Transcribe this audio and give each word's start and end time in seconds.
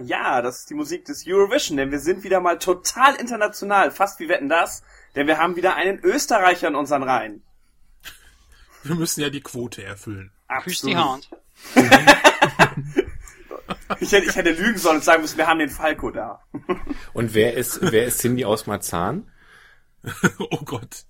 Ja, 0.00 0.40
das 0.42 0.60
ist 0.60 0.70
die 0.70 0.74
Musik 0.74 1.04
des 1.04 1.24
Eurovision, 1.26 1.76
denn 1.76 1.90
wir 1.90 2.00
sind 2.00 2.24
wieder 2.24 2.40
mal 2.40 2.58
total 2.58 3.14
international, 3.16 3.90
fast 3.90 4.20
wie 4.20 4.28
wetten 4.28 4.48
das, 4.48 4.82
denn 5.14 5.26
wir 5.26 5.38
haben 5.38 5.56
wieder 5.56 5.76
einen 5.76 5.98
Österreicher 5.98 6.68
in 6.68 6.74
unseren 6.74 7.02
Reihen. 7.02 7.42
Wir 8.84 8.94
müssen 8.94 9.20
ja 9.20 9.28
die 9.28 9.42
Quote 9.42 9.84
erfüllen. 9.84 10.32
Küss 10.62 10.80
die. 10.80 10.94
Ich 14.00 14.12
hätte, 14.12 14.26
ich 14.26 14.36
hätte 14.36 14.50
lügen 14.52 14.78
sollen 14.78 14.96
und 14.96 15.04
sagen 15.04 15.22
müssen, 15.22 15.38
wir 15.38 15.46
haben 15.46 15.58
den 15.58 15.70
Falco 15.70 16.10
da. 16.10 16.40
Und 17.12 17.34
wer 17.34 17.54
ist, 17.54 17.80
wer 17.82 18.06
ist 18.06 18.20
Cindy 18.20 18.44
aus 18.44 18.66
Marzahn? 18.66 19.30
oh 20.38 20.60
Gott. 20.64 21.04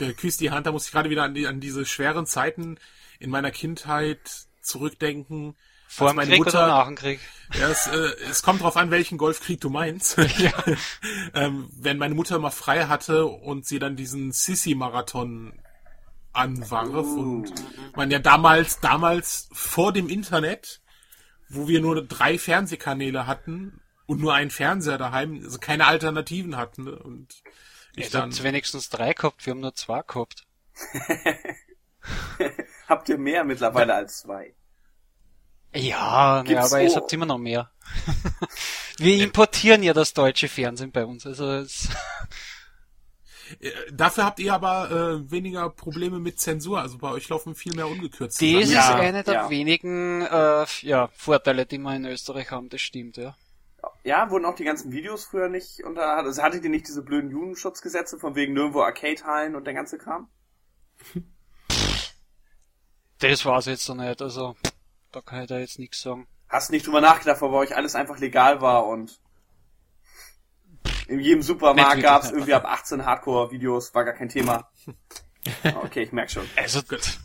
Ja, 0.00 0.12
Küss 0.12 0.36
die 0.36 0.50
Hand, 0.50 0.66
da 0.66 0.72
muss 0.72 0.86
ich 0.86 0.92
gerade 0.92 1.10
wieder 1.10 1.22
an, 1.22 1.34
die, 1.34 1.46
an 1.46 1.60
diese 1.60 1.84
schweren 1.84 2.26
Zeiten 2.26 2.78
in 3.18 3.30
meiner 3.30 3.50
Kindheit 3.50 4.46
zurückdenken. 4.60 5.56
Vor 5.86 6.08
dem 6.08 6.16
meine 6.16 6.30
Krieg 6.30 6.38
Mutter, 6.38 6.64
oder 6.64 6.78
nach 6.78 6.86
dem 6.86 6.96
Krieg? 6.96 7.20
Ja, 7.58 7.68
es, 7.68 7.86
äh, 7.86 8.10
es 8.28 8.42
kommt 8.42 8.62
drauf 8.62 8.76
an, 8.76 8.90
welchen 8.90 9.18
Golfkrieg 9.18 9.60
du 9.60 9.70
meinst. 9.70 10.18
ähm, 11.34 11.68
wenn 11.72 11.98
meine 11.98 12.14
Mutter 12.14 12.38
mal 12.38 12.50
frei 12.50 12.86
hatte 12.86 13.26
und 13.26 13.66
sie 13.66 13.78
dann 13.78 13.94
diesen 13.94 14.32
Sissi-Marathon 14.32 15.52
anwarf 16.32 17.06
und 17.06 17.52
man 17.94 18.10
ja 18.10 18.18
damals, 18.18 18.80
damals 18.80 19.48
vor 19.52 19.92
dem 19.92 20.08
Internet, 20.08 20.80
wo 21.48 21.68
wir 21.68 21.80
nur 21.80 22.04
drei 22.04 22.38
Fernsehkanäle 22.38 23.26
hatten 23.26 23.80
und 24.06 24.20
nur 24.20 24.34
einen 24.34 24.50
Fernseher 24.50 24.98
daheim, 24.98 25.42
also 25.44 25.58
keine 25.58 25.86
Alternativen 25.86 26.56
hatten 26.56 26.84
ne? 26.84 26.96
und 26.96 27.42
ich 27.96 28.10
dann 28.10 28.30
habt 28.30 28.42
wenigstens 28.42 28.88
drei 28.88 29.12
gehabt, 29.12 29.44
wir 29.46 29.52
haben 29.52 29.60
nur 29.60 29.74
zwei 29.74 30.02
gehabt. 30.02 30.44
Habt 32.88 33.08
ihr 33.08 33.16
mehr 33.16 33.44
mittlerweile 33.44 33.94
als 33.94 34.20
zwei? 34.20 34.54
Ja, 35.74 36.44
ja 36.46 36.64
aber 36.64 36.80
jetzt 36.80 36.92
so- 36.94 37.00
habt 37.00 37.12
ihr 37.12 37.16
immer 37.16 37.26
noch 37.26 37.38
mehr. 37.38 37.70
wir 38.98 39.22
importieren 39.24 39.82
ja 39.82 39.92
das 39.94 40.12
deutsche 40.12 40.48
Fernsehen 40.48 40.92
bei 40.92 41.04
uns, 41.04 41.26
also 41.26 41.50
es, 41.50 41.88
Äh, 43.60 43.70
Dafür 43.92 44.24
habt 44.24 44.38
ihr 44.38 44.54
aber 44.54 44.90
äh, 44.90 45.30
weniger 45.30 45.68
Probleme 45.70 46.18
mit 46.18 46.40
Zensur. 46.40 46.80
Also 46.80 46.98
bei 46.98 47.10
euch 47.10 47.28
laufen 47.28 47.54
viel 47.54 47.74
mehr 47.74 47.86
ungekürzt. 47.86 48.40
das 48.40 48.48
ist 48.48 48.72
Ja, 48.72 48.94
einer 48.94 49.22
der 49.22 49.34
ja. 49.34 49.50
wenigen 49.50 50.22
äh, 50.22 50.64
ja, 50.80 51.08
Vorteile, 51.14 51.66
die 51.66 51.78
wir 51.78 51.94
in 51.94 52.06
Österreich 52.06 52.50
haben, 52.50 52.68
das 52.68 52.80
stimmt, 52.80 53.16
ja. 53.18 53.36
Ja, 54.02 54.30
wurden 54.30 54.44
auch 54.44 54.54
die 54.54 54.64
ganzen 54.64 54.92
Videos 54.92 55.24
früher 55.24 55.48
nicht 55.48 55.82
unter, 55.84 56.16
also 56.16 56.42
hattet 56.42 56.64
ihr 56.64 56.70
nicht 56.70 56.86
diese 56.86 57.02
blöden 57.02 57.30
Jugendschutzgesetze 57.30 58.18
von 58.18 58.34
wegen 58.34 58.52
nirgendwo 58.52 58.82
Arcade-Hallen 58.82 59.54
und 59.56 59.66
der 59.66 59.74
ganze 59.74 59.98
Kram? 59.98 60.28
Das 63.18 63.44
war's 63.44 63.66
jetzt 63.66 63.88
noch 63.88 63.96
nicht, 63.96 64.20
also 64.20 64.56
da 65.12 65.20
kann 65.20 65.42
ich 65.42 65.48
da 65.48 65.58
jetzt 65.58 65.78
nichts 65.78 66.00
sagen. 66.02 66.26
Hast 66.48 66.70
nicht 66.70 66.86
drüber 66.86 67.00
nachgedacht, 67.00 67.40
wo 67.40 67.48
bei 67.48 67.56
euch 67.56 67.76
alles 67.76 67.94
einfach 67.94 68.18
legal 68.18 68.60
war 68.60 68.86
und 68.86 69.20
in 71.08 71.20
jedem 71.20 71.42
Supermarkt 71.42 72.02
gab's 72.02 72.30
irgendwie 72.30 72.54
ab 72.54 72.64
18 72.64 73.04
Hardcore-Videos, 73.04 73.94
war 73.94 74.04
gar 74.04 74.14
kein 74.14 74.28
Thema. 74.28 74.70
Okay, 75.82 76.04
ich 76.04 76.12
merk 76.12 76.30
schon. 76.30 76.48
Also 76.56 76.80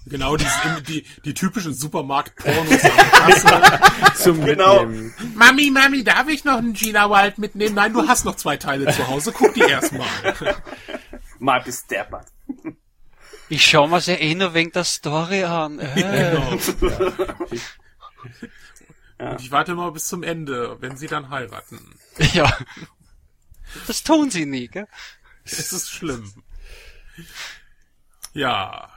Genau, 0.06 0.36
die, 0.36 0.46
die, 0.88 1.06
die 1.24 1.34
typischen 1.34 1.74
Supermarkt-Pornos 1.74 2.82
der. 2.82 3.82
Zum 4.16 4.44
Genau. 4.44 4.86
Mitnehmen. 4.86 5.14
Mami, 5.36 5.72
Mami, 5.72 6.04
darf 6.04 6.28
ich 6.28 6.44
noch 6.44 6.58
einen 6.58 6.74
Gina 6.74 7.10
Wild 7.10 7.38
mitnehmen? 7.38 7.76
Nein, 7.76 7.94
du 7.94 8.08
hast 8.08 8.26
noch 8.26 8.36
zwei 8.36 8.58
Teile 8.58 8.94
zu 8.94 9.08
Hause. 9.08 9.32
Guck 9.32 9.54
die 9.54 9.62
erstmal. 9.62 10.08
Mal 11.40 11.62
bis 11.62 11.88
deppert. 11.88 12.28
ich 13.48 13.66
schau 13.66 13.88
mir 13.88 14.00
ja 14.00 14.16
eh 14.16 14.36
nur 14.36 14.54
wegen 14.54 14.72
der 14.74 14.84
Story 14.84 15.46
an. 15.46 15.80
Äh. 15.80 15.96
Genau. 15.96 16.58
Und 19.20 19.42
ich 19.42 19.52
warte 19.52 19.76
mal 19.76 19.92
bis 19.92 20.08
zum 20.08 20.24
Ende, 20.24 20.78
wenn 20.82 20.98
sie 20.98 21.08
dann 21.08 21.30
heiraten. 21.30 21.80
Ja. 22.34 22.58
Das 23.88 24.04
tun 24.04 24.32
sie 24.32 24.46
nie, 24.46 24.68
gell? 24.68 24.88
Es 25.46 25.72
ist 25.72 25.90
schlimm. 25.90 26.34
Ja. 28.34 28.90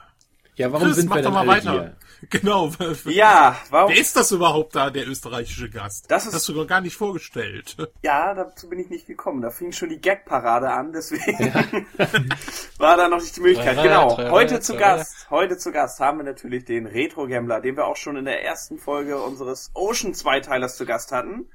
Ja, 0.57 0.71
warum 0.71 0.87
Chris, 0.89 0.97
sind 0.97 1.09
mach 1.09 1.17
wir 1.17 1.23
doch 1.23 1.31
mal 1.33 1.41
alle 1.41 1.49
weiter. 1.49 1.97
Genau. 2.31 2.71
Ja, 3.07 3.57
warum? 3.71 3.91
Wer 3.91 4.01
ist 4.01 4.15
das 4.15 4.31
überhaupt 4.31 4.77
da, 4.77 4.91
der 4.91 5.09
österreichische 5.09 5.69
Gast? 5.69 6.09
Das 6.09 6.25
ist- 6.25 6.33
hast 6.35 6.49
du 6.49 6.53
doch 6.53 6.69
gar 6.69 6.81
nicht 6.81 6.95
vorgestellt. 6.97 7.77
Ja, 8.05 8.33
dazu 8.35 8.69
bin 8.69 8.79
ich 8.79 8.89
nicht 8.91 9.09
gekommen. 9.09 9.43
Da 9.43 9.51
fing 9.51 9.73
schon 9.73 9.89
die 9.89 10.01
Gag-Parade 10.01 10.71
an, 10.71 10.93
deswegen 10.93 11.53
war 12.79 12.97
da 12.97 13.09
noch 13.09 13.19
nicht 13.21 13.35
die 13.37 13.41
Möglichkeit. 13.41 13.77
Drei, 13.77 13.83
Genau, 13.83 14.15
drei, 14.15 14.31
heute 14.31 14.61
zu. 14.61 14.77
Gast, 14.77 15.29
heute 15.31 15.57
zu 15.59 15.73
Gast 15.73 15.99
haben 15.99 16.19
wir 16.19 16.25
natürlich 16.25 16.65
den 16.65 16.87
Retro-Gambler, 16.87 17.61
den 17.61 17.77
wir 17.77 17.87
auch 17.87 17.97
schon 17.97 18.17
in 18.17 18.25
der 18.25 18.45
ersten 18.45 18.79
Folge 18.79 19.21
unseres 19.21 19.73
Ocean-Zweiteilers 19.75 20.77
zu 20.77 20.87
Gast 20.87 21.11
hatten. 21.11 21.51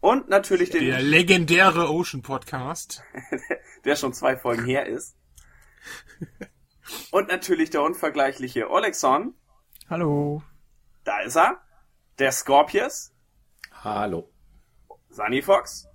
Und 0.00 0.30
natürlich 0.30 0.70
den, 0.70 0.86
Der 0.86 1.02
legendäre 1.02 1.90
Ocean 1.90 2.22
Podcast. 2.22 3.02
der 3.84 3.96
schon 3.96 4.14
zwei 4.14 4.34
Folgen 4.38 4.64
her 4.64 4.86
ist. 4.86 5.14
Und 7.10 7.28
natürlich 7.28 7.70
der 7.70 7.82
unvergleichliche 7.82 8.70
Olexon. 8.70 9.34
Hallo. 9.88 10.42
Da 11.04 11.20
ist 11.20 11.36
er. 11.36 11.60
Der 12.18 12.32
Scorpius. 12.32 13.12
Hallo. 13.84 14.30
Sunny 15.10 15.42
Fox. 15.42 15.86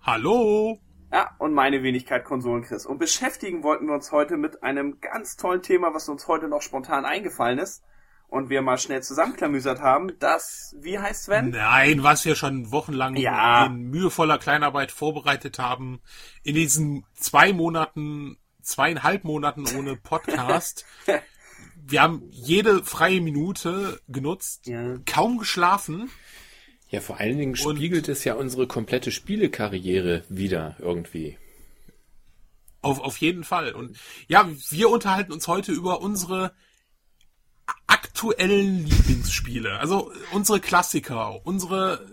Hallo. 0.00 0.78
Ja, 1.12 1.30
und 1.38 1.54
meine 1.54 1.82
Wenigkeit 1.82 2.24
Konsolenchris. 2.24 2.86
Und 2.86 2.98
beschäftigen 2.98 3.62
wollten 3.62 3.86
wir 3.86 3.94
uns 3.94 4.10
heute 4.12 4.36
mit 4.36 4.62
einem 4.62 5.00
ganz 5.00 5.36
tollen 5.36 5.62
Thema, 5.62 5.94
was 5.94 6.08
uns 6.08 6.26
heute 6.26 6.48
noch 6.48 6.60
spontan 6.62 7.04
eingefallen 7.04 7.58
ist. 7.58 7.82
Und 8.26 8.48
wir 8.48 8.62
mal 8.62 8.78
schnell 8.78 9.02
zusammenklamüsert 9.02 9.80
haben. 9.80 10.10
Das, 10.18 10.74
wie 10.80 10.98
heißt 10.98 11.24
Sven? 11.24 11.50
Nein, 11.50 12.02
was 12.02 12.24
wir 12.24 12.34
schon 12.34 12.72
wochenlang 12.72 13.14
Ja. 13.14 13.66
in 13.66 13.90
mühevoller 13.90 14.38
Kleinarbeit 14.38 14.90
vorbereitet 14.90 15.58
haben. 15.60 16.00
In 16.42 16.54
diesen 16.56 17.06
zwei 17.14 17.52
Monaten, 17.52 18.36
zweieinhalb 18.64 19.24
Monaten 19.24 19.66
ohne 19.76 19.96
Podcast. 19.96 20.84
wir 21.76 22.02
haben 22.02 22.22
jede 22.30 22.82
freie 22.84 23.20
Minute 23.20 24.00
genutzt, 24.08 24.66
Ja. 24.66 24.98
kaum 25.06 25.38
geschlafen. 25.38 26.10
Ja, 26.88 27.00
vor 27.00 27.18
allen 27.18 27.38
Dingen 27.38 27.56
spiegelt 27.56 28.08
es 28.08 28.24
ja 28.24 28.34
unsere 28.34 28.66
komplette 28.66 29.10
Spielekarriere 29.10 30.24
wieder 30.28 30.76
irgendwie. 30.78 31.38
Auf, 32.82 33.00
auf 33.00 33.16
jeden 33.18 33.44
Fall. 33.44 33.72
Und 33.72 33.96
ja, 34.28 34.48
wir 34.70 34.90
unterhalten 34.90 35.32
uns 35.32 35.48
heute 35.48 35.72
über 35.72 36.00
unsere 36.02 36.54
aktuellen 37.86 38.86
Lieblingsspiele. 38.86 39.78
Also 39.78 40.12
unsere 40.32 40.60
Klassiker, 40.60 41.44
unsere 41.46 42.06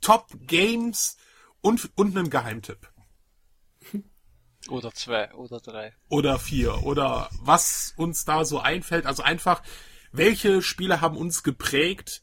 Top 0.00 0.28
Games 0.46 1.16
und, 1.60 1.90
und 1.94 2.16
einen 2.16 2.30
Geheimtipp. 2.30 2.90
Oder 4.68 4.92
zwei 4.92 5.32
oder 5.34 5.60
drei. 5.60 5.92
Oder 6.08 6.38
vier. 6.38 6.84
Oder 6.84 7.28
was 7.40 7.94
uns 7.96 8.24
da 8.24 8.44
so 8.44 8.60
einfällt. 8.60 9.06
Also 9.06 9.22
einfach, 9.22 9.62
welche 10.12 10.62
Spiele 10.62 11.00
haben 11.00 11.16
uns 11.16 11.42
geprägt? 11.42 12.22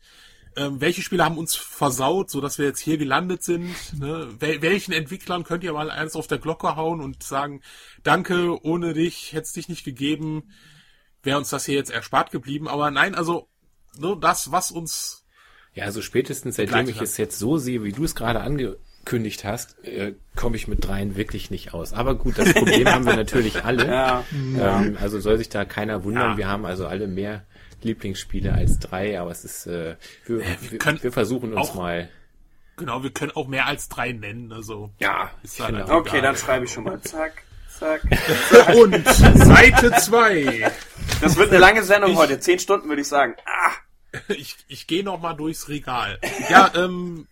Ähm, 0.56 0.82
welche 0.82 1.02
Spiele 1.02 1.24
haben 1.24 1.38
uns 1.38 1.56
versaut, 1.56 2.30
so 2.30 2.42
dass 2.42 2.58
wir 2.58 2.66
jetzt 2.66 2.80
hier 2.80 2.98
gelandet 2.98 3.44
sind? 3.44 3.74
Ne? 3.98 4.28
Wel 4.40 4.62
welchen 4.62 4.92
Entwicklern 4.92 5.44
könnt 5.44 5.64
ihr 5.64 5.72
mal 5.72 5.90
eins 5.90 6.16
auf 6.16 6.28
der 6.28 6.40
Glocke 6.40 6.76
hauen 6.76 7.00
und 7.00 7.24
sagen, 7.24 7.62
danke, 8.04 8.62
ohne 8.66 8.94
dich 8.94 9.32
hätte 9.32 9.44
es 9.44 9.54
dich 9.54 9.70
nicht 9.70 9.86
gegeben, 9.86 10.52
wäre 11.24 11.38
uns 11.38 11.50
das 11.50 11.66
hier 11.66 11.76
jetzt 11.76 11.92
erspart 11.92 12.32
geblieben. 12.32 12.68
Aber 12.68 12.92
nein, 12.92 13.16
also 13.16 13.48
nur 13.98 14.20
das, 14.20 14.52
was 14.52 14.72
uns 14.72 15.26
Ja, 15.74 15.86
also 15.86 16.02
spätestens 16.02 16.58
seitdem 16.58 16.90
ich 16.90 17.00
es 17.02 17.18
jetzt 17.18 17.40
so 17.40 17.58
sehe, 17.58 17.84
wie 17.84 17.94
du 17.94 18.04
es 18.04 18.16
gerade 18.16 18.42
angekündigt 19.02 19.44
hast, 19.44 19.84
äh, 19.84 20.14
komme 20.36 20.56
ich 20.56 20.68
mit 20.68 20.86
dreien 20.86 21.16
wirklich 21.16 21.52
nicht 21.52 21.74
aus. 21.74 21.94
Aber 21.94 22.16
gut, 22.16 22.38
das 22.38 22.54
Problem 22.54 22.88
haben 22.88 23.06
wir 23.06 23.16
natürlich 23.16 23.64
alle. 23.64 23.88
Ja, 23.88 24.24
Ähm, 24.32 24.98
also 25.02 25.20
soll 25.20 25.38
sich 25.38 25.50
da 25.50 25.66
keiner 25.66 26.04
wundern. 26.04 26.32
Ja. 26.32 26.38
Wir 26.38 26.48
haben 26.48 26.66
also 26.66 26.88
alle 26.88 27.08
mehr 27.08 27.44
Lieblingsspiele 27.84 28.54
als 28.54 28.80
drei, 28.80 29.20
aber 29.20 29.32
es 29.32 29.44
ist, 29.44 29.66
äh, 29.66 29.96
wir, 30.26 30.40
wir 30.40 30.72
wir, 30.72 30.78
können 30.78 31.02
wir 31.02 31.12
versuchen 31.12 31.54
uns 31.54 31.70
auch- 31.70 31.76
mal. 31.76 32.10
genau, 32.78 33.02
wir 33.04 33.12
können 33.12 33.32
auch 33.32 33.48
mehr 33.48 33.66
als 33.66 33.90
drei 33.90 34.12
nennen. 34.12 34.52
Also 34.54 34.92
Ja, 35.00 35.32
ist 35.44 35.54
ich 35.60 35.66
dann 35.66 35.76
einfach 35.76 35.90
auch. 35.96 36.00
okay, 36.02 36.10
egal. 36.20 36.22
dann 36.22 36.36
schreibe 36.38 36.66
ich 36.66 36.72
schon 36.72 36.84
mal. 36.84 37.02
Zack, 37.02 37.42
zack. 37.80 38.02
Und 38.76 39.04
Seite 39.08 39.92
zwei. 40.00 40.72
Das 41.22 41.38
wird 41.38 41.50
eine 41.50 41.58
lange 41.60 41.84
Sendung 41.84 42.16
heute. 42.18 42.40
Zehn 42.40 42.60
Stunden 42.60 42.88
würde 42.88 43.02
ich 43.02 43.08
sagen. 43.08 43.34
Ah, 43.46 43.72
Ich, 44.28 44.58
ich 44.68 44.86
gehe 44.88 45.04
noch 45.04 45.20
mal 45.20 45.34
durchs 45.34 45.70
Regal. 45.70 46.20
Ja, 46.50 46.72
ähm, 46.76 47.28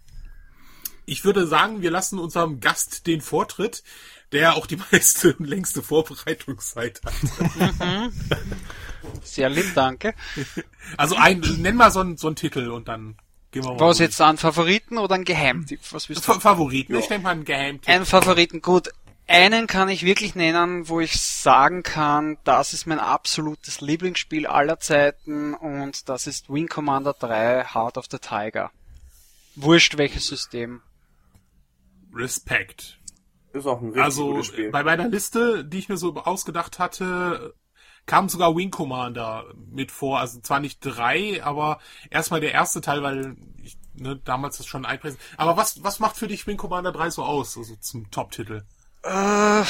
ich 1.10 1.26
würde 1.26 1.48
sagen, 1.48 1.82
wir 1.82 1.92
lassen 1.92 2.20
unserem 2.20 2.60
Gast 2.60 3.08
den 3.08 3.22
Vortritt, 3.22 3.84
der 4.32 4.56
auch 4.56 4.68
die 4.68 4.78
meiste 4.92 5.34
und 5.34 5.46
längste 5.46 5.82
Vorbereitungszeit 5.82 7.02
hat. 7.04 8.14
Sehr 9.24 9.50
lieb, 9.50 9.74
danke. 9.76 10.14
Also 10.98 11.16
ein, 11.16 11.40
nenn 11.58 11.76
mal 11.76 11.92
so 11.92 12.00
einen 12.00 12.18
so 12.18 12.28
einen 12.28 12.36
Titel 12.36 12.70
und 12.70 12.88
dann 12.88 13.18
gehen 13.52 13.64
wir 13.64 13.72
mal. 13.74 13.80
Was 13.80 13.98
durch. 13.98 14.08
jetzt 14.08 14.22
an 14.22 14.38
Favoriten 14.38 14.98
oder 14.98 15.16
ein 15.16 15.26
Geheimtipp? 15.26 15.80
Was 15.92 16.10
willst 16.10 16.28
du? 16.28 16.34
Fa 16.34 16.40
Favoriten. 16.40 16.96
Ich 16.96 17.08
denke 17.08 17.24
mal 17.24 17.32
einen 17.32 17.46
Geheimtipp. 17.46 17.90
Ein 17.90 18.06
Favoriten, 18.06 18.62
gut. 18.62 18.90
einen 19.28 19.68
kann 19.68 19.90
ich 19.90 20.04
wirklich 20.04 20.36
nennen, 20.36 20.90
wo 20.90 21.00
ich 21.00 21.20
sagen 21.20 21.84
kann, 21.84 22.38
das 22.44 22.74
ist 22.74 22.86
mein 22.86 23.00
absolutes 23.00 23.82
Lieblingsspiel 23.82 24.46
aller 24.46 24.80
Zeiten 24.80 25.54
und 25.56 26.08
das 26.08 26.28
ist 26.28 26.52
Wing 26.54 26.68
Commander 26.68 27.16
3 27.18 27.66
Heart 27.74 27.98
of 27.98 28.06
the 28.12 28.20
Tiger. 28.20 28.72
Wurscht 29.56 29.98
welches 29.98 30.28
System. 30.28 30.82
Respekt. 32.14 33.00
Ist 33.54 33.66
auch 33.66 33.82
ein 33.82 33.88
richtig 33.88 34.04
Also 34.04 34.32
gutes 34.32 34.48
Spiel. 34.48 34.72
bei 34.72 34.84
meiner 34.84 35.08
Liste, 35.08 35.66
die 35.66 35.80
ich 35.80 35.90
mir 35.90 35.98
so 35.98 36.16
ausgedacht 36.16 36.80
hatte, 36.80 37.56
kam 38.06 38.30
sogar 38.30 38.56
Wing 38.56 38.72
Commander 38.72 39.46
mit 39.72 39.92
vor. 39.92 40.20
Also 40.20 40.40
zwar 40.42 40.60
nicht 40.60 40.80
drei, 40.82 41.44
aber 41.44 41.80
erstmal 42.10 42.42
der 42.42 42.54
erste 42.54 42.82
Teil, 42.82 43.04
weil 43.04 43.36
ich 43.64 43.78
ne, 43.94 44.20
damals 44.24 44.58
das 44.58 44.66
schon 44.66 44.86
einpräsent. 44.86 45.22
Aber 45.38 45.58
was, 45.58 45.84
was 45.84 46.00
macht 46.00 46.18
für 46.18 46.28
dich 46.28 46.46
Wing 46.48 46.58
Commander 46.58 46.92
3 46.92 47.10
so 47.10 47.24
aus, 47.24 47.58
also 47.58 47.76
zum 47.76 48.10
Top-Titel? 48.12 48.64
Äh, 49.04 49.64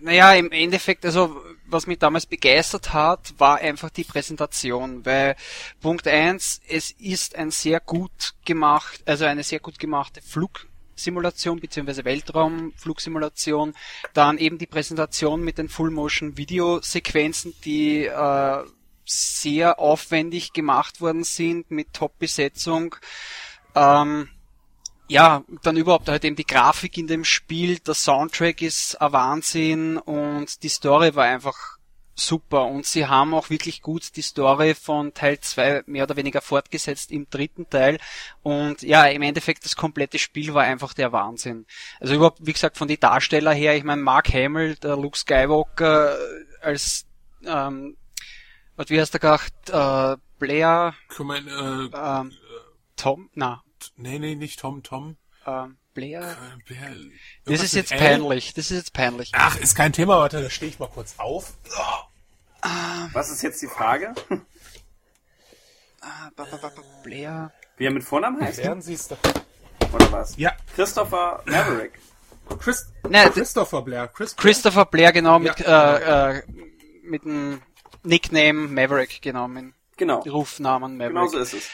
naja, 0.00 0.34
im 0.34 0.50
Endeffekt, 0.50 1.04
also 1.04 1.42
was 1.66 1.86
mich 1.86 1.98
damals 1.98 2.26
begeistert 2.26 2.92
hat, 2.92 3.34
war 3.38 3.58
einfach 3.58 3.90
die 3.90 4.04
Präsentation, 4.04 5.04
weil 5.04 5.36
Punkt 5.80 6.08
eins, 6.08 6.60
es 6.68 6.90
ist 6.90 7.36
ein 7.36 7.50
sehr 7.50 7.80
gut 7.80 8.34
gemacht, 8.44 9.02
also 9.06 9.24
eine 9.26 9.42
sehr 9.42 9.60
gut 9.60 9.78
gemachte 9.78 10.20
Flugsimulation 11.00 11.60
bzw. 11.60 12.04
Weltraumflugsimulation, 12.04 13.74
dann 14.12 14.36
eben 14.38 14.58
die 14.58 14.66
Präsentation 14.66 15.42
mit 15.42 15.56
den 15.56 15.68
Full-Motion-Video-Sequenzen, 15.68 17.54
die 17.64 18.04
äh, 18.04 18.64
sehr 19.06 19.78
aufwendig 19.78 20.52
gemacht 20.52 21.00
worden 21.00 21.24
sind 21.24 21.70
mit 21.70 21.94
Top-Besetzung. 21.94 22.96
Ähm, 23.74 24.28
ja, 25.08 25.42
dann 25.62 25.76
überhaupt 25.76 26.08
halt 26.08 26.24
eben 26.24 26.36
die 26.36 26.46
Grafik 26.46 26.98
in 26.98 27.06
dem 27.06 27.24
Spiel, 27.24 27.78
der 27.78 27.94
Soundtrack 27.94 28.60
ist 28.62 29.00
ein 29.00 29.12
Wahnsinn 29.12 29.96
und 29.96 30.62
die 30.62 30.68
Story 30.68 31.14
war 31.16 31.24
einfach 31.24 31.78
super. 32.26 32.66
Und 32.66 32.86
sie 32.86 33.06
haben 33.06 33.34
auch 33.34 33.50
wirklich 33.50 33.82
gut 33.82 34.16
die 34.16 34.22
Story 34.22 34.74
von 34.74 35.12
Teil 35.14 35.40
2 35.40 35.82
mehr 35.86 36.04
oder 36.04 36.16
weniger 36.16 36.40
fortgesetzt 36.40 37.10
im 37.10 37.28
dritten 37.30 37.68
Teil. 37.70 37.98
Und 38.42 38.82
ja, 38.82 39.06
im 39.06 39.22
Endeffekt 39.22 39.64
das 39.64 39.76
komplette 39.76 40.18
Spiel 40.18 40.54
war 40.54 40.62
einfach 40.64 40.94
der 40.94 41.12
Wahnsinn. 41.12 41.66
Also 42.00 42.14
überhaupt, 42.14 42.38
wie 42.46 42.52
gesagt, 42.52 42.76
von 42.78 42.88
die 42.88 42.98
Darsteller 43.00 43.52
her, 43.52 43.76
ich 43.76 43.84
meine 43.84 44.02
Mark 44.02 44.32
Hamill, 44.32 44.76
der 44.76 44.96
Luke 44.96 45.18
Skywalker 45.18 46.16
als 46.60 47.06
ähm, 47.44 47.96
was 48.76 48.88
wie 48.90 49.00
heißt 49.00 49.12
der 49.14 49.20
gedacht, 49.20 49.52
äh, 49.70 50.16
Blair, 50.38 50.94
Ich 51.10 51.18
mein, 51.18 51.46
äh, 51.48 51.50
ähm, 51.94 52.32
Tom, 52.96 53.28
na, 53.34 53.62
nee, 53.96 54.18
nee, 54.18 54.34
nicht 54.34 54.58
Tom, 54.60 54.82
Tom. 54.82 55.16
ähm, 55.46 55.76
Blair, 55.92 56.22
Äh, 56.22 56.58
wer- 56.66 56.96
Das 57.44 57.62
ist 57.62 57.74
jetzt 57.74 57.90
peinlich. 57.90 58.54
Das 58.54 58.70
ist 58.70 58.76
jetzt 58.76 58.92
peinlich. 58.92 59.30
Ach, 59.34 59.56
ist 59.56 59.74
kein 59.74 59.92
Thema, 59.92 60.18
warte, 60.18 60.40
da 60.40 60.48
stehe 60.48 60.70
ich 60.70 60.78
mal 60.78 60.88
kurz 60.88 61.14
auf. 61.18 61.54
Was 63.12 63.30
ist 63.30 63.42
jetzt 63.42 63.60
die 63.62 63.66
Frage? 63.68 64.14
Ah, 66.00 66.30
ba, 66.36 66.44
ba, 66.50 66.56
ba, 66.56 66.68
ba, 66.74 66.82
Blair. 67.02 67.52
Wie 67.76 67.84
er 67.86 67.90
mit 67.90 68.04
Vornamen 68.04 68.40
heißt? 68.40 68.58
Werden 68.58 68.82
Sie 68.82 68.94
es 68.94 69.08
doch. 69.08 69.18
Oder 69.92 70.12
was? 70.12 70.36
Ja, 70.36 70.52
Christopher 70.74 71.42
Maverick. 71.46 71.98
Chris, 72.58 72.86
Nein, 73.08 73.32
Christopher 73.32 73.82
Blair. 73.82 74.08
Chris. 74.08 74.34
Christopher 74.36 74.84
Blair, 74.86 75.12
genau, 75.12 75.38
mit, 75.38 75.58
Ja. 75.60 75.96
äh, 76.32 76.38
äh, 76.38 76.42
mit 77.02 77.24
dem 77.24 77.62
Nickname 78.02 78.68
Maverick, 78.68 79.20
genau, 79.22 79.46
mit 79.48 79.72
Genau. 79.96 80.20
Rufnamen 80.20 80.96
Maverick. 80.96 81.14
Genau 81.16 81.26
so 81.28 81.38
ist 81.38 81.54
es. 81.54 81.68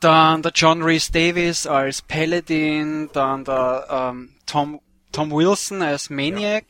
Dann 0.00 0.42
der 0.42 0.52
John 0.54 0.82
Rhys 0.82 1.10
Davis 1.10 1.66
als 1.66 2.02
Paladin, 2.02 3.10
dann 3.12 3.44
der 3.44 3.86
ähm, 3.90 4.34
Tom, 4.46 4.80
Tom 5.12 5.30
Wilson 5.30 5.82
als 5.82 6.08
Maniac, 6.10 6.64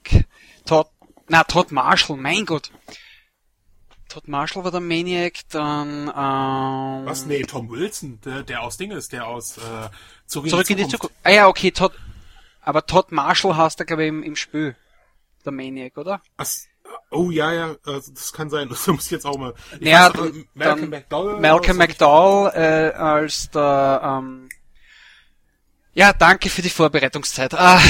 Todd, 0.66 0.88
na, 1.28 1.44
Todd 1.44 1.70
Marshall, 1.72 2.16
mein 2.16 2.44
Gott. 2.46 2.70
Todd 4.10 4.28
Marshall 4.28 4.64
war 4.64 4.70
der 4.70 4.80
Maniac, 4.80 5.34
dann 5.50 6.08
ähm, 6.08 7.06
Was? 7.06 7.24
Nee, 7.26 7.42
Tom 7.44 7.70
Wilson, 7.70 8.20
der, 8.24 8.42
der 8.42 8.62
aus 8.62 8.76
Ding 8.76 8.90
ist, 8.90 9.12
der 9.12 9.26
aus 9.26 9.56
äh, 9.56 9.60
Zurück, 10.26 10.50
Zurück 10.50 10.68
in 10.70 10.76
die 10.76 10.88
Zukunft. 10.88 11.14
Ah 11.22 11.30
ja, 11.30 11.48
okay, 11.48 11.70
Todd. 11.70 11.92
Aber 12.60 12.84
Todd 12.86 13.10
Marshall 13.12 13.56
hast 13.56 13.80
du, 13.80 13.84
glaube 13.84 14.02
ich, 14.02 14.08
im, 14.08 14.22
im 14.22 14.36
Spiel. 14.36 14.76
Der 15.44 15.52
Maniac, 15.52 15.96
oder? 15.96 16.20
Was? 16.36 16.66
Oh 17.10 17.30
ja, 17.30 17.52
ja, 17.52 17.70
äh, 17.70 17.76
das 17.86 18.32
kann 18.32 18.50
sein. 18.50 18.68
Das 18.70 18.86
muss 18.88 19.06
ich 19.06 19.10
jetzt 19.12 19.24
auch 19.24 19.38
mal. 19.38 19.54
Ich 19.80 19.86
Ja, 19.88 20.06
weiß, 20.06 20.12
dann- 20.12 20.44
Malcolm 20.54 20.90
McDowell. 20.90 21.40
Malcolm. 21.40 21.76
McDowell 21.78 22.52
äh, 22.54 22.92
als 22.94 23.50
der 23.50 24.00
ähm, 24.04 24.48
ja, 25.92 26.12
danke 26.12 26.50
für 26.50 26.62
die 26.62 26.70
Vorbereitungszeit. 26.70 27.52
Ah, 27.54 27.80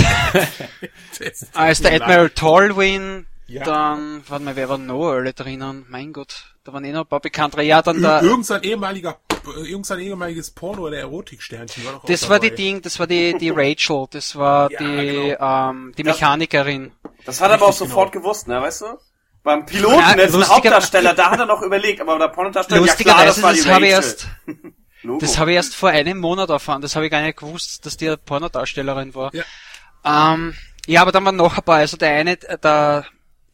als 1.55 1.83
der. 1.83 1.93
Admiral 1.93 2.31
Tolwyn, 2.31 3.27
Ja. 3.51 3.65
dann, 3.65 4.23
warte 4.29 4.45
mal, 4.45 4.57
wer 4.57 4.69
waren 4.69 4.87
noch 4.87 5.11
alle 5.11 5.33
drinnen? 5.33 5.85
Mein 5.89 6.13
Gott, 6.13 6.55
da 6.65 6.73
waren 6.73 6.85
eh 6.85 6.93
noch 6.93 7.01
ein 7.03 7.07
paar 7.09 7.21
bekanntere. 7.21 7.63
Ja, 7.65 7.83
dann 7.83 7.97
Ir- 7.97 8.01
der, 8.03 8.23
Irgendein 8.23 8.63
ehemaliger, 8.63 9.19
irgendein 9.57 9.99
ehemaliges 10.01 10.51
Porno 10.53 10.83
oder 10.83 10.99
Erotiksternchen 10.99 11.85
war 11.85 11.93
doch 11.95 12.05
auch 12.05 12.07
das 12.07 12.29
war 12.29 12.39
die 12.39 12.49
dabei. 12.51 12.57
Ding, 12.63 12.83
das 12.83 12.99
war 12.99 13.07
die, 13.07 13.37
die 13.39 13.51
Rachel, 13.51 14.07
das 14.11 14.37
war 14.37 14.71
Ja, 14.71 14.79
die, 14.79 15.07
genau. 15.37 15.71
ähm, 15.71 15.93
die 15.99 16.05
Mechanikerin. 16.05 16.93
Das 17.25 17.41
hat 17.41 17.51
er 17.51 17.55
aber 17.55 17.67
auch 17.67 17.73
sofort 17.73 18.13
genau. 18.13 18.23
gewusst, 18.25 18.47
ne, 18.49 18.61
weißt 18.63 18.83
du? 18.83 18.87
Beim 19.43 19.65
Piloten, 19.67 19.99
Ja, 19.99 20.15
der 20.15 20.27
ist 20.27 20.35
ein 20.35 20.49
Hauptdarsteller, 20.49 21.15
da 21.15 21.31
hat 21.31 21.41
er 21.41 21.47
noch 21.47 21.63
überlegt, 21.63 22.01
aber 22.01 22.19
der 22.19 22.29
Pornodarsteller, 22.29 22.85
ja 22.87 22.95
klar, 22.95 23.25
das 23.25 23.39
Lustigerweise, 23.39 23.43
war 23.43 23.53
die 23.53 23.59
das 23.59 23.69
habe 23.69 23.87
ich 23.87 23.95
Rachel. 23.95 24.05
erst. 24.05 24.29
Das 25.19 25.39
habe 25.39 25.51
ich 25.51 25.57
erst 25.57 25.75
vor 25.75 25.89
einem 25.89 26.19
Monat 26.19 26.51
erfahren. 26.51 26.83
Das 26.83 26.95
habe 26.95 27.07
ich 27.07 27.11
gar 27.11 27.23
nicht 27.23 27.39
gewusst, 27.39 27.87
dass 27.87 27.97
die 27.97 28.15
Pornodarstellerin 28.23 29.15
war. 29.15 29.31
Ja. 29.35 29.45
Ähm, 30.05 30.55
ja, 30.87 31.01
aber 31.01 31.11
dann 31.11 31.25
waren 31.25 31.37
noch 31.37 31.57
ein 31.57 31.65
paar. 31.65 31.77
Also 31.77 31.97
der 31.97 32.11
eine, 32.11 32.37
der, 32.37 33.07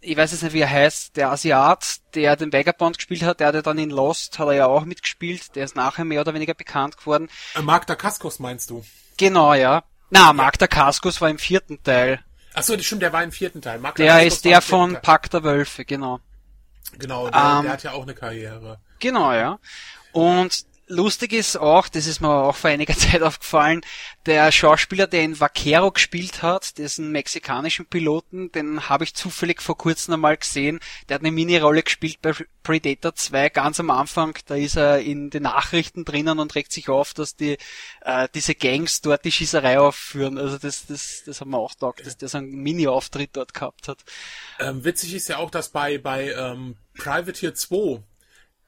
ich 0.07 0.17
weiß 0.17 0.33
jetzt 0.33 0.43
nicht, 0.43 0.53
wie 0.53 0.61
er 0.61 0.71
heißt, 0.71 1.17
der 1.17 1.31
Asiat, 1.31 1.97
der 2.15 2.37
den 2.37 2.53
Vagabond 2.53 2.97
gespielt 2.97 3.23
hat, 3.23 3.41
der 3.41 3.49
hat 3.49 3.55
ja 3.55 3.63
dann 3.63 3.79
in 3.79 3.91
Lost, 3.91 4.39
hat 4.39 4.47
er 4.49 4.55
ja 4.55 4.67
auch 4.67 4.85
mitgespielt. 4.85 5.55
Der 5.57 5.65
ist 5.65 5.75
nachher 5.77 6.05
mehr 6.05 6.21
oder 6.21 6.33
weniger 6.35 6.55
bekannt 6.55 6.97
geworden. 6.97 7.29
Äh, 7.55 7.63
Mark 7.63 7.87
Dacascos 7.87 8.39
meinst 8.39 8.71
du? 8.71 8.85
Genau, 9.17 9.55
ja. 9.55 9.83
Na, 10.11 10.33
Mark 10.33 10.59
Dacascos 10.59 11.21
war 11.21 11.29
im 11.29 11.39
vierten 11.39 11.83
Teil. 11.83 12.21
Achso, 12.55 12.77
das 12.77 12.87
stimmt, 12.87 13.03
der 13.03 13.13
war 13.13 13.23
im 13.25 13.33
vierten 13.33 13.61
Teil. 13.61 13.79
Mark 13.81 13.97
Der 13.97 14.07
Dacascos 14.07 14.33
ist 14.35 14.45
der 14.45 14.63
von 14.63 14.93
Teil. 14.93 15.03
Pack 15.03 15.31
der 15.31 15.43
Wölfe, 15.43 15.85
genau. 15.85 16.21
Genau, 16.99 17.29
der, 17.29 17.41
Ähm, 17.41 17.63
der 17.65 17.73
hat 17.73 17.83
ja 17.83 17.93
auch 17.93 18.03
eine 18.03 18.15
Karriere. 18.15 18.81
Genau, 19.01 19.33
ja. 19.33 19.59
Und 20.13 20.65
lustig 20.89 21.33
ist 21.33 21.57
auch, 21.57 21.89
das 21.89 22.07
ist 22.07 22.21
mir 22.21 22.29
auch 22.29 22.57
vor 22.57 22.71
einiger 22.71 22.95
Zeit 22.97 23.23
aufgefallen, 23.23 23.83
der 24.27 24.51
Schauspieler, 24.53 25.07
der 25.07 25.23
in 25.23 25.39
Vaquero 25.39 25.91
gespielt 25.91 26.43
hat, 26.43 26.79
diesen 26.79 27.13
mexikanischen 27.13 27.87
Piloten, 27.87 28.51
den 28.53 28.89
habe 28.89 29.05
ich 29.05 29.15
zufällig 29.15 29.63
vor 29.63 29.77
kurzem 29.77 30.15
einmal 30.15 30.37
gesehen. 30.37 30.81
Der 31.09 31.17
hat 31.17 31.23
eine 31.23 31.31
Mini-Rolle 31.31 31.83
gespielt 31.83 32.19
bei 32.23 32.33
Predator 32.63 33.15
2 33.15 33.51
ganz 33.51 33.79
am 33.79 33.91
Anfang. 33.91 34.37
Da 34.47 34.57
ist 34.57 34.77
er 34.77 35.01
in 35.01 35.31
den 35.31 35.45
Nachrichten 35.45 36.05
drinnen 36.05 36.39
und 36.41 36.55
regt 36.55 36.73
sich 36.73 36.89
auf, 36.89 37.15
dass 37.15 37.37
die 37.37 37.57
äh, 38.03 38.29
diese 38.35 38.55
Gangs 38.55 39.01
dort 39.01 39.25
die 39.25 39.33
Schießerei 39.33 39.79
aufführen. 39.79 40.39
Also 40.39 40.59
das, 40.59 40.87
das, 40.87 41.23
das 41.25 41.41
haben 41.41 41.51
wir 41.51 41.59
auch 41.59 41.75
gedacht, 41.75 42.05
dass 42.05 42.17
der 42.17 42.29
so 42.29 42.39
einen 42.39 42.51
Mini-Auftritt 42.51 43.31
dort 43.35 43.55
gehabt 43.55 43.89
hat. 43.89 43.99
Ähm, 44.59 44.85
witzig 44.85 45.15
ist 45.15 45.29
ja 45.29 45.39
auch, 45.39 45.51
dass 45.51 45.69
bei, 45.69 45.99
bei 45.99 46.33
ähm, 46.33 46.77
Privateer 46.99 47.55
2, 47.55 48.03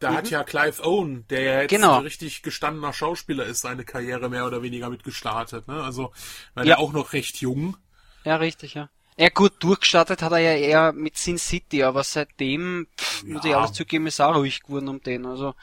da 0.01 0.15
hat 0.15 0.31
ja 0.31 0.45
Clive 0.45 0.85
Owen, 0.85 1.27
der 1.29 1.41
ja 1.43 1.61
jetzt 1.63 1.73
Mhm. 1.73 1.77
Genau. 1.77 1.97
ein 1.97 2.03
richtig 2.03 2.43
gestandener 2.43 2.93
Schauspieler 2.93 3.45
ist, 3.45 3.61
seine 3.63 3.85
Karriere 3.85 4.29
mehr 4.29 4.47
oder 4.47 4.63
weniger 4.63 4.89
mit 4.91 5.03
gestartet. 5.05 5.67
Ne? 5.69 5.83
Also, 5.83 6.13
weil 6.55 6.67
Ja. 6.67 6.75
er 6.77 6.81
auch 6.81 6.93
noch 6.93 7.13
recht 7.13 7.41
jung. 7.41 7.77
Ja, 8.25 8.37
richtig, 8.37 8.75
ja. 8.75 8.89
Ja 9.17 9.31
gut, 9.31 9.55
durchgestartet 9.59 10.23
hat 10.23 10.31
er 10.31 10.39
ja 10.39 10.53
eher 10.55 10.93
mit 10.93 11.17
Sin 11.19 11.39
City, 11.39 11.83
aber 11.83 12.05
seitdem, 12.05 12.87
pff, 12.97 13.25
muss 13.25 13.45
ich 13.45 13.51
Ja. 13.51 13.59
alles 13.59 13.73
zugeben, 13.73 14.07
ist 14.07 14.21
auch 14.21 14.37
ruhig 14.37 14.63
geworden 14.63 14.87
um 14.89 15.03
den. 15.03 15.27
Also, 15.27 15.55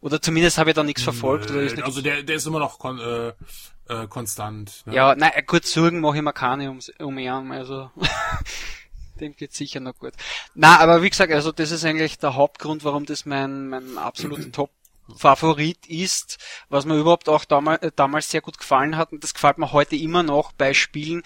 oder 0.00 0.22
zumindest 0.22 0.58
habe 0.58 0.70
ich 0.70 0.76
da 0.76 0.84
nichts 0.84 1.02
verfolgt. 1.02 1.50
Oder 1.50 1.62
ist 1.62 1.72
Äh, 1.72 1.76
nicht, 1.76 1.84
also 1.84 2.02
der, 2.02 2.22
der 2.22 2.36
ist 2.36 2.46
immer 2.46 2.60
noch 2.60 2.78
kon 2.78 3.00
äh, 3.00 3.32
äh, 3.88 4.06
konstant. 4.06 4.82
Ne? 4.86 4.94
ja, 4.94 5.16
nein, 5.16 5.32
gut, 5.48 5.64
Sorgen 5.66 6.00
mache 6.00 6.18
ich 6.18 6.22
mir 6.22 6.32
keine 6.32 6.70
um, 6.70 6.78
um 7.00 7.18
ihn, 7.18 7.28
also 7.50 7.90
dem 9.20 9.36
geht's 9.36 9.56
sicher 9.56 9.80
noch 9.80 9.96
gut. 9.98 10.14
Na, 10.54 10.78
aber 10.78 11.02
wie 11.02 11.10
gesagt, 11.10 11.32
also 11.32 11.52
das 11.52 11.70
ist 11.70 11.84
eigentlich 11.84 12.18
der 12.18 12.34
Hauptgrund, 12.34 12.84
warum 12.84 13.06
das 13.06 13.26
mein, 13.26 13.68
mein 13.68 13.98
absoluter 13.98 14.50
Top 14.52 14.70
Favorit 15.16 15.86
ist, 15.86 16.38
was 16.68 16.84
mir 16.84 16.96
überhaupt 16.96 17.28
auch 17.28 17.44
damals, 17.44 17.82
äh, 17.82 17.92
damals 17.94 18.30
sehr 18.30 18.40
gut 18.40 18.58
gefallen 18.58 18.96
hat, 18.96 19.12
und 19.12 19.24
das 19.24 19.34
gefällt 19.34 19.58
mir 19.58 19.72
heute 19.72 19.96
immer 19.96 20.22
noch 20.22 20.52
bei 20.52 20.74
Spielen, 20.74 21.22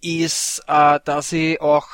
ist, 0.00 0.62
äh, 0.66 1.00
dass 1.04 1.32
ich 1.32 1.60
auch, 1.60 1.88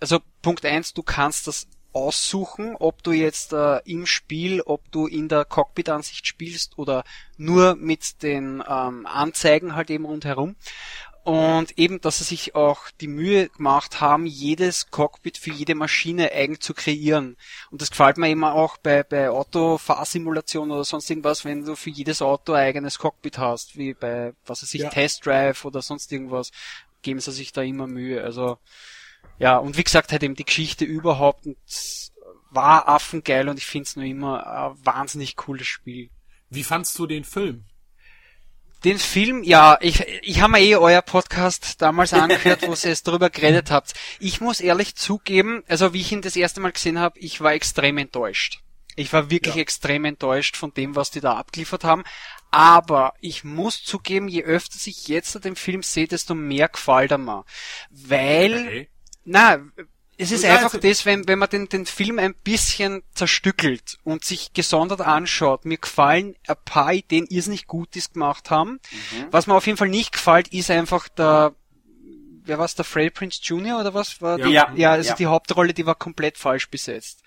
also 0.00 0.20
Punkt 0.42 0.64
eins, 0.64 0.92
du 0.92 1.02
kannst 1.02 1.46
das 1.46 1.66
aussuchen, 1.92 2.74
ob 2.76 3.02
du 3.02 3.12
jetzt 3.12 3.52
äh, 3.52 3.80
im 3.84 4.06
Spiel, 4.06 4.62
ob 4.62 4.90
du 4.90 5.06
in 5.06 5.28
der 5.28 5.44
Cockpit-Ansicht 5.44 6.26
spielst 6.26 6.78
oder 6.78 7.04
nur 7.36 7.76
mit 7.76 8.22
den 8.22 8.62
ähm, 8.66 9.06
Anzeigen 9.06 9.74
halt 9.74 9.90
eben 9.90 10.06
rundherum. 10.06 10.56
Und 11.24 11.78
eben, 11.78 12.00
dass 12.00 12.18
sie 12.18 12.24
sich 12.24 12.56
auch 12.56 12.90
die 13.00 13.06
Mühe 13.06 13.48
gemacht 13.48 14.00
haben, 14.00 14.26
jedes 14.26 14.90
Cockpit 14.90 15.38
für 15.38 15.52
jede 15.52 15.76
Maschine 15.76 16.32
eigen 16.32 16.60
zu 16.60 16.74
kreieren. 16.74 17.36
Und 17.70 17.80
das 17.80 17.90
gefällt 17.90 18.16
mir 18.18 18.28
immer 18.28 18.54
auch 18.54 18.76
bei, 18.76 19.04
bei 19.04 19.30
Autofahrsimulationen 19.30 20.72
oder 20.72 20.84
sonst 20.84 21.08
irgendwas, 21.08 21.44
wenn 21.44 21.64
du 21.64 21.76
für 21.76 21.90
jedes 21.90 22.22
Auto 22.22 22.54
ein 22.54 22.66
eigenes 22.66 22.98
Cockpit 22.98 23.38
hast, 23.38 23.76
wie 23.76 23.94
bei, 23.94 24.34
was 24.46 24.62
weiß 24.62 24.74
ich, 24.74 24.80
Ja. 24.80 24.90
Test 24.90 25.24
Drive 25.24 25.64
oder 25.64 25.80
sonst 25.80 26.10
irgendwas. 26.10 26.50
geben 27.02 27.20
sie 27.20 27.32
sich 27.32 27.52
da 27.52 27.62
immer 27.62 27.86
Mühe. 27.86 28.22
Also 28.22 28.58
ja, 29.38 29.58
und 29.58 29.76
wie 29.76 29.84
gesagt, 29.84 30.12
halt 30.12 30.22
eben 30.22 30.34
die 30.34 30.44
Geschichte 30.44 30.84
überhaupt 30.84 31.46
und 31.46 31.56
war 32.50 32.88
affengeil 32.88 33.48
und 33.48 33.58
ich 33.58 33.66
finde 33.66 33.84
es 33.84 33.96
nur 33.96 34.04
immer 34.04 34.46
ein 34.46 34.86
wahnsinnig 34.86 35.36
cooles 35.36 35.66
Spiel. 35.66 36.10
Wie 36.50 36.64
fandst 36.64 36.98
du 36.98 37.06
den 37.06 37.24
Film? 37.24 37.64
Den 38.84 38.98
Film, 38.98 39.44
ja, 39.44 39.78
ich, 39.80 40.00
ich 40.22 40.40
habe 40.40 40.52
mir 40.52 40.60
eh 40.60 40.74
euer 40.76 41.02
Podcast 41.02 41.80
damals 41.80 42.12
angehört, 42.14 42.62
wo 42.62 42.72
ihr 42.72 42.90
es 42.92 43.02
darüber 43.04 43.30
geredet 43.30 43.70
habt. 43.70 43.94
Ich 44.18 44.40
muss 44.40 44.60
ehrlich 44.60 44.96
zugeben, 44.96 45.62
also 45.68 45.92
wie 45.92 46.00
ich 46.00 46.10
ihn 46.10 46.22
das 46.22 46.34
erste 46.36 46.60
Mal 46.60 46.72
gesehen 46.72 46.98
habe, 46.98 47.18
ich 47.20 47.40
war 47.40 47.52
extrem 47.52 47.98
enttäuscht. 47.98 48.60
Ich 48.96 49.12
war 49.12 49.30
wirklich 49.30 49.54
Ja. 49.54 49.62
extrem 49.62 50.04
enttäuscht 50.04 50.56
von 50.56 50.74
dem, 50.74 50.96
was 50.96 51.10
die 51.10 51.20
da 51.20 51.34
abgeliefert 51.36 51.84
haben. 51.84 52.02
Aber 52.50 53.14
ich 53.20 53.44
muss 53.44 53.82
zugeben, 53.84 54.28
je 54.28 54.42
öfter 54.42 54.76
ich 54.84 55.08
jetzt 55.08 55.42
den 55.44 55.56
Film 55.56 55.82
sehe, 55.82 56.06
desto 56.08 56.34
mehr 56.34 56.68
gefällt 56.68 57.10
er 57.12 57.18
mir. 57.18 57.44
Weil, 57.90 58.52
Okay. 58.66 58.88
na, 59.24 59.60
es 60.18 60.30
ist 60.30 60.44
Ja, 60.44 60.52
einfach 60.54 60.74
also- 60.74 60.78
das, 60.78 61.04
wenn, 61.06 61.26
wenn 61.26 61.38
man 61.38 61.48
den, 61.48 61.68
den 61.68 61.86
Film 61.86 62.18
ein 62.18 62.34
bisschen 62.34 63.02
zerstückelt 63.14 63.98
und 64.04 64.24
sich 64.24 64.52
gesondert 64.52 65.00
anschaut. 65.00 65.64
Mir 65.64 65.78
gefallen 65.78 66.36
ein 66.46 66.56
paar 66.64 66.92
Ideen 66.92 67.26
irrsinnig 67.28 67.66
gut, 67.66 67.94
die 67.94 67.98
es 68.00 68.12
gemacht 68.12 68.50
haben. 68.50 68.78
Was 69.30 69.46
mir 69.46 69.54
auf 69.54 69.66
jeden 69.66 69.78
Fall 69.78 69.88
nicht 69.88 70.12
gefällt, 70.12 70.48
ist 70.48 70.70
einfach 70.70 71.08
der, 71.08 71.54
wer 72.44 72.58
war's, 72.58 72.74
der 72.74 72.84
Freddie 72.84 73.10
Prince 73.10 73.40
Jr. 73.42 73.80
oder 73.80 73.94
was? 73.94 74.20
War 74.20 74.38
Ja. 74.38 74.46
die, 74.46 74.52
Ja, 74.52 74.72
ja, 74.74 74.90
also 74.92 75.08
ja. 75.10 75.14
die 75.16 75.26
Hauptrolle, 75.26 75.72
die 75.74 75.86
war 75.86 75.94
komplett 75.94 76.38
falsch 76.38 76.68
besetzt. 76.70 77.20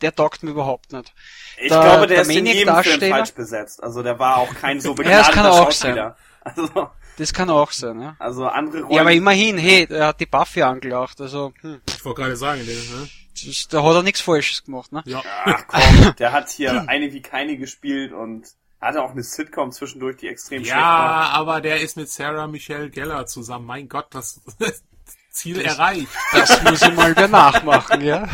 Der 0.00 0.14
taugt 0.14 0.42
mir 0.42 0.52
überhaupt 0.52 0.92
nicht. 0.92 1.12
Ich 1.60 1.68
Der- 1.68 1.80
glaube, 1.82 2.06
der, 2.06 2.16
der 2.16 2.20
ist 2.22 2.30
in 2.34 2.46
jedem 2.46 2.82
Film 2.82 3.00
falsch 3.12 3.32
besetzt. 3.34 3.82
Also 3.82 4.02
der 4.02 4.18
war 4.18 4.38
auch 4.38 4.54
kein 4.54 4.80
so 4.80 4.88
Ja, 4.90 4.94
das 4.94 4.96
begnadeter 4.96 5.32
kann 5.32 5.46
auch 5.46 5.64
Schauspieler. 5.64 6.16
Also, 6.42 6.88
Das 7.16 7.32
kann 7.34 7.50
auch 7.50 7.70
sein, 7.72 8.00
ja. 8.00 8.16
also 8.18 8.46
andere 8.48 8.82
Rollen. 8.82 8.94
Ja, 8.94 9.00
aber 9.02 9.12
immerhin, 9.12 9.58
hey, 9.58 9.86
er 9.90 10.08
hat 10.08 10.20
die 10.20 10.26
Buffy 10.26 10.62
angelacht, 10.62 11.20
also, 11.20 11.52
hm, 11.60 11.80
Ich 11.88 12.04
wollte 12.04 12.22
gerade 12.22 12.36
sagen, 12.36 12.62
der, 12.64 12.74
ne? 12.74 13.08
das, 13.46 13.68
da 13.68 13.82
hat 13.82 13.94
er 13.94 14.02
nichts 14.02 14.20
Falsches 14.22 14.64
gemacht, 14.64 14.90
ne? 14.92 15.02
Ja. 15.04 15.22
Ach 15.44 15.64
komm, 15.66 16.14
der 16.18 16.32
hat 16.32 16.48
hier 16.50 16.84
eine 16.88 17.12
wie 17.12 17.20
keine 17.22 17.56
gespielt 17.58 18.12
und 18.12 18.46
hatte 18.80 19.02
auch 19.02 19.10
eine 19.10 19.22
Sitcom 19.22 19.72
zwischendurch, 19.72 20.16
die 20.16 20.28
extrem 20.28 20.64
schlecht 20.64 20.74
war. 20.76 20.80
Ja, 21.24 21.28
aber 21.32 21.60
der 21.60 21.80
ist 21.80 21.96
mit 21.98 22.08
Sarah 22.08 22.46
Michelle 22.46 22.88
Gellar 22.88 23.26
zusammen. 23.26 23.66
Mein 23.66 23.88
Gott, 23.90 24.06
das 24.10 24.40
Ziel 25.30 25.60
erreicht. 25.60 26.08
Das 26.32 26.62
muss 26.64 26.80
ich 26.80 26.94
mal 26.94 27.10
wieder 27.10 27.28
nachmachen, 27.28 28.00
ja. 28.00 28.26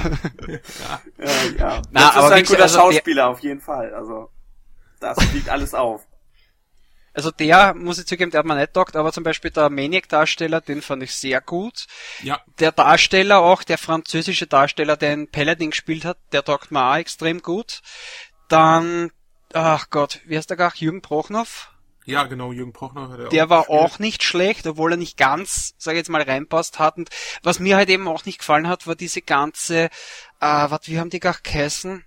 Äh, 1.18 1.50
ja. 1.58 1.82
Na, 1.90 2.06
das 2.06 2.16
aber 2.16 2.26
ist 2.28 2.32
ein 2.32 2.44
guter 2.44 2.62
also 2.62 2.76
der- 2.76 2.82
Schauspieler 2.92 3.28
auf 3.28 3.40
jeden 3.40 3.60
Fall. 3.60 3.92
Also 3.92 4.30
das 5.00 5.18
liegt 5.32 5.48
alles 5.48 5.74
auf. 5.74 6.06
Also 7.16 7.30
der, 7.30 7.72
muss 7.74 7.98
ich 7.98 8.04
zugeben, 8.06 8.30
der 8.30 8.40
hat 8.40 8.46
mir 8.46 8.54
nicht 8.56 8.74
taugt, 8.74 8.94
aber 8.94 9.10
zum 9.10 9.24
Beispiel 9.24 9.50
der 9.50 9.70
Maniac-Darsteller, 9.70 10.60
den 10.60 10.82
fand 10.82 11.02
ich 11.02 11.14
sehr 11.14 11.40
gut. 11.40 11.86
Ja, 12.22 12.40
Der 12.58 12.72
Darsteller 12.72 13.38
auch, 13.38 13.62
der 13.62 13.78
französische 13.78 14.46
Darsteller, 14.46 14.98
der 14.98 15.14
in 15.14 15.30
Paladin 15.30 15.70
gespielt 15.70 16.04
hat, 16.04 16.18
der 16.32 16.44
taugt 16.44 16.70
mir 16.70 16.84
auch 16.90 16.96
extrem 16.96 17.40
gut. 17.40 17.80
Dann, 18.48 19.10
ach 19.52 19.88
Gott, 19.90 20.20
wie 20.26 20.36
heißt 20.36 20.50
der 20.50 20.56
gar? 20.56 20.72
Jürgen 20.76 21.00
Prochnow? 21.02 21.70
ja, 22.04 22.22
genau, 22.24 22.52
Jürgen 22.52 22.72
Prochnow 22.72 23.10
hat 23.10 23.18
er 23.18 23.28
Der 23.30 23.50
war 23.50 23.62
gespielt. 23.64 23.80
auch 23.80 23.98
nicht 23.98 24.22
schlecht, 24.22 24.66
obwohl 24.68 24.92
er 24.92 24.96
nicht 24.96 25.16
ganz, 25.16 25.74
sag 25.78 25.94
ich 25.94 25.98
jetzt 25.98 26.10
mal, 26.10 26.22
reinpasst 26.22 26.78
hat. 26.78 26.98
Und 26.98 27.08
was 27.42 27.58
mir 27.58 27.76
halt 27.76 27.88
eben 27.88 28.06
auch 28.06 28.24
nicht 28.26 28.38
gefallen 28.38 28.68
hat, 28.68 28.86
war 28.86 28.94
diese 28.94 29.22
ganze, 29.22 29.84
äh, 29.86 29.90
was, 30.40 30.80
wie 30.84 31.00
haben 31.00 31.10
die 31.10 31.18
gar 31.18 31.34
geheißen? 31.42 32.04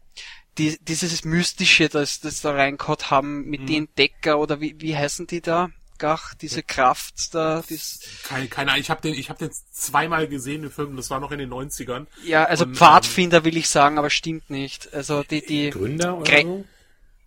Die, 0.59 0.77
dieses 0.83 1.23
Mystische, 1.25 1.89
das, 1.89 2.19
das 2.19 2.41
da 2.41 2.51
reingehauen 2.51 3.09
haben 3.09 3.45
mit 3.45 3.61
Mhm. 3.61 3.65
den 3.67 3.75
Entdecker 3.85 4.37
oder 4.39 4.61
wie, 4.61 4.75
wie 4.79 4.95
heißen 4.95 5.25
die 5.25 5.41
da? 5.41 5.69
Gach, 5.97 6.33
diese 6.33 6.63
Kraft 6.63 7.33
da, 7.33 7.61
dies, 7.69 7.99
Keine, 8.23 8.47
keine 8.47 8.71
Ahnung, 8.71 8.81
ich 8.81 8.89
habe 8.89 9.01
den, 9.01 9.13
ich 9.15 9.29
habe 9.29 9.39
den 9.39 9.51
zweimal 9.71 10.27
gesehen, 10.29 10.61
den 10.61 10.71
Film, 10.71 10.95
das 10.95 11.09
war 11.09 11.19
noch 11.19 11.31
in 11.31 11.39
den 11.39 11.49
90ern. 11.49 12.05
ja, 12.23 12.45
also 12.45 12.63
Und, 12.65 12.77
Pfadfinder 12.77 13.43
will 13.43 13.57
ich 13.57 13.67
sagen, 13.69 13.97
aber 13.97 14.09
stimmt 14.09 14.49
nicht. 14.49 14.93
Also 14.93 15.23
die, 15.23 15.45
die, 15.45 15.71
Gründer 15.71 16.17
oder 16.17 16.31
Gre- 16.31 16.43
so? 16.43 16.65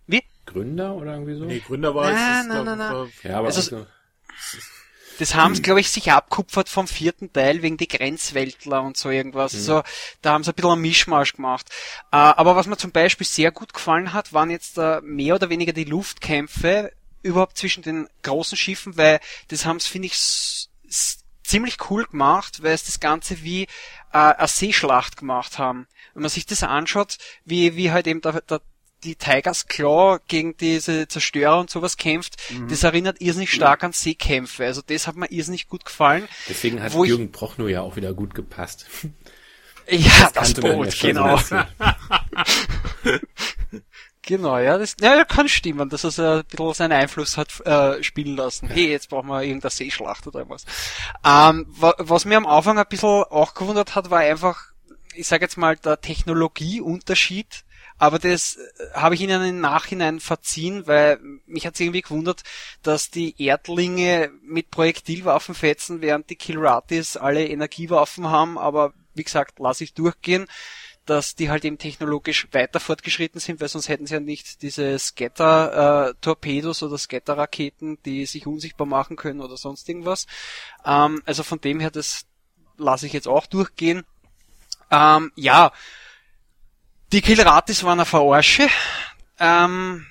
wie? 0.07 0.23
Gründer 0.47 0.95
oder 0.95 1.13
irgendwie 1.13 1.35
so? 1.37 1.45
Nee, 1.45 1.59
Gründer 1.59 1.93
war 1.93 2.11
Na, 2.11 2.41
es. 2.41 2.47
na, 2.47 2.63
na, 2.63 2.75
na. 2.75 3.07
Ja, 3.23 3.37
aber 3.39 3.47
Also- 3.47 3.75
also, 3.77 3.85
Das 5.19 5.35
haben 5.35 5.55
sie, 5.55 5.61
glaube 5.61 5.79
ich, 5.79 5.89
sich 5.89 6.11
abkupfert 6.11 6.69
vom 6.69 6.87
vierten 6.87 7.31
Teil 7.31 7.61
wegen 7.61 7.77
die 7.77 7.87
Grenzweltler 7.87 8.81
und 8.81 8.97
so 8.97 9.09
irgendwas. 9.09 9.51
So, 9.51 9.83
da 10.21 10.33
haben 10.33 10.43
sie 10.43 10.51
ein 10.51 10.55
bisschen 10.55 10.71
einen 10.71 10.81
Mischmasch 10.81 11.33
gemacht. 11.33 11.67
Äh, 12.11 12.17
aber 12.17 12.55
was 12.55 12.67
mir 12.67 12.77
zum 12.77 12.91
Beispiel 12.91 13.27
sehr 13.27 13.51
gut 13.51 13.73
gefallen 13.73 14.13
hat, 14.13 14.33
waren 14.33 14.49
jetzt 14.49 14.77
äh, 14.77 15.01
mehr 15.01 15.35
oder 15.35 15.49
weniger 15.49 15.73
die 15.73 15.83
Luftkämpfe 15.83 16.91
überhaupt 17.21 17.57
zwischen 17.57 17.83
den 17.83 18.07
großen 18.23 18.57
Schiffen, 18.57 18.97
weil 18.97 19.19
das 19.47 19.65
haben 19.65 19.79
sie, 19.79 19.89
finde 19.89 20.07
ich, 20.07 20.67
ziemlich 21.43 21.77
cool 21.89 22.05
gemacht, 22.05 22.63
weil 22.63 22.73
es 22.73 22.85
das 22.85 22.99
Ganze 22.99 23.43
wie 23.43 23.63
äh, 24.11 24.17
eine 24.17 24.47
Seeschlacht 24.47 25.17
gemacht 25.17 25.57
haben. 25.57 25.87
Wenn 26.13 26.23
man 26.23 26.29
sich 26.29 26.45
das 26.45 26.63
anschaut, 26.63 27.17
wie, 27.45 27.75
wie 27.75 27.91
halt 27.91 28.07
eben 28.07 28.21
der, 28.21 28.41
der 28.41 28.61
die 29.03 29.15
Tigers 29.15 29.67
Claw 29.67 30.19
gegen 30.27 30.55
diese 30.57 31.07
Zerstörer 31.07 31.59
und 31.59 31.69
sowas 31.69 31.97
kämpft, 31.97 32.35
das 32.69 32.83
erinnert 32.83 33.21
irrsinnig 33.21 33.51
stark 33.51 33.83
an 33.83 33.91
Seekämpfe. 33.91 34.65
Also 34.65 34.81
das 34.85 35.07
hat 35.07 35.15
mir 35.15 35.31
irrsinnig 35.31 35.67
gut 35.67 35.85
gefallen. 35.85 36.27
deswegen 36.49 36.81
hat 36.81 36.93
Wo 36.93 37.03
ich- 37.03 37.09
Jürgen 37.09 37.31
Prochnow 37.31 37.69
ja 37.69 37.81
auch 37.81 37.95
wieder 37.95 38.13
gut 38.13 38.33
gepasst. 38.33 38.85
Ja, 39.89 40.31
das 40.33 40.53
ja 40.53 40.61
Boot, 40.61 40.97
genau. 40.99 41.37
Genau, 44.25 44.57
ja, 44.57 44.77
das 44.77 44.95
ja, 45.01 45.25
kann 45.25 45.49
stimmen, 45.49 45.89
dass 45.89 46.05
er 46.05 46.11
so 46.11 46.23
ein 46.23 46.43
bisschen 46.45 46.73
seinen 46.73 46.91
Einfluss 46.93 47.35
hat 47.35 47.59
äh, 47.65 48.01
spielen 48.03 48.37
lassen. 48.37 48.69
Hey, 48.69 48.89
jetzt 48.89 49.09
brauchen 49.09 49.27
wir 49.27 49.43
irgendeine 49.43 49.69
Seeschlacht 49.69 50.25
oder 50.27 50.47
was. 50.47 50.63
Ähm, 51.25 51.65
wa 51.67 51.93
was 51.97 52.23
mir 52.23 52.37
am 52.37 52.45
Anfang 52.47 52.79
ein 52.79 52.85
bisschen 52.89 53.09
auch 53.09 53.53
gewundert 53.53 53.95
hat, 53.95 54.09
war 54.11 54.19
einfach, 54.19 54.67
ich 55.13 55.27
sage 55.27 55.43
jetzt 55.43 55.57
mal, 55.57 55.75
der 55.75 55.99
Technologieunterschied. 55.99 57.65
Aber 58.03 58.19
das 58.19 58.57
äh, 58.57 58.91
habe 58.95 59.15
ich 59.15 59.21
ihnen 59.21 59.41
im 59.45 59.61
Nachhinein 59.61 60.19
verziehen, 60.19 60.87
weil 60.87 61.19
mich 61.45 61.65
hat 61.65 61.79
irgendwie 61.79 62.01
gewundert, 62.01 62.43
dass 62.81 63.09
die 63.09 63.41
Erdlinge 63.41 64.29
mit 64.41 64.71
Projektilwaffen 64.71 65.55
fetzen, 65.55 66.01
während 66.01 66.29
die 66.29 66.35
Kilratis 66.35 67.15
alle 67.15 67.47
Energiewaffen 67.47 68.27
haben. 68.27 68.57
Aber 68.57 68.93
wie 69.15 69.23
gesagt, 69.23 69.57
lasse 69.59 69.85
ich 69.85 69.93
durchgehen 69.93 70.47
dass 71.05 71.35
die 71.35 71.49
halt 71.49 71.65
eben 71.65 71.77
technologisch 71.77 72.47
weiter 72.53 72.79
fortgeschritten 72.79 73.41
sind, 73.41 73.59
weil 73.59 73.67
sonst 73.67 73.89
hätten 73.89 74.05
sie 74.05 74.13
ja 74.13 74.21
nicht 74.21 74.61
diese 74.61 74.97
Scatter-Torpedos 74.97 76.81
oder 76.81 76.97
Scatter-Raketen, 76.97 78.01
die 78.05 78.25
sich 78.25 78.47
unsichtbar 78.47 78.87
machen 78.87 79.17
können 79.17 79.41
oder 79.41 79.57
sonst 79.57 79.89
irgendwas. 79.89 80.27
Ähm, 80.85 81.21
also 81.25 81.43
von 81.43 81.59
dem 81.59 81.81
her, 81.81 81.91
das 81.91 82.25
lasse 82.77 83.05
ich 83.05 83.11
jetzt 83.11 83.27
auch 83.27 83.47
durchgehen. 83.47 84.05
Ähm, 84.91 85.33
ja, 85.35 85.73
die 87.13 87.21
Killratis 87.21 87.83
waren 87.83 87.99
eine 87.99 88.05
Verarsche. 88.05 88.67
Ähm, 89.39 90.05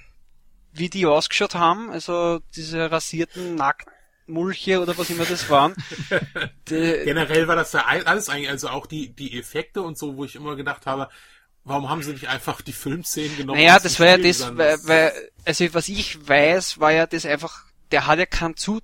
wie 0.72 0.88
die 0.88 1.04
ausgeschaut 1.06 1.54
haben, 1.54 1.90
also 1.90 2.40
diese 2.56 2.90
rasierten 2.90 3.54
Nacktmulche 3.56 4.80
oder 4.80 4.96
was 4.96 5.10
immer 5.10 5.24
das 5.26 5.50
waren. 5.50 5.74
Die, 6.68 7.02
Generell 7.04 7.46
war 7.46 7.56
das 7.56 7.72
ja 7.72 7.84
all- 7.84 8.04
alles 8.04 8.28
eigentlich, 8.30 8.48
also 8.48 8.68
auch 8.70 8.86
die, 8.86 9.10
die 9.14 9.38
Effekte 9.38 9.82
und 9.82 9.98
so, 9.98 10.16
wo 10.16 10.24
ich 10.24 10.34
immer 10.34 10.56
gedacht 10.56 10.86
habe, 10.86 11.08
warum 11.64 11.90
haben 11.90 12.02
sie 12.02 12.12
nicht 12.12 12.28
einfach 12.28 12.62
die 12.62 12.72
Filmszenen 12.72 13.36
genommen? 13.36 13.58
Naja, 13.60 13.78
das 13.78 14.00
war 14.00 14.06
ja 14.06 14.16
das, 14.18 14.38
dann- 14.38 14.56
weil, 14.56 14.78
weil, 14.84 15.30
also 15.44 15.74
was 15.74 15.88
ich 15.88 16.26
weiß, 16.26 16.80
war 16.80 16.92
ja 16.92 17.06
das 17.06 17.26
einfach, 17.26 17.64
der 17.90 18.06
hat 18.06 18.18
ja 18.18 18.26
keinen 18.26 18.56
Zu, 18.56 18.80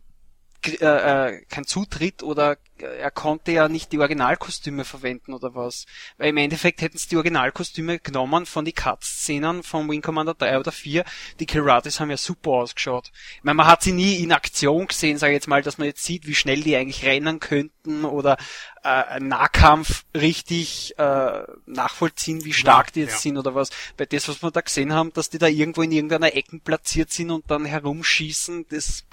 äh, 0.67 0.73
äh, 0.85 1.45
kein 1.49 1.65
Zutritt 1.65 2.23
oder 2.23 2.59
er 2.83 3.11
konnte 3.11 3.53
ja 3.53 3.69
nicht 3.69 3.93
die 3.93 3.99
Originalkostüme 3.99 4.85
verwenden 4.85 5.35
oder 5.35 5.55
was. 5.55 5.87
Weil 6.17 6.31
im 6.31 6.37
Endeffekt 6.37 6.81
hätten 6.81 6.99
sie 6.99 7.09
die 7.09 7.17
Originalkostüme 7.17 7.99
genommen 7.99 8.47
von 8.47 8.65
die 8.65 8.73
Cut-Szenen 8.73 9.63
von 9.63 9.89
Wing 9.89 10.03
Commander 10.03 10.35
3 10.35 10.59
oder 10.59 10.73
4. 10.73 11.05
Die 11.41 11.47
Kiratis 11.47 12.01
haben 12.01 12.11
ja 12.11 12.17
super 12.17 12.51
ausgeschaut. 12.51 13.11
Ich 13.37 13.45
meine, 13.45 13.57
man 13.57 13.67
hat 13.67 13.83
sie 13.83 13.93
nie 13.93 14.23
in 14.23 14.33
Aktion 14.33 14.87
gesehen, 14.87 15.19
sage 15.19 15.33
ich 15.33 15.37
jetzt 15.37 15.49
mal, 15.49 15.63
dass 15.63 15.79
man 15.79 15.87
jetzt 15.87 16.05
sieht, 16.05 16.27
wie 16.27 16.35
schnell 16.35 16.63
die 16.63 16.77
eigentlich 16.77 17.05
rennen 17.05 17.41
könnten 17.41 18.05
oder 18.05 18.37
äh, 18.83 18.89
einen 18.89 19.29
Nahkampf 19.29 20.05
richtig 20.15 20.95
äh, 20.99 21.43
nachvollziehen, 21.67 22.45
wie 22.45 22.53
stark 22.53 22.93
die 22.93 23.01
jetzt 23.01 23.13
ja. 23.13 23.19
sind 23.19 23.39
oder 23.39 23.55
was. 23.55 23.71
Bei 23.97 24.07
das, 24.07 24.29
was 24.29 24.43
wir 24.43 24.51
da 24.51 24.61
gesehen 24.61 24.93
haben, 24.93 25.13
dass 25.13 25.31
die 25.31 25.39
da 25.39 25.47
irgendwo 25.47 25.83
in 25.83 25.93
irgendeiner 25.93 26.35
Ecken 26.35 26.61
platziert 26.61 27.13
sind 27.13 27.31
und 27.31 27.51
dann 27.51 27.65
herumschießen, 27.65 28.67
das, 28.69 29.05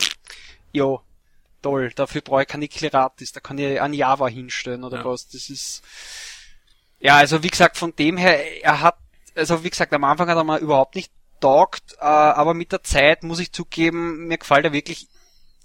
jo, 0.72 1.01
toll. 1.65 1.91
Dafür 1.95 2.22
brauche 2.22 2.43
ich 2.43 2.48
keine 2.48 2.67
Kleratis, 2.67 3.31
da 3.31 3.39
kann 3.39 3.57
ich 3.57 3.81
an 3.81 3.93
Java 3.93 4.27
hinstellen 4.27 4.84
oder 4.84 5.00
Ja. 5.00 5.05
was. 5.05 5.27
Das 5.27 5.50
ist, 5.50 5.81
ja, 7.00 7.17
also 7.17 7.41
wie 7.43 7.50
gesagt, 7.50 7.77
von 7.77 7.95
dem 7.95 8.17
her, 8.17 8.63
er 8.63 8.81
hat, 8.81 8.98
also 9.36 9.63
wie 9.63 9.69
gesagt, 9.72 9.91
am 9.93 10.03
Anfang 10.03 10.29
hat 10.29 10.38
er 10.38 10.43
mal 10.43 10.60
überhaupt 10.60 10.95
nicht 10.95 11.12
taugt, 11.41 11.93
äh, 12.00 12.03
aber 12.05 12.53
mit 12.53 12.72
der 12.72 12.84
Zeit 12.84 13.24
muss 13.24 13.39
ich 13.39 13.51
zugeben, 13.51 14.27
mir 14.27 14.38
gefällt 14.38 14.65
er 14.65 14.74
wirklich 14.74 15.07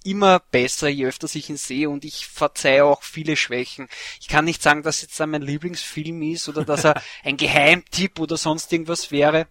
immer 0.02 0.40
besser, 0.40 0.88
je 0.88 1.06
öfter 1.06 1.28
ich 1.34 1.50
ihn 1.50 1.58
sehe 1.58 1.90
und 1.90 2.06
ich 2.06 2.26
verzeihe 2.26 2.86
auch 2.86 3.02
viele 3.02 3.36
Schwächen. 3.36 3.86
Ich 4.18 4.28
kann 4.28 4.46
nicht 4.46 4.62
sagen, 4.62 4.82
dass 4.82 5.02
jetzt 5.02 5.20
mein 5.20 5.42
Lieblingsfilm 5.42 6.22
ist 6.22 6.48
oder 6.48 6.64
dass 6.64 6.84
er 6.84 6.94
ein 7.24 7.36
Geheimtipp 7.36 8.18
oder 8.18 8.38
sonst 8.38 8.72
irgendwas 8.72 9.10
wäre. 9.10 9.46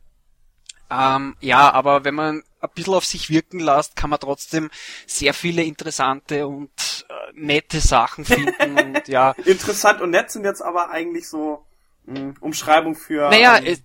Ähm, 0.90 1.36
ja, 1.40 1.72
aber 1.72 2.04
wenn 2.04 2.16
man 2.16 2.44
ein 2.60 2.70
bisschen 2.76 2.94
auf 2.94 3.06
sich 3.06 3.30
wirken 3.30 3.60
lässt, 3.60 3.96
kann 3.96 4.10
man 4.10 4.20
trotzdem 4.20 4.70
sehr 5.08 5.34
viele 5.34 5.64
interessante 5.64 6.48
und 6.48 7.06
nette 7.34 7.80
Sachen 7.80 8.26
finden 8.26 8.78
und 8.96 9.08
ja. 9.08 9.32
Interessant 9.46 10.02
und 10.02 10.12
nett 10.12 10.32
sind 10.32 10.46
jetzt 10.46 10.62
aber 10.62 10.90
eigentlich 10.90 11.28
so 11.28 11.66
mh, 12.06 12.36
Umschreibung 12.40 12.96
für. 12.96 13.30
Naja, 13.30 13.60
ähm, 13.60 13.78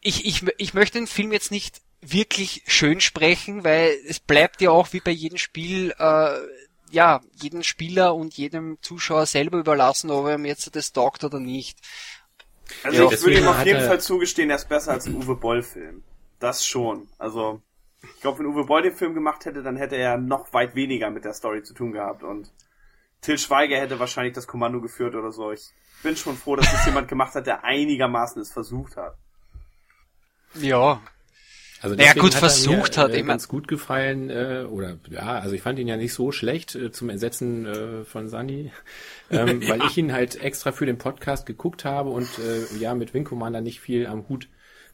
ich, 0.00 0.26
ich, 0.26 0.44
ich 0.58 0.74
möchte 0.74 0.98
den 0.98 1.06
Film 1.06 1.32
jetzt 1.32 1.50
nicht 1.50 1.80
wirklich 2.00 2.62
schön 2.66 3.00
sprechen, 3.00 3.64
weil 3.64 3.96
es 4.06 4.20
bleibt 4.20 4.60
ja 4.60 4.70
auch 4.70 4.92
wie 4.92 5.00
bei 5.00 5.10
jedem 5.10 5.38
Spiel, 5.38 5.94
äh, 5.98 6.38
ja, 6.90 7.20
jedem 7.40 7.62
Spieler 7.62 8.14
und 8.14 8.34
jedem 8.34 8.78
Zuschauer 8.82 9.26
selber 9.26 9.58
überlassen, 9.58 10.10
ob 10.10 10.26
er 10.26 10.38
mir 10.38 10.48
jetzt 10.48 10.76
das 10.76 10.92
taugt 10.92 11.24
oder 11.24 11.40
nicht. 11.40 11.78
also 12.82 13.04
ja, 13.04 13.10
ich 13.10 13.22
würde 13.22 13.38
ihm 13.38 13.48
auf 13.48 13.64
jeden 13.64 13.84
Fall 13.84 14.00
zugestehen, 14.00 14.50
er 14.50 14.56
ist 14.56 14.68
besser 14.68 14.92
als 14.92 15.06
ein 15.06 15.14
Uwe 15.14 15.36
Boll-Film. 15.36 16.04
Das 16.38 16.66
schon. 16.66 17.08
Also, 17.18 17.62
ich 18.14 18.20
glaube, 18.20 18.40
wenn 18.40 18.46
Uwe 18.46 18.64
Boll 18.64 18.82
den 18.82 18.94
Film 18.94 19.14
gemacht 19.14 19.44
hätte, 19.44 19.62
dann 19.62 19.76
hätte 19.76 19.96
er 19.96 20.18
noch 20.18 20.52
weit 20.52 20.74
weniger 20.74 21.10
mit 21.10 21.24
der 21.24 21.34
Story 21.34 21.62
zu 21.62 21.74
tun 21.74 21.92
gehabt. 21.92 22.22
Und 22.22 22.52
Till 23.20 23.38
Schweiger 23.38 23.78
hätte 23.78 23.98
wahrscheinlich 23.98 24.34
das 24.34 24.46
Kommando 24.46 24.80
geführt 24.80 25.14
oder 25.14 25.32
so. 25.32 25.50
Ich 25.50 25.70
bin 26.02 26.16
schon 26.16 26.36
froh, 26.36 26.56
dass 26.56 26.72
es 26.72 26.86
jemand 26.86 27.08
gemacht 27.08 27.34
hat, 27.34 27.46
der 27.46 27.64
einigermaßen 27.64 28.40
es 28.40 28.52
versucht 28.52 28.96
hat. 28.96 29.16
Ja, 30.54 31.00
Also 31.80 31.96
Naja, 31.96 32.12
gut 32.14 32.26
hat 32.26 32.34
er 32.34 32.38
versucht 32.38 32.96
mir, 32.96 33.02
hat, 33.02 33.10
äh, 33.12 33.22
ganz 33.22 33.48
gut 33.48 33.66
gefallen 33.66 34.30
äh, 34.30 34.64
oder 34.68 34.98
ja, 35.10 35.38
also 35.38 35.54
ich 35.54 35.62
fand 35.62 35.78
ihn 35.78 35.88
ja 35.88 35.96
nicht 35.96 36.14
so 36.14 36.32
schlecht 36.32 36.74
äh, 36.76 36.92
zum 36.92 37.10
Entsetzen 37.10 37.66
äh, 37.66 38.04
von 38.04 38.28
Sandy, 38.28 38.70
ähm, 39.30 39.66
weil 39.68 39.82
ich 39.84 39.98
ihn 39.98 40.12
halt 40.12 40.40
extra 40.40 40.72
für 40.72 40.86
den 40.86 40.98
Podcast 40.98 41.44
geguckt 41.44 41.84
habe 41.84 42.10
und 42.10 42.28
äh, 42.38 42.76
ja 42.78 42.94
mit 42.94 43.14
Wing 43.14 43.24
Commander 43.24 43.60
nicht 43.60 43.80
viel 43.80 44.06
am 44.06 44.28
Hut 44.28 44.48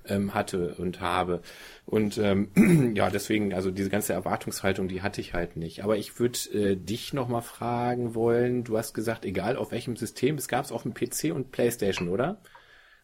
ähm, 0.07 0.35
hatte 0.35 0.75
und 0.79 1.01
habe 1.01 1.43
und 1.87 2.19
ähm, 2.19 2.51
ja 2.97 3.11
deswegen 3.11 3.53
also 3.55 3.71
diese 3.71 3.91
ganze 3.91 4.13
Erwartungshaltung 4.13 4.89
die 4.89 5.03
hatte 5.03 5.21
ich 5.21 5.35
halt 5.35 5.57
nicht. 5.57 5.83
Aber 5.85 5.97
ich 5.97 6.19
würde 6.19 6.39
äh, 6.53 6.77
dich 6.77 7.13
noch 7.13 7.29
mal 7.29 7.43
fragen 7.43 8.15
wollen. 8.15 8.65
Du 8.65 8.79
hast 8.79 8.95
gesagt, 8.95 9.25
egal 9.25 9.57
auf 9.57 9.73
welchem 9.73 9.97
System, 9.97 10.37
es 10.37 10.49
gab 10.49 10.65
es 10.65 10.73
auf 10.73 10.83
dem 10.83 10.95
PC 10.95 11.33
und 11.35 11.51
PlayStation, 11.53 12.09
oder? 12.09 12.41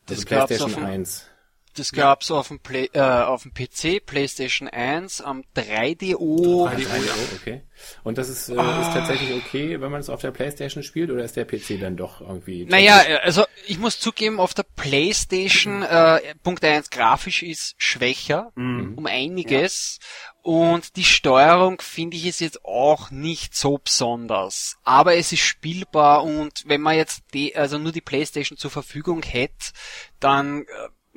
Das 0.06 0.18
also 0.18 0.28
gab's 0.28 0.46
PlayStation 0.48 0.74
auf 0.84 0.90
dem- 0.90 1.00
1. 1.00 1.30
das 1.78 1.92
gab's 1.92 2.30
auf 2.30 2.48
dem 2.48 2.60
Play, 2.60 2.90
äh, 2.92 3.00
auf 3.00 3.42
dem 3.42 3.52
PC, 3.52 4.04
PlayStation 4.04 4.68
1, 4.68 5.20
am 5.20 5.44
3DO. 5.54 6.68
3DO, 6.68 7.36
okay. 7.40 7.62
Und 8.04 8.18
das 8.18 8.28
ist, 8.28 8.48
äh, 8.48 8.56
Ah. 8.58 8.80
ist 8.80 8.94
tatsächlich 8.94 9.32
okay, 9.34 9.80
wenn 9.80 9.90
man 9.90 10.00
es 10.00 10.08
auf 10.08 10.20
der 10.20 10.30
Playstation 10.30 10.82
spielt, 10.82 11.10
oder 11.10 11.24
ist 11.24 11.36
der 11.36 11.44
PC 11.44 11.78
dann 11.80 11.96
doch 11.96 12.20
irgendwie... 12.20 12.64
Naja, 12.64 13.02
äh, 13.06 13.16
also 13.18 13.44
ich 13.66 13.78
muss 13.78 14.00
zugeben, 14.00 14.40
auf 14.40 14.54
der 14.54 14.64
Playstation 14.64 15.82
äh, 15.82 16.20
Punkt 16.42 16.64
1 16.64 16.90
grafisch 16.90 17.42
ist 17.42 17.74
schwächer 17.78 18.52
um 18.56 19.06
einiges 19.06 19.98
und 20.42 20.96
die 20.96 21.04
Steuerung 21.04 21.80
finde 21.80 22.16
ich 22.16 22.26
ist 22.26 22.40
jetzt 22.40 22.64
auch 22.64 23.10
nicht 23.10 23.54
so 23.56 23.78
besonders. 23.78 24.76
Aber 24.84 25.16
es 25.16 25.32
ist 25.32 25.40
spielbar 25.40 26.22
und 26.22 26.62
wenn 26.66 26.80
man 26.80 26.96
jetzt 26.96 27.22
die, 27.34 27.56
also 27.56 27.78
nur 27.78 27.92
die 27.92 28.00
Playstation 28.00 28.56
zur 28.56 28.70
Verfügung 28.70 29.22
hätte, 29.22 29.72
dann 30.20 30.62
äh, 30.62 30.64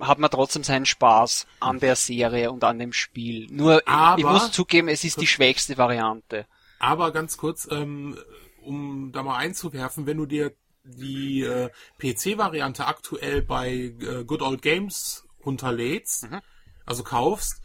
hat 0.02 0.20
man 0.20 0.30
trotzdem 0.32 0.64
seinen 0.64 0.86
Spaß 0.86 1.48
an 1.60 1.80
der 1.80 1.96
Serie 1.96 2.52
und 2.52 2.64
an 2.64 2.80
dem 2.80 2.94
Spiel. 2.94 3.48
Nur 3.52 3.78
ich- 3.78 3.84
ich 3.84 3.88
Aber- 3.88 4.32
muss 4.34 4.52
zugeben, 4.52 4.88
es 4.88 5.04
ist 5.04 5.20
die 5.22 5.28
schwächste 5.28 5.78
Variante. 5.78 6.46
Aber 6.80 7.12
ganz 7.12 7.38
kurz, 7.38 7.68
ähm, 7.72 8.18
um 8.62 9.12
da 9.12 9.24
mal 9.24 9.38
einzuwerfen, 9.38 10.06
wenn 10.06 10.18
du 10.18 10.26
dir 10.26 10.54
die 10.84 11.42
äh, 11.44 11.70
PC-Variante 12.00 12.86
aktuell 12.88 13.42
bei 13.42 13.70
äh, 14.00 14.24
Good 14.26 14.42
Old 14.42 14.62
Games 14.62 15.26
runterlädst, 15.46 16.30
Mhm. 16.30 16.42
also 16.86 17.04
kaufst, 17.04 17.62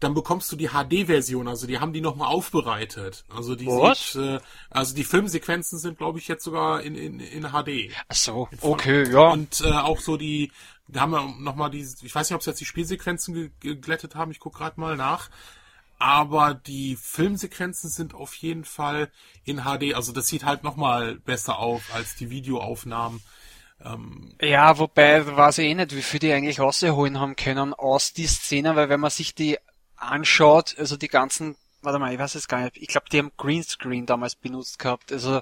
dann 0.00 0.14
bekommst 0.14 0.50
du 0.52 0.56
die 0.56 0.68
HD-Version, 0.68 1.48
also 1.48 1.66
die 1.66 1.80
haben 1.80 1.92
die 1.92 2.00
nochmal 2.00 2.28
aufbereitet. 2.28 3.24
Also 3.34 3.56
die 3.56 3.68
sieht, 3.68 4.22
äh, 4.22 4.40
also 4.70 4.94
die 4.94 5.04
Filmsequenzen 5.04 5.78
sind, 5.78 5.98
glaube 5.98 6.18
ich, 6.18 6.28
jetzt 6.28 6.44
sogar 6.44 6.82
in, 6.82 6.94
in, 6.94 7.20
in 7.20 7.42
HD. 7.50 7.92
Ach 8.08 8.14
so, 8.14 8.48
okay, 8.60 9.10
ja. 9.10 9.30
Und 9.30 9.60
äh, 9.60 9.72
auch 9.72 9.98
so 10.00 10.16
die, 10.16 10.52
da 10.86 11.00
haben 11.00 11.10
wir 11.10 11.34
nochmal 11.38 11.70
die, 11.70 11.86
ich 12.02 12.14
weiß 12.14 12.30
nicht, 12.30 12.36
ob 12.36 12.42
sie 12.42 12.50
jetzt 12.50 12.60
die 12.60 12.64
Spielsequenzen 12.64 13.34
ge 13.34 13.50
geglättet 13.60 14.14
haben, 14.14 14.30
ich 14.30 14.40
guck 14.40 14.54
gerade 14.54 14.80
mal 14.80 14.96
nach. 14.96 15.30
Aber 16.00 16.54
die 16.54 16.94
Filmsequenzen 16.94 17.90
sind 17.90 18.14
auf 18.14 18.34
jeden 18.34 18.64
Fall 18.64 19.10
in 19.44 19.62
HD, 19.62 19.94
also 19.94 20.12
das 20.12 20.28
sieht 20.28 20.44
halt 20.44 20.62
nochmal 20.62 21.16
besser 21.16 21.58
auf 21.58 21.82
als 21.92 22.14
die 22.14 22.30
Videoaufnahmen. 22.30 23.20
Ja, 24.40 24.78
wobei 24.78 25.24
weiß 25.24 25.58
ich 25.58 25.66
eh 25.66 25.74
nicht, 25.74 25.94
wie 25.94 26.02
viel 26.02 26.20
die 26.20 26.32
eigentlich 26.32 26.60
rausholen 26.60 27.20
haben 27.20 27.36
können 27.36 27.74
aus 27.74 28.12
die 28.12 28.26
Szene, 28.26 28.74
weil 28.76 28.88
wenn 28.88 29.00
man 29.00 29.10
sich 29.10 29.34
die 29.34 29.58
anschaut, 29.98 30.76
also 30.78 30.96
die 30.96 31.08
ganzen, 31.08 31.56
warte 31.82 31.98
mal, 31.98 32.12
ich 32.12 32.18
weiß 32.18 32.34
es 32.34 32.48
gar 32.48 32.62
nicht, 32.62 32.76
ich 32.76 32.88
glaube, 32.88 33.06
die 33.10 33.18
haben 33.18 33.32
Greenscreen 33.36 34.06
damals 34.06 34.34
benutzt 34.34 34.78
gehabt, 34.78 35.12
also 35.12 35.40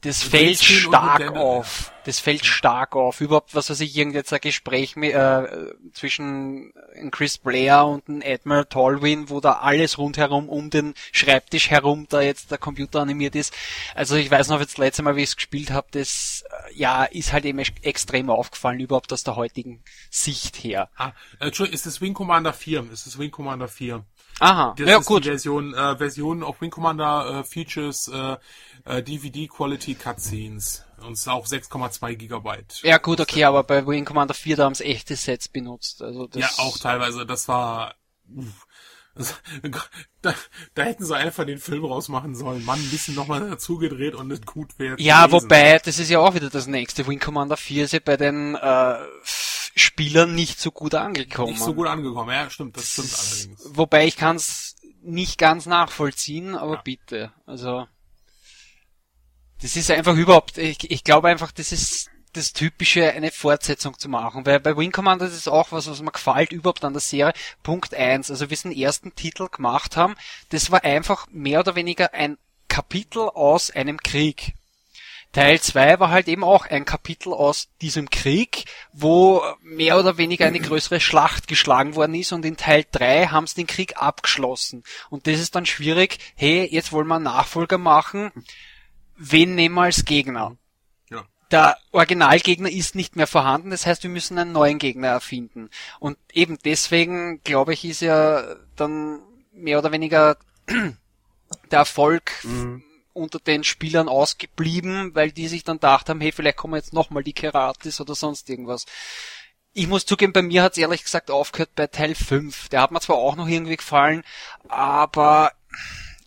das 0.00 0.22
fällt 0.22 0.60
und 0.60 0.64
stark 0.64 1.20
Modelle, 1.20 1.40
auf, 1.40 1.92
das 2.04 2.20
fällt 2.20 2.44
stark 2.44 2.96
auf, 2.96 3.20
überhaupt, 3.20 3.54
was 3.54 3.70
weiß 3.70 3.80
ich, 3.80 3.96
irgend 3.96 4.14
jetzt 4.14 4.32
ein 4.32 4.40
Gespräch 4.40 4.96
mit, 4.96 5.12
äh, 5.14 5.72
zwischen 5.92 6.72
einem 6.94 7.10
Chris 7.10 7.38
Blair 7.38 7.84
und 7.86 8.08
einem 8.08 8.22
Admiral 8.24 8.64
Tolwyn, 8.66 9.30
wo 9.30 9.40
da 9.40 9.52
alles 9.58 9.98
rundherum 9.98 10.48
um 10.48 10.70
den 10.70 10.94
Schreibtisch 11.12 11.70
herum 11.70 12.06
da 12.08 12.20
jetzt 12.20 12.50
der 12.50 12.58
Computer 12.58 13.00
animiert 13.00 13.34
ist, 13.34 13.54
also 13.94 14.16
ich 14.16 14.30
weiß 14.30 14.48
noch 14.48 14.60
jetzt 14.60 14.72
das 14.72 14.78
letzte 14.78 15.02
Mal, 15.02 15.16
wie 15.16 15.22
ich 15.22 15.30
es 15.30 15.36
gespielt 15.36 15.70
habe, 15.70 15.88
das, 15.90 16.44
äh, 16.68 16.74
ja, 16.74 17.04
ist 17.04 17.32
halt 17.32 17.44
eben 17.44 17.58
ex- 17.58 17.72
extrem 17.82 18.30
aufgefallen, 18.30 18.80
überhaupt 18.80 19.12
aus 19.12 19.22
der 19.24 19.36
heutigen 19.36 19.82
Sicht 20.10 20.56
her. 20.56 20.88
Ah, 20.96 21.12
äh, 21.40 21.46
Entschuldigung, 21.46 21.74
ist 21.74 21.86
das 21.86 22.00
Wing 22.00 22.14
Commander 22.14 22.52
4? 22.52 22.90
Ist 22.92 23.06
das 23.06 23.18
Wing 23.18 23.30
Commander 23.30 23.68
4? 23.68 24.04
Aha, 24.40 24.74
Das 24.76 24.88
ja 24.88 24.98
ist 24.98 25.06
gut. 25.06 25.24
die 25.24 25.28
Version, 25.28 25.74
äh, 25.74 25.96
Version 25.96 26.42
auf 26.42 26.60
Wing 26.60 26.70
Commander 26.70 27.40
äh, 27.40 27.44
Features 27.44 28.08
äh, 28.08 28.36
äh, 28.84 29.02
DVD 29.02 29.46
Quality 29.48 29.94
Cutscenes. 29.94 30.84
Und 31.04 31.18
auch 31.28 31.46
6,2 31.46 32.14
Gigabyte. 32.14 32.80
Ja 32.82 32.96
gut, 32.96 33.20
okay, 33.20 33.44
aber 33.44 33.62
bei 33.62 33.86
Wing 33.86 34.04
Commander 34.06 34.32
4, 34.34 34.56
da 34.56 34.64
haben 34.64 34.74
sie 34.74 34.84
echte 34.84 35.16
Sets 35.16 35.48
benutzt. 35.48 36.00
Also 36.02 36.26
das, 36.26 36.40
Ja, 36.40 36.48
auch 36.64 36.78
teilweise. 36.78 37.26
Das 37.26 37.46
war. 37.48 37.94
uff. 38.34 38.66
Da, 40.22 40.34
da 40.72 40.82
hätten 40.84 41.04
sie 41.04 41.14
einfach 41.14 41.44
den 41.44 41.58
Film 41.58 41.84
rausmachen 41.84 42.34
sollen. 42.34 42.64
Mann, 42.64 42.80
ein 42.80 42.90
bisschen 42.90 43.14
nochmal 43.14 43.40
dazu 43.50 43.76
gedreht 43.76 44.14
und 44.14 44.28
nicht 44.28 44.46
gut 44.46 44.78
wäre. 44.78 44.96
Ja, 44.98 45.26
gewesen. 45.26 45.44
wobei, 45.44 45.78
das 45.78 45.98
ist 45.98 46.08
ja 46.08 46.18
auch 46.18 46.34
wieder 46.34 46.48
das 46.48 46.66
nächste. 46.66 47.06
Wing 47.06 47.18
Commander 47.18 47.58
4 47.58 47.84
ist 47.84 47.92
ja 47.92 47.98
bei 48.02 48.16
den 48.16 48.54
äh, 48.54 48.94
Spielern 49.76 50.34
nicht 50.34 50.60
so 50.60 50.70
gut 50.70 50.94
angekommen. 50.94 51.52
Nicht 51.52 51.62
so 51.62 51.74
gut 51.74 51.88
angekommen. 51.88 52.30
Ja, 52.30 52.48
stimmt, 52.48 52.76
das 52.76 52.88
stimmt 52.88 53.12
allerdings. 53.12 53.76
Wobei 53.76 54.06
ich 54.06 54.16
kann 54.16 54.36
es 54.36 54.76
nicht 55.02 55.38
ganz 55.38 55.66
nachvollziehen, 55.66 56.54
aber 56.54 56.78
bitte. 56.82 57.32
Also 57.46 57.86
das 59.60 59.76
ist 59.76 59.90
einfach 59.90 60.16
überhaupt, 60.16 60.58
ich, 60.58 60.90
ich 60.90 61.04
glaube 61.04 61.28
einfach, 61.28 61.50
das 61.52 61.72
ist 61.72 62.10
das 62.34 62.52
Typische, 62.52 63.12
eine 63.12 63.30
Fortsetzung 63.30 63.98
zu 63.98 64.08
machen. 64.08 64.44
Weil 64.44 64.60
bei 64.60 64.76
Wing 64.76 64.92
Commander 64.92 65.26
ist 65.26 65.34
es 65.34 65.48
auch 65.48 65.72
was, 65.72 65.88
was 65.88 66.02
mir 66.02 66.12
gefällt 66.12 66.52
überhaupt 66.52 66.84
an 66.84 66.92
der 66.92 67.00
Serie. 67.00 67.32
Punkt 67.62 67.94
eins, 67.94 68.30
also 68.30 68.50
wie 68.50 68.56
sie 68.56 68.68
den 68.68 68.78
ersten 68.78 69.14
Titel 69.14 69.48
gemacht 69.48 69.96
haben, 69.96 70.16
das 70.50 70.70
war 70.70 70.84
einfach 70.84 71.26
mehr 71.30 71.60
oder 71.60 71.76
weniger 71.76 72.12
ein 72.12 72.36
Kapitel 72.68 73.22
aus 73.22 73.70
einem 73.70 73.98
Krieg. 73.98 74.54
Teil 75.34 75.60
2 75.60 75.98
war 75.98 76.10
halt 76.10 76.28
eben 76.28 76.44
auch 76.44 76.66
ein 76.66 76.84
Kapitel 76.84 77.32
aus 77.32 77.68
diesem 77.82 78.08
Krieg, 78.08 78.66
wo 78.92 79.42
mehr 79.62 79.98
oder 79.98 80.16
weniger 80.16 80.46
eine 80.46 80.60
größere 80.60 81.00
Schlacht 81.00 81.48
geschlagen 81.48 81.96
worden 81.96 82.14
ist 82.14 82.32
und 82.32 82.44
in 82.44 82.56
Teil 82.56 82.84
3 82.92 83.26
haben 83.26 83.48
sie 83.48 83.56
den 83.56 83.66
Krieg 83.66 84.00
abgeschlossen. 84.00 84.84
Und 85.10 85.26
das 85.26 85.40
ist 85.40 85.56
dann 85.56 85.66
schwierig, 85.66 86.18
hey, 86.36 86.68
jetzt 86.70 86.92
wollen 86.92 87.08
wir 87.08 87.16
einen 87.16 87.24
Nachfolger 87.24 87.78
machen, 87.78 88.30
wen 89.16 89.56
nehmen 89.56 89.74
wir 89.74 89.82
als 89.82 90.04
Gegner? 90.04 90.56
Ja. 91.10 91.24
Der 91.50 91.78
Originalgegner 91.90 92.70
ist 92.70 92.94
nicht 92.94 93.16
mehr 93.16 93.26
vorhanden, 93.26 93.70
das 93.70 93.86
heißt, 93.86 94.04
wir 94.04 94.10
müssen 94.10 94.38
einen 94.38 94.52
neuen 94.52 94.78
Gegner 94.78 95.08
erfinden. 95.08 95.68
Und 95.98 96.16
eben 96.32 96.60
deswegen, 96.64 97.42
glaube 97.42 97.72
ich, 97.72 97.84
ist 97.84 98.02
ja 98.02 98.54
dann 98.76 99.20
mehr 99.52 99.80
oder 99.80 99.90
weniger 99.90 100.36
der 100.68 101.78
Erfolg 101.78 102.30
unter 103.14 103.38
den 103.38 103.64
Spielern 103.64 104.08
ausgeblieben, 104.08 105.14
weil 105.14 105.32
die 105.32 105.48
sich 105.48 105.64
dann 105.64 105.76
gedacht 105.76 106.08
haben, 106.08 106.20
hey, 106.20 106.32
vielleicht 106.32 106.58
kommen 106.58 106.74
jetzt 106.74 106.92
nochmal 106.92 107.22
die 107.22 107.32
Keratis 107.32 108.00
oder 108.00 108.14
sonst 108.14 108.50
irgendwas. 108.50 108.84
Ich 109.72 109.86
muss 109.86 110.04
zugeben, 110.04 110.32
bei 110.32 110.42
mir 110.42 110.62
hat's 110.62 110.78
ehrlich 110.78 111.02
gesagt 111.02 111.30
aufgehört 111.30 111.74
bei 111.74 111.86
Teil 111.86 112.14
5. 112.14 112.68
Der 112.68 112.82
hat 112.82 112.90
mir 112.90 113.00
zwar 113.00 113.16
auch 113.16 113.36
noch 113.36 113.48
irgendwie 113.48 113.76
gefallen, 113.76 114.22
aber 114.68 115.52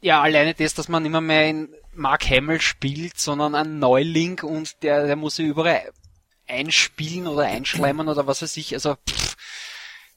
ja, 0.01 0.21
alleine 0.21 0.53
das, 0.53 0.73
dass 0.73 0.89
man 0.89 1.05
immer 1.05 1.21
mehr 1.21 1.47
in 1.47 1.73
Mark 1.93 2.29
Hamill 2.29 2.61
spielt, 2.61 3.19
sondern 3.19 3.55
ein 3.55 3.79
Neuling 3.79 4.39
und 4.41 4.81
der, 4.83 5.07
der 5.07 5.15
muss 5.15 5.35
sich 5.35 5.47
überall 5.47 5.91
einspielen 6.47 7.27
oder 7.27 7.43
einschleimen 7.43 8.07
oder 8.07 8.27
was 8.27 8.41
weiß 8.41 8.55
ich. 8.57 8.73
Also, 8.73 8.95
pff, 9.09 9.35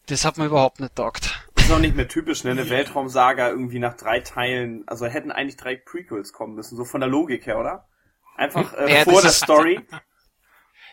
das 0.07 0.25
hat 0.25 0.39
mir 0.39 0.47
überhaupt 0.47 0.81
nicht 0.81 0.97
taugt. 0.97 1.49
Ist 1.71 1.77
auch 1.77 1.81
nicht 1.81 1.97
mehr 1.97 2.09
typisch, 2.09 2.45
ne? 2.45 2.51
Eine 2.51 2.69
Weltraumsaga 2.69 3.49
irgendwie 3.49 3.79
nach 3.79 3.95
drei 3.95 4.21
Teilen. 4.21 4.85
Also 4.87 5.07
hätten 5.07 5.31
eigentlich 5.31 5.57
drei 5.57 5.77
Prequels 5.77 6.33
kommen 6.33 6.55
müssen, 6.55 6.77
so 6.77 6.85
von 6.85 7.01
der 7.01 7.09
Logik 7.09 7.47
her, 7.47 7.59
oder? 7.59 7.89
Einfach 8.37 8.73
äh, 8.75 8.93
Ja, 8.99 9.05
vor 9.05 9.21
der 9.21 9.31
ist- 9.31 9.39
Story. 9.43 9.81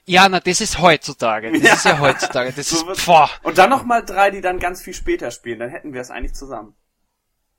Ja, 0.06 0.30
na, 0.30 0.40
das 0.40 0.62
ist 0.62 0.80
heutzutage. 0.80 1.52
Das 1.52 1.62
Ja. 1.62 1.74
ist 1.74 1.86
ja 1.86 2.00
heutzutage. 2.00 2.54
Das 2.54 2.70
So 2.70 2.90
ist, 2.92 3.06
boah. 3.06 3.30
Und 3.44 3.58
dann 3.58 3.70
nochmal 3.70 4.06
drei, 4.06 4.32
die 4.32 4.40
dann 4.42 4.60
ganz 4.60 4.82
viel 4.82 4.94
später 4.94 5.32
spielen. 5.32 5.60
Dann 5.60 5.70
hätten 5.70 5.94
wir 5.94 6.00
es 6.00 6.12
eigentlich 6.12 6.34
zusammen. 6.34 6.76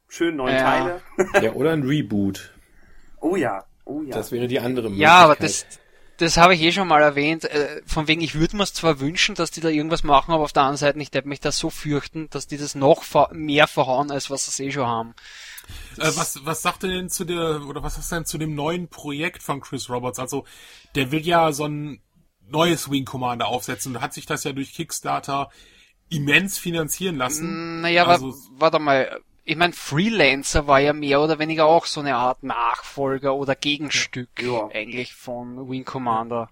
Schön 0.09 0.37
neun 0.37 0.55
Ja. 0.55 0.63
Teile. 0.63 1.03
Ja, 1.43 1.53
oder 1.53 1.73
ein 1.73 1.83
Reboot. 1.83 2.55
Oh 3.21 3.37
ja. 3.37 3.65
Oh 3.85 4.01
ja. 4.03 4.15
Das 4.15 4.33
wäre 4.33 4.47
die 4.49 4.61
andere 4.61 4.89
Möglichkeit. 4.89 5.03
Ja, 5.03 5.17
aber 5.25 5.37
das, 5.37 5.67
das 6.19 6.37
habe 6.37 6.55
ich 6.55 6.63
eh 6.63 6.73
schon 6.73 6.89
mal 6.89 7.01
erwähnt. 7.01 7.45
Äh, 7.45 7.81
von 7.87 8.09
wegen, 8.09 8.21
ich 8.21 8.35
würde 8.35 8.57
mir 8.57 8.67
zwar 8.67 9.01
wünschen, 9.01 9.35
dass 9.35 9.51
die 9.51 9.61
da 9.61 9.69
irgendwas 9.69 10.03
machen, 10.03 10.33
aber 10.33 10.43
auf 10.43 10.53
der 10.53 10.65
anderen 10.65 10.77
Seite, 10.77 10.99
ich 11.01 11.15
werde 11.15 11.29
mich 11.29 11.41
da 11.41 11.53
so 11.53 11.71
fürchten, 11.71 12.29
dass 12.31 12.47
die 12.47 12.59
das 12.59 12.75
noch 12.75 13.05
ver 13.05 13.31
mehr 13.33 13.67
verhauen, 13.69 14.11
als 14.11 14.29
was 14.29 14.45
sie 14.45 14.67
eh 14.67 14.73
schon 14.73 14.87
haben. 14.87 15.15
Äh, 15.97 16.11
was, 16.17 16.45
was 16.45 16.63
sagt 16.63 16.83
er 16.83 16.91
denn 16.91 17.09
zu 17.09 17.25
der, 17.25 17.63
oder 17.67 17.83
was 17.83 17.95
du 17.95 18.15
denn 18.15 18.27
zu 18.27 18.37
dem 18.37 18.55
neuen 18.55 18.89
Projekt 18.89 19.43
von 19.43 19.61
Chris 19.61 19.89
Roberts? 19.89 20.19
Also, 20.19 20.45
der 20.97 21.13
will 21.13 21.25
ja 21.25 21.53
so 21.53 21.67
ein 21.67 22.01
neues 22.49 22.91
Wing 22.91 23.05
Commander 23.05 23.47
aufsetzen 23.47 23.95
und 23.95 24.03
hat 24.03 24.13
sich 24.13 24.27
das 24.27 24.45
ja 24.45 24.53
durch 24.53 24.73
Kickstarter 24.73 25.51
immens 26.09 26.59
finanzieren 26.59 27.17
lassen. 27.17 27.81
Naja, 27.81 28.07
also, 28.07 28.35
warte 28.53 28.79
mal. 28.79 29.21
Ich 29.51 29.57
meine, 29.57 29.73
Freelancer 29.73 30.67
war 30.67 30.79
ja 30.79 30.93
mehr 30.93 31.23
oder 31.23 31.39
weniger 31.39 31.65
auch 31.65 31.87
so 31.87 32.01
eine 32.01 32.17
Art 32.17 32.43
Nachfolger 32.43 33.35
oder 33.35 33.55
Gegenstück 33.55 34.29
Ja. 34.43 34.69
eigentlich 34.75 35.15
von 35.15 35.71
Wing 35.71 35.87
Commander. 35.87 36.51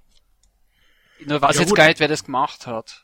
Nur 1.27 1.43
weiß 1.43 1.57
Ja, 1.57 1.61
jetzt 1.61 1.69
gut. 1.71 1.77
gar 1.77 1.89
nicht, 1.89 2.01
wer 2.01 2.09
das 2.09 2.25
gemacht 2.25 2.67
hat. 2.67 3.03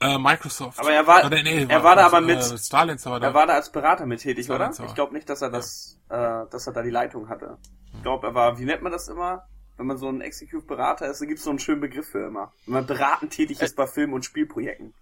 äh, 0.00 0.18
Microsoft. 0.18 0.78
Aber 0.78 0.92
er 0.92 1.06
war- 1.06 1.24
Oder, 1.24 1.42
nee, 1.42 1.64
er 1.68 1.82
war 1.82 1.96
da 1.96 2.06
aber 2.06 2.18
äh, 2.18 2.20
mit- 2.20 2.42
Starlancer 2.60 3.10
war 3.12 3.20
da. 3.20 3.28
Er 3.28 3.34
war 3.34 3.46
da 3.46 3.54
als 3.54 3.72
Berater 3.72 4.06
mit 4.06 4.20
tätig, 4.20 4.46
Ja, 4.48 4.54
oder? 4.56 4.70
Ich 4.86 4.94
glaube 4.94 5.14
nicht, 5.14 5.28
dass 5.30 5.40
er 5.42 5.50
das, 5.50 5.98
äh, 6.10 6.16
dass 6.50 6.66
er 6.66 6.72
da 6.72 6.82
die 6.82 6.90
Leitung 6.90 7.28
hatte. 7.28 7.58
Ich 7.94 8.02
glaube, 8.02 8.26
er 8.28 8.34
war, 8.34 8.58
wie 8.58 8.64
nennt 8.64 8.82
man 8.82 8.92
das 8.92 9.08
immer? 9.08 9.48
Wenn 9.76 9.86
man 9.86 9.96
so 9.96 10.08
ein 10.08 10.20
Executive-Berater 10.20 11.08
ist, 11.10 11.20
da 11.20 11.26
gibt 11.26 11.38
es 11.38 11.44
so 11.44 11.50
einen 11.50 11.58
schönen 11.58 11.80
Begriff 11.80 12.08
für 12.10 12.26
immer. 12.26 12.52
Wenn 12.66 12.74
man 12.74 12.86
beratend 12.86 13.32
tätig 13.32 13.60
ist 13.62 13.74
bei 13.76 13.86
Film- 13.86 14.12
und 14.12 14.24
Spielprojekten. 14.24 14.94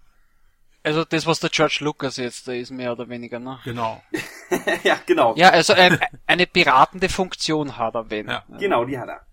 Also 0.83 1.05
das, 1.05 1.25
was 1.25 1.39
der 1.39 1.49
George 1.49 1.77
Lucas 1.79 2.17
jetzt 2.17 2.47
da 2.47 2.51
ist, 2.51 2.71
mehr 2.71 2.91
oder 2.91 3.07
weniger, 3.07 3.39
ne? 3.39 3.59
Genau. 3.63 4.03
ja, 4.83 4.99
genau. 5.05 5.33
Ja, 5.37 5.49
also 5.49 5.73
ähm, 5.73 5.97
eine 6.27 6.45
beratende 6.45 7.07
Funktion 7.07 7.77
hat 7.77 7.95
er, 7.95 8.09
wenn. 8.09 8.27
Ja. 8.27 8.43
Genau, 8.59 8.83
die 8.83 8.99
hat 8.99 9.07
er. 9.07 9.25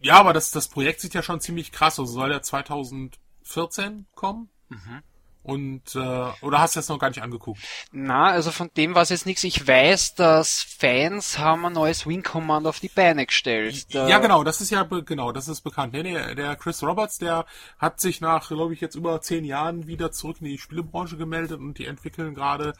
Ja, 0.00 0.20
aber 0.20 0.32
das, 0.32 0.52
das 0.52 0.68
Projekt 0.68 1.00
sieht 1.00 1.14
ja 1.14 1.22
schon 1.22 1.40
ziemlich 1.40 1.72
krass 1.72 1.98
aus. 1.98 2.12
Soll 2.12 2.28
der 2.28 2.42
2014 2.42 4.06
kommen? 4.14 4.48
Mhm. 4.68 5.02
Und, 5.42 5.94
äh, 5.94 5.98
oder 6.42 6.58
hast 6.58 6.74
du 6.74 6.78
das 6.80 6.88
noch 6.88 6.98
gar 6.98 7.08
nicht 7.08 7.22
angeguckt? 7.22 7.60
Na, 7.90 8.26
also 8.26 8.50
von 8.50 8.70
dem 8.76 8.94
war 8.94 9.04
jetzt 9.04 9.24
nichts. 9.24 9.44
Ich 9.44 9.66
weiß, 9.66 10.14
dass 10.14 10.62
Fans 10.62 11.38
haben 11.38 11.64
ein 11.64 11.72
neues 11.72 12.06
Wing 12.06 12.22
Command 12.22 12.66
auf 12.66 12.80
die 12.80 12.88
Beine 12.88 13.24
gestellt. 13.24 13.86
Ja, 13.88 14.18
genau, 14.18 14.44
das 14.44 14.60
ist 14.60 14.70
ja, 14.70 14.82
genau, 14.82 15.32
das 15.32 15.48
ist 15.48 15.62
bekannt. 15.62 15.94
Nee, 15.94 16.02
nee, 16.02 16.34
der 16.34 16.56
Chris 16.56 16.82
Roberts, 16.82 17.18
der 17.18 17.46
hat 17.78 18.00
sich 18.00 18.20
nach, 18.20 18.48
glaube 18.48 18.74
ich, 18.74 18.80
jetzt 18.80 18.94
über 18.94 19.20
zehn 19.22 19.44
Jahren 19.44 19.86
wieder 19.86 20.12
zurück 20.12 20.38
in 20.40 20.46
die 20.46 20.58
Spielebranche 20.58 21.16
gemeldet 21.16 21.60
und 21.60 21.78
die 21.78 21.86
entwickeln 21.86 22.34
gerade, 22.34 22.74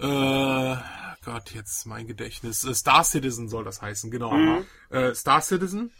äh, 0.00 0.76
Gott, 1.24 1.54
jetzt 1.54 1.86
mein 1.86 2.08
Gedächtnis, 2.08 2.64
äh, 2.64 2.74
Star 2.74 3.04
Citizen 3.04 3.48
soll 3.48 3.64
das 3.64 3.80
heißen, 3.80 4.10
genau. 4.10 4.32
Mhm. 4.32 4.66
Äh, 4.90 5.14
Star 5.14 5.40
Citizen. 5.40 5.92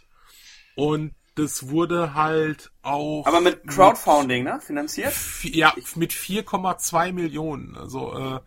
Und 0.75 1.15
das 1.35 1.71
wurde 1.71 2.15
halt 2.15 2.73
auch... 2.83 3.27
Aber 3.27 3.41
mit 3.41 3.67
Crowdfunding, 3.67 4.45
ne? 4.45 4.61
Finanziert? 4.61 5.15
Ja, 5.43 5.75
mit 5.95 6.13
4,2 6.13 7.13
Millionen. 7.13 7.77
Also, 7.77 8.15
äh, 8.15 8.41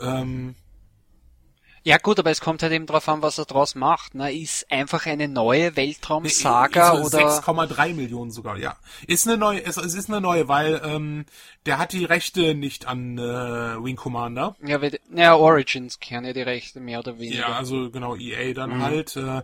ähm, 0.00 0.54
Ja 1.86 1.98
gut, 1.98 2.18
aber 2.18 2.30
es 2.30 2.40
kommt 2.40 2.62
halt 2.62 2.72
eben 2.72 2.86
drauf 2.86 3.06
an, 3.10 3.20
was 3.20 3.36
er 3.36 3.44
draus 3.44 3.74
macht. 3.74 4.14
Ne? 4.14 4.32
Ist 4.32 4.70
einfach 4.72 5.04
eine 5.04 5.28
neue 5.28 5.76
Weltraum-Saga 5.76 6.92
Also 6.92 7.04
oder... 7.18 7.28
6,3 7.40 7.92
Millionen 7.92 8.30
sogar, 8.30 8.56
ja. 8.56 8.74
Ist 9.06 9.28
eine 9.28 9.36
neue, 9.36 9.62
es, 9.62 9.76
es 9.76 9.94
ist 9.94 10.08
eine 10.08 10.22
neue, 10.22 10.48
weil 10.48 10.80
ähm, 10.82 11.26
der 11.66 11.76
hat 11.76 11.92
die 11.92 12.06
Rechte 12.06 12.54
nicht 12.54 12.86
an 12.86 13.18
äh, 13.18 13.22
Wing 13.22 13.96
Commander. 13.96 14.56
Ja, 14.64 14.80
weil, 14.80 14.98
ja, 15.14 15.36
Origins 15.36 16.00
kennen 16.00 16.24
ja 16.26 16.32
die 16.32 16.40
Rechte 16.40 16.80
mehr 16.80 17.00
oder 17.00 17.18
weniger. 17.18 17.40
Ja, 17.40 17.48
also 17.56 17.90
genau, 17.90 18.16
EA 18.16 18.54
dann 18.54 18.78
Mhm. 18.78 18.82
halt. 18.82 19.16
Äh, 19.16 19.42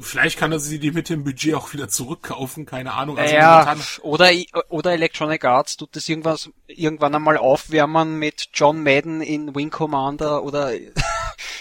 vielleicht 0.00 0.38
kann 0.38 0.52
er 0.52 0.58
sie 0.58 0.78
die 0.78 0.90
mit 0.90 1.08
dem 1.08 1.24
Budget 1.24 1.54
auch 1.54 1.72
wieder 1.72 1.88
zurückkaufen, 1.88 2.66
keine 2.66 2.92
Ahnung. 2.92 3.16
Also 3.18 3.34
ja, 3.34 3.60
momentan, 3.64 3.82
oder, 4.02 4.30
oder 4.68 4.92
Electronic 4.92 5.42
Arts 5.42 5.78
tut 5.78 5.96
das 5.96 6.06
irgendwas, 6.06 6.50
irgendwann 6.66 7.14
einmal 7.14 7.38
aufwärmen 7.38 8.18
mit 8.18 8.50
John 8.52 8.82
Madden 8.82 9.22
in 9.22 9.54
Wing 9.54 9.70
Commander 9.70 10.42
oder 10.42 10.72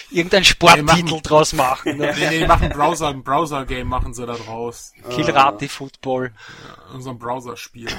irgendein 0.09 0.43
Sporttitel 0.43 1.21
draus 1.21 1.53
machen. 1.53 1.97
Ne? 1.97 2.13
nee, 2.17 2.29
nee, 2.29 2.39
die 2.39 2.47
machen 2.47 2.69
Browser, 2.69 3.09
ein 3.09 3.23
Browser-Game 3.23 3.87
machen 3.87 4.13
sie 4.13 4.25
da 4.25 4.35
draus. 4.35 4.93
Kilrati 5.09 5.67
Football. 5.67 6.33
Unser 6.93 7.13
Browser-Spiel. 7.13 7.89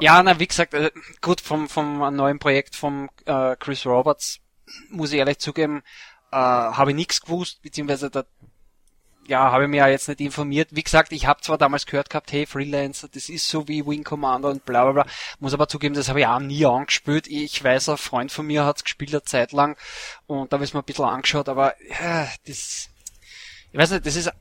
Ja, 0.00 0.22
na, 0.22 0.38
wie 0.38 0.46
gesagt, 0.46 0.74
äh, 0.74 0.90
gut, 1.20 1.40
vom, 1.40 1.68
vom 1.68 2.02
äh, 2.02 2.10
neuen 2.10 2.38
Projekt 2.38 2.74
vom 2.74 3.10
äh, 3.26 3.54
Chris 3.56 3.84
Roberts, 3.84 4.40
muss 4.88 5.12
ich 5.12 5.18
ehrlich 5.18 5.38
zugeben, 5.38 5.82
äh, 6.32 6.36
habe 6.36 6.90
ich 6.90 6.96
nichts 6.96 7.20
gewusst, 7.20 7.60
beziehungsweise 7.62 8.10
da, 8.10 8.24
ja, 9.30 9.52
habe 9.52 9.64
ich 9.64 9.70
mir 9.70 9.78
ja 9.78 9.88
jetzt 9.88 10.08
nicht 10.08 10.20
informiert. 10.20 10.70
Wie 10.72 10.82
gesagt, 10.82 11.12
ich 11.12 11.26
habe 11.26 11.40
zwar 11.40 11.56
damals 11.56 11.86
gehört 11.86 12.10
gehabt, 12.10 12.32
hey, 12.32 12.46
Freelancer, 12.46 13.08
das 13.08 13.28
ist 13.28 13.48
so 13.48 13.68
wie 13.68 13.86
Wing 13.86 14.02
Commander 14.02 14.48
und 14.50 14.64
bla 14.64 14.82
bla 14.82 15.04
bla, 15.04 15.12
muss 15.38 15.54
aber 15.54 15.68
zugeben, 15.68 15.94
das 15.94 16.08
habe 16.08 16.20
ich 16.20 16.26
auch 16.26 16.40
nie 16.40 16.66
angespielt. 16.66 17.28
Ich 17.28 17.62
weiß, 17.62 17.90
ein 17.90 17.96
Freund 17.96 18.32
von 18.32 18.46
mir 18.46 18.64
hat's 18.64 18.82
gespielt 18.82 19.14
eine 19.14 19.22
Zeit 19.22 19.52
lang 19.52 19.78
und 20.26 20.52
da 20.52 20.56
habe 20.56 20.64
ich 20.64 20.74
mir 20.74 20.80
ein 20.80 20.84
bisschen 20.84 21.04
angeschaut, 21.04 21.48
aber 21.48 21.74
ja, 21.88 22.28
das, 22.46 22.90
ich 23.72 23.78
weiß 23.78 23.92
nicht, 23.92 24.06
das 24.06 24.16
ist 24.16 24.32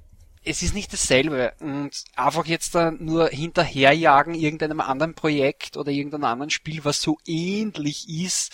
es 0.43 0.63
ist 0.63 0.73
nicht 0.73 0.91
dasselbe 0.91 1.53
und 1.59 1.91
einfach 2.15 2.45
jetzt 2.45 2.73
da 2.73 2.91
nur 2.91 3.27
hinterherjagen 3.27 4.33
irgendeinem 4.33 4.79
anderen 4.79 5.13
Projekt 5.13 5.77
oder 5.77 5.91
irgendeinem 5.91 6.23
anderen 6.23 6.49
Spiel, 6.49 6.83
was 6.85 7.01
so 7.01 7.17
ähnlich 7.27 8.09
ist, 8.09 8.51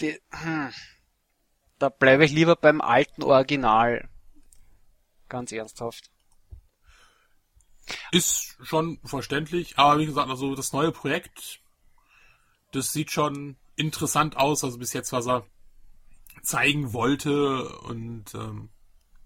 die, 0.00 0.20
hm, 0.30 0.70
da 1.80 1.88
bleibe 1.88 2.24
ich 2.24 2.30
lieber 2.30 2.54
beim 2.54 2.80
alten 2.80 3.24
Original. 3.24 4.08
Ganz 5.34 5.50
ernsthaft. 5.50 6.12
Ist 8.12 8.56
schon 8.62 9.00
verständlich, 9.04 9.76
aber 9.76 9.98
wie 9.98 10.06
gesagt, 10.06 10.30
also 10.30 10.54
das 10.54 10.72
neue 10.72 10.92
Projekt, 10.92 11.58
das 12.70 12.92
sieht 12.92 13.10
schon 13.10 13.56
interessant 13.74 14.36
aus, 14.36 14.62
also 14.62 14.78
bis 14.78 14.92
jetzt, 14.92 15.10
was 15.10 15.26
er 15.26 15.44
zeigen 16.42 16.92
wollte 16.92 17.68
und 17.80 18.32
ähm, 18.34 18.70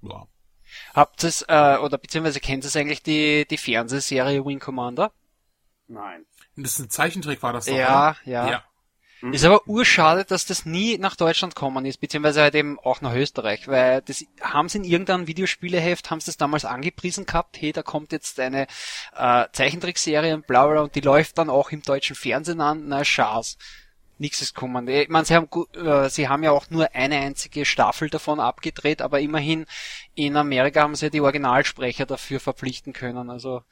ja. 0.00 0.26
Habt 0.94 1.24
es, 1.24 1.42
äh, 1.42 1.76
oder 1.76 1.98
beziehungsweise 1.98 2.40
kennt 2.40 2.64
es 2.64 2.74
eigentlich 2.74 3.02
die, 3.02 3.46
die 3.46 3.58
Fernsehserie 3.58 4.46
Wing 4.46 4.60
Commander? 4.60 5.12
Nein. 5.88 6.24
Das 6.56 6.72
ist 6.72 6.78
ein 6.78 6.88
Zeichentrick, 6.88 7.42
war 7.42 7.52
das 7.52 7.66
doch, 7.66 7.76
Ja, 7.76 8.16
oder? 8.24 8.30
ja. 8.50 8.64
Ja. 9.20 9.30
Ist 9.32 9.44
aber 9.44 9.66
urschade, 9.66 10.24
dass 10.24 10.46
das 10.46 10.64
nie 10.64 10.96
nach 10.96 11.16
Deutschland 11.16 11.56
gekommen 11.56 11.84
ist, 11.84 12.00
beziehungsweise 12.00 12.42
halt 12.42 12.54
eben 12.54 12.78
auch 12.78 13.00
nach 13.00 13.14
Österreich, 13.14 13.66
weil 13.66 14.00
das 14.02 14.24
haben 14.40 14.68
sie 14.68 14.78
in 14.78 14.84
irgendeinem 14.84 15.26
Videospieleheft, 15.26 16.10
haben 16.10 16.20
sie 16.20 16.26
das 16.26 16.36
damals 16.36 16.64
angepriesen 16.64 17.26
gehabt, 17.26 17.60
hey, 17.60 17.72
da 17.72 17.82
kommt 17.82 18.12
jetzt 18.12 18.38
eine 18.38 18.68
äh, 19.16 19.46
Zeichentrickserie 19.52 20.34
und 20.34 20.46
bla 20.46 20.66
bla 20.66 20.82
und 20.82 20.94
die 20.94 21.00
läuft 21.00 21.38
dann 21.38 21.50
auch 21.50 21.72
im 21.72 21.82
deutschen 21.82 22.14
Fernsehen 22.14 22.60
an, 22.60 22.84
na 22.86 23.04
Schaß. 23.04 23.58
Nichts 24.18 24.42
ist 24.42 24.54
gekommen. 24.54 24.86
Ich 24.88 25.08
meine, 25.08 25.24
sie 25.24 25.34
haben, 25.34 25.48
äh, 25.74 26.08
sie 26.08 26.28
haben 26.28 26.44
ja 26.44 26.52
auch 26.52 26.70
nur 26.70 26.92
eine 26.94 27.18
einzige 27.18 27.64
Staffel 27.64 28.10
davon 28.10 28.38
abgedreht, 28.38 29.02
aber 29.02 29.20
immerhin 29.20 29.66
in 30.14 30.36
Amerika 30.36 30.82
haben 30.82 30.94
sie 30.94 31.06
ja 31.06 31.10
die 31.10 31.20
Originalsprecher 31.20 32.06
dafür 32.06 32.38
verpflichten 32.38 32.92
können. 32.92 33.30
Also 33.30 33.62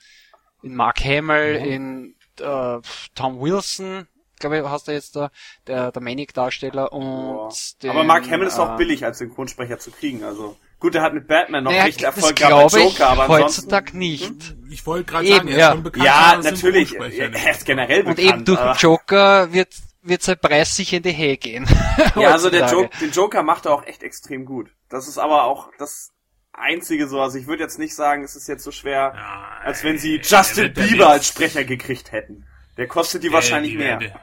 in 0.63 0.75
Mark 0.75 1.05
Hamill, 1.05 1.57
in 1.57 2.15
äh, 2.41 2.79
Tom 3.15 3.41
Wilson, 3.41 4.07
glaube 4.39 4.59
ich, 4.59 4.65
hast 4.65 4.89
du 4.89 4.93
jetzt 4.93 5.17
da, 5.17 5.31
der, 5.67 5.93
der 5.93 6.03
Manic-Darsteller 6.03 6.93
und 6.93 7.03
Ja. 7.05 7.49
den, 7.83 7.91
Aber 7.91 8.05
Mark 8.05 8.31
Hamill 8.31 8.47
ist 8.49 8.59
auch 8.59 8.75
äh, 8.75 8.77
billig 8.77 9.05
als 9.05 9.19
Synchronsprecher 9.19 9.79
zu 9.79 9.91
kriegen, 9.91 10.25
also. 10.25 10.57
Gut, 10.79 10.95
er 10.95 11.03
hat 11.03 11.15
mit 11.15 11.27
Batman 11.27 11.65
noch 11.65 11.71
Naja, 11.73 11.87
das 11.89 12.03
Erfolg 12.03 12.37
gehabt 12.37 12.75
ich 12.77 12.83
Joker, 12.83 13.09
aber 13.09 13.23
ansonsten. 13.23 13.45
heutzutage 13.63 13.97
nicht. 13.97 14.55
Ich 14.71 14.85
wollte 14.87 15.11
gerade 15.11 15.25
Eben, 15.27 15.37
sagen, 15.37 15.49
er 15.49 15.59
ja. 15.59 15.67
ist 15.69 15.73
schon 15.75 15.83
bekannt. 15.83 16.05
Ja, 16.05 16.41
natürlich. 16.43 16.93
Ne? 16.93 17.13
Er 17.33 17.51
ist 17.51 17.65
generell 17.65 18.03
Und 18.03 18.17
bekannt. 18.17 18.35
eben 18.35 18.45
durch 18.45 18.61
den 18.61 18.75
Joker 18.77 19.53
wird, 19.55 19.69
wird 20.03 20.23
sein 20.23 20.39
Preis 20.39 20.77
sicher 20.77 20.99
in 20.99 21.03
die 21.03 21.17
Höhe 21.17 21.37
gehen. 21.39 21.67
Ja, 22.17 22.33
also 22.33 22.51
der. 22.51 22.71
Joker, 22.71 22.91
den 23.01 23.11
Joker 23.11 23.43
macht 23.43 23.65
er 23.65 23.73
auch 23.73 23.87
echt 23.87 24.03
extrem 24.03 24.45
gut. 24.45 24.69
Das 24.91 25.09
ist 25.09 25.17
aber 25.19 25.45
auch 25.45 25.71
das 25.79 26.13
einzige 26.53 27.09
so. 27.09 27.21
Also 27.23 27.39
ich 27.39 27.47
würde 27.47 27.63
jetzt 27.63 27.79
nicht 27.79 27.95
sagen, 27.95 28.23
es 28.23 28.37
ist 28.37 28.47
jetzt 28.47 28.63
so 28.63 28.71
schwer, 28.71 29.13
Ja, 29.17 29.47
als 29.65 29.83
wenn 29.83 29.97
sie 29.99 30.21
Justin 30.23 30.75
Bieber 30.75 31.09
als 31.09 31.27
Sprecher 31.27 31.65
gekriegt 31.65 32.13
hätten. 32.13 32.47
Der 32.77 32.87
kostet 32.89 33.23
die 33.23 33.33
wahrscheinlich 33.33 33.73
die 33.73 33.79
mehr. 33.79 34.01
werden- 34.01 34.21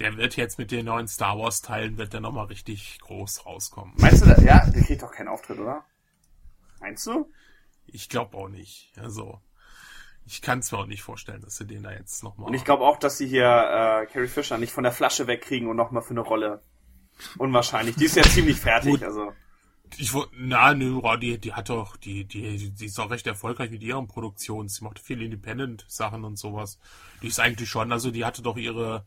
Der 0.00 0.16
wird 0.16 0.36
jetzt 0.36 0.58
mit 0.58 0.70
den 0.70 0.86
neuen 0.86 1.08
Star 1.08 1.38
Wars 1.38 1.60
Teilen 1.60 1.98
wird 1.98 2.12
der 2.12 2.20
nochmal 2.20 2.46
richtig 2.46 2.98
groß 3.00 3.46
rauskommen. 3.46 3.94
Meinst 3.98 4.22
du, 4.24 4.26
da, 4.26 4.40
ja, 4.40 4.64
der 4.70 4.82
kriegt 4.84 5.02
doch 5.02 5.10
keinen 5.10 5.28
Auftritt, 5.28 5.58
oder? 5.58 5.84
Meinst 6.80 7.04
du? 7.06 7.28
Ich 7.86 8.08
glaube 8.08 8.36
auch 8.36 8.48
nicht. 8.48 8.92
Also 9.00 9.40
ich 10.24 10.40
kann 10.42 10.60
es 10.60 10.70
mir 10.70 10.78
auch 10.78 10.86
nicht 10.86 11.02
vorstellen, 11.02 11.40
dass 11.40 11.56
sie 11.56 11.66
den 11.66 11.82
da 11.82 11.90
jetzt 11.90 12.22
nochmal. 12.22 12.46
Und 12.48 12.54
ich 12.54 12.64
glaube 12.64 12.84
auch, 12.84 12.98
dass 12.98 13.18
sie 13.18 13.26
hier 13.26 13.44
äh, 13.46 14.06
Carrie 14.06 14.28
Fisher 14.28 14.58
nicht 14.58 14.72
von 14.72 14.84
der 14.84 14.92
Flasche 14.92 15.26
wegkriegen 15.26 15.68
und 15.68 15.76
nochmal 15.76 16.02
für 16.02 16.10
eine 16.10 16.20
Rolle. 16.20 16.62
Unwahrscheinlich. 17.38 17.96
Die 17.96 18.04
ist 18.04 18.14
ja 18.16 18.22
ziemlich 18.22 18.60
fertig, 18.60 19.02
also. 19.02 19.32
Ich 19.96 20.12
na, 20.32 20.74
nö, 20.74 21.00
die, 21.20 21.38
die 21.38 21.52
hat 21.54 21.68
doch, 21.70 21.96
die, 21.96 22.24
die, 22.24 22.70
die 22.70 22.86
ist 22.86 22.98
auch 23.00 23.10
recht 23.10 23.26
erfolgreich 23.26 23.70
mit 23.70 23.82
ihren 23.82 24.06
Produktionen. 24.08 24.68
Sie 24.68 24.84
macht 24.84 24.98
viel 24.98 25.22
Independent-Sachen 25.22 26.24
und 26.24 26.38
sowas. 26.38 26.78
Die 27.22 27.28
ist 27.28 27.40
eigentlich 27.40 27.68
schon, 27.68 27.92
also 27.92 28.10
die 28.10 28.24
hatte 28.24 28.42
doch 28.42 28.56
ihre 28.56 29.04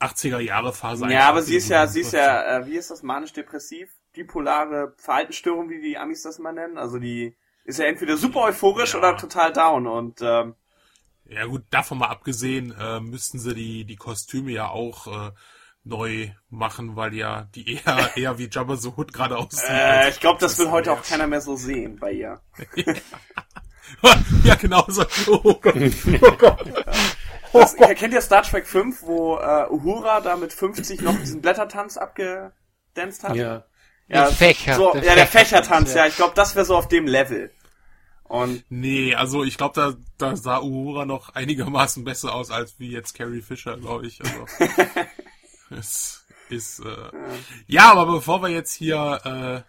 80er 0.00 0.40
Jahre 0.40 0.72
Phase. 0.72 1.06
Ja, 1.06 1.28
aber 1.28 1.42
sie 1.42 1.56
ist 1.56 1.68
ja, 1.68 1.86
sie 1.86 2.00
ist 2.00 2.12
ja, 2.12 2.58
äh, 2.58 2.66
wie 2.66 2.76
ist 2.76 2.90
das, 2.90 3.02
manisch-depressiv? 3.02 3.90
bipolare 4.12 4.94
Verhaltensstörung, 4.96 5.68
wie 5.70 5.80
die 5.80 5.96
Amis 5.98 6.22
das 6.22 6.38
mal 6.40 6.52
nennen. 6.52 6.76
Also 6.78 6.98
die 6.98 7.36
ist 7.64 7.78
ja 7.78 7.84
entweder 7.86 8.16
super 8.16 8.40
euphorisch 8.42 8.94
Ja. 8.94 8.96
oder 8.96 9.16
total 9.16 9.52
down 9.52 9.86
und 9.86 10.20
ähm, 10.22 10.54
Ja 11.26 11.44
gut, 11.44 11.64
davon 11.70 11.98
mal 11.98 12.08
abgesehen, 12.08 12.72
äh, 12.78 13.00
müssten 13.00 13.38
sie 13.38 13.54
die, 13.54 13.84
die 13.84 13.96
Kostüme 13.96 14.50
ja 14.50 14.68
auch 14.68 15.06
äh, 15.06 15.32
neu 15.88 16.30
machen, 16.50 16.96
weil 16.96 17.14
ja 17.14 17.48
die 17.54 17.76
eher, 17.76 18.10
eher 18.16 18.38
wie 18.38 18.48
Jabba 18.50 18.76
the 18.76 18.90
Hood 18.96 19.12
gerade 19.12 19.36
aussehen. 19.36 19.74
äh, 19.74 20.10
ich 20.10 20.20
glaube, 20.20 20.38
das 20.40 20.58
will 20.58 20.70
heute 20.70 20.92
auch 20.92 21.02
keiner 21.02 21.26
mehr 21.26 21.40
so 21.40 21.56
sehen 21.56 21.98
bei 21.98 22.12
ihr. 22.12 22.40
ja, 24.44 24.54
genau 24.56 24.84
so. 24.88 25.04
Oh 25.26 25.54
Gott. 25.54 25.74
Oh 26.22 26.32
Gott. 26.32 26.64
Das, 27.50 27.74
kennt 27.76 28.12
ihr 28.12 28.20
Star 28.20 28.42
Trek 28.42 28.66
5, 28.66 29.04
wo 29.04 29.38
äh, 29.38 29.66
Uhura 29.70 30.20
da 30.20 30.36
mit 30.36 30.52
50 30.52 31.00
noch 31.00 31.18
diesen 31.18 31.40
Blättertanz 31.40 31.96
abgedanzt 31.96 33.24
hat? 33.24 33.34
Ja. 33.34 33.64
ja, 34.06 34.24
Der 34.24 34.26
Fächer, 34.26 34.74
So, 34.74 34.92
der 34.92 35.02
ja, 35.02 35.14
der 35.14 35.26
Fächertanz, 35.26 35.30
Fächertanz, 35.30 35.94
ja. 35.94 36.00
ja. 36.02 36.06
Ich 36.08 36.16
glaube, 36.16 36.34
das 36.36 36.54
wäre 36.54 36.66
so 36.66 36.76
auf 36.76 36.88
dem 36.88 37.06
Level. 37.06 37.50
Und 38.24 38.64
Nee, 38.68 39.14
also 39.14 39.44
ich 39.44 39.56
glaube, 39.56 39.74
da, 39.74 39.94
da 40.18 40.36
sah 40.36 40.60
Uhura 40.60 41.06
noch 41.06 41.34
einigermaßen 41.34 42.04
besser 42.04 42.34
aus 42.34 42.50
als 42.50 42.78
wie 42.78 42.90
jetzt 42.90 43.14
Carrie 43.14 43.40
Fisher, 43.40 43.78
glaube 43.78 44.06
ich. 44.06 44.20
Also, 44.20 44.44
es 45.70 46.24
ist 46.48 46.80
äh, 46.80 47.10
ja, 47.66 47.90
aber 47.92 48.06
bevor 48.12 48.40
wir 48.42 48.48
jetzt 48.48 48.72
hier 48.72 49.64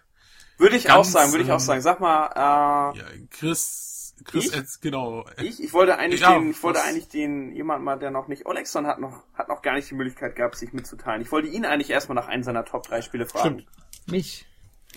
würde 0.58 0.76
ich 0.76 0.84
Ganz, 0.84 0.94
auch 0.98 1.04
sagen, 1.04 1.32
würde 1.32 1.44
ich 1.44 1.50
auch 1.52 1.60
sagen. 1.60 1.80
Sag 1.80 2.00
mal, 2.00 2.26
äh, 2.94 2.98
ja, 2.98 3.04
Chris, 3.30 4.14
Chris, 4.24 4.46
Ich? 4.46 4.54
jetzt, 4.54 4.82
genau. 4.82 5.24
äh, 5.38 5.44
ich, 5.44 5.62
ich 5.62 5.72
wollte 5.72 5.96
eigentlich 5.96 6.20
Ja, 6.20 6.34
den, 6.38 6.50
ich 6.50 6.62
wollte 6.62 6.78
was- 6.80 6.86
eigentlich 6.86 7.08
den, 7.08 7.52
jemand 7.52 7.82
mal, 7.82 7.98
der 7.98 8.10
noch 8.10 8.28
nicht, 8.28 8.44
Olexon 8.46 8.86
hat 8.86 8.98
noch, 9.00 9.22
hat 9.34 9.48
noch 9.48 9.62
gar 9.62 9.74
nicht 9.76 9.88
die 9.90 9.94
Möglichkeit 9.94 10.36
gehabt, 10.36 10.56
sich 10.56 10.72
mitzuteilen. 10.74 11.22
Ich 11.22 11.32
wollte 11.32 11.48
ihn 11.48 11.64
eigentlich 11.64 11.88
erstmal 11.90 12.14
nach 12.16 12.28
einem 12.28 12.42
seiner 12.42 12.64
Top 12.66 12.86
3 12.86 13.00
Spiele 13.00 13.24
fragen. 13.26 13.66
Mich. 14.06 14.46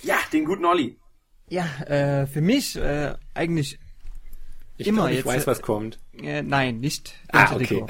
Ja, 0.01 0.15
den 0.33 0.43
guten 0.43 0.65
Olli. 0.65 0.99
Ja, 1.47 1.65
äh, 1.85 2.27
für 2.27 2.41
mich 2.41 2.75
äh, 2.75 3.15
eigentlich 3.33 3.79
Ich 4.75 4.87
Immer 4.87 5.03
glaub, 5.03 5.09
ich 5.11 5.15
jetzt, 5.17 5.25
weiß, 5.27 5.43
äh, 5.43 5.47
was 5.47 5.61
kommt. 5.61 5.99
äh, 6.13 6.41
nein, 6.41 6.79
nicht 6.81 7.13
Ah, 7.31 7.55
okay. 7.55 7.85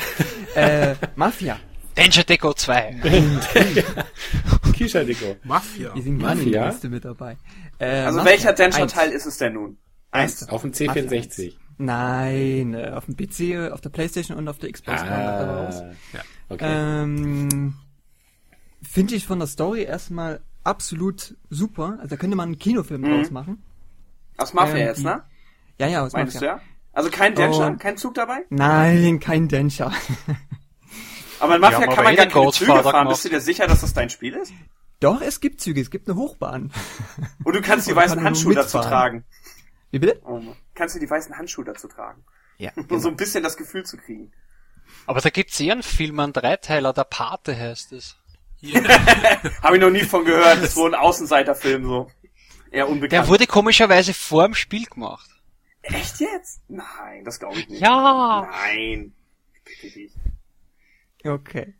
Äh, 0.56 0.95
Mafia. 1.15 1.60
Danger 1.95 2.23
Deco 2.23 2.53
2. 2.53 2.95
Kisha 4.73 5.03
Deko. 5.03 5.36
Mafia. 5.43 5.93
Die 5.95 6.01
sind 6.01 6.19
gar 6.19 6.36
nicht 6.36 6.45
Liste 6.45 6.89
mit 6.89 7.06
dabei. 7.06 7.38
Äh, 7.79 7.86
Also 8.01 8.17
Mafia, 8.19 8.32
welcher 8.32 8.53
Danger 8.53 8.75
eins. 8.84 8.93
Teil 8.93 9.12
ist 9.12 9.25
es 9.25 9.38
denn 9.38 9.53
nun? 9.53 9.77
Eins. 10.12 10.47
Auf 10.49 10.62
dem 10.62 10.71
C64. 10.71 11.53
Nein, 11.77 12.73
äh, 12.75 12.91
auf 12.91 13.06
dem 13.06 13.15
PC, 13.17 13.71
auf 13.71 13.82
der 13.82 13.89
Playstation 13.89 14.38
und 14.38 14.47
auf 14.47 14.60
der 14.60 14.71
Xbox 14.71 15.01
kam 15.01 15.10
das 15.10 15.41
aber 15.41 15.65
raus. 15.65 15.82
Ah, 15.82 15.91
Ja. 16.17 16.19
okay. 16.49 16.65
Ähm, 17.03 17.73
Finde 18.82 19.15
ich 19.15 19.25
von 19.25 19.39
der 19.39 19.47
Story 19.47 19.84
erstmal 19.84 20.41
absolut 20.63 21.36
super. 21.49 21.95
Also 21.99 22.10
da 22.10 22.15
könnte 22.17 22.36
man 22.36 22.49
einen 22.49 22.60
Kinofilm 22.60 23.01
Mhm. 23.01 23.06
draus 23.17 23.32
machen. 23.32 23.63
Aus 24.38 24.53
Mafia 24.53 24.75
Ähm, 24.77 24.88
jetzt, 24.88 25.03
ne? 25.03 25.23
Ja, 25.79 25.88
ja, 25.88 26.03
aus 26.03 26.13
Meinst 26.13 26.36
du 26.36 26.38
Mafia. 26.39 26.56
ja? 26.58 26.62
Also 26.91 27.10
kein 27.10 27.34
Danger, 27.34 27.67
Und- 27.67 27.79
kein 27.79 27.97
Zug 27.97 28.13
dabei? 28.13 28.45
Nein, 28.49 29.19
kein 29.19 29.47
Danger. 29.47 29.91
Aber 31.43 31.56
in 31.56 31.62
Mafia 31.62 31.88
kann 31.88 32.03
man 32.06 32.15
gar 32.15 32.25
den 32.25 32.32
keine 32.32 32.51
Züge 32.51 32.71
fahren. 32.71 32.84
gemacht. 32.84 33.10
Bist 33.10 33.25
du 33.25 33.29
dir 33.29 33.41
sicher, 33.41 33.67
dass 33.67 33.82
das 33.82 33.93
dein 33.93 34.10
Spiel 34.10 34.34
ist? 34.36 34.53
Doch, 35.01 35.21
es 35.21 35.41
gibt 35.41 35.60
Züge, 35.60 35.82
es 35.82 35.91
gibt 35.91 36.08
eine 36.08 36.17
Hochbahn. 36.17 36.71
Und 37.43 37.53
du 37.53 37.62
kannst 37.62 37.88
die 37.89 37.95
weißen 37.95 38.15
kann 38.15 38.27
Handschuhe 38.27 38.56
dazu 38.56 38.79
tragen. 38.79 39.25
Wie 39.91 39.99
bitte? 39.99 40.21
Oh, 40.25 40.41
kannst 40.73 40.95
du 40.95 40.99
die 40.99 41.10
weißen 41.10 41.38
Handschuhe 41.38 41.65
dazu 41.65 41.89
tragen. 41.89 42.23
Ja. 42.58 42.71
Um 42.89 42.99
so 42.99 43.10
ein 43.10 43.17
bisschen 43.17 43.43
das 43.43 43.58
Gefühl 43.58 43.84
zu 43.86 43.97
kriegen. 43.97 44.32
Aber 45.06 45.19
da 45.19 45.29
gibt's 45.29 45.60
eh 45.60 45.69
einen 45.69 45.84
Film, 45.84 46.19
einen 46.21 46.32
Dreiteiler, 46.32 46.93
der 46.93 47.03
Pate 47.03 47.58
heißt 47.58 47.91
es. 47.91 48.15
Habe 49.62 49.75
ich 49.75 49.82
noch 49.82 49.89
nie 49.89 50.03
von 50.03 50.23
gehört. 50.23 50.60
Das 50.60 50.69
ist 50.69 50.75
wohl 50.77 50.95
ein 50.95 50.99
Außenseiterfilm 50.99 51.84
so. 51.84 52.12
Eher 52.71 52.88
unbekannt. 52.88 53.12
Der 53.12 53.27
wurde 53.27 53.47
komischerweise 53.47 54.13
vor 54.13 54.45
dem 54.45 54.56
Spiel 54.56 54.86
gemacht. 54.86 55.29
Echt 55.82 56.21
jetzt? 56.21 56.62
Nein, 56.69 57.25
das 57.25 57.39
glaube 57.39 57.60
ich 57.60 57.67
nicht. 57.67 57.82
Ja! 57.82 58.47
Nein. 58.49 59.13
Bitte 59.65 59.99
nicht. 59.99 60.15
Okay. 61.24 61.74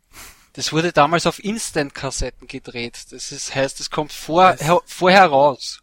Das 0.54 0.72
wurde 0.72 0.92
damals 0.92 1.26
auf 1.26 1.42
Instant-Kassetten 1.42 2.46
gedreht. 2.46 3.06
Das 3.10 3.32
ist, 3.32 3.54
heißt, 3.54 3.80
es 3.80 3.90
kommt 3.90 4.12
vor, 4.12 4.54
her, 4.58 4.80
vorher 4.86 5.26
raus. 5.26 5.82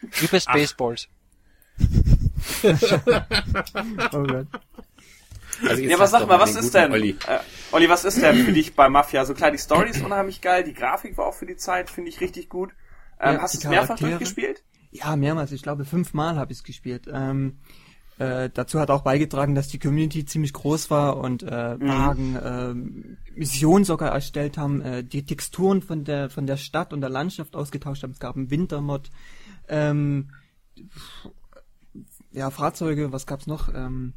Wie 0.00 0.26
bei 0.26 0.40
Spaceballs. 0.40 1.08
Oh 4.12 4.22
Gott. 4.22 4.46
Also 5.68 5.82
Ja, 5.82 5.96
aber 5.96 6.06
sag 6.06 6.26
mal, 6.26 6.38
was 6.40 6.54
ist 6.56 6.72
denn, 6.74 6.90
Olli. 6.92 7.10
äh, 7.26 7.38
Olli, 7.72 7.88
was 7.88 8.04
ist 8.04 8.22
denn 8.22 8.44
für 8.46 8.52
dich 8.52 8.74
bei 8.74 8.88
Mafia? 8.88 9.24
So 9.26 9.34
klar, 9.34 9.50
die 9.50 9.58
Story 9.58 9.90
ist 9.90 10.02
unheimlich 10.02 10.40
geil, 10.40 10.64
die 10.64 10.72
Grafik 10.72 11.18
war 11.18 11.26
auch 11.26 11.34
für 11.34 11.44
die 11.46 11.56
Zeit, 11.56 11.90
finde 11.90 12.08
ich 12.08 12.20
richtig 12.20 12.48
gut. 12.48 12.70
Ähm, 13.20 13.34
Ja, 13.34 13.42
hast 13.42 13.54
du 13.54 13.58
es 13.58 13.64
mehrfach 13.64 13.98
durchgespielt? 13.98 14.62
Ja, 14.90 15.14
mehrmals. 15.16 15.52
Ich 15.52 15.62
glaube, 15.62 15.84
fünfmal 15.84 16.36
habe 16.36 16.52
ich 16.52 16.58
es 16.58 16.64
gespielt. 16.64 17.06
Ähm, 17.12 17.58
äh, 18.20 18.50
dazu 18.52 18.78
hat 18.78 18.90
auch 18.90 19.02
beigetragen, 19.02 19.54
dass 19.54 19.68
die 19.68 19.78
Community 19.78 20.24
ziemlich 20.24 20.52
groß 20.52 20.90
war 20.90 21.16
und 21.16 21.42
äh, 21.42 21.76
Mhm. 21.76 21.88
Wagen, 21.88 22.38
ähm, 22.44 23.16
Missionen 23.34 23.84
sogar 23.84 24.12
erstellt 24.12 24.58
haben, 24.58 24.82
äh, 24.82 25.02
die 25.02 25.24
Texturen 25.24 25.80
von 25.82 26.04
der 26.04 26.28
von 26.30 26.46
der 26.46 26.56
Stadt 26.58 26.92
und 26.92 27.00
der 27.00 27.10
Landschaft 27.10 27.56
ausgetauscht 27.56 28.02
haben. 28.02 28.12
Es 28.12 28.20
gab 28.20 28.36
einen 28.36 28.50
Wintermod, 28.50 29.10
ähm, 29.68 30.30
ja 32.32 32.50
Fahrzeuge. 32.50 33.12
Was 33.12 33.26
gab's 33.26 33.46
noch? 33.46 33.74
Ähm, 33.74 34.12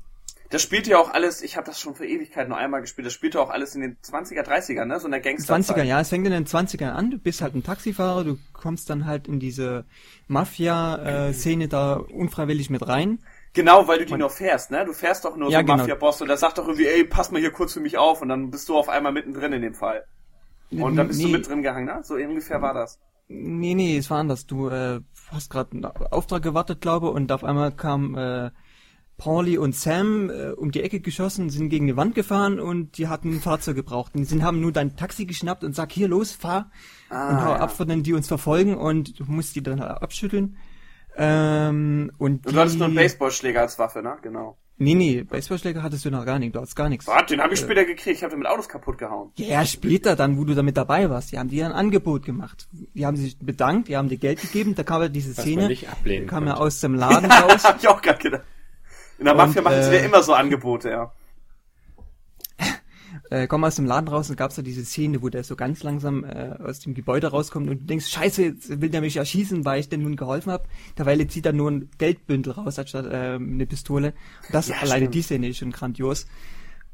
Das 0.50 0.62
spielt 0.62 0.86
ja 0.86 0.98
auch 1.00 1.10
alles, 1.12 1.42
ich 1.42 1.58
habe 1.58 1.66
das 1.66 1.80
schon 1.80 1.96
für 1.96 2.06
Ewigkeit 2.06 2.48
nur 2.48 2.58
einmal 2.58 2.82
gespielt, 2.82 3.08
das 3.08 3.14
spielt 3.14 3.34
ja 3.34 3.42
auch 3.42 3.50
alles 3.50 3.74
in 3.74 3.82
den 3.82 3.98
20er, 4.04 4.44
30er, 4.44 4.86
ne? 4.86 5.00
So 5.00 5.06
in 5.08 5.12
der 5.12 5.22
Gangster 5.22 5.56
20er, 5.56 5.82
ja, 5.84 6.00
es 6.00 6.10
fängt 6.10 6.28
in 6.28 6.32
den 6.32 6.46
20ern 6.46 6.92
an, 6.92 7.10
du 7.10 7.18
bist 7.18 7.42
halt 7.42 7.56
ein 7.56 7.64
Taxifahrer, 7.64 8.24
du 8.24 8.38
kommst 8.52 8.88
dann 8.92 9.06
halt 9.08 9.28
in 9.28 9.40
diese 9.40 9.86
Mafia-Szene 10.28 11.68
da 11.70 11.94
unfreiwillig 11.96 12.70
mit 12.70 12.88
rein. 12.88 13.18
Genau, 13.54 13.88
weil 13.88 14.00
du 14.00 14.06
die 14.06 14.16
nur 14.18 14.30
fährst, 14.32 14.72
ne? 14.72 14.84
Du 14.86 14.94
fährst 14.94 15.26
doch 15.26 15.36
nur 15.38 15.50
Ja, 15.52 15.60
so 15.60 15.66
genau. 15.66 15.78
Mafia-Boss 15.78 16.22
und 16.22 16.28
der 16.28 16.38
sagt 16.38 16.58
doch 16.58 16.66
irgendwie, 16.68 16.88
ey, 16.88 17.04
pass 17.06 17.32
mal 17.32 17.40
hier 17.40 17.52
kurz 17.52 17.74
für 17.74 17.80
mich 17.82 17.98
auf 17.98 18.22
und 18.22 18.30
dann 18.30 18.50
bist 18.50 18.68
du 18.68 18.76
auf 18.76 18.90
einmal 18.90 19.12
mittendrin 19.12 19.54
in 19.54 19.62
dem 19.62 19.74
Fall. 19.76 20.04
Und 20.72 20.96
dann 20.96 21.08
bist 21.08 21.22
du 21.22 21.28
Nee. 21.28 21.34
mit 21.34 21.48
drin 21.48 21.62
gehangen, 21.62 21.86
ne? 21.86 22.00
So 22.04 22.16
ungefähr 22.16 22.62
war 22.64 22.74
das. 22.74 23.00
Nee, 23.28 23.76
nee, 23.76 23.98
es 23.98 24.10
war 24.10 24.20
anders. 24.20 24.48
Du 24.48 24.70
äh, 24.70 25.02
hast 25.32 25.50
gerade 25.52 25.72
einen 25.74 25.86
Auftrag 25.86 26.42
gewartet, 26.42 26.82
glaube 26.82 27.12
und 27.12 27.32
auf 27.32 27.44
einmal 27.44 27.72
kam 27.72 28.16
äh, 28.18 28.50
Pauli 29.18 29.60
und 29.60 29.76
Sam 29.76 30.32
äh, 30.32 30.50
um 30.52 30.72
die 30.72 30.82
Ecke 30.82 31.00
geschossen, 31.00 31.52
sind 31.52 31.70
gegen 31.70 31.86
die 31.86 31.96
Wand 31.96 32.16
gefahren 32.16 32.60
und 32.60 32.98
die 32.98 33.08
hatten 33.08 33.34
ein 33.36 33.40
Fahrzeug 33.42 33.76
gebraucht. 33.76 34.16
Und 34.16 34.22
die 34.22 34.26
sind, 34.26 34.42
haben 34.44 34.62
nur 34.62 34.72
dein 34.72 34.96
Taxi 34.96 35.26
geschnappt 35.26 35.64
und 35.64 35.76
sag, 35.76 35.92
hier 35.92 36.08
los, 36.08 36.32
fahr 36.32 36.72
Ah, 37.10 37.30
und 37.30 37.46
hau 37.46 37.52
ja. 37.52 37.60
ab 37.60 37.72
von 37.72 37.88
denen, 37.88 38.02
die 38.02 38.14
uns 38.14 38.28
verfolgen 38.28 38.76
und 38.76 39.20
du 39.20 39.26
musst 39.28 39.56
die 39.56 39.62
dann 39.62 39.80
abschütteln. 39.80 40.58
Ähm, 41.16 42.12
und 42.18 42.46
du 42.46 42.56
hattest 42.60 42.78
nur 42.78 42.88
einen 42.88 42.96
Baseballschläger 42.96 43.62
als 43.62 43.78
Waffe, 43.80 44.02
ne? 44.02 44.18
Genau. 44.22 44.58
Nee, 44.78 44.96
nee, 44.96 45.24
Baseballschläger 45.24 45.84
hattest 45.84 46.04
du 46.04 46.10
noch 46.10 46.26
gar 46.26 46.40
nicht, 46.40 46.56
du 46.56 46.60
hattest 46.60 46.76
gar 46.76 46.90
nichts. 46.90 47.06
Warte, 47.06 47.36
den 47.36 47.42
habe 47.44 47.54
ich 47.54 47.62
Äh, 47.62 47.64
später 47.64 47.86
gekriegt, 47.86 48.18
ich 48.18 48.24
habe 48.24 48.32
den 48.32 48.40
mit 48.40 48.48
Autos 48.48 48.68
kaputt 48.68 48.98
gehauen. 48.98 49.32
Ja, 49.36 49.64
später 49.66 50.16
dann, 50.16 50.38
wo 50.38 50.46
du 50.46 50.56
damit 50.56 50.76
dabei 50.76 51.10
warst. 51.10 51.32
Die 51.32 51.38
haben 51.38 51.50
dir 51.50 51.66
ein 51.68 51.72
Angebot 51.72 52.26
gemacht. 52.26 52.68
Die 52.72 53.06
haben 53.06 53.16
sich 53.16 53.38
bedankt, 53.38 53.88
die 53.88 53.96
haben 53.98 54.10
dir 54.10 54.18
Geld 54.18 54.42
gegeben. 54.42 54.74
Da 54.76 54.84
kam 54.84 55.02
ja 55.02 55.10
diese 55.10 55.38
Was 55.38 55.44
Szene, 55.44 55.62
man 55.62 55.68
nicht 55.70 55.90
ablehnen 55.90 56.28
kam 56.28 56.48
ja 56.48 56.56
aus 56.56 56.82
dem 56.82 56.96
Laden 56.96 57.32
raus. 57.32 57.64
hab 57.64 57.80
ich 57.80 57.88
auch 57.88 58.02
gerade 58.02 58.20
gedacht. 58.20 58.44
In 59.20 59.26
der 59.26 59.36
Und, 59.36 59.38
Mafia 59.38 59.62
machen 59.62 59.84
sie 59.84 59.92
äh, 59.92 60.00
ja 60.00 60.06
immer 60.06 60.24
so 60.24 60.34
Angebote, 60.34 60.90
ja. 60.90 61.12
Äh, 63.34 63.48
komm 63.48 63.64
aus 63.64 63.76
dem 63.76 63.86
Laden 63.86 64.08
raus 64.08 64.30
und 64.30 64.36
gab's 64.38 64.56
da 64.56 64.62
diese 64.62 64.86
Szene, 64.86 65.22
wo 65.24 65.30
der 65.30 65.44
so 65.44 65.56
ganz 65.56 65.82
langsam 65.82 66.24
äh, 66.24 66.56
aus 66.64 66.80
dem 66.82 66.94
Gebäude 66.94 67.28
rauskommt 67.28 67.70
und 67.70 67.82
du 67.82 67.86
denkst, 67.86 68.08
scheiße, 68.08 68.44
jetzt 68.44 68.82
will 68.82 68.90
der 68.90 69.02
mich 69.02 69.18
erschießen, 69.18 69.66
weil 69.66 69.80
ich 69.80 69.90
dem 69.90 70.04
nun 70.04 70.16
geholfen 70.16 70.52
habe. 70.52 70.66
Derweil 70.98 71.26
zieht 71.28 71.46
er 71.46 71.54
nur 71.54 71.72
ein 71.72 71.90
Geldbündel 71.98 72.54
raus, 72.54 72.78
anstatt 72.78 73.06
äh, 73.08 73.36
eine 73.36 73.66
Pistole. 73.66 74.14
Und 74.46 74.54
das 74.54 74.68
Ja, 74.68 74.76
alleine 74.82 75.06
stimmt. 75.06 75.16
die 75.16 75.22
Szene 75.24 75.48
ist 75.50 75.58
schon 75.58 75.72
grandios. 75.72 76.28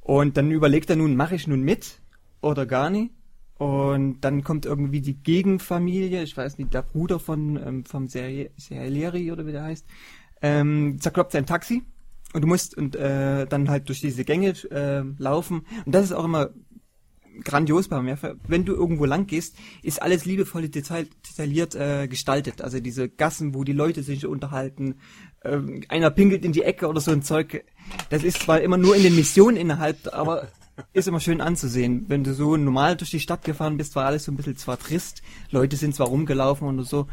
Und 0.02 0.38
dann 0.38 0.50
überlegt 0.52 0.90
er 0.90 0.96
nun, 0.96 1.16
mache 1.16 1.36
ich 1.36 1.46
nun 1.48 1.62
mit 1.62 2.00
oder 2.42 2.66
gar 2.66 2.90
nicht? 2.90 3.12
Und 3.58 4.22
dann 4.22 4.44
kommt 4.44 4.66
irgendwie 4.66 5.02
die 5.02 5.16
Gegenfamilie, 5.22 6.24
ich 6.24 6.38
weiß 6.38 6.58
nicht, 6.58 6.74
der 6.74 6.82
Bruder 6.84 7.20
von 7.20 7.58
ähm, 7.58 7.84
vom 7.86 8.08
Seri- 8.08 8.52
Serieri 8.56 9.32
oder 9.34 9.46
wie 9.46 9.52
der 9.52 9.64
heißt, 9.64 9.86
ähm, 10.42 10.98
zerkloppt 11.02 11.34
sein 11.34 11.46
Taxi 11.46 11.84
und 12.34 12.42
du 12.42 12.48
musst 12.48 12.78
und 12.78 12.96
äh, 12.96 13.46
dann 13.48 13.70
halt 13.70 13.88
durch 13.90 14.02
diese 14.02 14.24
Gänge 14.24 14.54
äh, 14.72 15.04
laufen. 15.18 15.66
Und 15.86 15.96
das 15.96 16.06
ist 16.06 16.12
auch 16.12 16.26
immer 16.26 16.50
grandios 17.44 17.88
bei 17.88 18.02
mir. 18.02 18.18
Wenn 18.48 18.66
du 18.66 18.74
irgendwo 18.74 19.06
lang 19.06 19.28
gehst, 19.28 19.56
ist 19.82 20.02
alles 20.02 20.26
liebevoll 20.26 20.68
detail, 20.70 21.08
detailliert 21.30 21.76
äh, 21.76 22.08
gestaltet. 22.08 22.62
Also 22.62 22.80
diese 22.80 23.10
Gassen, 23.10 23.54
wo 23.54 23.64
die 23.64 23.74
Leute 23.74 24.04
sich 24.04 24.26
unterhalten, 24.26 24.96
ähm, 25.44 25.84
einer 25.90 26.12
pinkelt 26.12 26.44
in 26.46 26.52
die 26.52 26.64
Ecke 26.64 26.88
oder 26.88 27.02
so 27.02 27.12
ein 27.12 27.24
Zeug. 27.24 27.64
Das 28.10 28.24
ist 28.24 28.40
zwar 28.40 28.62
immer 28.62 28.78
nur 28.78 28.96
in 28.96 29.04
den 29.04 29.16
Missionen 29.16 29.58
innerhalb, 29.58 30.14
aber 30.14 30.48
ist 30.94 31.08
immer 31.08 31.20
schön 31.20 31.42
anzusehen. 31.42 32.06
Wenn 32.08 32.24
du 32.24 32.34
so 32.34 32.56
normal 32.56 32.96
durch 32.96 33.12
die 33.12 33.20
Stadt 33.20 33.44
gefahren 33.44 33.78
bist, 33.78 33.96
war 33.96 34.06
alles 34.06 34.26
so 34.26 34.32
ein 34.32 34.38
bisschen 34.38 34.58
zwar 34.58 34.80
trist, 34.80 35.22
Leute 35.52 35.76
sind 35.76 35.96
zwar 35.96 36.08
rumgelaufen 36.08 36.68
oder 36.68 36.84
so. 36.84 37.08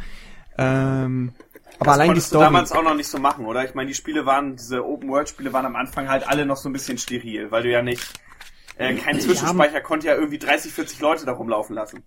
Ähm, 0.59 1.33
aber 1.79 1.85
Das 1.87 1.95
allein 1.95 2.05
die 2.05 2.09
konntest 2.09 2.27
du 2.27 2.37
Story. 2.37 2.45
damals 2.45 2.73
auch 2.73 2.83
noch 2.83 2.95
nicht 2.95 3.09
so 3.09 3.19
machen, 3.19 3.45
oder? 3.47 3.65
Ich 3.65 3.75
meine, 3.75 3.89
die 3.89 3.95
Spiele 3.95 4.25
waren, 4.27 4.57
diese 4.57 4.85
Open-World-Spiele 4.85 5.53
waren 5.53 5.67
am 5.67 5.77
Anfang 5.77 6.09
halt 6.09 6.27
alle 6.27 6.47
noch 6.47 6.57
so 6.57 6.69
ein 6.69 6.73
bisschen 6.73 6.99
steril, 6.99 7.51
weil 7.51 7.63
du 7.65 7.71
ja 7.71 7.83
nicht, 7.83 8.03
äh, 8.79 8.95
kein 8.95 9.21
Zwischenspeicher 9.21 9.81
konnte 9.81 10.07
ja 10.09 10.15
irgendwie 10.15 10.39
30, 10.39 10.73
40 10.73 11.01
Leute 11.01 11.27
da 11.27 11.33
rumlaufen 11.33 11.75
lassen. 11.75 12.03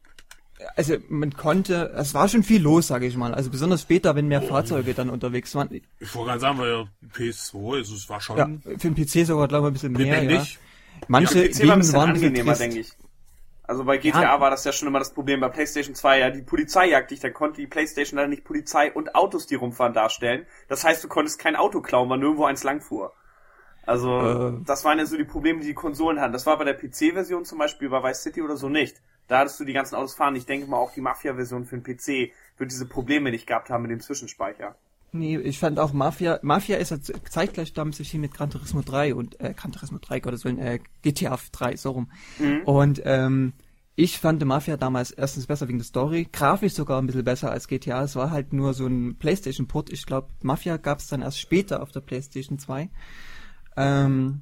also 0.76 0.96
man 1.08 1.34
konnte, 1.34 1.94
es 1.96 2.14
war 2.14 2.28
schon 2.28 2.44
viel 2.44 2.62
los, 2.62 2.88
sage 2.88 3.06
ich 3.06 3.16
mal. 3.16 3.34
Also 3.34 3.50
besonders 3.50 3.82
später, 3.84 4.16
wenn 4.16 4.28
mehr 4.28 4.42
Fahrzeuge 4.42 4.94
dann 4.94 5.10
unterwegs 5.10 5.54
waren. 5.56 5.70
Ich 6.00 6.14
wollte 6.16 6.30
gerade 6.30 6.40
sagen, 6.42 6.60
weil 6.60 6.88
PS2, 7.16 7.78
also 7.78 7.96
es 7.96 8.10
war 8.10 8.20
schon 8.22 8.38
Ja, 8.38 8.48
für 8.78 8.90
den 8.92 8.96
PC 8.96 9.26
sogar, 9.26 9.48
glaube 9.48 9.68
ich, 9.68 9.70
ein 9.70 9.74
bisschen 9.74 9.92
mehr. 9.94 10.16
Ja. 10.16 10.22
lebendig. 10.22 10.60
Manche 11.08 11.48
PC 11.48 11.68
war 11.68 11.76
ein 11.78 11.94
waren 11.94 12.10
angenehmer, 12.12 12.56
denke 12.56 12.80
ich. 12.80 12.92
Also 13.70 13.84
bei 13.84 13.98
GTA 14.00 14.24
Ja. 14.24 14.40
war 14.42 14.50
das 14.50 14.64
ja 14.64 14.72
schon 14.72 14.88
immer 14.88 14.98
das 14.98 15.14
Problem. 15.14 15.42
Bei 15.42 15.50
PlayStation 15.50 15.94
2 15.94 16.18
ja 16.18 16.30
die 16.32 16.42
Polizei 16.42 16.88
jagt 16.88 17.12
dich, 17.12 17.20
dann 17.20 17.34
konnte 17.36 17.62
die 17.62 17.68
PlayStation 17.68 18.18
leider 18.18 18.28
nicht 18.30 18.44
Polizei 18.44 18.92
und 18.92 19.14
Autos, 19.14 19.46
die 19.46 19.54
rumfahren, 19.54 19.94
darstellen. 19.94 20.48
Das 20.68 20.84
heißt, 20.84 21.04
du 21.04 21.08
konntest 21.08 21.38
kein 21.38 21.56
Auto 21.56 21.80
klauen, 21.80 22.10
weil 22.10 22.18
nirgendwo 22.18 22.46
eins 22.46 22.64
langfuhr. 22.64 23.14
Also, 23.86 24.10
Äh. 24.10 24.54
das 24.66 24.86
waren 24.86 24.98
ja 24.98 25.06
so 25.06 25.18
die 25.18 25.24
Probleme, 25.24 25.60
die 25.60 25.68
die 25.68 25.74
Konsolen 25.76 26.20
hatten. 26.20 26.34
Das 26.34 26.48
war 26.48 26.58
bei 26.58 26.64
der 26.64 26.74
PC-Version 26.74 27.46
zum 27.46 27.60
Beispiel 27.60 27.90
bei 27.90 28.02
Vice 28.02 28.24
City 28.24 28.42
oder 28.42 28.58
so 28.58 28.70
nicht. 28.70 29.02
Da 29.28 29.38
hattest 29.38 29.60
du 29.60 29.66
die 29.66 29.74
ganzen 29.74 29.94
Autos 29.94 30.16
fahren. 30.16 30.36
Ich 30.36 30.48
denke 30.48 30.66
mal, 30.66 30.78
auch 30.78 30.92
die 30.94 31.02
Mafia-Version 31.02 31.66
für 31.66 31.78
den 31.78 31.84
PC 31.84 32.34
wird 32.58 32.72
diese 32.72 32.88
Probleme 32.88 33.30
nicht 33.30 33.46
gehabt 33.46 33.70
haben 33.70 33.84
mit 33.84 33.92
dem 33.92 34.00
Zwischenspeicher. 34.00 34.76
Nee, 35.12 35.38
ich 35.38 35.58
fand 35.58 35.80
auch 35.80 35.92
Mafia, 35.94 36.40
Mafia 36.44 36.78
ist 36.78 36.92
jetzt 36.92 37.12
zeitgleich 37.30 37.74
damals 37.74 38.00
erschienen 38.00 38.22
mit 38.22 38.34
Gran 38.34 38.52
Turismo 38.52 38.82
3 38.82 39.16
und, 39.16 39.40
äh, 39.40 39.54
Gran 39.56 39.72
Turismo 39.72 39.98
3, 39.98 40.20
Gottes 40.20 40.46
Willen, 40.46 40.60
äh, 40.60 40.80
GTA 41.02 41.38
3, 41.52 41.76
so 41.78 41.92
rum. 41.92 42.12
Und, 42.66 43.02
ähm, 43.06 43.54
ich 43.96 44.18
fand 44.18 44.44
Mafia 44.46 44.78
damals 44.78 45.12
erstens 45.12 45.48
besser 45.48 45.68
wegen 45.68 45.80
der 45.80 45.86
Story, 45.86 46.26
grafisch 46.32 46.72
sogar 46.72 47.02
ein 47.02 47.06
bisschen 47.06 47.26
besser 47.26 47.52
als 47.52 47.68
GTA. 47.68 48.04
Es 48.04 48.16
war 48.16 48.32
halt 48.32 48.54
nur 48.54 48.74
so 48.74 48.88
ein 48.88 49.18
Playstation-Port. 49.18 49.92
Ich 49.92 50.06
glaube, 50.06 50.30
Mafia 50.42 50.78
gab 50.78 51.00
es 51.00 51.08
dann 51.08 51.22
erst 51.22 51.38
später 51.38 51.82
auf 51.82 51.92
der 51.92 52.00
Playstation 52.00 52.60
2. 52.60 52.90
Ähm, 53.76 54.42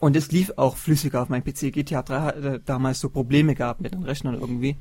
und 0.00 0.16
es 0.16 0.30
lief 0.32 0.52
auch 0.56 0.76
flüssiger 0.76 1.22
auf 1.22 1.30
meinem 1.30 1.44
PC. 1.44 1.72
GTA 1.72 2.02
3 2.02 2.20
hatte 2.20 2.60
damals 2.60 3.00
so 3.00 3.08
Probleme 3.08 3.54
gehabt 3.54 3.80
mit 3.80 3.94
den 3.94 4.02
Rechnern 4.02 4.34
irgendwie. 4.34 4.76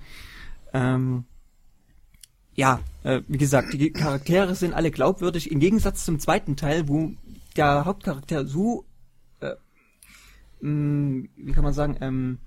Ähm, 0.73 1.23
ja, 2.57 2.79
äh, 3.03 3.21
wie 3.27 3.37
gesagt, 3.37 3.71
die 3.73 3.91
Charaktere 3.91 4.55
sind 4.55 4.73
alle 4.73 4.91
glaubwürdig, 4.91 5.51
im 5.51 5.59
Gegensatz 5.59 6.03
zum 6.03 6.19
zweiten 6.19 6.57
Teil, 6.57 6.89
wo 6.89 7.11
der 7.55 7.85
Hauptcharakter 7.85 8.45
so, 8.45 8.83
äh, 9.39 9.53
mh, 10.59 11.27
wie 11.37 11.51
kann 11.53 11.63
man 11.63 11.73
sagen, 11.73 11.97
ähm, 12.01 12.39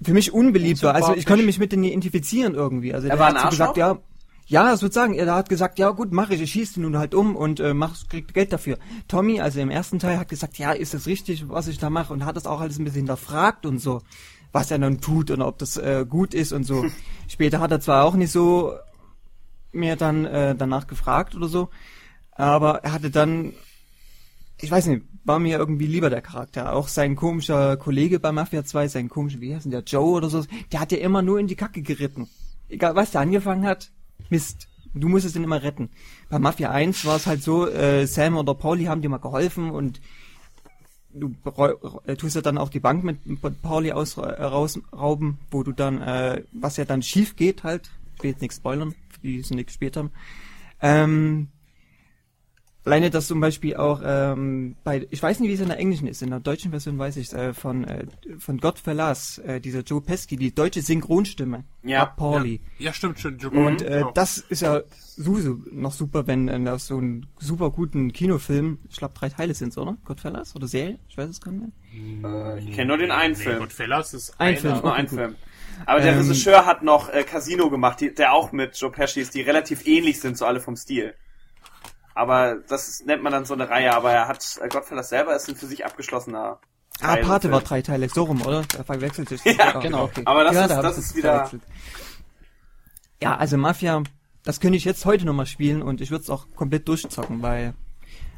für 0.00 0.12
mich 0.12 0.32
unbeliebt 0.32 0.82
war. 0.82 0.94
Also 0.94 1.14
ich 1.14 1.26
konnte 1.26 1.44
mich 1.44 1.58
mit 1.58 1.72
denen 1.72 1.84
identifizieren 1.84 2.54
irgendwie. 2.54 2.94
Also 2.94 3.08
Er 3.08 3.16
der 3.16 3.18
war 3.18 3.28
hat 3.30 3.36
ein 3.36 3.42
so 3.44 3.48
gesagt, 3.48 3.76
ja, 3.78 3.98
ja, 4.46 4.76
sozusagen, 4.76 5.14
er 5.14 5.34
hat 5.34 5.48
gesagt, 5.48 5.78
ja 5.78 5.90
gut, 5.90 6.12
mach 6.12 6.30
ich, 6.30 6.40
ich 6.40 6.52
schieße 6.52 6.78
ihn 6.78 6.82
nun 6.82 6.98
halt 6.98 7.14
um 7.14 7.34
und 7.34 7.60
äh, 7.60 7.74
mach, 7.74 7.96
krieg 8.08 8.32
Geld 8.32 8.52
dafür. 8.52 8.78
Tommy, 9.08 9.40
also 9.40 9.58
im 9.60 9.70
ersten 9.70 9.98
Teil, 9.98 10.18
hat 10.18 10.28
gesagt, 10.28 10.58
ja, 10.58 10.72
ist 10.72 10.94
das 10.94 11.06
richtig, 11.06 11.48
was 11.48 11.66
ich 11.66 11.78
da 11.78 11.90
mache 11.90 12.12
und 12.12 12.24
hat 12.24 12.36
das 12.36 12.46
auch 12.46 12.60
alles 12.60 12.78
ein 12.78 12.84
bisschen 12.84 13.00
hinterfragt 13.00 13.66
und 13.66 13.78
so, 13.78 14.02
was 14.52 14.70
er 14.70 14.78
dann 14.78 15.00
tut 15.00 15.30
und 15.30 15.42
ob 15.42 15.58
das 15.58 15.76
äh, 15.76 16.04
gut 16.08 16.34
ist 16.34 16.52
und 16.52 16.64
so. 16.64 16.86
Später 17.28 17.60
hat 17.60 17.70
er 17.70 17.80
zwar 17.80 18.04
auch 18.04 18.14
nicht 18.14 18.32
so 18.32 18.74
mir 19.72 19.96
dann 19.96 20.24
äh, 20.24 20.54
danach 20.54 20.86
gefragt 20.86 21.34
oder 21.34 21.48
so, 21.48 21.68
aber 22.32 22.84
er 22.84 22.92
hatte 22.92 23.10
dann, 23.10 23.52
ich 24.60 24.70
weiß 24.70 24.86
nicht, 24.86 25.02
war 25.24 25.38
mir 25.38 25.58
irgendwie 25.58 25.86
lieber 25.86 26.08
der 26.08 26.22
Charakter. 26.22 26.72
Auch 26.72 26.88
sein 26.88 27.14
komischer 27.14 27.76
Kollege 27.76 28.18
bei 28.18 28.32
Mafia 28.32 28.64
2, 28.64 28.88
sein 28.88 29.08
komischer, 29.08 29.40
wie 29.40 29.54
heißt 29.54 29.66
denn 29.66 29.72
der, 29.72 29.82
Joe 29.82 30.16
oder 30.16 30.30
so, 30.30 30.44
der 30.72 30.80
hat 30.80 30.90
ja 30.90 30.98
immer 30.98 31.22
nur 31.22 31.38
in 31.38 31.46
die 31.46 31.56
Kacke 31.56 31.82
geritten. 31.82 32.28
Egal 32.68 32.94
was 32.94 33.10
der 33.10 33.20
angefangen 33.20 33.66
hat, 33.66 33.90
Mist. 34.30 34.68
Du 34.94 35.08
musstest 35.08 35.36
ihn 35.36 35.44
immer 35.44 35.62
retten. 35.62 35.90
Bei 36.30 36.38
Mafia 36.38 36.70
1 36.70 37.04
war 37.04 37.16
es 37.16 37.26
halt 37.26 37.42
so, 37.42 37.68
äh, 37.68 38.06
Sam 38.06 38.36
oder 38.36 38.54
Pauli 38.54 38.84
haben 38.84 39.02
dir 39.02 39.10
mal 39.10 39.18
geholfen 39.18 39.70
und 39.70 40.00
du 41.18 41.34
äh, 42.06 42.16
tust 42.16 42.36
ja 42.36 42.42
dann 42.42 42.58
auch 42.58 42.68
die 42.68 42.80
Bank 42.80 43.04
mit 43.04 43.62
Pauli 43.62 43.92
aus, 43.92 44.16
äh, 44.16 44.20
rausrauben, 44.20 45.38
wo 45.50 45.62
du 45.62 45.72
dann, 45.72 46.00
äh, 46.00 46.42
was 46.52 46.76
ja 46.76 46.84
dann 46.84 47.02
schief 47.02 47.36
geht 47.36 47.64
halt, 47.64 47.90
ich 48.16 48.22
will 48.22 48.30
jetzt 48.30 48.42
nichts 48.42 48.56
spoilern, 48.56 48.94
für 49.10 49.20
die 49.20 49.32
die 49.34 49.40
es 49.40 49.50
nicht 49.50 49.66
gespielt 49.66 49.96
haben. 49.96 50.10
Ähm, 50.80 51.48
alleine 52.88 53.10
das 53.10 53.26
zum 53.26 53.40
Beispiel 53.40 53.76
auch 53.76 54.00
ähm, 54.04 54.76
bei, 54.84 55.06
ich 55.10 55.22
weiß 55.22 55.40
nicht, 55.40 55.48
wie 55.50 55.54
es 55.54 55.60
in 55.60 55.68
der 55.68 55.78
englischen 55.78 56.08
ist, 56.08 56.22
in 56.22 56.30
der 56.30 56.40
deutschen 56.40 56.70
Version 56.70 56.98
weiß 56.98 57.16
ich 57.18 57.32
äh, 57.32 57.52
von 57.54 57.84
äh, 57.84 58.06
von 58.38 58.58
Godfellas, 58.58 59.38
äh, 59.38 59.60
dieser 59.60 59.80
Joe 59.80 60.00
Pesci, 60.00 60.36
die 60.36 60.54
deutsche 60.54 60.82
Synchronstimme, 60.82 61.64
Ja, 61.82 62.06
Pauli. 62.06 62.60
Ja, 62.78 62.92
stimmt, 62.92 63.18
stimmt. 63.18 63.44
Und 63.44 63.82
äh, 63.82 64.00
ja. 64.00 64.10
das 64.14 64.38
ist 64.38 64.62
ja 64.62 64.82
sowieso 65.16 65.58
noch 65.70 65.92
super, 65.92 66.26
wenn 66.26 66.48
äh, 66.48 66.68
aus 66.70 66.86
so 66.86 66.98
einem 66.98 67.26
super 67.38 67.70
guten 67.70 68.12
Kinofilm, 68.12 68.78
ich 68.88 68.96
glaube 68.96 69.14
drei 69.18 69.28
Teile 69.28 69.54
sind's, 69.54 69.78
oder? 69.78 69.96
Godfellas 70.04 70.54
oder 70.56 70.66
Serie? 70.68 70.98
Ich 71.08 71.16
weiß 71.18 71.28
es 71.30 71.40
gar 71.40 71.52
nicht 71.52 71.72
mehr. 72.22 72.54
Äh, 72.56 72.58
ich 72.60 72.72
kenne 72.74 72.88
nur 72.88 72.98
den 72.98 73.10
einen 73.10 73.34
nee, 73.34 73.40
Film. 73.44 73.58
Goodfellas 73.58 74.14
ist 74.14 74.38
Ein 74.38 74.56
einer. 74.56 74.56
Film. 74.56 74.80
Nur 74.82 74.92
Okay, 74.92 74.92
ein. 74.92 75.08
Film. 75.08 75.36
Aber 75.86 76.00
der 76.00 76.12
Ähm, 76.12 76.18
Regisseur 76.18 76.66
hat 76.66 76.82
noch 76.82 77.08
äh, 77.08 77.22
Casino 77.24 77.70
gemacht, 77.70 78.00
die, 78.00 78.14
der 78.14 78.32
auch 78.32 78.52
mit 78.52 78.76
Joe 78.76 78.90
Pesci 78.90 79.20
ist, 79.20 79.34
die 79.34 79.42
relativ 79.42 79.86
ähnlich 79.86 80.20
sind, 80.20 80.36
so 80.36 80.44
alle 80.46 80.60
vom 80.60 80.76
Stil. 80.76 81.14
Aber 82.18 82.56
das 82.68 82.88
ist, 82.88 83.06
nennt 83.06 83.22
man 83.22 83.32
dann 83.32 83.44
so 83.44 83.54
eine 83.54 83.68
Reihe, 83.70 83.94
aber 83.94 84.12
er 84.12 84.26
hat, 84.28 84.58
äh, 84.62 84.68
Godfellas 84.68 85.08
selber 85.08 85.34
ist 85.36 85.48
ein 85.48 85.56
für 85.56 85.66
sich 85.66 85.84
abgeschlossener 85.86 86.58
Ah, 87.00 87.14
Teil 87.14 87.24
Pate 87.24 87.50
war 87.52 87.60
drei 87.60 87.80
Teile, 87.80 88.08
so 88.08 88.24
rum, 88.24 88.42
oder? 88.42 88.64
Da 88.76 88.82
verwechselt 88.82 89.28
sich. 89.28 89.40
Ja, 89.44 89.78
genau. 89.78 90.10
Aber 90.24 90.42
das 90.42 90.56
ist- 90.56 90.70
da 90.70 90.82
das 90.82 90.98
ist 90.98 91.10
das 91.10 91.16
wieder-. 91.16 91.50
Ja, 93.22 93.36
also 93.36 93.56
Mafia, 93.56 94.02
das 94.42 94.58
könnte 94.60 94.76
ich 94.76 94.84
jetzt 94.84 95.04
heute 95.04 95.24
nochmal 95.24 95.46
spielen 95.46 95.80
und 95.82 96.00
ich 96.00 96.10
würde 96.10 96.22
es 96.22 96.30
auch 96.30 96.46
komplett 96.56 96.88
durchzocken, 96.88 97.40
weil 97.42 97.74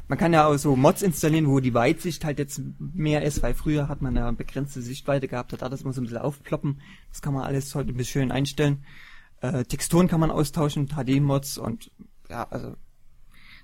man 0.07 0.17
kann 0.19 0.33
ja 0.33 0.45
auch 0.45 0.57
so 0.57 0.75
Mods 0.75 1.01
installieren, 1.01 1.47
wo 1.47 1.59
die 1.59 1.73
Weitsicht 1.73 2.23
halt 2.25 2.37
jetzt 2.37 2.61
mehr 2.79 3.23
ist, 3.23 3.41
weil 3.41 3.53
früher 3.55 3.87
hat 3.87 4.01
man 4.01 4.15
ja 4.15 4.29
begrenzte 4.31 4.81
Sichtweite 4.81 5.27
gehabt, 5.27 5.53
hat 5.53 5.63
alles 5.63 5.83
mal 5.83 5.93
so 5.93 6.01
ein 6.01 6.03
bisschen 6.03 6.19
aufploppen. 6.19 6.81
Das 7.09 7.21
kann 7.21 7.33
man 7.33 7.43
alles 7.43 7.73
heute 7.73 7.89
ein 7.89 7.97
bisschen 7.97 8.21
schön 8.21 8.31
einstellen. 8.31 8.85
Äh, 9.41 9.63
Texturen 9.63 10.07
kann 10.07 10.19
man 10.19 10.29
austauschen, 10.29 10.87
HD-Mods 10.89 11.57
und 11.57 11.89
ja, 12.29 12.45
also 12.49 12.75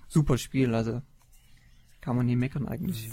super 0.07 0.37
Spiel, 0.37 0.73
also 0.75 1.01
kann 2.01 2.15
man 2.15 2.25
nie 2.25 2.35
meckern 2.35 2.67
eigentlich. 2.67 3.09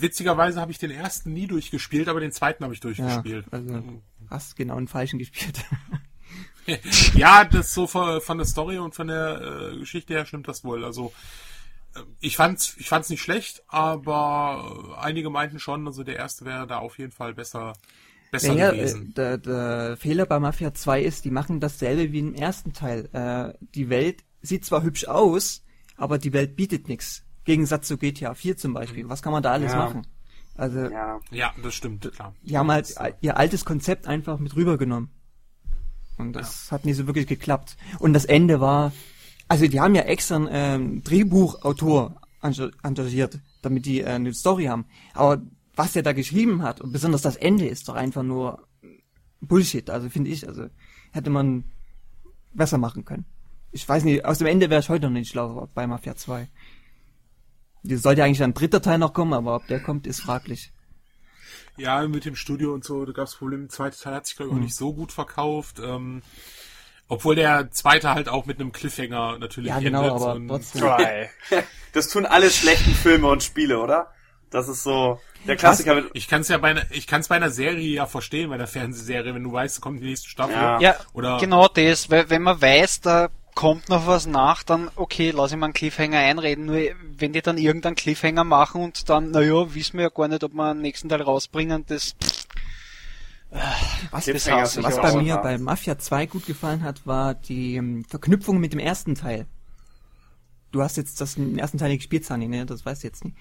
Witzigerweise 0.00 0.60
habe 0.60 0.72
ich 0.72 0.78
den 0.78 0.90
ersten 0.90 1.32
nie 1.32 1.46
durchgespielt, 1.46 2.08
aber 2.08 2.20
den 2.20 2.32
zweiten 2.32 2.64
habe 2.64 2.74
ich 2.74 2.80
Ja, 2.82 2.90
durchgespielt. 2.90 3.46
also 3.52 3.82
hast 4.28 4.56
genau 4.56 4.76
einen 4.76 4.88
falschen 4.88 5.18
gespielt. 5.18 5.64
Ja, 7.14 7.44
das 7.46 7.72
so 7.72 7.86
von, 7.86 8.20
von 8.20 8.36
der 8.36 8.46
Story 8.46 8.76
und 8.76 8.94
von 8.94 9.06
der 9.08 9.70
äh, 9.72 9.78
Geschichte 9.78 10.12
her 10.12 10.26
stimmt 10.26 10.48
das 10.48 10.64
wohl. 10.64 10.84
Also 10.84 11.14
äh, 11.94 12.00
ich 12.20 12.36
fand's, 12.36 12.76
ich 12.76 12.90
fand's 12.90 13.08
nicht 13.08 13.22
schlecht, 13.22 13.62
aber 13.68 14.94
äh, 14.98 15.00
einige 15.00 15.30
meinten 15.30 15.58
schon, 15.60 15.86
also 15.86 16.02
der 16.04 16.16
erste 16.16 16.44
wäre 16.44 16.66
da 16.66 16.76
auf 16.80 16.98
jeden 16.98 17.12
Fall 17.12 17.32
besser, 17.32 17.72
besser 18.30 18.52
Ja, 18.52 18.66
ja, 18.66 18.72
äh, 18.72 18.76
gewesen. 18.76 19.14
der, 19.16 19.38
der 19.38 19.96
Fehler 19.96 20.26
bei 20.26 20.38
Mafia 20.40 20.74
2 20.74 21.00
ist, 21.02 21.24
die 21.24 21.30
machen 21.30 21.58
dasselbe 21.60 22.12
wie 22.12 22.18
im 22.18 22.34
ersten 22.34 22.74
Teil. 22.74 23.08
Äh, 23.14 23.56
die 23.74 23.88
Welt 23.88 24.22
sieht 24.42 24.64
zwar 24.64 24.82
hübsch 24.82 25.06
aus, 25.06 25.62
aber 25.96 26.18
die 26.18 26.32
Welt 26.32 26.56
bietet 26.56 26.88
nichts. 26.88 27.24
Gegensatz 27.44 27.88
zu 27.88 27.96
GTA 27.98 28.34
4 28.34 28.56
zum 28.56 28.74
Beispiel. 28.74 29.08
Was 29.08 29.22
kann 29.22 29.32
man 29.32 29.42
da 29.42 29.52
alles 29.52 29.72
Ja. 29.72 29.78
machen? 29.78 30.06
Also, 30.54 30.80
Ja. 30.80 31.20
Ja, 31.30 31.52
das 31.62 31.74
stimmt, 31.74 32.10
klar. 32.12 32.34
die 32.42 32.58
haben 32.58 32.70
halt 32.70 32.94
ihr 33.20 33.36
altes 33.36 33.64
Konzept 33.64 34.06
einfach 34.06 34.38
mit 34.38 34.54
rübergenommen. 34.56 35.10
Und 36.18 36.32
das 36.32 36.72
hat 36.72 36.84
nicht 36.84 36.96
so 36.96 37.06
wirklich 37.06 37.26
geklappt. 37.28 37.76
Und 38.00 38.12
das 38.12 38.24
Ende 38.24 38.60
war, 38.60 38.92
also 39.46 39.66
die 39.68 39.80
haben 39.80 39.94
ja 39.94 40.02
extra 40.02 40.34
einen 40.36 40.48
ähm, 40.50 41.04
Drehbuchautor 41.04 42.20
enga- 42.42 42.72
engagiert, 42.82 43.38
damit 43.62 43.86
die 43.86 44.00
äh, 44.00 44.06
eine 44.06 44.34
Story 44.34 44.64
haben. 44.64 44.84
Aber 45.14 45.40
was 45.76 45.94
er 45.94 46.02
da 46.02 46.12
geschrieben 46.12 46.62
hat, 46.62 46.80
und 46.80 46.90
besonders 46.92 47.22
das 47.22 47.36
Ende, 47.36 47.66
ist 47.68 47.88
doch 47.88 47.94
einfach 47.94 48.24
nur 48.24 48.66
Bullshit, 49.40 49.88
also 49.90 50.10
finde 50.10 50.30
ich. 50.30 50.48
Also 50.48 50.66
hätte 51.12 51.30
man 51.30 51.64
besser 52.52 52.78
machen 52.78 53.04
können. 53.04 53.24
Ich 53.72 53.88
weiß 53.88 54.04
nicht, 54.04 54.24
aus 54.24 54.38
dem 54.38 54.46
Ende 54.46 54.70
wäre 54.70 54.80
ich 54.80 54.88
heute 54.88 55.06
noch 55.06 55.12
nicht 55.12 55.30
schlau 55.30 55.68
bei 55.74 55.86
Mafia 55.86 56.16
2. 56.16 56.48
Die 57.82 57.96
sollte 57.96 58.24
eigentlich 58.24 58.42
ein 58.42 58.54
dritter 58.54 58.82
Teil 58.82 58.98
noch 58.98 59.12
kommen, 59.12 59.32
aber 59.34 59.56
ob 59.56 59.66
der 59.66 59.80
kommt, 59.80 60.06
ist 60.06 60.20
fraglich. 60.20 60.72
Ja, 61.76 62.06
mit 62.08 62.24
dem 62.24 62.34
Studio 62.34 62.72
und 62.74 62.84
so, 62.84 63.04
da 63.04 63.12
gab's 63.12 63.36
Probleme. 63.36 63.62
Der 63.64 63.70
zweite 63.70 63.98
Teil 63.98 64.14
hat 64.14 64.26
sich, 64.26 64.36
glaube 64.36 64.50
ich, 64.50 64.56
auch 64.56 64.60
nicht 64.60 64.74
so 64.74 64.92
gut 64.92 65.12
verkauft. 65.12 65.78
Ähm, 65.82 66.22
obwohl 67.06 67.36
der 67.36 67.70
zweite 67.70 68.14
halt 68.14 68.28
auch 68.28 68.46
mit 68.46 68.60
einem 68.60 68.72
Cliffhanger 68.72 69.38
natürlich 69.38 69.70
Ja, 69.70 69.78
genau, 69.78 70.00
endet 70.02 70.12
aber 70.16 70.32
und- 70.34 70.48
trotzdem. 70.48 70.88
Das 71.94 72.08
tun 72.08 72.26
alle 72.26 72.50
schlechten 72.50 72.92
Filme 72.92 73.28
und 73.28 73.42
Spiele, 73.42 73.78
oder? 73.80 74.12
Das 74.50 74.68
ist 74.68 74.82
so 74.82 75.18
der 75.46 75.56
Klassiker 75.56 75.94
mit, 75.94 76.10
Ich 76.12 76.28
kann 76.28 76.42
es 76.42 76.48
ja 76.48 76.58
bei 76.58 76.68
einer, 76.70 76.82
ich 76.90 77.06
kann 77.06 77.20
es 77.22 77.28
bei 77.28 77.36
einer 77.36 77.50
Serie 77.50 77.94
ja 77.94 78.06
verstehen, 78.06 78.48
bei 78.50 78.56
einer 78.56 78.66
Fernsehserie, 78.66 79.34
wenn 79.34 79.42
du 79.42 79.52
weißt, 79.52 79.78
da 79.78 79.80
kommt 79.80 80.00
die 80.00 80.04
nächste 80.06 80.28
Staffel. 80.28 80.54
Ja. 80.54 80.80
Ja, 80.80 80.96
Oder 81.14 81.38
genau 81.38 81.66
das, 81.68 82.10
weil 82.10 82.28
wenn 82.28 82.42
man 82.42 82.60
weiß, 82.60 83.00
da 83.00 83.28
kommt 83.58 83.88
noch 83.88 84.06
was 84.06 84.26
nach, 84.26 84.62
dann 84.62 84.88
okay, 84.94 85.32
lass 85.32 85.50
ich 85.50 85.58
mal 85.58 85.66
einen 85.66 85.72
Cliffhanger 85.72 86.18
einreden. 86.18 86.66
Nur 86.66 86.76
wenn 87.16 87.32
die 87.32 87.42
dann 87.42 87.58
irgendeinen 87.58 87.96
Cliffhanger 87.96 88.44
machen 88.44 88.80
und 88.84 89.08
dann, 89.08 89.32
naja, 89.32 89.74
wissen 89.74 89.96
wir 89.96 90.04
ja 90.04 90.08
gar 90.10 90.28
nicht, 90.28 90.44
ob 90.44 90.52
wir 90.52 90.74
den 90.74 90.80
nächsten 90.80 91.08
Teil 91.08 91.22
rausbringen, 91.22 91.84
das 91.86 92.14
Was, 94.12 94.28
ich 94.28 94.34
was 94.46 94.46
ja 94.46 95.02
bei 95.02 95.20
mir 95.20 95.38
bei 95.38 95.58
Mafia 95.58 95.98
2 95.98 96.26
gut 96.26 96.46
gefallen 96.46 96.84
hat, 96.84 97.04
war 97.04 97.34
die 97.34 97.74
ähm, 97.74 98.04
Verknüpfung 98.04 98.58
mit 98.60 98.74
dem 98.74 98.78
ersten 98.78 99.16
Teil. 99.16 99.46
Du 100.70 100.80
hast 100.80 100.96
jetzt 100.96 101.20
das 101.20 101.34
den 101.34 101.58
ersten 101.58 101.78
Teil 101.78 101.88
nicht 101.88 101.98
gespielt, 101.98 102.26
Sunny, 102.26 102.46
ne? 102.46 102.64
Das 102.64 102.86
weißt 102.86 103.02
du 103.02 103.08
jetzt 103.08 103.24
nicht. 103.24 103.36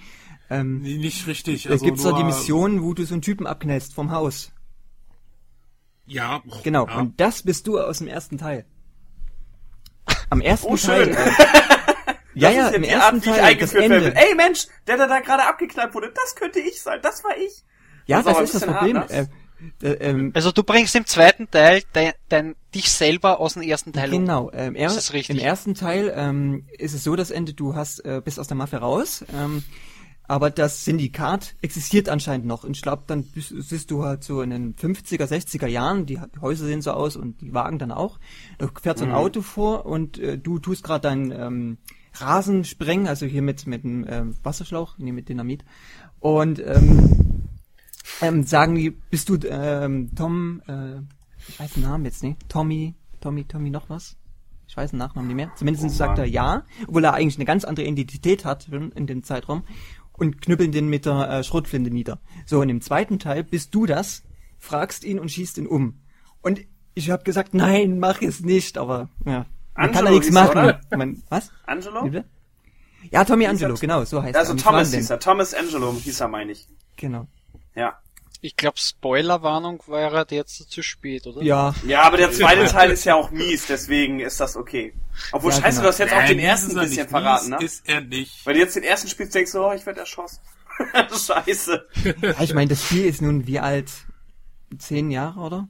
Ähm, 0.49 0.81
Nee, 0.81 0.97
nicht 0.97 1.27
richtig. 1.27 1.65
da 1.65 1.69
Also 1.71 1.85
gibt's 1.85 2.01
doch 2.01 2.17
die 2.17 2.23
Mission, 2.23 2.81
wo 2.81 2.95
du 2.95 3.05
so 3.05 3.13
einen 3.13 3.21
Typen 3.21 3.45
abknellst 3.45 3.93
vom 3.93 4.09
Haus. 4.11 4.51
Ja. 6.07 6.41
Genau, 6.63 6.87
Ja. 6.87 6.97
und 7.01 7.19
das 7.19 7.43
bist 7.43 7.67
du 7.67 7.79
aus 7.79 7.99
dem 7.99 8.07
ersten 8.07 8.39
Teil. 8.39 8.65
Am 10.29 10.41
ersten 10.41 10.67
Oh, 10.67 10.75
Teil. 10.75 11.05
schön. 11.05 11.13
Äh, 11.15 11.17
ja, 12.33 12.49
Das 12.49 12.55
ja, 12.55 12.67
ist 12.67 12.75
im 12.75 12.83
ersten 12.83 13.15
Art, 13.15 13.23
Teil, 13.23 13.33
das 13.35 13.43
eingeführt 13.45 13.83
Ende. 13.83 14.01
werden 14.01 14.15
will. 14.15 14.23
Ey 14.29 14.35
Mensch, 14.35 14.67
der, 14.87 14.97
der 14.97 15.07
da 15.07 15.19
gerade 15.19 15.43
abgeknallt 15.45 15.93
wurde, 15.93 16.11
das 16.13 16.35
könnte 16.35 16.59
ich 16.59 16.81
sein, 16.81 16.99
das 17.01 17.23
war 17.23 17.37
ich. 17.37 17.63
Ja, 18.05 18.21
Das 18.21 18.37
das 18.37 18.53
ist 18.53 18.61
das 18.63 18.65
Problem. 18.65 18.97
Äh, 19.09 19.25
äh, 19.81 19.91
ähm, 19.93 20.31
Also 20.35 20.51
du 20.51 20.63
bringst 20.63 20.95
im 20.95 21.05
zweiten 21.05 21.49
Teil 21.49 21.81
dein, 21.93 22.13
dein, 22.29 22.55
dich 22.75 22.91
selber 22.91 23.39
aus 23.39 23.53
dem 23.55 23.63
ersten 23.63 23.91
Teil 23.91 24.13
um. 24.13 24.19
Genau, 24.19 24.51
ähm, 24.53 24.75
er, 24.75 24.89
Das 24.89 25.09
im 25.09 25.39
ersten 25.39 25.73
Teil 25.73 26.13
ähm, 26.15 26.67
ist 26.77 26.93
es 26.93 27.03
so, 27.03 27.15
das 27.15 27.31
Ende, 27.31 27.53
du 27.53 27.75
hast 27.75 27.99
äh, 28.05 28.21
bist 28.23 28.39
aus 28.39 28.47
der 28.47 28.55
Mafia 28.55 28.79
raus, 28.79 29.25
ähm, 29.33 29.63
aber 30.27 30.49
das 30.49 30.83
Syndikat 30.85 31.55
existiert 31.61 32.09
anscheinend 32.09 32.45
noch. 32.45 32.63
Und 32.63 32.75
ich 32.75 32.81
glaube, 32.81 33.03
dann 33.07 33.23
bist, 33.23 33.53
bist 33.69 33.91
du 33.91 34.03
halt 34.03 34.23
so 34.23 34.41
in 34.41 34.49
den 34.49 34.75
50er, 34.75 35.25
60er 35.25 35.67
Jahren, 35.67 36.05
die 36.05 36.19
Häuser 36.41 36.65
sehen 36.65 36.81
so 36.81 36.91
aus 36.91 37.15
und 37.15 37.39
die 37.41 37.53
Wagen 37.53 37.79
dann 37.79 37.91
auch. 37.91 38.19
Da 38.57 38.67
fährt 38.81 38.97
so 38.97 39.05
Mhm. 39.05 39.11
ein 39.11 39.17
Auto 39.17 39.41
vor 39.41 39.85
und 39.85 40.17
äh, 40.19 40.37
du 40.37 40.59
tust 40.59 40.83
gerade 40.83 41.01
deinen 41.01 41.31
ähm, 41.31 41.77
Rasen 42.13 42.65
sprengen, 42.65 43.07
also 43.07 43.25
hier 43.25 43.41
mit 43.41 43.67
mit 43.67 43.85
einem 43.85 44.05
ähm, 44.09 44.35
Wasserschlauch, 44.43 44.97
nee, 44.97 45.11
mit 45.11 45.29
Dynamit. 45.29 45.63
Und 46.19 46.59
ähm, 46.59 47.43
ähm, 48.21 48.43
sagen 48.43 48.75
die, 48.75 48.89
bist 48.91 49.29
du 49.29 49.37
ähm, 49.47 50.09
Tom, 50.15 50.61
äh, 50.67 50.97
ich 51.47 51.59
weiß 51.59 51.73
den 51.73 51.83
Namen 51.83 52.05
jetzt 52.05 52.23
nicht, 52.23 52.49
Tommy, 52.49 52.95
Tommy, 53.21 53.45
Tommy 53.45 53.69
noch 53.69 53.89
was? 53.89 54.17
Ich 54.69 54.75
weiß 54.75 54.91
den 54.91 54.99
Nachnamen 54.99 55.27
nicht 55.27 55.37
mehr. 55.37 55.51
Zumindest 55.55 55.85
Oh 55.85 55.89
sagt 55.89 56.17
er 56.19 56.25
ja, 56.25 56.63
obwohl 56.87 57.03
er 57.05 57.13
eigentlich 57.13 57.37
eine 57.37 57.45
ganz 57.45 57.63
andere 57.63 57.85
Identität 57.85 58.43
hat 58.43 58.67
in 58.67 59.07
dem 59.07 59.23
Zeitraum 59.23 59.63
und 60.17 60.41
knüppeln 60.41 60.71
den 60.71 60.89
mit 60.89 61.05
der 61.05 61.29
äh, 61.29 61.43
Schrotflinte 61.43 61.89
nieder. 61.91 62.19
So, 62.45 62.59
und 62.59 62.69
im 62.69 62.81
zweiten 62.81 63.19
Teil 63.19 63.43
bist 63.43 63.73
du 63.73 63.85
das, 63.85 64.23
fragst 64.59 65.03
ihn 65.03 65.19
und 65.19 65.29
schießt 65.31 65.57
ihn 65.59 65.67
um. 65.67 66.01
Und 66.41 66.61
ich 66.93 67.09
habe 67.11 67.23
gesagt, 67.23 67.53
nein, 67.53 67.99
mach 67.99 68.21
es 68.21 68.41
nicht, 68.41 68.77
aber 68.77 69.09
ja, 69.25 69.45
man 69.75 69.91
kann 69.91 70.05
da 70.05 70.11
Angelo 70.11 70.15
nichts 70.15 70.31
machen. 70.31 70.73
Man, 70.95 71.23
was? 71.29 71.51
Angelo? 71.65 72.03
Bitte? 72.03 72.25
Ja, 73.11 73.23
Tommy 73.23 73.45
Angelo, 73.47 73.75
genau, 73.75 74.03
so 74.03 74.21
heißt 74.21 74.35
Also 74.35 74.51
er. 74.51 74.53
Und 74.53 74.61
Thomas 74.63 74.93
hieß 74.93 75.09
er, 75.11 75.19
Thomas 75.19 75.53
Angelo 75.53 75.93
hieß 75.93 76.19
er, 76.19 76.27
meine 76.27 76.51
ich. 76.51 76.67
Genau. 76.95 77.27
Ja. 77.75 77.99
Ich 78.41 78.55
glaube, 78.55 78.77
Spoilerwarnung 78.77 79.81
wäre 79.87 80.25
jetzt 80.29 80.69
zu 80.69 80.83
spät, 80.83 81.25
oder? 81.25 81.41
Ja, 81.41 81.73
Ja, 81.85 82.03
aber 82.03 82.17
der 82.17 82.31
zweite 82.31 82.65
Teil 82.65 82.91
ist 82.91 83.03
ja 83.05 83.15
auch 83.15 83.31
mies, 83.31 83.65
deswegen 83.67 84.19
ist 84.19 84.39
das 84.39 84.55
okay. 84.55 84.93
Obwohl, 85.31 85.51
Ja, 85.51 85.57
scheiße, 85.61 85.69
genau. 85.77 85.81
du 85.81 85.87
hast 85.87 85.97
jetzt 85.99 86.13
auch 86.13 86.25
den 86.25 86.37
Nein, 86.37 86.45
ersten 86.45 86.77
ein 86.77 86.85
bisschen 86.87 87.09
verraten, 87.09 87.49
ne? 87.49 87.57
Ist 87.63 87.89
er 87.89 88.01
nicht. 88.01 88.45
Weil 88.45 88.53
du 88.53 88.59
jetzt 88.59 88.75
den 88.75 88.83
ersten 88.83 89.07
spielst, 89.07 89.33
denkst 89.33 89.51
du, 89.53 89.59
oh, 89.65 89.73
ich 89.73 89.85
werde 89.85 90.01
erschossen. 90.01 90.39
scheiße. 91.09 91.87
Ja, 92.21 92.41
ich 92.41 92.53
meine, 92.53 92.69
das 92.69 92.85
Spiel 92.85 93.05
ist 93.05 93.21
nun 93.21 93.47
wie 93.47 93.59
alt? 93.59 93.89
Zehn 94.77 95.09
Jahre, 95.09 95.39
oder? 95.39 95.67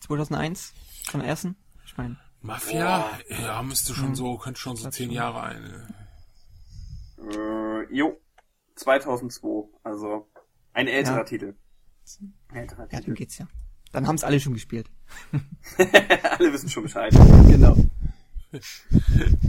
2001? 0.00 0.72
Vom 1.10 1.20
ersten? 1.22 1.56
Ich 1.84 1.96
meine. 1.96 2.16
Mafia? 2.42 3.10
Ja, 3.28 3.60
müsste 3.64 3.88
Hm. 3.94 3.96
schon 3.96 4.14
so, 4.14 4.36
könnte 4.38 4.60
schon 4.60 4.76
so 4.76 4.88
zehn 4.90 5.10
Jahre 5.10 5.42
ein. 5.42 5.94
Äh, 7.18 7.92
jo. 7.92 8.16
2002. 8.76 9.68
Also, 9.82 10.28
ein 10.72 10.86
älterer 10.86 11.16
Ja. 11.18 11.24
Titel. 11.24 11.54
Älterer 12.52 12.82
Ja, 12.82 12.86
Titel. 12.98 13.06
dann 13.06 13.14
geht's 13.14 13.38
ja. 13.38 13.46
Dann 13.92 14.06
haben's 14.06 14.24
alle 14.24 14.38
schon 14.40 14.52
gespielt. 14.54 14.90
Alle 16.38 16.52
wissen 16.52 16.68
schon 16.68 16.82
Bescheid. 16.82 17.12
Genau. 17.48 17.76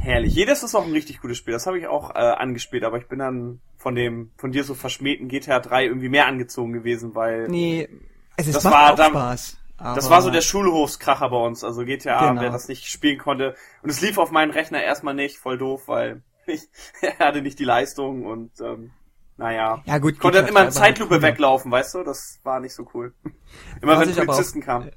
Herrlich. 0.01 0.33
Jedes 0.35 0.63
ist 0.63 0.75
auch 0.75 0.85
ein 0.85 0.91
richtig 0.91 1.21
gutes 1.21 1.37
Spiel. 1.37 1.53
Das 1.53 1.65
habe 1.67 1.79
ich 1.79 1.87
auch 1.87 2.11
äh, 2.11 2.17
angespielt, 2.19 2.83
aber 2.83 2.97
ich 2.97 3.07
bin 3.07 3.19
dann 3.19 3.61
von 3.77 3.95
dem 3.95 4.31
von 4.37 4.51
dir 4.51 4.63
so 4.65 4.75
verschmähten 4.75 5.29
GTA 5.29 5.59
3 5.59 5.85
irgendwie 5.85 6.09
mehr 6.09 6.27
angezogen 6.27 6.73
gewesen, 6.73 7.15
weil 7.15 7.47
Nee, 7.47 7.87
es 8.35 8.51
Das 8.51 8.63
macht 8.63 8.73
war 8.73 8.91
auch 8.91 8.95
dann- 8.95 9.11
Spaß. 9.11 9.55
Das 9.81 10.09
war 10.09 10.21
so 10.21 10.29
der 10.29 10.41
Schulhofskracher 10.41 11.29
bei 11.29 11.37
uns. 11.37 11.63
Also 11.63 11.85
GTA, 11.85 12.29
Genau. 12.31 12.41
wer 12.41 12.49
das 12.49 12.67
nicht 12.67 12.85
spielen 12.87 13.17
konnte. 13.17 13.55
Und 13.81 13.89
es 13.89 14.01
lief 14.01 14.17
auf 14.17 14.29
meinen 14.31 14.51
Rechner 14.51 14.83
erstmal 14.83 15.13
nicht, 15.13 15.37
voll 15.37 15.57
doof, 15.57 15.83
weil 15.87 16.21
ich 16.47 16.63
er 17.01 17.17
hatte 17.19 17.41
nicht 17.41 17.59
die 17.59 17.63
Leistung 17.63 18.25
und 18.25 18.51
ähm, 18.59 18.91
naja. 19.39 19.81
Ja 19.85 19.97
gut, 19.97 20.13
Ich 20.13 20.19
konnte 20.19 20.39
dann 20.39 20.47
immer 20.49 20.59
in 20.63 20.69
3 20.69 20.75
war 20.75 20.81
halt 20.83 20.97
Zeitlupe 20.97 21.21
weglaufen, 21.21 21.71
weißt 21.71 21.95
du? 21.95 22.03
Das 22.03 22.39
war 22.43 22.59
nicht 22.59 22.75
so 22.75 22.87
cool. 22.93 23.13
Immer 23.81 23.97
Was 23.97 24.15
wenn 24.15 24.25
Polizisten 24.27 24.61
kamen. 24.61 24.91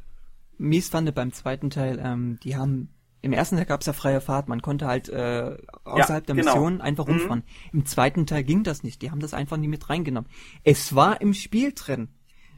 mies 0.59 0.89
fand 0.89 1.15
beim 1.15 1.33
zweiten 1.33 1.71
Teil, 1.71 1.99
ähm, 2.03 2.39
die 2.43 2.57
haben 2.57 2.93
im 3.23 3.33
ersten 3.33 3.57
Teil 3.57 3.67
gab's 3.67 3.87
ja 3.87 3.93
freie 3.93 4.21
Fahrt, 4.21 4.49
man 4.49 4.61
konnte 4.63 4.87
halt 4.89 5.09
äh, 5.09 5.57
außerhalb 5.85 6.27
der 6.27 6.35
genau. 6.35 6.55
Mission 6.55 6.81
einfach 6.81 7.07
Mhm. 7.07 7.13
rumfahren. 7.13 7.45
Im 7.73 7.87
zweiten 7.87 8.27
Teil 8.27 8.43
ging 8.43 8.65
das 8.65 8.83
nicht, 8.83 9.01
die 9.01 9.13
haben 9.13 9.21
das 9.21 9.33
einfach 9.33 9.57
nie 9.57 9.69
mit 9.69 9.89
reingenommen. 9.89 10.29
Es 10.65 10.95
war 10.95 11.21
im 11.21 11.33
Spiel 11.33 11.73
drin. 11.73 12.09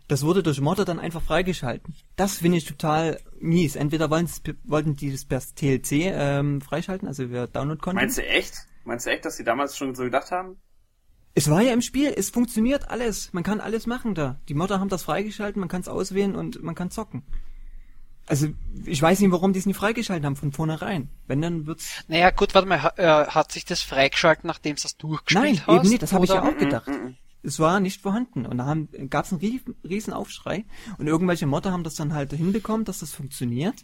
Das 0.09 0.23
wurde 0.25 0.43
durch 0.43 0.61
Modder 0.61 0.85
dann 0.87 0.99
einfach 0.99 1.23
freigeschalten. 1.23 1.95
Das 2.17 2.39
finde 2.39 2.59
ich 2.59 2.65
total 2.67 3.21
mies. 3.41 3.75
Entweder 3.77 4.11
wollten 4.11 4.97
die 4.97 5.13
das 5.13 5.25
per 5.25 5.41
TLC 5.41 5.93
ähm, 6.13 6.61
freischalten, 6.61 7.09
also 7.09 7.31
wir 7.31 7.47
Download 7.47 7.81
konnten. 7.81 7.97
Meinst 8.01 8.19
du 8.19 8.27
echt? 8.27 8.55
Meinst 8.85 9.07
du 9.07 9.11
echt, 9.11 9.25
dass 9.25 9.37
die 9.37 9.45
damals 9.45 9.77
schon 9.79 9.95
so 9.95 10.05
gedacht 10.05 10.31
haben? 10.31 10.57
Es 11.35 11.51
war 11.51 11.63
ja 11.63 11.73
im 11.73 11.83
Spiel, 11.83 12.15
es 12.17 12.31
funktioniert 12.31 12.91
alles. 12.91 13.33
Man 13.33 13.43
kann 13.43 13.61
alles 13.61 13.87
machen 13.87 14.15
da. 14.15 14.39
Die 14.49 14.55
Modder 14.55 14.79
haben 14.79 14.89
das 14.89 15.03
freigeschalten, 15.03 15.59
man 15.61 15.69
kann 15.69 15.81
es 15.81 15.89
auswählen 15.89 16.37
und 16.37 16.63
man 16.63 16.75
kann 16.75 16.91
zocken. 16.91 17.25
Also, 18.27 18.49
ich 18.87 19.03
weiß 19.03 19.21
nicht, 19.21 19.33
warum 19.33 19.53
die 19.53 19.59
es 19.59 19.67
nicht 19.67 19.77
freigeschalten 19.77 20.25
haben 20.25 20.37
von 20.37 20.53
vornherein. 20.53 21.11
Wenn, 21.27 21.43
dann 21.43 21.67
wird's... 21.67 22.05
Naja, 22.09 22.31
gut, 22.31 22.55
warte 22.55 22.69
mal, 22.69 22.83
ha- 22.83 22.95
äh, 22.97 23.27
hat 23.27 23.53
sich 23.53 23.65
das 23.67 23.83
freigeschalten, 23.83 24.47
nachdem 24.47 24.77
du 24.77 24.83
das 24.83 24.97
durchgespielt 24.97 25.45
Nein, 25.45 25.67
hast? 25.67 25.81
eben 25.81 25.89
nicht, 25.91 26.03
das 26.03 26.13
habe 26.13 26.25
ich 26.25 26.31
ja 26.31 26.43
auch 26.43 26.57
gedacht. 26.57 26.89
Es 27.43 27.61
war 27.61 27.81
nicht 27.81 28.01
vorhanden. 28.01 28.47
Und 28.47 28.57
da 28.59 28.65
haben, 28.65 28.89
gab's 29.11 29.33
einen 29.33 29.41
riesen, 29.43 29.75
riesen 29.85 30.13
Aufschrei. 30.15 30.65
Und 30.97 31.07
irgendwelche 31.07 31.47
Modder 31.47 31.73
haben 31.73 31.85
das 31.85 31.97
dann 31.97 32.15
halt 32.15 32.33
hinbekommen, 32.33 32.87
dass 32.87 33.01
das 33.01 33.13
funktioniert. 33.13 33.75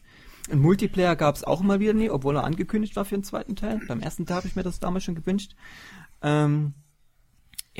Ein 0.51 0.61
Multiplayer 0.61 1.17
gab's 1.17 1.45
auch 1.45 1.61
mal 1.61 1.81
wieder 1.81 1.93
nie, 1.93 2.09
obwohl 2.09 2.37
er 2.37 2.45
angekündigt 2.45 2.97
war 2.97 3.05
für 3.05 3.17
den 3.17 3.25
zweiten 3.25 3.57
Teil. 3.57 3.81
Beim 3.87 4.01
ersten 4.01 4.25
Teil 4.25 4.39
habe 4.39 4.47
ich 4.47 4.57
mir 4.57 4.63
das 4.63 4.81
damals 4.81 5.05
schon 5.05 5.17
gewünscht. 5.17 5.55
Ähm, 6.23 6.73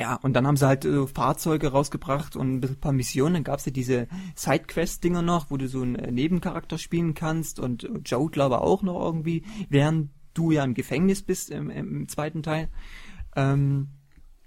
ja, 0.01 0.15
und 0.15 0.33
dann 0.33 0.47
haben 0.47 0.57
sie 0.57 0.65
halt 0.67 0.83
äh, 0.85 1.05
Fahrzeuge 1.07 1.71
rausgebracht 1.71 2.35
und 2.35 2.55
ein 2.55 2.59
bisschen- 2.61 2.79
paar 2.79 2.91
Missionen. 2.91 3.35
Dann 3.35 3.43
gab's 3.43 3.65
ja 3.65 3.71
diese 3.71 4.07
Sidequest-Dinger 4.35 5.21
noch, 5.21 5.51
wo 5.51 5.57
du 5.57 5.67
so 5.67 5.81
einen 5.81 5.95
äh, 5.95 6.11
Nebencharakter 6.11 6.77
spielen 6.77 7.13
kannst 7.13 7.59
und 7.59 7.83
äh, 7.83 7.89
Joe 8.05 8.29
glaube 8.29 8.61
auch 8.61 8.81
noch 8.81 8.99
irgendwie, 8.99 9.43
während 9.69 10.09
du 10.33 10.51
ja 10.51 10.63
im 10.63 10.73
Gefängnis 10.73 11.21
bist 11.21 11.49
im, 11.49 11.69
im 11.69 12.07
zweiten 12.07 12.41
Teil. 12.43 12.69
Ähm, 13.35 13.89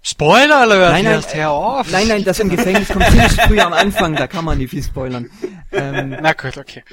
Spoiler 0.01 0.59
Alert, 0.61 0.91
Nein, 0.91 1.05
nein, 1.05 1.23
hör 1.33 1.49
auf. 1.51 1.91
Nein, 1.91 2.07
nein, 2.07 2.23
das 2.23 2.39
im 2.39 2.49
Gefängnis 2.49 2.89
kommt 2.89 3.05
ziemlich 3.07 3.31
früh 3.41 3.59
am 3.59 3.73
Anfang, 3.73 4.15
da 4.15 4.27
kann 4.27 4.45
man 4.45 4.57
nicht 4.59 4.69
viel 4.69 4.83
spoilern. 4.83 5.29
Ähm, 5.71 6.15
Na 6.21 6.33
gut, 6.33 6.57
okay. 6.57 6.83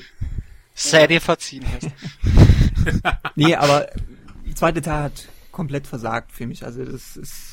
Sei 0.75 1.07
dir 1.07 1.21
verziehen, 1.21 1.67
nee, 3.35 3.55
aber 3.55 3.89
der 4.47 4.55
zweite 4.55 4.81
Teil 4.81 5.03
hat 5.05 5.29
komplett 5.51 5.87
versagt 5.87 6.33
für 6.33 6.47
mich. 6.47 6.65
Also 6.65 6.85
das 6.85 7.17
ist, 7.19 7.52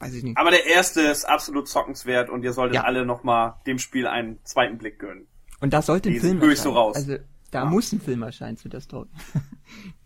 weiß 0.00 0.14
ich 0.14 0.22
nicht. 0.24 0.36
Aber 0.38 0.50
der 0.50 0.66
erste 0.66 1.00
ist 1.02 1.24
absolut 1.24 1.68
zockenswert 1.68 2.30
und 2.30 2.42
ihr 2.44 2.52
solltet 2.52 2.76
Ja. 2.76 2.82
alle 2.84 3.06
nochmal 3.06 3.54
dem 3.66 3.78
Spiel 3.78 4.06
einen 4.06 4.38
zweiten 4.44 4.78
Blick 4.78 4.98
gönnen. 4.98 5.26
Und 5.60 5.72
da 5.72 5.82
sollte 5.82 6.10
ein 6.10 6.14
Die 6.14 6.20
Film 6.20 6.36
ich 6.38 6.60
so 6.60 6.68
erscheinen. 6.70 6.76
raus. 6.76 6.96
Also 6.96 7.16
da 7.50 7.60
Ja. 7.60 7.64
muss 7.64 7.92
ein 7.92 8.00
Film 8.00 8.22
erscheinen 8.22 8.56
zu 8.56 8.68
der 8.68 8.80
Story. 8.80 9.08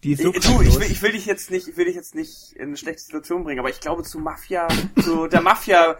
Die 0.04 0.12
ist 0.12 0.22
so 0.22 0.32
ich, 0.32 0.40
du, 0.40 0.62
ich 0.62 0.74
will, 0.80 0.90
ich 0.90 1.02
will 1.02 1.12
dich 1.12 1.26
jetzt 1.26 1.50
nicht, 1.50 1.68
ich 1.68 1.76
will 1.76 1.84
dich 1.84 1.94
jetzt 1.94 2.14
nicht 2.14 2.52
in 2.54 2.68
eine 2.68 2.76
schlechte 2.78 3.02
Situation 3.02 3.44
bringen, 3.44 3.58
aber 3.60 3.68
ich 3.68 3.80
glaube 3.80 4.02
zu 4.04 4.18
Mafia, 4.18 4.66
zu 5.02 5.26
der 5.26 5.42
Mafia, 5.42 5.96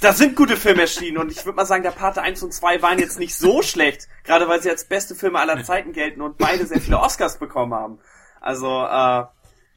da 0.00 0.14
sind 0.14 0.34
gute 0.36 0.56
Filme 0.56 0.82
erschienen 0.82 1.18
und 1.18 1.30
ich 1.30 1.44
würde 1.44 1.56
mal 1.56 1.66
sagen, 1.66 1.82
der 1.82 1.90
Pate 1.90 2.22
1 2.22 2.42
und 2.42 2.54
2 2.54 2.80
waren 2.80 2.98
jetzt 2.98 3.18
nicht 3.18 3.34
so 3.34 3.60
schlecht, 3.60 4.08
gerade 4.22 4.48
weil 4.48 4.62
sie 4.62 4.70
als 4.70 4.86
beste 4.86 5.14
Filme 5.14 5.38
aller 5.38 5.62
Zeiten 5.64 5.92
gelten 5.92 6.22
und 6.22 6.38
beide 6.38 6.64
sehr 6.64 6.80
viele 6.80 6.98
Oscars 6.98 7.38
bekommen 7.38 7.74
haben. 7.74 7.98
Also, 8.40 8.66
äh, 8.68 9.24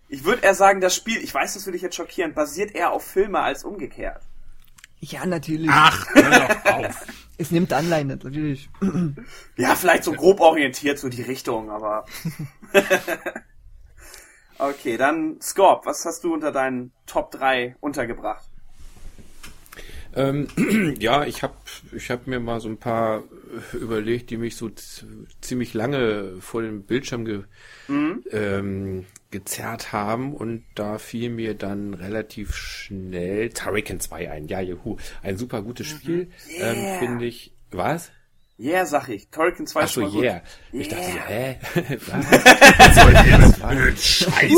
ich 0.09 0.23
würde 0.23 0.43
eher 0.43 0.55
sagen, 0.55 0.81
das 0.81 0.95
Spiel, 0.95 1.17
ich 1.17 1.33
weiß, 1.33 1.53
das 1.53 1.65
würde 1.65 1.73
dich 1.73 1.81
jetzt 1.81 1.95
schockieren, 1.95 2.33
basiert 2.33 2.73
eher 2.73 2.91
auf 2.91 3.03
Filme 3.03 3.39
als 3.39 3.63
umgekehrt. 3.63 4.21
Ja, 4.99 5.25
natürlich. 5.25 5.69
Ach, 5.71 6.07
hör 6.13 6.47
doch 6.47 6.65
auf. 6.73 7.07
Es 7.39 7.51
nimmt 7.51 7.71
Anleihen, 7.71 8.07
natürlich. 8.07 8.67
Ja, 9.57 9.75
vielleicht 9.75 10.03
so 10.03 10.11
grob 10.11 10.39
orientiert, 10.39 10.97
so 10.97 11.07
die 11.07 11.21
Richtung, 11.21 11.69
aber. 11.69 12.05
okay, 14.57 14.97
dann 14.97 15.39
Scorp, 15.39 15.85
was 15.85 16.03
hast 16.05 16.23
du 16.23 16.33
unter 16.33 16.51
deinen 16.51 16.91
Top 17.05 17.29
3 17.31 17.75
untergebracht? 17.79 18.47
Ähm, 20.15 20.47
ja, 20.99 21.25
ich 21.25 21.43
habe 21.43 21.53
ich 21.91 22.09
hab 22.09 22.25
mir 22.25 22.39
mal 22.39 22.59
so 22.59 22.69
ein 22.69 22.77
paar 22.77 23.23
äh, 23.73 23.77
überlegt, 23.77 24.31
die 24.31 24.37
mich 24.37 24.55
so 24.55 24.71
ziemlich 25.41 25.75
lange 25.75 26.37
vor 26.39 26.63
dem 26.63 26.83
Bildschirm 26.83 27.25
ge, 27.25 27.43
ähm, 27.87 29.05
gezerrt 29.31 29.91
haben 29.91 30.33
und 30.33 30.63
da 30.75 30.97
fiel 30.97 31.29
mir 31.29 31.53
dann 31.53 31.93
relativ 31.93 32.55
schnell 32.55 33.49
Turrican 33.49 33.99
2 33.99 34.31
ein. 34.31 34.47
Ja, 34.47 34.61
juhu, 34.61 34.97
ein 35.21 35.37
super 35.37 35.61
gutes 35.61 35.87
Spiel, 35.87 36.29
Yeah. 36.49 36.73
ähm, 36.73 36.99
finde 36.99 37.25
ich. 37.25 37.53
Was? 37.71 38.11
Yeah, 38.59 38.85
sag 38.87 39.09
ich. 39.09 39.29
Turrican 39.29 39.67
2 39.67 39.81
Ach 39.81 39.87
so, 39.87 40.01
ist 40.01 40.11
schon 40.11 40.15
mal 40.15 40.23
yeah. 40.23 40.41
gut. 40.71 40.81
Ich 40.81 40.87
dachte 40.87 41.03
so, 41.03 41.09
Yeah. 41.09 41.27
hä? 41.27 41.57
Was? 43.61 44.03
Scheiße. 44.03 44.55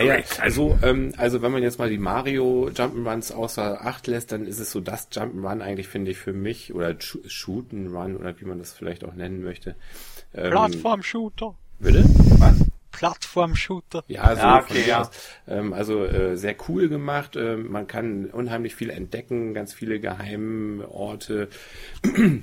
Ja, 0.04 0.16
also, 0.40 0.78
ähm, 0.82 1.12
also 1.18 1.42
wenn 1.42 1.52
man 1.52 1.62
jetzt 1.62 1.78
mal 1.78 1.88
die 1.90 1.98
Mario 1.98 2.68
Jump'n'Runs 2.74 3.32
außer 3.32 3.84
Acht 3.86 4.06
lässt, 4.06 4.32
dann 4.32 4.46
ist 4.46 4.58
es 4.58 4.70
so 4.72 4.80
das 4.80 5.10
Jump'n'Run 5.12 5.60
eigentlich, 5.60 5.86
finde 5.88 6.10
ich, 6.10 6.18
für 6.18 6.32
mich, 6.32 6.74
oder 6.74 6.88
Sh- 6.90 7.24
Shoot'n'Run, 7.28 8.16
oder 8.16 8.34
wie 8.40 8.44
man 8.44 8.58
das 8.58 8.72
vielleicht 8.72 9.04
auch 9.04 9.14
nennen 9.14 9.42
möchte. 9.44 9.76
Ähm, 10.34 10.50
Plattform-Shooter. 10.50 11.54
Bitte? 11.78 12.04
Plattform-Shooter. 12.92 14.04
Ja, 14.06 14.34
so 14.34 14.42
Ja, 14.42 14.60
okay, 14.60 14.84
ja. 14.86 15.00
aus. 15.00 15.10
Ähm, 15.48 15.72
also 15.72 16.04
äh, 16.04 16.36
sehr 16.36 16.54
cool 16.68 16.88
gemacht. 16.88 17.36
Ähm, 17.36 17.70
man 17.70 17.86
kann 17.86 18.26
unheimlich 18.26 18.74
viel 18.74 18.90
entdecken, 18.90 19.54
ganz 19.54 19.74
viele 19.74 19.98
Geheimorte. 19.98 21.48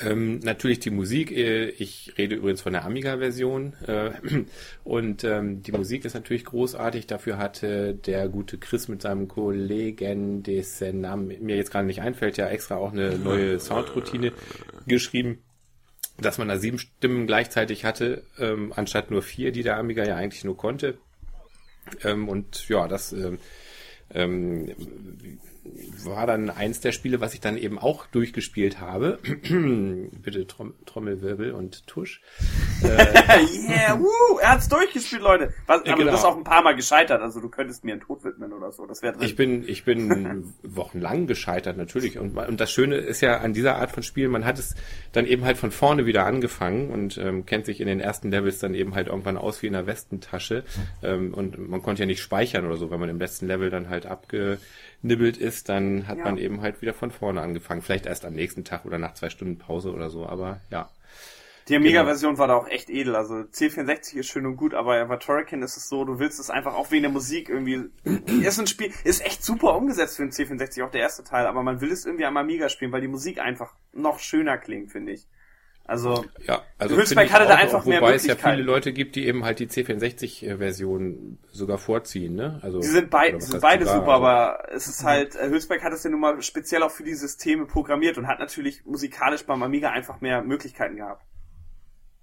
Ähm, 0.00 0.38
natürlich 0.38 0.78
die 0.78 0.90
Musik. 0.90 1.32
Äh, 1.32 1.68
ich 1.70 2.14
rede 2.16 2.36
übrigens 2.36 2.62
von 2.62 2.72
der 2.72 2.84
Amiga-Version. 2.84 3.74
Äh, 3.86 4.12
und 4.84 5.24
ähm, 5.24 5.62
die 5.62 5.72
Musik 5.72 6.04
ist 6.04 6.14
natürlich 6.14 6.44
großartig. 6.44 7.08
Dafür 7.08 7.36
hatte 7.36 7.94
der 7.94 8.28
gute 8.28 8.58
Chris 8.58 8.88
mit 8.88 9.02
seinem 9.02 9.26
Kollegen, 9.26 10.42
dessen 10.44 11.00
Namen 11.00 11.34
mir 11.40 11.56
jetzt 11.56 11.72
gerade 11.72 11.86
nicht 11.86 12.00
einfällt, 12.00 12.36
ja 12.36 12.46
extra 12.48 12.76
auch 12.76 12.92
eine 12.92 13.18
neue 13.18 13.58
Soundroutine 13.58 14.32
geschrieben 14.86 15.38
dass 16.18 16.38
man 16.38 16.48
da 16.48 16.58
sieben 16.58 16.78
Stimmen 16.78 17.26
gleichzeitig 17.26 17.84
hatte, 17.84 18.24
ähm, 18.38 18.72
anstatt 18.74 19.10
nur 19.10 19.22
vier, 19.22 19.52
die 19.52 19.62
der 19.62 19.78
Amiga 19.78 20.04
ja 20.04 20.16
eigentlich 20.16 20.44
nur 20.44 20.56
konnte. 20.56 20.98
Ähm, 22.04 22.28
und 22.28 22.68
ja, 22.68 22.86
das 22.88 23.12
ähm, 23.12 23.38
ähm, 24.14 24.74
war 26.04 26.26
dann 26.26 26.50
eins 26.50 26.80
der 26.80 26.92
Spiele, 26.92 27.20
was 27.20 27.34
ich 27.34 27.40
dann 27.40 27.56
eben 27.56 27.78
auch 27.78 28.06
durchgespielt 28.06 28.80
habe. 28.80 29.18
Bitte 29.22 30.46
Trom 30.46 30.74
Trommelwirbel 30.86 31.52
und 31.52 31.86
Tusch. 31.86 32.20
yeah, 33.68 33.98
woo, 33.98 34.38
er 34.40 34.50
hat's 34.52 34.68
durchgespielt, 34.68 35.22
Leute. 35.22 35.52
Was, 35.66 35.80
aber 35.80 35.84
genau. 35.84 36.04
du 36.04 36.10
bist 36.12 36.24
auch 36.24 36.36
ein 36.36 36.44
paar 36.44 36.62
Mal 36.62 36.74
gescheitert, 36.74 37.20
also 37.22 37.40
du 37.40 37.48
könntest 37.48 37.84
mir 37.84 37.92
einen 37.92 38.00
Tod 38.00 38.24
widmen 38.24 38.52
oder 38.52 38.72
so. 38.72 38.86
Das 38.86 39.02
wäre 39.02 39.14
drin. 39.14 39.22
Ich 39.24 39.36
bin, 39.36 39.68
ich 39.68 39.84
bin 39.84 40.52
wochenlang 40.62 41.26
gescheitert 41.26 41.76
natürlich. 41.76 42.18
Und, 42.18 42.36
und 42.36 42.60
das 42.60 42.70
Schöne 42.70 42.96
ist 42.96 43.20
ja 43.20 43.38
an 43.38 43.52
dieser 43.52 43.76
Art 43.76 43.90
von 43.92 44.02
Spielen, 44.02 44.30
man 44.30 44.44
hat 44.44 44.58
es 44.58 44.74
dann 45.12 45.26
eben 45.26 45.44
halt 45.44 45.56
von 45.56 45.70
vorne 45.70 46.06
wieder 46.06 46.26
angefangen 46.26 46.90
und 46.90 47.18
ähm, 47.18 47.46
kennt 47.46 47.66
sich 47.66 47.80
in 47.80 47.86
den 47.86 48.00
ersten 48.00 48.30
Levels 48.30 48.58
dann 48.58 48.74
eben 48.74 48.94
halt 48.94 49.08
irgendwann 49.08 49.36
aus 49.36 49.62
wie 49.62 49.66
in 49.68 49.74
einer 49.74 49.86
Westentasche. 49.86 50.64
Ähm, 51.02 51.34
und 51.34 51.58
man 51.68 51.82
konnte 51.82 52.02
ja 52.02 52.06
nicht 52.06 52.20
speichern 52.20 52.66
oder 52.66 52.76
so, 52.76 52.90
wenn 52.90 53.00
man 53.00 53.08
im 53.08 53.18
letzten 53.18 53.46
Level 53.46 53.70
dann 53.70 53.88
halt 53.88 54.06
abgenibbelt 54.06 55.36
ist, 55.36 55.68
dann 55.68 56.06
hat 56.08 56.18
Ja. 56.18 56.24
man 56.24 56.38
eben 56.38 56.60
halt 56.60 56.82
wieder 56.82 56.94
von 56.94 57.10
vorne 57.10 57.40
angefangen. 57.40 57.82
Vielleicht 57.82 58.06
erst 58.06 58.24
am 58.24 58.34
nächsten 58.34 58.64
Tag 58.64 58.84
oder 58.84 58.98
nach 58.98 59.14
zwei 59.14 59.30
Stunden 59.30 59.58
Pause 59.58 59.92
oder 59.92 60.10
so, 60.10 60.26
aber 60.26 60.60
ja. 60.70 60.88
Die 61.68 61.76
Amiga-Version 61.76 62.38
war 62.38 62.48
da 62.48 62.54
auch 62.54 62.68
echt 62.68 62.90
edel. 62.90 63.14
Also 63.14 63.34
C64 63.34 64.16
ist 64.18 64.26
schön 64.28 64.46
und 64.46 64.56
gut, 64.56 64.74
aber 64.74 65.04
bei 65.06 65.16
Turrican 65.16 65.62
ist 65.62 65.76
es 65.76 65.88
so, 65.88 66.04
du 66.04 66.18
willst 66.18 66.40
es 66.40 66.50
einfach 66.50 66.74
auch 66.74 66.90
wegen 66.90 67.02
der 67.02 67.12
Musik 67.12 67.48
irgendwie. 67.48 67.90
ist 68.42 68.58
ein 68.58 68.66
Spiel, 68.66 68.92
ist 69.04 69.24
echt 69.24 69.44
super 69.44 69.76
umgesetzt 69.76 70.16
für 70.16 70.22
den 70.26 70.32
C64, 70.32 70.84
auch 70.84 70.90
der 70.90 71.00
erste 71.02 71.24
Teil, 71.24 71.46
aber 71.46 71.62
man 71.62 71.80
will 71.80 71.92
es 71.92 72.04
irgendwie 72.04 72.24
am 72.24 72.36
Amiga 72.36 72.68
spielen, 72.68 72.92
weil 72.92 73.00
die 73.00 73.08
Musik 73.08 73.38
einfach 73.38 73.74
noch 73.92 74.18
schöner 74.18 74.58
klingt, 74.58 74.90
finde 74.90 75.12
ich. 75.12 75.26
Also, 75.84 76.24
Ja, 76.46 76.62
also 76.78 76.96
Hülsberg 76.96 77.32
hatte 77.32 77.46
da 77.48 77.56
einfach 77.56 77.84
mehr 77.84 78.00
wobei 78.00 78.14
es 78.14 78.24
ja 78.24 78.36
viele 78.36 78.62
Leute 78.62 78.92
gibt, 78.92 79.16
die 79.16 79.26
eben 79.26 79.44
halt 79.44 79.58
die 79.58 79.66
C64-Version 79.66 81.38
sogar 81.50 81.76
vorziehen, 81.78 82.34
ne? 82.36 82.60
Also 82.62 82.80
die 82.80 82.86
sind, 82.86 83.10
bei, 83.10 83.36
sind 83.38 83.60
beide 83.60 83.84
sogar, 83.84 84.00
super, 84.00 84.12
also- 84.12 84.24
aber 84.26 84.68
es 84.72 84.86
ist 84.86 85.04
halt, 85.04 85.34
äh, 85.36 85.48
Hülsberg 85.48 85.82
hat 85.82 85.92
es 85.92 86.04
ja 86.04 86.10
nun 86.10 86.20
mal 86.20 86.40
speziell 86.42 86.82
auch 86.82 86.90
für 86.90 87.02
die 87.02 87.14
Systeme 87.14 87.66
programmiert 87.66 88.16
und 88.16 88.26
hat 88.26 88.38
natürlich 88.38 88.84
musikalisch 88.86 89.44
beim 89.44 89.62
Amiga 89.62 89.90
einfach 89.90 90.20
mehr 90.20 90.42
Möglichkeiten 90.42 90.96
gehabt. 90.96 91.24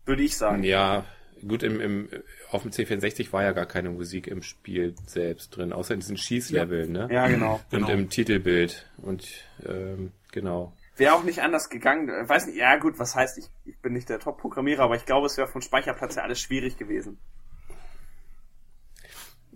Würde 0.10 0.24
ich 0.24 0.36
sagen. 0.36 0.64
Ja, 0.64 1.06
gut, 1.48 1.62
im, 1.62 1.80
im, 1.80 2.10
auf 2.52 2.64
dem 2.64 2.72
C64 2.72 3.32
war 3.32 3.44
ja 3.44 3.52
gar 3.52 3.68
keine 3.68 3.92
Musik 3.92 4.26
im 4.26 4.42
Spiel 4.42 4.96
selbst 5.06 5.56
drin, 5.56 5.72
außer 5.72 5.94
in 5.94 6.00
diesen 6.00 6.18
Schießlevel, 6.18 6.90
ne? 6.90 7.08
Ja, 7.12 7.28
genau. 7.28 7.62
Und 7.72 7.80
Genau. 7.86 7.90
im 7.90 8.10
Titelbild. 8.10 8.90
Und 8.98 9.28
ähm, 9.64 10.12
genau. 10.32 10.74
Wäre 10.98 11.14
auch 11.14 11.24
nicht 11.24 11.44
anders 11.44 11.70
gegangen. 11.70 12.10
Weiß 12.28 12.48
nicht, 12.48 12.58
ja 12.58 12.76
gut, 12.78 12.98
was 12.98 13.16
heißt, 13.16 13.38
ich, 13.38 13.46
ich 13.66 13.78
bin 13.78 13.94
nicht 13.94 14.10
der 14.10 14.20
Top-Programmierer, 14.20 14.82
aber 14.84 14.96
ich 14.96 15.06
glaube, 15.06 15.28
es 15.28 15.38
wäre 15.38 15.48
von 15.48 15.62
Speicherplatz 15.62 16.16
her 16.16 16.24
alles 16.24 16.42
schwierig 16.42 16.78
gewesen. 16.78 17.20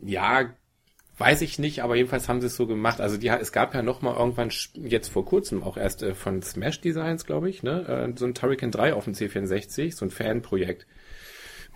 Ja, 0.04 0.54
weiß 1.18 1.42
ich 1.42 1.60
nicht, 1.60 1.84
aber 1.84 1.96
jedenfalls 1.96 2.28
haben 2.28 2.42
sie 2.42 2.48
es 2.48 2.56
so 2.56 2.66
gemacht. 2.66 3.00
Also 3.00 3.18
die, 3.18 3.28
es 3.28 3.52
gab 3.52 3.74
ja 3.76 3.84
noch 3.84 4.02
mal 4.02 4.16
irgendwann 4.16 4.50
jetzt 4.76 5.10
vor 5.10 5.26
kurzem 5.26 5.64
auch 5.64 5.78
erst 5.78 6.04
äh, 6.04 6.16
von 6.16 6.42
Smash 6.42 6.82
Designs, 6.82 7.26
glaube 7.26 7.50
ich, 7.50 7.64
ne, 7.64 7.88
äh, 7.88 8.18
so 8.18 8.26
ein 8.26 8.34
Turrican 8.34 8.72
3 8.72 8.94
auf 8.94 9.06
dem 9.06 9.14
C64, 9.14 9.96
so 9.96 10.06
ein 10.06 10.12
Fanprojekt. 10.12 10.88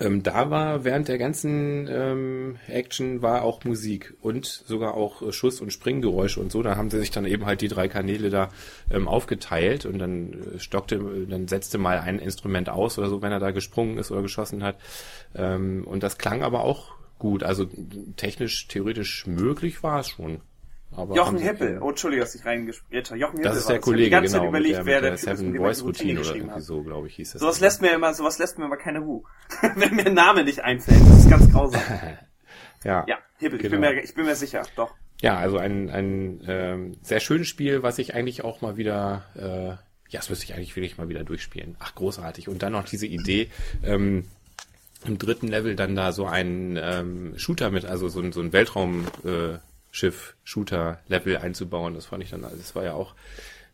ähm, 0.00 0.22
da 0.22 0.50
war 0.50 0.84
während 0.84 1.08
der 1.08 1.16
ganzen 1.16 1.88
ähm, 1.90 2.56
Action 2.68 3.22
war 3.22 3.42
auch 3.42 3.64
Musik 3.64 4.14
und 4.20 4.44
sogar 4.46 4.94
auch 4.94 5.22
äh, 5.22 5.32
Schuss- 5.32 5.62
und 5.62 5.72
Springgeräusche 5.72 6.40
und 6.40 6.52
so. 6.52 6.62
Da 6.62 6.76
haben 6.76 6.90
sie 6.90 6.98
sich 6.98 7.10
dann 7.10 7.24
eben 7.24 7.46
halt 7.46 7.62
die 7.62 7.68
drei 7.68 7.88
Kanäle 7.88 8.28
da 8.28 8.50
ähm, 8.90 9.08
aufgeteilt 9.08 9.86
und 9.86 9.98
dann 9.98 10.56
äh, 10.56 10.58
stockte, 10.58 11.26
dann 11.26 11.48
setzte 11.48 11.78
mal 11.78 11.98
ein 11.98 12.18
Instrument 12.18 12.68
aus 12.68 12.98
oder 12.98 13.08
so, 13.08 13.22
wenn 13.22 13.32
er 13.32 13.40
da 13.40 13.50
gesprungen 13.50 13.96
ist 13.96 14.10
oder 14.10 14.20
geschossen 14.20 14.62
hat. 14.62 14.76
Ähm, 15.34 15.86
und 15.86 16.02
das 16.02 16.18
klang 16.18 16.42
aber 16.42 16.64
auch 16.64 16.99
gut. 17.20 17.44
Also 17.44 17.66
technisch, 18.16 18.66
theoretisch 18.66 19.26
möglich 19.28 19.84
war 19.84 20.00
es 20.00 20.08
schon. 20.08 20.40
Aber 20.92 21.14
Jochen 21.14 21.38
Heppel, 21.38 21.78
oh 21.80 21.90
Entschuldigung, 21.90 22.24
dass 22.24 22.34
ich 22.34 22.44
reingespielt 22.44 23.10
habe. 23.10 23.20
Jochen 23.20 23.36
Heppel 23.36 23.44
Das 23.44 23.58
ist 23.58 23.68
der 23.68 23.76
hab 23.76 23.82
Kollege, 23.82 24.10
genau, 24.10 24.26
Zeit 24.26 24.42
überlegt, 24.48 24.78
mit 24.78 24.86
der, 24.86 24.86
wer 24.86 24.94
mit 24.96 25.04
der 25.04 25.26
der 25.26 25.36
Seven 25.36 25.56
Voice 25.56 25.84
Routine 25.84 26.20
oder 26.20 26.34
irgendwie 26.34 26.54
hat. 26.56 26.62
so, 26.62 26.82
glaube 26.82 27.06
ich, 27.06 27.14
hieß 27.14 27.32
das. 27.32 27.40
Sowas 27.40 27.60
lässt 27.60 27.80
mir 27.80 27.92
immer, 27.92 28.12
sowas 28.12 28.38
lässt 28.40 28.58
mir 28.58 28.64
immer 28.64 28.76
keine 28.76 28.98
Ruhe. 28.98 29.22
Wenn 29.76 29.94
mir 29.94 30.06
ein 30.06 30.14
Name 30.14 30.42
nicht 30.42 30.64
einfällt, 30.64 31.00
das 31.00 31.18
ist 31.20 31.30
ganz 31.30 31.48
grausam. 31.52 31.80
ja. 32.84 33.04
Ja, 33.06 33.18
Heppel, 33.38 33.56
ich, 33.64 33.70
bin 33.70 33.80
Genau. 33.80 33.92
mir, 33.92 34.02
ich 34.02 34.14
bin 34.14 34.24
mir 34.26 34.34
sicher, 34.34 34.62
doch. 34.74 34.92
Ja, 35.22 35.36
also 35.36 35.58
ein, 35.58 35.90
ein 35.90 36.42
ähm, 36.48 36.96
sehr 37.02 37.20
schönes 37.20 37.46
Spiel, 37.46 37.84
was 37.84 37.98
ich 37.98 38.14
eigentlich 38.14 38.42
auch 38.42 38.60
mal 38.60 38.76
wieder, 38.76 39.26
äh, 39.36 39.68
ja, 40.08 40.18
das 40.18 40.28
müsste 40.28 40.46
ich 40.46 40.54
eigentlich 40.54 40.74
wirklich 40.74 40.98
mal 40.98 41.08
wieder 41.08 41.22
durchspielen. 41.22 41.76
Ach, 41.78 41.94
großartig. 41.94 42.48
Und 42.48 42.62
dann 42.64 42.72
noch 42.72 42.84
diese 42.84 43.06
Idee, 43.06 43.48
ähm, 43.84 44.24
im 45.04 45.18
dritten 45.18 45.48
Level 45.48 45.76
dann 45.76 45.96
da 45.96 46.12
so 46.12 46.26
einen 46.26 46.76
ähm, 46.76 47.38
Shooter 47.38 47.70
mit, 47.70 47.84
also 47.84 48.08
so 48.08 48.30
so 48.32 48.40
ein 48.40 48.52
Weltraumschiff, 48.52 50.36
äh, 50.44 51.36
einzubauen. 51.36 51.94
Das 51.94 52.06
fand 52.06 52.22
ich 52.22 52.30
dann, 52.30 52.44
also 52.44 52.56
das 52.56 52.74
war 52.74 52.84
ja 52.84 52.92
auch 52.94 53.14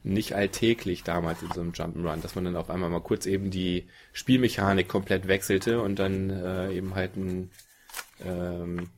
nicht 0.02 0.34
alltäglich 0.34 1.02
damals 1.02 1.42
in 1.42 1.50
so 1.50 1.60
einem 1.60 1.72
Jump'n'Run, 1.72 2.22
dass 2.22 2.36
man 2.36 2.44
dann 2.44 2.56
auf 2.56 2.70
einmal 2.70 2.90
mal 2.90 3.00
kurz 3.00 3.26
eben 3.26 3.50
die 3.50 3.88
Spielmechanik 4.12 4.88
komplett 4.88 5.26
wechselte 5.26 5.82
und 5.82 5.98
dann 5.98 6.30
äh, 6.30 6.72
eben 6.72 6.94
halt 6.94 7.16
ein 7.16 7.50
ähm, 8.24 8.88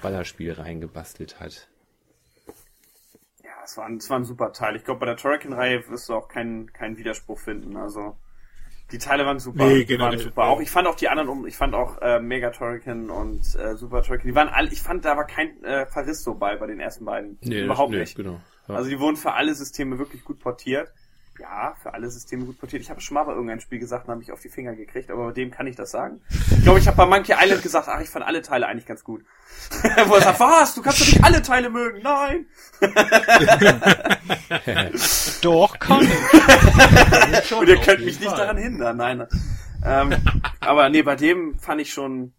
Ballerspiel 0.00 0.52
reingebastelt 0.52 1.40
hat. 1.40 1.68
Ja, 3.42 3.50
es 3.64 3.76
war, 3.76 3.84
ein, 3.84 3.98
es 3.98 4.08
war 4.08 4.18
ein 4.18 4.24
super 4.24 4.52
Teil. 4.52 4.76
Ich 4.76 4.84
glaube, 4.84 5.00
bei 5.00 5.06
der 5.06 5.16
Turrican-Reihe 5.16 5.86
wirst 5.88 6.08
du 6.08 6.14
auch 6.14 6.28
keinen, 6.28 6.72
keinen 6.72 6.96
Widerspruch 6.96 7.38
finden. 7.38 7.76
Also, 7.76 8.16
die 8.90 8.98
Teile 8.98 9.26
waren 9.26 9.38
super. 9.38 9.66
Nee, 9.66 9.84
die 9.84 9.98
waren 9.98 10.18
super. 10.18 10.44
Auch, 10.44 10.60
ich 10.60 10.70
fand 10.70 10.86
auch 10.88 10.94
die 10.94 11.08
anderen, 11.08 11.28
um, 11.28 11.46
ich 11.46 11.56
fand 11.56 11.74
auch 11.74 12.00
äh, 12.00 12.20
Mega 12.20 12.50
Turrican 12.50 13.10
und 13.10 13.40
äh, 13.56 13.76
Super 13.76 14.02
Turrican, 14.02 14.26
die 14.26 14.34
waren 14.34 14.48
alle, 14.48 14.70
ich 14.70 14.80
fand, 14.80 15.04
da 15.04 15.16
war 15.16 15.26
kein 15.26 15.62
äh, 15.62 15.86
Faristo 15.86 16.34
bei, 16.34 16.56
bei 16.56 16.66
den 16.66 16.80
ersten 16.80 17.04
beiden. 17.04 17.38
Überhaupt 17.42 17.92
nee, 17.92 17.98
nicht. 17.98 18.16
Genau. 18.16 18.40
Ja. 18.66 18.74
Also 18.74 18.88
die 18.90 18.98
wurden 18.98 19.16
für 19.16 19.34
alle 19.34 19.54
Systeme 19.54 19.98
wirklich 19.98 20.24
gut 20.24 20.38
portiert. 20.38 20.92
Ja, 21.40 21.76
für 21.80 21.94
alle 21.94 22.10
Systeme 22.10 22.44
gut 22.44 22.58
portiert. 22.58 22.82
Ich 22.82 22.90
habe 22.90 23.00
schon 23.00 23.14
mal 23.14 23.22
bei 23.22 23.32
irgendeinem 23.32 23.60
Spiel 23.60 23.78
gesagt 23.78 24.06
und 24.06 24.10
habe 24.10 24.18
mich 24.18 24.32
auf 24.32 24.40
die 24.40 24.48
Finger 24.48 24.74
gekriegt, 24.74 25.08
aber 25.10 25.26
bei 25.26 25.32
dem 25.32 25.52
kann 25.52 25.68
ich 25.68 25.76
das 25.76 25.92
sagen. 25.92 26.20
Ich 26.50 26.62
glaube, 26.62 26.80
ich 26.80 26.88
habe 26.88 26.96
bei 26.96 27.06
Monkey 27.06 27.34
Island 27.38 27.62
gesagt, 27.62 27.86
ach, 27.88 28.00
ich 28.00 28.08
fand 28.08 28.26
alle 28.26 28.42
Teile 28.42 28.66
eigentlich 28.66 28.86
ganz 28.86 29.04
gut. 29.04 29.24
Wo 30.06 30.14
er 30.14 30.22
sagt, 30.22 30.40
was, 30.40 30.74
du 30.74 30.82
kannst 30.82 31.00
doch 31.00 31.06
nicht 31.06 31.22
alle 31.22 31.40
Teile 31.40 31.70
mögen. 31.70 32.02
Nein. 32.02 32.46
Doch, 35.42 35.78
kann 35.78 36.02
ich. 36.02 37.54
Und 37.54 37.68
ihr 37.68 37.80
könnt 37.80 38.04
mich 38.04 38.18
nicht 38.18 38.32
daran 38.32 38.56
hindern. 38.56 38.96
Nein. 38.96 39.26
ähm, 39.84 40.16
aber 40.60 40.88
nee, 40.88 41.02
bei 41.02 41.14
dem 41.14 41.56
fand 41.58 41.80
ich 41.80 41.92
schon... 41.92 42.32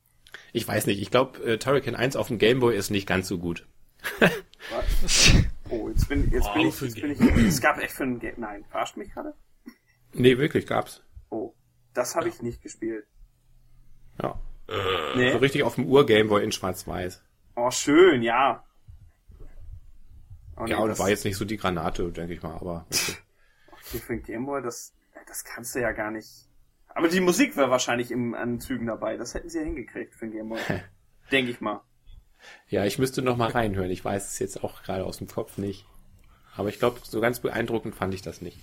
ich 0.51 0.67
weiß 0.67 0.87
nicht, 0.87 1.01
ich 1.01 1.09
glaube, 1.09 1.41
äh, 1.43 1.57
Turrican 1.57 1.95
1 1.95 2.17
auf 2.17 2.27
dem 2.27 2.37
Gameboy 2.37 2.75
ist 2.75 2.89
nicht 2.89 3.07
ganz 3.07 3.29
so 3.29 3.37
gut. 3.37 3.65
Oh, 5.69 5.89
jetzt 5.89 6.07
bin, 6.09 6.29
jetzt 6.31 6.47
Oh, 6.49 6.53
bin 6.53 6.67
ich... 6.67 6.81
Jetzt 6.81 7.01
bin 7.01 7.11
ich 7.11 7.19
es 7.21 7.61
gab 7.61 7.77
echt 7.79 7.91
für 7.93 8.03
ein 8.03 8.19
Game... 8.19 8.35
Nein, 8.37 8.65
verarscht 8.69 8.97
mich 8.97 9.11
gerade? 9.13 9.33
Nee, 10.13 10.37
wirklich, 10.37 10.65
gab's. 10.65 11.03
Oh, 11.29 11.53
das 11.93 12.15
habe 12.15 12.29
ich 12.29 12.41
nicht 12.41 12.61
gespielt. 12.61 13.05
Ja. 14.21 14.39
Nee. 15.15 15.31
So 15.31 15.37
richtig 15.39 15.63
auf 15.63 15.75
dem 15.75 15.85
Ur-Gameboy 15.87 16.43
in 16.43 16.51
Schwarz-Weiß. 16.51 17.23
Oh, 17.55 17.71
schön, 17.71 18.21
ja. 18.21 18.63
Oh, 20.57 20.63
nee, 20.63 20.71
Ja, 20.71 20.79
und 20.79 20.89
das- 20.89 20.99
war 20.99 21.09
jetzt 21.09 21.25
nicht 21.25 21.37
so 21.37 21.45
die 21.45 21.57
Granate, 21.57 22.11
denke 22.11 22.33
ich 22.33 22.41
mal, 22.41 22.55
aber 22.55 22.85
okay. 22.91 23.13
Okay, 23.71 23.97
für 23.99 24.13
ein 24.13 24.21
Gameboy, 24.23 24.61
das, 24.61 24.93
das 25.27 25.43
kannst 25.43 25.73
du 25.73 25.79
ja 25.79 25.91
gar 25.93 26.11
nicht. 26.11 26.47
Aber 26.89 27.07
die 27.07 27.21
Musik 27.21 27.55
wäre 27.57 27.71
wahrscheinlich 27.71 28.11
im 28.11 28.35
an 28.35 28.59
Zügen 28.59 28.85
dabei. 28.85 29.17
Das 29.17 29.33
hätten 29.33 29.49
sie 29.49 29.57
ja 29.59 29.63
hingekriegt 29.63 30.13
für 30.13 30.25
ein 30.25 30.31
Gameboy. 30.31 30.59
Denke 31.31 31.51
ich 31.51 31.61
mal. 31.61 31.81
Ja, 32.69 32.85
ich 32.85 32.99
müsste 32.99 33.21
noch 33.21 33.37
mal 33.37 33.49
reinhören. 33.49 33.91
Ich 33.91 34.03
weiß 34.03 34.27
es 34.27 34.39
jetzt 34.39 34.63
auch 34.63 34.83
gerade 34.83 35.05
aus 35.05 35.17
dem 35.17 35.27
Kopf 35.27 35.57
nicht. 35.57 35.85
Aber 36.55 36.69
ich 36.69 36.79
glaube, 36.79 36.99
so 37.03 37.21
ganz 37.21 37.39
beeindruckend 37.39 37.95
fand 37.95 38.13
ich 38.13 38.21
das 38.21 38.41
nicht. 38.41 38.57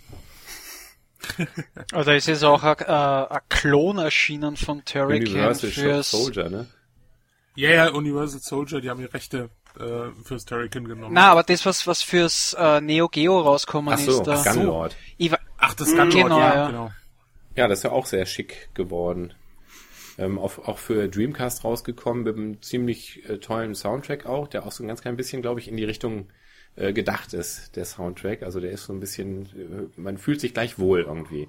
Also 1.92 2.10
ist 2.12 2.28
jetzt 2.28 2.44
auch 2.44 2.62
ein, 2.62 2.76
äh, 2.78 3.34
ein 3.34 3.40
Klon 3.48 3.98
erschienen 3.98 4.56
von 4.56 4.84
Turrican 4.84 5.28
Universal 5.28 5.70
fürs... 5.70 6.10
Soldier, 6.10 6.50
ne? 6.50 6.66
Ja, 7.54 7.70
ja, 7.70 7.88
Universal 7.88 8.40
Soldier, 8.40 8.80
die 8.80 8.90
haben 8.90 9.00
die 9.00 9.06
Rechte 9.06 9.50
äh, 9.78 10.10
fürs 10.24 10.44
Turrican 10.44 10.84
genommen. 10.84 11.14
Na, 11.14 11.30
aber 11.32 11.42
das, 11.42 11.64
was, 11.64 11.86
was 11.86 12.02
fürs 12.02 12.54
äh, 12.58 12.80
Neo 12.80 13.08
Geo 13.08 13.40
rauskommen 13.40 13.94
Ach 13.94 13.98
so, 13.98 14.20
ist, 14.20 14.24
da. 14.24 14.42
Gunlord. 14.42 14.96
Ich, 15.16 15.32
Ach, 15.58 15.74
das 15.74 15.88
Gunlord, 15.88 16.12
Genau, 16.12 16.38
ja, 16.38 16.54
ja. 16.54 16.66
genau. 16.66 16.90
Ja, 17.56 17.68
das 17.68 17.78
ist 17.78 17.84
ja 17.84 17.90
auch 17.90 18.06
sehr 18.06 18.26
schick 18.26 18.68
geworden. 18.74 19.32
Ähm, 20.18 20.38
auf, 20.38 20.66
auch 20.66 20.78
für 20.78 21.08
Dreamcast 21.08 21.64
rausgekommen 21.64 22.24
mit 22.24 22.36
einem 22.36 22.62
ziemlich 22.62 23.28
äh, 23.28 23.38
tollen 23.38 23.74
Soundtrack 23.74 24.26
auch, 24.26 24.48
der 24.48 24.66
auch 24.66 24.72
so 24.72 24.82
ein 24.82 24.88
ganz 24.88 25.02
klein 25.02 25.16
bisschen, 25.16 25.42
glaube 25.42 25.60
ich, 25.60 25.68
in 25.68 25.76
die 25.76 25.84
Richtung 25.84 26.28
äh, 26.76 26.92
gedacht 26.92 27.34
ist, 27.34 27.74
der 27.76 27.84
Soundtrack. 27.84 28.42
Also 28.42 28.60
der 28.60 28.70
ist 28.70 28.84
so 28.84 28.92
ein 28.92 29.00
bisschen, 29.00 29.46
äh, 29.96 30.00
man 30.00 30.18
fühlt 30.18 30.40
sich 30.40 30.54
gleich 30.54 30.78
wohl 30.78 31.00
irgendwie. 31.02 31.48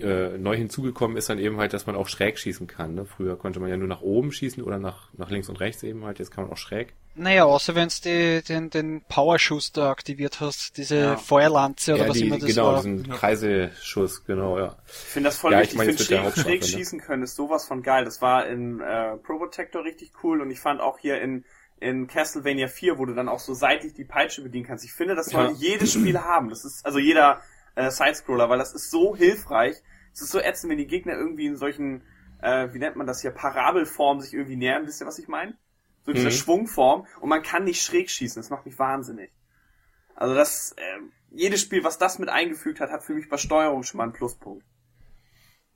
Äh, 0.00 0.36
neu 0.38 0.56
hinzugekommen 0.56 1.16
ist 1.16 1.30
dann 1.30 1.38
eben 1.38 1.56
halt, 1.56 1.72
dass 1.72 1.86
man 1.86 1.96
auch 1.96 2.08
schräg 2.08 2.38
schießen 2.38 2.66
kann. 2.66 2.94
Ne? 2.94 3.06
Früher 3.06 3.36
konnte 3.38 3.60
man 3.60 3.70
ja 3.70 3.76
nur 3.78 3.88
nach 3.88 4.02
oben 4.02 4.30
schießen 4.32 4.62
oder 4.62 4.78
nach, 4.78 5.08
nach 5.16 5.30
links 5.30 5.48
und 5.48 5.58
rechts 5.60 5.82
eben 5.82 6.04
halt, 6.04 6.18
jetzt 6.18 6.30
kann 6.30 6.44
man 6.44 6.52
auch 6.52 6.58
schräg. 6.58 6.92
naja, 7.14 7.44
außer 7.44 7.74
wenn 7.74 7.88
du 8.04 8.42
den, 8.42 8.68
den 8.68 9.00
Powerschuss 9.08 9.72
da 9.72 9.90
aktiviert 9.90 10.40
hast, 10.40 10.76
diese 10.76 10.96
Ja. 10.96 11.16
Feuerlanze 11.16 11.94
oder 11.94 12.02
ja, 12.02 12.08
was 12.10 12.18
die, 12.18 12.26
immer 12.26 12.38
das 12.38 12.48
genau, 12.50 12.66
war. 12.66 12.76
diesen 12.76 13.08
Kreiseschuss, 13.08 14.24
genau, 14.26 14.58
ja. 14.58 14.76
Ich 14.86 14.92
finde 14.92 15.28
das 15.30 15.38
voll 15.38 15.52
Ja, 15.52 15.60
ich 15.62 15.68
wichtig. 15.74 15.78
meine, 15.78 15.90
Ich 15.92 15.98
jetzt 15.98 16.08
finde 16.08 16.22
mit 16.24 16.36
der 16.36 16.42
schräg, 16.42 16.44
schräg 16.44 16.60
ne? 16.62 16.66
schießen 16.68 17.00
können 17.00 17.22
ist 17.22 17.36
sowas 17.36 17.64
von 17.66 17.82
geil. 17.82 18.04
Das 18.04 18.20
war 18.20 18.46
in 18.46 18.80
äh, 18.80 19.16
Pro 19.16 19.38
Protector 19.38 19.82
richtig 19.84 20.12
cool 20.22 20.42
und 20.42 20.50
ich 20.50 20.60
fand 20.60 20.80
auch 20.82 20.98
hier 20.98 21.22
in 21.22 21.44
in 21.78 22.06
Castlevania 22.06 22.68
4, 22.68 22.98
wo 22.98 23.04
du 23.04 23.14
dann 23.14 23.28
auch 23.28 23.38
so 23.38 23.52
seitlich 23.54 23.92
die 23.94 24.04
Peitsche 24.04 24.42
bedienen 24.42 24.64
kannst. 24.66 24.84
Ich 24.84 24.92
finde, 24.92 25.14
das 25.14 25.26
soll 25.26 25.46
Ja. 25.46 25.50
jedes 25.52 25.92
Spiel 25.92 26.18
haben. 26.20 26.48
Das 26.48 26.64
ist 26.64 26.84
also 26.86 26.98
jeder 26.98 27.40
äh, 27.74 27.90
Sidescroller, 27.90 28.48
weil 28.48 28.58
das 28.58 28.72
ist 28.72 28.90
so 28.90 29.14
hilfreich. 29.14 29.76
Es 30.14 30.22
ist 30.22 30.30
so 30.30 30.40
ätzend, 30.40 30.70
wenn 30.70 30.78
die 30.78 30.86
Gegner 30.86 31.12
irgendwie 31.12 31.44
in 31.46 31.56
solchen, 31.56 32.02
äh, 32.40 32.72
wie 32.72 32.78
nennt 32.78 32.96
man 32.96 33.06
das 33.06 33.20
hier, 33.20 33.30
Parabelformen 33.32 34.22
sich 34.22 34.32
irgendwie 34.32 34.56
nähern. 34.56 34.86
Wisst 34.86 35.02
ihr, 35.02 35.06
was 35.06 35.18
ich 35.18 35.28
meine? 35.28 35.58
So 36.04 36.12
in 36.12 36.16
dieser 36.16 36.30
Mhm. 36.30 36.34
Schwungform 36.34 37.06
und 37.20 37.28
man 37.28 37.42
kann 37.42 37.64
nicht 37.64 37.82
schräg 37.82 38.10
schießen. 38.10 38.40
Das 38.40 38.48
macht 38.48 38.64
mich 38.64 38.78
wahnsinnig. 38.78 39.30
Also 40.14 40.34
das, 40.34 40.74
ähm, 40.78 41.12
jedes 41.30 41.60
Spiel, 41.60 41.84
was 41.84 41.98
das 41.98 42.18
mit 42.18 42.30
eingefügt 42.30 42.80
hat, 42.80 42.90
hat 42.90 43.02
für 43.02 43.12
mich 43.12 43.28
bei 43.28 43.36
Steuerung 43.36 43.82
schon 43.82 43.98
mal 43.98 44.04
einen 44.04 44.12
Pluspunkt. 44.14 44.64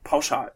Pauschal. 0.05 0.55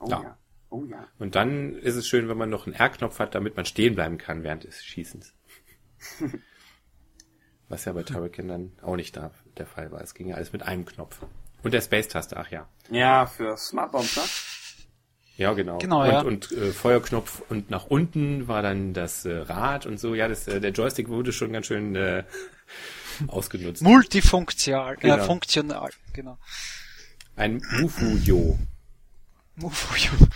Oh 0.00 0.08
ja. 0.10 0.22
Ja. 0.22 0.38
Oh 0.70 0.84
ja. 0.84 1.06
Und 1.18 1.34
dann 1.34 1.74
ist 1.74 1.94
es 1.96 2.06
schön, 2.08 2.28
wenn 2.28 2.36
man 2.36 2.50
noch 2.50 2.66
einen 2.66 2.74
R-Knopf 2.74 3.18
hat, 3.18 3.34
damit 3.34 3.56
man 3.56 3.64
stehen 3.66 3.94
bleiben 3.94 4.18
kann 4.18 4.42
während 4.42 4.64
des 4.64 4.84
Schießens. 4.84 5.32
Was 7.68 7.84
ja 7.84 7.92
bei 7.92 8.02
Turrican 8.04 8.48
dann 8.48 8.72
auch 8.82 8.96
nicht 8.96 9.16
da 9.16 9.32
der 9.56 9.66
Fall 9.66 9.90
war. 9.90 10.00
Es 10.00 10.14
ging 10.14 10.28
ja 10.28 10.36
alles 10.36 10.52
mit 10.52 10.62
einem 10.62 10.84
Knopf. 10.84 11.18
Und 11.62 11.74
der 11.74 11.80
Space-Taste, 11.80 12.36
ach 12.36 12.48
ja. 12.50 12.68
Ja, 12.90 13.26
für 13.26 13.56
Smart 13.56 13.90
Bombs, 13.90 14.16
ne? 14.16 14.22
Ja, 15.36 15.52
genau. 15.52 15.78
Genau, 15.78 16.02
und, 16.02 16.08
ja. 16.08 16.20
Und 16.22 16.52
äh, 16.52 16.70
Feuerknopf 16.72 17.42
und 17.48 17.68
nach 17.70 17.86
unten 17.86 18.46
war 18.48 18.62
dann 18.62 18.94
das 18.94 19.24
äh, 19.24 19.36
Rad 19.36 19.84
und 19.84 19.98
so. 19.98 20.14
Ja, 20.14 20.28
das, 20.28 20.46
äh, 20.48 20.60
der 20.60 20.70
Joystick 20.70 21.08
wurde 21.08 21.32
schon 21.32 21.52
ganz 21.52 21.66
schön 21.66 21.94
äh, 21.96 22.24
ausgenutzt. 23.28 23.82
Multifunktional, 23.82 24.94
äh, 24.94 25.00
Genau. 25.00 25.24
funktional, 25.24 25.90
genau. 26.12 26.38
Ein 27.34 27.60
Mufu-Yo. 27.80 28.58
Mufu- 29.56 30.28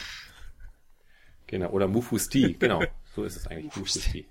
Genau. 1.47 1.71
Oder 1.71 1.89
Mufu-Sti. 1.89 2.55
Genau. 2.59 2.83
So 3.15 3.25
ist 3.25 3.37
es 3.37 3.47
eigentlich. 3.47 3.75
Mufu-Sti. 3.77 4.27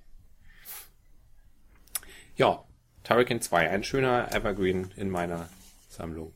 Ja. 2.36 2.64
Turrican 3.04 3.42
2. 3.42 3.70
Ein 3.70 3.84
schöner 3.84 4.32
Evergreen 4.34 4.92
in 4.96 5.10
meiner 5.10 5.50
Sammlung. 5.90 6.34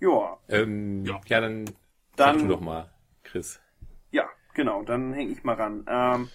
Ja, 0.00 0.38
Ähm, 0.48 1.04
ja. 1.04 1.20
Ja. 1.26 1.40
dann, 1.40 1.64
Dann- 1.64 1.74
sag 2.16 2.38
du 2.38 2.48
doch 2.48 2.60
mal, 2.60 2.90
Chris. 3.24 3.60
ja, 4.10 4.28
genau, 4.54 4.82
dann 4.82 5.12
hänge 5.12 5.32
ich 5.32 5.42
mal 5.44 5.54
ran. 5.54 5.84
Ähm, 5.88 6.30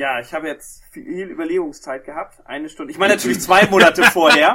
ja, 0.00 0.18
ich 0.18 0.32
habe 0.32 0.48
jetzt 0.48 0.82
viel 0.90 1.28
Überlegungszeit 1.28 2.06
gehabt, 2.06 2.40
eine 2.46 2.70
Stunde. 2.70 2.90
Ich 2.90 2.98
meine 2.98 3.14
natürlich 3.14 3.38
zwei 3.38 3.66
Monate 3.66 4.02
vorher. 4.04 4.54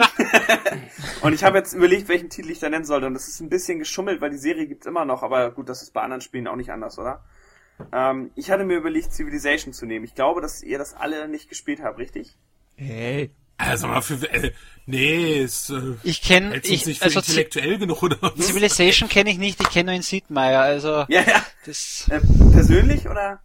und 1.21 1.33
ich 1.33 1.43
habe 1.43 1.59
jetzt 1.59 1.73
überlegt, 1.73 2.07
welchen 2.07 2.31
Titel 2.31 2.49
ich 2.49 2.57
da 2.57 2.67
nennen 2.67 2.83
sollte. 2.83 3.05
Und 3.05 3.13
das 3.13 3.27
ist 3.27 3.41
ein 3.41 3.49
bisschen 3.49 3.77
geschummelt, 3.77 4.21
weil 4.21 4.31
die 4.31 4.39
Serie 4.39 4.65
gibt's 4.65 4.87
immer 4.87 5.05
noch. 5.05 5.21
Aber 5.21 5.51
gut, 5.51 5.69
das 5.69 5.83
ist 5.83 5.93
bei 5.93 6.01
anderen 6.01 6.21
Spielen 6.21 6.47
auch 6.47 6.55
nicht 6.55 6.71
anders, 6.71 6.97
oder? 6.97 7.23
Ähm, 7.93 8.31
ich 8.33 8.49
hatte 8.49 8.63
mir 8.63 8.75
überlegt, 8.77 9.13
Civilization 9.13 9.71
zu 9.71 9.85
nehmen. 9.85 10.03
Ich 10.03 10.15
glaube, 10.15 10.41
dass 10.41 10.63
ihr 10.63 10.79
das 10.79 10.95
alle 10.95 11.27
nicht 11.27 11.47
gespielt 11.47 11.79
habt, 11.83 11.99
richtig? 11.99 12.35
Hey. 12.75 13.29
Also 13.57 13.85
mal 13.87 14.01
für 14.01 14.15
äh, 14.33 14.51
nee, 14.87 15.41
ist 15.41 15.69
äh, 15.69 15.93
Ich 16.01 16.23
kenne, 16.23 16.57
ich, 16.63 16.87
nicht 16.87 16.97
für 16.97 17.05
also 17.05 17.19
intellektuell 17.19 17.77
genug 17.77 18.01
oder 18.01 18.17
was? 18.19 18.33
Civilization 18.47 19.07
kenne 19.07 19.29
ich 19.29 19.37
nicht, 19.37 19.61
ich 19.61 19.69
kenne 19.69 19.91
nur 19.91 19.95
in 19.95 20.01
Sidmeier, 20.01 20.61
also 20.61 21.05
Ja, 21.07 21.21
ja. 21.21 21.45
das, 21.65 22.07
Äh, 22.09 22.19
persönlich 22.51 23.07
oder? 23.07 23.39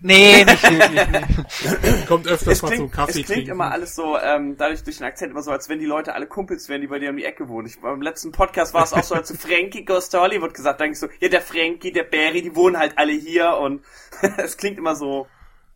Nee, 0.00 0.44
nicht 0.44 0.62
wirklich. 0.62 1.08
Nee. 1.10 2.06
Kommt 2.06 2.28
öfters 2.28 2.56
es 2.56 2.62
mal 2.62 2.68
klingt, 2.68 2.82
zum 2.82 2.90
Kaffee 2.90 3.10
es 3.10 3.14
klingt 3.14 3.28
trinken. 3.28 3.50
immer 3.50 3.72
alles 3.72 3.94
so, 3.94 4.16
ähm, 4.18 4.56
dadurch 4.56 4.84
durch 4.84 4.98
den 4.98 5.06
Akzent 5.06 5.32
immer 5.32 5.42
so, 5.42 5.50
als 5.50 5.68
wenn 5.68 5.78
die 5.78 5.86
Leute 5.86 6.14
alle 6.14 6.26
Kumpels 6.26 6.68
wären, 6.68 6.80
die 6.80 6.86
bei 6.86 6.98
dir 6.98 7.10
um 7.10 7.16
die 7.16 7.24
Ecke 7.24 7.48
wohnen. 7.48 7.66
Ich, 7.66 7.80
beim 7.80 8.02
letzten 8.02 8.30
Podcast 8.30 8.72
war 8.74 8.84
es 8.84 8.92
auch 8.92 9.02
so, 9.02 9.14
als 9.14 9.28
du 9.28 9.34
Frankie 9.38 9.84
Goes 9.84 10.08
to 10.10 10.20
Hollywood 10.20 10.54
gesagt, 10.54 10.80
dann 10.80 10.92
ich 10.92 10.98
so, 11.00 11.08
ja, 11.20 11.28
der 11.28 11.42
Frankie, 11.42 11.92
der 11.92 12.04
Barry, 12.04 12.42
die 12.42 12.54
wohnen 12.54 12.78
halt 12.78 12.96
alle 12.98 13.12
hier 13.12 13.56
und 13.56 13.82
es 14.36 14.56
klingt 14.56 14.78
immer 14.78 14.94
so, 14.94 15.26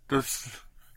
Das 0.09 0.48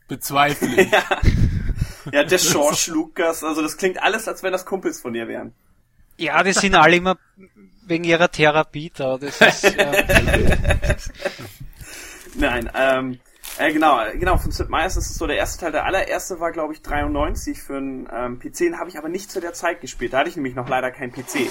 bezweifle 0.06 0.82
ich. 0.82 0.90
ja, 2.12 2.22
der 2.22 2.38
George 2.38 2.90
Lucas, 2.92 3.42
also 3.42 3.62
das 3.62 3.76
klingt 3.76 4.02
alles, 4.02 4.28
als 4.28 4.42
wenn 4.42 4.52
das 4.52 4.64
Kumpels 4.64 5.00
von 5.00 5.12
dir 5.12 5.26
wären. 5.26 5.54
Ja, 6.16 6.42
die 6.44 6.52
sind 6.52 6.76
alle 6.76 6.96
immer 6.96 7.18
wegen 7.86 8.04
ihrer 8.04 8.30
Therapie 8.30 8.92
da, 8.94 9.18
das 9.18 9.40
ist, 9.40 9.64
ja. 9.76 9.92
Nein, 12.34 12.70
ähm, 12.74 13.20
äh, 13.58 13.72
genau, 13.72 14.04
äh, 14.04 14.16
genau, 14.16 14.36
von 14.36 14.50
Sid 14.50 14.68
Meier's 14.68 14.96
ist 14.96 15.10
es 15.10 15.16
so 15.16 15.26
der 15.26 15.36
erste 15.36 15.60
Teil. 15.60 15.72
Der 15.72 15.84
allererste 15.84 16.40
war, 16.40 16.50
glaube 16.52 16.72
ich, 16.72 16.82
93 16.82 17.62
für 17.62 17.76
einen 17.76 18.08
ähm, 18.12 18.38
PC, 18.38 18.58
den 18.58 18.78
habe 18.78 18.90
ich 18.90 18.98
aber 18.98 19.08
nicht 19.08 19.30
zu 19.30 19.40
der 19.40 19.52
Zeit 19.52 19.80
gespielt. 19.80 20.12
Da 20.12 20.18
hatte 20.18 20.28
ich 20.28 20.36
nämlich 20.36 20.54
noch 20.54 20.68
leider 20.68 20.90
keinen 20.90 21.12
PC. 21.12 21.50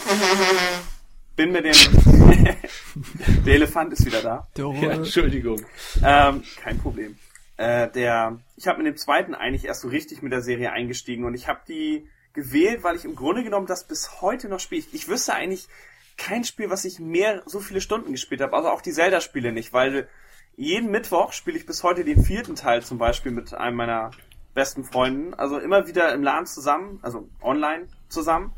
Bin 1.36 1.51
mit 1.51 1.65
dem... 1.65 1.73
der 3.45 3.55
Elefant 3.55 3.93
ist 3.93 4.05
wieder 4.05 4.21
da. 4.21 4.47
Ja, 4.55 4.91
Entschuldigung. 4.91 5.61
Ähm, 6.03 6.43
kein 6.61 6.77
Problem. 6.77 7.17
Äh, 7.57 7.89
der, 7.89 8.39
ich 8.55 8.67
habe 8.67 8.79
mit 8.79 8.88
dem 8.88 8.97
zweiten 8.97 9.34
eigentlich 9.34 9.65
erst 9.65 9.81
so 9.81 9.88
richtig 9.88 10.21
mit 10.21 10.31
der 10.31 10.41
Serie 10.41 10.71
eingestiegen 10.71 11.23
und 11.23 11.34
ich 11.34 11.47
habe 11.47 11.61
die 11.67 12.07
gewählt, 12.34 12.84
weil 12.84 12.95
ich 12.95 13.05
im 13.05 13.15
Grunde 13.15 13.43
genommen 13.43 13.67
das 13.67 13.88
bis 13.88 14.21
heute 14.21 14.49
noch 14.49 14.59
spiele. 14.59 14.81
Ich, 14.81 14.93
ich 14.93 15.07
wüsste 15.07 15.34
eigentlich 15.34 15.67
kein 16.17 16.43
Spiel, 16.43 16.69
was 16.69 16.86
ich 16.86 16.99
mehr 16.99 17.41
so 17.45 17.59
viele 17.59 17.81
Stunden 17.81 18.11
gespielt 18.11 18.41
habe, 18.41 18.55
also 18.55 18.69
auch 18.69 18.81
die 18.81 18.91
Zelda-Spiele 18.91 19.51
nicht, 19.51 19.73
weil 19.73 20.07
jeden 20.55 20.91
Mittwoch 20.91 21.33
spiele 21.33 21.57
ich 21.57 21.65
bis 21.65 21.83
heute 21.83 22.03
den 22.03 22.23
vierten 22.23 22.55
Teil 22.55 22.83
zum 22.83 22.97
Beispiel 22.97 23.31
mit 23.31 23.53
einem 23.53 23.77
meiner 23.77 24.11
besten 24.53 24.83
Freunden, 24.83 25.33
also 25.33 25.57
immer 25.57 25.87
wieder 25.87 26.13
im 26.13 26.21
LAN 26.21 26.45
zusammen, 26.45 26.99
also 27.01 27.27
online 27.41 27.87
zusammen. 28.07 28.53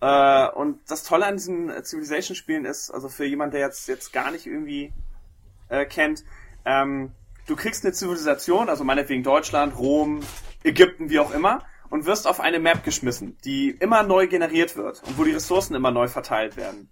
Äh, 0.00 0.48
und 0.50 0.80
das 0.88 1.04
Tolle 1.04 1.26
an 1.26 1.36
diesen 1.36 1.70
äh, 1.70 1.82
Civilization-Spielen 1.82 2.64
ist, 2.64 2.90
also 2.90 3.08
für 3.08 3.24
jemand, 3.24 3.54
der 3.54 3.60
jetzt 3.60 3.88
jetzt 3.88 4.12
gar 4.12 4.30
nicht 4.30 4.46
irgendwie 4.46 4.92
äh, 5.68 5.86
kennt, 5.86 6.24
ähm, 6.64 7.12
du 7.46 7.56
kriegst 7.56 7.84
eine 7.84 7.92
Zivilisation, 7.92 8.68
also 8.68 8.84
meinetwegen 8.84 9.22
Deutschland, 9.22 9.78
Rom, 9.78 10.20
Ägypten, 10.64 11.10
wie 11.10 11.18
auch 11.18 11.32
immer, 11.32 11.62
und 11.90 12.06
wirst 12.06 12.26
auf 12.26 12.40
eine 12.40 12.58
Map 12.58 12.84
geschmissen, 12.84 13.36
die 13.44 13.70
immer 13.70 14.02
neu 14.02 14.26
generiert 14.26 14.76
wird 14.76 15.02
und 15.04 15.18
wo 15.18 15.24
die 15.24 15.32
Ressourcen 15.32 15.74
immer 15.74 15.90
neu 15.90 16.08
verteilt 16.08 16.56
werden. 16.56 16.90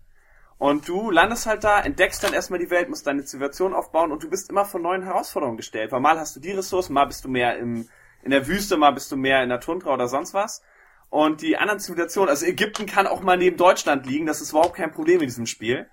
Und 0.58 0.88
du 0.88 1.10
landest 1.10 1.46
halt 1.46 1.64
da, 1.64 1.80
entdeckst 1.80 2.24
dann 2.24 2.32
erstmal 2.32 2.58
die 2.58 2.70
Welt, 2.70 2.88
musst 2.88 3.06
deine 3.06 3.24
Zivilisation 3.24 3.74
aufbauen 3.74 4.10
und 4.10 4.22
du 4.22 4.30
bist 4.30 4.48
immer 4.48 4.64
vor 4.64 4.80
neuen 4.80 5.02
Herausforderungen 5.02 5.58
gestellt. 5.58 5.92
Weil 5.92 6.00
mal 6.00 6.18
hast 6.18 6.34
du 6.34 6.40
die 6.40 6.52
Ressourcen, 6.52 6.94
mal 6.94 7.04
bist 7.04 7.24
du 7.24 7.28
mehr 7.28 7.58
im, 7.58 7.88
in 8.22 8.30
der 8.30 8.46
Wüste, 8.46 8.76
mal 8.76 8.92
bist 8.92 9.12
du 9.12 9.16
mehr 9.16 9.42
in 9.42 9.50
der 9.50 9.60
Tundra 9.60 9.92
oder 9.92 10.08
sonst 10.08 10.32
was. 10.32 10.62
Und 11.10 11.42
die 11.42 11.58
anderen 11.58 11.78
Zivilisationen, 11.78 12.30
also 12.30 12.46
Ägypten 12.46 12.86
kann 12.86 13.06
auch 13.06 13.22
mal 13.22 13.36
neben 13.36 13.56
Deutschland 13.56 14.06
liegen, 14.06 14.26
das 14.26 14.40
ist 14.40 14.50
überhaupt 14.50 14.76
kein 14.76 14.92
Problem 14.92 15.20
in 15.20 15.26
diesem 15.26 15.46
Spiel. 15.46 15.88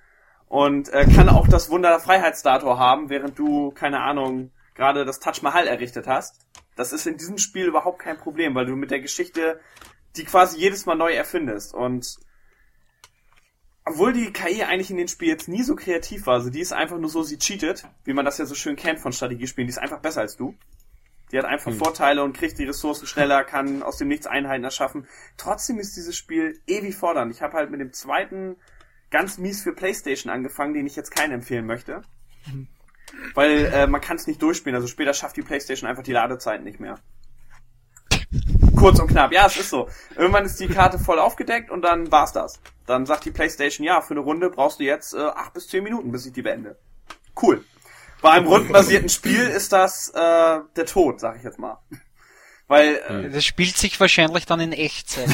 Und 0.48 0.90
äh, 0.94 1.06
kann 1.14 1.30
auch 1.30 1.48
das 1.48 1.70
Wunder 1.70 1.90
der 1.90 2.00
Freiheitsstatue 2.00 2.78
haben, 2.78 3.10
während 3.10 3.38
du, 3.38 3.72
keine 3.72 4.00
Ahnung, 4.00 4.52
gerade 4.76 5.04
das 5.04 5.20
Taj 5.20 5.42
Mahal 5.42 5.68
errichtet 5.68 6.08
hast. 6.08 6.46
Das 6.76 6.94
ist 6.94 7.06
in 7.06 7.18
diesem 7.18 7.38
Spiel 7.38 7.66
überhaupt 7.66 8.00
kein 8.00 8.18
Problem, 8.18 8.56
weil 8.56 8.66
du 8.66 8.76
mit 8.76 8.92
der 8.92 9.00
Geschichte 9.00 9.60
die 10.16 10.26
quasi 10.26 10.60
jedes 10.60 10.86
Mal 10.86 10.96
neu 10.96 11.12
erfindest. 11.14 11.74
Und 11.74 12.18
obwohl 13.86 14.14
die 14.14 14.32
KI 14.32 14.64
eigentlich 14.64 14.92
in 14.92 14.98
den 14.98 15.08
Spiel 15.08 15.28
jetzt 15.28 15.48
nie 15.48 15.64
so 15.64 15.76
kreativ 15.76 16.26
war, 16.26 16.36
also 16.36 16.50
die 16.50 16.62
ist 16.62 16.74
einfach 16.74 16.98
nur 16.98 17.10
so, 17.10 17.24
sie 17.24 17.38
cheatet, 17.38 17.86
wie 18.06 18.14
man 18.14 18.26
das 18.26 18.38
ja 18.38 18.46
so 18.46 18.56
schön 18.56 18.76
kennt 18.76 19.00
von 19.00 19.12
Strategiespielen, 19.12 19.68
die 19.68 19.72
ist 19.72 19.80
einfach 19.80 20.00
besser 20.00 20.22
als 20.22 20.38
du. 20.38 20.56
Die 21.32 21.40
hat 21.40 21.46
einfach 21.46 21.74
Vorteile 21.74 22.24
und 22.24 22.38
kriegt 22.38 22.60
die 22.60 22.64
Ressourcen 22.64 23.08
schneller, 23.08 23.44
kann 23.44 23.82
aus 23.82 23.98
dem 23.98 24.08
Nichts 24.08 24.28
Einheiten 24.28 24.64
erschaffen. 24.64 25.08
Trotzdem 25.36 25.80
ist 25.80 25.98
dieses 25.98 26.16
Spiel 26.16 26.62
ewig 26.68 26.96
fordernd. 26.96 27.34
Ich 27.34 27.42
habe 27.42 27.58
halt 27.58 27.72
mit 27.72 27.80
dem 27.80 27.92
zweiten 27.92 28.56
ganz 29.10 29.40
mies 29.40 29.64
für 29.64 29.74
Playstation 29.74 30.32
angefangen, 30.32 30.76
den 30.76 30.86
ich 30.86 30.96
jetzt 30.96 31.10
keinen 31.10 31.32
empfehlen 31.32 31.66
möchte. 31.66 32.04
Weil 33.34 33.66
äh, 33.66 33.88
man 33.88 34.00
kann 34.00 34.18
es 34.18 34.28
nicht 34.28 34.44
durchspielen. 34.44 34.76
Also 34.76 34.88
später 34.88 35.14
schafft 35.14 35.36
die 35.36 35.42
Playstation 35.42 35.90
einfach 35.90 36.04
die 36.04 36.12
Ladezeiten 36.12 36.64
nicht 36.64 36.80
mehr. 36.80 37.00
Kurz 38.84 39.00
und 39.00 39.08
knapp. 39.08 39.32
Ja, 39.32 39.46
es 39.46 39.56
ist 39.56 39.70
so. 39.70 39.88
Irgendwann 40.18 40.44
ist 40.44 40.60
die 40.60 40.68
Karte 40.68 41.00
voll 41.00 41.18
aufgedeckt 41.18 41.72
und 41.72 41.84
dann 41.84 42.12
war's 42.12 42.34
das. 42.34 42.60
Dann 42.86 43.06
sagt 43.06 43.24
die 43.24 43.32
Playstation, 43.32 43.88
ja, 43.88 44.02
für 44.02 44.14
eine 44.14 44.20
Runde 44.20 44.50
brauchst 44.50 44.82
du 44.82 44.84
jetzt 44.84 45.14
äh, 45.14 45.22
acht 45.22 45.54
bis 45.54 45.70
zehn 45.70 45.86
Minuten, 45.86 46.12
bis 46.12 46.26
ich 46.26 46.34
die 46.34 46.42
beende. 46.42 46.78
Cool. 47.42 47.64
Bei 48.22 48.32
einem 48.32 48.48
rundenbasierten 48.48 49.08
Spiel 49.08 49.40
ist 49.40 49.72
das 49.72 50.10
äh, 50.10 50.60
der 50.76 50.86
Tod, 50.86 51.22
sag 51.22 51.38
ich 51.38 51.44
jetzt 51.44 51.60
mal. 51.60 51.78
Weil, 52.68 53.02
äh, 53.08 53.30
Das 53.30 53.46
spielt 53.46 53.78
sich 53.78 53.98
wahrscheinlich 54.02 54.46
dann 54.46 54.60
in 54.60 54.74
Echtzeit. 54.74 55.30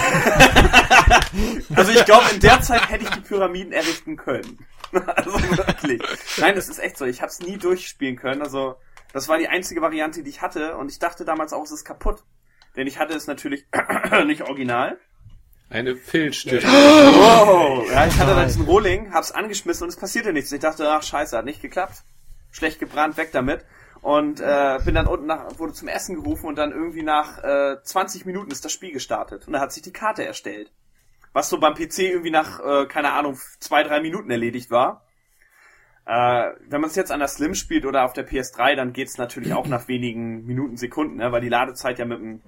also 1.76 1.92
ich 1.92 2.06
glaube, 2.06 2.26
in 2.32 2.42
der 2.42 2.62
Zeit 2.62 2.88
hätte 2.88 3.06
ich 3.06 3.10
die 3.10 3.22
Pyramiden 3.22 3.74
errichten 3.74 4.16
können. 4.16 4.60
also 4.92 5.34
wirklich. 5.58 6.00
Nein, 6.38 6.54
das 6.54 6.70
ist 6.70 6.78
echt 6.78 7.00
so. 7.00 7.06
Ich 7.06 7.22
habe 7.22 7.32
es 7.32 7.40
nie 7.40 7.58
durchspielen 7.58 8.16
können. 8.16 8.44
Also 8.44 8.76
das 9.12 9.28
war 9.28 9.40
die 9.40 9.48
einzige 9.48 9.82
Variante, 9.82 10.22
die 10.22 10.30
ich 10.30 10.44
hatte. 10.44 10.78
Und 10.78 10.92
ich 10.92 11.00
dachte 11.00 11.26
damals 11.26 11.52
auch, 11.52 11.64
es 11.64 11.72
ist 11.72 11.84
kaputt. 11.84 12.24
Denn 12.76 12.88
ich 12.88 13.00
hatte 13.00 13.14
es 13.14 13.28
natürlich 13.28 13.66
nicht 14.26 14.44
original. 14.44 14.98
Eine 15.70 15.96
Filzstift. 15.96 16.66
Oh, 16.68 17.86
ja, 17.92 18.08
ich 18.08 18.18
hatte 18.18 18.34
dann 18.34 18.48
diesen 18.48 18.66
Rohling, 18.66 19.14
hab's 19.14 19.32
angeschmissen 19.32 19.84
und 19.84 19.90
es 19.90 19.98
passierte 19.98 20.34
nichts. 20.34 20.52
Ich 20.52 20.60
dachte, 20.60 20.90
ach 20.90 21.04
scheiße, 21.04 21.38
hat 21.38 21.46
nicht 21.46 21.62
geklappt. 21.62 22.04
Schlecht 22.52 22.80
gebrannt, 22.80 23.18
weg 23.18 23.30
damit. 23.32 23.66
Und 24.02 24.40
äh, 24.40 24.80
bin 24.84 24.96
dann 24.96 25.06
unten 25.06 25.28
nach, 25.28 25.60
wurde 25.60 25.74
zum 25.74 25.88
Essen 25.88 26.16
gerufen 26.16 26.48
und 26.48 26.56
dann 26.56 26.72
irgendwie 26.72 27.04
nach 27.04 27.44
äh, 27.44 27.78
20 27.84 28.26
Minuten 28.26 28.50
ist 28.50 28.66
das 28.66 28.72
Spiel 28.72 28.92
gestartet. 28.92 29.46
Und 29.46 29.54
da 29.54 29.60
hat 29.60 29.72
sich 29.72 29.84
die 29.84 29.94
Karte 29.94 30.26
erstellt. 30.26 30.72
Was 31.34 31.50
so 31.50 31.60
beim 31.60 31.76
PC 31.76 32.00
irgendwie 32.00 32.32
nach, 32.32 32.60
äh, 32.60 32.86
keine 32.88 33.12
Ahnung, 33.12 33.38
zwei, 33.60 33.84
drei 33.84 34.00
Minuten 34.02 34.32
erledigt 34.32 34.72
war. 34.72 35.06
Äh, 36.10 36.56
wenn 36.68 36.82
man 36.82 36.90
es 36.90 36.96
jetzt 36.96 37.12
an 37.12 37.20
der 37.20 37.28
Slim 37.28 37.54
spielt 37.54 37.86
oder 37.86 38.04
auf 38.04 38.14
der 38.14 38.28
PS3, 38.28 38.76
dann 38.76 38.94
geht's 38.94 39.20
natürlich 39.20 39.54
auch 39.54 39.68
nach 39.68 39.88
wenigen 39.88 40.44
Minuten, 40.44 40.76
Sekunden, 40.76 41.18
ne? 41.18 41.32
weil 41.32 41.42
die 41.42 41.50
Ladezeit 41.50 42.00
ja 42.00 42.06
mit 42.06 42.18
einem, 42.18 42.42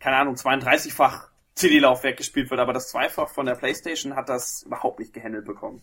keine 0.00 0.16
Ahnung, 0.16 0.34
32-fach 0.34 1.28
CD-Laufwerk 1.54 2.16
gespielt 2.16 2.50
wird, 2.50 2.58
aber 2.58 2.72
das 2.72 2.88
Zweifach 2.88 3.28
von 3.28 3.46
der 3.46 3.54
Playstation 3.54 4.16
hat 4.16 4.28
das 4.28 4.64
überhaupt 4.64 4.98
nicht 4.98 5.12
gehandelt 5.12 5.44
bekommen. 5.44 5.82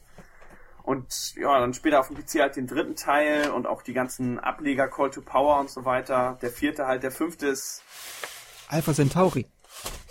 Und 0.83 1.33
ja, 1.35 1.57
dann 1.57 1.73
später 1.73 2.01
auf 2.01 2.09
dem 2.09 2.17
PC 2.17 2.41
halt 2.41 2.57
den 2.57 2.67
dritten 2.67 2.97
Teil 2.97 3.51
und 3.51 3.67
auch 3.67 3.83
die 3.83 3.93
ganzen 3.93 4.37
Ableger 4.37 4.89
Call 4.89 5.09
to 5.09 5.21
Power 5.21 5.61
und 5.61 5.69
so 5.69 5.85
weiter. 5.85 6.37
Der 6.41 6.49
vierte 6.49 6.87
halt, 6.87 7.03
der 7.03 7.11
fünfte 7.11 7.47
ist 7.47 7.83
Alpha 8.67 8.93
Centauri. 8.93 9.45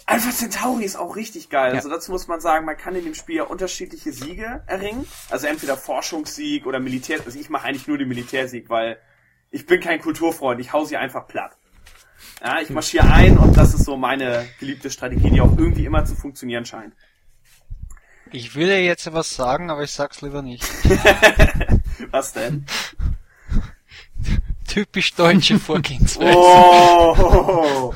Alpha 0.08 0.30
Centauri 0.30 0.84
ist 0.84 0.96
auch 0.96 1.16
richtig 1.16 1.50
geil. 1.50 1.72
Ja. 1.72 1.78
Also 1.78 1.90
dazu 1.90 2.12
muss 2.12 2.28
man 2.28 2.40
sagen, 2.40 2.64
man 2.64 2.76
kann 2.76 2.94
in 2.94 3.04
dem 3.04 3.14
Spiel 3.14 3.36
ja 3.36 3.42
unterschiedliche 3.42 4.12
Siege 4.12 4.62
erringen. 4.66 5.04
Also 5.30 5.48
entweder 5.48 5.76
Forschungssieg 5.76 6.64
oder 6.64 6.78
Militär. 6.78 7.18
Also 7.26 7.38
ich 7.38 7.50
mache 7.50 7.66
eigentlich 7.66 7.88
nur 7.88 7.98
den 7.98 8.08
Militärsieg, 8.08 8.70
weil 8.70 8.98
ich 9.50 9.66
bin 9.66 9.80
kein 9.80 10.00
Kulturfreund. 10.00 10.60
Ich 10.60 10.72
hau 10.72 10.84
sie 10.84 10.96
einfach 10.96 11.26
platt. 11.26 11.56
Ja, 12.40 12.60
ich 12.60 12.70
marschiere 12.70 13.10
ein 13.10 13.36
und 13.36 13.56
das 13.56 13.74
ist 13.74 13.84
so 13.84 13.96
meine 13.96 14.46
geliebte 14.60 14.90
Strategie, 14.90 15.30
die 15.30 15.40
auch 15.40 15.56
irgendwie 15.58 15.84
immer 15.84 16.04
zu 16.04 16.14
funktionieren 16.14 16.64
scheint. 16.64 16.94
Ich 18.32 18.54
würde 18.54 18.78
jetzt 18.78 19.12
was 19.12 19.34
sagen, 19.34 19.70
aber 19.70 19.82
ich 19.82 19.92
sag's 19.92 20.20
lieber 20.20 20.42
nicht. 20.42 20.64
Was 22.10 22.32
denn? 22.32 22.66
Typisch 24.66 25.14
deutsche 25.14 25.58
Vorgehensweise. 25.60 26.36
Oh! 26.36 27.94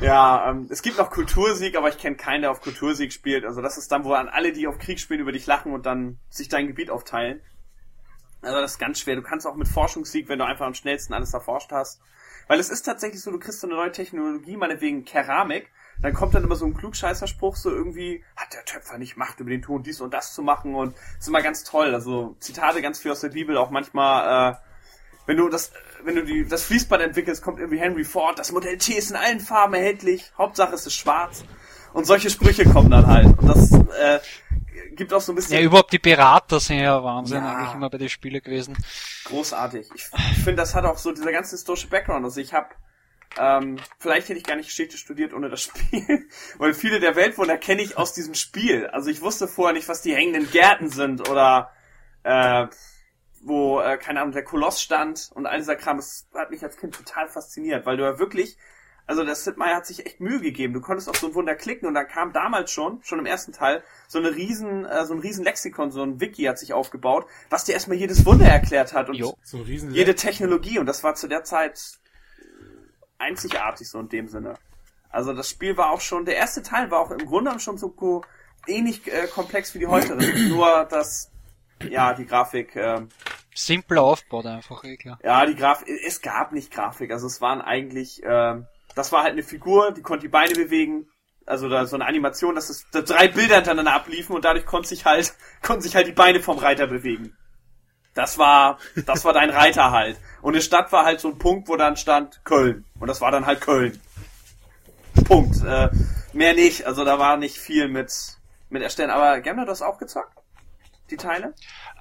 Ja, 0.00 0.50
ähm, 0.50 0.68
es 0.70 0.82
gibt 0.82 0.96
noch 0.96 1.10
Kultursieg, 1.10 1.76
aber 1.76 1.88
ich 1.88 1.98
kenne 1.98 2.16
keinen, 2.16 2.42
der 2.42 2.52
auf 2.52 2.60
Kultursieg 2.60 3.12
spielt. 3.12 3.44
Also 3.44 3.60
das 3.60 3.78
ist 3.78 3.90
dann, 3.90 4.04
wo 4.04 4.10
dann 4.10 4.28
alle, 4.28 4.52
die 4.52 4.68
auf 4.68 4.78
Krieg 4.78 5.00
spielen, 5.00 5.20
über 5.20 5.32
dich 5.32 5.46
lachen 5.46 5.72
und 5.72 5.86
dann 5.86 6.18
sich 6.30 6.48
dein 6.48 6.68
Gebiet 6.68 6.90
aufteilen. 6.90 7.40
Also 8.40 8.60
das 8.60 8.72
ist 8.72 8.78
ganz 8.78 9.00
schwer. 9.00 9.16
Du 9.16 9.22
kannst 9.22 9.46
auch 9.46 9.56
mit 9.56 9.66
Forschungssieg, 9.66 10.28
wenn 10.28 10.38
du 10.38 10.46
einfach 10.46 10.66
am 10.66 10.74
schnellsten 10.74 11.14
alles 11.14 11.34
erforscht 11.34 11.72
hast. 11.72 12.00
Weil 12.46 12.60
es 12.60 12.70
ist 12.70 12.82
tatsächlich 12.82 13.20
so, 13.20 13.32
du 13.32 13.40
kriegst 13.40 13.60
so 13.60 13.66
eine 13.66 13.76
neue 13.76 13.90
Technologie, 13.90 14.56
meinetwegen 14.56 15.04
Keramik, 15.04 15.70
dann 16.00 16.14
kommt 16.14 16.34
dann 16.34 16.44
immer 16.44 16.54
so 16.54 16.64
ein 16.64 16.74
Klugscheißerspruch, 16.74 17.56
so 17.56 17.70
irgendwie, 17.70 18.24
hat 18.36 18.54
der 18.54 18.64
Töpfer 18.64 18.98
nicht 18.98 19.16
Macht 19.16 19.40
über 19.40 19.50
den 19.50 19.62
Ton, 19.62 19.82
dies 19.82 20.00
und 20.00 20.14
das 20.14 20.32
zu 20.32 20.42
machen 20.42 20.76
und 20.76 20.94
ist 21.18 21.28
immer 21.28 21.42
ganz 21.42 21.64
toll. 21.64 21.92
Also 21.92 22.36
Zitate 22.38 22.80
ganz 22.82 23.00
viel 23.00 23.10
aus 23.10 23.20
der 23.20 23.30
Bibel, 23.30 23.56
auch 23.56 23.70
manchmal, 23.70 24.52
äh, 24.52 24.56
wenn 25.28 25.36
du 25.36 25.50
das, 25.50 25.72
wenn 26.04 26.14
du 26.14 26.24
die, 26.24 26.46
das 26.48 26.64
Fließband 26.64 27.02
entwickelst, 27.02 27.42
kommt 27.42 27.58
irgendwie 27.58 27.78
Henry 27.78 28.04
Ford, 28.04 28.38
das 28.38 28.50
Modell 28.50 28.78
T 28.78 28.94
ist 28.94 29.10
in 29.10 29.16
allen 29.16 29.40
Farben 29.40 29.74
erhältlich, 29.74 30.32
Hauptsache 30.38 30.74
es 30.74 30.86
ist 30.86 30.94
schwarz. 30.94 31.44
Und 31.92 32.06
solche 32.06 32.30
Sprüche 32.30 32.64
kommen 32.64 32.90
dann 32.90 33.06
halt. 33.06 33.26
Und 33.38 33.46
das 33.46 33.72
äh, 33.72 34.20
gibt 34.92 35.12
auch 35.12 35.20
so 35.20 35.32
ein 35.32 35.34
bisschen 35.34 35.54
Ja, 35.58 35.60
überhaupt 35.60 35.92
die 35.92 35.98
Berater 35.98 36.58
sind 36.60 36.78
ja 36.78 37.04
Wahnsinn 37.04 37.42
Ja. 37.44 37.54
eigentlich 37.56 37.74
immer 37.74 37.90
bei 37.90 37.98
den 37.98 38.08
Spielen 38.08 38.42
gewesen. 38.42 38.74
großartig. 39.26 39.90
Ich, 39.94 40.04
ich 40.32 40.38
finde, 40.38 40.56
das 40.56 40.74
hat 40.74 40.86
auch 40.86 40.96
so 40.96 41.12
dieser 41.12 41.30
ganze 41.30 41.56
historische 41.56 41.88
Background. 41.88 42.24
Also 42.24 42.40
ich 42.40 42.54
habe 42.54 42.68
ähm, 43.38 43.76
vielleicht 43.98 44.30
hätte 44.30 44.38
ich 44.38 44.44
gar 44.46 44.56
nicht 44.56 44.68
Geschichte 44.68 44.96
studiert 44.96 45.34
ohne 45.34 45.50
das 45.50 45.60
Spiel, 45.64 46.26
weil 46.56 46.72
viele 46.72 47.00
der 47.00 47.16
Weltwunder 47.16 47.58
kenne 47.58 47.82
ich 47.82 47.98
aus 47.98 48.14
diesem 48.14 48.32
Spiel. 48.34 48.86
Also 48.86 49.10
ich 49.10 49.20
wusste 49.20 49.46
vorher 49.46 49.74
nicht, 49.74 49.88
was 49.88 50.00
die 50.00 50.14
hängenden 50.14 50.50
Gärten 50.50 50.88
sind 50.88 51.28
oder 51.28 51.70
äh, 52.22 52.66
wo, 53.42 53.80
äh, 53.80 53.96
keine 53.96 54.20
Ahnung, 54.20 54.32
der 54.32 54.44
Koloss 54.44 54.82
stand 54.82 55.30
und 55.34 55.46
all 55.46 55.58
dieser 55.58 55.76
Kram. 55.76 55.96
Das 55.96 56.26
hat 56.34 56.50
mich 56.50 56.62
als 56.62 56.76
Kind 56.76 56.94
total 56.94 57.28
fasziniert, 57.28 57.86
weil 57.86 57.96
du 57.96 58.04
ja 58.04 58.18
wirklich, 58.18 58.56
also 59.06 59.24
der 59.24 59.34
Sid 59.34 59.56
Meier 59.56 59.76
hat 59.76 59.86
sich 59.86 60.04
echt 60.06 60.20
Mühe 60.20 60.40
gegeben. 60.40 60.74
Du 60.74 60.80
konntest 60.80 61.08
auf 61.08 61.16
so 61.16 61.28
ein 61.28 61.34
Wunder 61.34 61.54
klicken 61.54 61.88
und 61.88 61.94
da 61.94 62.04
kam 62.04 62.32
damals 62.32 62.70
schon, 62.70 63.02
schon 63.02 63.18
im 63.18 63.26
ersten 63.26 63.52
Teil, 63.52 63.82
so 64.06 64.18
eine 64.18 64.34
riesen, 64.34 64.84
äh, 64.84 65.04
so 65.06 65.14
ein 65.14 65.20
riesen 65.20 65.44
Lexikon, 65.44 65.90
so 65.90 66.02
ein 66.02 66.20
Wiki 66.20 66.44
hat 66.44 66.58
sich 66.58 66.72
aufgebaut, 66.72 67.26
was 67.50 67.64
dir 67.64 67.72
erstmal 67.72 67.96
jedes 67.96 68.26
Wunder 68.26 68.46
erklärt 68.46 68.92
hat 68.92 69.08
und 69.08 69.14
Jo. 69.14 69.36
So 69.42 69.58
jede 69.58 70.14
Technologie 70.14 70.78
und 70.78 70.86
das 70.86 71.04
war 71.04 71.14
zu 71.14 71.28
der 71.28 71.44
Zeit 71.44 71.98
einzigartig 73.18 73.88
so 73.88 73.98
in 74.00 74.08
dem 74.08 74.28
Sinne. 74.28 74.54
Also 75.10 75.32
das 75.32 75.48
Spiel 75.48 75.76
war 75.76 75.90
auch 75.90 76.00
schon, 76.00 76.24
der 76.24 76.36
erste 76.36 76.62
Teil 76.62 76.90
war 76.90 77.00
auch 77.00 77.10
im 77.10 77.26
Grunde 77.26 77.58
schon 77.60 77.78
so 77.78 77.94
ähnlich 78.66 79.10
äh, 79.12 79.26
komplex 79.26 79.74
wie 79.74 79.78
die 79.78 79.86
heutere, 79.86 80.18
nur 80.48 80.84
dass 80.84 81.30
ja 81.88 82.14
die 82.14 82.26
Grafik, 82.26 82.76
äh, 82.76 83.00
Simpler 83.54 84.02
aufgebaut 84.02 84.46
einfach, 84.46 84.84
eh 84.84 84.96
klar. 84.96 85.18
ja 85.22 85.44
die 85.46 85.56
Grafik, 85.56 85.88
es 86.06 86.20
gab 86.20 86.52
nicht 86.52 86.72
Grafik, 86.72 87.10
also 87.10 87.26
es 87.26 87.40
waren 87.40 87.60
eigentlich, 87.60 88.22
äh, 88.22 88.56
das 88.94 89.12
war 89.12 89.22
halt 89.22 89.32
eine 89.32 89.42
Figur, 89.42 89.92
die 89.92 90.02
konnte 90.02 90.26
die 90.26 90.30
Beine 90.30 90.54
bewegen, 90.54 91.08
also 91.48 91.68
da 91.68 91.86
so 91.86 91.96
eine 91.96 92.06
Animation, 92.06 92.54
dass 92.54 92.68
es 92.68 92.86
da 92.92 93.00
drei 93.00 93.28
Bilder 93.28 93.56
hintereinander 93.56 93.94
abliefen 93.94 94.36
und 94.36 94.44
dadurch 94.44 94.66
konnte 94.66 94.88
sich 94.88 95.04
halt 95.04 95.34
konnten 95.62 95.82
sich 95.82 95.96
halt 95.96 96.06
die 96.06 96.12
Beine 96.12 96.40
vom 96.40 96.58
Reiter 96.58 96.86
bewegen. 96.86 97.36
Das 98.14 98.36
war, 98.36 98.78
das 99.06 99.24
war 99.24 99.32
dein 99.32 99.50
Reiter 99.50 99.92
halt. 99.92 100.18
Und 100.42 100.54
eine 100.54 100.62
Stadt 100.62 100.90
war 100.90 101.04
halt 101.04 101.20
so 101.20 101.28
ein 101.28 101.38
Punkt, 101.38 101.68
wo 101.68 101.76
dann 101.76 101.96
stand 101.96 102.40
Köln. 102.44 102.84
Und 102.98 103.06
das 103.06 103.20
war 103.20 103.30
dann 103.30 103.46
halt 103.46 103.60
Köln. 103.60 104.00
Punkt. 105.24 105.62
Äh, 105.64 105.88
mehr 106.32 106.54
nicht. 106.54 106.84
Also 106.84 107.04
da 107.04 107.20
war 107.20 107.36
nicht 107.36 107.58
viel 107.58 107.86
mit, 107.86 108.12
mit 108.70 108.82
erstellen. 108.82 109.10
Aber 109.10 109.40
Gamma, 109.40 109.64
du 109.64 109.70
hast 109.70 109.82
auch 109.82 109.98
gezockt? 109.98 110.36
Die 111.10 111.16
Teile? 111.16 111.54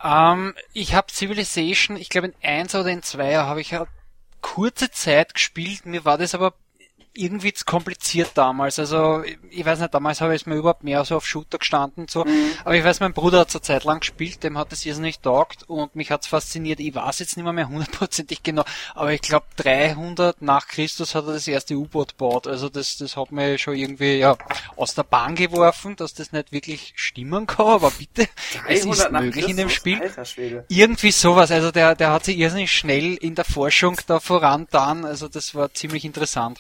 Ähm, 0.04 0.54
ich 0.74 0.94
habe 0.94 1.12
Civilization, 1.12 1.98
ich 1.98 2.10
glaube 2.10 2.28
in 2.28 2.36
1 2.42 2.76
oder 2.76 2.90
in 2.90 3.04
2 3.04 3.36
habe 3.36 3.62
ich 3.62 3.72
ja 3.72 3.88
kurze 4.42 4.92
Zeit 4.92 5.34
gespielt. 5.34 5.86
Mir 5.86 6.06
war 6.06 6.18
das 6.18 6.36
aber 6.36 6.54
irgendwie 7.18 7.54
zu 7.54 7.66
kompliziert 7.66 8.32
damals. 8.36 8.80
Also 8.80 9.24
ich 9.50 9.66
weiß 9.66 9.80
nicht, 9.80 9.94
damals 9.94 10.22
habe 10.22 10.36
ich 10.36 10.46
mir 10.46 10.56
überhaupt 10.56 10.84
mehr 10.84 11.04
so 11.06 11.18
auf 11.18 11.26
Shooter 11.26 11.58
gestanden. 11.58 12.08
So. 12.08 12.26
Aber 12.64 12.76
ich 12.76 12.84
weiß, 12.84 13.00
mein 13.00 13.14
Bruder 13.14 13.42
hat 13.42 13.52
zur 13.52 13.62
Zeit 13.62 13.84
lang 13.84 14.00
gespielt, 14.00 14.44
dem 14.44 14.58
hat 14.58 14.72
es 14.72 14.86
irrsinnig 14.86 15.20
taugt 15.20 15.64
und 15.68 15.96
mich 15.96 16.12
hat's 16.12 16.28
fasziniert. 16.28 16.80
Ich 16.80 16.94
weiß 16.94 17.20
jetzt 17.20 17.38
nicht 17.38 17.44
mehr, 17.44 17.54
mehr 17.54 17.70
hundertprozentig 17.70 18.44
genau, 18.44 18.64
aber 18.96 19.14
ich 19.14 19.22
glaube 19.22 19.46
300 19.58 20.42
nach 20.42 20.68
Christus 20.68 21.16
hat 21.16 21.26
er 21.26 21.34
das 21.34 21.48
erste 21.48 21.76
U-Boot 21.76 22.18
gebaut. 22.18 22.48
Also 22.48 22.70
das, 22.70 22.98
das 22.98 23.18
hat 23.18 23.32
mir 23.32 23.58
schon 23.58 23.76
irgendwie 23.76 24.18
ja 24.18 24.38
aus 24.76 24.94
der 24.94 25.04
Bahn 25.04 25.36
geworfen, 25.36 25.96
dass 25.96 26.14
das 26.14 26.32
nicht 26.32 26.52
wirklich 26.52 26.94
stimmen 26.96 27.48
kann, 27.48 27.68
aber 27.68 27.92
bitte, 27.92 28.28
es 28.68 28.86
ist 28.86 29.12
möglich 29.12 29.50
in 29.50 29.58
dem 29.58 29.68
Christus? 29.70 30.30
Spiel. 30.30 30.66
Irgendwie 30.68 31.12
sowas, 31.12 31.52
also 31.52 31.72
der, 31.72 31.96
der 31.96 32.12
hat 32.12 32.26
sich 32.26 32.38
irrsinnig 32.38 32.72
schnell 32.72 33.16
in 33.16 33.36
der 33.36 33.46
Forschung 33.46 33.98
da 34.08 34.20
vorantan, 34.20 35.06
also 35.06 35.28
das 35.28 35.56
war 35.56 35.74
ziemlich 35.74 36.06
interessant. 36.06 36.60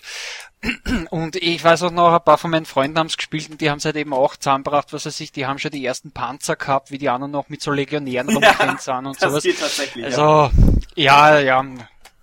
Und 1.11 1.35
ich 1.35 1.63
weiß 1.63 1.83
auch 1.83 1.91
noch, 1.91 2.13
ein 2.13 2.23
paar 2.23 2.37
von 2.37 2.49
meinen 2.49 2.65
Freunden 2.65 2.97
haben 2.97 3.07
es 3.07 3.17
gespielt 3.17 3.49
und 3.51 3.61
die 3.61 3.69
haben 3.69 3.77
es 3.77 3.85
halt 3.85 3.95
eben 3.95 4.13
auch 4.13 4.35
zusammengebracht, 4.35 4.91
was 4.91 5.05
weiß 5.05 5.19
ich, 5.19 5.31
die 5.31 5.45
haben 5.45 5.59
schon 5.59 5.71
die 5.71 5.85
ersten 5.85 6.11
Panzer 6.11 6.55
gehabt, 6.55 6.89
wie 6.89 6.97
die 6.97 7.09
anderen 7.09 7.31
noch 7.31 7.49
mit 7.49 7.61
so 7.61 7.71
Legionären 7.71 8.27
rumgerannt 8.29 8.81
sind 8.81 9.05
und 9.05 9.21
das 9.21 9.29
sowas. 9.29 9.43
geht 9.43 9.59
tatsächlich. 9.59 10.03
ja. 10.03 10.09
Also, 10.09 10.51
ja, 10.95 11.39
ja, 11.39 11.63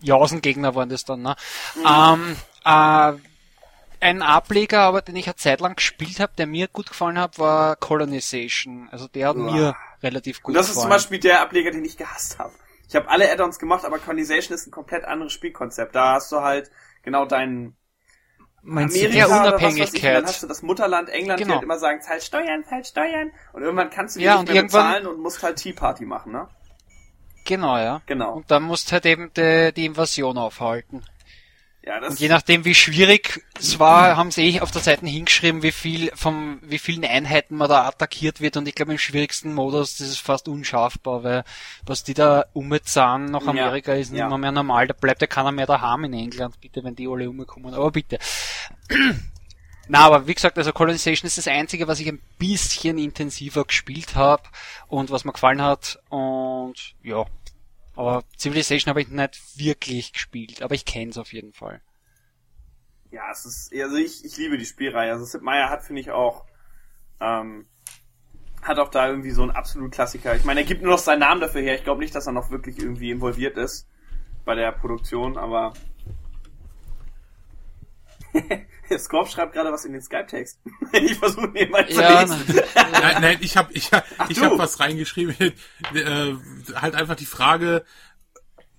Jausengegner 0.01 0.75
waren 0.75 0.89
das 0.89 1.05
dann, 1.05 1.23
ne? 1.23 1.37
Ähm, 1.87 2.37
äh, 2.65 3.13
ein 4.01 4.21
Ableger, 4.21 4.81
aber 4.81 5.01
den 5.01 5.17
ich 5.17 5.27
eine 5.27 5.37
Zeit 5.37 5.61
lang 5.61 5.77
gespielt 5.77 6.21
habe, 6.21 6.33
der 6.37 6.47
mir 6.47 6.69
gut 6.69 6.89
gefallen 6.89 7.19
hat, 7.19 7.39
war 7.39 7.77
Colonization. 7.77 8.89
Also 8.91 9.09
der 9.09 9.29
hat 9.29 9.37
Uah. 9.37 9.53
mir 9.53 9.77
relativ 10.03 10.43
gut 10.43 10.49
Und 10.49 10.55
das 10.55 10.67
ist 10.67 10.73
gefallen. 10.75 10.91
zum 10.91 10.91
Beispiel 10.91 11.21
der 11.21 11.41
Ableger, 11.41 11.71
den 11.71 11.85
ich 11.85 11.97
gehasst 11.97 12.39
habe. 12.39 12.53
Ich 12.87 12.95
habe 12.97 13.09
alle 13.09 13.31
Add-ons 13.33 13.59
gemacht, 13.59 13.85
aber 13.87 13.99
Colonization 13.99 14.55
ist 14.55 14.67
ein 14.67 14.71
komplett 14.73 15.05
anderes 15.05 15.33
Spielkonzept. 15.33 15.95
Da 15.95 16.15
hast 16.15 16.31
du 16.33 16.41
halt 16.43 16.71
genau 17.03 17.25
deinen 17.25 17.77
Meinst 18.67 18.97
Amerika 18.97 19.25
du, 19.27 19.31
Ja, 19.31 19.41
Unabhängigkeit. 19.43 20.17
dann 20.17 20.25
hast 20.27 20.43
du 20.43 20.47
das 20.47 20.63
Mutterland 20.63 21.11
England, 21.11 21.39
die 21.39 21.45
Genau. 21.45 21.57
halt 21.57 21.65
immer 21.65 21.79
sagen, 21.79 22.01
zahlt 22.01 22.23
Steuern, 22.23 22.65
zahlt 22.65 22.87
Steuern. 22.87 23.31
Und 23.53 23.63
irgendwann 23.63 23.91
kannst 23.91 24.17
du 24.17 24.21
die 24.21 24.25
Ja, 24.25 24.33
nicht 24.33 24.41
und 24.41 24.47
mehr 24.49 24.55
irgendwann- 24.57 24.87
bezahlen 24.87 25.07
und 25.07 25.21
musst 25.21 25.43
halt 25.43 25.57
Tea 25.57 25.73
Party 25.75 26.05
machen, 26.07 26.33
ne? 26.33 26.49
Genau, 27.45 27.77
ja. 27.77 28.01
Genau. 28.07 28.37
Und 28.37 28.51
dann 28.51 28.63
musst 28.63 28.91
halt 28.93 29.05
eben 29.05 29.31
die, 29.37 29.73
die 29.75 29.85
Invasion 29.85 30.39
aufhalten. 30.39 31.03
Ja, 31.87 31.99
Und 32.07 32.19
je 32.19 32.29
nachdem, 32.29 32.65
wie 32.65 32.75
schwierig 32.75 33.45
es 33.59 33.79
war, 33.79 34.17
haben 34.17 34.31
sie 34.31 34.43
eh 34.43 34.61
auf 34.61 34.71
der 34.71 34.81
Seite 34.81 35.05
hingeschrieben, 35.07 35.63
wie 35.63 35.73
viel 35.73 36.11
vom, 36.15 36.59
wie 36.63 36.79
vielen 36.79 37.05
Einheiten 37.05 37.57
man 37.57 37.69
da 37.69 37.87
attackiert 37.87 38.41
wird. 38.41 38.57
Und 38.57 38.67
ich 38.67 38.75
glaube, 38.75 38.93
im 38.93 38.99
schwierigsten 38.99 39.53
Modus, 39.53 39.99
das 39.99 40.09
ist 40.09 40.21
fast 40.21 40.49
unschaffbar, 40.49 41.25
weil 41.25 41.45
was 41.85 42.03
die 42.03 42.15
da 42.15 42.47
umzahlen 42.55 43.27
nach 43.27 43.47
Amerika 43.47 43.93
ist 43.93 44.13
nicht 44.13 44.21
ja. 44.21 44.35
mehr 44.39 44.53
normal. 44.53 44.87
Da 44.87 44.95
bleibt 44.95 45.21
ja 45.21 45.27
keiner 45.27 45.53
mehr 45.53 45.67
daheim 45.67 46.05
in 46.05 46.15
England, 46.15 46.59
bitte, 46.59 46.83
wenn 46.85 46.97
die 46.97 47.07
alle 47.07 47.29
umkommen. 47.29 47.75
Aber 47.75 47.91
bitte. 47.91 48.19
Na, 49.89 49.99
aber 50.07 50.27
wie 50.27 50.35
gesagt, 50.35 50.57
also 50.57 50.73
Colonization 50.73 51.27
ist 51.27 51.37
das 51.37 51.49
einzige, 51.49 51.87
was 51.87 52.01
ich 52.01 52.09
ein 52.09 52.23
bisschen 52.39 52.97
intensiver 52.97 53.65
gespielt 53.67 54.15
habe 54.15 54.45
und 54.89 55.11
was 55.11 55.27
mir 55.27 55.33
gefallen 55.33 55.61
hat. 55.61 56.01
Und 56.09 56.95
ja, 57.03 57.27
aber 57.97 58.25
Civilization 58.39 58.91
habe 58.91 59.03
ich 59.03 59.09
nicht 59.09 59.59
wirklich 59.59 60.13
gespielt, 60.13 60.63
aber 60.63 60.75
ich 60.75 60.85
kenne 60.85 61.11
es 61.11 61.19
auf 61.19 61.33
jeden 61.33 61.53
Fall. 61.53 61.81
Ja, 63.11 63.31
es 63.31 63.45
ist, 63.45 63.73
also 63.73 63.97
ich, 63.97 64.25
ich 64.25 64.37
liebe 64.37 64.59
die 64.59 64.67
Spielreihe. 64.67 65.13
Also 65.13 65.25
Sid 65.25 65.43
Meier 65.43 65.71
hat, 65.71 65.85
finde 65.85 66.01
ich, 66.01 66.11
auch, 66.11 66.45
ähm, 67.21 67.67
hat 68.63 68.79
auch 68.81 68.89
da 68.89 69.09
irgendwie 69.09 69.31
so 69.31 69.43
einen 69.43 69.53
absolut 69.53 69.93
Klassiker. 69.93 70.35
Ich 70.35 70.45
meine, 70.45 70.61
er 70.61 70.67
gibt 70.67 70.83
nur 70.83 70.91
noch 70.91 70.99
seinen 70.99 71.21
Namen 71.21 71.41
dafür 71.41 71.61
her. 71.61 71.77
Ich 71.77 71.85
glaube 71.85 72.01
nicht, 72.01 72.15
dass 72.15 72.27
er 72.27 72.33
noch 72.33 72.51
wirklich 72.51 72.79
irgendwie 72.79 73.11
involviert 73.11 73.57
ist 73.57 73.89
bei 74.45 74.57
der 74.57 74.73
Produktion, 74.73 75.39
aber 75.39 75.75
Scorp 78.99 79.29
schreibt 79.29 79.53
gerade 79.55 79.73
was 79.73 79.85
in 79.85 79.93
den 79.93 80.03
Skype-Text. 80.03 80.59
ich 80.93 81.15
versuche 81.17 81.49
mir 81.49 81.69
mal 81.69 81.87
zu 81.89 82.01
Ja, 82.01 82.23
lesen. 82.23 82.37
Nein, 82.75 83.17
nein, 83.21 83.39
ich 83.41 83.57
habe 83.57 83.73
ich, 83.73 83.93
hab- 83.93 84.05
ich 84.29 84.39
du. 84.39 84.45
hab 84.45 84.59
was 84.59 84.81
reingeschrieben. 84.81 85.35
äh, 85.95 86.33
halt 86.75 86.95
einfach 86.95 87.17
die 87.17 87.27
Frage, 87.27 87.85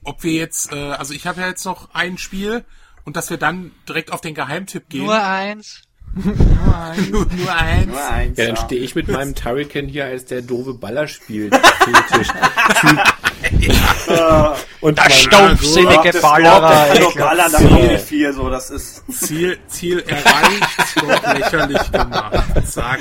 ob 0.04 0.24
wir 0.24 0.34
jetzt, 0.34 0.72
äh, 0.72 0.76
also 0.92 1.14
ich 1.14 1.26
habe 1.28 1.42
ja 1.42 1.48
jetzt 1.48 1.66
noch 1.66 1.94
ein 1.94 2.18
Spiel 2.18 2.64
und 3.06 3.16
dass 3.18 3.30
wir 3.30 3.38
dann 3.38 3.72
direkt 3.88 4.12
auf 4.12 4.22
den 4.22 4.34
Geheimtipp 4.36 4.90
gehen. 4.90 5.04
Nur 5.06 5.22
eins. 5.22 5.82
nur, 6.16 7.26
nur 7.26 7.54
eins. 7.56 7.88
Nur 7.88 8.04
eins, 8.08 8.38
Ja, 8.38 8.46
dann 8.46 8.56
ja. 8.56 8.62
stehe 8.66 8.82
ich 8.82 8.96
mit 8.96 9.08
meinem 9.10 9.36
Turrican 9.36 9.88
hier 9.88 10.06
als 10.06 10.26
der 10.26 10.42
doofe 10.44 10.74
Ballerspiel-Fetisch. 10.76 12.28
Und 14.82 14.98
Der 14.98 15.06
mein- 15.06 15.12
stumpfsinnige 15.12 16.10
Scorp, 16.14 16.22
Ballerer. 16.22 16.70
der 16.70 16.88
kann 16.88 16.98
ey. 16.98 17.00
doch 17.04 17.16
ballern, 17.18 17.52
da 17.52 17.58
kommen 17.58 17.90
die 17.90 17.98
vier, 17.98 18.34
so, 18.34 18.50
das 18.50 18.70
ist, 18.70 19.04
Ziel, 19.12 19.58
Ziel 19.68 20.04
erreicht, 20.08 20.64
doch 20.98 21.34
lächerlich 21.34 21.92
gemacht. 21.92 22.44
Zack. 22.70 23.00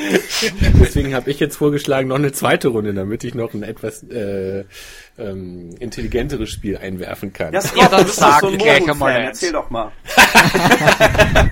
Deswegen 0.81 1.15
habe 1.15 1.31
ich 1.31 1.41
jetzt 1.41 1.57
vorgeschlagen, 1.57 2.09
noch 2.09 2.17
eine 2.17 2.33
zweite 2.33 2.69
Runde, 2.69 2.95
damit 2.95 3.25
ich 3.25 3.35
noch 3.35 3.53
ein 3.55 3.63
etwas 3.63 4.03
äh, 4.05 4.65
ähm, 5.19 5.71
intelligenteres 5.79 6.51
Spiel 6.51 6.77
einwerfen 6.77 7.33
kann. 7.33 7.53
ja, 7.53 7.61
Ja, 7.77 7.89
dann 7.89 8.01
du 8.01 8.07
bist 8.07 8.21
doch 8.21 8.33
sag 8.33 8.41
so 8.41 8.49
ein 8.49 8.61
eins. 8.61 9.01
erzähl 9.29 9.53
doch 9.53 9.71
mal. 9.71 9.93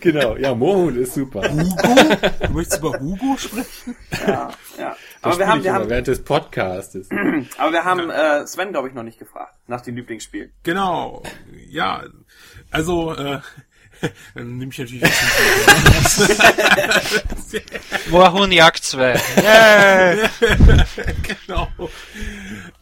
genau, 0.00 0.36
ja, 0.36 0.54
Moorhund 0.54 0.96
ist 0.98 1.14
super. 1.14 1.42
Hugo? 1.50 1.94
Du 2.46 2.52
möchtest 2.52 2.80
über 2.80 2.98
Hugo 2.98 3.36
sprechen? 3.36 3.96
Ja, 4.26 4.50
ja. 4.78 4.88
Das 4.88 4.96
Aber 5.22 5.38
wir 5.38 5.46
haben, 5.48 5.64
wir 5.64 5.72
haben, 5.72 5.90
während 5.90 6.06
des 6.06 6.22
Podcastes. 6.22 7.08
aber 7.58 7.72
wir 7.72 7.84
haben 7.84 8.10
äh, 8.10 8.46
Sven, 8.46 8.70
glaube 8.70 8.88
ich, 8.88 8.94
noch 8.94 9.02
nicht 9.02 9.18
gefragt, 9.18 9.54
nach 9.66 9.80
dem 9.80 9.96
Lieblingsspiel. 9.96 10.52
Genau. 10.62 11.22
Ja, 11.68 12.04
also, 12.70 13.14
äh, 13.14 13.40
dann 14.34 14.58
nehme 14.58 14.70
ich 14.72 14.78
natürlich 14.78 15.02
jetzt 15.02 15.22
Moorhuhn 18.10 18.52
Jagd 18.52 18.84
2. 18.84 19.20
Yeah. 19.42 20.30
genau. 21.22 21.68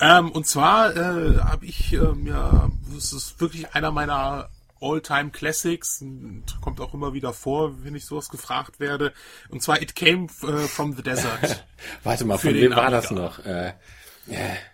Ähm, 0.01 0.31
und 0.33 0.47
zwar 0.47 0.97
äh, 0.97 1.39
habe 1.39 1.67
ich, 1.67 1.93
ähm, 1.93 2.27
ja, 2.27 2.71
das 2.95 3.13
ist 3.13 3.41
wirklich 3.41 3.75
einer 3.75 3.91
meiner 3.91 4.49
All-Time 4.81 5.31
Classics, 5.31 6.03
und 6.03 6.45
kommt 6.61 6.81
auch 6.81 6.93
immer 6.93 7.15
wieder 7.15 7.33
vor, 7.33 7.85
wenn 7.85 7.95
ich 7.95 8.05
sowas 8.05 8.29
gefragt 8.29 8.79
werde. 8.79 9.13
Und 9.49 9.63
zwar 9.63 9.81
It 9.81 9.95
Came 9.95 10.27
äh, 10.43 10.67
from 10.69 10.95
the 10.95 11.03
Desert. 11.03 11.65
Warte 12.05 12.25
mal, 12.25 12.39
Für 12.39 12.49
von 12.49 12.57
wem 12.57 12.77
war 12.77 12.91
das 12.91 13.11
noch? 13.11 13.39
Äh, 13.45 13.73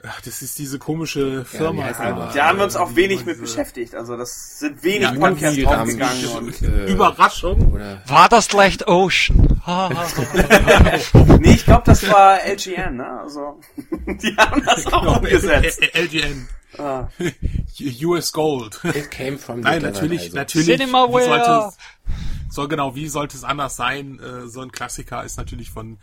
Ach, 0.05 0.21
das 0.23 0.41
ist 0.43 0.59
diese 0.59 0.79
komische 0.79 1.45
Firma. 1.45 1.89
die 1.89 2.39
da. 2.39 2.49
haben 2.49 2.59
wir 2.59 2.65
uns 2.65 2.77
auch 2.77 2.97
wenig 2.97 3.25
mit 3.27 3.41
beschäftigt. 3.41 3.95
Also 3.95 4.17
das 4.17 4.59
sind 4.59 4.83
wenig 4.83 5.03
Ja, 5.03 5.13
Podcasts. 5.13 6.27
Und, 6.27 6.63
äh, 6.63 6.87
Überraschung. 6.87 7.73
Oder 7.73 8.03
War 8.07 8.29
das 8.29 8.53
leicht 8.53 8.89
Ocean? 8.89 9.61
Ha, 9.67 9.91
ha, 9.95 10.07
ha. 10.07 11.37
nee, 11.41 11.53
ich 11.53 11.65
glaube, 11.65 11.83
das 11.85 12.09
war 12.09 12.39
LGN, 12.47 12.97
ne? 12.97 13.21
Also 13.21 13.61
die 14.07 14.35
haben 14.37 14.63
das 14.65 14.85
Genau, 14.85 14.97
auch 14.99 15.17
umgesetzt. 15.19 15.81
LGN. 15.95 16.49
Ah. 16.79 17.09
US 18.05 18.33
Gold. 18.33 18.81
It 18.85 19.11
came 19.11 19.39
from 19.39 19.57
the 19.59 19.63
Nein, 19.65 19.83
natürlich, 19.83 20.23
also. 20.23 20.37
natürlich. 20.37 20.67
Cinemaware. 20.79 21.23
Wie 21.23 21.29
sollte 21.29 21.69
es, 21.69 22.55
so 22.55 22.69
genau, 22.69 22.95
wie 22.95 23.09
sollte 23.09 23.37
es 23.37 23.45
anders 23.45 23.77
sein? 23.77 24.19
Äh, 24.19 24.49
so 24.49 24.63
ein 24.63 24.73
Klassiker 24.73 25.23
ist 25.25 25.37
natürlich 25.37 25.71
von 25.71 25.99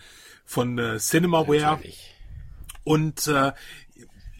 von 0.45 0.77
äh, 0.79 0.97
Cinemaware 0.99 1.61
Natürlich. 1.61 2.15
Und 2.89 3.27
äh, 3.27 3.51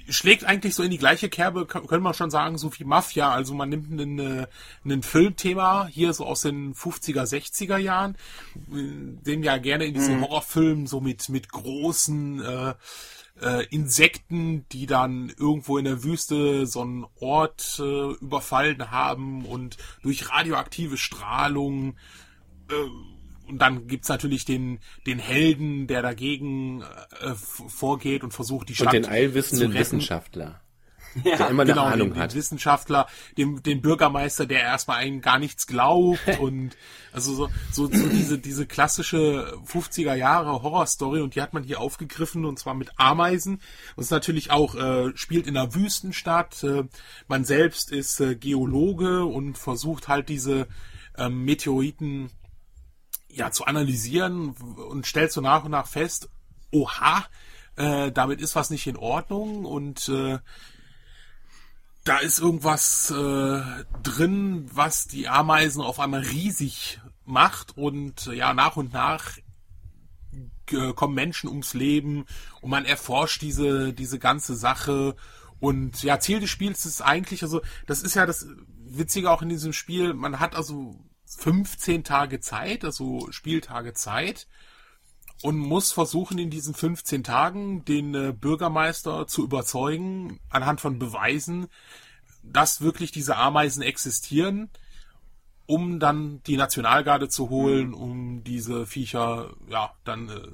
schlägt 0.09 0.43
eigentlich 0.43 0.73
so 0.73 0.81
in 0.81 0.89
die 0.89 0.97
gleiche 0.97 1.29
Kerbe, 1.29 1.67
können 1.67 2.01
wir 2.01 2.15
schon 2.15 2.31
sagen, 2.31 2.57
so 2.57 2.71
wie 2.79 2.83
Mafia. 2.83 3.29
Also 3.31 3.53
man 3.53 3.69
nimmt 3.69 3.91
einen, 3.91 4.17
äh, 4.17 4.47
einen 4.83 5.03
Filmthema 5.03 5.85
hier 5.85 6.13
so 6.13 6.25
aus 6.25 6.41
den 6.41 6.73
50er, 6.73 7.25
60er 7.25 7.77
Jahren, 7.77 8.15
äh, 8.55 9.23
den 9.23 9.43
ja 9.43 9.57
gerne 9.57 9.85
in 9.85 9.93
diesen 9.93 10.19
Horrorfilmen 10.21 10.87
so 10.87 10.99
mit 10.99 11.29
mit 11.29 11.51
großen 11.51 12.43
äh, 12.43 12.73
äh, 13.39 13.67
Insekten, 13.67 14.65
die 14.71 14.87
dann 14.87 15.31
irgendwo 15.37 15.77
in 15.77 15.85
der 15.85 16.03
Wüste 16.03 16.65
so 16.65 16.81
einen 16.81 17.05
Ort 17.19 17.79
äh, 17.79 18.13
überfallen 18.13 18.89
haben 18.89 19.45
und 19.45 19.77
durch 20.01 20.31
radioaktive 20.31 20.97
Strahlung 20.97 21.97
äh, 22.71 23.18
und 23.49 23.59
dann 23.59 23.87
gibt's 23.87 24.09
natürlich 24.09 24.45
den, 24.45 24.79
den 25.05 25.19
Helden, 25.19 25.87
der 25.87 26.01
dagegen 26.01 26.81
äh, 27.21 27.31
f- 27.31 27.63
vorgeht 27.67 28.23
und 28.23 28.33
versucht, 28.33 28.69
die 28.69 28.75
Stadt 28.75 28.87
Und 28.87 28.93
den 28.93 29.05
allwissenden 29.05 29.71
zu. 29.71 29.77
Wissenschaftler, 29.79 30.61
der 31.25 31.49
immer 31.49 31.65
Genau, 31.65 31.83
eine 31.85 31.93
den, 31.97 32.01
Ahnung 32.01 32.13
den 32.13 32.21
hat. 32.21 32.35
Wissenschaftler, 32.35 33.07
dem, 33.37 33.63
den 33.63 33.81
Bürgermeister, 33.81 34.45
der 34.45 34.61
erstmal 34.61 34.97
einem 34.97 35.21
gar 35.21 35.39
nichts 35.39 35.65
glaubt 35.67 36.19
und 36.39 36.77
also 37.11 37.33
so, 37.33 37.49
so, 37.71 37.87
so 37.91 38.07
diese, 38.09 38.37
diese 38.37 38.67
klassische 38.67 39.57
50er 39.65 40.13
Jahre 40.13 40.61
Horrorstory 40.61 41.21
und 41.21 41.33
die 41.33 41.41
hat 41.41 41.53
man 41.53 41.63
hier 41.63 41.79
aufgegriffen 41.81 42.45
und 42.45 42.59
zwar 42.59 42.75
mit 42.75 42.91
Ameisen. 42.97 43.61
Und 43.95 44.03
es 44.03 44.11
natürlich 44.11 44.51
auch 44.51 44.75
äh, 44.75 45.11
spielt 45.15 45.47
in 45.47 45.57
einer 45.57 45.73
Wüstenstadt. 45.73 46.63
Äh, 46.63 46.83
man 47.27 47.43
selbst 47.45 47.91
ist 47.91 48.19
äh, 48.19 48.35
Geologe 48.35 49.25
und 49.25 49.57
versucht 49.57 50.07
halt 50.07 50.29
diese 50.29 50.67
ähm, 51.17 51.43
Meteoriten 51.45 52.29
ja 53.31 53.51
zu 53.51 53.65
analysieren 53.65 54.51
und 54.89 55.07
stellt 55.07 55.31
so 55.31 55.41
nach 55.41 55.63
und 55.63 55.71
nach 55.71 55.87
fest, 55.87 56.29
oha, 56.71 57.25
äh, 57.75 58.11
damit 58.11 58.41
ist 58.41 58.55
was 58.55 58.69
nicht 58.69 58.87
in 58.87 58.97
Ordnung 58.97 59.65
und 59.65 60.09
äh, 60.09 60.39
da 62.03 62.17
ist 62.17 62.39
irgendwas 62.39 63.11
äh, 63.11 63.61
drin, 64.03 64.69
was 64.73 65.07
die 65.07 65.27
Ameisen 65.27 65.81
auf 65.81 65.99
einmal 65.99 66.21
riesig 66.21 66.99
macht 67.25 67.77
und 67.77 68.27
äh, 68.27 68.33
ja 68.33 68.53
nach 68.53 68.77
und 68.77 68.93
nach 68.93 69.37
äh, 70.71 70.93
kommen 70.93 71.13
Menschen 71.13 71.49
ums 71.49 71.73
Leben 71.73 72.25
und 72.61 72.69
man 72.69 72.85
erforscht 72.85 73.41
diese 73.41 73.93
diese 73.93 74.19
ganze 74.19 74.55
Sache 74.55 75.15
und 75.59 76.01
ja 76.03 76.19
Ziel 76.19 76.39
des 76.39 76.49
Spiels 76.49 76.85
ist 76.85 77.01
eigentlich 77.01 77.43
also 77.43 77.61
das 77.85 78.01
ist 78.01 78.15
ja 78.15 78.25
das 78.25 78.47
Witzige 78.85 79.29
auch 79.29 79.41
in 79.41 79.49
diesem 79.49 79.73
Spiel 79.73 80.13
man 80.13 80.39
hat 80.39 80.55
also 80.55 80.95
15 81.37 82.03
Tage 82.03 82.39
Zeit 82.39 82.83
also 82.83 83.31
Spieltage 83.31 83.93
Zeit 83.93 84.47
und 85.41 85.57
muss 85.57 85.91
versuchen 85.91 86.37
in 86.37 86.49
diesen 86.49 86.73
15 86.73 87.23
Tagen 87.23 87.85
den 87.85 88.13
äh, 88.13 88.33
Bürgermeister 88.33 89.27
zu 89.27 89.43
überzeugen 89.43 90.39
anhand 90.49 90.81
von 90.81 90.99
Beweisen, 90.99 91.67
dass 92.43 92.81
wirklich 92.81 93.11
diese 93.11 93.37
Ameisen 93.37 93.81
existieren, 93.81 94.69
um 95.65 95.99
dann 95.99 96.41
die 96.43 96.57
Nationalgarde 96.57 97.29
zu 97.29 97.49
holen, 97.49 97.93
um 97.93 98.43
diese 98.43 98.85
Viecher 98.85 99.53
ja 99.67 99.93
dann 100.03 100.29
äh, 100.29 100.47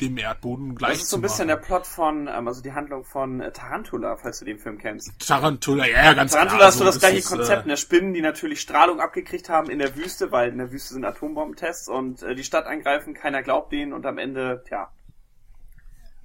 dem 0.00 0.16
Erdboden 0.18 0.74
gleich 0.74 0.92
Das 0.92 1.02
ist 1.02 1.10
so 1.10 1.16
ein 1.18 1.22
bisschen 1.22 1.46
der 1.48 1.56
machen. 1.56 1.66
Plot 1.66 1.86
von, 1.86 2.28
ähm, 2.28 2.48
also 2.48 2.62
die 2.62 2.72
Handlung 2.72 3.04
von 3.04 3.40
äh, 3.40 3.52
Tarantula, 3.52 4.16
falls 4.16 4.38
du 4.38 4.44
den 4.44 4.58
Film 4.58 4.78
kennst. 4.78 5.12
Tarantula, 5.26 5.86
ja, 5.86 6.04
ja, 6.04 6.12
ganz 6.14 6.32
Tarantula 6.32 6.58
klar. 6.58 6.68
hast 6.68 6.80
du 6.80 6.84
das 6.84 6.98
gleiche 7.00 7.18
es, 7.18 7.26
Konzept, 7.28 7.66
Äh, 7.66 7.68
ne? 7.68 7.76
Spinnen, 7.76 8.14
die 8.14 8.22
natürlich 8.22 8.60
Strahlung 8.60 9.00
abgekriegt 9.00 9.48
haben 9.48 9.70
in 9.70 9.78
der 9.78 9.94
Wüste, 9.96 10.32
weil 10.32 10.50
in 10.50 10.58
der 10.58 10.72
Wüste 10.72 10.94
sind 10.94 11.04
Atombombentests 11.04 11.88
und 11.88 12.22
äh, 12.22 12.34
die 12.34 12.44
Stadt 12.44 12.66
angreifen, 12.66 13.14
keiner 13.14 13.42
glaubt 13.42 13.72
denen 13.72 13.92
und 13.92 14.06
am 14.06 14.18
Ende, 14.18 14.62
tja. 14.66 14.90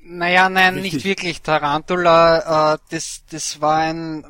Naja, 0.07 0.49
nein, 0.49 0.75
Richtig. 0.75 0.93
nicht 0.93 1.05
wirklich. 1.05 1.41
Tarantula, 1.41 2.75
äh, 2.75 2.77
das, 2.91 3.23
das 3.31 3.59
war 3.59 3.77
ein, 3.77 4.23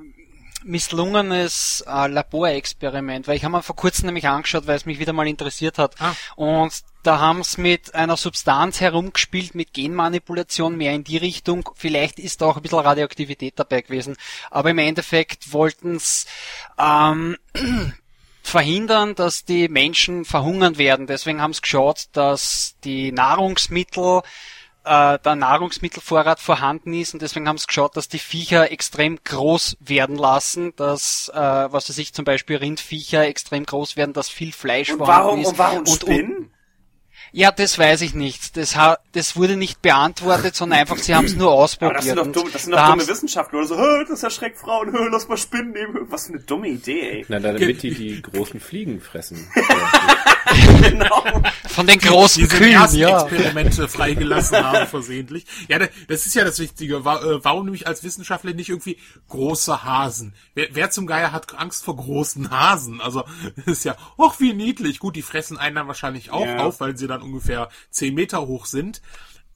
misslungenes 0.66 1.84
äh, 1.88 2.08
Laborexperiment, 2.08 3.28
weil 3.28 3.38
ich 3.38 3.44
habe 3.44 3.56
mir 3.56 3.64
vor 3.64 3.76
kurzem 3.76 4.08
nämlich 4.08 4.28
angeschaut, 4.28 4.68
weil 4.68 4.76
es 4.76 4.86
mich 4.86 5.00
wieder 5.00 5.14
mal 5.14 5.28
interessiert 5.28 5.78
hat. 5.78 5.96
Ah. 6.00 6.14
Und 6.36 6.74
da 7.04 7.20
haben 7.20 7.42
es 7.42 7.58
mit 7.58 7.94
einer 7.94 8.18
Substanz 8.18 8.82
herumgespielt, 8.82 9.54
mit 9.54 9.74
Genmanipulation 9.74 10.76
mehr 10.76 10.94
in 10.94 11.04
die 11.04 11.18
Richtung. 11.18 11.70
Vielleicht 11.76 12.20
ist 12.20 12.42
da 12.42 12.48
auch 12.48 12.58
ein 12.58 12.64
bisschen 12.64 12.80
Radioaktivität 12.80 13.54
dabei 13.58 13.82
gewesen. 13.82 14.18
Aber 14.50 14.72
im 14.72 14.80
Endeffekt 14.80 15.54
wollten 15.54 15.96
es 15.96 16.26
ähm, 16.80 17.38
verhindern, 18.42 19.14
dass 19.14 19.46
die 19.46 19.70
Menschen 19.70 20.26
verhungern 20.26 20.80
werden. 20.80 21.06
Deswegen 21.06 21.42
haben 21.42 21.54
sie 21.54 21.62
geschaut, 21.62 22.06
dass 22.14 22.76
die 22.84 23.12
Nahrungsmittel 23.12 24.24
äh, 24.86 25.20
der 25.20 25.36
Nahrungsmittelvorrat 25.36 26.40
vorhanden 26.40 26.94
ist 26.94 27.14
und 27.14 27.22
deswegen 27.22 27.48
haben 27.48 27.58
sie 27.58 27.68
geschaut, 27.68 27.98
dass 27.98 28.08
die 28.08 28.20
Viecher 28.20 28.72
extrem 28.72 29.20
groß 29.24 29.78
werden 29.80 30.16
lassen, 30.16 30.74
dass, 30.76 31.30
äh, 31.34 31.38
was 31.38 31.90
weiß 31.90 31.98
ich, 31.98 32.14
zum 32.14 32.26
Beispiel 32.26 32.58
Rindviecher 32.58 33.26
extrem 33.26 33.66
groß 33.66 33.98
werden, 33.98 34.14
dass 34.14 34.30
viel 34.30 34.52
Fleisch 34.52 34.92
Und 34.92 35.00
vorhanden 35.00 35.28
warum, 35.28 35.42
ist. 35.42 35.48
und 35.50 35.58
warum 35.58 35.86
Spinnen? 35.86 36.52
Ja, 37.32 37.52
das 37.52 37.78
weiß 37.78 38.02
ich 38.02 38.14
nicht. 38.14 38.56
Das, 38.58 38.76
ha 38.76 38.98
das 39.14 39.36
wurde 39.36 39.56
nicht 39.58 39.82
beantwortet, 39.82 40.56
sondern 40.56 40.80
einfach, 40.80 40.98
sie 40.98 41.14
haben 41.16 41.26
es 41.26 41.36
nur 41.36 41.52
Aber 41.52 41.62
ausprobiert. 41.62 41.98
das 41.98 42.06
sind 42.06 42.18
doch 42.18 42.32
dumme, 42.32 42.50
das 42.52 42.64
sind 42.64 42.72
da 42.74 42.86
doch 42.88 42.94
dumme 42.96 43.08
Wissenschaftler 43.08 43.60
oder 43.60 43.68
so, 43.68 43.78
"Hä, 43.78 44.06
das 44.08 44.24
erschreckt 44.24 44.58
Frauen, 44.60 44.92
hä, 44.92 45.08
lass 45.12 45.28
mal 45.28 45.38
Spinnen 45.38 45.72
nehmen. 45.72 46.08
Was 46.10 46.28
für 46.28 46.34
eine 46.34 46.42
dumme 46.42 46.68
Idee, 46.70 47.02
ey. 47.10 47.26
Na, 47.28 47.40
damit 47.40 47.82
die 47.84 47.94
die 47.94 48.22
großen 48.22 48.60
Fliegen 48.60 49.02
fressen. 49.02 49.48
genau. 50.82 51.24
Von 51.68 51.88
den 51.88 52.00
großen 52.00 52.44
diese 52.44 52.58
Kühen, 52.58 52.74
ersten 52.74 52.98
ja. 53.00 53.22
Experimente 53.24 53.88
freigelassen 53.88 54.58
haben 54.64 54.88
versehentlich. 54.88 55.46
Ja, 55.68 55.80
da- 55.80 55.88
das 56.08 56.26
ist 56.26 56.36
ja 56.36 56.44
das 56.44 56.60
Wichtige. 56.60 56.96
Äh, 56.98 57.04
Warum 57.44 57.66
nämlich 57.66 57.88
als 57.88 58.04
Wissenschaftler 58.04 58.54
nicht 58.54 58.70
irgendwie 58.70 58.98
große 59.30 59.84
Hasen? 59.84 60.34
Wer, 60.54 60.68
wer 60.72 60.92
zum 60.92 61.08
Geier 61.08 61.32
hat 61.32 61.58
Angst 61.58 61.84
vor 61.84 61.96
großen 61.96 62.52
Hasen? 62.52 63.02
Also 63.02 63.24
das 63.58 63.66
ist 63.68 63.84
ja, 63.86 63.96
och 64.18 64.40
wie 64.40 64.54
niedlich. 64.54 65.00
Gut, 65.00 65.16
die 65.16 65.22
fressen 65.22 65.58
einen 65.58 65.76
dann 65.76 65.88
wahrscheinlich 65.88 66.32
auch 66.32 66.46
Ja. 66.46 66.60
auf, 66.60 66.80
weil 66.80 66.96
sie 66.98 67.08
dann 67.16 67.24
ungefähr 67.24 67.70
zehn 67.90 68.14
Meter 68.14 68.46
hoch 68.48 68.66
sind. 68.66 69.02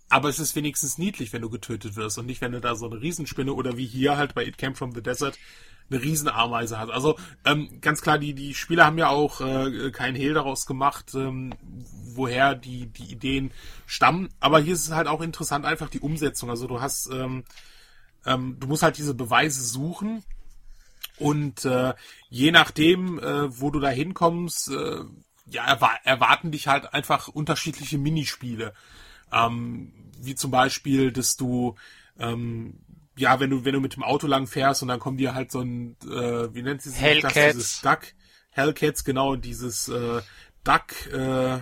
Aber 0.10 0.28
es 0.28 0.39
ist 0.39 0.55
wenigstens 0.55 0.97
niedlich, 0.97 1.34
wenn 1.34 1.43
du 1.43 1.49
getötet 1.49 1.95
wirst 1.95 2.18
und 2.18 2.26
nicht, 2.26 2.41
wenn 2.41 2.51
du 2.51 2.62
da 2.62 2.76
so 2.76 2.89
eine 2.89 2.99
Riesenspinne 2.99 3.53
oder 3.53 3.78
wie 3.78 3.86
hier 3.86 4.18
halt 4.18 4.34
bei 4.34 4.43
It 4.43 4.57
Came 4.57 4.76
From 4.76 4.91
The 4.91 5.03
Desert 5.03 5.38
eine 5.91 6.01
Riesenameise 6.01 6.80
hast. 6.80 6.89
Also 6.89 7.16
ähm, 7.45 7.80
ganz 7.82 8.01
klar, 8.01 8.18
die 8.18 8.34
die 8.34 8.53
Spieler 8.53 8.86
haben 8.86 8.97
ja 8.97 9.10
auch 9.10 9.41
äh, 9.41 9.91
keinen 9.91 10.16
Hehl 10.16 10.34
daraus 10.34 10.66
gemacht, 10.66 11.14
ähm, 11.16 11.53
woher 12.14 12.55
die 12.55 12.88
die 12.88 13.12
Ideen 13.12 13.51
stammen. 13.86 14.30
Aber 14.39 14.60
hier 14.60 14.74
ist 14.74 14.86
es 14.86 14.91
halt 14.91 15.07
auch 15.07 15.22
interessant 15.22 15.66
einfach 15.66 15.89
die 15.89 15.99
Umsetzung. 15.99 16.49
Also 16.49 16.68
du 16.68 16.82
hast 16.82 17.10
ähm, 17.12 17.43
ähm, 18.26 18.57
du 18.60 18.68
musst 18.68 18.84
halt 18.84 18.97
diese 18.97 19.14
Beweise 19.14 19.64
suchen 19.64 20.24
und 21.18 21.66
äh, 21.66 21.93
je 22.30 22.51
nachdem, 22.51 23.20
äh, 23.20 23.60
wo 23.60 23.72
du 23.72 23.80
da 23.80 23.89
hinkommst, 23.89 24.72
äh, 24.72 25.01
ja, 25.52 25.66
erwa 25.66 25.91
erwarten 26.04 26.52
dich 26.52 26.68
halt 26.68 26.93
einfach 26.93 27.28
unterschiedliche 27.28 27.97
Minispiele. 27.97 28.74
Ähm, 29.32 29.93
wie 30.22 30.36
zum 30.36 30.52
Beispiel, 30.52 31.12
dass 31.12 31.38
du, 31.38 31.76
ähm, 32.20 32.80
ja, 33.18 33.39
wenn 33.39 33.50
du, 33.50 33.66
wenn 33.66 33.74
du 33.74 33.80
mit 33.80 33.95
dem 33.95 34.04
Auto 34.04 34.28
lang 34.28 34.47
fährst 34.47 34.82
und 34.82 34.88
dann 34.88 35.00
kommt 35.00 35.20
dir 35.20 35.34
halt 35.34 35.52
so 35.52 35.62
ein, 35.62 35.95
äh, 36.04 36.54
wie 36.54 36.62
nennt 36.62 36.82
sie 36.82 36.89
sich 36.89 37.00
das? 37.00 37.34
Hellcats. 37.36 37.56
Dieses 37.56 37.82
Duck, 37.82 38.00
Hellcats, 38.52 39.04
genau, 39.04 39.36
dieses 39.36 39.88
äh, 39.89 40.22
Duck 40.64 41.08
äh, 41.12 41.60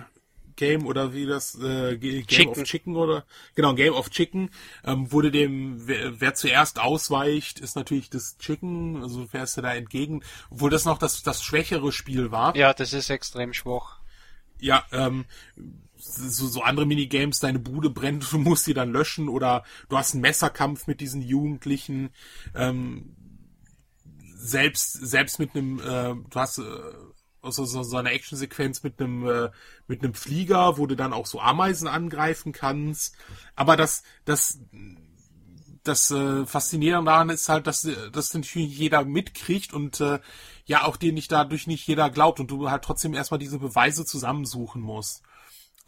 Game 0.58 0.86
oder 0.86 1.14
wie 1.14 1.24
das 1.24 1.54
äh, 1.54 1.96
Game 1.96 2.26
Chicken. 2.26 2.48
of 2.50 2.62
Chicken 2.64 2.96
oder 2.96 3.24
genau 3.54 3.74
Game 3.74 3.94
of 3.94 4.10
Chicken 4.10 4.50
ähm, 4.84 5.10
wurde 5.10 5.30
dem 5.30 5.86
wer, 5.88 6.20
wer 6.20 6.34
zuerst 6.34 6.78
ausweicht 6.80 7.60
ist 7.60 7.76
natürlich 7.76 8.10
das 8.10 8.36
Chicken 8.38 9.02
also 9.02 9.26
fährst 9.26 9.56
du 9.56 9.62
da 9.62 9.74
entgegen 9.74 10.22
obwohl 10.50 10.68
das 10.70 10.84
noch 10.84 10.98
das 10.98 11.22
das 11.22 11.42
schwächere 11.42 11.92
Spiel 11.92 12.30
war 12.30 12.54
Ja, 12.56 12.74
das 12.74 12.92
ist 12.92 13.08
extrem 13.08 13.54
schwach. 13.54 14.00
ja, 14.60 14.84
ähm, 14.92 15.24
so, 15.96 16.46
so 16.46 16.62
andere 16.62 16.86
Minigames, 16.86 17.40
deine 17.40 17.58
Bude 17.58 17.90
brennt, 17.90 18.32
du 18.32 18.38
musst 18.38 18.66
die 18.66 18.74
dann 18.74 18.92
löschen 18.92 19.28
oder 19.28 19.64
du 19.88 19.96
hast 19.96 20.12
einen 20.14 20.22
Messerkampf 20.22 20.86
mit 20.86 21.00
diesen 21.00 21.22
Jugendlichen. 21.22 22.10
Ähm, 22.54 23.14
selbst, 24.36 24.92
selbst 24.92 25.38
mit 25.40 25.54
einem, 25.56 25.80
äh, 25.80 26.14
du 26.30 26.34
hast 26.34 26.58
äh, 26.58 26.62
so, 27.52 27.64
so, 27.64 27.82
so 27.82 27.96
eine 27.96 28.10
Actionsequenz 28.10 28.82
mit 28.82 29.00
einem, 29.00 29.26
äh, 29.26 29.50
mit 29.86 30.02
einem 30.02 30.14
Flieger, 30.14 30.78
wo 30.78 30.86
du 30.86 30.96
dann 30.96 31.12
auch 31.12 31.26
so 31.26 31.40
Ameisen 31.40 31.88
angreifen 31.88 32.52
kannst. 32.52 33.16
Aber 33.54 33.76
das, 33.76 34.02
das, 34.24 34.60
das 35.82 36.10
äh, 36.10 36.46
Faszinierende 36.46 37.10
daran 37.10 37.30
ist 37.30 37.48
halt, 37.48 37.66
dass 37.66 37.88
das 38.12 38.34
natürlich 38.34 38.78
jeder 38.78 39.04
mitkriegt 39.04 39.72
und 39.72 40.00
äh, 40.00 40.20
ja 40.66 40.84
auch 40.84 40.96
dir 40.96 41.12
nicht 41.12 41.32
dadurch 41.32 41.66
nicht 41.66 41.86
jeder 41.86 42.10
glaubt 42.10 42.40
und 42.40 42.50
du 42.50 42.70
halt 42.70 42.84
trotzdem 42.84 43.14
erstmal 43.14 43.38
diese 43.38 43.58
Beweise 43.58 44.04
zusammensuchen 44.04 44.82
musst. 44.82 45.22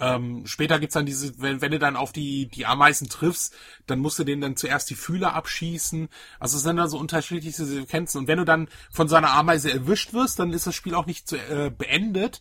Ähm, 0.00 0.46
später 0.46 0.78
gibt's 0.80 0.94
dann 0.94 1.04
diese, 1.04 1.40
wenn, 1.40 1.60
wenn 1.60 1.70
du 1.70 1.78
dann 1.78 1.94
auf 1.94 2.10
die, 2.12 2.46
die 2.46 2.64
Ameisen 2.64 3.08
triffst, 3.08 3.54
dann 3.86 3.98
musst 3.98 4.18
du 4.18 4.24
denen 4.24 4.40
dann 4.40 4.56
zuerst 4.56 4.88
die 4.88 4.94
Fühler 4.94 5.34
abschießen. 5.34 6.08
Also 6.38 6.56
es 6.56 6.62
sind 6.62 6.76
dann 6.76 6.88
so 6.88 6.98
unterschiedliche 6.98 7.64
Sequenzen. 7.64 8.20
Und 8.20 8.26
wenn 8.26 8.38
du 8.38 8.44
dann 8.44 8.68
von 8.90 9.08
so 9.08 9.16
einer 9.16 9.32
Ameise 9.32 9.70
erwischt 9.70 10.14
wirst, 10.14 10.38
dann 10.38 10.52
ist 10.52 10.66
das 10.66 10.74
Spiel 10.74 10.94
auch 10.94 11.06
nicht 11.06 11.28
zu, 11.28 11.36
äh, 11.36 11.70
beendet, 11.70 12.40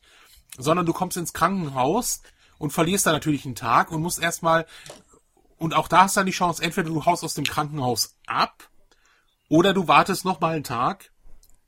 sondern 0.58 0.86
du 0.86 0.94
kommst 0.94 1.18
ins 1.18 1.34
Krankenhaus 1.34 2.22
und 2.58 2.72
verlierst 2.72 3.06
dann 3.06 3.14
natürlich 3.14 3.46
einen 3.46 3.56
Tag 3.56 3.92
und 3.92 4.02
musst 4.02 4.22
erstmal, 4.22 4.66
und 5.58 5.76
auch 5.76 5.90
da 5.90 6.04
hast 6.04 6.16
du 6.16 6.22
dann 6.22 6.28
die 6.28 6.32
Chance, 6.32 6.64
entweder 6.64 6.90
du 6.90 7.06
haust 7.06 7.24
aus 7.24 7.34
dem 7.34 7.46
Krankenhaus 7.46 8.16
ab, 8.26 8.70
oder 9.50 9.74
du 9.74 9.88
wartest 9.88 10.26
noch 10.26 10.40
mal 10.40 10.56
einen 10.56 10.64
Tag 10.64 11.12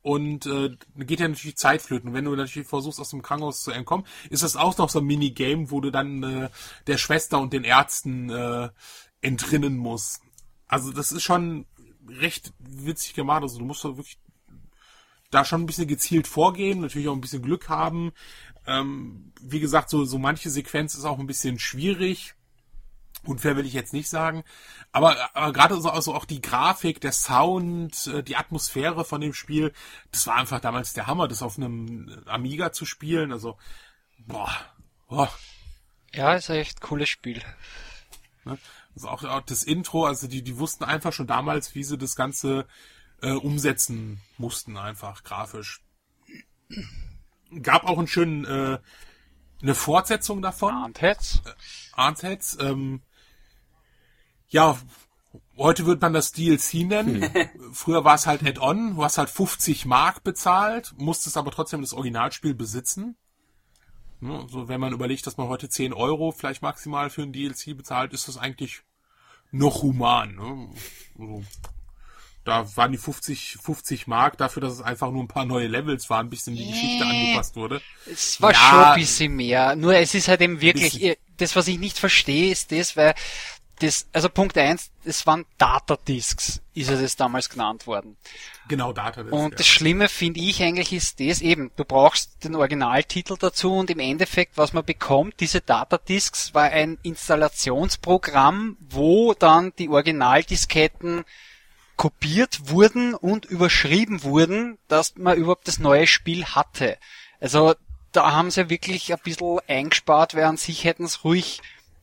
und 0.02 0.46
äh, 0.46 0.76
geht 0.98 1.20
ja 1.20 1.28
natürlich 1.28 1.58
Zeit 1.58 1.82
flöten. 1.82 2.10
Und 2.10 2.16
wenn 2.16 2.26
du 2.26 2.36
natürlich 2.36 2.68
versuchst, 2.68 3.00
aus 3.00 3.10
dem 3.10 3.22
Krankenhaus 3.22 3.64
zu 3.64 3.72
entkommen, 3.72 4.06
ist 4.30 4.44
das 4.44 4.56
auch 4.56 4.78
noch 4.78 4.90
so 4.90 5.00
ein 5.00 5.06
Minigame, 5.06 5.70
wo 5.70 5.80
du 5.82 5.92
dann 5.92 6.24
äh, 6.24 6.50
der 6.88 6.98
Schwester 6.98 7.40
und 7.40 7.54
den 7.54 7.64
Ärzten 7.64 8.30
äh, 8.30 8.70
entrinnen 9.22 9.78
musst. 9.78 10.22
Also 10.68 10.92
das 10.92 11.12
ist 11.12 11.24
schon 11.24 11.66
recht 12.08 12.54
witzig 12.60 13.14
gemacht. 13.14 13.44
Also 13.44 13.60
du 13.60 13.66
musst 13.66 13.86
da 13.86 13.90
wirklich 13.90 14.18
da 15.30 15.46
schon 15.46 15.62
ein 15.62 15.66
bisschen 15.66 15.88
gezielt 15.88 16.28
vorgehen, 16.28 16.82
natürlich 16.82 17.08
auch 17.08 17.14
ein 17.14 17.22
bisschen 17.22 17.42
Glück 17.42 17.70
haben. 17.70 18.12
Ähm, 18.68 19.32
wie 19.42 19.60
gesagt, 19.60 19.90
so, 19.90 20.04
so 20.06 20.18
manche 20.18 20.50
Sequenz 20.50 20.96
ist 20.96 21.06
auch 21.06 21.20
ein 21.20 21.28
bisschen 21.28 21.58
schwierig. 21.58 22.36
Unfair 23.24 23.56
will 23.56 23.66
ich 23.66 23.74
jetzt 23.74 23.94
nicht 23.94 24.10
sagen. 24.10 24.44
Aber, 24.92 25.16
aber 25.36 25.54
gerade 25.54 25.80
so 25.80 25.90
also 25.90 26.16
auch 26.16 26.26
die 26.26 26.42
Grafik, 26.42 27.02
der 27.02 27.12
Sound, 27.12 28.08
äh, 28.08 28.24
die 28.24 28.36
Atmosphäre 28.36 29.06
von 29.06 29.22
dem 29.22 29.34
Spiel, 29.34 29.74
das 30.12 30.26
war 30.28 30.36
einfach 30.36 30.60
damals 30.60 30.94
der 30.94 31.08
Hammer, 31.08 31.28
das 31.28 31.42
auf 31.42 31.58
einem 31.58 32.24
Amiga 32.26 32.72
zu 32.72 32.86
spielen. 32.86 33.32
Also, 33.32 33.58
boah, 34.20 34.52
boah. 35.08 35.32
Ja, 36.14 36.34
ist 36.34 36.50
ein 36.50 36.58
echt 36.58 36.82
cooles 36.82 37.10
Spiel. 37.10 37.42
Ne? 38.44 38.58
Also 38.96 39.08
auch, 39.08 39.24
auch 39.24 39.42
das 39.42 39.64
Intro, 39.64 40.06
also 40.06 40.28
die, 40.28 40.42
die 40.44 40.58
wussten 40.58 40.84
einfach 40.84 41.14
schon 41.14 41.28
damals, 41.28 41.76
wie 41.76 41.84
sie 41.84 41.98
das 41.98 42.16
Ganze 42.16 42.66
äh, 43.22 43.32
umsetzen 43.32 44.20
mussten, 44.38 44.78
einfach 44.78 45.24
grafisch. 45.24 45.82
Gab 47.62 47.84
auch 47.86 47.98
einen 47.98 48.08
schönen, 48.08 48.46
äh, 48.46 48.80
eine 49.62 49.76
Fortsetzung 49.76 50.42
davon. 50.42 50.84
Und 50.84 51.02
jetzt? 51.02 51.42
Arns 51.94 52.24
Heads. 52.24 52.58
Ähm, 52.60 53.04
ja, 54.52 54.78
heute 55.58 55.86
wird 55.86 56.02
man 56.02 56.14
das 56.14 56.32
DLC 56.32 56.86
nennen. 56.86 57.30
Früher 57.74 58.04
war 58.04 58.16
es 58.16 58.28
halt 58.28 58.44
Add-on. 58.46 58.96
Du 58.96 59.04
hast 59.04 59.18
halt 59.18 59.30
50 59.30 59.86
Mark 59.86 60.24
bezahlt, 60.24 60.94
musstest 60.98 61.38
aber 61.38 61.52
trotzdem 61.52 61.82
das 61.82 61.94
Originalspiel 61.94 62.54
besitzen. 62.54 63.16
Ne, 64.20 64.46
so, 64.50 64.68
wenn 64.68 64.80
man 64.80 64.94
überlegt, 64.94 65.26
dass 65.26 65.38
man 65.38 65.48
heute 65.48 65.68
10 65.68 65.94
Euro 65.94 66.32
vielleicht 66.32 66.62
maximal 66.62 67.10
für 67.10 67.24
ein 67.24 67.34
DLC 67.34 67.76
bezahlt, 67.76 68.14
ist 68.14 68.28
das 68.28 68.38
eigentlich 68.38 68.82
noch 69.52 69.82
human. 69.82 70.36
Ne? 70.36 70.70
Also, 71.20 71.44
da 72.44 72.76
waren 72.76 72.92
die 72.92 72.98
50, 73.00 73.58
50 73.62 74.08
Mark 74.08 74.38
dafür, 74.38 74.62
dass 74.62 74.74
es 74.74 74.82
einfach 74.82 75.12
nur 75.12 75.24
ein 75.24 75.28
paar 75.28 75.46
neue 75.46 75.68
Levels 75.68 76.10
waren, 76.10 76.28
ein 76.28 76.30
bisschen 76.30 76.56
die 76.56 76.68
Geschichte 76.68 77.06
angepasst 77.06 77.56
wurde. 77.56 77.82
Es 78.12 78.40
war 78.42 78.52
Ja. 78.52 78.58
schon 78.58 78.80
ein 78.84 79.00
bisschen 79.00 79.36
mehr. 79.36 79.76
Nur 79.76 79.96
es 79.96 80.14
ist 80.14 80.28
halt 80.28 80.42
eben 80.42 80.62
wirklich, 80.62 80.94
Bisschen. 80.94 81.16
das 81.38 81.56
was 81.56 81.68
ich 81.68 81.80
nicht 81.80 81.98
verstehe, 82.00 82.52
ist 82.52 82.72
das, 82.72 82.96
weil 82.98 83.14
das, 83.82 84.08
also 84.14 84.30
Punkt 84.30 84.58
eins, 84.58 84.92
das 85.04 85.26
waren 85.26 85.46
Datadisks, 85.58 86.62
ist 86.74 86.90
ja 86.90 86.96
das 86.96 87.16
damals 87.16 87.50
genannt 87.50 87.88
worden. 87.88 88.18
Genau, 88.68 88.94
Data. 88.94 89.22
Und 89.22 89.60
das 89.60 89.68
Schlimme 89.68 90.08
finde 90.08 90.40
ich 90.40 90.62
eigentlich 90.62 90.94
ist 90.94 91.20
das 91.20 91.42
eben, 91.42 91.72
du 91.76 91.84
brauchst 91.84 92.44
den 92.44 92.56
Originaltitel 92.56 93.36
dazu 93.40 93.74
und 93.74 93.90
im 93.90 94.00
Endeffekt, 94.00 94.58
was 94.58 94.74
man 94.74 94.86
bekommt, 94.86 95.40
diese 95.40 95.62
Datadisks 95.62 96.54
war 96.54 96.64
ein 96.64 97.00
Installationsprogramm, 97.04 98.78
wo 98.80 99.34
dann 99.34 99.74
die 99.78 99.90
Originaldisketten 99.90 101.24
kopiert 101.98 102.70
wurden 102.70 103.14
und 103.14 103.46
überschrieben 103.46 104.24
wurden, 104.24 104.78
dass 104.88 105.16
man 105.16 105.38
überhaupt 105.38 105.68
das 105.68 105.80
neue 105.80 106.08
Spiel 106.08 106.46
hatte. 106.46 106.98
Also 107.40 107.76
da 108.12 108.32
haben 108.32 108.52
sie 108.52 108.70
wirklich 108.70 109.12
ein 109.12 109.20
bisschen 109.24 109.60
eingespart, 109.68 110.36
an 110.36 110.58
sich 110.58 110.84
hätten 110.84 111.06
es 111.06 111.24
ruhig 111.24 111.62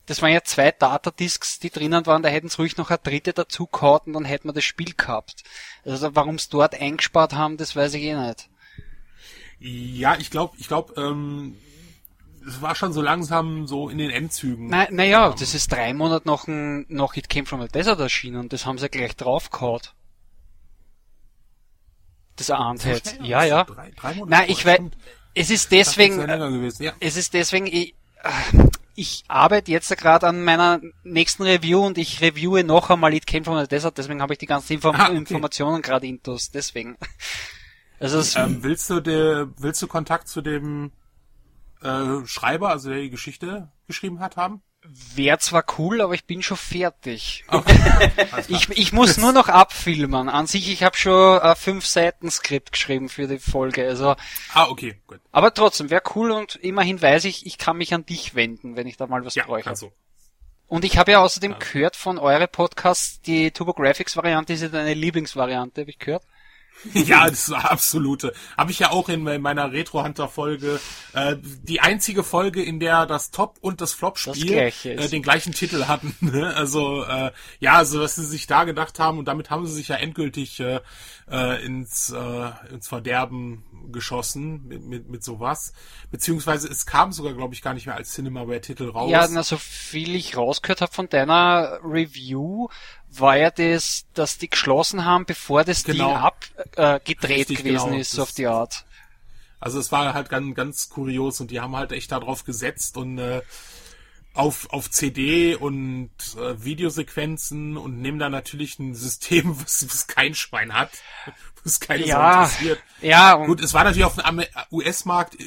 das 0.09 0.23
waren 0.23 0.31
ja 0.31 0.43
zwei 0.43 0.71
Datadisks, 0.71 1.59
die 1.59 1.69
drinnen 1.69 2.07
waren, 2.07 2.23
da 2.23 2.29
hätten 2.29 2.49
sie 2.49 2.57
ruhig 2.57 2.77
noch 2.77 2.89
eine 2.89 2.97
dritte 2.97 3.31
dazu 3.31 3.67
gehauen 3.67 4.01
und 4.05 4.13
dann 4.13 4.25
hätten 4.25 4.47
wir 4.47 4.53
das 4.53 4.63
Spiel 4.63 4.95
gehabt. 4.97 5.43
Also 5.85 6.15
warum 6.15 6.39
sie 6.39 6.49
dort 6.49 6.73
eingespart 6.73 7.33
haben, 7.33 7.57
das 7.57 7.75
weiß 7.75 7.93
ich 7.93 8.01
eh 8.01 8.15
nicht. 8.15 8.49
Ja, 9.59 10.17
ich 10.17 10.31
glaube, 10.31 10.55
ich 10.57 10.67
glaube, 10.67 10.99
ähm, 10.99 11.57
es 12.47 12.59
war 12.59 12.73
schon 12.73 12.91
so 12.91 13.03
langsam 13.03 13.67
so 13.67 13.87
in 13.87 13.99
den 13.99 14.09
Endzügen. 14.09 14.65
Na, 14.69 14.87
naja, 14.89 15.35
das 15.39 15.53
ist 15.53 15.71
drei 15.71 15.93
Monate 15.93 16.27
nach, 16.27 16.47
ein, 16.47 16.87
nach 16.89 17.15
It 17.15 17.29
Came 17.29 17.45
From 17.45 17.61
the 17.61 17.67
Desert 17.67 17.99
erschienen 17.99 18.37
und 18.37 18.51
das 18.51 18.65
haben 18.65 18.79
sie 18.79 18.89
gleich 18.89 19.15
draufgehauen. 19.15 19.81
Das 22.35 22.49
ahnt 22.49 22.81
schnell? 22.81 22.99
Ja, 23.21 23.43
ja. 23.43 23.63
Drei, 23.65 23.91
drei 23.91 24.15
Monate 24.15 24.31
Nein, 24.31 24.49
ich 24.49 24.65
weiß, 24.65 24.79
es 25.35 25.51
ist 25.51 25.71
deswegen, 25.71 26.17
länger 26.17 26.49
gewesen. 26.49 26.81
Ja. 26.81 26.93
es 26.99 27.15
ist 27.15 27.35
deswegen, 27.35 27.67
ich, 27.67 27.93
äh, 28.23 28.69
ich 28.95 29.23
arbeite 29.27 29.71
jetzt 29.71 29.95
gerade 29.97 30.27
an 30.27 30.43
meiner 30.43 30.81
nächsten 31.03 31.43
Review 31.43 31.85
und 31.85 31.97
ich 31.97 32.21
reviewe 32.21 32.63
noch 32.63 32.89
einmal 32.89 33.13
It 33.13 33.27
Came 33.27 33.43
From 33.45 33.59
the 33.59 33.67
Desert, 33.67 33.97
deswegen 33.97 34.21
habe 34.21 34.33
ich 34.33 34.39
die 34.39 34.45
ganzen 34.45 34.73
Inform 34.73 34.95
Ah, 34.95 35.07
okay. 35.07 35.17
Informationen 35.17 35.81
gerade 35.81 36.07
intus, 36.07 36.51
deswegen. 36.51 36.97
Also 38.01 38.21
Ähm, 38.39 38.63
willst 38.63 38.89
du 38.89 39.01
der, 39.01 39.49
willst 39.57 39.81
du 39.81 39.87
Kontakt 39.87 40.29
zu 40.29 40.39
dem 40.41 40.93
äh, 41.81 42.25
Schreiber, 42.25 42.69
also 42.69 42.89
der 42.89 42.99
die 43.01 43.09
Geschichte 43.09 43.73
geschrieben 43.87 44.21
hat, 44.21 44.37
haben? 44.37 44.61
Wäre 44.83 45.37
zwar 45.39 45.63
cool, 45.77 46.01
aber 46.01 46.13
ich 46.13 46.25
bin 46.25 46.41
schon 46.41 46.57
fertig. 46.57 47.43
Klar. 47.49 48.43
Ich, 48.47 48.69
ich 48.69 48.93
muss 48.93 49.17
nur 49.17 49.33
noch 49.33 49.49
abfilmen. 49.49 50.29
An 50.29 50.47
sich, 50.47 50.69
ich 50.71 50.83
habe 50.83 50.97
schon 50.97 51.39
ein 51.39 51.55
fünf 51.55 51.85
Seiten 51.85 52.31
Skript 52.31 52.71
geschrieben 52.71 53.09
für 53.09 53.27
die 53.27 53.39
Folge. 53.39 53.87
Also, 53.87 54.15
ah, 54.53 54.67
okay, 54.69 54.99
gut. 55.07 55.19
aber 55.31 55.53
trotzdem 55.53 55.89
wäre 55.89 56.03
cool 56.15 56.31
und 56.31 56.55
immerhin 56.55 57.01
weiß 57.01 57.25
ich, 57.25 57.45
ich 57.45 57.57
kann 57.57 57.77
mich 57.77 57.93
an 57.93 58.05
dich 58.05 58.35
wenden, 58.35 58.75
wenn 58.75 58.87
ich 58.87 58.97
da 58.97 59.07
mal 59.07 59.23
was 59.25 59.35
Ja, 59.35 59.45
bräuchte. 59.45 59.73
du. 59.79 59.91
Und 60.67 60.85
ich 60.85 60.97
habe 60.97 61.11
ja 61.11 61.19
außerdem 61.21 61.55
gehört 61.57 61.95
von 61.95 62.19
eure 62.19 62.47
Podcasts, 62.47 63.21
die 63.21 63.51
TurboGrafx 63.51 64.15
Variante 64.15 64.53
ist 64.53 64.61
ja 64.61 64.67
deine 64.69 64.93
Lieblingsvariante, 64.93 65.81
habe 65.81 65.89
ich 65.89 65.97
gehört. 65.97 66.23
Ja, 66.93 67.29
das 67.29 67.49
war 67.49 67.71
absolute. 67.71 68.33
Habe 68.57 68.71
ich 68.71 68.79
ja 68.79 68.91
auch 68.91 69.09
in 69.09 69.23
meiner 69.23 69.71
Retro 69.71 70.03
Hunter 70.03 70.27
Folge 70.27 70.79
äh, 71.13 71.35
die 71.41 71.81
einzige 71.81 72.23
Folge, 72.23 72.63
in 72.63 72.79
der 72.79 73.05
das 73.05 73.31
Top 73.31 73.57
und 73.61 73.81
das 73.81 73.93
Flop 73.93 74.17
Das 74.23 74.37
Spiel 74.37 74.57
ist. 74.57 74.85
äh, 74.85 75.07
den 75.09 75.21
gleichen 75.21 75.53
Titel 75.53 75.85
hatten. 75.85 76.15
ne? 76.21 76.55
also 76.55 77.03
äh, 77.03 77.31
ja, 77.59 77.73
also 77.73 77.99
was 78.01 78.15
sie 78.15 78.25
sich 78.25 78.47
da 78.47 78.63
gedacht 78.63 78.99
haben 78.99 79.17
und 79.19 79.27
damit 79.27 79.49
haben 79.49 79.65
sie 79.65 79.73
sich 79.73 79.89
ja 79.89 79.95
endgültig 79.97 80.59
äh, 80.59 80.79
äh, 81.29 81.63
ins 81.65 82.11
äh, 82.11 82.51
ins 82.73 82.87
Verderben 82.87 83.63
geschossen 83.91 84.67
mit, 84.67 84.85
mit 84.85 85.09
mit 85.09 85.23
sowas. 85.23 85.73
Beziehungsweise 86.11 86.67
es 86.67 86.85
kam 86.85 87.11
sogar, 87.11 87.33
glaube 87.33 87.53
ich, 87.53 87.61
gar 87.61 87.73
nicht 87.73 87.85
mehr 87.85 87.95
als 87.95 88.13
Cinemaware 88.13 88.61
Titel 88.61 88.89
raus. 88.89 89.11
Ja, 89.11 89.27
na, 89.29 89.43
so 89.43 89.57
viel 89.57 90.15
ich 90.15 90.37
rausgehört 90.37 90.81
habe 90.81 90.91
von 90.91 91.09
deiner 91.09 91.79
Review, 91.83 92.67
war 93.11 93.37
ja 93.37 93.51
das, 93.51 94.05
dass 94.13 94.37
die 94.37 94.49
geschlossen 94.49 95.05
haben, 95.05 95.25
bevor 95.25 95.63
das 95.63 95.83
Genau. 95.83 96.09
Ding 96.09 96.17
abgedreht 96.17 97.49
äh, 97.49 97.53
gewesen 97.55 97.89
genau. 97.89 97.99
ist, 97.99 98.11
so 98.11 98.23
auf 98.23 98.31
die 98.31 98.47
Art. 98.47 98.85
Also 99.59 99.79
es 99.79 99.91
war 99.91 100.13
halt 100.13 100.29
ganz, 100.29 100.55
ganz 100.55 100.89
kurios 100.89 101.41
und 101.41 101.51
die 101.51 101.59
haben 101.59 101.75
halt 101.75 101.91
echt 101.91 102.11
darauf 102.11 102.45
gesetzt 102.45 102.95
und 102.95 103.17
äh, 103.17 103.41
auf, 104.33 104.71
auf 104.71 104.89
CD 104.89 105.55
und 105.55 106.11
äh, 106.37 106.63
Videosequenzen 106.63 107.75
und 107.75 107.99
nehmen 107.99 108.19
da 108.19 108.29
natürlich 108.29 108.79
ein 108.79 108.95
System, 108.95 109.59
was, 109.61 109.85
was 109.85 110.07
kein 110.07 110.33
Schwein 110.35 110.73
hat, 110.73 110.91
was 111.63 111.79
keine 111.79 112.05
Ja, 112.05 112.45
so 112.45 112.55
interessiert. 112.55 112.83
ja, 113.01 113.33
und 113.33 113.47
Gut, 113.47 113.61
es 113.61 113.73
war 113.73 113.83
natürlich 113.83 114.05
auf 114.05 114.15
dem 114.15 114.43
US-Markt, 114.71 115.39
äh, 115.39 115.43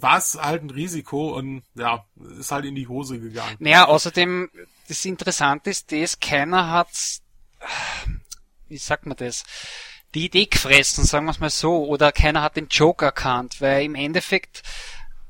war 0.00 0.18
es 0.18 0.38
halt 0.40 0.62
ein 0.62 0.70
Risiko 0.70 1.36
und 1.36 1.62
ja, 1.74 2.04
ist 2.38 2.52
halt 2.52 2.64
in 2.64 2.74
die 2.74 2.88
Hose 2.88 3.18
gegangen. 3.20 3.56
Naja, 3.58 3.86
außerdem, 3.86 4.50
das 4.88 5.04
Interessante 5.04 5.70
ist 5.70 5.92
das, 5.92 6.20
keiner 6.20 6.70
hat, 6.70 6.88
wie 8.68 8.78
sagt 8.78 9.06
man 9.06 9.16
das, 9.16 9.44
die 10.14 10.26
Idee 10.26 10.46
gefressen, 10.46 11.04
sagen 11.04 11.26
wir 11.26 11.30
es 11.32 11.40
mal 11.40 11.50
so, 11.50 11.84
oder 11.86 12.12
keiner 12.12 12.42
hat 12.42 12.56
den 12.56 12.68
Joke 12.68 13.04
erkannt, 13.04 13.60
weil 13.60 13.84
im 13.84 13.94
Endeffekt, 13.94 14.62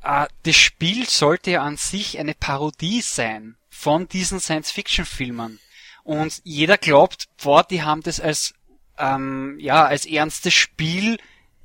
äh, 0.03 0.27
das 0.45 0.57
Spiel 0.57 1.09
sollte 1.09 1.51
ja 1.53 1.63
an 1.63 1.77
sich 1.77 2.19
eine 2.19 2.35
Parodie 2.35 3.03
sein 3.03 3.57
von 3.69 4.09
diesen 4.09 4.41
Science-Fiction-Filmen. 4.41 5.59
Und 6.03 6.41
jeder 6.45 6.79
glaubt, 6.79 7.29
boah, 7.43 7.63
die 7.63 7.83
haben 7.83 8.03
das 8.03 8.21
als, 8.21 8.55
ähm, 9.01 9.57
ja, 9.59 9.85
als 9.85 10.07
ernstes 10.07 10.55
Spiel 10.55 11.19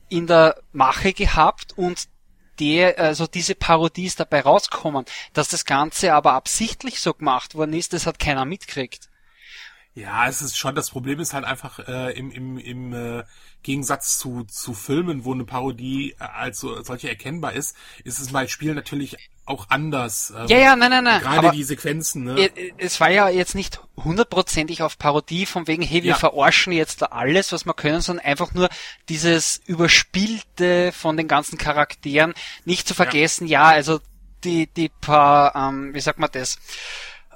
in 0.09 0.27
der 0.27 0.61
Mache 0.71 1.13
gehabt 1.13 1.77
und 1.77 2.07
der, 2.59 2.99
also 2.99 3.27
diese 3.27 3.55
Parodie 3.55 4.05
ist 4.05 4.19
dabei 4.19 4.41
rausgekommen. 4.41 5.05
Dass 5.33 5.49
das 5.49 5.65
Ganze 5.65 6.13
aber 6.13 6.33
absichtlich 6.33 7.01
so 7.01 7.13
gemacht 7.13 7.55
worden 7.55 7.73
ist, 7.73 7.93
das 7.93 8.05
hat 8.05 8.19
keiner 8.19 8.45
mitgekriegt. 8.45 9.09
Ja, 9.95 10.27
es 10.27 10.41
ist 10.41 10.57
schon, 10.57 10.75
das 10.75 10.89
Problem 10.89 11.21
ist 11.21 11.33
halt 11.33 11.45
einfach 11.45 11.79
äh, 11.87 12.11
im, 12.17 12.29
im, 12.29 12.57
im 12.57 12.93
äh, 12.93 13.23
Gegensatz 13.63 14.17
zu, 14.17 14.43
zu 14.43 14.73
Filmen, 14.73 15.23
wo 15.23 15.33
eine 15.33 15.45
Parodie 15.45 16.11
äh, 16.19 16.23
als 16.23 16.59
so, 16.59 16.83
solche 16.83 17.07
erkennbar 17.07 17.53
ist, 17.53 17.77
ist 18.03 18.19
es 18.19 18.33
bei 18.33 18.45
Spielen 18.47 18.75
natürlich 18.75 19.15
auch 19.45 19.69
anders. 19.69 20.33
Ähm, 20.35 20.47
Ja, 20.47 20.57
ja, 20.57 20.75
nein, 20.75 20.89
nein, 20.89 21.03
nein. 21.05 21.21
Gerade 21.21 21.51
die 21.51 21.63
Sequenzen, 21.63 22.25
ne? 22.25 22.49
es 22.77 22.99
war 22.99 23.09
ja 23.09 23.29
jetzt 23.29 23.55
nicht 23.55 23.79
hundertprozentig 23.95 24.81
auf 24.81 24.97
Parodie, 24.97 25.45
von 25.45 25.65
wegen, 25.65 25.81
hey, 25.81 26.03
wir 26.03 26.09
Ja. 26.11 26.15
verarschen 26.17 26.73
jetzt 26.73 27.01
da 27.01 27.05
alles, 27.07 27.53
was 27.53 27.65
wir 27.65 27.73
können, 27.73 28.01
sondern 28.01 28.25
einfach 28.25 28.53
nur 28.53 28.67
dieses 29.07 29.61
Überspielte 29.65 30.91
von 30.91 31.15
den 31.15 31.29
ganzen 31.29 31.57
Charakteren. 31.57 32.33
Nicht 32.65 32.85
zu 32.85 32.95
vergessen, 32.95 33.47
ja, 33.47 33.63
also 33.63 34.01
die, 34.43 34.67
die 34.67 34.89
paar, 34.89 35.55
ähm, 35.55 35.93
wie 35.93 36.01
sagt 36.01 36.19
man 36.19 36.29
das? 36.33 36.57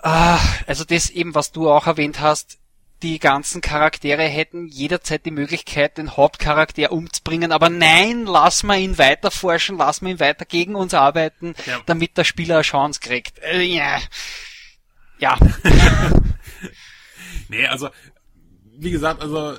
Ah, 0.02 0.40
also 0.68 0.84
das 0.86 1.10
eben, 1.10 1.36
was 1.36 1.52
du 1.52 1.70
auch 1.70 1.88
erwähnt 1.88 2.20
hast, 2.20 2.58
die 3.02 3.20
ganzen 3.20 3.62
Charaktere 3.62 4.24
hätten 4.24 4.68
jederzeit 4.68 5.26
die 5.26 5.32
Möglichkeit, 5.32 5.98
den 5.98 6.18
Hauptcharakter 6.18 6.92
umzubringen, 6.92 7.52
aber 7.54 7.70
nein, 7.70 8.26
lass 8.26 8.64
mal 8.64 8.78
ihn 8.80 8.98
weiter 8.98 9.32
forschen, 9.32 9.78
lass 9.78 10.02
mal 10.02 10.10
ihn 10.12 10.20
weiter 10.20 10.46
gegen 10.46 10.76
uns 10.76 10.94
arbeiten, 10.94 11.54
Ja. 11.66 11.80
damit 11.86 12.18
der 12.18 12.26
Spieler 12.26 12.56
eine 12.56 12.64
Chance 12.64 13.00
kriegt. 13.00 13.40
Äh, 13.40 13.62
ja. 13.64 14.00
ja. 15.20 15.38
Nee, 17.48 17.66
also, 17.66 17.90
wie 18.78 18.92
gesagt, 18.92 19.22
also, 19.22 19.58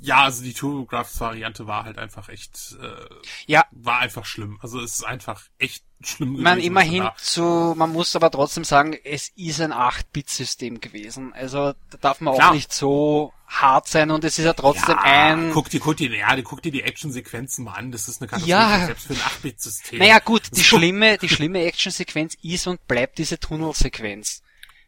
ja, 0.00 0.22
also 0.22 0.42
die 0.42 0.54
TurboGrafx-Variante 0.54 1.66
war 1.66 1.84
halt 1.84 1.98
einfach 1.98 2.28
echt, 2.28 2.76
äh, 2.80 3.14
Ja, 3.46 3.64
war 3.72 3.98
einfach 4.00 4.24
schlimm. 4.24 4.58
Also 4.62 4.80
es 4.80 4.94
ist 4.94 5.04
einfach 5.04 5.42
echt 5.58 5.84
schlimm 6.00 6.30
gewesen. 6.34 6.44
man 6.44 6.60
immerhin 6.60 7.08
zu, 7.16 7.74
man 7.76 7.92
muss 7.92 8.14
aber 8.14 8.30
trotzdem 8.30 8.64
sagen, 8.64 8.96
es 9.04 9.30
ist 9.36 9.60
ein 9.60 9.72
8-Bit-System 9.72 10.80
gewesen. 10.80 11.32
Also 11.32 11.72
da 11.90 11.98
darf 12.00 12.20
man 12.20 12.34
Klar. 12.34 12.50
auch 12.50 12.54
nicht 12.54 12.72
so 12.72 13.32
hart 13.48 13.88
sein 13.88 14.10
und 14.10 14.22
es 14.24 14.38
ist 14.38 14.44
ja 14.44 14.52
trotzdem 14.52 14.96
ja, 14.96 15.02
ein. 15.02 15.50
guck 15.52 15.70
dir, 15.70 15.80
guck 15.80 15.96
dir, 15.96 16.14
ja, 16.14 16.40
guck 16.42 16.62
dir 16.62 16.70
die 16.70 16.82
Actionsequenzen 16.82 17.64
mal 17.64 17.72
an. 17.74 17.90
Das 17.90 18.06
ist 18.08 18.20
eine 18.20 18.28
Katastrophe, 18.28 18.50
Ja. 18.50 18.86
selbst 18.86 19.06
für 19.06 19.14
ein 19.14 19.20
8-Bit-System. 19.20 19.98
Naja 19.98 20.18
gut, 20.20 20.42
die 20.56 20.62
schlimme, 20.62 21.18
die 21.18 21.28
schlimme 21.28 21.64
Actionsequenz 21.64 22.36
ist 22.42 22.66
und 22.66 22.86
bleibt 22.86 23.18
diese 23.18 23.40
Tunnelsequenz. 23.40 24.42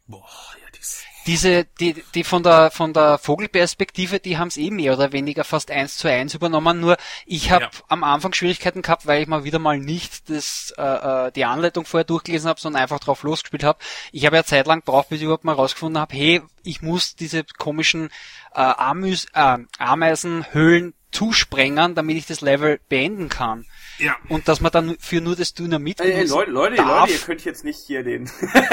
Boah, 0.06 0.28
ja, 0.62 0.66
dies, 0.76 1.02
Diese, 1.26 1.64
die, 1.78 2.02
die 2.14 2.24
von 2.24 2.42
der 2.42 2.70
von 2.70 2.92
der 2.94 3.18
Vogelperspektive, 3.18 4.20
die 4.20 4.38
haben 4.38 4.48
es 4.48 4.56
eh 4.56 4.70
mehr 4.70 4.94
oder 4.94 5.12
weniger 5.12 5.44
fast 5.44 5.70
eins 5.70 5.96
zu 5.98 6.08
eins 6.08 6.34
übernommen. 6.34 6.80
Nur 6.80 6.96
ich 7.26 7.50
habe 7.50 7.64
Ja. 7.64 7.70
am 7.88 8.04
Anfang 8.04 8.32
Schwierigkeiten 8.32 8.82
gehabt, 8.82 9.06
weil 9.06 9.20
ich 9.22 9.28
mal 9.28 9.44
wieder 9.44 9.58
mal 9.58 9.78
nicht 9.78 10.30
das 10.30 10.72
äh, 10.78 10.82
äh, 10.82 11.32
die 11.32 11.44
Anleitung 11.44 11.84
vorher 11.84 12.04
durchgelesen 12.04 12.48
habe, 12.48 12.60
sondern 12.60 12.82
einfach 12.82 13.00
drauf 13.00 13.22
losgespielt 13.22 13.64
habe. 13.64 13.78
Ich 14.12 14.24
habe 14.24 14.36
ja 14.36 14.44
zeitlang 14.44 14.82
braucht, 14.82 15.10
bis 15.10 15.18
ich 15.18 15.24
überhaupt 15.24 15.44
mal 15.44 15.54
rausgefunden 15.54 16.00
habe, 16.00 16.16
hey, 16.16 16.42
ich 16.62 16.80
muss 16.80 17.14
diese 17.16 17.44
komischen 17.44 18.08
äh, 18.54 18.60
Amüs, 18.60 19.26
äh, 19.34 19.58
Ameisenhöhlen 19.78 20.94
zusprengen, 21.12 21.94
damit 21.94 22.16
ich 22.16 22.26
das 22.26 22.40
Level 22.40 22.80
beenden 22.88 23.28
kann. 23.28 23.66
Ja. 24.00 24.16
Und 24.28 24.48
dass 24.48 24.60
man 24.60 24.72
dann 24.72 24.96
für 24.98 25.20
nur 25.20 25.36
das 25.36 25.54
Dynamit 25.54 26.00
Ey, 26.00 26.12
ey, 26.12 26.26
Leute, 26.26 26.50
Leute, 26.50 26.76
darf. 26.76 27.08
Leute, 27.08 27.12
ihr 27.12 27.18
könnt 27.18 27.44
jetzt 27.44 27.64
nicht 27.64 27.78
hier 27.78 28.02
den, 28.02 28.30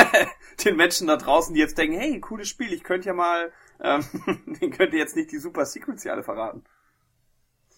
den 0.65 0.75
Menschen 0.75 1.07
da 1.07 1.17
draußen, 1.17 1.53
die 1.53 1.59
jetzt 1.59 1.77
denken, 1.77 1.97
hey, 1.99 2.19
cooles 2.19 2.47
Spiel, 2.47 2.73
ich 2.73 2.83
könnte 2.83 3.07
ja 3.07 3.13
mal, 3.13 3.51
ähm, 3.81 4.03
den 4.61 4.71
könnt 4.71 4.93
ihr 4.93 4.99
jetzt 4.99 5.15
nicht 5.15 5.31
die 5.31 5.39
Super 5.39 5.65
Secrets 5.65 6.03
hier 6.03 6.13
alle 6.13 6.23
verraten. 6.23 6.63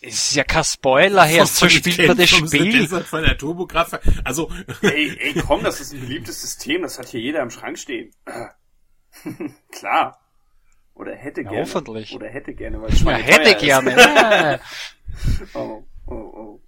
Es 0.02 0.30
ist 0.30 0.36
ja 0.36 0.46
kein 0.46 0.64
Spoiler, 0.64 1.26
her, 1.26 1.46
so 1.46 1.68
spielt 1.68 2.08
man 2.08 2.16
das 2.16 2.30
Spiel. 2.30 2.72
Desert 2.72 3.06
Von 3.06 3.22
der 3.22 3.38
TurboGrafx. 3.38 4.00
Also, 4.24 4.50
Ey, 4.82 5.18
ey, 5.20 5.34
komm, 5.46 5.62
das 5.62 5.82
ist 5.82 5.94
ein 5.94 6.00
beliebtes 6.00 6.42
System, 6.42 6.84
das 6.84 6.98
hat 6.98 7.10
hier 7.10 7.20
jeder 7.20 7.42
im 7.42 7.50
Schrank 7.50 7.78
stehen. 7.78 8.14
Klar. 9.72 10.22
Oder 10.94 11.16
hätte 11.16 11.42
Ja, 11.42 11.50
gerne. 11.50 11.66
hoffentlich. 11.66 12.14
Oder 12.14 12.28
hätte 12.28 12.54
gerne, 12.54 12.82
weil 12.82 12.90
Ja, 12.92 12.96
Schweine 12.96 13.24
hätte 13.24 13.56
gerne. 13.56 13.92
Ja. 13.98 14.60
Oh, 15.54 15.84
oh, 16.08 16.14
oh. 16.14 16.62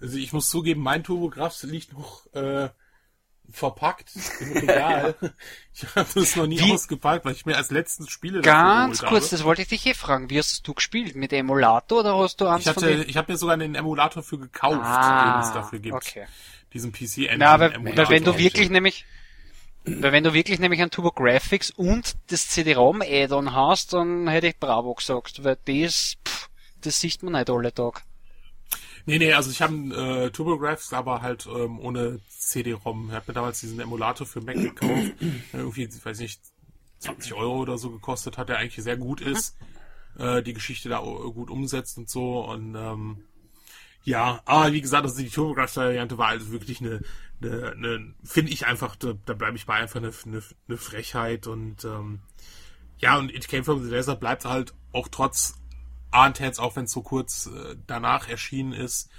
Also 0.00 0.16
ich 0.18 0.32
muss 0.32 0.48
zugeben, 0.48 0.80
mein 0.82 1.02
TurboGrafx 1.04 1.62
liegt 1.64 1.92
noch 1.92 2.26
äh, 2.34 2.68
verpackt 3.50 4.10
im 4.40 4.52
Regal. 4.56 5.14
ich 5.74 5.84
habe 5.94 6.08
das 6.14 6.34
noch 6.36 6.46
nie 6.46 6.58
Wie- 6.58 6.72
ausgepackt, 6.72 7.24
weil 7.24 7.32
ich 7.32 7.46
mir 7.46 7.56
als 7.56 7.70
letzten 7.70 8.08
Spiele 8.08 8.40
Ganz 8.40 9.00
kurz, 9.00 9.24
habe. 9.26 9.30
das 9.30 9.44
wollte 9.44 9.62
ich 9.62 9.68
dich 9.68 9.86
eh 9.86 9.94
fragen. 9.94 10.30
Wie 10.30 10.38
hast 10.38 10.66
du 10.66 10.74
gespielt? 10.74 11.14
Mit 11.14 11.32
Emulator 11.32 12.00
oder 12.00 12.16
hast 12.18 12.40
du 12.40 12.46
eins 12.46 12.62
Ich 12.62 12.68
hatte, 12.68 12.90
ich 12.90 13.16
habe 13.16 13.30
mir 13.32 13.38
sogar 13.38 13.54
einen 13.54 13.74
Emulator 13.74 14.22
für 14.22 14.38
gekauft, 14.38 14.74
den 14.76 14.80
es 14.82 14.86
Ah, 14.86 15.52
dafür 15.54 15.78
gibt. 15.78 15.94
okay. 15.94 16.26
Diesen 16.72 16.92
PC 16.92 17.18
Engine 17.18 17.36
Na, 17.38 17.50
aber, 17.52 17.72
Emulator. 17.74 18.04
weil 18.04 18.10
wenn 18.16 18.24
du 18.24 18.36
wirklich 18.36 18.68
nämlich, 18.70 19.04
Weil 19.84 20.10
wenn 20.12 20.24
du 20.24 20.34
wirklich 20.34 20.58
nämlich 20.58 20.82
ein 20.82 20.90
Turbo 20.90 21.12
Graphics 21.12 21.70
und 21.70 22.16
das 22.26 22.48
CD-ROM-Add-on 22.48 23.54
hast, 23.54 23.92
dann 23.92 24.26
hätte 24.26 24.48
ich 24.48 24.58
Bravo 24.58 24.94
gesagt, 24.94 25.44
weil 25.44 25.56
das, 25.64 26.16
pff, 26.26 26.48
das 26.80 27.00
sieht 27.00 27.22
man 27.22 27.34
nicht 27.34 27.48
alle 27.48 27.72
Tag. 27.72 28.02
Nee, 29.08 29.18
nee, 29.18 29.32
also 29.32 29.52
ich 29.52 29.62
habe 29.62 29.74
äh, 29.74 30.30
TurboGrafx, 30.30 30.92
aber 30.92 31.22
halt 31.22 31.46
ähm, 31.46 31.78
ohne 31.78 32.20
CD-ROM. 32.28 33.08
Ich 33.08 33.14
habe 33.14 33.24
mir 33.28 33.34
damals 33.34 33.60
diesen 33.60 33.78
Emulator 33.78 34.26
für 34.26 34.40
Mac 34.40 34.56
gekauft. 34.56 35.12
der 35.52 35.60
irgendwie, 35.60 35.88
weiß 35.88 36.18
nicht, 36.18 36.40
20 36.98 37.34
Euro 37.34 37.60
oder 37.60 37.78
so 37.78 37.90
gekostet 37.90 38.36
hat, 38.36 38.48
der 38.48 38.58
eigentlich 38.58 38.82
sehr 38.82 38.96
gut 38.96 39.20
ist. 39.20 39.56
Äh, 40.18 40.42
die 40.42 40.54
Geschichte 40.54 40.88
da 40.88 40.98
gut 40.98 41.50
umsetzt 41.50 41.98
und 41.98 42.10
so. 42.10 42.44
Und 42.44 42.74
ähm, 42.74 43.22
ja, 44.02 44.40
aber 44.44 44.72
wie 44.72 44.80
gesagt, 44.80 45.04
also 45.04 45.22
die 45.22 45.30
TurboGrafx-Variante 45.30 46.18
war 46.18 46.28
also 46.28 46.50
wirklich 46.50 46.80
eine, 46.80 47.00
eine, 47.40 47.72
eine 47.72 48.14
finde 48.24 48.50
ich 48.50 48.66
einfach, 48.66 48.96
da, 48.96 49.14
da 49.24 49.34
bleibe 49.34 49.56
ich 49.56 49.66
bei 49.66 49.74
einfach 49.74 50.00
eine, 50.00 50.12
eine, 50.24 50.42
eine 50.68 50.78
Frechheit 50.78 51.46
und 51.46 51.84
ähm, 51.84 52.22
ja, 52.98 53.18
und 53.18 53.32
It 53.32 53.46
Came 53.46 53.62
From 53.62 53.84
The 53.84 53.90
Desert 53.90 54.18
bleibt 54.18 54.44
halt 54.44 54.74
auch 54.92 55.06
trotz 55.08 55.54
Arntheads, 56.16 56.58
auch 56.58 56.76
wenn 56.76 56.84
es 56.84 56.92
so 56.92 57.02
kurz 57.02 57.46
äh, 57.46 57.76
danach 57.86 58.28
erschienen 58.28 58.72
ist, 58.72 59.10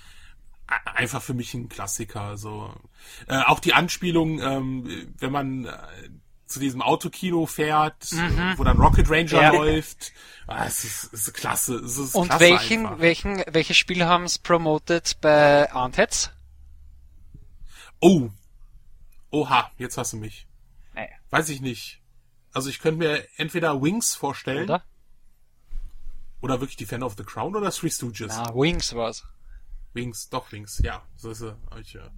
einfach 0.68 1.22
für 1.22 1.34
mich 1.34 1.54
ein 1.54 1.70
Klassiker. 1.70 2.22
Also 2.22 2.74
äh, 3.28 3.38
auch 3.38 3.60
die 3.60 3.74
Anspielung, 3.74 4.40
ähm, 4.42 5.14
wenn 5.18 5.32
man 5.32 5.66
äh, 5.66 5.78
zu 6.46 6.60
diesem 6.60 6.82
Autokino 6.82 7.46
fährt, 7.46 8.12
mhm. 8.12 8.54
wo 8.58 8.64
dann 8.64 8.78
Rocket 8.78 9.10
Ranger 9.10 9.42
ja. 9.42 9.52
läuft. 9.52 10.14
Ah, 10.48 10.66
es, 10.66 10.84
ist, 10.84 11.14
es 11.14 11.28
ist 11.28 11.34
klasse. 11.34 11.76
Es 11.76 11.98
ist 11.98 12.16
Und 12.16 12.30
klasse 12.30 12.40
welchen, 12.42 12.86
einfach. 12.86 13.00
welchen, 13.00 13.44
welche 13.50 13.74
Spiele 13.74 14.06
haben 14.06 14.24
es 14.24 14.38
promoted 14.38 15.18
bei 15.22 15.72
Arntheads? 15.72 16.32
Oh. 18.00 18.30
Oha, 19.30 19.72
jetzt 19.78 19.98
hast 19.98 20.14
du 20.14 20.18
mich. 20.18 20.48
Naja. 20.94 21.10
Weiß 21.30 21.50
ich 21.50 21.60
nicht. 21.60 22.02
Also 22.54 22.70
ich 22.70 22.80
könnte 22.80 23.00
mir 23.00 23.28
entweder 23.36 23.82
Wings 23.82 24.16
vorstellen. 24.16 24.64
Oder? 24.64 24.84
Oder 26.42 26.60
wirklich 26.60 26.78
Defender 26.78 27.06
of 27.06 27.16
the 27.18 27.24
Crown 27.24 27.56
oder 27.56 27.72
Three 27.72 27.90
Stooges? 27.90 28.28
Na, 28.36 28.54
Wings 28.54 28.96
war's. 28.96 29.24
Wings, 29.94 30.30
doch 30.30 30.52
Wings, 30.52 30.80
ja. 30.84 31.02
So 31.16 31.32
ist 31.32 31.42
er. 31.42 31.58
Ich, 31.82 31.94
ja. 31.94 32.10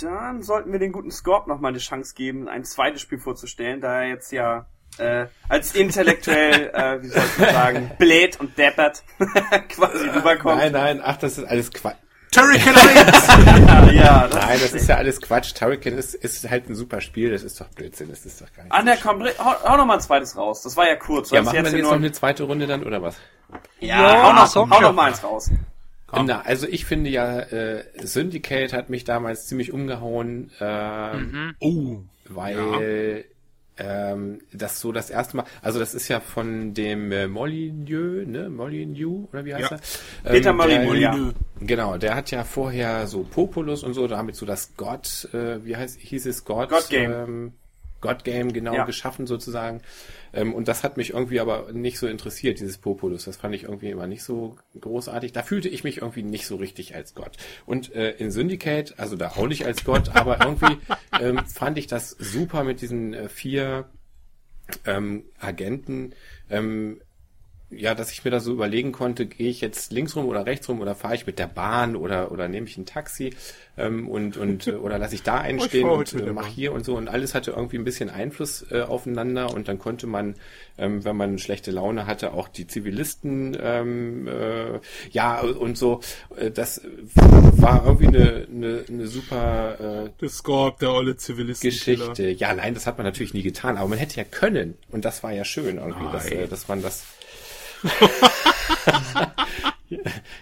Dann 0.00 0.42
sollten 0.42 0.72
wir 0.72 0.80
den 0.80 0.90
guten 0.90 1.12
Scorp 1.12 1.46
noch 1.46 1.60
mal 1.60 1.68
eine 1.68 1.78
Chance 1.78 2.14
geben, 2.16 2.48
ein 2.48 2.64
zweites 2.64 3.00
Spiel 3.00 3.18
vorzustellen, 3.20 3.80
da 3.80 4.02
er 4.02 4.08
jetzt 4.08 4.32
ja 4.32 4.66
äh, 4.98 5.26
als 5.48 5.74
intellektuell, 5.74 6.70
äh, 6.74 7.00
wie 7.02 7.08
soll 7.08 7.22
man 7.38 7.50
sagen, 7.52 7.90
bläht 7.98 8.40
und 8.40 8.58
deppert 8.58 9.04
quasi 9.68 10.08
rüberkommt. 10.08 10.58
Nein, 10.58 10.72
nein, 10.72 11.00
ach, 11.04 11.16
das 11.16 11.38
ist 11.38 11.44
alles 11.44 11.70
Quatsch. 11.70 11.96
Turrican 12.32 12.74
1! 12.76 13.94
ja, 13.94 14.26
das 14.26 14.34
Nein, 14.44 14.58
das 14.60 14.72
ist 14.72 14.88
ja 14.88 14.96
alles 14.96 15.20
Quatsch. 15.20 15.54
Turrican 15.54 15.96
ist, 15.96 16.14
ist 16.16 16.50
halt 16.50 16.68
ein 16.68 16.74
super 16.74 17.00
Spiel, 17.00 17.30
das 17.30 17.44
ist 17.44 17.60
doch 17.60 17.68
Blödsinn, 17.68 18.10
das 18.10 18.26
ist 18.26 18.40
doch 18.40 18.52
gar 18.52 18.64
nicht. 18.64 18.72
Ah, 18.72 18.82
ne, 18.82 18.98
komm, 19.00 19.22
hau, 19.22 19.54
hau 19.62 19.76
noch 19.76 19.86
mal 19.86 19.94
ein 19.94 20.00
zweites 20.00 20.36
raus. 20.36 20.62
Das 20.62 20.76
war 20.76 20.88
ja 20.88 20.96
kurz. 20.96 21.30
ja, 21.30 21.42
machen 21.42 21.54
wir 21.54 21.62
jetzt 21.62 21.72
jetzt 21.72 21.82
nur- 21.82 21.92
noch 21.92 21.98
eine 21.98 22.10
zweite 22.10 22.42
Runde 22.42 22.66
dann, 22.66 22.82
oder 22.82 23.00
was? 23.00 23.14
Ja, 23.80 24.22
hau 24.24 24.32
noch, 24.32 24.46
so, 24.46 24.68
hau 24.68 24.80
noch 24.80 24.92
mal 24.94 25.08
eins 25.08 25.22
raus. 25.22 25.50
Komm. 26.06 26.26
Na, 26.26 26.42
also 26.42 26.66
ich 26.68 26.84
finde 26.84 27.10
ja, 27.10 27.40
äh, 27.40 27.84
Syndicate 28.02 28.72
hat 28.72 28.88
mich 28.90 29.04
damals 29.04 29.46
ziemlich 29.46 29.72
umgehauen, 29.72 30.50
ähm, 30.60 31.54
Oh. 31.60 31.98
weil 32.28 33.24
ähm, 33.76 34.38
das 34.52 34.78
so 34.80 34.92
das 34.92 35.10
erste 35.10 35.36
Mal, 35.38 35.44
also 35.60 35.80
das 35.80 35.94
ist 35.94 36.06
ja 36.06 36.20
von 36.20 36.74
dem 36.74 37.10
äh, 37.10 37.26
Molyneux, 37.26 38.24
ne, 38.28 38.48
Molyneux, 38.48 39.28
oder 39.32 39.44
wie 39.44 39.52
heißt 39.54 39.70
Ja. 39.72 39.78
er? 40.22 40.30
Peter 40.32 40.50
Ähm, 40.50 40.56
Molyneux, 40.58 40.92
der- 40.92 41.00
ja. 41.00 41.10
Molyneux. 41.10 41.34
Genau, 41.60 41.96
der 41.98 42.14
hat 42.14 42.30
ja 42.30 42.44
vorher 42.44 43.08
so 43.08 43.24
Populus 43.24 43.82
und 43.82 43.94
so, 43.94 44.06
damit 44.06 44.36
so 44.36 44.46
das 44.46 44.76
God, 44.76 45.28
äh, 45.34 45.64
wie 45.64 45.76
heißt, 45.76 45.98
hieß 45.98 46.26
es 46.26 46.44
God? 46.44 46.68
God 46.68 46.88
Game. 46.88 47.12
Ähm, 47.12 47.52
God 48.04 48.22
Game 48.22 48.52
genau 48.52 48.74
Ja. 48.74 48.84
geschaffen 48.84 49.26
sozusagen. 49.26 49.80
Ähm, 50.34 50.52
und 50.54 50.68
das 50.68 50.84
hat 50.84 50.98
mich 50.98 51.10
irgendwie 51.14 51.40
aber 51.40 51.72
nicht 51.72 51.98
so 51.98 52.06
interessiert, 52.06 52.60
dieses 52.60 52.76
Populus. 52.76 53.24
Das 53.24 53.36
fand 53.36 53.54
ich 53.54 53.62
irgendwie 53.62 53.88
immer 53.88 54.06
nicht 54.06 54.22
so 54.22 54.56
großartig. 54.78 55.32
Da 55.32 55.42
fühlte 55.42 55.70
ich 55.70 55.84
mich 55.84 56.02
irgendwie 56.02 56.22
nicht 56.22 56.46
so 56.46 56.56
richtig 56.56 56.94
als 56.94 57.14
Gott. 57.14 57.38
Und 57.64 57.94
äh, 57.94 58.10
in 58.12 58.30
Syndicate, 58.30 58.94
also 58.98 59.16
da 59.16 59.28
auch 59.30 59.48
nicht 59.48 59.64
als 59.64 59.84
Gott, 59.84 60.14
aber 60.14 60.44
irgendwie 60.44 60.76
ähm, 61.20 61.38
fand 61.46 61.78
ich 61.78 61.86
das 61.86 62.10
super 62.10 62.62
mit 62.62 62.82
diesen 62.82 63.14
äh, 63.14 63.28
vier 63.30 63.86
ähm, 64.84 65.24
Agenten. 65.38 66.14
Ähm, 66.50 67.00
ja, 67.70 67.94
dass 67.94 68.12
ich 68.12 68.24
mir 68.24 68.30
da 68.30 68.40
so 68.40 68.52
überlegen 68.52 68.92
konnte, 68.92 69.26
gehe 69.26 69.50
ich 69.50 69.60
jetzt 69.60 69.92
links 69.92 70.14
rum 70.16 70.26
oder 70.26 70.46
rechts 70.46 70.68
rum 70.68 70.80
oder 70.80 70.94
fahre 70.94 71.14
ich 71.14 71.26
mit 71.26 71.38
der 71.38 71.46
Bahn 71.46 71.96
oder 71.96 72.30
oder 72.30 72.48
nehme 72.48 72.66
ich 72.66 72.76
ein 72.76 72.86
Taxi 72.86 73.34
ähm, 73.76 74.08
und 74.08 74.36
und 74.36 74.68
oder 74.82 74.98
lasse 74.98 75.14
ich 75.14 75.22
da 75.22 75.38
einstehen 75.38 75.82
fahr 75.82 75.92
und 75.92 75.98
heute 75.98 76.16
mit 76.16 76.22
äh, 76.22 76.26
der 76.26 76.34
mach 76.34 76.42
Bahn. 76.42 76.52
hier 76.52 76.72
und 76.72 76.84
so 76.84 76.96
und 76.96 77.08
alles 77.08 77.34
hatte 77.34 77.52
irgendwie 77.52 77.78
ein 77.78 77.84
bisschen 77.84 78.10
Einfluss 78.10 78.64
äh, 78.70 78.82
aufeinander 78.82 79.52
und 79.52 79.68
dann 79.68 79.78
konnte 79.78 80.06
man, 80.06 80.34
ähm, 80.78 81.04
wenn 81.04 81.16
man 81.16 81.38
schlechte 81.38 81.70
Laune 81.70 82.06
hatte, 82.06 82.32
auch 82.32 82.48
die 82.48 82.66
Zivilisten 82.66 83.56
ähm, 83.60 84.28
äh, 84.28 84.80
ja 85.10 85.40
und 85.40 85.76
so. 85.76 86.00
Äh, 86.36 86.50
das 86.50 86.82
war 87.14 87.84
irgendwie 87.86 88.08
eine 88.08 88.46
eine, 88.54 88.84
eine 88.88 89.06
super 89.06 90.04
äh, 90.04 90.10
Der 90.20 90.28
Scorp, 90.28 90.78
der 90.78 90.92
olle 90.92 91.16
Zivilisten. 91.16 91.70
Geschichte. 91.70 92.28
Ja, 92.30 92.54
nein, 92.54 92.74
das 92.74 92.86
hat 92.86 92.98
man 92.98 93.06
natürlich 93.06 93.34
nie 93.34 93.42
getan, 93.42 93.76
aber 93.76 93.88
man 93.88 93.98
hätte 93.98 94.16
ja 94.16 94.24
können. 94.24 94.76
Und 94.90 95.04
das 95.04 95.22
war 95.22 95.32
ja 95.32 95.44
schön 95.44 95.78
irgendwie, 95.78 96.10
dass, 96.12 96.30
äh, 96.30 96.46
dass 96.46 96.68
man 96.68 96.82
das. 96.82 97.04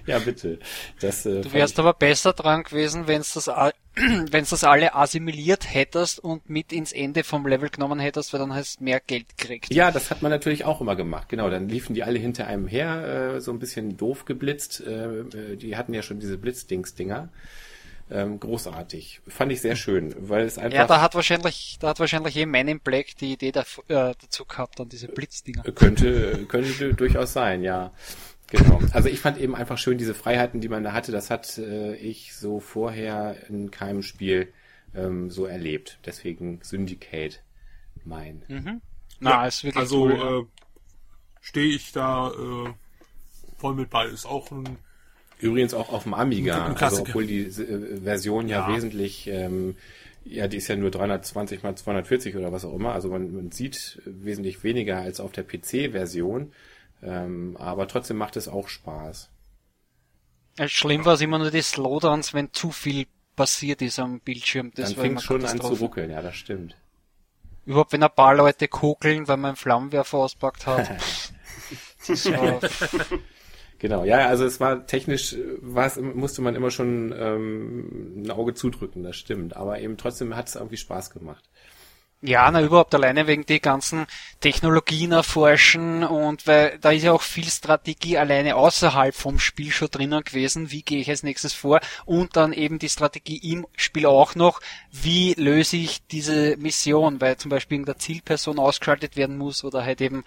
ja, 0.07 0.19
bitte. 0.21 0.59
Das, 1.01 1.27
äh, 1.27 1.41
Du 1.43 1.53
wärst 1.53 1.79
aber 1.79 1.93
besser 1.95 2.33
dran 2.33 2.63
gewesen, 2.63 3.07
wenn's 3.07 3.35
das, 3.35 3.49
a- 3.49 3.73
wenn's 4.31 4.51
das 4.51 4.65
alle 4.65 4.95
assimiliert 4.95 5.73
hättest 5.73 6.19
und 6.21 6.49
mit 6.49 6.73
ins 6.73 6.93
Ende 6.93 7.25
vom 7.25 7.47
Level 7.47 7.69
genommen 7.69 8.01
hättest, 8.01 8.33
weil 8.33 8.41
dann 8.41 8.55
hast 8.55 8.81
du 8.81 8.85
mehr 8.85 9.01
Geld 9.01 9.37
gekriegt. 9.37 9.73
ja, 9.73 9.91
das 9.91 10.11
hat 10.11 10.23
man 10.23 10.31
natürlich 10.31 10.65
auch 10.65 10.81
immer 10.81 10.97
gemacht. 10.97 11.29
Genau, 11.29 11.51
dann 11.51 11.69
liefen 11.69 11.95
die 11.95 12.03
alle 12.03 12.19
hinter 12.19 12.47
einem 12.47 12.67
her, 12.69 13.35
äh, 13.37 13.41
so 13.41 13.53
ein 13.53 13.59
bisschen 13.59 13.97
doof 13.97 14.25
geblitzt. 14.25 14.83
Äh, 14.87 15.21
äh, 15.21 15.57
die 15.57 15.77
hatten 15.77 15.95
ja 15.95 16.03
schon 16.03 16.21
diese 16.21 16.39
Blitzdings-Dinger. 16.39 17.29
Ähm, 18.15 18.39
großartig. 18.39 19.23
Fand 19.27 19.53
ich 19.53 19.63
sehr 19.63 19.75
schön, 19.75 20.15
weil 20.19 20.45
es 20.45 20.59
einfach 20.59 20.77
Ja, 20.77 20.87
da 20.87 21.01
hat 21.01 21.15
wahrscheinlich, 21.15 21.79
da 21.81 21.89
hat 21.89 22.01
wahrscheinlich 22.01 22.37
eh 22.37 22.45
Man 22.45 22.69
in 22.69 22.81
Black 22.81 23.17
die 23.17 23.33
Idee 23.33 23.53
da, 23.53 23.63
äh, 23.89 24.15
dazu 24.21 24.45
gehabt, 24.45 24.79
dann 24.79 24.91
diese 24.91 25.09
Blitzdinger. 25.09 25.63
Könnte, 25.63 26.45
könnte 26.47 26.93
durchaus 26.93 27.33
sein, 27.33 27.63
ja. 27.63 27.93
Genau. 28.49 28.83
Also 28.93 29.09
ich 29.09 29.19
fand 29.19 29.39
eben 29.39 29.55
einfach 29.55 29.79
schön 29.79 29.97
diese 29.97 30.13
Freiheiten, 30.15 30.61
die 30.61 30.69
man 30.69 30.85
da 30.85 30.93
hatte. 30.93 31.11
Das 31.11 31.31
hat 31.31 31.57
äh, 31.57 31.95
ich 31.95 32.35
so 32.37 32.61
vorher 32.61 33.49
in 33.49 33.71
keinem 33.71 34.03
Spiel 34.03 34.53
ähm, 34.95 35.31
so 35.31 35.47
erlebt. 35.47 35.99
Deswegen 36.05 36.61
Syndicate 36.63 37.43
mein. 38.05 38.81
Na, 39.21 39.47
ist 39.47 39.65
wirklich 39.65 39.81
Also 39.81 40.05
cool. 40.05 40.19
ja. 40.19 40.39
äh, 40.41 40.45
stehe 41.41 41.75
ich 41.75 41.93
da 41.93 42.29
äh, 42.31 42.75
voll 43.57 43.75
mit 43.75 43.89
bei. 43.89 44.05
Ist 44.05 44.27
auch 44.27 44.51
ein 44.51 44.77
Übrigens 45.43 45.75
auch 45.75 45.93
auf 45.93 46.05
dem 46.05 46.15
Amiga, 46.15 46.67
Ein 46.67 46.77
also 46.77 47.01
obwohl 47.01 47.27
die 47.27 47.41
äh, 47.41 48.01
Version 48.01 48.47
ja, 48.49 48.69
Ja. 48.69 48.75
wesentlich, 48.75 49.27
ähm, 49.27 49.77
ja, 50.25 50.47
die 50.47 50.59
ist 50.59 50.69
ja 50.69 50.77
nur 50.77 50.93
320 50.93 51.65
mal 51.65 51.75
240 51.75 52.37
oder 52.37 52.53
was 52.53 52.65
auch 52.65 52.75
immer. 52.75 52.93
Also 52.93 53.09
man, 53.09 53.35
man 53.35 53.51
sieht 53.51 54.01
wesentlich 54.05 54.63
weniger 54.63 54.99
als 54.99 55.19
auf 55.19 55.33
der 55.33 55.43
PC-Version. 55.43 56.53
Ähm, 57.03 57.57
aber 57.59 57.89
trotzdem 57.89 58.19
macht 58.19 58.37
es 58.37 58.47
auch 58.47 58.69
Spaß. 58.69 59.31
Äh, 60.59 60.69
Schlimm 60.69 61.05
war 61.05 61.15
es 61.15 61.21
immer 61.21 61.39
nur 61.41 61.51
die 61.51 61.61
Slowdowns, 61.61 62.35
wenn 62.35 62.53
zu 62.53 62.71
viel 62.71 63.07
passiert 63.35 63.83
ist 63.83 63.99
am 63.99 64.21
Bildschirm. 64.21 64.71
Das 64.77 64.91
Dann 64.91 64.97
war 64.97 65.03
fing 65.03 65.11
immer 65.13 65.19
es 65.19 65.25
schon 65.25 65.45
an 65.45 65.61
zu 65.61 65.75
ruckeln, 65.75 66.11
ja, 66.11 66.23
das 66.23 66.37
stimmt. 66.37 66.77
Überhaupt 67.67 67.93
wenn 67.93 68.05
ein 68.05 68.15
paar 68.15 68.37
Leute 68.37 68.69
kokeln, 68.69 69.27
weil 69.27 69.39
man 69.39 69.51
einen 69.51 69.57
Flammenwerfer 69.57 70.19
auspackt 70.19 70.69
hat. 70.69 70.89
das 72.07 72.27
war, 72.31 72.61
Genau, 73.83 74.05
ja, 74.05 74.29
also 74.29 74.45
es 74.45 74.61
war 74.61 74.87
technisch, 74.87 75.33
äh, 75.33 75.57
war 75.61 75.87
es, 75.87 75.99
musste 76.01 76.41
man 76.41 76.55
immer 76.55 76.71
schon 76.71 77.13
ähm, 77.19 78.23
ein 78.23 78.31
Auge 78.31 78.55
zudrücken, 78.55 79.03
das 79.03 79.17
stimmt. 79.17 79.57
Aber 79.57 79.81
eben 79.81 79.97
trotzdem 79.97 80.37
hat 80.37 80.47
es 80.47 80.55
irgendwie 80.55 80.77
Spaß 80.77 81.11
gemacht. 81.11 81.51
Ja, 82.25 82.49
na 82.53 82.63
überhaupt 82.63 82.95
alleine 82.95 83.27
wegen 83.27 83.45
die 83.47 83.61
ganzen 83.61 84.07
Technologien 84.39 85.11
erforschen 85.11 86.05
und 86.05 86.47
weil 86.47 86.79
da 86.79 86.93
ist 86.93 87.03
ja 87.03 87.11
auch 87.11 87.21
viel 87.21 87.49
Strategie 87.49 88.17
alleine 88.17 88.55
außerhalb 88.55 89.13
vom 89.13 89.41
Spiel 89.41 89.73
schon 89.73 89.89
drinnen 89.91 90.23
gewesen. 90.23 90.71
Wie 90.71 90.83
gehe 90.83 91.01
ich 91.01 91.11
als 91.11 91.25
nächstes 91.25 91.53
vor? 91.53 91.81
Und 92.05 92.37
dann 92.37 92.53
eben 92.53 92.79
die 92.79 92.89
Strategie 92.89 93.39
im 93.39 93.67
Spiel 93.75 94.07
auch 94.07 94.37
noch. 94.37 94.61
Wie 94.93 95.35
löse 95.35 95.77
ich 95.77 96.07
diese 96.07 96.57
Mission? 96.59 97.21
Weil 97.21 97.39
zum 97.39 97.49
Beispiel 97.49 97.79
irgendeine 97.79 97.99
Zielperson 97.99 98.61
ausgeschaltet 98.61 99.17
werden 99.17 99.37
muss 99.37 99.65
oder 99.65 99.85
halt 99.85 100.01
eben 100.01 100.23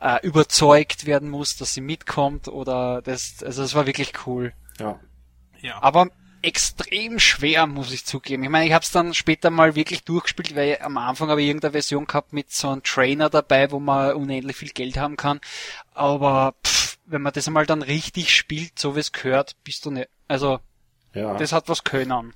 äh, 0.00 0.18
überzeugt 0.26 1.06
werden 1.06 1.30
muss, 1.30 1.56
dass 1.56 1.74
sie 1.74 1.80
mitkommt 1.80 2.48
oder 2.48 3.02
das, 3.02 3.44
also 3.44 3.62
das 3.62 3.76
war 3.76 3.86
wirklich 3.86 4.14
cool. 4.26 4.52
Ja. 4.80 4.98
ja. 5.62 5.80
Aber 5.80 6.08
extrem 6.42 7.18
schwer, 7.18 7.66
muss 7.66 7.92
ich 7.92 8.04
zugeben. 8.04 8.44
Ich 8.44 8.50
meine, 8.50 8.66
ich 8.66 8.72
habe 8.72 8.82
es 8.84 8.90
dann 8.92 9.14
später 9.14 9.50
mal 9.50 9.74
wirklich 9.74 10.04
durchgespielt, 10.04 10.54
weil 10.54 10.78
am 10.80 10.96
Anfang 10.98 11.28
habe 11.28 11.42
ich 11.42 11.48
irgendeine 11.48 11.72
Version 11.72 12.06
gehabt 12.06 12.32
mit 12.32 12.52
so 12.52 12.68
einem 12.70 12.82
Trainer 12.82 13.28
dabei, 13.30 13.70
wo 13.70 13.78
man 13.80 14.14
unendlich 14.14 14.56
viel 14.56 14.70
Geld 14.70 14.96
haben 14.96 15.16
kann. 15.16 15.40
Aber 15.92 16.54
pff, 16.64 16.98
wenn 17.06 17.22
man 17.22 17.32
das 17.32 17.46
einmal 17.46 17.66
dann 17.66 17.82
richtig 17.82 18.34
spielt, 18.34 18.78
so 18.78 18.96
wie 18.96 19.00
es 19.00 19.12
gehört, 19.12 19.56
bist 19.64 19.84
du 19.86 19.90
nicht. 19.90 20.08
Also, 20.28 20.60
Ja. 21.14 21.34
das 21.36 21.52
hat 21.52 21.68
was 21.68 21.84
können. 21.84 22.32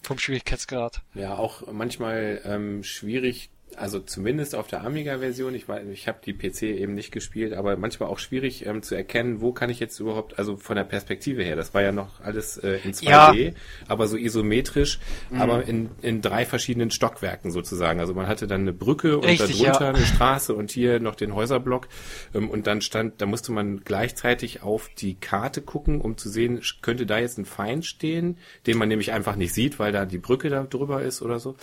vom 0.00 0.18
Schwierigkeitsgrad. 0.18 1.02
Ja, 1.14 1.34
auch 1.36 1.70
manchmal 1.72 2.40
ähm, 2.44 2.84
schwierig 2.84 3.50
also 3.76 4.00
zumindest 4.00 4.54
auf 4.54 4.66
der 4.66 4.82
Amiga-Version, 4.84 5.54
ich 5.54 5.68
weiß, 5.68 5.86
ich 5.92 6.08
habe 6.08 6.18
die 6.24 6.32
PC 6.32 6.62
eben 6.62 6.94
nicht 6.94 7.12
gespielt, 7.12 7.52
aber 7.52 7.76
manchmal 7.76 8.08
auch 8.08 8.18
schwierig 8.18 8.66
ähm, 8.66 8.82
zu 8.82 8.94
erkennen, 8.94 9.40
wo 9.40 9.52
kann 9.52 9.70
ich 9.70 9.80
jetzt 9.80 9.98
überhaupt, 10.00 10.38
also 10.38 10.56
von 10.56 10.76
der 10.76 10.84
Perspektive 10.84 11.42
her, 11.42 11.56
das 11.56 11.74
war 11.74 11.82
ja 11.82 11.92
noch 11.92 12.20
alles 12.20 12.56
äh, 12.58 12.78
in 12.84 12.92
2D, 12.92 13.34
ja. 13.34 13.52
aber 13.86 14.08
so 14.08 14.16
isometrisch, 14.16 14.98
mhm. 15.30 15.40
aber 15.40 15.64
in, 15.64 15.90
in 16.02 16.22
drei 16.22 16.44
verschiedenen 16.44 16.90
Stockwerken 16.90 17.50
sozusagen. 17.50 18.00
Also 18.00 18.14
man 18.14 18.26
hatte 18.26 18.46
dann 18.46 18.62
eine 18.62 18.72
Brücke 18.72 19.18
und 19.18 19.26
Richtig, 19.26 19.62
darunter 19.62 19.84
ja. 19.84 19.94
eine 19.94 20.04
Straße 20.04 20.54
und 20.54 20.70
hier 20.70 21.00
noch 21.00 21.14
den 21.14 21.34
Häuserblock 21.34 21.88
ähm, 22.34 22.50
und 22.50 22.66
dann 22.66 22.80
stand, 22.80 23.20
da 23.20 23.26
musste 23.26 23.52
man 23.52 23.82
gleichzeitig 23.84 24.62
auf 24.62 24.90
die 24.98 25.14
Karte 25.14 25.62
gucken, 25.62 26.00
um 26.00 26.16
zu 26.16 26.28
sehen, 26.28 26.60
könnte 26.82 27.06
da 27.06 27.18
jetzt 27.18 27.38
ein 27.38 27.44
Feind 27.44 27.84
stehen, 27.84 28.38
den 28.66 28.78
man 28.78 28.88
nämlich 28.88 29.12
einfach 29.12 29.36
nicht 29.36 29.52
sieht, 29.52 29.78
weil 29.78 29.92
da 29.92 30.04
die 30.04 30.18
Brücke 30.18 30.48
da 30.48 30.64
drüber 30.64 31.02
ist 31.02 31.22
oder 31.22 31.38
so. 31.38 31.56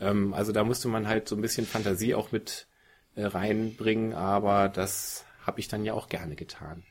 Ähm, 0.00 0.34
also 0.34 0.52
da 0.52 0.64
musste 0.64 0.88
man 0.88 1.06
halt 1.06 1.28
so 1.28 1.36
ein 1.36 1.42
bisschen 1.42 1.49
bisschen 1.50 1.66
Fantasie 1.66 2.14
auch 2.14 2.30
mit 2.30 2.68
äh, 3.16 3.24
reinbringen, 3.24 4.14
aber 4.14 4.68
das 4.68 5.24
habe 5.44 5.58
ich 5.58 5.66
dann 5.66 5.84
ja 5.84 5.94
auch 5.94 6.08
gerne 6.08 6.36
getan. 6.36 6.84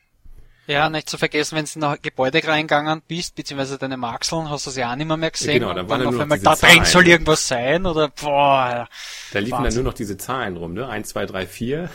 Ja, 0.66 0.90
nicht 0.90 1.08
zu 1.08 1.16
vergessen, 1.18 1.56
wenn 1.56 1.64
du 1.64 1.70
in 1.74 1.82
ein 1.82 1.98
Gebäude 2.02 2.46
reingegangen 2.46 3.02
bist, 3.08 3.34
beziehungsweise 3.34 3.78
deine 3.78 3.96
Markseln, 3.96 4.50
hast 4.50 4.66
du 4.66 4.70
sie 4.70 4.84
auch 4.84 4.94
nicht 4.94 5.06
mehr, 5.06 5.16
mehr 5.16 5.30
gesehen. 5.30 5.54
Genau, 5.54 5.72
dann 5.72 5.88
waren 5.88 6.00
dann 6.00 6.14
auf 6.14 6.20
einmal, 6.20 6.38
da 6.38 6.54
drin 6.54 6.84
soll 6.84 7.08
irgendwas 7.08 7.48
sein, 7.48 7.86
oder, 7.86 8.08
boah. 8.08 8.86
Da 9.32 9.38
liefen 9.38 9.52
Wahnsinn. 9.52 9.64
dann 9.64 9.74
nur 9.76 9.84
noch 9.84 9.96
diese 9.96 10.18
Zahlen 10.18 10.58
rum, 10.58 10.74
ne? 10.74 10.88
Eins, 10.88 11.08
zwei, 11.08 11.24
drei, 11.24 11.46
vier. 11.46 11.88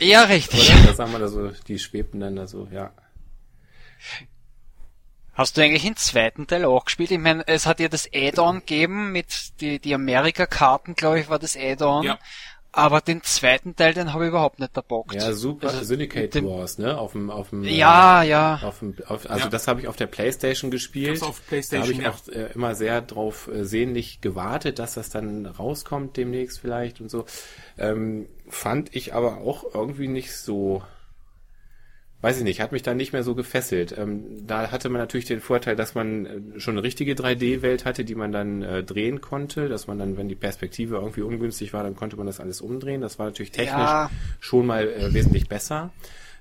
Ja, 0.00 0.24
richtig. 0.24 0.70
Oder? 0.74 0.88
Das 0.88 0.98
haben 0.98 1.12
wir 1.12 1.20
da 1.20 1.28
so, 1.28 1.52
die 1.68 1.78
schwebten 1.78 2.20
dann 2.20 2.36
da 2.36 2.48
so, 2.48 2.68
ja. 2.70 2.92
Hast 5.38 5.56
du 5.56 5.62
eigentlich 5.62 5.84
den 5.84 5.94
zweiten 5.94 6.48
Teil 6.48 6.64
auch 6.64 6.84
gespielt? 6.84 7.12
Ich 7.12 7.18
meine, 7.18 7.46
es 7.46 7.64
hat 7.64 7.78
ja 7.78 7.86
das 7.86 8.08
Add-on 8.12 8.58
gegeben 8.58 9.12
mit 9.12 9.60
die, 9.60 9.78
die 9.78 9.94
Amerika-Karten, 9.94 10.96
glaube 10.96 11.20
ich, 11.20 11.28
war 11.28 11.38
das 11.38 11.56
Add-on. 11.56 12.02
Ja. 12.02 12.18
Aber 12.72 13.00
den 13.00 13.22
zweiten 13.22 13.76
Teil, 13.76 13.94
den 13.94 14.12
habe 14.12 14.24
ich 14.24 14.30
überhaupt 14.30 14.58
nicht 14.58 14.76
erbockt. 14.76 15.14
Ja, 15.14 15.32
super 15.32 15.68
also, 15.68 15.84
Syndicate 15.84 16.34
dem, 16.34 16.46
Wars, 16.46 16.78
ne? 16.78 16.98
Auf 16.98 17.12
dem, 17.12 17.30
auf 17.30 17.50
dem, 17.50 17.62
ja, 17.62 18.24
äh, 18.24 18.28
ja. 18.30 18.60
Auf 18.64 18.80
dem, 18.80 18.96
auf, 19.06 19.30
also 19.30 19.44
ja. 19.44 19.48
das 19.48 19.68
habe 19.68 19.80
ich 19.80 19.86
auf 19.86 19.94
der 19.94 20.08
Playstation 20.08 20.72
gespielt. 20.72 21.22
auf 21.22 21.40
Playstation, 21.46 22.00
da 22.00 22.08
habe 22.08 22.18
ich 22.20 22.26
ja. 22.26 22.42
auch 22.42 22.48
äh, 22.48 22.52
immer 22.54 22.74
sehr 22.74 23.00
drauf 23.00 23.48
äh, 23.48 23.64
sehnlich 23.64 24.20
gewartet, 24.20 24.80
dass 24.80 24.94
das 24.94 25.08
dann 25.08 25.46
rauskommt 25.46 26.16
demnächst 26.16 26.58
vielleicht 26.58 27.00
und 27.00 27.12
so. 27.12 27.26
Ähm, 27.78 28.26
fand 28.48 28.92
ich 28.94 29.14
aber 29.14 29.38
auch 29.38 29.64
irgendwie 29.72 30.08
nicht 30.08 30.34
so 30.36 30.82
weiß 32.20 32.38
ich 32.38 32.44
nicht, 32.44 32.60
hat 32.60 32.72
mich 32.72 32.82
da 32.82 32.94
nicht 32.94 33.12
mehr 33.12 33.22
so 33.22 33.34
gefesselt. 33.34 33.96
Ähm, 33.96 34.46
da 34.46 34.70
hatte 34.70 34.88
man 34.88 35.00
natürlich 35.00 35.26
den 35.26 35.40
Vorteil, 35.40 35.76
dass 35.76 35.94
man 35.94 36.26
äh, 36.26 36.60
schon 36.60 36.74
eine 36.74 36.82
richtige 36.82 37.14
3D-Welt 37.14 37.84
hatte, 37.84 38.04
die 38.04 38.16
man 38.16 38.32
dann 38.32 38.62
äh, 38.62 38.82
drehen 38.82 39.20
konnte, 39.20 39.68
dass 39.68 39.86
man 39.86 39.98
dann, 39.98 40.16
wenn 40.16 40.28
die 40.28 40.34
Perspektive 40.34 40.96
irgendwie 40.96 41.22
ungünstig 41.22 41.72
war, 41.72 41.84
dann 41.84 41.94
konnte 41.94 42.16
man 42.16 42.26
das 42.26 42.40
alles 42.40 42.60
umdrehen. 42.60 43.00
Das 43.00 43.18
war 43.18 43.26
natürlich 43.26 43.52
technisch 43.52 43.78
ja. 43.78 44.10
schon 44.40 44.66
mal 44.66 44.88
äh, 44.88 45.14
wesentlich 45.14 45.48
besser. 45.48 45.90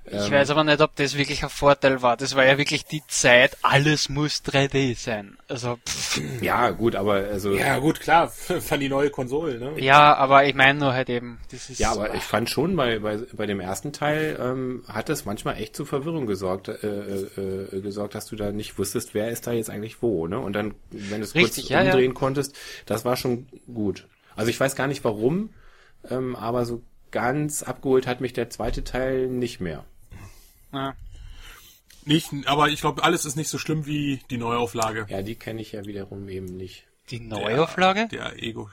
Ich 0.09 0.27
ähm, 0.27 0.31
weiß 0.31 0.51
aber 0.51 0.63
nicht, 0.63 0.79
ob 0.79 0.95
das 0.95 1.17
wirklich 1.17 1.43
ein 1.43 1.49
Vorteil 1.49 2.01
war. 2.01 2.15
Das 2.15 2.35
war 2.35 2.45
ja 2.45 2.57
wirklich 2.57 2.85
die 2.85 3.03
Zeit, 3.07 3.57
alles 3.61 4.07
muss 4.07 4.41
3D 4.45 4.95
sein. 4.95 5.37
Also 5.49 5.77
pff. 5.85 6.21
Ja, 6.41 6.69
gut, 6.69 6.95
aber 6.95 7.15
also 7.15 7.51
Ja, 7.53 7.77
gut, 7.79 7.99
klar, 7.99 8.29
von 8.29 8.79
die 8.79 8.87
neue 8.87 9.09
Konsole, 9.09 9.59
ne? 9.59 9.73
Ja, 9.81 10.15
aber 10.15 10.45
ich 10.45 10.55
meine 10.55 10.79
nur 10.79 10.93
halt 10.93 11.09
eben, 11.09 11.39
das 11.51 11.69
ist 11.69 11.79
Ja, 11.79 11.91
aber 11.91 12.15
ich 12.15 12.23
fand 12.23 12.49
schon 12.49 12.75
bei 12.77 12.99
bei, 12.99 13.19
bei 13.33 13.45
dem 13.45 13.59
ersten 13.59 13.91
Teil 13.91 14.37
ähm, 14.39 14.83
hat 14.87 15.09
es 15.09 15.25
manchmal 15.25 15.57
echt 15.57 15.75
zu 15.75 15.83
Verwirrung 15.83 16.25
gesorgt, 16.25 16.69
äh, 16.69 16.87
äh, 16.87 17.75
äh, 17.75 17.81
gesorgt, 17.81 18.15
dass 18.15 18.27
du 18.27 18.37
da 18.37 18.51
nicht 18.51 18.77
wusstest, 18.77 19.13
wer 19.13 19.29
ist 19.29 19.45
da 19.45 19.51
jetzt 19.51 19.69
eigentlich 19.69 20.01
wo, 20.01 20.27
ne? 20.27 20.39
Und 20.39 20.53
dann 20.53 20.75
wenn 20.91 21.19
du 21.19 21.25
es 21.25 21.33
kurz 21.33 21.57
ja, 21.67 21.81
umdrehen 21.81 22.11
ja. 22.11 22.17
konntest, 22.17 22.55
das 22.85 23.03
war 23.03 23.17
schon 23.17 23.47
gut. 23.73 24.07
Also 24.37 24.49
ich 24.49 24.59
weiß 24.59 24.75
gar 24.75 24.87
nicht 24.87 25.03
warum, 25.03 25.49
ähm, 26.09 26.35
aber 26.37 26.63
so 26.63 26.81
ganz 27.11 27.63
abgeholt 27.63 28.07
hat 28.07 28.21
mich 28.21 28.33
der 28.33 28.49
zweite 28.49 28.83
Teil 28.83 29.27
nicht 29.27 29.59
mehr. 29.59 29.83
Ja. 30.71 30.95
Nicht, 32.05 32.31
aber 32.45 32.69
ich 32.69 32.79
glaube, 32.79 33.03
alles 33.03 33.25
ist 33.25 33.35
nicht 33.35 33.49
so 33.49 33.57
schlimm 33.57 33.85
wie 33.85 34.21
die 34.29 34.37
Neuauflage. 34.37 35.05
Ja, 35.09 35.21
die 35.21 35.35
kenne 35.35 35.61
ich 35.61 35.73
ja 35.73 35.85
wiederum 35.85 36.29
eben 36.29 36.45
nicht. 36.45 36.87
Die 37.09 37.19
Neuauflage? 37.19 38.07
Der, 38.07 38.31
der 38.31 38.43
Ego. 38.43 38.69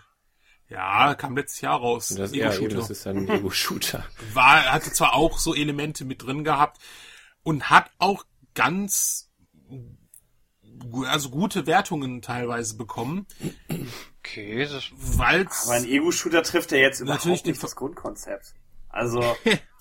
Ja, 0.69 1.15
kam 1.15 1.37
letztes 1.37 1.61
Jahr 1.61 1.79
raus. 1.79 2.11
Und 2.12 2.21
das, 2.21 2.33
Ego 2.33 2.45
ja, 2.45 2.55
eben, 2.57 2.75
das 2.77 2.91
ist 2.91 3.07
ein 3.07 3.29
Ego-Shooter. 3.29 4.05
War, 4.35 4.73
hatte 4.73 4.93
zwar 4.93 5.15
auch 5.15 5.39
so 5.39 5.55
Elemente 5.55 6.05
mit 6.05 6.23
drin 6.23 6.45
gehabt 6.45 6.81
und 7.43 7.71
hat 7.71 7.91
auch 7.99 8.25
ganz, 8.55 9.31
also 11.07 11.31
gute 11.31 11.66
Wertungen 11.66 12.23
teilweise 12.23 12.77
bekommen. 12.77 13.27
Okay, 14.21 14.65
das 14.65 14.91
weil's 14.97 15.66
Aber 15.66 15.75
ein 15.75 15.85
Ego-Shooter 15.85 16.43
trifft 16.43 16.73
ja 16.73 16.79
jetzt 16.79 17.01
überhaupt 17.01 17.27
nicht 17.27 17.62
das 17.62 17.77
Grundkonzept. 17.77 18.55
Also. 18.89 19.21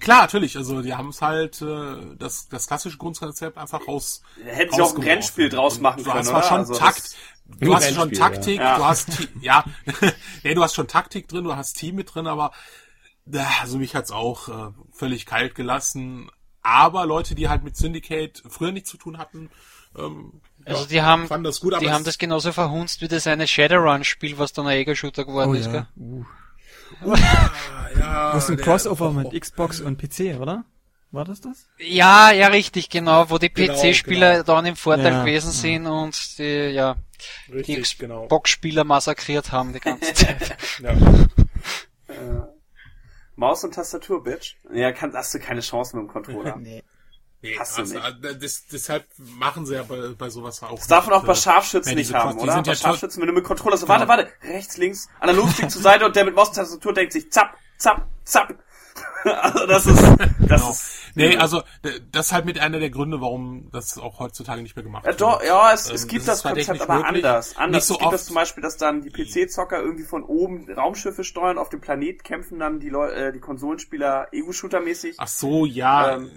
Klar, 0.00 0.22
natürlich. 0.22 0.56
Also 0.56 0.82
die 0.82 0.94
haben 0.94 1.08
es 1.08 1.22
halt 1.22 1.62
äh, 1.62 2.16
das 2.18 2.48
das 2.48 2.66
klassische 2.66 2.98
Grundkonzept 2.98 3.58
einfach 3.58 3.86
raus. 3.86 4.22
Hätten 4.44 4.74
sie 4.74 4.82
auch 4.82 4.94
ein 4.94 5.02
Rennspiel 5.02 5.48
draus 5.48 5.80
machen 5.80 6.04
können. 6.04 6.24
Du 6.24 6.32
hast 6.32 6.48
schon 6.48 6.58
also 6.58 6.74
Takt. 6.74 7.16
Du 7.58 7.74
hast 7.74 7.92
schon 7.94 8.12
Taktik, 8.12 8.60
ja. 8.60 8.76
du 8.78 8.84
hast 8.86 9.28
ja, 9.40 9.64
nee, 10.44 10.54
du 10.54 10.62
hast 10.62 10.74
schon 10.74 10.86
Taktik 10.86 11.28
drin, 11.28 11.44
du 11.44 11.56
hast 11.56 11.74
Team 11.74 11.96
mit 11.96 12.14
drin, 12.14 12.26
aber 12.26 12.52
äh, 13.32 13.38
also 13.60 13.78
mich 13.78 13.94
hat's 13.94 14.12
auch 14.12 14.48
äh, 14.48 14.72
völlig 14.92 15.26
kalt 15.26 15.54
gelassen. 15.54 16.30
Aber 16.62 17.06
Leute, 17.06 17.34
die 17.34 17.48
halt 17.48 17.64
mit 17.64 17.76
Syndicate 17.76 18.42
früher 18.48 18.70
nichts 18.70 18.90
zu 18.90 18.98
tun 18.98 19.18
hatten, 19.18 19.50
ähm, 19.96 20.40
also 20.64 20.86
die 20.86 21.02
haben, 21.02 21.26
das 21.42 21.60
gut, 21.60 21.80
die 21.80 21.90
haben 21.90 22.04
das 22.04 22.18
genauso 22.18 22.52
verhunzt 22.52 23.00
wie 23.00 23.08
das 23.08 23.26
eine 23.26 23.46
Shadowrun-Spiel, 23.46 24.38
was 24.38 24.52
dann 24.52 24.66
ein 24.66 24.76
Ego-Shooter 24.76 25.24
geworden 25.24 25.50
oh, 25.50 25.54
ist, 25.54 25.66
ja. 25.66 25.72
gell? 25.72 25.86
Uh. 25.96 26.24
Ja, 27.98 28.32
das 28.32 28.44
ist 28.44 28.50
ein 28.50 28.56
Crossover 28.56 29.12
mit 29.12 29.40
Xbox 29.40 29.80
und 29.80 29.98
PC, 29.98 30.38
oder? 30.40 30.64
War 31.12 31.24
das 31.24 31.40
das? 31.40 31.66
Ja, 31.78 32.30
ja, 32.30 32.48
richtig, 32.48 32.88
genau, 32.88 33.30
wo 33.30 33.38
die 33.38 33.52
genau, 33.52 33.74
PC-Spieler 33.74 34.32
genau. 34.32 34.44
dann 34.44 34.66
im 34.66 34.76
Vorteil 34.76 35.12
ja, 35.12 35.24
gewesen 35.24 35.50
sind 35.50 35.84
ja. 35.84 35.90
und 35.90 36.38
die, 36.38 36.70
ja, 36.70 36.96
richtig, 37.52 37.76
die 37.76 37.82
Xbox-Spieler 37.82 38.82
genau. 38.82 38.94
massakriert 38.94 39.50
haben 39.50 39.72
die 39.72 39.80
ganze 39.80 40.14
Zeit. 40.14 40.56
ja. 40.78 40.92
Äh, 40.92 42.42
Maus 43.34 43.64
und 43.64 43.74
Tastatur, 43.74 44.22
Bitch. 44.22 44.56
Ja, 44.72 44.92
kann, 44.92 45.14
hast 45.14 45.34
du 45.34 45.40
keine 45.40 45.60
Chance 45.60 45.96
mit 45.96 46.06
dem 46.06 46.12
Controller. 46.12 46.56
nee. 46.60 46.84
Nee, 47.42 47.56
Hast 47.58 47.78
also, 47.78 47.98
das, 48.38 48.66
deshalb 48.66 49.06
machen 49.16 49.64
sie 49.64 49.74
ja 49.74 49.82
bei, 49.82 50.08
bei 50.16 50.28
sowas 50.28 50.62
auch. 50.62 50.76
Das 50.76 50.88
darf 50.88 51.06
man 51.06 51.14
auch 51.14 51.24
bei 51.24 51.34
Scharfschützen 51.34 51.94
nicht 51.94 52.12
haben, 52.12 52.38
oder? 52.38 52.60
Bei 52.60 52.68
ja 52.68 52.74
Scharfschützen, 52.74 53.20
wenn 53.22 53.28
du 53.28 53.32
mit 53.32 53.44
Controller 53.44 53.78
so, 53.78 53.88
warte, 53.88 54.04
genau. 54.04 54.18
warte, 54.18 54.30
rechts, 54.42 54.76
links, 54.76 55.08
Analogstick 55.20 55.70
zur 55.70 55.80
Seite 55.80 56.04
und 56.04 56.14
der 56.14 56.26
mit 56.26 56.34
Maustastatur 56.34 56.92
denkt 56.92 57.14
sich, 57.14 57.32
zapp, 57.32 57.56
zapp, 57.78 58.06
zapp. 58.24 58.54
also 59.24 59.66
das 59.66 59.86
ist, 59.86 60.02
das 60.02 60.38
genau. 60.38 60.70
ist. 60.70 60.96
Nee, 61.14 61.36
also 61.36 61.62
das 62.12 62.26
ist 62.26 62.32
halt 62.32 62.44
mit 62.44 62.58
einer 62.58 62.78
der 62.78 62.90
Gründe, 62.90 63.20
warum 63.20 63.70
das 63.72 63.98
auch 63.98 64.18
heutzutage 64.18 64.62
nicht 64.62 64.76
mehr 64.76 64.82
gemacht 64.82 65.04
wird. 65.04 65.20
Ja, 65.20 65.26
doch, 65.26 65.42
ja 65.42 65.72
es, 65.72 65.90
es 65.90 66.02
ähm, 66.02 66.08
gibt 66.08 66.28
das, 66.28 66.42
das 66.42 66.52
Konzept 66.52 66.82
aber 66.82 67.06
anders. 67.06 67.56
Anders. 67.56 67.86
So 67.86 67.94
es 67.94 68.00
gibt 68.00 68.12
das 68.12 68.24
zum 68.26 68.34
Beispiel, 68.34 68.62
dass 68.62 68.76
dann 68.76 69.02
die 69.02 69.10
PC-Zocker 69.10 69.80
irgendwie 69.80 70.04
von 70.04 70.24
oben 70.24 70.70
Raumschiffe 70.70 71.24
steuern, 71.24 71.58
auf 71.58 71.68
dem 71.68 71.80
Planet 71.80 72.22
kämpfen 72.22 72.58
dann 72.58 72.80
die 72.80 72.90
Leute, 72.90 73.14
äh, 73.14 73.32
die 73.32 73.40
Konsolenspieler 73.40 74.28
Ego-Shooter-mäßig. 74.32 75.16
Ach 75.18 75.28
so, 75.28 75.64
ja. 75.66 76.16
Ähm, 76.16 76.30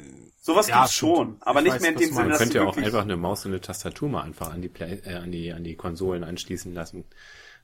Sowas 0.46 0.68
ja, 0.68 0.80
gibt's 0.80 0.96
schon, 0.96 1.38
aber 1.40 1.60
ich 1.60 1.64
nicht 1.64 1.76
weiß, 1.76 1.82
mehr 1.84 1.92
in 1.92 1.98
dem 2.00 2.14
Sinne, 2.14 2.16
dass 2.16 2.28
Man 2.28 2.38
könnte 2.38 2.58
ja 2.58 2.66
auch 2.66 2.76
einfach 2.76 3.02
eine 3.04 3.16
Maus 3.16 3.46
und 3.46 3.54
eine 3.54 3.62
Tastatur 3.62 4.10
mal 4.10 4.24
einfach 4.24 4.52
an 4.52 4.62
die, 4.62 4.68
Play 4.68 5.00
äh, 5.06 5.14
an 5.14 5.32
die, 5.32 5.54
an 5.54 5.64
die 5.64 5.76
Konsolen 5.76 6.26
anschließen 6.26 6.74
lassen. 6.74 7.06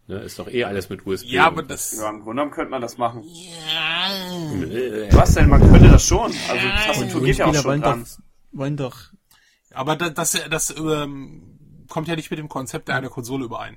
Ne, 0.07 0.19
ist 0.19 0.39
doch 0.39 0.47
eh 0.47 0.63
alles 0.63 0.87
mit 0.89 1.05
USB. 1.05 1.25
Ja, 1.25 1.47
aber 1.47 1.61
das... 1.61 1.97
Ja, 1.97 2.09
im 2.09 2.21
Grunde 2.21 2.35
genommen 2.35 2.51
könnte 2.51 2.71
man 2.71 2.81
das 2.81 2.97
machen. 2.97 3.23
Ja. 3.25 5.09
Was 5.11 5.33
denn? 5.33 5.49
Man 5.49 5.59
könnte 5.59 5.89
das 5.89 6.05
schon. 6.05 6.33
Also 6.49 6.67
Tastatur 6.85 7.21
geht 7.21 7.37
ja 7.37 7.47
auch 7.47 7.53
schon 7.53 7.65
wollen 7.65 7.81
dran. 7.81 8.05
Doch, 8.05 8.57
wollen 8.57 8.77
doch... 8.77 8.97
Aber 9.73 9.97
das, 9.97 10.13
das, 10.13 10.49
das 10.49 10.75
ähm, 10.77 11.85
kommt 11.89 12.07
ja 12.07 12.15
nicht 12.15 12.31
mit 12.31 12.39
dem 12.39 12.47
Konzept 12.47 12.87
der 12.87 12.95
einer 12.95 13.09
Konsole 13.09 13.43
überein. 13.43 13.75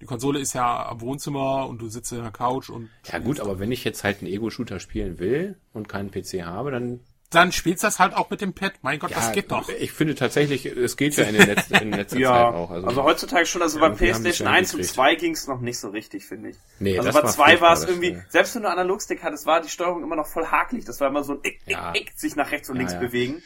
Die 0.00 0.06
Konsole 0.06 0.40
ist 0.40 0.54
ja 0.54 0.88
am 0.88 1.02
Wohnzimmer 1.02 1.68
und 1.68 1.82
du 1.82 1.90
sitzt 1.90 2.10
in 2.12 2.22
der 2.22 2.30
Couch 2.30 2.70
und... 2.70 2.88
Ja 3.12 3.18
gut, 3.18 3.38
aber 3.38 3.58
wenn 3.58 3.70
ich 3.70 3.84
jetzt 3.84 4.02
halt 4.02 4.22
einen 4.22 4.32
Ego-Shooter 4.32 4.80
spielen 4.80 5.18
will 5.18 5.58
und 5.74 5.90
keinen 5.90 6.10
PC 6.10 6.46
habe, 6.46 6.70
dann 6.70 7.00
dann 7.30 7.52
spielst 7.52 7.84
du 7.84 7.86
das 7.86 8.00
halt 8.00 8.14
auch 8.14 8.28
mit 8.28 8.40
dem 8.40 8.54
Pad. 8.54 8.72
Mein 8.82 8.98
Gott, 8.98 9.10
ja, 9.10 9.16
das 9.16 9.32
geht 9.32 9.52
doch. 9.52 9.68
Ich 9.68 9.92
finde 9.92 10.16
tatsächlich, 10.16 10.66
es 10.66 10.96
geht 10.96 11.16
ja 11.16 11.24
in, 11.24 11.36
den 11.36 11.46
letzten, 11.46 11.74
in 11.76 11.92
letzter 11.92 12.18
ja, 12.18 12.32
Zeit 12.32 12.54
auch. 12.54 12.70
Also, 12.72 12.88
also 12.88 13.04
heutzutage 13.04 13.46
schon, 13.46 13.62
also 13.62 13.78
ja, 13.78 13.88
bei 13.88 13.94
PlayStation 13.94 14.48
1 14.48 14.74
und 14.74 14.84
2 14.84 15.14
ging 15.14 15.32
es 15.32 15.46
noch 15.46 15.60
nicht 15.60 15.78
so 15.78 15.90
richtig, 15.90 16.26
finde 16.26 16.50
ich. 16.50 16.56
Nee, 16.80 16.98
also 16.98 17.12
bei 17.12 17.28
2 17.28 17.60
war 17.60 17.72
es 17.72 17.84
irgendwie, 17.84 18.14
das, 18.14 18.32
selbst 18.32 18.54
wenn 18.56 18.62
du 18.62 18.68
Analogstick 18.68 19.22
hattest, 19.22 19.46
war 19.46 19.60
die 19.60 19.68
Steuerung 19.68 20.02
immer 20.02 20.16
noch 20.16 20.26
voll 20.26 20.46
hakelig. 20.46 20.84
Das 20.84 21.00
war 21.00 21.08
immer 21.08 21.22
so 21.22 21.34
ein 21.34 21.38
Ick, 21.44 21.60
Ick, 21.66 21.70
ja. 21.70 21.94
Ick, 21.94 22.12
sich 22.16 22.34
nach 22.34 22.50
rechts 22.50 22.68
und 22.68 22.76
links 22.76 22.98
bewegen. 22.98 23.42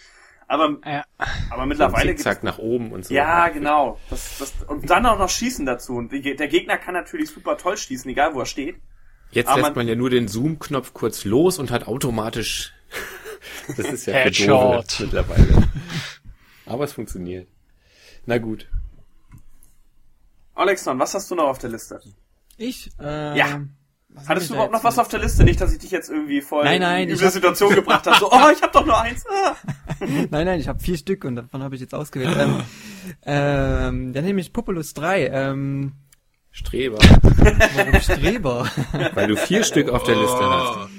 Aber, 0.46 0.76
ja. 0.84 1.04
aber 1.50 1.66
mittlerweile 1.66 2.16
so 2.16 2.30
nach 2.42 2.58
oben 2.58 2.92
und 2.92 3.04
so. 3.04 3.14
Ja, 3.14 3.48
genau. 3.48 3.98
Das, 4.10 4.38
das, 4.38 4.52
und 4.66 4.88
dann 4.88 5.04
auch 5.06 5.18
noch 5.18 5.30
schießen 5.30 5.66
dazu. 5.66 5.96
Und 5.96 6.12
der 6.12 6.48
Gegner 6.48 6.78
kann 6.78 6.94
natürlich 6.94 7.30
super 7.30 7.56
toll 7.56 7.76
schießen, 7.76 8.10
egal 8.10 8.34
wo 8.34 8.40
er 8.40 8.46
steht. 8.46 8.76
Jetzt 9.30 9.48
aber 9.48 9.62
lässt 9.62 9.70
man, 9.70 9.86
man 9.86 9.88
ja 9.88 9.94
nur 9.94 10.10
den 10.10 10.28
Zoom-Knopf 10.28 10.92
kurz 10.94 11.24
los 11.24 11.58
und 11.58 11.70
hat 11.70 11.86
automatisch 11.86 12.72
das 13.76 13.86
ist 13.86 14.06
ja 14.06 14.14
Headshot. 14.14 14.96
mittlerweile. 15.00 15.68
Aber 16.66 16.84
es 16.84 16.92
funktioniert. 16.92 17.48
Na 18.26 18.38
gut. 18.38 18.68
Alexon, 20.54 20.98
was 20.98 21.14
hast 21.14 21.30
du 21.30 21.34
noch 21.34 21.48
auf 21.48 21.58
der 21.58 21.70
Liste? 21.70 22.00
Ich? 22.56 22.90
Äh, 23.00 23.36
Ja. 23.38 23.62
Hattest 24.28 24.48
du 24.48 24.54
überhaupt 24.54 24.72
noch 24.72 24.84
was 24.84 24.96
auf 25.00 25.08
der 25.08 25.18
Liste? 25.18 25.42
Nicht, 25.42 25.60
dass 25.60 25.72
ich 25.72 25.80
dich 25.80 25.90
jetzt 25.90 26.08
irgendwie 26.08 26.40
voll 26.40 26.62
Nein, 26.62 26.80
nein, 26.80 27.08
in 27.08 27.20
hab- 27.20 27.32
Situation 27.32 27.74
gebracht 27.74 28.06
habe. 28.06 28.16
So, 28.20 28.30
oh, 28.30 28.48
ich 28.52 28.62
habe 28.62 28.70
doch 28.72 28.86
nur 28.86 29.00
eins. 29.00 29.24
Ah. 29.26 29.56
Nein, 30.00 30.28
nein, 30.46 30.60
ich 30.60 30.68
habe 30.68 30.78
vier 30.78 30.96
Stück 30.96 31.24
und 31.24 31.34
davon 31.34 31.62
habe 31.64 31.74
ich 31.74 31.80
jetzt 31.80 31.94
ausgewählt. 31.94 32.36
ähm, 32.38 32.62
ähm, 33.26 34.12
dann 34.12 34.24
nehme 34.24 34.40
ich 34.40 34.52
Populus 34.52 34.94
3. 34.94 35.26
Ähm, 35.28 35.94
Streber. 36.52 36.98
warum 37.74 38.00
Streber? 38.00 38.70
Weil 39.14 39.26
du 39.26 39.36
vier 39.36 39.64
Stück 39.64 39.88
auf 39.88 40.04
der 40.04 40.14
Liste 40.14 40.38
hast. 40.40 40.90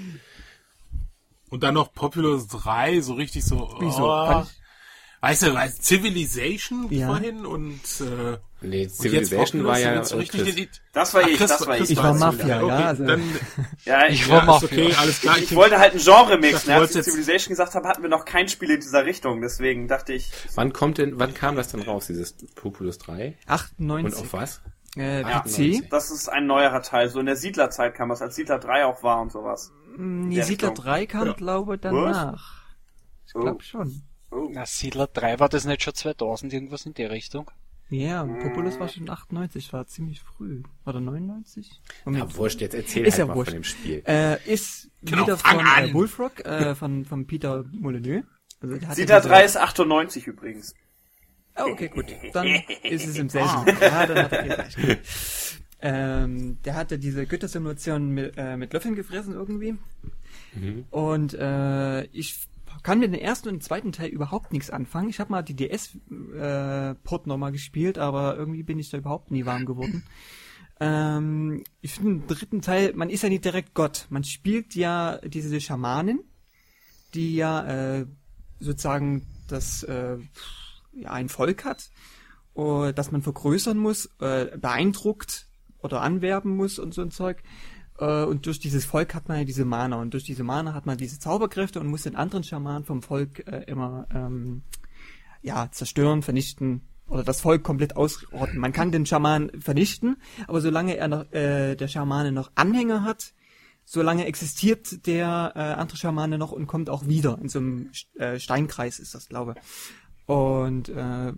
Und 1.56 1.64
dann 1.64 1.74
noch 1.74 1.94
Populous 1.94 2.48
3, 2.48 3.02
so 3.02 3.14
richtig 3.14 3.44
so. 3.46 3.76
Wieso? 3.80 4.04
Oh, 4.06 4.28
Kann 4.28 4.44
ich- 4.44 5.22
weißt 5.22 5.44
du, 5.44 5.54
weißt, 5.54 5.84
Civilization 5.84 6.88
Ja. 6.92 7.08
vorhin 7.08 7.46
und, 7.46 7.80
äh, 8.02 8.38
Nee, 8.62 8.68
und 8.68 8.74
jetzt 8.74 8.98
Civilization 9.02 9.62
Populous 9.62 9.68
war 9.68 9.80
ja 9.80 9.90
und 9.92 9.96
jetzt 9.98 10.10
so 10.10 10.18
richtig 10.18 10.70
Das 10.94 11.14
war 11.14 11.22
Ach, 11.24 11.28
ich, 11.28 11.38
Chris- 11.38 11.50
das 11.50 11.68
war 11.68 11.78
ich. 11.80 11.90
Ich 11.92 11.98
war 11.98 12.14
Mafia, 12.14 12.44
wieder. 12.46 12.56
ja, 12.58 12.64
Okay, 12.64 12.84
also- 12.84 13.06
dann, 13.06 13.22
Ja, 13.86 14.06
ich, 14.08 14.14
Ich 14.22 14.28
ja, 14.28 14.34
war 14.34 14.42
ist 14.42 14.48
Mafia. 14.48 14.68
okay, 14.86 14.96
alles 14.98 15.22
klar. 15.22 15.38
ich 15.38 15.56
wollte 15.56 15.80
halt 15.80 15.94
ein 15.94 16.00
Genre 16.00 16.38
mixen. 16.38 16.70
Ja, 16.70 16.76
du 16.76 16.82
als 16.84 16.96
ich 16.96 17.04
Civilization 17.04 17.50
gesagt 17.54 17.74
habe, 17.76 17.88
hatten 17.88 18.02
wir 18.04 18.10
noch 18.10 18.26
kein 18.26 18.48
Spiel 18.50 18.70
in 18.72 18.80
dieser 18.82 19.06
Richtung. 19.06 19.42
Deswegen 19.42 19.88
dachte 19.88 20.14
ich, 20.14 20.30
Wann 20.56 20.74
kommt 20.74 20.98
denn, 20.98 21.20
wann 21.20 21.34
kam 21.34 21.56
das 21.56 21.70
denn 21.70 21.82
raus, 21.84 22.08
dieses 22.08 22.36
Populus 22.56 22.98
3? 23.00 23.28
Und 23.48 23.50
98. 23.50 24.20
auf 24.22 24.34
was? 24.34 24.62
Äh, 24.98 25.22
Ja. 25.22 25.40
PC. 25.42 25.84
das 25.90 26.10
ist 26.12 26.30
ein 26.30 26.48
neuerer 26.48 26.82
Teil. 26.82 27.10
So 27.10 27.20
in 27.20 27.26
der 27.26 27.36
Siedlerzeit 27.36 27.96
kam 27.96 28.10
das, 28.10 28.22
als 28.22 28.36
Siedler 28.36 28.60
3 28.60 28.86
auch 28.86 29.04
war 29.04 29.22
und 29.22 29.32
sowas. 29.32 29.72
Die 29.98 30.36
Der 30.36 30.44
Siedler 30.46 30.70
Richtung. 30.70 30.86
3 30.86 31.06
kam, 31.06 31.36
glaube 31.36 31.78
danach. 31.78 32.64
Ich 33.28 33.36
Oh. 33.36 33.40
glaube 33.40 33.64
schon. 33.64 34.02
Oh. 34.32 34.50
Na, 34.52 34.66
Siedler 34.66 35.08
3 35.08 35.40
war 35.40 35.50
das 35.50 35.66
nicht 35.66 35.84
schon 35.84 35.94
2000, 35.94 36.52
irgendwas 36.54 36.86
in 36.86 36.94
der 36.94 37.12
Richtung? 37.12 37.50
Ja, 37.90 38.24
und 38.24 38.40
Populus 38.40 38.80
war 38.80 38.88
schon 38.90 39.08
98, 39.10 39.72
war 39.72 39.86
ziemlich 39.86 40.20
früh. 40.22 40.64
Oder 40.86 41.00
99? 41.00 41.70
Ja, 41.70 42.12
Moment. 42.12 42.36
wurscht, 42.38 42.60
jetzt 42.62 42.74
erzähl 42.74 43.06
Ist 43.06 43.14
halt 43.14 43.20
ja 43.20 43.26
mal 43.28 43.36
wurscht. 43.36 43.52
von 43.52 43.60
dem 43.60 43.64
Spiel. 43.64 44.02
Äh, 44.08 44.38
ist 44.52 44.90
Genau, 45.04 45.24
wieder 45.24 45.38
von 45.38 45.60
äh. 45.60 45.88
Bullfrog, 45.92 46.44
äh, 46.46 46.74
von, 46.74 47.06
von 47.06 47.28
Peter 47.28 47.64
Molyneux. 47.72 48.26
Also, 48.60 48.76
ja 48.76 48.96
diese- 48.96 49.06
3 49.30 49.44
ist 49.46 49.58
98 49.58 50.26
übrigens. 50.26 50.74
Ah, 51.54 51.66
okay, 51.66 51.88
gut. 51.90 52.08
Dann 52.34 52.48
ist 52.84 53.08
es 53.08 53.18
im 53.18 53.30
selben. 53.30 53.48
Ja, 53.80 54.06
dann 54.08 54.18
hat 54.24 54.32
er 54.34 54.58
recht. 54.66 54.78
Ähm, 55.88 56.58
der 56.64 56.74
hatte 56.74 56.98
diese 56.98 57.28
Göttersimulation 57.28 58.10
mit, 58.10 58.34
äh, 58.38 58.58
mit 58.58 58.74
Löffeln 58.74 58.96
gefressen 58.96 59.36
irgendwie. 59.36 59.78
Und 60.90 61.36
äh, 61.36 62.06
ich 62.06 62.48
kann 62.82 62.98
mit 63.00 63.14
dem 63.14 63.20
ersten 63.20 63.50
und 63.50 63.64
zweiten 63.64 63.92
Teil 63.92 64.10
überhaupt 64.10 64.52
nichts 64.52 64.72
anfangen. 64.72 65.10
Ich 65.10 65.20
habe 65.20 65.32
mal 65.32 65.44
die 65.44 65.56
DS-Port 65.56 67.28
nochmal 67.28 67.52
gespielt, 67.52 68.00
aber 68.00 68.36
irgendwie 68.36 68.64
bin 68.64 68.80
ich 68.80 68.90
da 68.90 68.98
überhaupt 68.98 69.30
nie 69.30 69.46
warm 69.46 69.68
geworden. 69.68 70.04
Ähm, 70.80 71.64
ich 71.82 71.94
finde 71.94 72.12
im 72.12 72.28
dritten 72.28 72.62
Teil, 72.62 72.94
man 72.96 73.12
ist 73.12 73.22
ja 73.22 73.30
nicht 73.30 73.46
direkt 73.46 73.76
Gott. 73.76 74.08
Man 74.10 74.24
spielt 74.24 74.74
ja 74.74 75.20
diese 75.20 75.62
Schamanen, 75.62 76.20
die 77.14 77.36
ja 77.36 78.00
äh, 78.00 78.06
sozusagen 78.60 79.28
das 79.48 79.84
äh, 79.84 80.18
ja, 80.94 81.12
ein 81.12 81.30
Volk 81.30 81.64
hat, 81.64 81.92
äh, 82.56 82.92
das 82.92 83.12
man 83.12 83.22
vergrößern 83.22 83.78
muss, 83.78 84.10
äh, 84.20 84.58
beeindruckt 84.58 85.48
oder 85.86 86.02
anwerben 86.02 86.56
muss 86.56 86.80
und 86.80 86.94
so 86.94 87.02
ein 87.02 87.12
Zeug. 87.12 87.44
Äh, 88.00 88.24
und 88.24 88.46
durch 88.46 88.60
dieses 88.60 88.86
Volk 88.86 89.14
hat 89.14 89.28
man 89.30 89.40
ja 89.40 89.44
diese 89.46 89.66
Mana 89.66 90.02
und 90.02 90.14
durch 90.14 90.24
diese 90.24 90.44
Mana 90.44 90.74
hat 90.74 90.86
man 90.86 90.98
diese 90.98 91.20
Zauberkräfte 91.20 91.80
und 91.80 91.88
muss 91.88 92.04
den 92.04 92.16
anderen 92.16 92.44
Schamanen 92.44 92.84
vom 92.84 93.02
Volk 93.02 93.48
äh, 93.48 93.64
immer 93.68 94.08
ähm, 94.14 94.64
ja 95.42 95.70
zerstören, 95.72 96.22
vernichten 96.22 96.82
oder 97.08 97.24
das 97.24 97.42
Volk 97.42 97.64
komplett 97.64 97.96
ausrotten. 97.96 98.60
Man 98.60 98.74
kann 98.74 98.92
den 98.92 99.06
Schaman 99.06 99.52
vernichten, 99.60 100.18
aber 100.48 100.60
solange 100.60 100.98
er 100.98 101.08
noch 101.08 101.32
äh, 101.32 101.76
der 101.76 101.88
Schamane 101.88 102.32
noch 102.32 102.52
Anhänger 102.56 103.04
hat, 103.04 103.34
solange 103.86 104.26
existiert 104.26 105.06
der 105.06 105.54
äh, 105.56 105.60
andere 105.60 105.98
Schamane 105.98 106.38
noch 106.38 106.52
und 106.52 106.68
kommt 106.68 106.90
auch 106.90 107.08
wieder. 107.08 107.38
In 107.40 107.50
so 107.50 107.60
einem 107.60 107.92
äh, 108.16 108.40
Steinkreis 108.40 109.00
ist 109.00 109.14
das, 109.14 109.30
glaube 109.30 109.56
Und 110.26 110.90
äh, 110.90 111.34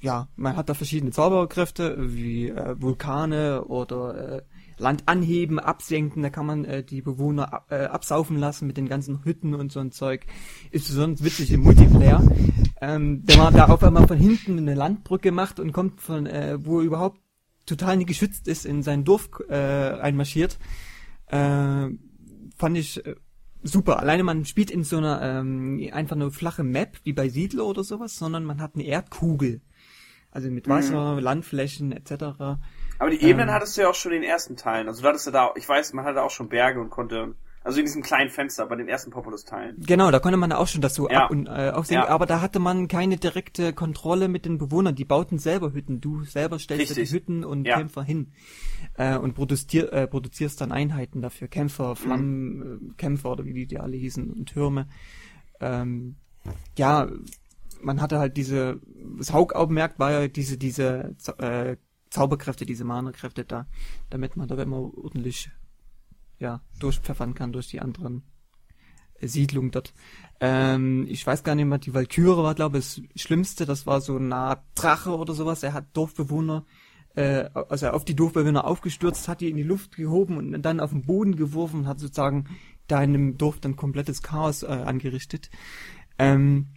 ja, 0.00 0.28
man 0.36 0.56
hat 0.56 0.68
da 0.68 0.74
verschiedene 0.74 1.12
Zauberkräfte, 1.12 1.96
wie 1.98 2.48
äh, 2.48 2.80
Vulkane 2.80 3.64
oder 3.64 4.38
äh, 4.38 4.42
Land 4.78 5.02
anheben, 5.06 5.58
absenken, 5.58 6.22
da 6.22 6.30
kann 6.30 6.46
man 6.46 6.64
äh, 6.64 6.82
die 6.82 7.02
Bewohner 7.02 7.52
ab, 7.52 7.66
äh, 7.70 7.84
absaufen 7.84 8.38
lassen 8.38 8.66
mit 8.66 8.78
den 8.78 8.88
ganzen 8.88 9.24
Hütten 9.24 9.54
und 9.54 9.70
so 9.70 9.80
ein 9.80 9.92
Zeug. 9.92 10.24
Ist 10.70 10.88
besonders 10.88 11.22
witzig 11.22 11.52
im 11.52 11.60
Multiplayer. 11.60 12.22
Ähm, 12.80 13.22
wenn 13.26 13.38
man 13.38 13.52
da 13.52 13.66
auf 13.66 13.84
einmal 13.84 14.08
von 14.08 14.16
hinten 14.16 14.56
eine 14.56 14.74
Landbrücke 14.74 15.32
macht 15.32 15.60
und 15.60 15.72
kommt 15.72 16.00
von, 16.00 16.26
äh, 16.26 16.56
wo 16.64 16.80
überhaupt 16.80 17.20
total 17.66 17.98
nicht 17.98 18.06
geschützt 18.06 18.48
ist, 18.48 18.64
in 18.64 18.82
sein 18.82 19.04
Dorf 19.04 19.28
äh, 19.50 19.54
einmarschiert, 19.54 20.58
äh, 21.26 21.88
fand 22.56 22.78
ich 22.78 23.04
äh, 23.04 23.16
super. 23.62 23.98
Alleine 24.00 24.24
man 24.24 24.46
spielt 24.46 24.70
in 24.70 24.84
so 24.84 24.96
einer 24.96 25.20
ähm, 25.20 25.86
einfach 25.92 26.16
eine 26.16 26.30
flache 26.30 26.62
Map 26.62 26.98
wie 27.04 27.12
bei 27.12 27.28
Siedler 27.28 27.66
oder 27.66 27.84
sowas, 27.84 28.16
sondern 28.16 28.44
man 28.44 28.62
hat 28.62 28.74
eine 28.74 28.84
Erdkugel. 28.84 29.60
Also 30.32 30.48
mit 30.50 30.68
Wasser, 30.68 31.20
Landflächen 31.20 31.92
etc. 31.92 32.12
Aber 32.98 33.10
die 33.10 33.20
Ebenen 33.22 33.48
Ähm. 33.48 33.54
hattest 33.54 33.76
du 33.76 33.82
ja 33.82 33.90
auch 33.90 33.94
schon 33.94 34.12
in 34.12 34.22
den 34.22 34.30
ersten 34.30 34.56
Teilen. 34.56 34.86
Also 34.88 35.02
du 35.02 35.08
hattest 35.08 35.26
ja 35.26 35.32
da, 35.32 35.50
ich 35.56 35.68
weiß, 35.68 35.92
man 35.94 36.04
hatte 36.04 36.22
auch 36.22 36.30
schon 36.30 36.48
Berge 36.48 36.80
und 36.80 36.90
konnte, 36.90 37.34
also 37.64 37.78
in 37.80 37.86
diesem 37.86 38.02
kleinen 38.02 38.30
Fenster 38.30 38.64
bei 38.66 38.76
den 38.76 38.88
ersten 38.88 39.10
Populus-Teilen. 39.10 39.76
Genau, 39.84 40.10
da 40.10 40.18
konnte 40.20 40.36
man 40.36 40.52
auch 40.52 40.68
schon 40.68 40.82
das 40.82 40.94
so 40.94 41.08
Ja. 41.10 41.24
ab 41.24 41.30
und 41.30 41.46
äh, 41.46 41.70
aufsehen, 41.74 41.96
Ja. 42.02 42.08
aber 42.08 42.26
da 42.26 42.40
hatte 42.40 42.58
man 42.60 42.86
keine 42.88 43.16
direkte 43.16 43.72
Kontrolle 43.72 44.28
mit 44.28 44.44
den 44.44 44.58
Bewohnern. 44.58 44.94
Die 44.94 45.04
bauten 45.04 45.38
selber 45.38 45.72
Hütten. 45.72 46.00
Du 46.00 46.22
selber 46.24 46.58
stellst 46.58 46.96
die. 46.96 47.06
Hütten 47.06 47.44
und 47.44 47.66
Ja. 47.66 47.76
Kämpfer 47.78 48.02
hin 48.04 48.32
äh, 48.98 49.16
und 49.16 49.34
produzier, 49.34 49.92
äh, 49.92 50.06
produzierst 50.06 50.60
dann 50.60 50.70
Einheiten 50.70 51.22
dafür. 51.22 51.48
Kämpfer, 51.48 51.96
Flammenkämpfer 51.96 52.92
äh, 52.92 52.94
Kämpfer 52.96 53.32
oder 53.32 53.44
wie 53.46 53.52
die, 53.54 53.66
die 53.66 53.80
alle 53.80 53.96
hießen 53.96 54.30
und 54.30 54.46
Türme. 54.46 54.86
Ähm, 55.60 56.16
ja, 56.78 57.08
man 57.82 58.00
hatte 58.00 58.18
halt 58.18 58.36
diese, 58.36 58.80
das 59.18 59.32
Hauptaugenmerk 59.32 59.98
war 59.98 60.12
ja 60.12 60.28
diese, 60.28 60.58
diese 60.58 61.16
äh, 61.38 61.76
Zauberkräfte, 62.10 62.66
diese 62.66 62.84
Mana-Kräfte 62.84 63.44
da, 63.44 63.66
damit 64.10 64.36
man 64.36 64.48
da 64.48 64.60
immer 64.60 64.78
ordentlich 64.78 65.50
ja, 66.38 66.60
durchpfeffern 66.78 67.34
kann 67.34 67.52
durch 67.52 67.68
die 67.68 67.80
anderen 67.80 68.24
Siedlungen 69.20 69.70
dort. 69.70 69.92
Ähm, 70.40 71.06
ich 71.08 71.26
weiß 71.26 71.44
gar 71.44 71.54
nicht 71.54 71.66
mehr, 71.66 71.78
die 71.78 71.94
Valkyrie 71.94 72.42
war, 72.42 72.54
glaube 72.54 72.78
ich, 72.78 73.02
das 73.12 73.22
Schlimmste. 73.22 73.66
Das 73.66 73.86
war 73.86 74.00
so 74.00 74.16
eine 74.16 74.34
Art 74.34 74.64
Drache 74.74 75.16
oder 75.16 75.34
sowas. 75.34 75.62
Er 75.62 75.74
hat 75.74 75.88
Dorfbewohner, 75.92 76.64
äh, 77.14 77.50
also 77.68 77.88
auf 77.88 78.04
die 78.04 78.16
Dorfbewohner 78.16 78.64
aufgestürzt, 78.64 79.28
hat 79.28 79.40
die 79.40 79.50
in 79.50 79.56
die 79.56 79.62
Luft 79.62 79.96
gehoben 79.96 80.38
und 80.38 80.62
dann 80.62 80.80
auf 80.80 80.90
den 80.90 81.02
Boden 81.02 81.36
geworfen 81.36 81.80
und 81.80 81.86
hat 81.86 82.00
sozusagen 82.00 82.46
da 82.86 83.02
in 83.02 83.12
dem 83.12 83.38
Dorf 83.38 83.60
dann 83.60 83.76
komplettes 83.76 84.22
Chaos 84.22 84.62
äh, 84.62 84.66
angerichtet. 84.66 85.50
Ähm, 86.18 86.68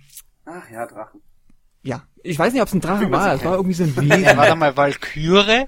Ach 0.46 0.70
ja, 0.72 0.86
Drachen. 0.86 1.22
ja, 1.84 2.04
ich 2.24 2.38
weiß 2.38 2.54
nicht, 2.54 2.62
ob 2.62 2.68
es 2.68 2.74
ein 2.74 2.82
Drache 2.82 3.02
Wie 3.02 3.08
man 3.08 3.22
sie 3.22 3.28
war. 3.28 3.36
Es 3.36 3.46
war 3.46 3.56
irgendwie 3.56 3.74
so 3.74 3.84
ein 3.84 3.94
Ja, 4.08 4.18
Wesen. 4.18 4.38
warte 4.38 4.56
mal, 4.56 4.76
Valkyrie? 4.78 5.66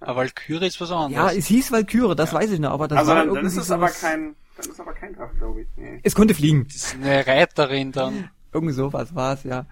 Aber 0.00 0.16
Valkyrie 0.16 0.66
ist 0.66 0.80
was 0.80 0.90
ja, 0.90 0.96
anderes. 0.96 1.36
es 1.36 1.46
hieß 1.46 1.72
Valkyrie, 1.72 2.14
das 2.14 2.32
weiß 2.32 2.50
ich 2.50 2.60
noch, 2.60 2.70
aber 2.70 2.86
das 2.88 2.98
also 2.98 3.08
war 3.10 3.16
dann, 3.16 3.26
irgendwie 3.28 3.42
dann 3.42 3.46
ist 3.46 3.56
es 3.56 3.70
aber 3.70 3.88
kein, 3.88 4.34
dann 4.56 4.70
ist 4.70 4.80
aber 4.80 4.92
kein 4.92 5.14
Drache, 5.14 5.34
glaube 5.36 5.62
ich. 5.62 5.68
Nee. 5.76 6.00
Es 6.02 6.14
konnte 6.14 6.34
fliegen. 6.34 6.64
Das 6.66 6.76
ist 6.76 6.94
eine 6.96 7.26
Reiterin 7.26 7.92
dann. 7.92 8.30
Irgendwie 8.52 8.74
sowas 8.74 9.14
war 9.14 9.34
es, 9.34 9.44
ja. 9.44 9.66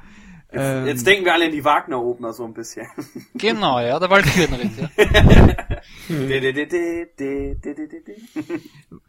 Jetzt, 0.55 0.63
ähm, 0.63 0.87
jetzt 0.87 1.07
denken 1.07 1.25
wir 1.25 1.35
alle 1.35 1.47
in 1.47 1.53
die 1.53 1.65
Wagner-Oper 1.65 2.33
so 2.33 2.45
ein 2.45 2.55
bisschen. 2.55 2.87
Genau, 3.35 3.81
ja, 3.81 3.99
da 3.99 4.09
wollte 4.09 4.29
ich 4.29 4.37
wieder 4.37 4.59
reden. 4.59 4.89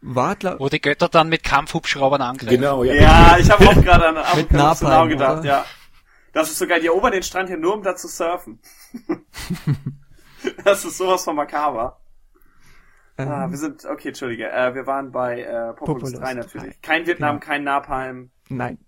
War, 0.00 0.34
glaub... 0.34 0.58
Wo 0.58 0.68
die 0.68 0.80
Götter 0.80 1.08
dann 1.08 1.28
mit 1.28 1.44
Kampfhubschraubern 1.44 2.20
angreifen. 2.20 2.56
Genau, 2.56 2.82
ja. 2.82 2.94
Ja, 2.94 3.36
ich 3.38 3.48
habe 3.48 3.68
auch 3.68 3.80
gerade 3.80 4.08
an 4.08 4.16
mit 4.36 4.50
Napalm, 4.50 5.08
genau 5.08 5.08
gedacht, 5.08 5.38
oder? 5.40 5.48
ja. 5.48 5.64
Das 6.32 6.50
ist 6.50 6.58
sogar, 6.58 6.80
die 6.80 6.86
erobern 6.86 7.12
den 7.12 7.22
Strand 7.22 7.48
hier 7.48 7.58
nur, 7.58 7.74
um 7.74 7.82
da 7.82 7.94
zu 7.94 8.08
surfen. 8.08 8.58
das 10.64 10.84
ist 10.84 10.98
sowas 10.98 11.24
von 11.24 11.36
makaber. 11.36 12.00
Ah, 13.16 13.22
ähm, 13.22 13.28
ah, 13.28 13.50
wir 13.50 13.56
sind, 13.56 13.84
okay, 13.84 14.08
entschuldige, 14.08 14.50
äh, 14.50 14.74
wir 14.74 14.86
waren 14.86 15.12
bei 15.12 15.42
äh, 15.42 15.72
Populus, 15.74 16.10
Populus 16.10 16.12
3 16.12 16.34
natürlich. 16.34 16.82
Kein 16.82 17.06
Vietnam, 17.06 17.40
genau. 17.40 17.46
kein 17.46 17.64
Napalm. 17.64 18.30
Nein. 18.48 18.78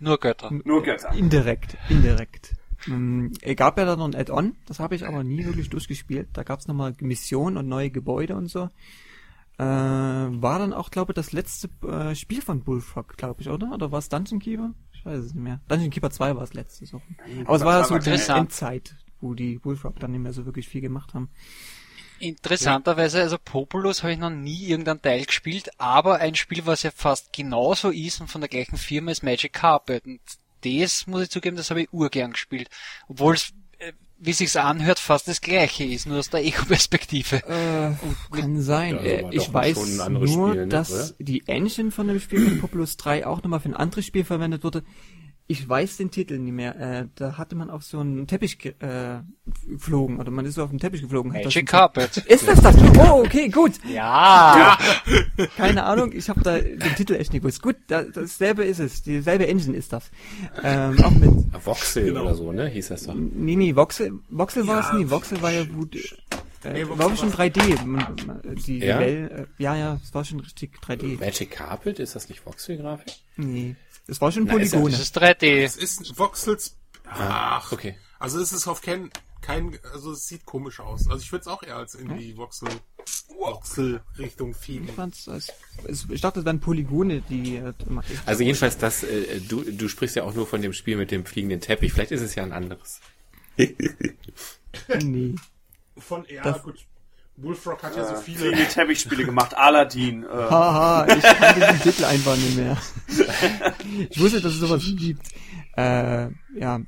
Nur 0.00 0.18
Götter. 0.18 0.50
nur 0.64 0.82
Götter. 0.82 1.12
Indirekt, 1.14 1.76
indirekt. 1.88 2.54
Ähm, 2.86 3.32
Es 3.40 3.56
gab 3.56 3.78
ja 3.78 3.84
dann 3.84 3.98
noch 3.98 4.06
ein 4.06 4.14
Add-on, 4.14 4.56
das 4.66 4.78
habe 4.80 4.94
ich 4.94 5.06
aber 5.06 5.24
nie 5.24 5.44
wirklich 5.44 5.70
durchgespielt. 5.70 6.28
Da 6.34 6.42
gab 6.42 6.60
es 6.60 6.66
nochmal 6.68 6.94
Missionen 7.00 7.56
und 7.56 7.68
neue 7.68 7.90
Gebäude 7.90 8.36
und 8.36 8.48
so. 8.48 8.68
Äh, 9.56 9.62
war 9.64 10.58
dann 10.58 10.72
auch, 10.72 10.90
glaube 10.90 11.12
ich, 11.12 11.14
das 11.14 11.32
letzte 11.32 11.68
äh, 11.88 12.14
Spiel 12.16 12.42
von 12.42 12.64
Bullfrog, 12.64 13.16
glaube 13.16 13.40
ich, 13.40 13.48
oder? 13.48 13.72
Oder 13.72 13.92
war 13.92 14.00
es 14.00 14.08
Dungeon 14.08 14.40
Keeper? 14.40 14.74
Ich 14.92 15.06
weiß 15.06 15.20
es 15.20 15.34
nicht 15.34 15.42
mehr. 15.44 15.60
Dungeon 15.68 15.90
Keeper 15.90 16.10
2 16.10 16.34
war 16.36 16.42
es 16.42 16.54
letzte 16.54 16.86
so. 16.86 17.00
Aber 17.44 17.56
es 17.56 17.64
war 17.64 17.78
ja 17.78 17.84
so 17.84 17.98
die. 17.98 18.10
Endzeit, 18.10 18.96
wo 19.20 19.34
die 19.34 19.58
Bullfrog 19.58 20.00
dann 20.00 20.10
nicht 20.10 20.20
mehr 20.22 20.32
so 20.32 20.44
wirklich 20.44 20.68
viel 20.68 20.80
gemacht 20.80 21.14
haben. 21.14 21.30
Interessanterweise, 22.18 23.20
also 23.20 23.36
Populus 23.42 24.02
habe 24.02 24.12
ich 24.12 24.18
noch 24.18 24.30
nie 24.30 24.66
irgendeinen 24.66 25.02
Teil 25.02 25.24
gespielt, 25.24 25.70
aber 25.78 26.18
ein 26.18 26.34
Spiel, 26.34 26.64
was 26.66 26.82
ja 26.82 26.90
fast 26.94 27.32
genauso 27.32 27.90
ist 27.90 28.20
und 28.20 28.28
von 28.28 28.40
der 28.40 28.48
gleichen 28.48 28.76
Firma 28.76 29.10
ist 29.10 29.22
Magic 29.22 29.52
Carpet. 29.52 30.06
Und 30.06 30.20
das 30.62 31.06
muss 31.06 31.22
ich 31.22 31.30
zugeben, 31.30 31.56
das 31.56 31.70
habe 31.70 31.82
ich 31.82 31.92
urgern 31.92 32.32
gespielt. 32.32 32.68
Obwohl 33.08 33.34
es 33.34 33.52
äh, 33.78 33.92
wie 34.18 34.32
sich's 34.32 34.56
anhört, 34.56 34.98
fast 34.98 35.28
das 35.28 35.40
gleiche 35.40 35.84
ist, 35.84 36.06
nur 36.06 36.18
aus 36.18 36.30
der 36.30 36.44
Ego-Perspektive. 36.44 37.36
Äh, 37.36 38.36
kann 38.36 38.60
sein. 38.60 38.98
Ja, 39.04 39.22
doch 39.22 39.32
ich 39.32 39.52
weiß 39.52 40.08
nur, 40.08 40.26
Spiel, 40.26 40.54
ne, 40.62 40.66
dass 40.68 40.92
oder? 40.92 41.14
die 41.18 41.46
Engine 41.46 41.90
von 41.90 42.08
dem 42.08 42.20
Spiel 42.20 42.48
von 42.48 42.60
Populous 42.60 42.96
3 42.96 43.26
auch 43.26 43.42
nochmal 43.42 43.60
für 43.60 43.68
ein 43.68 43.76
anderes 43.76 44.06
Spiel 44.06 44.24
verwendet 44.24 44.64
wurde. 44.64 44.82
Ich 45.46 45.68
weiß 45.68 45.98
den 45.98 46.10
Titel 46.10 46.38
nicht 46.38 46.54
mehr. 46.54 46.80
Äh, 46.80 47.06
da 47.16 47.36
hatte 47.36 47.54
man 47.54 47.68
auf 47.68 47.84
so 47.84 47.98
einen 48.00 48.26
Teppich 48.26 48.58
ge- 48.58 48.72
äh, 48.80 49.20
geflogen, 49.68 50.18
oder 50.18 50.30
man 50.30 50.46
ist 50.46 50.54
so 50.54 50.62
auf 50.64 50.70
den 50.70 50.78
Teppich 50.78 51.02
geflogen. 51.02 51.32
Magic 51.32 51.66
Carpet. 51.66 52.16
Ist 52.28 52.48
das 52.48 52.62
das? 52.62 52.74
Oh, 52.98 53.22
okay, 53.24 53.48
gut. 53.50 53.72
Ja. 53.92 54.78
Keine 55.58 55.84
Ahnung, 55.84 56.12
ich 56.12 56.30
habe 56.30 56.40
da 56.40 56.58
den 56.58 56.80
Titel 56.96 57.12
echt 57.16 57.32
nicht 57.34 57.42
gewusst. 57.42 57.60
Gut, 57.60 57.76
da, 57.88 58.04
dasselbe 58.04 58.64
ist 58.64 58.78
es. 58.80 59.02
Dieselbe 59.02 59.46
Engine 59.46 59.76
ist 59.76 59.92
das. 59.92 60.10
Ähm, 60.62 60.96
auch 61.04 61.10
mit 61.10 61.30
Voxel 61.62 62.06
Genau. 62.06 62.22
oder 62.22 62.34
so, 62.34 62.50
ne? 62.50 62.66
Hieß 62.68 62.88
das 62.88 63.02
doch. 63.04 63.14
Nee, 63.14 63.56
nee, 63.56 63.76
Voxel, 63.76 64.12
Voxel 64.30 64.66
war 64.66 64.80
es 64.80 64.92
nie. 64.98 65.10
Voxel 65.10 65.42
war 65.42 65.52
ja 65.52 65.64
gut. 65.64 65.94
Äh, 65.96 66.72
Nee, 66.72 66.88
war 66.88 67.14
schon 67.14 67.30
war- 67.36 67.44
3D. 67.44 67.84
Man- 67.84 68.16
man- 68.26 68.40
Die, 68.66 68.78
Ja? 68.78 68.98
die 68.98 69.04
Welt, 69.04 69.30
äh, 69.32 69.44
ja, 69.58 69.76
ja, 69.76 70.00
es 70.02 70.14
war 70.14 70.24
schon 70.24 70.40
richtig 70.40 70.72
3D. 70.80 71.18
Magic 71.20 71.50
Carpet, 71.50 71.98
ist 71.98 72.16
das 72.16 72.30
nicht 72.30 72.46
Voxel-Grafik? 72.46 73.12
Nee, 73.36 73.76
es 74.06 74.20
war 74.20 74.32
schon 74.32 74.46
Polygone. 74.46 74.90
Das 74.90 75.00
ist 75.00 75.16
3D. 75.18 75.62
Es 75.64 75.76
ist 75.76 76.18
Voxels. 76.18 76.76
Ach, 77.06 77.70
okay. 77.72 77.96
Also 78.18 78.40
es 78.40 78.52
ist 78.52 78.66
auf 78.66 78.80
kein, 78.80 79.10
kein, 79.42 79.78
also 79.92 80.12
es 80.12 80.26
sieht 80.26 80.44
komisch 80.46 80.80
aus. 80.80 81.08
Also 81.08 81.22
ich 81.22 81.30
würde 81.32 81.42
es 81.42 81.48
auch 81.48 81.62
eher 81.62 81.76
als 81.76 81.94
in 81.94 82.16
die 82.16 82.36
Voxel, 82.36 82.68
Voxel 83.38 84.00
Richtung 84.18 84.54
Feeden. 84.54 84.88
Ich 84.88 84.94
fand's, 84.94 85.28
als, 85.28 85.52
es, 85.86 86.06
ich 86.08 86.20
dachte, 86.20 86.40
es 86.40 86.46
wären 86.46 86.60
Polygone, 86.60 87.20
die. 87.28 87.56
Äh, 87.56 87.72
Also 88.24 88.42
jedenfalls, 88.42 88.78
das, 88.78 89.02
äh, 89.02 89.40
du, 89.40 89.62
du 89.62 89.88
sprichst 89.88 90.16
ja 90.16 90.24
auch 90.24 90.34
nur 90.34 90.46
von 90.46 90.62
dem 90.62 90.72
Spiel 90.72 90.96
mit 90.96 91.10
dem 91.10 91.26
fliegenden 91.26 91.60
Teppich. 91.60 91.92
Vielleicht 91.92 92.12
ist 92.12 92.22
es 92.22 92.34
ja 92.34 92.42
ein 92.42 92.52
anderes. 92.52 93.00
nee. 95.02 95.34
Von 95.98 96.24
ja, 96.28 96.42
Das- 96.42 96.62
gut. 96.62 96.86
Bullfrog 97.36 97.82
hat 97.82 97.96
ja 97.96 98.04
so 98.04 98.14
viele. 98.16 98.52
Viele 98.52 98.68
Teppichspiele 98.68 99.24
gemacht. 99.24 99.54
Aladdin. 99.56 100.24
Äh, 100.24 100.26
Haha, 100.28 101.06
ich 101.06 101.22
kannte 101.22 101.60
den 101.60 101.80
Titel 101.80 102.04
einfach 102.04 102.36
nicht 102.36 102.56
mehr. 102.56 102.76
ich 104.10 104.20
wusste, 104.20 104.40
dass 104.40 104.52
es 104.52 104.60
sowas 104.60 104.82
gibt. 104.96 105.26
Äh, 105.76 106.28
ja. 106.56 106.80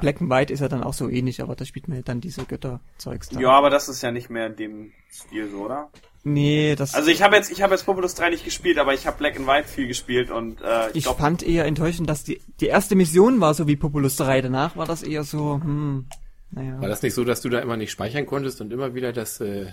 Black 0.00 0.20
and 0.22 0.30
White 0.30 0.52
ist 0.52 0.60
ja 0.60 0.68
dann 0.68 0.82
auch 0.82 0.94
so 0.94 1.08
ähnlich, 1.08 1.42
aber 1.42 1.54
da 1.54 1.66
spielt 1.66 1.86
man 1.86 1.98
ja 1.98 2.02
dann 2.02 2.20
diese 2.20 2.44
Götterzeugs 2.44 3.28
da. 3.28 3.40
ja, 3.40 3.50
aber 3.50 3.68
das 3.68 3.90
ist 3.90 4.02
ja 4.02 4.10
nicht 4.10 4.30
mehr 4.30 4.46
in 4.46 4.56
dem 4.56 4.92
Stil 5.10 5.50
so, 5.50 5.58
oder? 5.58 5.90
Nee, 6.24 6.76
das. 6.76 6.94
Also 6.94 7.10
ich 7.10 7.22
habe 7.22 7.36
jetzt, 7.36 7.50
ich 7.50 7.62
habe 7.62 7.74
jetzt 7.74 7.84
Populous 7.84 8.14
3 8.14 8.30
nicht 8.30 8.44
gespielt, 8.44 8.78
aber 8.78 8.94
ich 8.94 9.06
habe 9.06 9.18
Black 9.18 9.36
and 9.36 9.46
White 9.46 9.68
viel 9.68 9.88
gespielt 9.88 10.30
und 10.30 10.60
äh, 10.62 10.90
ich, 10.90 11.06
Ich 11.06 11.06
fand 11.06 11.42
eher 11.42 11.64
enttäuschend, 11.64 12.08
dass 12.08 12.22
die, 12.22 12.40
die 12.60 12.66
erste 12.66 12.94
Mission 12.94 13.40
war 13.40 13.54
so 13.54 13.66
wie 13.66 13.76
Populous 13.76 14.16
3. 14.16 14.42
Danach 14.42 14.76
war 14.76 14.86
das 14.86 15.02
eher 15.02 15.24
so, 15.24 15.60
hm, 15.62 16.06
naja. 16.52 16.80
War 16.80 16.88
das 16.88 17.02
nicht 17.02 17.14
so, 17.14 17.24
dass 17.24 17.40
du 17.42 17.48
da 17.48 17.58
immer 17.60 17.76
nicht 17.76 17.90
speichern 17.90 18.26
konntest 18.26 18.60
und 18.60 18.72
immer 18.72 18.94
wieder 18.94 19.12
das 19.12 19.40
äh, 19.40 19.72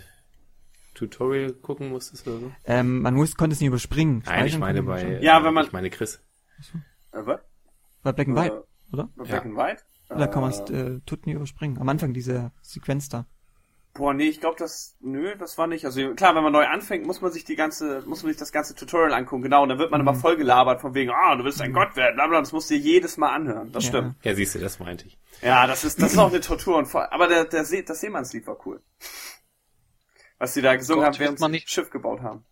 Tutorial 0.95 1.53
gucken 1.53 1.89
musstest 1.89 2.27
oder 2.27 2.39
so? 2.39 2.51
Ähm, 2.65 3.01
man 3.01 3.13
muss, 3.13 3.35
konnte 3.35 3.53
es 3.53 3.59
nicht 3.59 3.67
überspringen. 3.67 4.23
Nein, 4.25 4.45
ich 4.47 4.53
Speichern 4.53 4.59
meine 4.59 4.83
bei. 4.83 5.19
Ja, 5.21 5.43
wenn 5.43 5.53
man- 5.53 5.65
ich 5.65 5.71
meine 5.71 5.89
Chris. 5.89 6.21
äh, 7.11 7.19
was? 7.25 7.39
Bei 8.03 8.11
Black 8.11 8.27
and 8.27 8.37
Äh, 8.37 8.41
White, 8.41 8.63
oder? 8.93 9.09
Bei 9.15 9.23
Ja. 9.25 9.29
Black 9.29 9.45
and 9.45 9.55
White? 9.57 9.83
Da 10.09 10.27
kann 10.27 10.41
man 10.41 10.49
es 10.51 10.59
Äh, 10.71 10.73
äh, 10.95 11.01
tut 11.05 11.27
nie 11.27 11.33
überspringen. 11.33 11.77
Am 11.77 11.87
Anfang 11.87 12.13
diese 12.13 12.51
Sequenz 12.61 13.09
da. 13.09 13.27
Boah, 13.99 14.13
nee, 14.13 14.29
ich 14.29 14.39
glaube, 14.39 14.55
das, 14.57 14.95
nö, 15.01 15.35
das 15.37 15.57
war 15.57 15.67
nicht. 15.67 15.85
Also 15.85 16.15
klar, 16.15 16.33
wenn 16.33 16.41
man 16.41 16.51
neu 16.53 16.65
anfängt, 16.65 17.05
muss 17.05 17.21
man 17.21 17.31
sich 17.31 17.43
die 17.43 17.55
ganze, 17.55 18.01
muss 18.07 18.23
man 18.23 18.31
sich 18.31 18.39
das 18.39 18.51
ganze 18.51 18.73
Tutorial 18.73 19.13
angucken, 19.13 19.43
genau. 19.43 19.61
Und 19.63 19.69
dann 19.69 19.77
wird 19.77 19.91
man 19.91 20.01
Mhm. 20.01 20.07
immer 20.07 20.17
voll 20.17 20.37
gelabert 20.37 20.81
von 20.81 20.93
wegen, 20.95 21.11
ah, 21.11 21.35
du 21.35 21.43
willst 21.43 21.61
ein 21.61 21.73
Gott 21.73 21.95
werden, 21.95 22.15
bla, 22.15 22.27
bla, 22.27 22.39
das 22.39 22.51
musst 22.53 22.69
du 22.69 22.75
dir 22.75 22.79
jedes 22.79 23.17
Mal 23.17 23.29
anhören. 23.35 23.71
Das 23.71 23.83
Ja. 23.83 23.89
stimmt. 23.89 24.15
Ja, 24.23 24.33
siehst 24.33 24.55
du, 24.55 24.59
das 24.59 24.79
meinte 24.79 25.05
ich. 25.05 25.19
Ja, 25.41 25.67
das 25.67 25.83
ist, 25.83 26.01
das 26.01 26.13
ist 26.13 26.17
auch 26.17 26.29
eine 26.29 26.41
Tortur 26.41 26.77
und 26.77 26.87
voll, 26.87 27.05
aber 27.11 27.27
der, 27.27 27.45
der 27.45 27.65
See, 27.65 27.83
das 27.83 27.99
Seemannslied 28.01 28.47
war 28.47 28.57
cool. 28.65 28.81
Was 30.37 30.53
die 30.53 30.61
da 30.61 30.75
gesungen 30.75 31.03
Gott, 31.03 31.13
haben, 31.15 31.19
während 31.19 31.37
sie 31.39 31.43
man 31.43 31.51
das 31.51 31.61
nicht- 31.61 31.69
Schiff 31.69 31.89
gebaut 31.89 32.21
haben. 32.21 32.45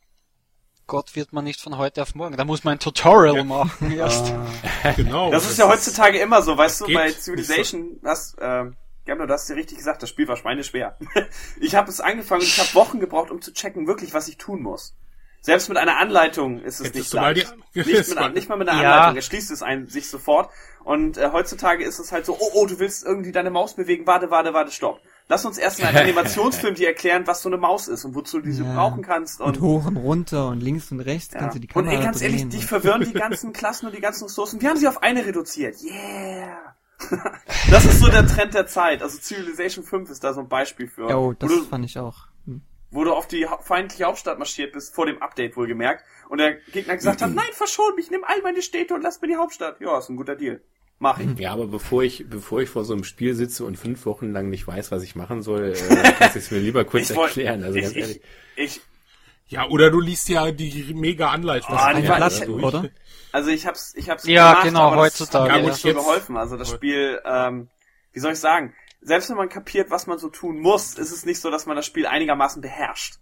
Gott 0.85 1.15
wird 1.15 1.33
man 1.33 1.43
nicht 1.43 1.59
von 1.61 1.77
heute 1.77 2.01
auf 2.01 2.15
morgen. 2.15 2.37
Da 2.37 2.45
muss 2.45 2.63
man 2.63 2.73
ein 2.73 2.79
Tutorial 2.79 3.43
machen 3.43 3.91
erst. 3.97 4.33
Genau. 4.95 5.31
Das 5.31 5.49
ist 5.49 5.57
ja 5.59 5.67
heutzutage 5.67 6.17
immer 6.19 6.41
so, 6.41 6.57
weißt 6.57 6.81
du, 6.81 6.93
bei 6.93 7.11
Civilization, 7.11 7.99
das, 8.03 8.35
ähm, 8.39 8.75
Gabler, 9.07 9.25
du 9.27 9.33
hast 9.33 9.49
dir 9.49 9.55
richtig 9.55 9.77
gesagt, 9.77 10.03
das 10.03 10.09
Spiel 10.09 10.27
war 10.27 10.37
schweineschwer. 10.37 10.97
ich 11.59 11.75
habe 11.75 11.89
es 11.89 11.99
angefangen 12.01 12.41
und 12.41 12.47
ich 12.47 12.59
habe 12.59 12.73
Wochen 12.75 12.99
gebraucht, 12.99 13.31
um 13.31 13.41
zu 13.41 13.51
checken, 13.53 13.87
wirklich, 13.87 14.13
was 14.13 14.27
ich 14.27 14.37
tun 14.37 14.61
muss. 14.61 14.95
Selbst 15.41 15.69
mit 15.69 15.77
einer 15.77 15.97
Anleitung 15.97 16.59
ist 16.61 16.79
es 16.81 16.87
Hättest 16.87 16.95
nicht 16.95 17.13
leicht. 17.13 17.55
die- 17.73 17.79
nicht, 17.85 18.15
mit, 18.15 18.33
nicht 18.33 18.49
mal 18.49 18.57
mit 18.57 18.67
einer 18.69 18.81
Ja. 18.81 18.91
Anleitung, 18.95 19.15
er 19.17 19.21
schließt 19.21 19.51
es 19.51 19.63
ein, 19.63 19.87
sich 19.87 20.09
sofort. 20.09 20.49
Und 20.83 21.17
äh, 21.17 21.29
heutzutage 21.31 21.83
ist 21.83 21.99
es 21.99 22.11
halt 22.11 22.25
so, 22.25 22.35
oh, 22.39 22.49
oh, 22.53 22.65
du 22.65 22.79
willst 22.79 23.05
irgendwie 23.05 23.31
deine 23.31 23.49
Maus 23.49 23.75
bewegen, 23.75 24.07
warte, 24.07 24.29
warte, 24.31 24.53
warte, 24.53 24.71
stopp. 24.71 24.99
Lass 25.29 25.45
uns 25.45 25.57
erst 25.57 25.79
mal 25.81 25.89
einen 25.89 25.97
Animationsfilm 26.07 26.75
dir 26.75 26.87
erklären, 26.87 27.27
was 27.27 27.41
so 27.41 27.49
eine 27.49 27.57
Maus 27.57 27.87
ist 27.87 28.03
und 28.05 28.15
wozu 28.15 28.37
du 28.39 28.45
diese 28.45 28.63
Ja. 28.63 28.73
brauchen 28.73 29.03
kannst. 29.03 29.39
Und, 29.41 29.59
hoch 29.61 29.85
und 29.85 29.97
runter 29.97 30.47
und 30.47 30.61
links 30.61 30.91
und 30.91 31.01
rechts 31.01 31.33
Ja. 31.33 31.39
kannst 31.41 31.55
du 31.55 31.59
die 31.59 31.67
Und 31.67 31.73
Kamera 31.73 31.93
ey, 31.99 32.03
ganz 32.03 32.21
ehrlich, 32.21 32.47
dich 32.49 32.61
und- 32.61 32.67
verwirren 32.67 33.03
die 33.03 33.13
ganzen 33.13 33.53
Klassen 33.53 33.85
und 33.87 33.95
die 33.95 34.01
ganzen 34.01 34.23
Ressourcen. 34.25 34.59
Wir 34.61 34.69
haben 34.69 34.77
sie 34.77 34.87
auf 34.87 35.03
eine 35.03 35.25
reduziert. 35.25 35.75
Yeah! 35.83 36.66
das 37.71 37.85
ist 37.85 37.99
so 37.99 38.07
der 38.07 38.25
Trend 38.27 38.53
der 38.53 38.67
Zeit. 38.67 39.01
Also 39.01 39.17
Civilization 39.19 39.83
5 39.83 40.09
ist 40.09 40.23
da 40.23 40.33
so 40.33 40.41
ein 40.41 40.47
Beispiel 40.49 40.87
für. 40.87 41.05
Oh, 41.07 41.27
wo, 41.27 41.33
das 41.33 41.49
du, 41.49 41.63
fand 41.63 41.85
ich 41.85 41.97
auch. 41.99 42.27
Hm. 42.45 42.61
wo 42.91 43.03
du 43.03 43.13
auf 43.13 43.27
die 43.27 43.45
feindliche 43.61 44.05
Hauptstadt 44.05 44.39
marschiert 44.39 44.73
bist, 44.73 44.95
vor 44.95 45.05
dem 45.05 45.21
Update 45.21 45.55
wohlgemerkt, 45.57 46.03
und 46.29 46.39
der 46.39 46.55
Gegner 46.71 46.95
gesagt 46.95 47.21
hat, 47.21 47.29
nein, 47.35 47.45
verschon 47.53 47.95
mich, 47.95 48.09
nimm 48.11 48.23
all 48.25 48.41
meine 48.41 48.61
Städte 48.61 48.93
und 48.95 49.01
lass 49.01 49.21
mir 49.21 49.27
die 49.27 49.35
Hauptstadt. 49.37 49.79
Ja, 49.79 49.97
ist 49.99 50.09
ein 50.09 50.15
guter 50.17 50.35
Deal. 50.35 50.61
Mach 50.99 51.19
ich. 51.19 51.37
Ja, 51.37 51.53
aber 51.53 51.67
bevor 51.67 52.01
ich, 52.01 52.25
bevor 52.27 52.59
ich 52.61 52.69
vor 52.69 52.83
so 52.83 52.93
einem 52.93 53.03
Spiel 53.03 53.35
sitze 53.35 53.63
und 53.65 53.77
fünf 53.77 54.07
Wochen 54.07 54.31
lang 54.31 54.49
nicht 54.49 54.65
weiß, 54.65 54.89
was 54.91 55.03
ich 55.03 55.15
machen 55.15 55.43
soll, 55.43 55.73
äh, 55.77 56.13
kannst 56.17 56.35
du 56.35 56.39
es 56.39 56.49
mir 56.49 56.57
lieber 56.57 56.85
kurz 56.85 57.09
Ich 57.11 57.15
wollt- 57.15 57.37
erklären. 57.37 57.63
Also 57.63 57.77
ich, 57.77 57.83
ganz 57.83 57.95
ich, 57.95 58.01
ehrlich. 58.01 58.21
ich, 58.55 58.81
Ja, 59.49 59.67
oder 59.69 59.91
du 59.91 59.99
liest 60.01 60.27
ja 60.29 60.49
die 60.51 60.95
mega 60.95 61.29
Anleitung. 61.29 61.75
Ah, 61.75 61.85
Ein 61.85 62.01
die 62.01 62.07
war- 62.09 62.17
Blatt, 62.17 62.41
ich- 62.41 62.49
oder? 62.49 62.89
Also 63.31 63.49
ich 63.49 63.65
hab's, 63.67 63.93
ich 63.95 64.09
hab's 64.09 64.25
Ja, 64.25 64.51
gemacht, 64.51 64.63
genau, 64.63 64.91
aber 64.91 64.95
das 64.97 65.19
heutzutage. 65.19 65.53
hat 65.53 65.61
mir 65.61 65.61
Ja, 65.63 65.69
nicht 65.69 65.81
so 65.81 65.93
geholfen. 65.93 66.37
Also 66.37 66.57
das 66.57 66.69
Spiel, 66.69 67.21
ähm, 67.25 67.69
wie 68.13 68.19
soll 68.19 68.33
ich 68.33 68.39
sagen, 68.39 68.73
selbst 69.01 69.29
wenn 69.29 69.37
man 69.37 69.49
kapiert, 69.49 69.89
was 69.91 70.07
man 70.07 70.17
so 70.17 70.29
tun 70.29 70.59
muss, 70.59 70.95
ist 70.95 71.11
es 71.11 71.25
nicht 71.25 71.39
so, 71.39 71.51
dass 71.51 71.65
man 71.65 71.75
das 71.75 71.85
Spiel 71.85 72.07
einigermaßen 72.07 72.61
beherrscht. 72.61 73.19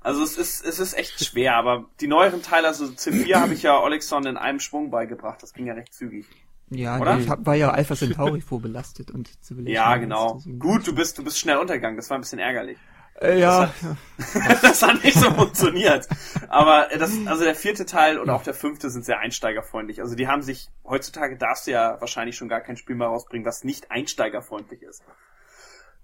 Also 0.00 0.22
es 0.22 0.36
ist, 0.36 0.64
es 0.64 0.78
ist 0.78 0.94
echt 0.94 1.24
schwer, 1.24 1.56
aber 1.56 1.86
die 2.00 2.06
neueren 2.08 2.42
Teile, 2.42 2.68
also 2.68 2.84
C4 2.94 3.40
habe 3.40 3.54
ich 3.54 3.62
ja 3.62 3.80
Olexon 3.80 4.26
in 4.26 4.36
einem 4.36 4.60
Schwung 4.60 4.90
beigebracht. 4.90 5.42
Das 5.42 5.54
ging 5.54 5.66
ja 5.66 5.74
recht 5.74 5.94
zügig. 5.94 6.26
Ja, 6.70 6.98
Oder? 6.98 7.18
ich 7.18 7.28
hab, 7.28 7.46
war 7.46 7.54
ja 7.54 7.70
Alpha 7.70 7.94
Centauri 7.94 8.40
vorbelastet 8.40 9.10
und 9.10 9.28
Civilization. 9.42 9.74
Ja, 9.74 9.96
genau. 9.96 10.42
Gut, 10.58 10.86
du 10.86 10.94
bist, 10.94 11.18
du 11.18 11.24
bist 11.24 11.38
schnell 11.38 11.56
untergegangen. 11.58 11.96
Das 11.96 12.10
war 12.10 12.18
ein 12.18 12.20
bisschen 12.22 12.38
ärgerlich. 12.38 12.78
Äh, 13.20 13.38
ja, 13.38 13.72
das 14.62 14.82
hat 14.82 15.04
nicht 15.04 15.16
so 15.16 15.30
funktioniert. 15.30 16.08
Aber 16.48 16.90
äh, 16.90 16.98
das, 16.98 17.12
also 17.26 17.44
der 17.44 17.54
vierte 17.54 17.86
Teil 17.86 18.18
und 18.18 18.28
auch 18.28 18.42
der 18.42 18.54
fünfte 18.54 18.90
sind 18.90 19.04
sehr 19.04 19.20
einsteigerfreundlich. 19.20 20.00
Also 20.00 20.16
die 20.16 20.26
haben 20.26 20.42
sich, 20.42 20.68
heutzutage 20.84 21.36
darfst 21.36 21.66
du 21.66 21.70
ja 21.70 22.00
wahrscheinlich 22.00 22.36
schon 22.36 22.48
gar 22.48 22.60
kein 22.60 22.76
Spiel 22.76 22.96
mehr 22.96 23.06
rausbringen, 23.06 23.46
was 23.46 23.62
nicht 23.62 23.90
einsteigerfreundlich 23.90 24.82
ist. 24.82 25.04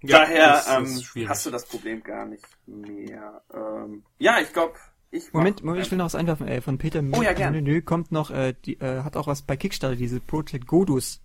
Ja, 0.03 0.19
Daher 0.19 0.47
das 0.53 0.69
ähm, 0.69 1.29
hast 1.29 1.45
du 1.45 1.51
das 1.51 1.65
Problem 1.65 2.01
gar 2.01 2.25
nicht 2.25 2.45
mehr. 2.65 3.41
Ähm, 3.53 4.03
ja, 4.17 4.39
ich 4.39 4.51
glaube, 4.51 4.73
ich 5.11 5.31
Moment, 5.33 5.63
Moment, 5.63 5.85
ich 5.85 5.91
will 5.91 5.97
noch 5.97 6.05
was 6.05 6.15
einwerfen. 6.15 6.47
Äh, 6.47 6.61
von 6.61 6.77
Peter 6.77 7.03
Oh 7.11 7.21
ja, 7.21 7.33
gern. 7.33 7.53
Menü 7.53 7.81
kommt 7.81 8.11
noch, 8.11 8.31
äh, 8.31 8.55
die, 8.65 8.79
äh, 8.79 9.03
hat 9.03 9.17
auch 9.17 9.27
was 9.27 9.41
bei 9.41 9.57
Kickstarter, 9.57 9.97
diese 9.97 10.21
Project 10.21 10.65
Godus. 10.65 11.21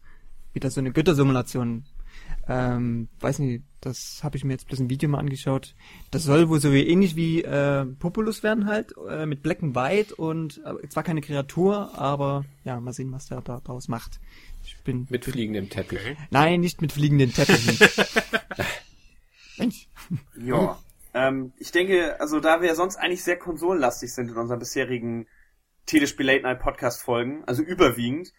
Wieder 0.52 0.70
so 0.70 0.80
eine 0.80 0.90
Göttersimulation. 0.90 1.84
Ähm, 2.48 3.08
weiß 3.20 3.40
nicht, 3.40 3.64
das 3.80 4.20
habe 4.22 4.36
ich 4.36 4.44
mir 4.44 4.52
jetzt 4.52 4.68
bloß 4.68 4.80
ein 4.80 4.90
Video 4.90 5.08
mal 5.08 5.18
angeschaut. 5.18 5.74
Das 6.10 6.24
soll 6.24 6.48
wohl 6.48 6.60
so 6.60 6.72
wie 6.72 6.86
ähnlich 6.86 7.16
wie 7.16 7.42
äh, 7.42 7.84
Populus 7.84 8.42
werden 8.42 8.66
halt, 8.66 8.94
äh, 9.08 9.26
mit 9.26 9.42
Black 9.42 9.62
and 9.62 9.74
White 9.74 10.14
und 10.14 10.60
äh, 10.64 10.88
zwar 10.88 11.02
keine 11.02 11.20
Kreatur, 11.20 11.98
aber 11.98 12.44
ja, 12.64 12.80
mal 12.80 12.92
sehen, 12.92 13.12
was 13.12 13.26
der 13.26 13.40
da 13.40 13.60
draus 13.60 13.88
macht. 13.88 14.20
Ich 14.64 14.76
bin 14.82 15.06
Mit 15.10 15.24
fliegendem 15.24 15.70
Teppich. 15.70 16.00
Nein, 16.30 16.60
nicht 16.60 16.82
mit 16.82 16.92
fliegenden 16.92 17.32
Teppichen. 17.32 17.78
Mensch. 19.58 19.88
Ja. 20.38 20.78
Ähm, 21.14 21.52
ich 21.58 21.72
denke, 21.72 22.20
also 22.20 22.40
da 22.40 22.60
wir 22.60 22.74
sonst 22.74 22.96
eigentlich 22.96 23.24
sehr 23.24 23.38
konsolenlastig 23.38 24.12
sind 24.12 24.30
in 24.30 24.36
unseren 24.36 24.58
bisherigen 24.58 25.26
Telespiel 25.86 26.26
Late 26.26 26.42
Night 26.42 26.60
Podcast 26.60 27.02
Folgen, 27.02 27.44
also 27.46 27.62
überwiegend, 27.62 28.32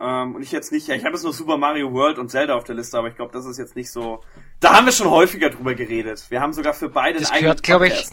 ähm, 0.00 0.34
und 0.34 0.42
ich 0.42 0.50
jetzt 0.52 0.72
nicht, 0.72 0.88
ja, 0.88 0.94
ich 0.94 1.04
habe 1.04 1.14
jetzt 1.14 1.22
nur 1.22 1.32
Super 1.32 1.56
Mario 1.56 1.92
World 1.92 2.18
und 2.18 2.30
Zelda 2.30 2.54
auf 2.54 2.64
der 2.64 2.74
Liste, 2.74 2.98
aber 2.98 3.08
ich 3.08 3.16
glaube, 3.16 3.32
das 3.32 3.46
ist 3.46 3.58
jetzt 3.58 3.76
nicht 3.76 3.90
so. 3.92 4.22
Da 4.60 4.74
haben 4.74 4.86
wir 4.86 4.92
schon 4.92 5.08
häufiger 5.08 5.50
drüber 5.50 5.74
geredet. 5.74 6.26
Wir 6.30 6.40
haben 6.40 6.52
sogar 6.52 6.74
für 6.74 6.88
beide 6.88 7.20
Das 7.20 7.30
einen 7.30 7.42
gehört, 7.42 7.62
glaube 7.62 7.88
ich. 7.88 8.08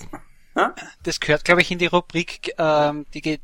Ha? 0.55 0.75
das 1.03 1.19
gehört, 1.19 1.43
glaube 1.45 1.61
ich, 1.61 1.71
in 1.71 1.79
die 1.79 1.87
Rubrik, 1.87 2.53
ähm, 2.57 3.05
die, 3.13 3.21
Ge 3.21 3.39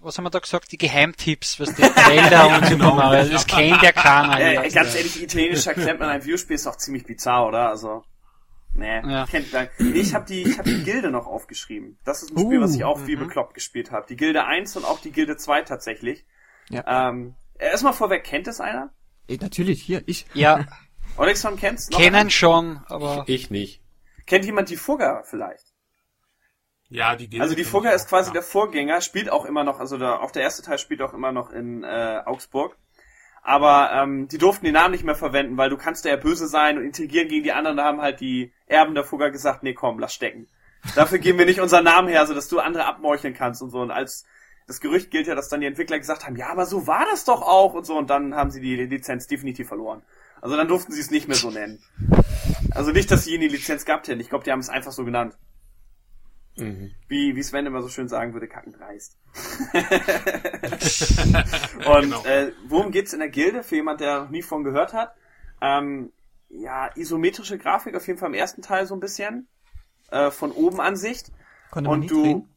was 0.00 0.16
haben 0.16 0.24
wir 0.24 0.30
da 0.30 0.38
gesagt? 0.38 0.70
Die 0.70 0.78
Geheimtipps, 0.78 1.58
was 1.58 1.74
die 1.74 1.82
Trailer 1.82 2.56
und 2.58 2.66
Super 2.66 2.94
Mario. 2.94 3.32
Das 3.32 3.46
kennt 3.48 3.82
ja 3.82 3.90
keiner. 3.90 4.38
Äh, 4.38 4.60
hier. 4.60 4.70
ganz 4.70 4.94
ehrlich, 4.94 5.20
italienischer 5.22 5.74
Klempner 5.74 6.06
in 6.06 6.12
einem 6.12 6.24
Videospiel 6.24 6.54
ist 6.54 6.66
doch 6.66 6.76
ziemlich 6.76 7.04
bizarr, 7.04 7.48
oder? 7.48 7.68
Also, 7.70 8.04
nee, 8.74 9.00
Ja. 9.00 9.26
kennt 9.26 9.52
man. 9.52 9.68
Nee, 9.78 9.98
ich 9.98 10.14
habe 10.14 10.24
die, 10.26 10.42
ich 10.42 10.58
hab 10.58 10.66
die 10.66 10.84
Gilde 10.84 11.10
noch 11.10 11.26
aufgeschrieben. 11.26 11.98
Das 12.04 12.22
ist 12.22 12.30
ein 12.30 12.38
Spiel, 12.38 12.58
Uh, 12.58 12.62
was 12.62 12.76
ich 12.76 12.84
auch 12.84 13.06
wie 13.06 13.16
bekloppt 13.16 13.54
gespielt 13.54 13.90
habe. 13.90 14.06
Die 14.08 14.16
Gilde 14.16 14.44
1 14.44 14.76
und 14.76 14.84
auch 14.84 15.00
die 15.00 15.10
Gilde 15.10 15.36
2 15.36 15.62
tatsächlich. 15.62 16.24
Ja. 16.68 17.08
Ähm, 17.08 17.34
erstmal 17.58 17.92
vorweg, 17.92 18.24
kennt 18.24 18.48
es 18.48 18.60
einer? 18.60 18.92
Ey, 19.26 19.38
natürlich, 19.40 19.82
hier, 19.82 20.02
ich. 20.06 20.26
Ja, 20.34 20.66
Olexon 21.16 21.56
kennst 21.56 21.90
noch? 21.90 21.98
Kennen 21.98 22.30
schon, 22.30 22.80
aber 22.86 23.24
Ich 23.26 23.50
nicht. 23.50 23.82
Kennt 24.26 24.44
jemand 24.44 24.68
die 24.68 24.76
Fugger 24.76 25.22
vielleicht? 25.24 25.64
Ja, 26.90 27.16
die 27.16 27.28
Gilde 27.28 27.42
Also 27.42 27.54
die 27.54 27.64
Fugger 27.64 27.90
ich 27.90 27.96
ist 27.96 28.08
quasi 28.08 28.28
ja. 28.28 28.34
der 28.34 28.42
Vorgänger, 28.42 29.00
spielt 29.00 29.30
auch 29.30 29.44
immer 29.44 29.64
noch, 29.64 29.80
also 29.80 29.98
der, 29.98 30.22
auch 30.22 30.30
der 30.30 30.42
erste 30.42 30.62
Teil 30.62 30.78
spielt 30.78 31.02
auch 31.02 31.12
immer 31.12 31.32
noch 31.32 31.50
in 31.50 31.84
äh, 31.84 32.22
Augsburg. 32.24 32.76
Aber 33.42 33.92
ähm, 33.92 34.28
die 34.28 34.38
durften 34.38 34.64
den 34.64 34.74
Namen 34.74 34.92
nicht 34.92 35.04
mehr 35.04 35.14
verwenden, 35.14 35.56
weil 35.56 35.70
du 35.70 35.76
kannst 35.76 36.04
ja 36.04 36.16
böse 36.16 36.48
sein 36.48 36.76
und 36.76 36.84
intrigieren 36.84 37.28
gegen 37.28 37.44
die 37.44 37.52
anderen. 37.52 37.76
Da 37.76 37.84
haben 37.84 38.00
halt 38.00 38.20
die 38.20 38.52
Erben 38.66 38.94
der 38.94 39.04
Fugger 39.04 39.30
gesagt, 39.30 39.62
nee, 39.62 39.74
komm, 39.74 39.98
lass 39.98 40.12
stecken. 40.12 40.48
Dafür 40.94 41.18
geben 41.18 41.38
wir 41.38 41.46
nicht 41.46 41.60
unseren 41.60 41.84
Namen 41.84 42.08
her, 42.08 42.26
so 42.26 42.34
dass 42.34 42.48
du 42.48 42.60
andere 42.60 42.84
abmorcheln 42.84 43.34
kannst 43.34 43.62
und 43.62 43.70
so. 43.70 43.80
Und 43.80 43.90
als 43.90 44.26
das 44.68 44.80
Gerücht 44.80 45.10
gilt 45.10 45.26
ja, 45.26 45.34
dass 45.34 45.48
dann 45.48 45.60
die 45.60 45.66
Entwickler 45.66 45.98
gesagt 45.98 46.24
haben, 46.26 46.36
ja, 46.36 46.50
aber 46.50 46.66
so 46.66 46.86
war 46.86 47.04
das 47.10 47.24
doch 47.24 47.42
auch 47.42 47.74
und 47.74 47.84
so. 47.86 47.96
Und 47.96 48.10
dann 48.10 48.34
haben 48.36 48.50
sie 48.50 48.60
die 48.60 48.76
Lizenz 48.76 49.26
definitiv 49.26 49.66
verloren. 49.66 50.02
Also 50.40 50.56
dann 50.56 50.68
durften 50.68 50.92
sie 50.92 51.00
es 51.00 51.10
nicht 51.10 51.26
mehr 51.26 51.36
so 51.36 51.50
nennen. 51.50 51.82
Also 52.70 52.92
nicht, 52.92 53.10
dass 53.10 53.24
sie 53.24 53.32
ihnen 53.34 53.40
die 53.40 53.48
Lizenz 53.48 53.84
gehabt 53.84 54.06
hätten. 54.06 54.20
Ich 54.20 54.28
glaube, 54.28 54.44
die 54.44 54.52
haben 54.52 54.60
es 54.60 54.68
einfach 54.68 54.92
so 54.92 55.04
genannt. 55.04 55.36
Mhm. 56.56 56.92
Wie, 57.08 57.34
wie 57.34 57.42
Sven 57.42 57.66
immer 57.66 57.82
so 57.82 57.88
schön 57.88 58.08
sagen 58.08 58.34
würde, 58.34 58.46
kacken 58.46 58.72
dreist. 58.72 59.16
Und 61.86 62.02
Genau. 62.02 62.24
äh, 62.24 62.52
worum 62.68 62.90
geht's 62.92 63.12
in 63.12 63.20
der 63.20 63.28
Gilde, 63.30 63.62
für 63.62 63.76
jemand, 63.76 64.00
der 64.00 64.22
noch 64.24 64.30
nie 64.30 64.42
von 64.42 64.64
gehört 64.64 64.92
hat? 64.92 65.14
Ähm, 65.60 66.12
ja, 66.50 66.90
isometrische 66.94 67.58
Grafik 67.58 67.94
auf 67.94 68.06
jeden 68.06 68.18
Fall 68.18 68.28
im 68.28 68.34
ersten 68.34 68.62
Teil 68.62 68.86
so 68.86 68.94
ein 68.94 69.00
bisschen. 69.00 69.48
Äh, 70.10 70.30
von 70.30 70.52
oben 70.52 70.80
Ansicht. 70.80 71.30
Konnte 71.70 71.88
man 71.90 71.94
Und 71.94 72.00
nicht 72.00 72.10
du. 72.12 72.22
drehen? 72.22 72.48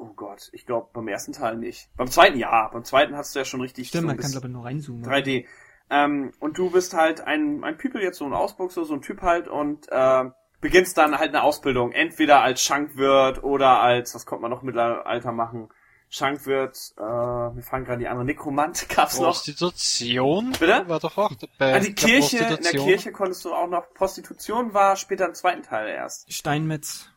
Oh 0.00 0.14
Gott, 0.16 0.48
ich 0.52 0.64
glaube 0.64 0.88
beim 0.94 1.08
ersten 1.08 1.34
Teil 1.34 1.56
nicht. 1.56 1.90
Beim 1.94 2.08
zweiten 2.08 2.38
ja, 2.38 2.68
beim 2.68 2.84
zweiten 2.84 3.14
hast 3.16 3.34
du 3.34 3.40
ja 3.40 3.44
schon 3.44 3.60
richtig 3.60 3.88
Stimmt, 3.88 4.02
so 4.02 4.06
man 4.06 4.16
kann 4.16 4.30
glaube 4.30 4.46
ich 4.46 4.52
nur 4.52 4.64
reinzoomen. 4.64 5.04
3D. 5.04 5.44
Ähm, 5.90 6.32
und 6.40 6.56
du 6.56 6.70
bist 6.70 6.94
halt 6.94 7.20
ein, 7.20 7.62
ein 7.64 7.76
People 7.76 8.02
jetzt 8.02 8.16
so 8.16 8.24
ein 8.24 8.32
Ausburg, 8.32 8.72
so, 8.72 8.82
so 8.84 8.94
ein 8.94 9.02
Typ 9.02 9.20
halt 9.20 9.46
und 9.46 9.88
äh, 9.90 10.24
beginnst 10.62 10.96
dann 10.96 11.18
halt 11.18 11.28
eine 11.30 11.42
Ausbildung. 11.42 11.92
Entweder 11.92 12.40
als 12.40 12.62
Schankwirt 12.62 13.44
oder 13.44 13.82
als, 13.82 14.14
was 14.14 14.24
kommt 14.24 14.40
man 14.40 14.50
noch 14.50 14.62
im 14.62 14.66
Mittelalter 14.66 15.32
machen? 15.32 15.68
Schankwirt, 16.08 16.94
äh, 16.96 17.02
mir 17.02 17.62
fallen 17.62 17.84
gerade 17.84 17.98
die 17.98 18.08
anderen, 18.08 18.26
Nekromant 18.26 18.88
gab's 18.94 19.18
noch. 19.18 19.26
Prostitution 19.26 20.52
Bitte? 20.58 20.88
war 20.88 20.98
doch 20.98 21.18
auch 21.18 21.34
dabei. 21.34 21.74
Ah, 21.74 21.78
die 21.78 21.94
Der 21.94 22.08
Kirche, 22.08 22.38
in 22.38 22.62
der. 22.62 22.72
Kirche 22.72 23.12
konntest 23.12 23.44
du 23.44 23.52
auch 23.52 23.68
noch, 23.68 23.92
Prostitution 23.92 24.72
war 24.72 24.96
später 24.96 25.26
im 25.26 25.34
zweiten 25.34 25.62
Teil 25.62 25.88
erst. 25.88 26.32
Steinmetz. 26.32 27.10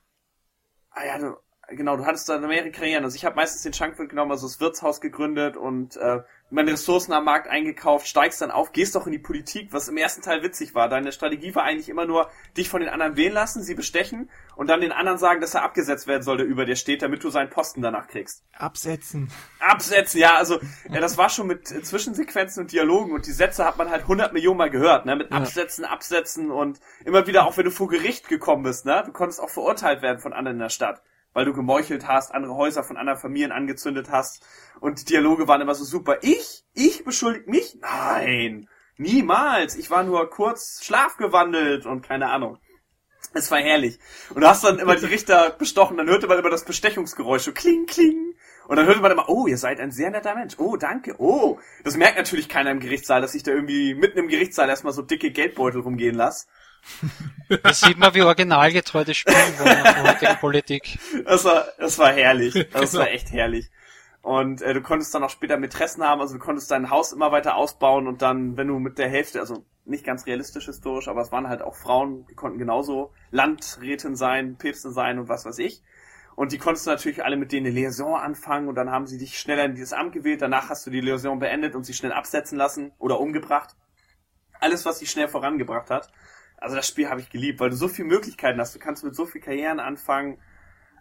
Ah 0.91 1.05
ja, 1.05 1.17
du, 1.17 1.37
genau, 1.75 1.97
du 1.97 2.05
hattest 2.05 2.29
da 2.29 2.37
mehrere 2.39 2.71
Karrieren. 2.71 3.03
Also 3.03 3.15
ich 3.15 3.25
habe 3.25 3.35
meistens 3.35 3.63
den 3.63 3.73
Schankwirt 3.73 4.09
genommen, 4.09 4.31
also 4.31 4.47
das 4.47 4.59
Wirtshaus 4.59 5.01
gegründet 5.01 5.57
und 5.57 5.97
äh, 5.97 6.21
meine 6.53 6.73
Ressourcen 6.73 7.13
am 7.13 7.25
Markt 7.25 7.47
eingekauft, 7.47 8.07
steigst 8.07 8.41
dann 8.41 8.51
auf, 8.51 8.71
gehst 8.71 8.95
doch 8.95 9.07
in 9.07 9.11
die 9.11 9.19
Politik, 9.19 9.73
was 9.73 9.87
im 9.87 9.97
ersten 9.97 10.21
Teil 10.21 10.43
witzig 10.43 10.75
war. 10.75 10.87
Deine 10.87 11.11
Strategie 11.11 11.53
war 11.55 11.63
eigentlich 11.63 11.89
immer 11.89 12.05
nur, 12.05 12.29
dich 12.55 12.69
von 12.69 12.79
den 12.79 12.89
anderen 12.89 13.17
wählen 13.17 13.33
lassen, 13.33 13.63
sie 13.63 13.73
bestechen 13.73 14.29
und 14.55 14.69
dann 14.69 14.81
den 14.81 14.91
anderen 14.91 15.17
sagen, 15.17 15.41
dass 15.41 15.55
er 15.55 15.63
abgesetzt 15.63 16.05
werden 16.05 16.21
soll, 16.21 16.37
der 16.37 16.45
über 16.45 16.65
dir 16.65 16.75
steht, 16.75 17.01
damit 17.01 17.23
du 17.23 17.29
seinen 17.29 17.49
Posten 17.49 17.81
danach 17.81 18.07
kriegst. 18.07 18.43
Absetzen. 18.53 19.31
Absetzen, 19.59 20.19
ja, 20.19 20.37
also 20.37 20.59
ja, 20.91 21.01
das 21.01 21.17
war 21.17 21.29
schon 21.29 21.47
mit 21.47 21.71
äh, 21.71 21.81
Zwischensequenzen 21.81 22.61
und 22.61 22.71
Dialogen 22.71 23.13
und 23.13 23.25
die 23.25 23.31
Sätze 23.31 23.65
hat 23.65 23.77
man 23.77 23.89
halt 23.89 24.03
100 24.03 24.31
Millionen 24.31 24.57
Mal 24.57 24.69
gehört, 24.69 25.05
ne, 25.05 25.15
mit. 25.15 25.31
Absetzen, 25.31 25.85
Absetzen 25.85 26.51
und 26.51 26.79
immer 27.03 27.25
wieder 27.25 27.47
auch 27.47 27.57
wenn 27.57 27.65
du 27.65 27.71
vor 27.71 27.87
Gericht 27.87 28.29
gekommen 28.29 28.63
bist, 28.63 28.85
ne, 28.85 29.01
du 29.05 29.11
konntest 29.11 29.41
auch 29.41 29.49
verurteilt 29.49 30.03
werden 30.03 30.19
von 30.19 30.33
anderen 30.33 30.57
in 30.57 30.61
der 30.61 30.69
Stadt, 30.69 31.01
weil 31.33 31.45
du 31.45 31.53
gemeuchelt 31.53 32.07
hast, 32.07 32.33
andere 32.33 32.55
Häuser 32.55 32.83
von 32.83 32.97
anderen 32.97 33.19
Familien 33.19 33.51
angezündet 33.51 34.09
hast 34.09 34.45
und 34.79 35.01
die 35.01 35.05
Dialoge 35.05 35.47
waren 35.47 35.61
immer 35.61 35.75
so 35.75 35.83
super. 35.83 36.17
Ich, 36.21 36.63
ich 36.73 37.03
beschuldigt 37.03 37.47
mich? 37.47 37.77
Nein, 37.81 38.69
niemals. 38.97 39.75
Ich 39.75 39.89
war 39.89 40.03
nur 40.03 40.29
kurz 40.29 40.83
schlafgewandelt 40.83 41.85
und 41.85 42.01
keine 42.01 42.29
Ahnung. 42.29 42.57
Es 43.33 43.49
war 43.49 43.59
herrlich. 43.59 43.99
Und 44.33 44.41
du 44.41 44.47
hast 44.47 44.63
dann 44.63 44.79
immer 44.79 44.95
die 44.95 45.05
Richter 45.05 45.51
bestochen, 45.51 45.97
dann 45.97 46.07
hörte 46.07 46.27
man 46.27 46.37
immer 46.37 46.49
das 46.49 46.65
Bestechungsgeräusch, 46.65 47.43
so 47.43 47.51
kling, 47.51 47.85
kling. 47.85 48.35
Und 48.67 48.77
dann 48.77 48.85
hörte 48.85 49.01
man 49.01 49.11
immer, 49.11 49.27
oh, 49.27 49.47
ihr 49.47 49.57
seid 49.57 49.79
ein 49.79 49.91
sehr 49.91 50.09
netter 50.09 50.35
Mensch. 50.35 50.55
Oh, 50.57 50.77
danke. 50.77 51.15
Oh. 51.17 51.59
Das 51.83 51.97
merkt 51.97 52.17
natürlich 52.17 52.47
keiner 52.47 52.71
im 52.71 52.79
Gerichtssaal, 52.79 53.21
dass 53.21 53.35
ich 53.35 53.43
da 53.43 53.51
irgendwie 53.51 53.93
mitten 53.93 54.19
im 54.19 54.27
Gerichtssaal 54.27 54.69
erstmal 54.69 54.93
so 54.93 55.01
dicke 55.01 55.31
Geldbeutel 55.31 55.81
rumgehen 55.81 56.15
lasse. 56.15 56.47
Da 57.61 57.73
sieht 57.73 57.97
man, 57.97 58.13
wie 58.13 58.21
originalgetreu 58.21 59.03
das 59.03 59.17
Spiel 59.17 59.33
war 59.33 59.77
in 59.77 59.83
der 59.83 60.03
heutigen 60.03 60.37
Politik. 60.37 60.97
Das 61.25 61.45
war, 61.45 61.65
das 61.77 61.97
war 61.99 62.11
herrlich. 62.13 62.53
Das 62.71 62.91
Genau. 62.91 63.03
war 63.03 63.11
echt 63.11 63.31
herrlich. 63.31 63.69
Und 64.21 64.61
äh, 64.61 64.73
du 64.73 64.81
konntest 64.81 65.13
dann 65.13 65.23
auch 65.23 65.29
später 65.29 65.57
Mätressen 65.57 66.03
haben, 66.03 66.21
also 66.21 66.35
du 66.35 66.39
konntest 66.39 66.71
dein 66.71 66.89
Haus 66.89 67.11
immer 67.11 67.31
weiter 67.31 67.55
ausbauen 67.57 68.07
und 68.07 68.21
dann, 68.21 68.55
wenn 68.55 68.67
du 68.67 68.79
mit 68.79 68.97
der 68.97 69.09
Hälfte, 69.09 69.41
also 69.41 69.65
nicht 69.85 70.05
ganz 70.05 70.25
realistisch 70.25 70.65
historisch, 70.65 71.09
aber 71.09 71.21
es 71.21 71.31
waren 71.33 71.49
halt 71.49 71.61
auch 71.61 71.75
Frauen, 71.75 72.25
die 72.29 72.35
konnten 72.35 72.57
genauso 72.57 73.11
Landrätin 73.31 74.15
sein, 74.15 74.55
Päpstin 74.57 74.93
sein 74.93 75.19
und 75.19 75.27
was 75.27 75.43
weiß 75.45 75.59
ich. 75.59 75.83
Und 76.35 76.53
die 76.53 76.57
konntest 76.57 76.87
du 76.87 76.91
natürlich 76.91 77.23
alle 77.23 77.35
mit 77.35 77.51
denen 77.51 77.65
eine 77.67 77.75
Liaison 77.75 78.15
anfangen 78.15 78.69
und 78.69 78.75
dann 78.75 78.89
haben 78.89 79.07
sie 79.07 79.17
dich 79.17 79.37
schneller 79.37 79.65
in 79.65 79.75
dieses 79.75 79.91
Amt 79.93 80.13
gewählt, 80.13 80.41
danach 80.41 80.69
hast 80.69 80.87
du 80.87 80.89
die 80.89 81.01
Liaison 81.01 81.37
beendet 81.39 81.75
und 81.75 81.83
sie 81.83 81.93
schnell 81.93 82.13
absetzen 82.13 82.57
lassen 82.57 82.93
oder 82.97 83.19
umgebracht. 83.19 83.75
Alles, 84.61 84.85
was 84.85 84.99
sie 84.99 85.05
schnell 85.05 85.27
vorangebracht 85.27 85.89
hat. 85.89 86.09
Also 86.63 86.77
das 86.77 86.87
Spiel 86.87 87.09
habe 87.09 87.19
ich 87.19 87.29
geliebt, 87.29 87.59
weil 87.59 87.71
du 87.71 87.75
so 87.75 87.89
viele 87.89 88.07
Möglichkeiten 88.07 88.57
hast. 88.57 88.73
Du 88.73 88.79
kannst 88.79 89.03
mit 89.03 89.13
so 89.13 89.25
vielen 89.25 89.43
Karrieren 89.43 89.81
anfangen, 89.81 90.37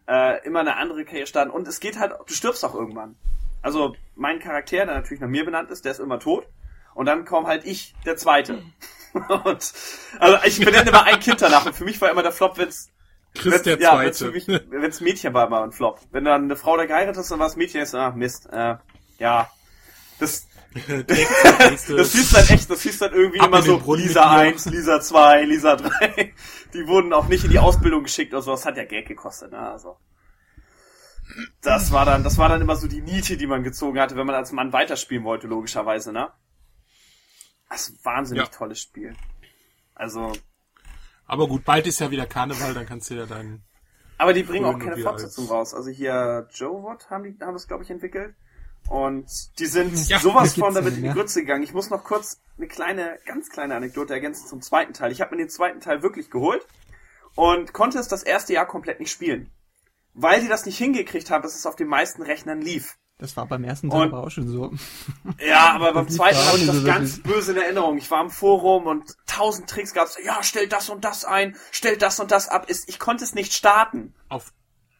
äh, 0.08 0.44
immer 0.44 0.58
eine 0.58 0.74
andere 0.74 1.04
Karriere 1.04 1.28
starten 1.28 1.52
und 1.52 1.68
es 1.68 1.78
geht 1.78 2.00
halt, 2.00 2.14
du 2.26 2.34
stirbst 2.34 2.64
auch 2.64 2.74
irgendwann. 2.74 3.14
Also 3.62 3.94
mein 4.16 4.40
Charakter, 4.40 4.78
der 4.78 4.86
natürlich 4.86 5.20
nach 5.20 5.28
mir 5.28 5.44
benannt 5.44 5.70
ist, 5.70 5.84
der 5.84 5.92
ist 5.92 6.00
immer 6.00 6.18
tot. 6.18 6.48
Und 6.94 7.06
dann 7.06 7.24
komme 7.24 7.46
halt 7.46 7.64
ich, 7.64 7.94
der 8.04 8.16
Zweite. 8.16 8.60
und, 9.14 9.72
also 10.18 10.38
ich 10.44 10.58
benenne 10.58 10.90
immer 10.90 11.04
ein 11.04 11.20
Kind 11.20 11.40
danach. 11.40 11.64
Und 11.64 11.76
für 11.76 11.84
mich 11.84 12.00
war 12.00 12.10
immer 12.10 12.24
der 12.24 12.32
Flop, 12.32 12.58
wenn's, 12.58 12.90
Chris 13.32 13.52
wenn's 13.52 13.62
der 13.62 13.78
ja, 13.78 14.00
wenn's 14.00 14.18
Zweite. 14.18 14.32
für 14.32 14.52
mich, 14.52 14.64
wenn's 14.68 15.00
Mädchen 15.00 15.32
war, 15.32 15.46
immer 15.46 15.62
ein 15.62 15.70
Flop. 15.70 16.00
Wenn 16.10 16.24
dann 16.24 16.42
eine 16.42 16.56
Frau 16.56 16.76
da 16.76 16.86
geheiratet 16.86 17.18
hast, 17.18 17.30
dann 17.30 17.38
war 17.38 17.46
es 17.46 17.54
Mädchen, 17.54 17.82
ist, 17.82 17.94
ah, 17.94 18.10
Mist, 18.10 18.48
äh, 18.52 18.78
ja. 19.18 19.48
Das, 20.18 20.48
das 21.06 22.12
hieß 22.12 22.30
dann 22.32 22.46
echt, 22.48 22.70
das 22.70 22.82
hieß 22.82 22.98
dann 22.98 23.12
irgendwie 23.12 23.40
Ab 23.40 23.48
immer 23.48 23.62
so 23.62 23.78
Brunnen 23.78 24.02
Lisa 24.04 24.22
mit 24.22 24.30
mir. 24.30 24.38
1, 24.52 24.66
Lisa 24.66 25.00
2, 25.00 25.44
Lisa 25.44 25.76
3. 25.76 26.34
Die 26.74 26.86
wurden 26.86 27.12
auch 27.12 27.28
nicht 27.28 27.44
in 27.44 27.50
die 27.50 27.58
Ausbildung 27.58 28.04
geschickt 28.04 28.32
oder 28.32 28.42
so. 28.42 28.52
Das 28.52 28.64
hat 28.64 28.76
ja 28.76 28.84
Geld 28.84 29.06
gekostet, 29.08 29.52
ne? 29.52 29.58
Also. 29.58 29.98
Das 31.62 31.92
war 31.92 32.04
dann, 32.04 32.24
das 32.24 32.36
war 32.38 32.48
dann 32.48 32.60
immer 32.60 32.76
so 32.76 32.88
die 32.88 33.00
Niete, 33.00 33.36
die 33.36 33.46
man 33.46 33.62
gezogen 33.62 34.00
hatte, 34.00 34.16
wenn 34.16 34.26
man 34.26 34.34
als 34.36 34.52
Mann 34.52 34.72
weiterspielen 34.72 35.24
wollte, 35.24 35.46
logischerweise, 35.46 36.12
ne? 36.12 36.30
Das 37.70 37.88
ist 37.88 37.90
ein 37.90 38.04
wahnsinnig 38.04 38.44
Ja. 38.44 38.50
tolles 38.50 38.80
Spiel. 38.80 39.14
Also, 39.94 40.32
Aber 41.26 41.46
gut, 41.48 41.64
bald 41.64 41.86
ist 41.86 42.00
ja 42.00 42.10
wieder 42.10 42.26
Karneval, 42.26 42.74
dann 42.74 42.86
kannst 42.86 43.08
du 43.10 43.14
ja 43.14 43.26
deinen. 43.26 43.62
aber 44.18 44.32
die 44.34 44.42
bringen 44.42 44.64
auch 44.66 44.78
keine 44.78 44.96
Fortsetzung 44.98 45.46
raus. 45.48 45.74
Also 45.74 45.90
hier 45.90 46.48
Joe 46.52 46.82
Watt 46.82 47.08
haben 47.10 47.24
die, 47.24 47.38
haben 47.44 47.54
es 47.54 47.66
glaube 47.68 47.84
ich 47.84 47.90
entwickelt. 47.90 48.34
Und 48.88 49.26
die 49.58 49.66
sind 49.66 50.08
Ja, 50.08 50.18
sowas 50.18 50.54
von 50.54 50.74
damit 50.74 50.96
in 50.96 51.02
die. 51.04 51.08
Grütze 51.10 51.40
gegangen. 51.40 51.62
Ich 51.62 51.72
muss 51.72 51.88
noch 51.90 52.04
kurz 52.04 52.40
eine 52.58 52.66
kleine, 52.68 53.18
ganz 53.24 53.48
kleine 53.48 53.74
Anekdote 53.74 54.12
ergänzen 54.12 54.46
zum 54.46 54.60
zweiten 54.60 54.92
Teil. 54.92 55.12
Ich 55.12 55.20
habe 55.20 55.34
mir 55.34 55.42
den 55.42 55.48
zweiten 55.50 55.80
Teil 55.80 56.02
wirklich 56.02 56.30
geholt 56.30 56.66
und 57.34 57.72
konnte 57.72 57.98
es 57.98 58.08
das 58.08 58.22
erste 58.22 58.52
Jahr 58.52 58.66
komplett 58.66 59.00
nicht 59.00 59.10
spielen. 59.10 59.50
Weil 60.14 60.42
die 60.42 60.48
das 60.48 60.66
nicht 60.66 60.76
hingekriegt 60.76 61.30
haben, 61.30 61.42
dass 61.42 61.54
es 61.54 61.64
auf 61.64 61.76
den 61.76 61.88
meisten 61.88 62.22
Rechnern 62.22 62.60
lief. 62.60 62.96
Das 63.18 63.36
war 63.36 63.46
beim 63.46 63.62
ersten 63.64 63.88
Teil 63.88 64.02
Und- 64.02 64.12
aber 64.12 64.24
auch 64.26 64.30
schon 64.30 64.48
so. 64.48 64.72
Ja, 65.40 65.72
aber 65.72 65.92
beim 65.94 66.08
zweiten 66.08 66.36
habe 66.36 66.58
ich 66.58 66.66
das 66.66 66.76
so 66.76 66.84
ganz 66.84 67.16
wirklich. 67.18 67.34
böse 67.34 67.52
in 67.52 67.58
Erinnerung. 67.58 67.96
Ich 67.96 68.10
war 68.10 68.20
im 68.22 68.30
Forum 68.30 68.86
und 68.86 69.16
tausend 69.26 69.70
Tricks 69.70 69.94
gab's. 69.94 70.18
Ja, 70.22 70.42
stell 70.42 70.66
das 70.68 70.90
und 70.90 71.04
das 71.04 71.24
ein, 71.24 71.56
stell 71.70 71.96
das 71.96 72.20
und 72.20 72.30
das 72.30 72.48
ab. 72.48 72.68
Ist- 72.68 72.88
Ich 72.88 72.98
konnte 72.98 73.24
es 73.24 73.34
nicht 73.34 73.52
starten. 73.54 74.14
Auf 74.28 74.52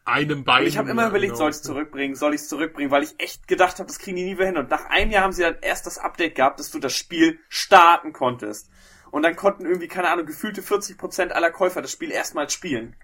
einem 0.05 0.43
Bein. 0.43 0.61
Und 0.61 0.67
ich 0.67 0.77
habe 0.77 0.89
immer 0.89 1.07
überlegt, 1.07 1.33
genau. 1.33 1.43
soll 1.43 1.49
ich 1.51 1.57
es 1.57 1.61
zurückbringen, 1.61 2.15
soll 2.15 2.33
ich 2.33 2.41
es 2.41 2.49
zurückbringen, 2.49 2.91
weil 2.91 3.03
ich 3.03 3.15
echt 3.19 3.47
gedacht 3.47 3.79
habe, 3.79 3.87
das 3.87 3.99
kriegen 3.99 4.17
die 4.17 4.23
nie 4.23 4.33
wieder 4.33 4.45
hin. 4.45 4.57
Und 4.57 4.69
nach 4.69 4.85
einem 4.89 5.11
Jahr 5.11 5.23
haben 5.23 5.31
sie 5.31 5.43
dann 5.43 5.57
erst 5.61 5.85
das 5.85 5.97
Update 5.97 6.35
gehabt, 6.35 6.59
dass 6.59 6.71
du 6.71 6.79
das 6.79 6.93
Spiel 6.93 7.39
starten 7.49 8.13
konntest. 8.13 8.69
Und 9.11 9.23
dann 9.23 9.35
konnten 9.35 9.65
irgendwie, 9.65 9.87
keine 9.87 10.09
Ahnung, 10.09 10.25
gefühlte 10.25 10.61
40% 10.61 11.29
aller 11.29 11.51
Käufer 11.51 11.81
das 11.81 11.91
Spiel 11.91 12.11
erstmals 12.11 12.53
spielen. 12.53 12.95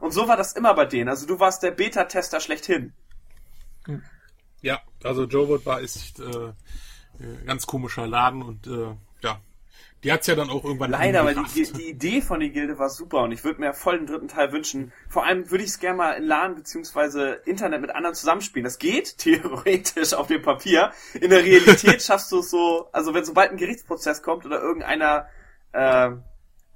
Und 0.00 0.12
so 0.12 0.28
war 0.28 0.36
das 0.36 0.52
immer 0.52 0.74
bei 0.74 0.86
denen. 0.86 1.08
Also 1.08 1.26
du 1.26 1.40
warst 1.40 1.62
der 1.62 1.72
Beta-Tester 1.72 2.40
schlechthin. 2.40 2.92
Ja, 4.62 4.80
also 5.02 5.24
Joe 5.24 5.64
war 5.64 5.80
ist 5.80 6.20
äh, 6.20 6.24
äh, 6.24 6.52
ganz 7.44 7.66
komischer 7.66 8.06
Laden 8.06 8.42
und 8.42 8.66
äh, 8.66 8.94
ja, 9.22 9.40
die 10.04 10.12
hat's 10.12 10.26
ja 10.26 10.34
dann 10.34 10.50
auch 10.50 10.62
irgendwann 10.62 10.90
Leider, 10.90 11.20
aber 11.20 11.30
angerafft. 11.30 11.56
die, 11.56 11.72
die 11.72 11.88
Idee 11.88 12.20
von 12.20 12.40
der 12.40 12.50
Gilde 12.50 12.78
war 12.78 12.90
super 12.90 13.22
und 13.22 13.32
ich 13.32 13.42
würde 13.42 13.60
mir 13.60 13.72
voll 13.72 13.96
den 13.96 14.06
dritten 14.06 14.28
Teil 14.28 14.52
wünschen. 14.52 14.92
Vor 15.08 15.24
allem 15.24 15.50
würde 15.50 15.64
ich 15.64 15.70
es 15.70 15.78
gerne 15.78 15.96
mal 15.96 16.12
in 16.12 16.24
LAN 16.24 16.54
beziehungsweise 16.54 17.40
Internet 17.46 17.80
mit 17.80 17.90
anderen 17.90 18.14
zusammenspielen. 18.14 18.64
Das 18.64 18.78
geht 18.78 19.16
theoretisch 19.18 20.12
auf 20.12 20.26
dem 20.26 20.42
Papier. 20.42 20.92
In 21.18 21.30
der 21.30 21.42
Realität 21.42 22.02
schaffst 22.04 22.30
du 22.32 22.40
es 22.40 22.50
so, 22.50 22.88
also 22.92 23.14
wenn 23.14 23.24
sobald 23.24 23.50
ein 23.50 23.56
Gerichtsprozess 23.56 24.22
kommt 24.22 24.44
oder 24.44 24.60
irgendeiner 24.60 25.26
äh, 25.72 26.10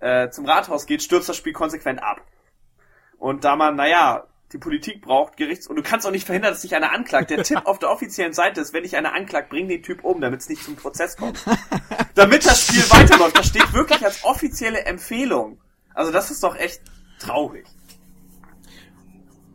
äh, 0.01 0.31
zum 0.31 0.47
Rathaus 0.47 0.87
geht, 0.87 1.03
stürzt 1.03 1.29
das 1.29 1.37
Spiel 1.37 1.53
konsequent 1.53 2.03
ab. 2.03 2.23
Und 3.19 3.45
da 3.45 3.57
man, 3.57 3.77
naja, 3.77 4.28
die 4.53 4.59
Politik 4.59 5.03
braucht, 5.03 5.37
Gerichts... 5.37 5.67
Und 5.67 5.77
du 5.77 5.83
kannst 5.83 6.07
auch 6.07 6.11
nicht 6.11 6.25
verhindern, 6.25 6.53
dass 6.53 6.63
dich 6.63 6.75
einer 6.75 6.93
anklagt. 6.93 7.31
Der 7.31 7.43
Tipp 7.43 7.61
auf 7.67 7.79
der 7.79 7.91
offiziellen 7.91 8.33
Seite 8.33 8.61
ist, 8.61 8.73
wenn 8.73 8.83
dich 8.83 8.97
einer 8.97 9.13
anklagt, 9.15 9.51
bring 9.51 9.69
den 9.69 9.83
Typ 9.83 10.05
um, 10.05 10.21
damit 10.21 10.41
es 10.41 10.49
nicht 10.49 10.63
zum 10.65 10.77
Prozess 10.77 11.17
kommt. 11.17 11.45
damit 12.15 12.47
das 12.47 12.67
Spiel 12.67 12.83
weiterläuft. 12.91 13.39
Das 13.39 13.47
steht 13.47 13.73
wirklich 13.73 14.05
als 14.05 14.25
offizielle 14.25 14.85
Empfehlung. 14.85 15.61
Also 15.95 16.13
das 16.13 16.31
ist 16.31 16.43
doch 16.43 16.57
echt 16.57 16.81
traurig. 17.19 17.67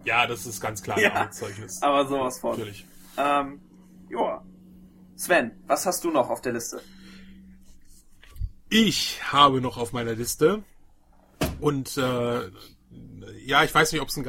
Ja, 0.06 0.28
das 0.28 0.46
ist 0.46 0.60
ganz 0.62 0.84
klar 0.84 0.98
ein 0.98 1.04
Ja, 1.04 1.14
Arbeitszeugnis. 1.14 1.82
aber 1.82 2.06
sowas 2.08 2.40
von. 2.40 2.52
Natürlich. 2.52 2.86
Ähm, 3.18 3.62
joa. 4.10 4.44
Sven, 5.16 5.52
was 5.68 5.86
hast 5.86 6.04
du 6.04 6.12
noch 6.12 6.30
auf 6.30 6.42
der 6.42 6.52
Liste? 6.54 6.82
Ich 8.70 9.22
habe 9.32 9.62
noch 9.62 9.78
auf 9.78 9.94
meiner 9.94 10.14
Liste 10.14 10.64
und 11.62 11.96
äh, 11.98 12.50
ja, 13.46 13.64
ich 13.64 13.74
weiß 13.74 13.92
nicht, 13.92 14.02
ob 14.02 14.10
es 14.10 14.18
ein 14.18 14.24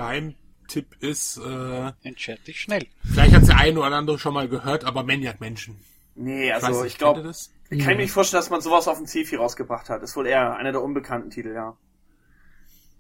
Geheimtipp 0.75 1.03
ist. 1.03 1.37
Äh, 1.39 1.93
Entscheid 2.03 2.47
dich 2.47 2.61
schnell. 2.61 2.87
vielleicht 3.05 3.35
hat 3.35 3.49
der 3.49 3.57
eine 3.59 3.79
oder 3.81 3.93
andere 3.97 4.19
schon 4.19 4.35
mal 4.35 4.49
gehört, 4.49 4.85
aber 4.85 5.03
Maniac 5.05 5.41
Menschen. 5.41 5.77
Nee, 6.17 6.53
also 6.53 6.69
nicht, 6.69 6.87
ich 6.87 6.93
ihr 6.95 6.99
glaube, 6.99 7.33
ich 7.71 7.79
kann 7.81 7.97
mir 7.97 8.03
nicht 8.03 8.13
vorstellen, 8.13 8.41
dass 8.41 8.51
man 8.51 8.61
sowas 8.61 8.87
auf 8.89 8.99
dem 8.99 9.07
C4 9.07 9.37
rausgebracht 9.39 9.89
hat. 9.89 10.03
Ist 10.03 10.17
wohl 10.17 10.27
eher 10.27 10.55
einer 10.57 10.73
der 10.73 10.83
unbekannten 10.83 11.31
Titel, 11.31 11.53
ja. 11.55 11.77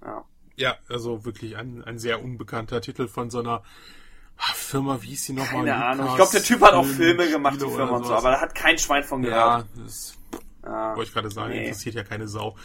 Ja. 0.05 0.24
Ja, 0.56 0.76
also 0.88 1.24
wirklich 1.24 1.56
ein, 1.56 1.82
ein 1.84 1.98
sehr 1.98 2.22
unbekannter 2.22 2.80
Titel 2.80 3.09
von 3.09 3.30
so 3.30 3.40
einer 3.40 3.62
ah, 4.36 4.52
Firma, 4.55 5.01
wie 5.02 5.09
hieß 5.09 5.26
die 5.26 5.32
nochmal? 5.32 5.64
Keine 5.64 5.84
Ahnung. 5.84 6.06
Ich 6.10 6.16
glaube, 6.16 6.32
der 6.32 6.42
Typ 6.42 6.60
hat 6.60 6.72
auch 6.74 6.86
Filme 6.86 7.28
gemacht, 7.28 7.56
die 7.56 7.68
Firma 7.68 7.96
und 7.96 8.06
so, 8.06 8.14
aber 8.14 8.30
da 8.32 8.40
hat 8.40 8.55
kein 8.55 8.78
Schwein 8.78 9.02
von 9.05 9.22
Ja, 9.24 9.59
gehört. 9.62 9.66
das 9.84 10.16
Ja. 10.64 10.96
wollte 10.96 11.09
ich 11.09 11.12
gerade 11.14 11.30
sagen, 11.30 11.51
Nee. 11.52 11.66
interessiert 11.66 11.94
ja 11.96 12.05
keine 12.05 12.28
Sau. 12.28 12.56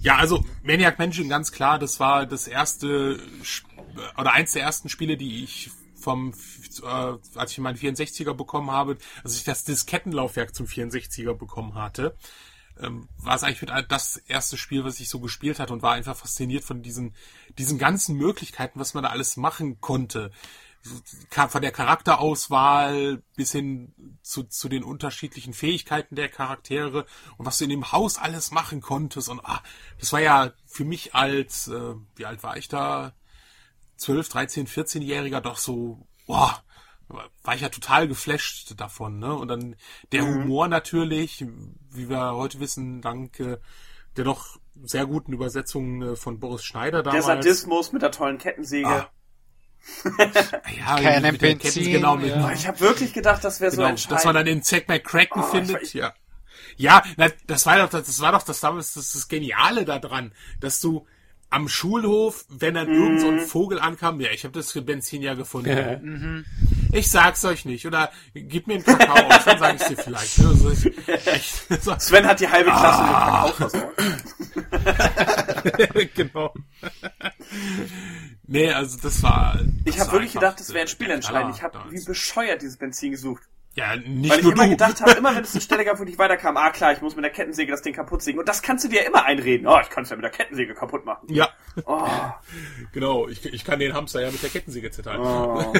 Ja, 0.00 0.16
also 0.16 0.44
Maniac 0.62 0.98
Mansion, 0.98 1.28
ganz 1.28 1.50
klar, 1.50 1.78
das 1.78 1.98
war 1.98 2.26
das 2.26 2.46
erste 2.46 3.18
Sp- 3.42 3.66
oder 4.18 4.32
eins 4.32 4.52
der 4.52 4.62
ersten 4.62 4.88
Spiele, 4.88 5.16
die 5.16 5.44
ich 5.44 5.70
vom, 6.04 6.34
äh, 6.82 7.38
als 7.38 7.52
ich 7.52 7.58
meinen 7.58 7.78
64er 7.78 8.34
bekommen 8.34 8.70
habe, 8.70 8.98
als 9.24 9.36
ich 9.36 9.44
das 9.44 9.64
Diskettenlaufwerk 9.64 10.54
zum 10.54 10.66
64er 10.66 11.34
bekommen 11.34 11.74
hatte, 11.74 12.14
ähm, 12.80 13.08
war 13.18 13.36
es 13.36 13.42
eigentlich 13.42 13.62
mit 13.62 13.70
das 13.88 14.16
erste 14.16 14.56
Spiel, 14.56 14.84
was 14.84 15.00
ich 15.00 15.08
so 15.08 15.20
gespielt 15.20 15.58
hatte 15.58 15.72
und 15.72 15.82
war 15.82 15.92
einfach 15.92 16.16
fasziniert 16.16 16.64
von 16.64 16.82
diesen, 16.82 17.14
diesen 17.58 17.78
ganzen 17.78 18.16
Möglichkeiten, 18.16 18.80
was 18.80 18.94
man 18.94 19.04
da 19.04 19.10
alles 19.10 19.36
machen 19.36 19.80
konnte. 19.80 20.30
Von 21.30 21.62
der 21.62 21.72
Charakterauswahl 21.72 23.22
bis 23.36 23.52
hin 23.52 23.94
zu, 24.20 24.42
zu 24.42 24.68
den 24.68 24.84
unterschiedlichen 24.84 25.54
Fähigkeiten 25.54 26.14
der 26.14 26.28
Charaktere 26.28 27.06
und 27.38 27.46
was 27.46 27.56
du 27.56 27.64
in 27.64 27.70
dem 27.70 27.90
Haus 27.90 28.18
alles 28.18 28.50
machen 28.50 28.82
konntest. 28.82 29.30
Und 29.30 29.40
ah, 29.44 29.62
das 29.98 30.12
war 30.12 30.20
ja 30.20 30.52
für 30.66 30.84
mich 30.84 31.14
als, 31.14 31.68
äh, 31.68 31.94
wie 32.16 32.26
alt 32.26 32.42
war 32.42 32.58
ich 32.58 32.68
da? 32.68 33.14
12, 33.96 34.28
13, 34.28 34.66
14-Jähriger 34.66 35.40
doch 35.40 35.58
so, 35.58 36.06
boah, 36.26 36.62
war 37.08 37.54
ich 37.54 37.60
ja 37.60 37.68
total 37.68 38.08
geflasht 38.08 38.74
davon, 38.80 39.18
ne? 39.18 39.34
Und 39.34 39.48
dann 39.48 39.76
der 40.12 40.22
Humor 40.22 40.68
natürlich, 40.68 41.44
wie 41.90 42.08
wir 42.08 42.32
heute 42.34 42.60
wissen, 42.60 43.02
dank 43.02 43.38
äh, 43.40 43.58
der 44.16 44.24
doch 44.24 44.58
sehr 44.82 45.06
guten 45.06 45.32
Übersetzung 45.32 46.02
äh, 46.02 46.16
von 46.16 46.40
Boris 46.40 46.64
Schneider 46.64 47.02
Der 47.02 47.12
damals. 47.12 47.26
Sadismus 47.26 47.92
mit 47.92 48.02
der 48.02 48.10
tollen 48.10 48.38
Kettensäge. 48.38 48.88
Ah. 48.88 49.10
ja, 50.78 50.96
Keinem 50.96 51.32
mit 51.32 51.42
der 51.42 51.48
Benzin, 51.48 51.82
Ketten- 51.82 51.92
genau, 51.92 52.16
mit, 52.16 52.30
ja. 52.30 52.50
Ich 52.52 52.66
habe 52.66 52.80
wirklich 52.80 53.12
gedacht, 53.12 53.44
das 53.44 53.60
wäre 53.60 53.70
so 53.70 53.76
genau, 53.78 53.90
entscheidend. 53.90 54.16
dass 54.18 54.24
man 54.24 54.34
dann 54.34 54.46
den 54.46 54.62
Zack 54.62 54.88
McCracken 54.88 55.42
Oh, 55.42 55.44
ich 55.44 55.50
findet, 55.50 55.76
weiß- 55.82 55.96
ja. 55.98 56.14
Ja, 56.76 57.02
na, 57.16 57.28
das 57.46 57.66
war 57.66 57.78
doch, 57.78 57.90
das 57.90 58.20
war 58.20 58.32
doch 58.32 58.42
das 58.42 58.60
damals 58.60 58.94
das, 58.94 59.12
das 59.12 59.28
Geniale 59.28 59.84
daran, 59.84 60.32
dass 60.60 60.80
du 60.80 61.06
am 61.54 61.68
Schulhof, 61.68 62.44
wenn 62.48 62.74
dann 62.74 62.88
irgend 62.88 63.20
so 63.20 63.28
ein 63.28 63.36
Mhm. 63.36 63.46
Vogel 63.46 63.78
ankam, 63.78 64.20
ja, 64.20 64.30
ich 64.30 64.44
habe 64.44 64.52
das 64.52 64.72
Benzin 64.72 65.22
ja 65.22 65.34
gefunden. 65.34 66.44
Ich 66.92 67.10
sag's 67.10 67.44
euch 67.44 67.64
nicht. 67.64 67.86
Oder 67.86 68.10
gib 68.34 68.66
mir 68.66 68.74
einen 68.74 68.84
Kakao 68.84 69.24
und 69.24 69.46
dann 69.46 69.58
sag 69.58 69.74
ich's 69.76 69.88
dir 69.88 69.96
vielleicht. 69.96 70.38
Also 70.40 70.70
ich, 70.70 71.08
echt, 71.26 71.66
so, 71.82 71.94
Sven 71.98 72.26
hat 72.26 72.40
die 72.40 72.48
halbe 72.48 72.70
Klasse 72.70 73.02
Ah. 73.02 73.46
mit 73.46 73.56
Kakao 73.56 73.68
versorgt. 73.68 73.94
genau. 76.14 76.54
nee, 78.46 78.70
also 78.72 78.98
das 79.02 79.22
war. 79.22 79.60
Ich 79.84 79.96
das 79.96 80.00
habe 80.00 80.06
war 80.06 80.12
wirklich 80.14 80.32
gedacht, 80.32 80.60
das 80.60 80.68
wäre 80.70 80.80
ein 80.80 80.86
der 80.86 80.90
Spielentscheidend. 80.92 81.56
Ich 81.56 81.62
habe 81.62 81.78
wie 81.90 82.04
bescheuert 82.04 82.62
dieses 82.62 82.76
Benzin 82.76 83.10
gesucht. 83.12 83.42
Ja, 83.76 83.96
nicht 83.96 84.30
Weil 84.30 84.38
ich 84.38 84.44
nur 84.44 84.52
immer 84.52 84.64
du. 84.64 84.70
gedacht 84.70 85.00
habe, 85.00 85.12
immer 85.12 85.34
wenn 85.34 85.42
es 85.42 85.50
eine 85.54 85.60
Stelle 85.60 85.84
gab, 85.84 85.98
wo 85.98 86.04
ich 86.04 86.16
weiterkam, 86.16 86.56
ah 86.56 86.70
klar, 86.70 86.92
ich 86.92 87.00
muss 87.00 87.16
mit 87.16 87.24
der 87.24 87.32
Kettensäge 87.32 87.72
das 87.72 87.82
Ding 87.82 87.92
kaputt 87.92 88.22
sägen. 88.22 88.38
Und 88.38 88.48
das 88.48 88.62
kannst 88.62 88.84
du 88.84 88.88
dir 88.88 89.02
ja 89.02 89.08
immer 89.08 89.24
einreden. 89.24 89.66
Oh, 89.66 89.80
ich 89.80 89.90
kann 89.90 90.04
es 90.04 90.10
ja 90.10 90.16
mit 90.16 90.22
der 90.22 90.30
Kettensäge 90.30 90.74
kaputt 90.74 91.04
machen. 91.04 91.26
ja, 91.32 91.48
Oh, 91.86 92.06
genau. 92.92 93.26
Ich, 93.28 93.44
ich 93.44 93.64
kann 93.64 93.80
den 93.80 93.92
Hamster 93.94 94.20
ja 94.20 94.30
mit 94.30 94.42
der 94.42 94.50
Kettensäge 94.50 94.90
zittern. 94.92 95.20
Oh. 95.20 95.72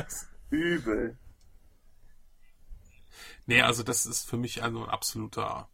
übel. 0.50 1.16
nee, 3.46 3.62
also 3.62 3.82
das 3.84 4.04
ist 4.04 4.28
für 4.28 4.36
mich 4.36 4.62
also 4.64 4.82
ein 4.82 4.88
absoluter, 4.90 5.68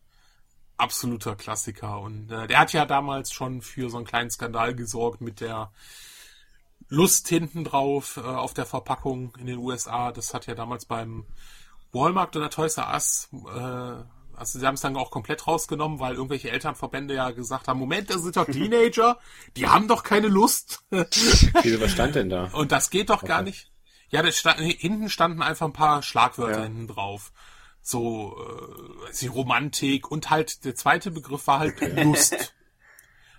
absoluter 0.77 1.35
Klassiker. 1.35 2.01
Und 2.01 2.31
äh, 2.31 2.47
der 2.47 2.59
hat 2.59 2.75
ja 2.75 2.85
damals 2.85 3.33
schon 3.33 3.63
für 3.63 3.89
so 3.89 3.97
einen 3.97 4.07
kleinen 4.07 4.31
Skandal 4.31 4.75
gesorgt 4.75 5.23
mit 5.23 5.41
der 5.41 5.73
Lust 6.89 7.29
hinten 7.29 7.65
drauf 7.65 8.17
äh, 8.17 8.21
auf 8.21 8.55
der 8.55 8.67
Verpackung 8.67 9.35
in 9.39 9.47
den 9.47 9.59
USA. 9.59 10.13
Das 10.13 10.35
hat 10.35 10.47
ja 10.47 10.55
damals 10.55 10.85
beim 10.85 11.25
Walmart 11.93 12.37
oder 12.37 12.51
Toys 12.51 12.77
R 12.77 12.93
Us, 12.93 13.29
äh, 13.33 14.05
also 14.37 14.59
sie 14.59 14.67
haben 14.67 14.75
es 14.75 14.81
dann 14.81 14.97
auch 14.97 15.13
komplett 15.13 15.47
rausgenommen, 15.47 16.01
weil 16.01 16.15
irgendwelche 16.15 16.51
Elternverbände 16.51 17.15
ja 17.15 17.31
gesagt 17.31 17.69
haben, 17.69 17.79
Moment, 17.79 18.11
das 18.11 18.23
sind 18.23 18.37
doch 18.37 18.47
Teenager, 18.51 19.19
die 19.57 19.69
haben 19.69 19.87
doch 19.87 20.03
keine 20.03 20.27
Lust. 20.29 20.81
Wieso, 20.91 21.81
was 21.81 21.93
stand 21.93 22.17
denn 22.17 22.31
da? 22.31 22.47
Und 22.53 22.73
das 22.73 22.91
geht 22.91 23.11
doch 23.11 23.23
gar 23.25 23.43
nicht. 23.43 23.71
Ja, 24.11 24.23
das 24.23 24.37
stand, 24.37 24.59
hinten 24.61 25.09
standen 25.09 25.41
einfach 25.43 25.67
ein 25.67 25.73
paar 25.73 26.03
Schlagwörter 26.03 26.59
Ja. 26.59 26.65
hinten 26.65 26.89
drauf. 26.89 27.33
So, 27.81 28.37
äh, 28.39 29.13
die 29.21 29.27
Romantik 29.29 30.11
und 30.11 30.31
halt 30.31 30.65
der 30.65 30.75
zweite 30.75 31.11
Begriff 31.11 31.47
war 31.47 31.59
halt 31.61 31.81
Lust. 32.03 32.55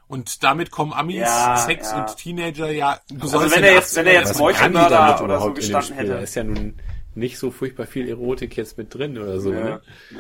Und 0.08 0.44
damit 0.44 0.70
kommen 0.72 0.94
Amis, 0.94 1.16
Ja, 1.18 1.58
Sex 1.58 1.92
ja. 1.92 2.06
und 2.06 2.16
Teenager 2.18 2.70
ja. 2.70 3.00
Also 3.20 3.42
wenn 3.52 3.64
er 3.64 3.74
jetzt, 3.74 3.96
wenn 3.96 4.06
er 4.06 4.14
jetzt 4.14 4.38
Meuchelmörder 4.38 5.24
oder 5.24 5.40
so 5.40 5.54
gestanden 5.54 5.96
hätte. 5.96 6.14
ist 6.14 6.36
ja 6.36 6.44
nun 6.44 6.76
nicht 7.16 7.40
so 7.40 7.50
furchtbar 7.50 7.88
viel 7.88 8.08
Erotik 8.08 8.56
jetzt 8.58 8.78
mit 8.78 8.94
drin 8.94 9.18
oder 9.18 9.40
so, 9.40 9.52
Ja, 9.54 9.64
ne? 9.64 9.82
ja. 10.12 10.20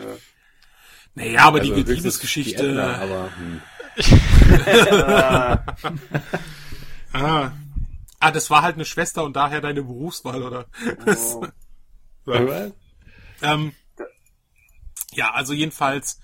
Naja, 1.13 1.41
aber 1.43 1.59
Also 1.59 1.75
die 1.75 1.83
Liebesgeschichte. 1.83 2.73
die 2.73 2.79
aber 2.79 3.29
hm. 3.37 3.61
ah, 7.13 7.51
ah, 8.19 8.31
das 8.31 8.49
war 8.49 8.61
halt 8.61 8.75
eine 8.75 8.85
Schwester 8.85 9.23
und 9.23 9.35
daher 9.35 9.61
deine 9.61 9.83
Berufswahl, 9.83 10.43
oder? 10.43 10.65
Oh. 11.05 11.45
Ähm, 13.41 13.73
ja, 15.11 15.31
also 15.31 15.53
jedenfalls 15.53 16.19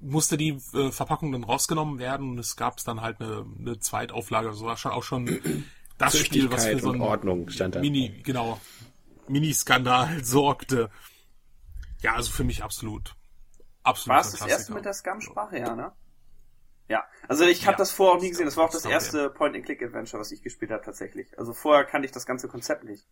musste 0.00 0.36
die 0.36 0.58
äh, 0.74 0.90
Verpackung 0.90 1.32
dann 1.32 1.44
rausgenommen 1.44 1.98
werden 1.98 2.30
und 2.30 2.38
es 2.38 2.56
gab 2.56 2.82
dann 2.84 3.00
halt 3.00 3.20
eine, 3.20 3.46
eine 3.58 3.78
Zweitauflage. 3.78 4.48
Also 4.48 4.66
war 4.66 4.76
schon 4.76 4.92
auch 4.92 5.02
schon 5.02 5.26
das 5.98 6.18
Spiel, 6.18 6.50
was 6.50 6.66
für 6.66 6.78
so 6.78 6.92
ein 6.92 7.00
Ordnung 7.00 7.48
stand 7.50 7.74
da. 7.74 7.80
Mini, 7.80 8.20
genau, 8.22 8.60
Mini-Skandal 9.28 10.08
sorgte. 10.24 10.90
Ja, 12.02 12.14
also 12.14 12.30
für 12.30 12.44
mich 12.44 12.62
absolut. 12.62 13.14
Absolut. 13.82 14.14
War 14.14 14.20
es 14.20 14.32
das 14.32 14.46
erste 14.46 14.72
mit 14.74 14.84
der 14.84 14.92
Scum-Sprache, 14.92 15.58
ja, 15.58 15.74
ne? 15.74 15.92
Ja, 16.88 17.04
also 17.26 17.44
ich 17.44 17.66
habe 17.66 17.72
Ja. 17.72 17.78
das 17.78 17.90
vorher 17.90 18.16
auch 18.16 18.22
nie 18.22 18.30
gesehen. 18.30 18.46
Das 18.46 18.56
war 18.56 18.64
auch 18.64 18.70
das 18.70 18.84
erste 18.84 19.28
Point-and-Click-Adventure, 19.30 20.20
was 20.20 20.30
ich 20.32 20.42
gespielt 20.42 20.70
habe 20.70 20.82
tatsächlich. 20.82 21.38
Also 21.38 21.52
vorher 21.52 21.84
kannte 21.84 22.06
ich 22.06 22.12
das 22.12 22.24
ganze 22.24 22.48
Konzept 22.48 22.84
nicht. 22.84 23.06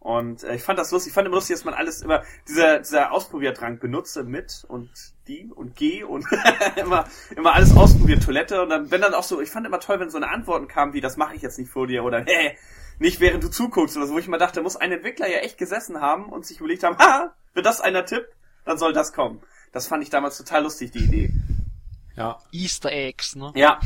Und 0.00 0.44
äh, 0.44 0.54
ich 0.54 0.62
fand 0.62 0.78
das 0.78 0.90
lustig. 0.90 1.10
Ich 1.10 1.14
fand 1.14 1.26
immer 1.26 1.36
lustig, 1.36 1.56
dass 1.56 1.64
man 1.64 1.74
alles 1.74 2.00
immer, 2.00 2.24
dieser, 2.48 2.78
dieser 2.78 3.12
Ausprobierdrang 3.12 3.78
benutze 3.78 4.24
mit 4.24 4.64
und 4.66 4.90
die 5.28 5.50
und 5.54 5.76
geh 5.76 6.02
und 6.02 6.24
immer, 6.76 7.04
immer 7.36 7.54
alles 7.54 7.76
ausprobiert, 7.76 8.24
Toilette. 8.24 8.62
Und 8.62 8.70
dann, 8.70 8.90
wenn 8.90 9.02
dann 9.02 9.12
auch 9.12 9.22
so, 9.22 9.42
ich 9.42 9.50
fand 9.50 9.66
immer 9.66 9.78
toll, 9.78 10.00
wenn 10.00 10.08
so 10.08 10.16
eine 10.16 10.30
Antworten 10.30 10.68
kamen 10.68 10.94
wie, 10.94 11.02
das 11.02 11.18
mache 11.18 11.36
ich 11.36 11.42
jetzt 11.42 11.58
nicht 11.58 11.70
vor 11.70 11.86
dir 11.86 12.02
oder 12.02 12.24
hey, 12.26 12.56
nicht 12.98 13.20
während 13.20 13.44
du 13.44 13.50
zuguckst 13.50 13.96
oder 13.98 14.06
so, 14.06 14.14
wo 14.14 14.18
ich 14.18 14.26
immer 14.26 14.38
dachte, 14.38 14.62
muss 14.62 14.76
ein 14.76 14.90
Entwickler 14.90 15.28
ja 15.28 15.38
echt 15.38 15.58
gesessen 15.58 16.00
haben 16.00 16.30
und 16.30 16.46
sich 16.46 16.60
überlegt 16.60 16.82
haben, 16.82 16.96
ha, 16.98 17.34
wenn 17.52 17.62
das 17.62 17.82
einer 17.82 18.06
tippt, 18.06 18.34
dann 18.64 18.78
soll 18.78 18.94
das 18.94 19.12
kommen. 19.12 19.42
Das 19.72 19.86
fand 19.86 20.02
ich 20.02 20.08
damals 20.08 20.38
total 20.38 20.62
lustig, 20.62 20.92
die 20.92 21.04
Idee. 21.04 21.30
Ja, 22.16 22.38
Easter 22.52 22.90
Eggs, 22.90 23.36
ne? 23.36 23.52
Ja. 23.54 23.80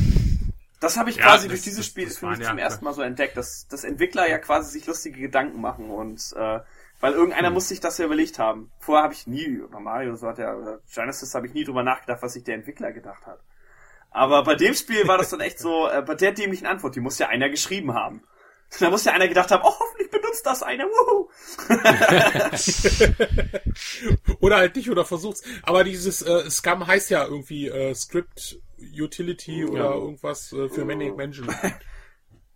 Das 0.80 0.96
habe 0.96 1.10
ich 1.10 1.16
Ja, 1.16 1.22
quasi 1.24 1.44
das- 1.44 1.48
durch 1.52 1.62
dieses 1.62 1.78
das- 1.78 1.86
Spiel 1.86 2.06
das 2.06 2.18
für 2.18 2.26
mich 2.26 2.38
ja- 2.40 2.48
zum 2.48 2.58
ersten 2.58 2.84
Mal 2.84 2.92
so 2.92 3.02
entdeckt, 3.02 3.36
dass, 3.36 3.66
dass 3.68 3.84
Entwickler 3.84 4.28
ja 4.28 4.38
quasi 4.38 4.72
sich 4.72 4.86
lustige 4.86 5.20
Gedanken 5.20 5.60
machen 5.60 5.90
und 5.90 6.20
äh, 6.36 6.60
weil 7.00 7.12
irgendeiner 7.12 7.48
Hm. 7.48 7.54
muss 7.54 7.68
sich 7.68 7.80
das 7.80 7.98
ja 7.98 8.06
überlegt 8.06 8.38
haben. 8.38 8.70
Vorher 8.80 9.04
habe 9.04 9.14
ich 9.14 9.26
nie, 9.26 9.44
über 9.44 9.80
Mario 9.80 10.10
oder 10.10 10.18
so 10.18 10.26
hat 10.28 10.38
ja, 10.38 10.54
oder 10.54 10.80
Genesis 10.94 11.34
habe 11.34 11.46
ich 11.46 11.54
nie 11.54 11.64
drüber 11.64 11.82
nachgedacht, 11.82 12.22
was 12.22 12.32
sich 12.34 12.44
der 12.44 12.54
Entwickler 12.54 12.92
gedacht 12.92 13.26
hat. 13.26 13.40
Aber 14.10 14.44
bei 14.44 14.54
dem 14.54 14.74
Spiel 14.74 15.08
war 15.08 15.18
das 15.18 15.30
dann 15.30 15.40
echt 15.40 15.58
so, 15.58 15.88
äh, 15.88 16.02
bei 16.02 16.14
der 16.14 16.32
dämlichen 16.32 16.66
Antwort, 16.66 16.94
die 16.94 17.00
muss 17.00 17.18
ja 17.18 17.28
einer 17.28 17.48
geschrieben 17.48 17.94
haben. 17.94 18.22
Da 18.80 18.90
muss 18.90 19.04
ja 19.04 19.12
einer 19.12 19.28
gedacht 19.28 19.50
haben, 19.52 19.62
oh, 19.64 19.72
hoffentlich 19.78 20.10
benutzt 20.10 20.44
das 20.46 20.62
einer, 20.64 20.84
wuhu. 20.84 21.28
Oder 24.40 24.56
halt 24.56 24.76
nicht 24.76 24.90
oder 24.90 25.04
versuch's. 25.04 25.42
Aber 25.62 25.84
dieses 25.84 26.22
äh, 26.22 26.48
Scum 26.50 26.86
heißt 26.86 27.10
ja 27.10 27.24
irgendwie 27.24 27.68
äh, 27.68 27.94
Script 27.94 28.58
Utility 28.78 29.64
oder 29.64 29.94
irgendwas 29.94 30.52
äh, 30.52 30.68
für 30.68 30.84
Maniac 30.84 31.16
Mansion. 31.16 31.48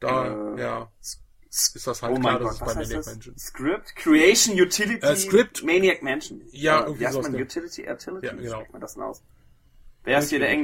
Da, 0.00 0.54
Äh, 0.56 0.60
ja. 0.60 0.92
ist 1.00 1.86
das 1.86 2.02
halt 2.02 2.16
oh 2.16 2.20
klar, 2.20 2.38
dass 2.38 2.60
Gott, 2.60 2.68
es 2.68 2.74
bei 2.74 2.80
Maniac? 2.82 3.06
Mansion. 3.06 3.36
Script? 3.38 3.96
Creation 3.96 4.60
Utility 4.60 5.04
Äh, 5.04 5.16
Script? 5.16 5.64
Maniac 5.64 6.02
Mansion. 6.04 6.40
Ja, 6.52 6.78
Äh, 6.78 6.82
irgendwie 6.82 7.00
Wie 7.00 7.06
heißt 7.06 7.22
man? 7.22 7.34
ja. 7.34 7.40
Utility? 7.42 7.90
Utility? 7.90 8.26
Ja, 8.26 8.32
Wie 8.38 8.42
genau. 8.42 8.54
spricht 8.58 8.72
man 8.72 8.80
das 8.80 8.94
denn 8.94 9.02
aus? 9.02 9.22
Wer 10.04 10.18
ist 10.20 10.30
hier 10.30 10.38
der? 10.38 10.56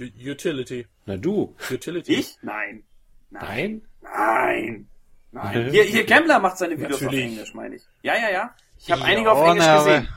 U- 0.00 0.30
Utility. 0.30 0.86
Na 1.04 1.16
du. 1.18 1.54
Utility. 1.70 2.14
Ich? 2.14 2.38
Nein. 2.40 2.84
Nein? 3.28 3.82
Nein. 4.00 4.88
Nein. 5.32 5.70
Hier, 5.70 5.84
hier 5.84 6.04
Gambler 6.06 6.38
macht 6.40 6.56
seine 6.56 6.78
Videos 6.78 7.00
Natürlich. 7.02 7.24
auf 7.26 7.30
Englisch, 7.32 7.54
meine 7.54 7.76
ich. 7.76 7.82
Ja, 8.02 8.14
ja, 8.16 8.30
ja. 8.30 8.54
Ich 8.78 8.90
habe 8.90 9.02
Ja, 9.02 9.06
einige 9.08 9.30
auf 9.30 9.38
ne, 9.40 9.50
Englisch 9.50 9.66
gesehen. 9.84 10.08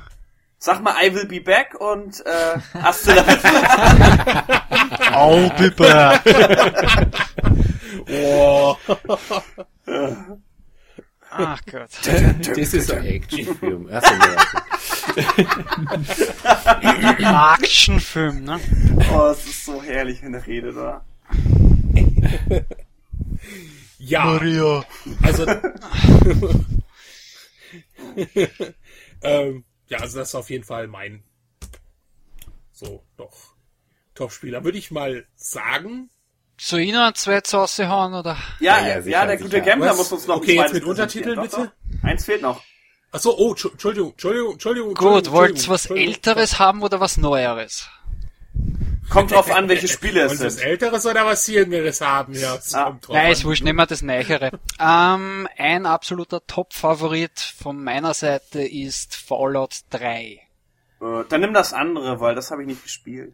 Sag 0.66 0.82
mal, 0.82 0.96
I 0.96 1.14
will 1.14 1.26
be 1.26 1.42
back 1.42 1.76
und 1.78 2.26
äh, 2.26 2.58
hast 2.82 3.06
du 3.06 3.12
da 3.14 3.26
Au, 5.12 5.50
Pippa. 5.50 6.22
Oh. 8.10 8.78
Ach 11.32 11.62
Gott. 11.70 11.90
Das 12.02 12.74
ist 12.74 12.94
ein 12.94 13.06
Actionfilm. 13.06 13.90
Actionfilm, 17.60 18.46
ne? 18.46 18.62
Oh, 19.12 19.32
es 19.32 19.46
ist 19.46 19.66
so 19.66 19.84
herrlich, 19.84 20.24
wenn 20.24 20.34
er 20.34 20.48
redet, 20.48 20.78
oder? 20.78 21.04
Ja. 23.98 24.24
Maria. 24.24 24.86
Also. 25.24 25.46
ähm, 29.24 29.66
ja, 29.88 30.00
also 30.00 30.20
das 30.20 30.30
ist 30.30 30.36
auf 30.36 30.50
jeden 30.50 30.64
Fall 30.64 30.88
mein 30.88 31.24
so 32.72 33.04
doch 33.18 33.54
Top-Spieler. 34.16 34.64
Würde 34.64 34.78
ich 34.78 34.92
mal 34.92 35.26
sagen. 35.36 36.10
Ich 36.60 36.72
noch 36.72 37.08
ein 37.08 37.16
zweites 37.16 37.54
raushauen, 37.54 38.14
oder? 38.14 38.38
Ja, 38.60 38.78
Ja, 38.78 38.82
ja, 38.82 38.88
ja, 38.96 39.02
sicher, 39.02 39.26
der 39.28 39.38
gute 39.38 39.50
sicher. 39.50 39.62
Gambler 39.62 39.90
Was? 39.90 39.98
muss 39.98 40.12
uns 40.12 40.28
noch 40.28 40.36
ein 40.36 40.42
Okay, 40.42 40.56
jetzt 40.56 40.74
mit 40.74 40.84
Untertiteln, 40.84 41.42
bitte? 41.42 41.56
Doch, 41.58 41.66
doch. 41.66 42.04
Eins 42.04 42.26
fehlt 42.26 42.42
noch. 42.42 42.62
Achso, 43.12 43.32
oh, 43.38 43.54
Tschu- 43.54 43.72
Entschuldigung, 43.72 44.12
Entschuldigung, 44.12 44.54
Entschuldigung. 44.54 44.94
Gut, 44.96 45.32
wollt's 45.32 45.68
was. 45.68 45.88
Älteres 45.88 46.60
haben 46.60 46.82
oder 46.84 47.00
was 47.00 47.18
Neueres? 47.18 47.88
Kommt 49.10 49.32
drauf 49.32 49.52
an, 49.52 49.70
welche 49.70 49.88
Spiele 49.88 50.22
es 50.22 50.44
was 50.44 50.56
sind. 50.56 50.66
Älteres 50.66 51.06
oder 51.06 51.26
was 51.26 51.46
Jüngeres 51.48 52.02
haben? 52.02 52.34
Ja, 52.34 52.58
Ah, 52.74 52.84
kommt 52.86 53.08
drauf 53.08 53.16
Nein, 53.16 53.32
ist 53.32 53.46
wurscht, 53.46 53.64
nehmen 53.64 53.80
wir 53.80 53.86
das 53.86 54.02
Neichere. 54.02 54.52
Ähm, 54.80 55.48
ein 55.58 55.86
absoluter 55.86 56.46
Top-Favorit 56.48 57.40
von 57.40 57.84
meiner 57.84 58.14
Seite 58.14 58.64
ist 58.64 59.16
Fallout 59.16 59.82
3. 59.92 60.22
Äh, 60.22 60.40
Dann 61.30 61.42
nimm 61.42 61.54
das 61.54 61.74
andere, 61.74 62.20
weil 62.20 62.36
das 62.36 62.52
habe 62.52 62.62
ich 62.64 62.68
nicht 62.68 62.84
gespielt. 62.84 63.34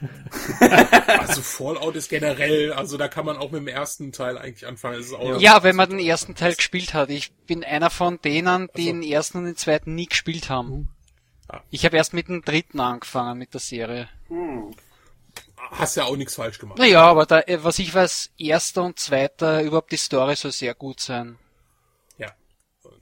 Also 1.06 1.42
Fallout 1.42 1.96
ist 1.96 2.08
generell, 2.10 2.72
also 2.72 2.96
da 2.98 3.08
kann 3.08 3.24
man 3.24 3.36
auch 3.36 3.50
mit 3.50 3.62
dem 3.62 3.68
ersten 3.68 4.12
Teil 4.12 4.36
eigentlich 4.38 4.66
anfangen. 4.66 5.00
Es 5.00 5.06
ist 5.06 5.14
auch 5.14 5.40
Ja, 5.40 5.62
wenn 5.62 5.76
man 5.76 5.88
den 5.90 5.98
ersten 6.00 6.34
Teil 6.34 6.54
gespielt 6.54 6.92
hat. 6.94 7.08
Ich 7.10 7.32
bin 7.46 7.64
einer 7.64 7.90
von 7.90 8.20
denen, 8.20 8.68
die 8.76 8.86
den 8.86 9.02
ersten 9.02 9.38
und 9.38 9.44
den 9.44 9.56
zweiten 9.56 9.94
nie 9.94 10.06
gespielt 10.06 10.50
haben. 10.50 10.88
Ah. 11.48 11.60
Ich 11.70 11.84
habe 11.84 11.96
erst 11.96 12.12
mit 12.14 12.28
dem 12.28 12.42
dritten 12.42 12.80
angefangen 12.80 13.38
mit 13.38 13.54
der 13.54 13.60
Serie. 13.60 14.08
Hm. 14.28 14.74
Hast 15.70 15.96
ja 15.96 16.04
auch 16.04 16.16
nichts 16.16 16.34
falsch 16.34 16.58
gemacht. 16.58 16.78
Naja, 16.78 17.02
aber 17.02 17.26
da, 17.26 17.40
äh, 17.40 17.62
was 17.62 17.78
ich 17.78 17.94
weiß, 17.94 18.30
erster 18.38 18.82
und 18.84 18.98
zweiter, 18.98 19.62
überhaupt 19.62 19.92
die 19.92 19.96
Story 19.96 20.36
soll 20.36 20.52
sehr 20.52 20.74
gut 20.74 21.00
sein. 21.00 21.38
Ja. 22.18 22.32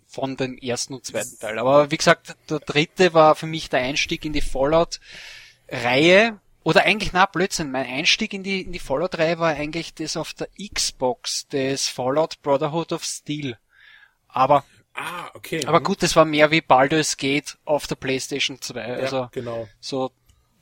Von 0.07 0.37
dem 0.37 0.57
ersten 0.59 0.95
und 0.95 1.05
zweiten 1.05 1.39
Teil. 1.39 1.59
Aber 1.59 1.91
wie 1.91 1.97
gesagt, 1.97 2.37
der 2.49 2.59
dritte 2.61 3.15
war 3.15 3.35
für 3.35 3.47
mich 3.47 3.69
der 3.71 3.81
Einstieg 3.81 4.25
in 4.25 4.33
die 4.33 4.41
Fallout-Reihe. 5.71 6.39
Oder 6.65 6.83
eigentlich, 6.85 7.13
na, 7.13 7.25
Blödsinn, 7.27 7.71
mein 7.71 7.87
Einstieg 7.87 8.35
in 8.35 8.43
die, 8.43 8.61
in 8.63 8.73
die 8.73 8.79
Fallout-Reihe 8.79 9.39
war 9.39 9.51
eigentlich 9.55 9.95
das 9.95 10.17
auf 10.19 10.35
der 10.35 10.49
Xbox, 10.75 11.47
das 11.49 11.87
Fallout 11.89 12.43
Brotherhood 12.43 12.93
of 12.93 13.05
Steel. 13.05 13.57
Aber, 14.29 14.65
Ah, 14.95 15.31
okay. 15.35 15.65
aber 15.65 15.81
Mhm. 15.81 15.85
gut, 15.85 16.03
das 16.03 16.15
war 16.17 16.25
mehr 16.27 16.51
wie 16.51 16.61
Baldur's 16.61 17.17
Gate 17.17 17.57
auf 17.65 17.87
der 17.87 17.95
PlayStation 17.95 18.61
2. 18.61 18.81
Ja, 18.87 18.95
Also, 18.97 19.29
genau. 19.33 19.67
so 19.81 20.11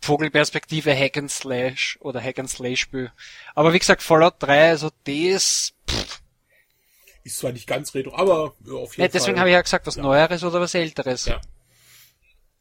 Vogelperspektive 0.00 0.94
Hack 0.94 1.16
and 1.16 1.30
Slash 1.30 1.98
oder 2.00 2.20
Hack 2.20 2.38
and 2.38 2.48
Slay 2.50 2.76
Spiel. 2.76 3.10
Aber 3.54 3.72
wie 3.72 3.78
gesagt, 3.78 4.02
Fallout 4.02 4.34
3, 4.38 4.70
also 4.70 4.90
das, 5.04 5.74
pff, 5.88 6.22
Ist 7.24 7.38
zwar 7.38 7.52
nicht 7.52 7.66
ganz 7.66 7.94
retro, 7.94 8.14
aber 8.14 8.54
ja, 8.64 8.74
auf 8.74 8.96
jeden 8.96 9.02
ne, 9.02 9.08
deswegen 9.08 9.38
habe 9.38 9.48
ich 9.48 9.54
ja 9.54 9.62
gesagt, 9.62 9.86
was 9.86 9.96
Ja. 9.96 10.02
Neueres 10.02 10.44
oder 10.44 10.60
was 10.60 10.74
Älteres. 10.74 11.26
Ja. 11.26 11.40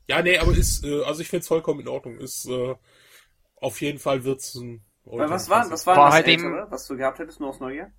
Ja, 0.08 0.22
nee, 0.22 0.38
aber 0.38 0.52
ist, 0.56 0.84
äh, 0.84 1.04
also 1.04 1.22
ich 1.22 1.28
finde 1.28 1.42
es 1.42 1.48
vollkommen 1.48 1.80
in 1.82 1.88
Ordnung. 1.88 2.18
Ist, 2.20 2.46
äh, 2.48 2.76
auf 3.58 3.82
jeden 3.82 4.00
Fall 4.00 4.24
wird's 4.24 4.56
ein. 4.56 4.84
Weil 5.04 5.30
was 5.30 5.50
war, 5.50 5.70
was 5.70 5.86
war, 5.86 5.98
War 5.98 6.06
das 6.06 6.14
halt 6.16 6.28
Ältere, 6.28 6.68
was 6.70 6.88
du 6.88 6.98
gehabt 6.98 7.20
hättest, 7.20 7.40
nur 7.40 7.50
aus 7.50 7.60
Neugier? 7.60 7.92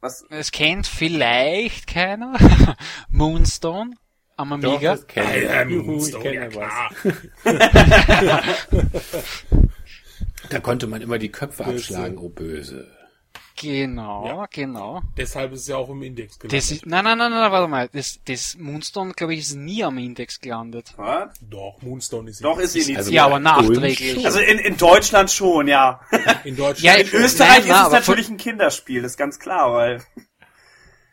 Was? 0.00 0.24
Es 0.30 0.52
kennt 0.52 0.86
vielleicht 0.86 1.86
keiner. 1.86 2.34
Moonstone 3.08 3.94
am 4.38 4.60
Doch, 4.60 4.72
Amiga. 4.74 4.92
das 4.96 5.06
kenn 5.06 5.24
ich. 5.36 5.42
Ja, 5.44 5.62
Juhu, 5.64 5.80
ich 5.80 5.86
Moonstone, 5.86 6.22
kenne 6.24 6.50
ja, 6.54 6.54
was. 6.54 7.14
Da 10.50 10.60
konnte 10.60 10.86
man 10.86 11.02
immer 11.02 11.18
die 11.18 11.30
Köpfe 11.30 11.64
Böse. 11.64 11.76
abschlagen, 11.76 12.16
oh 12.18 12.28
böse. 12.30 12.90
Genau, 13.60 14.24
Ja. 14.26 14.46
genau. 14.50 15.02
Deshalb 15.16 15.52
ist 15.52 15.62
es 15.62 15.66
ja 15.66 15.76
auch 15.76 15.90
im 15.90 16.00
Index 16.02 16.38
gelandet. 16.38 16.58
Das 16.62 16.70
ist, 16.70 16.86
nein, 16.86 17.02
nein, 17.04 17.18
nein, 17.18 17.32
nein, 17.32 17.50
warte 17.50 17.66
mal. 17.68 17.88
Das, 17.92 18.20
das 18.24 18.56
Moonstone, 18.56 19.12
glaube 19.14 19.34
ich, 19.34 19.40
ist 19.40 19.56
nie 19.56 19.82
am 19.82 19.98
Index 19.98 20.38
gelandet. 20.40 20.94
Was? 20.96 21.36
Doch, 21.40 21.82
Moonstone 21.82 22.30
ist 22.30 22.42
Doch, 22.44 22.58
ist 22.60 22.74
sie 22.74 22.96
Also 22.96 23.10
nicht. 23.10 23.16
Ja, 23.16 23.26
aber 23.26 23.40
nachträglich. 23.40 24.24
Also 24.24 24.38
in, 24.38 24.58
in 24.60 24.76
Deutschland 24.76 25.30
schon, 25.32 25.66
ja. 25.66 26.00
in 26.44 26.56
Deutschland. 26.56 26.82
Ja, 26.82 26.94
In 26.94 27.08
Österreich 27.12 27.50
Nein, 27.50 27.60
ist 27.62 27.68
nein, 27.68 27.86
es 27.86 27.92
natürlich 27.92 28.28
ein 28.30 28.36
Kinderspiel, 28.36 29.02
das 29.02 29.12
ist 29.12 29.18
ganz 29.18 29.40
klar, 29.40 29.72
weil 29.72 30.02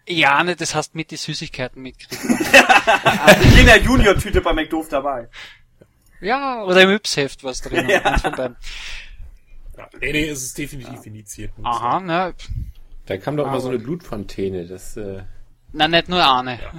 Ja, 0.07 0.43
ne, 0.43 0.55
das 0.55 0.75
hast 0.75 0.95
mit 0.95 1.11
die 1.11 1.17
Süßigkeiten 1.17 1.81
mitgekriegt. 1.81 2.23
in 3.41 3.51
jeder 3.57 3.79
Junior-Tüte 3.79 4.41
bei 4.41 4.53
McDoof 4.53 4.89
dabei. 4.89 5.29
ja, 6.21 6.63
oder 6.63 6.81
im 6.81 6.91
Yps-Heft 6.91 7.43
was 7.43 7.61
drin. 7.61 7.89
Ja. 7.89 8.01
eins 8.01 8.21
von 8.21 8.31
beiden. 8.33 8.55
ja, 9.77 9.89
nee, 9.99 10.11
nee, 10.11 10.27
es 10.29 10.43
ist 10.43 10.57
definitiv 10.57 11.05
initiiert. 11.05 11.51
Aha, 11.63 11.99
ne, 11.99 12.33
Da 13.07 13.17
kam 13.17 13.35
doch 13.37 13.47
immer 13.47 13.59
so 13.59 13.69
eine 13.69 13.79
Blutfontäne. 13.79 14.65
Das, 14.67 14.95
äh, 14.97 15.23
na, 15.73 15.87
nicht 15.87 16.09
nur 16.09 16.23
eine. 16.23 16.59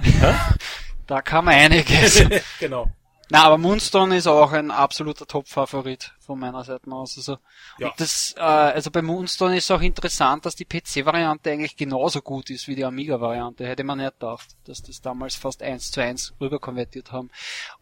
Da 1.07 1.21
kam 1.21 1.47
einiges. 1.47 2.21
genau. 2.59 2.91
Na, 3.29 3.43
aber 3.43 3.57
Moonstone 3.57 4.17
ist 4.17 4.27
auch 4.27 4.51
ein 4.51 4.71
absoluter 4.71 5.25
Top-Favorit 5.25 6.11
von 6.27 6.37
meiner 6.39 6.63
Seite 6.63 6.91
aus. 6.91 7.17
Also, 7.17 7.37
Ja. 7.79 7.87
und 7.87 7.99
das, 7.99 8.35
äh, 8.37 8.41
also 8.41 8.91
bei 8.91 9.01
Moonstone 9.01 9.57
ist 9.57 9.71
auch 9.71 9.81
interessant, 9.81 10.45
dass 10.45 10.55
die 10.55 10.65
PC-Variante 10.65 11.49
eigentlich 11.49 11.75
genauso 11.75 12.21
gut 12.21 12.49
ist 12.51 12.67
wie 12.67 12.75
die 12.75 12.85
Amiga-Variante. 12.85 13.65
Hätte 13.65 13.83
man 13.83 13.97
nicht 13.97 14.19
gedacht, 14.19 14.47
dass 14.65 14.83
das 14.83 15.01
damals 15.01 15.35
fast 15.35 15.63
eins 15.63 15.89
zu 15.91 16.01
eins 16.01 16.33
rüber 16.39 16.59
konvertiert 16.59 17.11
haben. 17.11 17.31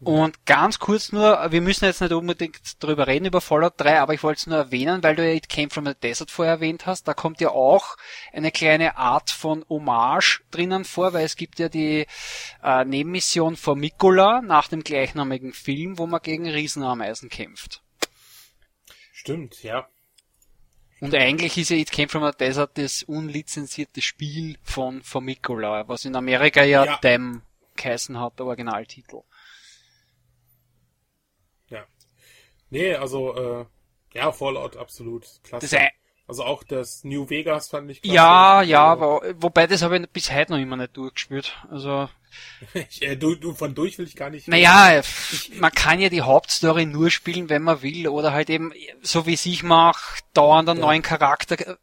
Und 0.00 0.46
ganz 0.46 0.78
kurz 0.78 1.12
nur, 1.12 1.50
wir 1.50 1.60
müssen 1.60 1.84
jetzt 1.84 2.00
nicht 2.00 2.12
unbedingt 2.12 2.82
drüber 2.82 3.06
reden, 3.06 3.26
über 3.26 3.40
Fallout 3.40 3.74
3, 3.76 4.00
aber 4.00 4.14
ich 4.14 4.22
wollte 4.22 4.38
es 4.38 4.46
nur 4.46 4.56
erwähnen, 4.56 5.02
weil 5.02 5.16
du 5.16 5.26
ja 5.26 5.34
It 5.34 5.48
Came 5.48 5.68
from 5.70 5.84
the 5.86 5.94
Desert 6.00 6.30
vorher 6.30 6.54
erwähnt 6.54 6.86
hast. 6.86 7.08
Da 7.08 7.14
kommt 7.14 7.40
ja 7.40 7.50
auch 7.50 7.96
eine 8.32 8.52
kleine 8.52 8.96
Art 8.96 9.30
von 9.30 9.64
Hommage 9.68 10.42
drinnen 10.50 10.84
vor, 10.84 11.12
weil 11.12 11.24
es 11.24 11.36
gibt 11.36 11.58
ja 11.58 11.68
die 11.68 12.06
äh, 12.62 12.84
Nebenmission 12.84 13.56
Formicula 13.56 14.40
nach 14.42 14.68
dem 14.68 14.84
gleichnamigen 14.84 15.52
Film, 15.52 15.98
wo 15.98 16.06
man 16.06 16.20
gegen 16.22 16.48
Riesenameisen 16.48 17.28
kämpft. 17.28 17.82
Stimmt, 19.26 19.64
ja. 19.64 19.88
Und 21.00 21.12
eigentlich 21.12 21.58
ist 21.58 21.70
ja 21.70 21.76
It 21.76 21.90
Came 21.90 22.08
from 22.08 22.24
the 22.24 22.30
Desert 22.38 22.78
das 22.78 23.02
unlizenzierte 23.02 24.00
Spiel 24.00 24.56
von 24.62 25.02
Formicula, 25.02 25.88
was 25.88 26.04
in 26.04 26.14
Amerika 26.14 26.62
ja, 26.62 26.84
Ja. 26.84 26.98
Dem 26.98 27.42
geheißen 27.74 28.20
hat, 28.20 28.38
der 28.38 28.46
Originaltitel. 28.46 29.22
Ja. 31.70 31.84
Nee, 32.70 32.94
also, 32.94 33.34
äh, 33.34 33.66
ja, 34.14 34.30
Fallout 34.30 34.76
absolut 34.76 35.26
klasse. 35.42 35.66
Das 35.66 35.72
also 36.28 36.44
auch 36.44 36.62
das 36.64 37.04
New 37.04 37.28
Vegas 37.30 37.68
fand 37.68 37.90
ich 37.90 38.02
klasse. 38.02 38.14
Ja, 38.16 38.62
ja, 38.62 38.90
Also, 38.92 39.22
aber, 39.22 39.42
wobei 39.42 39.66
das 39.66 39.82
habe 39.82 39.98
ich 39.98 40.08
bis 40.10 40.32
heute 40.32 40.52
noch 40.52 40.58
immer 40.58 40.76
nicht 40.76 40.96
durchgespielt. 40.96 41.56
Also, 41.70 42.08
ich, 42.74 43.02
äh, 43.02 43.16
du, 43.16 43.34
du, 43.36 43.54
von 43.54 43.74
durch 43.74 43.96
will 43.98 44.06
ich 44.06 44.16
gar 44.16 44.30
nicht. 44.30 44.48
naja, 44.48 44.96
f- 44.98 45.50
man 45.54 45.72
kann 45.72 46.00
ja 46.00 46.08
die 46.08 46.22
Hauptstory 46.22 46.84
nur 46.86 47.10
spielen, 47.10 47.48
wenn 47.48 47.62
man 47.62 47.82
will, 47.82 48.08
oder 48.08 48.32
halt 48.32 48.50
eben, 48.50 48.72
so 49.02 49.26
wie 49.26 49.34
es 49.34 49.46
ich 49.46 49.62
mache, 49.62 50.22
dauernd 50.34 50.68
einen 50.68 50.80
Ja. 50.80 50.86
neuen 50.86 51.02
Charakter 51.02 51.76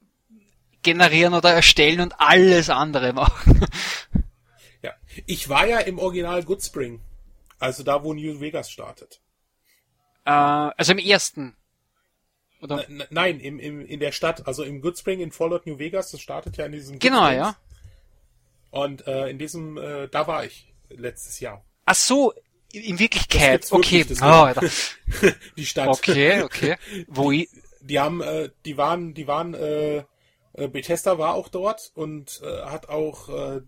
generieren 0.83 1.33
oder 1.33 1.51
erstellen 1.53 2.01
und 2.01 2.19
alles 2.19 2.69
andere 2.69 3.13
machen. 3.13 3.65
Ja. 4.81 4.91
Ich 5.25 5.47
war 5.47 5.65
ja 5.65 5.79
im 5.79 5.97
Original 5.97 6.43
Goodspring. 6.43 6.99
Also 7.57 7.83
da, 7.83 8.03
wo 8.03 8.13
New 8.13 8.41
Vegas 8.41 8.69
startet. 8.69 9.21
äh, 10.25 10.31
also 10.31 10.91
im 10.91 10.97
ersten. 10.97 11.55
Oder? 12.63 12.87
N 12.89 13.03
nein, 13.09 13.39
im, 13.39 13.59
im, 13.59 13.85
in 13.85 13.99
der 13.99 14.11
Stadt, 14.11 14.47
also 14.47 14.63
im 14.63 14.81
Goodspring 14.81 15.19
in 15.19 15.31
Fallout 15.31 15.67
New 15.67 15.77
Vegas, 15.79 16.11
das 16.11 16.21
startet 16.21 16.57
ja 16.57 16.65
in 16.65 16.71
diesem 16.71 16.99
Genau, 16.99 17.29
ja. 17.29 17.55
Und 18.71 19.05
äh, 19.05 19.29
in 19.29 19.37
diesem, 19.37 19.77
äh, 19.77 20.07
da 20.07 20.25
war 20.25 20.45
ich 20.45 20.73
letztes 20.89 21.39
Jahr. 21.39 21.63
Ach 21.85 21.95
so, 21.95 22.33
in 22.71 22.97
Wirklichkeit, 22.97 23.71
okay. 23.71 24.05
wirklich, 24.05 24.19
das 24.19 24.67
Oh. 25.21 25.29
Die 25.57 25.65
Stadt. 25.65 25.89
okay, 25.89 26.41
okay. 26.41 26.75
Wo 27.07 27.31
ich, 27.31 27.49
Die 27.81 27.99
haben, 27.99 28.21
äh, 28.21 28.49
die 28.65 28.77
waren, 28.77 29.13
die 29.13 29.27
waren, 29.27 29.53
äh, 29.53 30.03
Äh, 30.53 30.67
Bethesda 30.67 31.17
war 31.17 31.33
auch 31.33 31.49
dort 31.49 31.91
und 31.95 32.41
äh, 32.43 32.61
hat 32.63 32.89
auch 32.89 33.29
äh, 33.29 33.61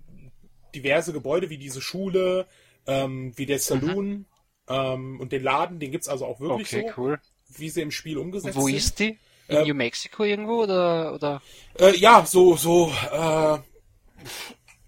diverse 0.73 1.13
Gebäude 1.13 1.49
wie 1.49 1.57
diese 1.57 1.81
Schule, 1.81 2.45
ähm, 2.85 3.33
wie 3.35 3.45
der 3.45 3.59
Saloon 3.59 4.25
ähm, 4.67 5.19
und 5.19 5.31
den 5.31 5.43
Laden, 5.43 5.79
den 5.79 5.91
gibt's 5.91 6.07
also 6.07 6.25
auch 6.25 6.39
wirklich 6.39 6.73
Okay, 6.73 6.91
so, 6.95 7.01
cool. 7.01 7.19
Wie 7.49 7.69
sie 7.69 7.81
im 7.81 7.91
Spiel 7.91 8.17
umgesetzt 8.17 8.55
Wo 8.55 8.67
sind. 8.67 8.75
ist 8.75 8.99
die? 8.99 9.19
In 9.47 9.57
Äh, 9.57 9.65
New 9.65 9.75
Mexico 9.75 10.23
irgendwo 10.23 10.63
oder 10.63 11.13
oder? 11.13 11.41
Äh, 11.79 11.95
ja, 11.97 12.25
so, 12.25 12.55
so, 12.55 12.91
äh, 13.11 13.59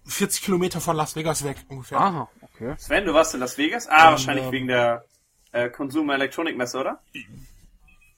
40 0.06 0.42
Kilometer 0.42 0.80
von 0.80 0.96
Las 0.96 1.14
Vegas 1.16 1.44
weg 1.44 1.58
ungefähr. 1.68 2.00
Aha, 2.00 2.28
okay. 2.40 2.74
Sven, 2.78 3.04
du 3.04 3.14
warst 3.14 3.34
in 3.34 3.40
Las 3.40 3.56
Vegas? 3.58 3.86
Ah, 3.88 4.06
Ähm, 4.06 4.10
wahrscheinlich 4.12 4.50
wegen 4.50 4.66
der 4.66 5.04
äh, 5.52 5.68
Consumer 5.70 6.14
Electronic 6.14 6.56
Messe, 6.56 6.78
oder? 6.78 7.00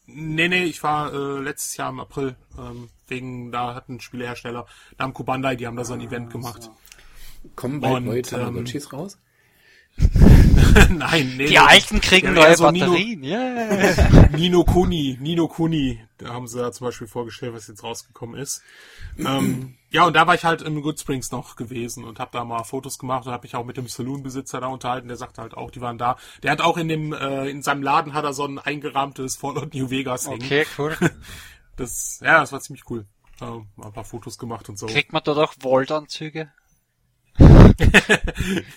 Nee, 0.06 0.48
nee, 0.48 0.64
ich 0.64 0.82
war 0.82 1.12
äh, 1.12 1.40
letztes 1.40 1.76
Jahr 1.76 1.90
im 1.90 2.00
April, 2.00 2.36
ähm, 2.58 2.88
wegen, 3.06 3.52
da 3.52 3.74
hat 3.74 3.88
ein 3.88 4.00
Spielehersteller, 4.00 4.66
Namco 4.98 5.22
Bandai, 5.24 5.56
die 5.56 5.66
haben 5.66 5.76
da 5.76 5.84
so 5.84 5.92
ein 5.94 6.00
Event 6.00 6.30
gemacht. 6.30 6.70
Kommen 7.54 7.80
bald 7.80 7.96
Und, 7.98 8.04
neue 8.06 8.22
ähm, 8.32 8.66
raus? 8.92 9.18
Nein, 10.90 11.34
nee. 11.36 11.46
Die 11.46 11.58
Alten 11.58 12.00
kriegen 12.00 12.34
neue 12.34 12.56
so 12.56 12.70
Nino, 12.70 12.86
Batterien. 12.86 13.24
Yeah. 13.24 14.28
Nino 14.36 14.64
Kuni, 14.64 15.18
Nino 15.20 15.48
Kuni, 15.48 16.00
da 16.18 16.34
haben 16.34 16.46
sie 16.46 16.60
ja 16.60 16.70
zum 16.72 16.86
Beispiel 16.86 17.06
vorgestellt, 17.06 17.54
was 17.54 17.68
jetzt 17.68 17.82
rausgekommen 17.82 18.40
ist. 18.40 18.62
ähm, 19.18 19.76
ja, 19.90 20.04
und 20.06 20.14
da 20.14 20.26
war 20.26 20.34
ich 20.34 20.44
halt 20.44 20.62
im 20.62 20.82
Good 20.82 21.00
Springs 21.00 21.32
noch 21.32 21.56
gewesen 21.56 22.04
und 22.04 22.20
habe 22.20 22.30
da 22.32 22.44
mal 22.44 22.62
Fotos 22.62 22.98
gemacht 22.98 23.26
und 23.26 23.32
habe 23.32 23.44
mich 23.44 23.56
auch 23.56 23.64
mit 23.64 23.76
dem 23.76 23.88
Saloon-Besitzer 23.88 24.60
da 24.60 24.68
unterhalten. 24.68 25.08
Der 25.08 25.16
sagte 25.16 25.42
halt 25.42 25.54
auch, 25.54 25.70
die 25.70 25.80
waren 25.80 25.98
da. 25.98 26.16
Der 26.42 26.52
hat 26.52 26.60
auch 26.60 26.76
in 26.76 26.88
dem 26.88 27.12
äh, 27.12 27.48
in 27.48 27.62
seinem 27.62 27.82
Laden 27.82 28.14
hat 28.14 28.24
er 28.24 28.32
so 28.32 28.44
ein 28.44 28.58
eingerahmtes 28.58 29.36
Fallout 29.36 29.74
New 29.74 29.90
Vegas 29.90 30.28
hängen. 30.28 30.42
Okay, 30.42 30.66
cool. 30.78 30.96
Das, 31.76 32.20
ja, 32.22 32.40
das 32.40 32.52
war 32.52 32.60
ziemlich 32.60 32.84
cool. 32.90 33.06
Da 33.38 33.62
mal 33.76 33.86
ein 33.86 33.92
paar 33.94 34.04
Fotos 34.04 34.36
gemacht 34.36 34.68
und 34.68 34.78
so. 34.78 34.84
Kriegt 34.84 35.14
man 35.14 35.22
dort 35.24 35.38
auch 35.38 35.54
Volt-Anzüge? 35.60 36.52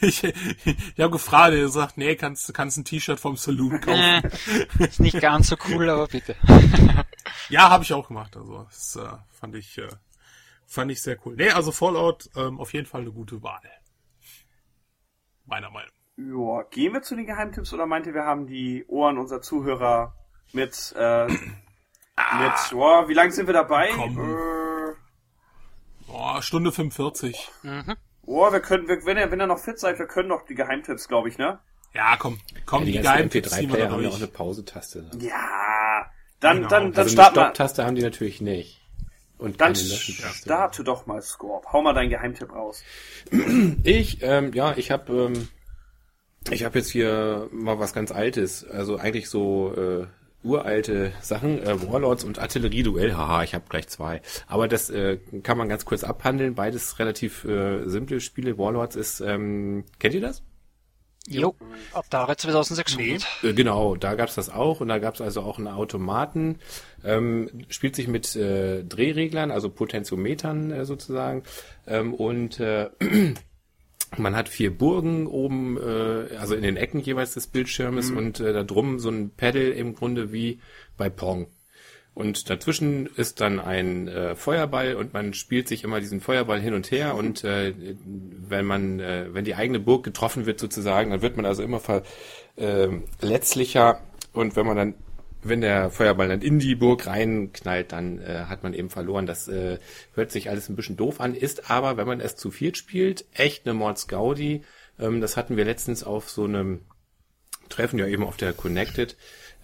Ich 0.01 0.23
ich 0.23 0.99
habe 0.99 1.11
gefragt, 1.11 1.53
er 1.53 1.69
sagt, 1.69 1.97
nee, 1.97 2.15
kannst 2.15 2.53
kannst 2.53 2.77
ein 2.77 2.85
T-Shirt 2.85 3.19
vom 3.19 3.35
Saloon 3.35 3.81
kaufen. 3.81 4.31
Ist 4.79 4.99
nicht 4.99 5.19
ganz 5.19 5.47
so 5.49 5.55
cool, 5.69 5.89
aber 5.89 6.07
bitte. 6.07 6.35
Ja, 7.49 7.69
habe 7.69 7.83
ich 7.83 7.93
auch 7.93 8.07
gemacht. 8.07 8.35
Also 8.37 8.63
das 8.63 8.95
äh, 8.95 9.17
fand 9.29 9.55
ich 9.55 9.77
äh, 9.77 9.89
fand 10.65 10.91
ich 10.91 11.01
sehr 11.01 11.17
cool. 11.25 11.35
Nee, 11.35 11.49
also 11.51 11.71
Fallout 11.71 12.29
ähm, 12.35 12.59
auf 12.59 12.73
jeden 12.73 12.85
Fall 12.85 13.01
eine 13.01 13.11
gute 13.11 13.43
Wahl. 13.43 13.61
Meiner 15.45 15.69
Meinung. 15.69 15.91
Ja, 16.15 16.63
gehen 16.69 16.93
wir 16.93 17.01
zu 17.01 17.15
den 17.15 17.25
Geheimtipps 17.25 17.73
oder 17.73 17.85
meint 17.85 18.05
ihr, 18.05 18.13
wir 18.13 18.23
haben 18.23 18.45
die 18.45 18.85
Ohren 18.87 19.17
unserer 19.17 19.41
Zuhörer 19.41 20.15
mit, 20.51 20.93
äh, 20.95 21.25
mit, 21.27 21.41
boah, 22.71 23.07
wie 23.07 23.13
lange 23.13 23.31
sind 23.31 23.47
wir 23.47 23.53
dabei? 23.53 23.89
Komm. 23.95 24.19
Äh, 24.19 24.53
Boah, 26.07 26.43
Stunde 26.43 26.71
45. 26.71 27.49
boah, 28.25 28.51
wir 28.53 28.59
können, 28.59 28.87
wir, 28.87 29.05
wenn 29.05 29.17
ihr, 29.17 29.31
wenn 29.31 29.39
ihr 29.41 29.47
noch 29.47 29.59
fit 29.59 29.79
seid, 29.79 29.99
wir 29.99 30.07
können 30.07 30.29
noch 30.29 30.45
die 30.45 30.55
Geheimtipps, 30.55 31.07
glaube 31.07 31.29
ich, 31.29 31.37
ne? 31.37 31.59
Ja, 31.93 32.15
komm, 32.17 32.39
komm, 32.65 32.79
Ja, 32.81 32.85
die 32.85 32.91
die 32.93 32.99
Geheimtipps 33.01 33.51
ziehen 33.51 33.69
wir 33.69 33.75
MP3-Player 33.75 33.85
da 33.87 33.91
haben 33.93 34.03
ja 34.03 34.09
auch 34.09 34.15
eine. 34.15 34.27
Pause-Taste. 34.27 35.05
Ja, 35.19 36.05
dann, 36.39 36.57
Genau. 36.57 36.69
dann, 36.69 36.91
dann 36.91 36.97
Also 36.97 37.01
eine 37.01 37.09
start 37.09 37.35
mal, 37.35 37.41
Stopp-Taste 37.45 37.85
haben 37.85 37.95
die 37.95 38.01
natürlich 38.01 38.41
nicht. 38.41 38.81
Und 39.37 39.59
dann 39.61 39.73
keine 39.73 39.87
Löschen-Taste. 39.87 40.37
starte 40.43 40.83
doch 40.83 41.05
mal 41.05 41.21
Scorp. 41.21 41.65
Hau 41.73 41.81
mal 41.81 41.93
deinen 41.93 42.09
Geheimtipp 42.09 42.51
raus. 42.53 42.83
Ich, 43.83 44.19
ähm, 44.23 44.53
ja, 44.53 44.73
ich 44.77 44.89
habe 44.91 45.31
ähm, 45.33 45.47
ich 46.49 46.63
habe 46.63 46.79
jetzt 46.79 46.89
hier 46.91 47.47
mal 47.51 47.79
was 47.79 47.93
ganz 47.93 48.11
Altes, 48.11 48.65
also 48.65 48.97
eigentlich 48.97 49.29
so 49.29 49.73
äh, 49.75 50.07
uralte 50.43 51.13
Sachen, 51.21 51.61
äh, 51.63 51.87
Warlords 51.89 52.23
und 52.23 52.39
Artillerieduell, 52.39 53.15
haha, 53.15 53.43
ich 53.43 53.53
habe 53.53 53.65
gleich 53.69 53.87
zwei. 53.87 54.21
Aber 54.47 54.67
das 54.67 54.89
äh, 54.89 55.17
kann 55.43 55.57
man 55.57 55.69
ganz 55.69 55.85
kurz 55.85 56.03
abhandeln, 56.03 56.55
beides 56.55 56.99
relativ 56.99 57.45
äh, 57.45 57.87
simple 57.87 58.19
Spiele. 58.19 58.57
Warlords 58.57 58.95
ist, 58.95 59.21
ähm, 59.21 59.85
kennt 59.99 60.13
ihr 60.15 60.21
das? 60.21 60.43
Jo, 61.27 61.55
Atari 61.93 62.35
2600. 62.35 63.25
Äh, 63.43 63.53
Genau, 63.53 63.95
da 63.95 64.15
gab's 64.15 64.35
das 64.35 64.49
auch 64.49 64.81
und 64.81 64.89
da 64.89 64.99
gab's 64.99 65.21
also 65.21 65.41
auch 65.41 65.57
einen 65.57 65.69
Automaten. 65.69 66.59
Ähm, 67.03 67.49
spielt 67.69 67.95
sich 67.95 68.09
mit 68.09 68.35
äh, 68.35 68.83
Drehreglern, 68.83 69.49
also 69.49 69.69
Potentiometern 69.69 70.71
äh, 70.71 70.85
sozusagen. 70.85 71.43
Ähm, 71.87 72.13
und 72.13 72.59
äh, 72.59 72.89
man 74.19 74.35
hat 74.35 74.49
vier 74.49 74.75
Burgen 74.75 75.27
oben, 75.27 75.77
äh, 75.77 76.35
also 76.37 76.55
in 76.55 76.63
den 76.63 76.77
Ecken 76.77 76.99
jeweils 76.99 77.33
des 77.33 77.47
Bildschirmes 77.47 78.11
und 78.11 78.39
äh, 78.39 78.53
da 78.53 78.63
drum 78.63 78.99
so 78.99 79.09
ein 79.09 79.31
Pedal 79.31 79.71
im 79.71 79.95
Grunde 79.95 80.31
wie 80.31 80.59
bei 80.97 81.09
Pong. 81.09 81.47
Und 82.15 82.49
dazwischen 82.51 83.07
ist 83.07 83.41
dann 83.41 83.59
ein 83.59 84.07
äh, 84.07 84.35
Feuerball 84.35 84.95
und 84.95 85.13
man 85.13 85.33
spielt 85.33 85.67
sich 85.67 85.83
immer 85.83 85.99
diesen 85.99 86.21
Feuerball 86.21 86.61
hin 86.61 86.75
und 86.75 86.91
her 86.91 87.15
und 87.15 87.43
äh, 87.43 87.73
wenn 88.05 88.65
man, 88.65 88.99
äh, 88.99 89.33
wenn 89.33 89.45
die 89.45 89.55
eigene 89.55 89.79
Burg 89.79 90.03
getroffen 90.03 90.45
wird 90.45 90.59
sozusagen, 90.59 91.09
dann 91.09 91.23
wird 91.23 91.37
man 91.37 91.47
also 91.47 91.63
immer 91.63 91.79
ver, 91.79 92.03
äh, 92.55 92.87
und 94.33 94.55
wenn 94.55 94.65
man 94.65 94.77
dann, 94.77 94.93
wenn 95.43 95.61
der 95.61 95.89
Feuerball 95.89 96.27
dann 96.27 96.41
in 96.41 96.59
die 96.59 96.75
Burg 96.75 97.07
reinknallt, 97.07 97.91
dann 97.91 98.19
äh, 98.19 98.45
hat 98.47 98.63
man 98.63 98.73
eben 98.73 98.89
verloren. 98.89 99.25
Das 99.25 99.47
äh, 99.47 99.79
hört 100.13 100.31
sich 100.31 100.49
alles 100.49 100.69
ein 100.69 100.75
bisschen 100.75 100.97
doof 100.97 101.19
an, 101.19 101.35
ist 101.35 101.69
aber, 101.69 101.97
wenn 101.97 102.07
man 102.07 102.21
es 102.21 102.35
zu 102.35 102.51
viert 102.51 102.77
spielt, 102.77 103.25
echt 103.33 103.65
eine 103.65 103.73
Mords 103.73 104.07
Gaudi. 104.07 104.63
Ähm, 104.99 105.21
das 105.21 105.37
hatten 105.37 105.57
wir 105.57 105.65
letztens 105.65 106.03
auf 106.03 106.29
so 106.29 106.45
einem 106.45 106.81
Treffen, 107.69 107.99
ja 107.99 108.07
eben 108.07 108.23
auf 108.23 108.37
der 108.37 108.53
Connected, 108.53 109.15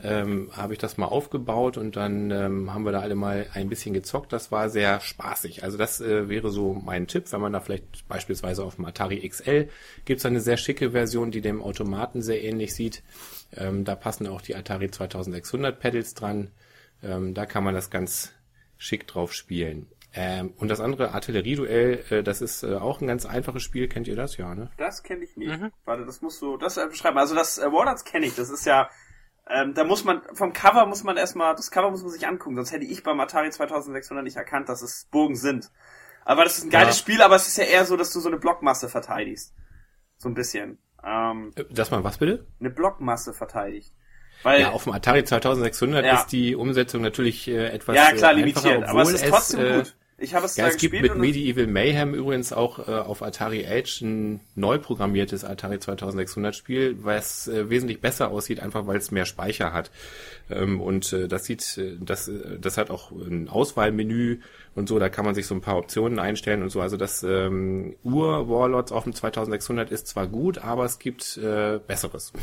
ähm, 0.01 0.49
habe 0.53 0.73
ich 0.73 0.79
das 0.79 0.97
mal 0.97 1.07
aufgebaut 1.07 1.77
und 1.77 1.95
dann 1.95 2.31
ähm, 2.31 2.73
haben 2.73 2.85
wir 2.85 2.91
da 2.91 3.01
alle 3.01 3.15
mal 3.15 3.47
ein 3.53 3.69
bisschen 3.69 3.93
gezockt. 3.93 4.31
Das 4.31 4.51
war 4.51 4.69
sehr 4.69 4.99
spaßig. 5.01 5.63
Also 5.63 5.77
das 5.77 5.99
äh, 5.99 6.29
wäre 6.29 6.49
so 6.49 6.73
mein 6.73 7.07
Tipp, 7.07 7.31
wenn 7.31 7.41
man 7.41 7.53
da 7.53 7.59
vielleicht 7.59 8.07
beispielsweise 8.07 8.63
auf 8.63 8.75
dem 8.75 8.85
Atari 8.85 9.27
XL 9.27 9.67
gibt's 10.05 10.25
eine 10.25 10.39
sehr 10.39 10.57
schicke 10.57 10.91
Version, 10.91 11.31
die 11.31 11.41
dem 11.41 11.61
Automaten 11.61 12.21
sehr 12.21 12.41
ähnlich 12.43 12.73
sieht. 12.73 13.03
Ähm, 13.55 13.83
da 13.85 13.95
passen 13.95 14.27
auch 14.27 14.41
die 14.41 14.55
Atari 14.55 14.91
2600 14.91 15.79
Pedals 15.79 16.13
dran. 16.13 16.51
Ähm, 17.01 17.33
da 17.33 17.45
kann 17.45 17.63
man 17.63 17.73
das 17.73 17.89
ganz 17.89 18.33
schick 18.77 19.07
drauf 19.07 19.33
spielen. 19.33 19.87
Ähm, 20.13 20.53
und 20.57 20.69
das 20.69 20.79
andere 20.79 21.11
Artillerieduell, 21.11 22.03
äh, 22.09 22.23
das 22.23 22.41
ist 22.41 22.63
äh, 22.63 22.75
auch 22.75 22.99
ein 23.01 23.07
ganz 23.07 23.25
einfaches 23.25 23.61
Spiel. 23.61 23.87
Kennt 23.87 24.07
ihr 24.07 24.15
das? 24.15 24.37
Ja, 24.37 24.55
ne? 24.55 24.71
Das 24.77 25.03
kenne 25.03 25.23
ich 25.23 25.37
nicht. 25.37 25.59
Mhm. 25.59 25.71
Warte, 25.85 26.05
das 26.05 26.21
musst 26.21 26.41
du, 26.41 26.57
das 26.57 26.77
äh, 26.77 26.87
beschreiben. 26.87 27.17
Also 27.17 27.35
das 27.35 27.59
äh, 27.59 27.71
Warlords 27.71 28.05
kenne 28.05 28.25
ich. 28.25 28.35
Das 28.35 28.49
ist 28.49 28.65
ja, 28.65 28.89
ähm, 29.47 29.73
da 29.75 29.83
muss 29.83 30.03
man, 30.03 30.21
vom 30.33 30.51
Cover 30.53 30.85
muss 30.87 31.03
man 31.03 31.15
erstmal, 31.17 31.55
das 31.55 31.69
Cover 31.69 31.91
muss 31.91 32.01
man 32.01 32.11
sich 32.11 32.25
angucken. 32.25 32.55
Sonst 32.55 32.71
hätte 32.71 32.85
ich 32.85 33.03
beim 33.03 33.19
Atari 33.19 33.51
2600 33.51 34.23
nicht 34.23 34.37
erkannt, 34.37 34.67
dass 34.69 34.81
es 34.81 35.07
Burgen 35.11 35.35
sind. 35.35 35.71
Aber 36.25 36.43
das 36.43 36.57
ist 36.57 36.65
ein 36.65 36.69
geiles 36.71 36.97
Ja. 36.97 37.01
Spiel, 37.01 37.21
aber 37.21 37.35
es 37.35 37.47
ist 37.47 37.57
ja 37.57 37.65
eher 37.65 37.85
so, 37.85 37.95
dass 37.95 38.11
du 38.11 38.19
so 38.19 38.29
eine 38.29 38.37
Blockmasse 38.37 38.89
verteidigst. 38.89 39.53
So 40.17 40.27
ein 40.27 40.33
bisschen. 40.33 40.79
Ähm, 41.03 41.51
Äh, 41.55 41.63
Dass 41.71 41.91
man 41.91 42.03
was 42.03 42.17
bitte? 42.17 42.45
eine 42.59 42.69
Blockmasse 42.69 43.33
verteidigt. 43.33 43.91
Weil, 44.43 44.61
Ja, 44.61 44.71
auf 44.71 44.83
dem 44.85 44.93
Atari 44.93 45.23
2600 45.23 46.05
Ja. 46.05 46.15
ist 46.15 46.27
die 46.27 46.55
Umsetzung 46.55 47.01
natürlich 47.01 47.47
äh, 47.47 47.67
etwas 47.69 47.95
ja 47.97 48.11
klar, 48.13 48.31
äh, 48.31 48.35
limitiert. 48.35 48.83
Aber 48.85 49.01
es 49.01 49.11
ist 49.11 49.27
trotzdem 49.27 49.59
äh, 49.65 49.75
gut. 49.77 49.95
Ich 50.21 50.33
habe 50.33 50.45
es 50.45 50.55
Ja, 50.57 50.65
da 50.65 50.71
es 50.71 50.77
gibt 50.77 50.99
mit 51.01 51.15
Medieval 51.15 51.67
Mayhem 51.67 52.13
übrigens 52.13 52.51
auch 52.51 52.87
äh, 52.87 52.91
auf 52.91 53.21
Atari 53.21 53.65
Age 53.65 54.01
ein 54.01 54.39
neu 54.55 54.77
programmiertes 54.77 55.45
Atari 55.45 55.79
2600 55.79 56.55
Spiel, 56.55 56.97
was 57.01 57.47
äh, 57.47 57.69
wesentlich 57.69 58.01
besser 58.01 58.29
aussieht, 58.29 58.59
einfach 58.59 58.87
weil 58.87 58.97
es 58.97 59.11
mehr 59.11 59.25
Speicher 59.25 59.73
hat. 59.73 59.91
Ähm, 60.49 60.81
und 60.81 61.13
äh, 61.13 61.27
das 61.27 61.45
sieht, 61.45 61.77
äh, 61.77 61.97
das, 61.99 62.27
äh, 62.27 62.59
das 62.59 62.77
hat 62.77 62.89
auch 62.89 63.11
ein 63.11 63.49
Auswahlmenü 63.49 64.39
und 64.75 64.89
so, 64.89 64.99
da 64.99 65.09
kann 65.09 65.25
man 65.25 65.35
sich 65.35 65.47
so 65.47 65.55
ein 65.55 65.61
paar 65.61 65.77
Optionen 65.77 66.19
einstellen 66.19 66.63
und 66.63 66.69
so. 66.69 66.81
Also 66.81 66.97
das 66.97 67.23
ähm, 67.23 67.95
Ur-Warlords 68.03 68.91
auf 68.91 69.03
dem 69.03 69.13
2600 69.13 69.91
ist 69.91 70.07
zwar 70.07 70.27
gut, 70.27 70.57
aber 70.59 70.85
es 70.85 70.99
gibt 70.99 71.37
äh, 71.37 71.79
Besseres. 71.85 72.33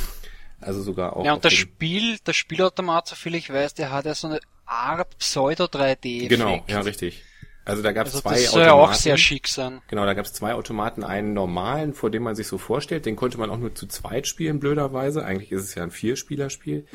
also 0.60 0.82
sogar 0.82 1.16
auch. 1.16 1.24
Ja, 1.24 1.34
und 1.34 1.44
das 1.44 1.54
Spiel, 1.54 2.18
der 2.26 2.32
Spielautomat, 2.32 3.08
soviel 3.08 3.34
ich 3.34 3.50
weiß, 3.50 3.74
der 3.74 3.90
hat 3.90 4.04
ja 4.04 4.14
so 4.14 4.28
eine 4.28 4.40
Art 4.66 5.18
Pseudo-3D. 5.18 6.28
Genau, 6.28 6.64
ja, 6.68 6.80
richtig. 6.80 7.24
Also 7.64 7.82
da 7.82 7.92
gab 7.92 8.08
es 8.08 8.14
Also 8.14 8.28
zwei 8.28 8.40
das 8.40 8.50
soll 8.50 8.62
ja 8.62 8.72
auch 8.72 8.78
Automaten. 8.80 8.98
sehr 8.98 9.16
schick 9.16 9.46
sein. 9.46 9.80
Genau, 9.86 10.04
da 10.04 10.14
gab 10.14 10.24
es 10.24 10.32
zwei 10.32 10.54
Automaten, 10.54 11.04
einen 11.04 11.32
normalen, 11.32 11.94
vor 11.94 12.10
dem 12.10 12.24
man 12.24 12.34
sich 12.34 12.48
so 12.48 12.58
vorstellt, 12.58 13.06
den 13.06 13.14
konnte 13.14 13.38
man 13.38 13.50
auch 13.50 13.58
nur 13.58 13.72
zu 13.74 13.86
zweit 13.86 14.26
spielen, 14.26 14.58
blöderweise. 14.58 15.24
Eigentlich 15.24 15.52
ist 15.52 15.62
es 15.62 15.74
ja 15.76 15.84
ein 15.84 15.92
Vierspielerspiel. 15.92 16.86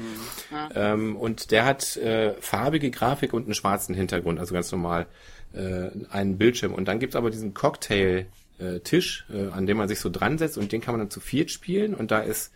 Ähm, 0.75 1.15
und 1.15 1.51
der 1.51 1.63
hat 1.63 1.95
äh, 1.95 2.33
farbige 2.41 2.91
Grafik 2.91 3.33
und 3.33 3.45
einen 3.45 3.53
schwarzen 3.53 3.95
Hintergrund, 3.95 4.39
also 4.39 4.53
ganz 4.53 4.69
normal 4.71 5.07
äh, 5.53 5.89
einen 6.09 6.37
Bildschirm. 6.37 6.73
Und 6.73 6.89
dann 6.89 6.99
gibt's 6.99 7.15
aber 7.15 7.29
diesen 7.31 7.53
Cocktail-Tisch, 7.53 9.25
äh, 9.33 9.47
an 9.51 9.67
dem 9.67 9.77
man 9.77 9.87
sich 9.87 10.01
so 10.01 10.09
dran 10.09 10.37
setzt 10.37 10.57
und 10.57 10.73
den 10.73 10.81
kann 10.81 10.93
man 10.93 10.99
dann 10.99 11.11
zu 11.11 11.21
viert 11.21 11.49
spielen. 11.49 11.95
Und 11.95 12.11
da 12.11 12.19
ist 12.19 12.51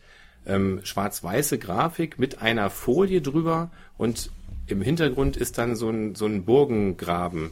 ähm, 0.45 0.81
schwarz-weiße 0.83 1.59
Grafik 1.59 2.19
mit 2.19 2.41
einer 2.41 2.69
Folie 2.69 3.21
drüber 3.21 3.71
und 3.97 4.31
im 4.67 4.81
Hintergrund 4.81 5.37
ist 5.37 5.57
dann 5.57 5.75
so 5.75 5.89
ein, 5.89 6.15
so 6.15 6.25
ein 6.25 6.45
Burgengraben 6.45 7.51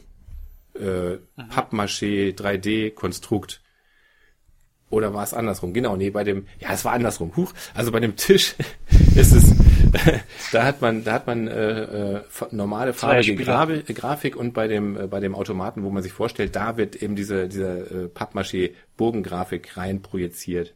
äh, 0.74 1.18
Pappmaché 1.36 2.34
3D-Konstrukt. 2.34 3.62
Oder 4.88 5.14
war 5.14 5.22
es 5.22 5.34
andersrum? 5.34 5.72
Genau, 5.72 5.96
nee, 5.96 6.10
bei 6.10 6.24
dem, 6.24 6.46
ja, 6.58 6.72
es 6.72 6.84
war 6.84 6.92
andersrum. 6.92 7.36
Huch, 7.36 7.52
also 7.74 7.92
bei 7.92 8.00
dem 8.00 8.16
Tisch 8.16 8.56
ist 9.14 9.32
es 9.32 9.54
da 10.52 10.64
hat 10.64 10.80
man, 10.80 11.04
da 11.04 11.12
hat 11.12 11.26
man 11.26 11.48
äh, 11.48 12.16
äh, 12.16 12.22
normale 12.50 12.92
farbige 12.92 13.36
Grabe, 13.36 13.82
Grafik 13.82 14.36
und 14.36 14.52
bei 14.52 14.68
dem 14.68 14.96
äh, 14.96 15.06
bei 15.06 15.20
dem 15.20 15.34
Automaten, 15.34 15.82
wo 15.82 15.90
man 15.90 16.02
sich 16.02 16.12
vorstellt, 16.12 16.54
da 16.54 16.76
wird 16.76 16.96
eben 16.96 17.16
diese 17.16 17.48
diese 17.48 17.66
äh, 17.66 18.08
Pappmaché 18.08 18.72
Bogengrafik 18.96 19.76
rein 19.76 20.02
projiziert. 20.02 20.74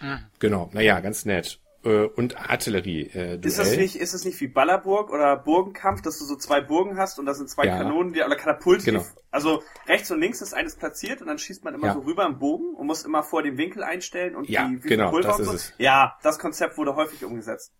Mhm. 0.00 0.18
Genau, 0.38 0.70
naja, 0.72 1.00
ganz 1.00 1.24
nett 1.24 1.60
äh, 1.84 2.04
und 2.04 2.36
Artillerie. 2.36 3.02
Äh, 3.12 3.40
ist 3.42 3.58
das 3.58 3.76
nicht, 3.76 3.96
ist 3.96 4.14
das 4.14 4.24
nicht 4.24 4.40
wie 4.40 4.48
Ballerburg 4.48 5.10
oder 5.10 5.36
Burgenkampf, 5.36 6.02
dass 6.02 6.18
du 6.18 6.24
so 6.24 6.36
zwei 6.36 6.60
Burgen 6.60 6.98
hast 6.98 7.18
und 7.18 7.26
da 7.26 7.34
sind 7.34 7.48
zwei 7.48 7.66
ja. 7.66 7.78
Kanonen, 7.78 8.12
die 8.12 8.20
oder 8.22 8.36
Katapulte, 8.36 8.84
genau. 8.84 9.04
also 9.30 9.62
rechts 9.86 10.10
und 10.10 10.20
links 10.20 10.42
ist 10.42 10.52
eines 10.52 10.76
platziert 10.76 11.20
und 11.20 11.28
dann 11.28 11.38
schießt 11.38 11.64
man 11.64 11.74
immer 11.74 11.88
ja. 11.88 11.94
so 11.94 12.00
rüber 12.00 12.26
im 12.26 12.38
Bogen 12.38 12.74
und 12.74 12.86
muss 12.86 13.04
immer 13.04 13.22
vor 13.22 13.42
dem 13.42 13.56
Winkel 13.58 13.82
einstellen 13.82 14.36
und 14.36 14.48
ja, 14.48 14.68
die 14.68 14.84
wie 14.84 14.88
genau, 14.88 15.10
Pulver 15.10 15.28
das 15.28 15.38
und 15.38 15.42
ist 15.42 15.50
so. 15.50 15.54
es. 15.56 15.74
Ja, 15.78 16.18
das 16.22 16.38
Konzept 16.38 16.76
wurde 16.78 16.96
häufig 16.96 17.24
umgesetzt. 17.24 17.72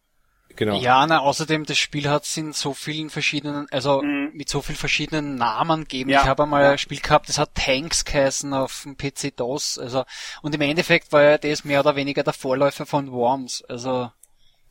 Genau. 0.56 0.78
Ja, 0.78 1.06
na, 1.06 1.20
außerdem 1.20 1.64
das 1.64 1.78
Spiel 1.78 2.08
hat 2.10 2.24
es 2.24 2.36
in 2.36 2.52
so 2.52 2.74
vielen 2.74 3.08
verschiedenen, 3.08 3.66
also 3.70 4.02
Mhm. 4.02 4.30
mit 4.34 4.48
so 4.48 4.60
vielen 4.60 4.76
verschiedenen 4.76 5.36
Namen 5.36 5.82
gegeben. 5.82 6.10
Ja. 6.10 6.20
Ich 6.22 6.26
habe 6.28 6.42
einmal 6.42 6.62
Ja. 6.64 6.70
ein 6.72 6.78
Spiel 6.78 7.00
gehabt, 7.00 7.28
das 7.28 7.38
hat 7.38 7.54
Tanks 7.54 8.04
geheißen 8.04 8.52
auf 8.52 8.82
dem 8.84 8.96
PC 8.96 9.30
DOS, 9.36 9.78
also 9.78 10.04
und 10.42 10.54
im 10.54 10.60
Endeffekt 10.60 11.12
war 11.12 11.22
ja 11.22 11.38
das 11.38 11.64
mehr 11.64 11.80
oder 11.80 11.96
weniger 11.96 12.22
der 12.22 12.32
Vorläufer 12.34 12.84
von 12.84 13.10
Worms, 13.10 13.62
also 13.68 14.10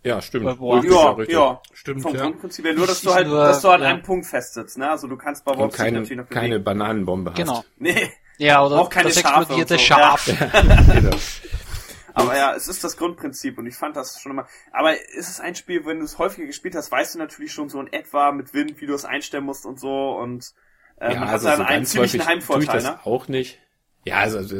Ja, 0.04 0.22
stimmt. 0.22 0.46
Bei 0.46 0.58
Worms. 0.60 0.86
Ja, 0.90 1.10
richtig. 1.12 1.36
ja. 1.36 1.62
Stimmt, 1.74 2.02
Vom 2.04 2.16
ja. 2.16 2.22
Grundprinzip 2.22 2.64
her 2.66 2.74
nur, 2.74 2.88
dass 2.88 3.02
du 3.02 3.14
halt, 3.14 3.28
nur- 3.28 3.44
dass 3.44 3.62
du 3.62 3.70
an 3.70 3.82
ja. 3.82 3.90
einem 3.90 4.02
Punkt 4.02 4.26
festsitzt, 4.28 4.78
ne? 4.78 4.90
Also 4.90 5.08
du 5.08 5.18
kannst 5.18 5.44
bei 5.44 5.58
Wolfs 5.58 5.76
keine, 5.76 6.00
natürlich 6.02 6.18
noch 6.18 6.30
keine. 6.30 6.60
Bananenbombe 6.60 7.32
hast. 7.32 7.38
genau. 7.38 7.64
Nee, 7.80 8.10
Ja, 8.38 8.64
oder 8.66 8.80
Auch 8.80 8.90
keine 8.90 9.10
das 9.10 9.20
Schafe 9.20 9.40
explodierte 9.40 9.74
so, 9.74 9.80
Schaf. 9.84 10.26
genau. 10.94 11.18
Aber 12.14 12.36
ja, 12.36 12.56
es 12.56 12.68
ist 12.68 12.84
das 12.84 12.98
Grundprinzip 12.98 13.57
und 13.57 13.68
ich 13.68 13.76
fand 13.76 13.95
das 13.95 14.19
schon 14.19 14.31
immer. 14.31 14.48
Aber 14.72 14.94
ist 14.94 15.30
es 15.30 15.40
ein 15.40 15.56
Spiel, 15.56 15.86
wenn 15.86 15.99
du 15.99 16.06
es 16.06 16.18
häufiger 16.18 16.48
gespielt 16.48 16.76
hast, 16.76 16.91
weißt 16.91 17.15
du 17.15 17.19
natürlich 17.19 17.52
schon 17.53 17.69
so 17.69 17.80
in 17.80 17.91
etwa 17.91 18.31
mit 18.31 18.53
Wind, 18.53 18.80
wie 18.81 18.86
du 18.86 18.94
es 18.94 19.06
einstellen 19.06 19.45
musst 19.45 19.65
und 19.65 19.80
so 19.80 20.11
und 20.11 20.53
äh, 20.99 21.14
Ja, 21.14 21.19
man 21.19 21.30
also 21.30 21.49
hat 21.49 21.57
so 21.57 21.64
dann 21.64 21.68
einen 21.68 21.80
ganz 21.80 21.91
ziemlichen 21.91 22.19
häufig 22.19 22.45
tue 22.45 22.61
ich 22.64 22.69
Heimvorteil, 22.69 22.76
das 22.76 22.84
ne? 22.84 22.99
auch 23.06 23.27
nicht. 23.27 23.60
Ja, 24.06 24.19
also, 24.19 24.38
also 24.38 24.56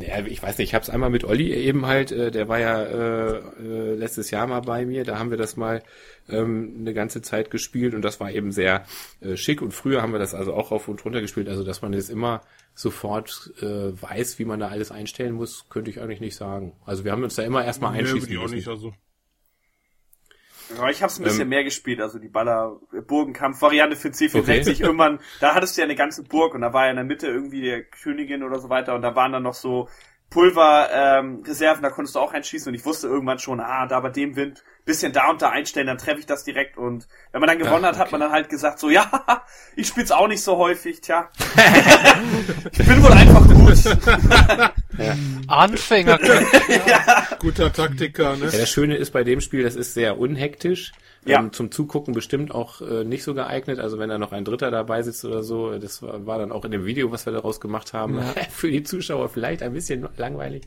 ja, 0.00 0.24
ich 0.24 0.42
weiß 0.42 0.58
nicht, 0.58 0.70
ich 0.70 0.74
habe 0.74 0.82
es 0.82 0.90
einmal 0.90 1.10
mit 1.10 1.24
Olli 1.24 1.52
eben 1.52 1.86
halt, 1.86 2.10
äh, 2.12 2.30
der 2.30 2.48
war 2.48 2.58
ja 2.58 2.82
äh, 2.82 3.36
äh, 3.60 3.94
letztes 3.94 4.30
Jahr 4.30 4.46
mal 4.46 4.60
bei 4.60 4.86
mir, 4.86 5.04
da 5.04 5.18
haben 5.18 5.30
wir 5.30 5.36
das 5.36 5.56
mal 5.56 5.82
ähm, 6.30 6.76
eine 6.80 6.94
ganze 6.94 7.20
Zeit 7.20 7.50
gespielt 7.50 7.94
und 7.94 8.02
das 8.02 8.20
war 8.20 8.30
eben 8.30 8.52
sehr 8.52 8.86
äh, 9.20 9.36
schick 9.36 9.60
und 9.60 9.72
früher 9.72 10.00
haben 10.00 10.12
wir 10.12 10.18
das 10.18 10.34
also 10.34 10.54
auch 10.54 10.70
rauf 10.70 10.88
und 10.88 11.04
runter 11.04 11.20
gespielt, 11.20 11.48
also 11.48 11.62
dass 11.62 11.82
man 11.82 11.92
jetzt 11.92 12.08
immer 12.08 12.42
sofort 12.74 13.52
äh, 13.62 14.00
weiß, 14.00 14.38
wie 14.38 14.44
man 14.44 14.60
da 14.60 14.68
alles 14.68 14.90
einstellen 14.92 15.34
muss, 15.34 15.68
könnte 15.68 15.90
ich 15.90 16.00
eigentlich 16.00 16.20
nicht 16.20 16.36
sagen. 16.36 16.76
Also 16.84 17.04
wir 17.04 17.12
haben 17.12 17.22
uns 17.22 17.34
da 17.36 17.42
immer 17.44 17.64
erstmal 17.64 17.92
Nee, 17.92 18.00
einschießen 18.00 18.20
würde 18.20 18.32
ich 18.32 18.38
auch 18.38 18.48
müssen. 18.48 18.54
nicht, 18.54 18.68
also. 18.68 18.94
Ja, 20.68 20.88
ich 20.88 21.02
habe 21.02 21.12
es 21.12 21.18
ein 21.18 21.24
bisschen 21.24 21.42
Ähm, 21.42 21.48
mehr 21.48 21.62
gespielt, 21.62 22.00
also 22.00 22.18
die 22.18 22.28
Baller 22.28 22.80
Burgenkampf 23.06 23.60
Variante 23.60 23.96
für 23.96 24.10
C64 24.12 24.80
irgendwann, 24.80 25.20
da 25.38 25.54
hattest 25.54 25.76
du 25.76 25.82
ja 25.82 25.84
eine 25.84 25.94
ganze 25.94 26.22
Burg 26.24 26.54
und 26.54 26.62
da 26.62 26.72
war 26.72 26.84
ja 26.84 26.90
in 26.90 26.96
der 26.96 27.04
Mitte 27.04 27.26
irgendwie 27.26 27.60
der 27.60 27.84
Königin 27.84 28.42
oder 28.42 28.58
so 28.58 28.70
weiter 28.70 28.94
und 28.94 29.02
da 29.02 29.14
waren 29.14 29.32
dann 29.32 29.42
noch 29.42 29.54
so 29.54 29.88
Pulverreserven, 30.34 31.36
ähm, 31.38 31.44
Reserven, 31.46 31.82
da 31.84 31.90
konntest 31.90 32.16
du 32.16 32.18
auch 32.18 32.32
einschießen 32.32 32.68
und 32.68 32.74
ich 32.74 32.84
wusste 32.84 33.06
irgendwann 33.06 33.38
schon, 33.38 33.60
ah, 33.60 33.86
da 33.86 34.00
bei 34.00 34.10
dem 34.10 34.34
Wind 34.34 34.64
bisschen 34.84 35.12
da 35.12 35.30
und 35.30 35.40
da 35.40 35.50
einstellen, 35.50 35.86
dann 35.86 35.96
treffe 35.96 36.18
ich 36.18 36.26
das 36.26 36.42
direkt 36.42 36.76
und 36.76 37.06
wenn 37.30 37.40
man 37.40 37.48
dann 37.48 37.58
gewonnen 37.58 37.84
Ah, 37.84 37.88
hat, 37.88 37.98
hat 37.98 38.08
okay. 38.08 38.12
man 38.12 38.20
dann 38.20 38.32
halt 38.32 38.48
gesagt 38.48 38.80
so, 38.80 38.90
ja, 38.90 39.08
ich 39.76 39.86
spiel's 39.86 40.10
auch 40.10 40.26
nicht 40.26 40.42
so 40.42 40.56
häufig, 40.56 41.00
tja. 41.00 41.30
ich 42.72 42.84
bin 42.84 43.02
wohl 43.02 43.12
einfach 43.12 43.46
gut. 43.48 43.78
Anfänger. 45.46 46.18
Guter 47.38 47.72
Taktiker, 47.72 48.36
ne? 48.36 48.46
Ja, 48.46 48.58
das 48.58 48.70
Schöne 48.70 48.96
ist 48.96 49.12
bei 49.12 49.22
dem 49.22 49.40
Spiel, 49.40 49.62
das 49.62 49.76
ist 49.76 49.94
sehr 49.94 50.18
unhektisch. 50.18 50.92
Ja. 51.26 51.40
Ähm, 51.40 51.52
zum 51.52 51.70
Zugucken 51.70 52.12
bestimmt 52.12 52.54
auch 52.54 52.80
äh, 52.82 53.04
nicht 53.04 53.24
so 53.24 53.34
geeignet. 53.34 53.78
Also 53.78 53.98
wenn 53.98 54.08
da 54.08 54.18
noch 54.18 54.32
ein 54.32 54.44
Dritter 54.44 54.70
dabei 54.70 55.02
sitzt 55.02 55.24
oder 55.24 55.42
so, 55.42 55.78
das 55.78 56.02
war, 56.02 56.26
war 56.26 56.38
dann 56.38 56.52
auch 56.52 56.64
in 56.64 56.70
dem 56.70 56.84
Video, 56.84 57.10
was 57.10 57.24
wir 57.26 57.32
daraus 57.32 57.60
gemacht 57.60 57.92
haben, 57.92 58.20
für 58.50 58.70
die 58.70 58.82
Zuschauer 58.82 59.28
vielleicht 59.28 59.62
ein 59.62 59.72
bisschen 59.72 60.06
langweilig. 60.16 60.64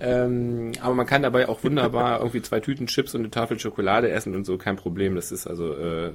ähm, 0.00 0.72
aber 0.80 0.94
man 0.94 1.06
kann 1.06 1.22
dabei 1.22 1.48
auch 1.48 1.62
wunderbar 1.62 2.18
irgendwie 2.20 2.42
zwei 2.42 2.60
Tüten 2.60 2.86
Chips 2.86 3.14
und 3.14 3.20
eine 3.20 3.30
Tafel 3.30 3.58
Schokolade 3.58 4.10
essen 4.10 4.34
und 4.34 4.44
so, 4.44 4.58
kein 4.58 4.76
Problem. 4.76 5.14
Das 5.14 5.30
ist 5.30 5.46
also 5.46 5.72
äh, 5.74 6.10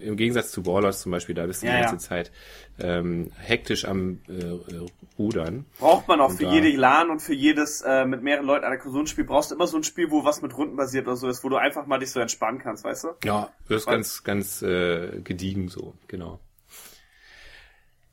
im 0.00 0.16
Gegensatz 0.16 0.50
zu 0.50 0.66
Warlords 0.66 1.00
zum 1.00 1.12
Beispiel, 1.12 1.34
da 1.34 1.46
bist 1.46 1.62
du 1.62 1.66
Ja, 1.66 1.72
die 1.76 1.82
ja. 1.82 1.86
ganze 1.90 2.06
Zeit 2.08 2.32
ähm, 2.78 3.30
hektisch 3.38 3.84
am 3.84 4.20
äh, 4.28 4.32
äh, 4.32 4.86
Rudern. 5.18 5.64
Braucht 5.78 6.08
man 6.08 6.20
auch 6.20 6.30
Und 6.30 6.36
für 6.38 6.44
da- 6.44 6.52
jede 6.52 6.76
LAN 6.76 7.10
und 7.10 7.20
für 7.20 7.34
jedes 7.34 7.82
äh, 7.82 8.04
mit 8.04 8.22
mehreren 8.22 8.46
Leuten 8.46 8.64
an 8.64 8.72
der 8.72 9.06
spiel 9.06 9.24
brauchst 9.24 9.50
du 9.50 9.54
immer 9.54 9.66
so 9.66 9.76
ein 9.76 9.84
Spiel, 9.84 10.10
wo 10.10 10.24
was 10.24 10.42
mit 10.42 10.56
Runden 10.56 10.76
basiert 10.76 11.06
oder 11.06 11.16
so 11.16 11.28
ist, 11.28 11.44
wo 11.44 11.48
du 11.48 11.56
einfach 11.56 11.86
mal 11.86 11.98
dich 11.98 12.10
so 12.10 12.18
entspannen 12.20 12.60
kannst, 12.60 12.84
weißt 12.84 13.04
du? 13.04 13.08
Ja, 13.24 13.52
das 13.68 13.82
ist 13.82 13.86
ganz, 13.86 14.24
ganz 14.24 14.62
äh, 14.62 15.20
gediegen 15.22 15.68
so, 15.68 15.94
genau. 16.08 16.40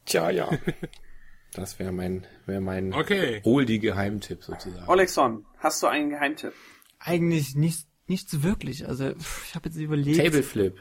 Tja, 0.05 0.29
ja. 0.29 0.49
Das 1.53 1.79
wäre 1.79 1.91
mein, 1.91 2.25
wäre 2.45 2.61
mein 2.61 2.93
Okay. 2.93 3.41
Oldie-Geheimtipp 3.43 4.41
sozusagen. 4.41 4.87
Olexon, 4.87 5.45
hast 5.57 5.83
du 5.83 5.87
einen 5.87 6.09
Geheimtipp? 6.11 6.53
Eigentlich 6.97 7.55
nicht, 7.55 7.87
nicht 8.07 8.29
so 8.29 8.41
wirklich. 8.41 8.87
Also 8.87 9.09
ich 9.09 9.53
habe 9.53 9.67
jetzt 9.67 9.75
überlegt. 9.77 10.17
Tableflip. 10.17 10.79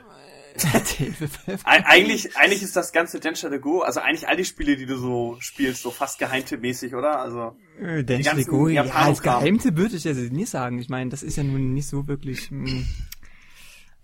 Eig 1.64 1.84
eigentlich, 1.86 2.36
eigentlich 2.36 2.62
ist 2.62 2.76
das 2.76 2.92
ganze 2.92 3.20
Densha 3.20 3.48
to 3.48 3.58
Go, 3.58 3.80
also 3.80 4.00
eigentlich 4.00 4.28
all 4.28 4.36
die 4.36 4.44
Spiele, 4.44 4.76
die 4.76 4.86
du 4.86 4.96
so 4.96 5.36
spielst, 5.40 5.82
so 5.82 5.90
fast 5.90 6.18
Geheimtipp-mäßig, 6.20 6.94
oder? 6.94 7.20
Also, 7.20 7.56
Äh, 7.80 8.04
Dance 8.04 8.24
ganzen 8.24 8.38
Lego, 8.38 8.68
ja, 8.68 8.84
als. 8.84 9.22
Geheimtipp 9.22 9.76
würde 9.76 9.96
ich 9.96 10.04
jetzt 10.04 10.32
nicht 10.32 10.50
sagen. 10.50 10.78
Ich 10.78 10.88
meine, 10.88 11.10
das 11.10 11.22
ist 11.22 11.36
ja 11.36 11.44
nun 11.44 11.72
nicht 11.72 11.88
so 11.88 12.06
wirklich. 12.06 12.50
Mh, 12.50 12.84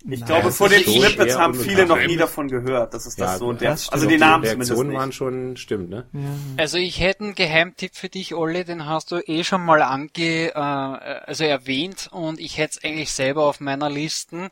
ich 0.09 0.19
nein. 0.19 0.27
glaube, 0.27 0.51
vor 0.51 0.69
den 0.69 0.83
Snippets 0.83 1.37
haben 1.37 1.55
viele 1.55 1.85
noch 1.85 1.99
nie 1.99 2.15
davon 2.15 2.47
gehört. 2.47 2.93
Das 2.93 3.07
ist 3.07 3.19
das 3.19 3.31
Ja, 3.31 3.37
so. 3.39 3.47
Und 3.47 3.61
der, 3.61 3.71
das 3.71 3.89
also 3.89 4.07
die 4.07 4.17
Namen 4.17 4.43
die 4.43 4.49
zumindest 4.49 4.71
Reaktionen 4.71 4.97
waren 4.97 5.11
schon, 5.11 5.57
stimmt, 5.57 5.89
ne? 5.89 6.05
Ja. 6.13 6.19
Also 6.57 6.77
ich 6.77 6.99
hätte 6.99 7.23
einen 7.25 7.35
Geheimtipp 7.35 7.95
für 7.95 8.07
dich, 8.07 8.35
Olli, 8.35 8.63
den 8.63 8.85
hast 8.85 9.11
du 9.11 9.17
eh 9.27 9.43
schon 9.43 9.65
mal 9.65 9.81
ange, 9.81 10.09
äh, 10.15 10.51
also 10.53 11.43
erwähnt 11.43 12.09
und 12.11 12.39
ich 12.39 12.57
hätte 12.57 12.77
es 12.77 12.83
eigentlich 12.83 13.11
selber 13.11 13.45
auf 13.45 13.59
meiner 13.59 13.89
Listen. 13.89 14.49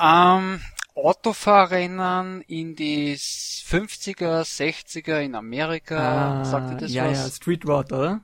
Ähm, 0.00 0.60
Autofahrrennen 0.94 2.42
in 2.42 2.74
die 2.74 3.14
50er, 3.16 4.42
60er 4.42 5.20
in 5.20 5.34
Amerika. 5.34 6.44
Sagt 6.44 6.70
ihr 6.72 6.76
das 6.76 6.90
Ah, 6.90 6.94
ja, 6.94 7.10
was? 7.10 7.18
ja, 7.18 7.30
Street 7.30 7.66
Rod, 7.66 7.92
oder? 7.92 8.20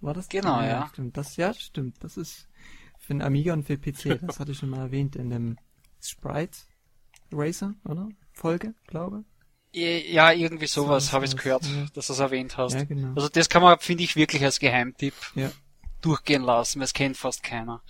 War 0.00 0.14
das? 0.14 0.28
Genau, 0.28 0.60
ja. 0.60 0.88
Stimmt. 0.92 1.16
Das, 1.16 1.36
ja, 1.36 1.52
stimmt. 1.54 1.96
Das 2.02 2.16
ist 2.16 2.48
für 2.98 3.14
den 3.14 3.22
Amiga 3.22 3.52
und 3.52 3.64
für 3.64 3.76
PC. 3.78 4.20
Das 4.26 4.38
hatte 4.40 4.52
ich 4.52 4.58
schon 4.58 4.70
mal 4.70 4.80
erwähnt 4.80 5.16
in 5.16 5.30
dem 5.30 5.58
Sprite 6.00 6.58
Racer, 7.32 7.74
oder? 7.84 8.08
Folge, 8.32 8.74
glaube. 8.86 9.24
Ja, 9.72 10.32
irgendwie 10.32 10.66
sowas 10.66 11.12
habe 11.12 11.24
ich 11.26 11.36
gehört, 11.36 11.64
ja. 11.66 11.86
dass 11.92 12.06
du 12.06 12.12
es 12.14 12.18
erwähnt 12.18 12.56
hast. 12.56 12.74
Ja, 12.74 12.84
genau. 12.84 13.14
Also 13.14 13.28
das 13.28 13.48
kann 13.48 13.62
man, 13.62 13.78
finde 13.80 14.02
ich, 14.04 14.16
wirklich 14.16 14.42
als 14.42 14.58
Geheimtipp 14.60 15.14
Ja. 15.34 15.50
durchgehen 16.00 16.42
lassen, 16.42 16.78
weil 16.80 16.84
es 16.86 16.94
kennt 16.94 17.16
fast 17.16 17.42
keiner. 17.42 17.82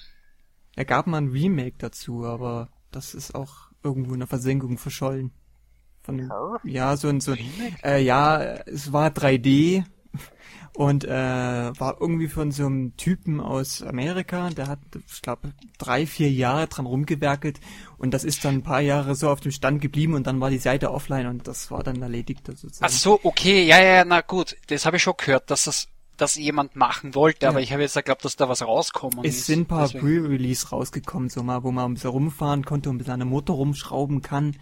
Er 0.74 0.84
gab 0.84 1.06
mal 1.06 1.18
ein 1.18 1.28
Remake 1.28 1.76
dazu, 1.78 2.24
aber 2.24 2.68
das 2.90 3.14
ist 3.14 3.34
auch 3.34 3.68
irgendwo 3.82 4.14
in 4.14 4.20
der 4.20 4.28
Versenkung 4.28 4.78
verschollen. 4.78 5.32
Von 6.02 6.18
dem, 6.18 6.32
ja, 6.64 6.96
so 6.96 7.08
ein, 7.08 7.20
so 7.20 7.34
äh, 7.84 8.02
ja, 8.02 8.40
es 8.40 8.92
war 8.92 9.10
3D 9.10 9.84
und 10.74 11.04
äh, 11.04 11.10
war 11.10 12.00
irgendwie 12.00 12.28
von 12.28 12.50
so 12.50 12.64
einem 12.64 12.96
Typen 12.96 13.40
aus 13.40 13.82
Amerika, 13.82 14.48
der 14.50 14.68
hat, 14.68 14.78
ich 15.06 15.20
glaube, 15.20 15.52
drei, 15.76 16.06
vier 16.06 16.30
Jahre 16.30 16.66
dran 16.66 16.86
rumgewerkelt 16.86 17.60
und 17.98 18.14
das 18.14 18.24
ist 18.24 18.44
dann 18.44 18.54
ein 18.54 18.62
paar 18.62 18.80
Jahre 18.80 19.14
so 19.16 19.28
auf 19.28 19.40
dem 19.40 19.52
Stand 19.52 19.82
geblieben 19.82 20.14
und 20.14 20.26
dann 20.26 20.40
war 20.40 20.48
die 20.48 20.58
Seite 20.58 20.92
offline 20.92 21.26
und 21.26 21.46
das 21.46 21.70
war 21.70 21.82
dann 21.82 22.00
erledigt 22.00 22.46
sozusagen. 22.46 22.86
Ach 22.86 22.96
so, 22.96 23.20
okay, 23.22 23.64
ja, 23.64 23.78
ja, 23.78 24.04
na 24.04 24.22
gut, 24.22 24.56
das 24.68 24.86
habe 24.86 24.96
ich 24.96 25.02
schon 25.02 25.14
gehört, 25.18 25.50
dass 25.50 25.64
das 25.64 25.88
dass 26.20 26.34
jemand 26.36 26.76
machen 26.76 27.14
wollte, 27.14 27.48
aber 27.48 27.58
Ja. 27.58 27.64
ich 27.64 27.72
habe 27.72 27.82
jetzt 27.82 27.94
geglaubt, 27.94 28.24
dass 28.24 28.36
da 28.36 28.48
was 28.48 28.62
rauskommen 28.62 29.24
Es 29.24 29.38
ist. 29.38 29.46
sind 29.46 29.60
ein 29.62 29.66
paar 29.66 29.88
Pre-Release 29.88 30.68
rausgekommen, 30.68 31.28
so 31.30 31.42
mal, 31.42 31.62
wo 31.62 31.70
man 31.72 31.86
ein 31.90 31.94
bisschen 31.94 32.10
rumfahren 32.10 32.64
konnte 32.64 32.90
und 32.90 32.96
ein 32.96 32.98
bisschen 32.98 33.14
an 33.14 33.20
der 33.20 33.26
Motor 33.26 33.56
rumschrauben 33.56 34.20
kann. 34.22 34.56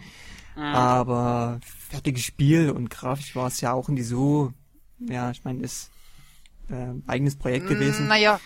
Ah. 0.55 0.73
Aber 0.73 1.59
fertiges 1.89 2.23
Spiel 2.23 2.71
und 2.71 2.89
grafisch 2.89 3.35
war 3.35 3.47
es 3.47 3.61
ja 3.61 3.73
auch 3.73 3.89
nicht 3.89 4.07
so, 4.07 4.53
ja, 4.99 5.29
ich 5.31 5.43
meine, 5.43 5.61
ist 5.63 5.91
äh, 6.69 6.93
eigenes 7.05 7.35
Projekt 7.37 7.67
gewesen. 7.67 8.07
Naja, 8.07 8.39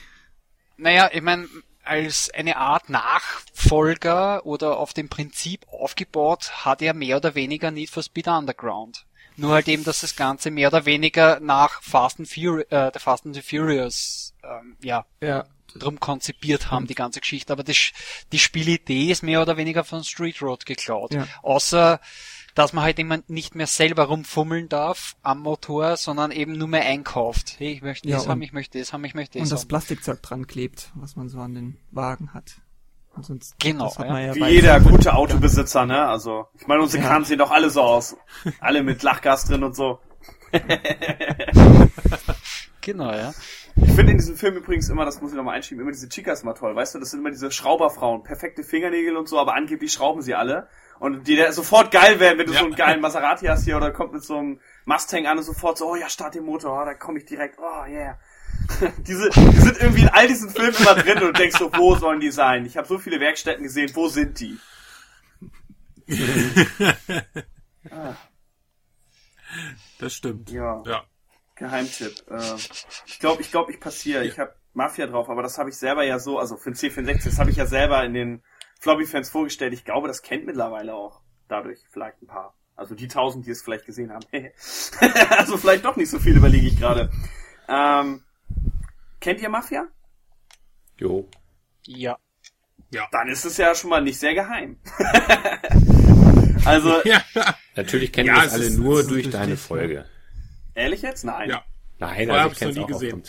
naja, 0.78 1.10
ich 1.14 1.22
meine, 1.22 1.48
als 1.84 2.30
eine 2.34 2.58
Art 2.58 2.90
Nachfolger 2.90 4.46
oder 4.46 4.78
auf 4.78 4.94
dem 4.94 5.10
Prinzip 5.10 5.66
aufgebaut, 5.72 6.52
hat 6.66 6.82
er 6.82 6.94
mehr 6.94 7.18
oder 7.18 7.36
weniger 7.36 7.72
Need 7.72 7.90
for 7.90 8.04
Speed 8.04 8.28
Underground. 8.28 9.06
Nur 9.38 9.54
halt 9.54 9.68
eben, 9.68 9.84
dass 9.84 10.02
das 10.02 10.16
Ganze 10.16 10.52
mehr 10.52 10.68
oder 10.68 10.86
weniger 10.86 11.40
nach 11.40 11.82
Fast 11.82 12.20
and 12.20 12.28
Furious, 12.30 12.66
äh, 12.70 12.92
der 12.92 13.00
Fast 13.02 13.26
and 13.26 13.36
the 13.36 13.42
Furious, 13.42 14.34
ähm, 14.44 14.76
ja, 14.82 15.06
Ja. 15.22 15.46
drum 15.74 16.00
konzipiert 16.00 16.70
haben, 16.70 16.86
die 16.88 16.96
ganze 16.96 17.22
Geschichte. 17.22 17.54
Aber 17.54 17.64
das, 17.64 17.92
die 18.32 18.40
Spielidee 18.40 19.10
ist 19.12 19.24
mehr 19.24 19.42
oder 19.42 19.58
weniger 19.58 19.84
von 19.84 20.04
Street 20.04 20.42
Road 20.42 20.66
geklaut. 20.66 21.14
Ja. 21.14 21.28
Außer, 21.44 22.00
dass 22.56 22.74
man 22.74 22.84
halt 22.84 23.00
immer 23.00 23.20
nicht 23.30 23.56
mehr 23.56 23.68
selber 23.68 24.04
rumfummeln 24.04 24.68
darf 24.68 25.16
am 25.24 25.40
Motor, 25.40 25.96
sondern 25.96 26.32
eben 26.32 26.58
nur 26.58 26.68
mehr 26.68 26.84
einkauft. 26.86 27.56
Hey, 27.60 27.72
ich 27.72 27.82
möchte 27.82 28.10
Ja, 28.10 28.18
das 28.18 28.26
und- 28.26 28.32
haben, 28.32 28.42
ich 28.42 28.52
möchte 28.52 28.78
das 28.80 28.92
haben, 28.92 29.06
ich 29.06 29.14
möchte 29.14 29.40
das 29.40 29.46
Und 29.48 29.52
das 29.54 29.62
haben. 29.62 29.68
Plastikzeug 29.70 30.22
dran 30.22 30.46
klebt, 30.48 30.90
was 30.96 31.16
man 31.16 31.30
so 31.30 31.40
an 31.40 31.54
den 31.56 31.78
Wagen 31.92 32.34
hat. 32.34 32.56
Und 33.16 33.26
sonst, 33.26 33.56
Genau, 33.60 33.86
das 33.86 34.00
hat 34.00 34.06
ja. 34.08 34.12
man 34.14 34.26
ja 34.26 34.36
Wie 34.36 34.46
jeder 34.46 34.80
gute 34.80 35.14
Autobesitzer, 35.14 35.86
ne? 35.86 36.08
Also, 36.08 36.48
ich 36.58 36.66
meine, 36.68 36.82
unsere 36.82 37.04
Ja. 37.04 37.24
Sehen 37.24 37.40
doch 37.40 37.52
alle 37.52 37.70
so 37.70 37.82
aus. 37.82 38.16
Alle 38.60 38.84
mit 38.84 39.04
Lachgas 39.04 39.46
drin 39.46 39.64
und 39.64 39.76
so. 39.76 40.00
Genau, 42.82 43.12
ja. 43.12 43.32
Ich 43.76 43.92
finde 43.94 44.12
in 44.14 44.18
diesem 44.18 44.36
Film 44.36 44.56
übrigens 44.56 44.90
immer, 44.90 45.06
das 45.06 45.22
muss 45.22 45.32
ich 45.32 45.38
nochmal 45.38 45.56
einschieben, 45.56 45.82
immer 45.84 45.92
diese 45.92 46.10
Chicas 46.10 46.44
mal 46.44 46.54
toll, 46.56 46.76
weißt 46.76 46.96
du? 46.96 47.00
Das 47.00 47.12
sind 47.12 47.20
immer 47.20 47.30
diese 47.30 47.52
Schrauberfrauen, 47.52 48.24
perfekte 48.24 48.64
Fingernägel 48.64 49.16
und 49.16 49.30
so, 49.30 49.40
aber 49.40 49.54
angeblich 49.54 49.94
schrauben 49.94 50.22
sie 50.24 50.34
alle. 50.34 50.68
Und 51.00 51.28
die 51.28 51.36
da 51.36 51.52
sofort 51.52 51.92
geil 51.92 52.20
werden, 52.20 52.40
wenn 52.40 52.48
du 52.48 52.54
Ja. 52.54 52.60
so 52.60 52.66
einen 52.66 52.76
geilen 52.76 53.00
Maserati 53.02 53.46
hast 53.46 53.66
hier 53.66 53.78
oder 53.78 53.92
kommt 53.92 54.14
mit 54.14 54.24
so 54.24 54.36
einem 54.38 54.60
Mustang 54.86 55.26
an 55.28 55.38
und 55.38 55.44
sofort 55.44 55.78
so, 55.78 55.92
oh 55.92 55.96
ja, 55.96 56.10
start 56.10 56.36
den 56.36 56.44
Motor, 56.46 56.82
oh, 56.82 56.86
da 56.86 56.94
komme 56.96 57.20
ich 57.20 57.26
direkt, 57.26 57.60
oh 57.60 57.86
yeah. 57.88 58.18
diese, 59.08 59.30
die 59.30 59.58
sind 59.58 59.78
irgendwie 59.80 60.02
in 60.02 60.10
all 60.10 60.28
diesen 60.28 60.50
Filmen 60.50 60.76
immer 60.76 60.96
drin 60.96 61.18
und 61.18 61.24
du 61.24 61.34
denkst 61.34 61.58
so, 61.58 61.72
wo 61.74 61.96
sollen 61.96 62.20
die 62.20 62.32
sein? 62.32 62.66
Ich 62.66 62.78
habe 62.78 62.88
so 62.88 62.98
viele 62.98 63.20
Werkstätten 63.20 63.64
gesehen, 63.64 63.92
wo 63.94 64.08
sind 64.08 64.40
die? 64.40 64.58
Das 70.00 70.14
stimmt. 70.14 70.50
Ja. 70.50 70.82
Ja. 70.86 71.04
Geheimtipp. 71.56 72.24
Äh, 72.30 72.56
ich 73.06 73.20
glaube, 73.20 73.42
ich 73.42 73.52
glaube, 73.52 73.72
ich 73.72 73.80
passiere. 73.80 74.26
Ich 74.26 74.40
habe 74.40 74.56
Mafia 74.74 75.08
drauf, 75.08 75.30
aber 75.30 75.44
das 75.44 75.58
habe 75.58 75.70
ich 75.70 75.78
selber 75.78 76.04
ja 76.04 76.20
so, 76.20 76.40
also 76.40 76.58
für 76.58 76.72
den 76.72 76.76
C64, 76.76 77.24
das 77.26 77.40
habe 77.40 77.52
ich 77.52 77.58
ja 77.58 77.66
selber 77.66 78.04
in 78.04 78.14
den 78.14 78.44
Floppy-Fans 78.80 79.30
vorgestellt. 79.30 79.74
Ich 79.74 79.86
glaube, 79.86 80.08
das 80.08 80.22
kennt 80.22 80.46
mittlerweile 80.46 80.96
auch 80.96 81.22
dadurch 81.48 81.80
vielleicht 81.92 82.22
ein 82.22 82.28
paar. 82.28 82.56
Also 82.76 82.96
die 82.96 83.08
tausend, 83.08 83.46
die 83.46 83.52
es 83.52 83.62
vielleicht 83.62 83.86
gesehen 83.86 84.12
haben. 84.12 84.26
also 85.30 85.58
vielleicht 85.58 85.86
doch 85.86 85.98
nicht 85.98 86.10
so 86.10 86.20
viel, 86.20 86.38
überlege 86.38 86.66
ich 86.66 86.80
gerade. 86.80 87.12
Ähm, 87.68 88.24
kennt 89.22 89.40
ihr 89.42 89.50
Mafia? 89.50 89.88
Jo. 90.98 91.30
Ja. 91.86 92.18
Dann 93.12 93.30
ist 93.30 93.46
es 93.46 93.56
ja 93.56 93.74
schon 93.74 93.90
mal 93.90 94.02
nicht 94.02 94.20
sehr 94.20 94.34
geheim. 94.34 94.78
also, 96.66 97.02
Ja. 97.06 97.24
Natürlich 97.76 98.12
kennen 98.12 98.28
Ja, 98.28 98.36
wir 98.42 98.44
es 98.48 98.54
alle 98.54 98.66
ist- 98.66 98.78
nur 98.78 99.04
durch 99.08 99.30
deine 99.30 99.56
Folge. 99.58 100.06
ehrlich 100.76 101.02
jetzt? 101.02 101.24
Nein. 101.24 101.50
ja. 101.50 101.64
Nein, 102.00 102.28
Vorher 102.28 102.34
also 102.34 102.44
hab 102.44 102.46
ich 102.48 102.52
ich's 102.54 102.60
kenne 102.60 102.72
es 102.72 102.78
noch 102.78 102.84
auch, 102.84 102.88
nie 102.90 102.94
auch 102.96 103.00
gesehen. 103.00 103.12
vom 103.12 103.22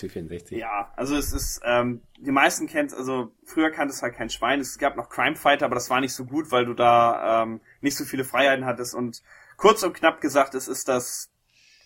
C64. 0.49 0.57
Ja, 0.57 0.93
also 0.97 1.15
es 1.17 1.33
ist, 1.35 1.61
ähm, 1.63 2.01
die 2.19 2.31
meisten 2.31 2.67
kennt 2.67 2.95
also 2.95 3.31
früher 3.45 3.71
kannte 3.71 3.93
es 3.95 4.01
halt 4.03 4.15
kein 4.15 4.31
Schwein. 4.31 4.61
Es 4.61 4.79
gab 4.79 4.97
noch 4.97 5.11
Crime 5.11 5.37
Fighter, 5.37 5.67
aber 5.67 5.75
das 5.75 5.91
war 5.91 6.01
nicht 6.01 6.15
so 6.15 6.25
gut, 6.25 6.51
weil 6.51 6.65
du 6.65 6.73
da 6.73 7.43
ähm, 7.43 7.61
nicht 7.83 7.97
so 7.99 8.05
viele 8.05 8.25
Freiheiten 8.25 8.65
hattest. 8.65 8.95
Und 8.95 9.23
kurz 9.59 9.83
und 9.83 9.93
knapp 9.93 10.23
gesagt, 10.23 10.55
es 10.55 10.69
ist 10.69 10.89
das 10.89 11.31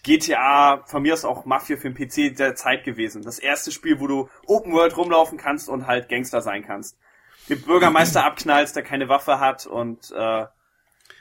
GTA, 0.06 0.84
von 0.86 1.02
mir 1.02 1.14
ist 1.14 1.24
auch 1.24 1.46
Mafia 1.46 1.76
für 1.76 1.90
den 1.90 1.94
PC 1.94 2.36
der 2.36 2.54
Zeit 2.54 2.84
gewesen. 2.84 3.22
Das 3.22 3.40
erste 3.40 3.72
Spiel, 3.72 3.98
wo 3.98 4.06
du 4.06 4.28
Open 4.46 4.72
World 4.72 4.96
rumlaufen 4.96 5.36
kannst 5.36 5.68
und 5.68 5.88
halt 5.88 6.08
Gangster 6.08 6.42
sein 6.42 6.64
kannst. 6.64 6.96
Den 7.48 7.60
Bürgermeister 7.60 8.24
abknallst, 8.24 8.76
der 8.76 8.84
keine 8.84 9.08
Waffe 9.08 9.40
hat 9.40 9.66
und 9.66 10.12
äh, 10.12 10.46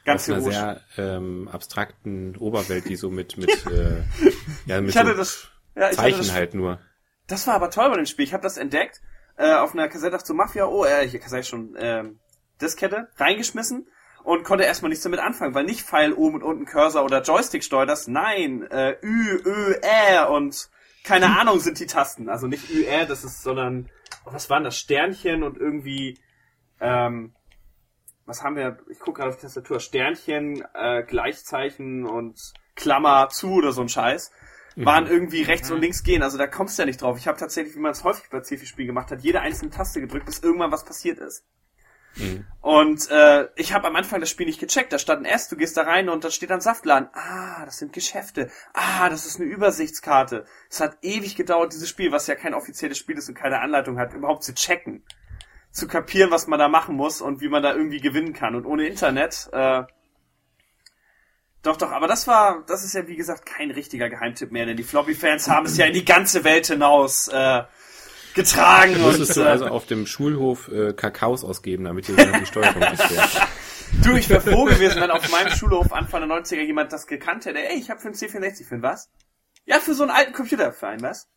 ganz 0.05 0.29
Aus 0.29 0.35
einer 0.35 0.41
sehr 0.41 0.81
ähm, 0.97 1.49
abstrakten 1.51 2.37
Oberwelt, 2.37 2.87
die 2.87 2.95
so 2.95 3.09
mit 3.09 3.37
mit 3.37 3.49
äh, 3.71 4.03
ja 4.67 4.79
mit 4.81 4.91
Ich 4.91 4.97
hatte 4.97 5.11
so 5.11 5.17
das, 5.17 5.47
ja, 5.73 5.81
ich 5.81 5.85
hatte 5.85 5.95
Zeichen 5.95 6.17
das 6.19 6.33
halt 6.33 6.53
nur. 6.53 6.79
Das 7.25 7.47
war 7.47 7.55
aber 7.55 7.71
toll 7.71 7.89
bei 7.89 7.95
dem 7.95 8.05
Spiel. 8.05 8.25
Ich 8.25 8.33
habe 8.33 8.43
das 8.43 8.57
entdeckt 8.57 9.01
äh, 9.35 9.55
auf 9.55 9.73
einer 9.73 9.87
Kassette 9.87 10.19
zu 10.19 10.35
Mafia. 10.35 10.67
Oh, 10.67 10.85
äh, 10.85 11.07
hier 11.07 11.19
Kassette 11.19 11.45
schon 11.45 11.75
ähm, 11.79 12.19
Diskette 12.61 13.09
reingeschmissen 13.17 13.87
und 14.25 14.43
konnte 14.43 14.65
erstmal 14.65 14.89
nichts 14.89 15.03
damit 15.03 15.19
anfangen, 15.19 15.53
weil 15.53 15.63
nicht 15.63 15.81
Pfeil 15.81 16.13
oben 16.13 16.35
und 16.35 16.43
unten 16.43 16.65
Cursor 16.65 17.03
oder 17.03 17.21
Joystick 17.21 17.63
steuerst. 17.63 18.07
Nein, 18.07 18.63
äh, 18.69 18.97
Ü, 19.01 19.41
Ö, 19.45 19.73
R 19.81 20.29
und 20.31 20.69
keine 21.03 21.39
Ahnung 21.39 21.59
sind 21.59 21.79
die 21.79 21.85
Tasten. 21.85 22.29
Also 22.29 22.47
nicht 22.47 22.69
Ü, 22.69 22.83
R, 22.83 23.05
das 23.05 23.23
ist, 23.23 23.43
sondern 23.43 23.89
oh, 24.25 24.33
was 24.33 24.49
waren 24.49 24.63
das? 24.63 24.77
Sternchen 24.77 25.43
und 25.43 25.57
irgendwie 25.57 26.19
ähm, 26.81 27.33
was 28.25 28.43
haben 28.43 28.55
wir? 28.55 28.79
Ich 28.89 28.99
gucke 28.99 29.19
gerade 29.19 29.29
auf 29.29 29.37
die 29.37 29.43
Tastatur. 29.43 29.79
Sternchen, 29.79 30.63
äh, 30.73 31.03
Gleichzeichen 31.03 32.05
und 32.05 32.39
Klammer 32.75 33.29
zu 33.29 33.53
oder 33.53 33.71
so 33.71 33.81
ein 33.81 33.89
Scheiß 33.89 34.31
waren 34.77 35.07
irgendwie 35.07 35.41
rechts 35.41 35.71
und 35.71 35.79
links 35.79 36.03
gehen. 36.03 36.21
Also 36.21 36.37
da 36.37 36.47
kommst 36.47 36.77
du 36.77 36.81
ja 36.81 36.85
nicht 36.85 37.01
drauf. 37.01 37.17
Ich 37.17 37.27
habe 37.27 37.37
tatsächlich, 37.37 37.75
wie 37.75 37.79
man 37.79 37.91
es 37.91 38.03
häufig 38.03 38.29
bei 38.29 38.39
C4-Spielen 38.39 38.87
gemacht 38.87 39.09
hat, 39.09 39.21
jede 39.21 39.39
einzelne 39.39 39.71
Taste 39.71 40.01
gedrückt, 40.01 40.25
bis 40.25 40.39
irgendwann 40.39 40.71
was 40.71 40.83
passiert 40.83 41.19
ist. 41.19 41.45
Und 42.61 43.09
äh, 43.11 43.47
ich 43.55 43.73
habe 43.73 43.87
am 43.87 43.95
Anfang 43.95 44.19
das 44.19 44.29
Spiel 44.29 44.45
nicht 44.45 44.59
gecheckt. 44.59 44.93
Da 44.93 44.99
stand 44.99 45.21
ein 45.21 45.25
S, 45.25 45.49
du 45.49 45.55
gehst 45.55 45.77
da 45.77 45.83
rein 45.83 46.09
und 46.09 46.23
da 46.23 46.31
steht 46.31 46.49
dann 46.49 46.61
Saftladen. 46.61 47.09
Ah, 47.13 47.65
das 47.65 47.77
sind 47.77 47.93
Geschäfte. 47.93 48.49
Ah, 48.73 49.09
das 49.09 49.25
ist 49.25 49.39
eine 49.39 49.49
Übersichtskarte. 49.49 50.45
Es 50.69 50.79
hat 50.79 50.97
ewig 51.01 51.35
gedauert, 51.35 51.73
dieses 51.73 51.89
Spiel, 51.89 52.11
was 52.11 52.27
ja 52.27 52.35
kein 52.35 52.53
offizielles 52.53 52.97
Spiel 52.97 53.17
ist 53.17 53.27
und 53.29 53.35
keine 53.35 53.59
Anleitung 53.59 53.99
hat, 53.99 54.13
überhaupt 54.13 54.43
zu 54.43 54.53
checken. 54.53 55.03
Zu 55.71 55.87
kapieren, 55.87 56.31
was 56.31 56.47
man 56.47 56.57
da 56.57 56.69
machen 56.69 56.95
muss 56.95 57.21
und 57.21 57.41
wie 57.41 57.49
man 57.49 57.61
da 57.61 57.73
irgendwie 57.73 57.99
gewinnen 57.99 58.33
kann. 58.33 58.55
Und 58.55 58.65
ohne 58.65 58.87
Internet, 58.87 59.49
äh, 59.51 59.83
doch, 61.65 61.77
doch, 61.77 61.91
aber 61.91 62.07
das 62.07 62.27
war, 62.27 62.63
das 62.67 62.85
ist 62.85 62.93
ja 62.93 63.07
wie 63.07 63.15
gesagt 63.15 63.45
kein 63.45 63.71
richtiger 63.71 64.07
Geheimtipp 64.07 64.51
mehr, 64.51 64.67
denn 64.67 64.77
die 64.77 64.83
Floppy-Fans 64.83 65.49
haben 65.49 65.65
es 65.65 65.77
ja 65.77 65.87
in 65.87 65.93
die 65.93 66.05
ganze 66.05 66.43
Welt 66.43 66.67
hinaus 66.67 67.27
äh, 67.27 67.63
getragen 68.35 68.95
und 68.95 69.01
Musstest 69.01 69.37
du 69.37 69.41
äh, 69.41 69.45
also 69.45 69.67
auf 69.67 69.85
dem 69.85 70.05
Schulhof 70.05 70.67
äh, 70.67 70.93
Kakaos 70.93 71.43
ausgeben, 71.43 71.85
damit 71.85 72.09
ihr 72.09 72.15
die 72.15 72.23
erklärt. 72.23 73.47
Du, 74.03 74.15
ich 74.15 74.29
wäre 74.29 74.41
froh 74.41 74.65
gewesen, 74.65 75.01
wenn 75.01 75.11
auf 75.11 75.29
meinem 75.31 75.51
Schulhof 75.51 75.93
Anfang 75.93 76.27
der 76.27 76.37
90er 76.37 76.61
jemand 76.61 76.91
das 76.91 77.07
gekannt 77.07 77.45
hätte. 77.45 77.59
Ey, 77.59 77.77
ich 77.79 77.89
habe 77.89 77.99
für 77.99 78.07
einen 78.07 78.15
C64 78.15 78.65
für 78.65 78.75
einen 78.75 78.83
was? 78.83 79.09
Ja, 79.65 79.79
für 79.79 79.93
so 79.93 80.03
einen 80.03 80.11
alten 80.11 80.33
Computer 80.33 80.71
für 80.73 80.87
einen 80.87 81.01
was? 81.01 81.27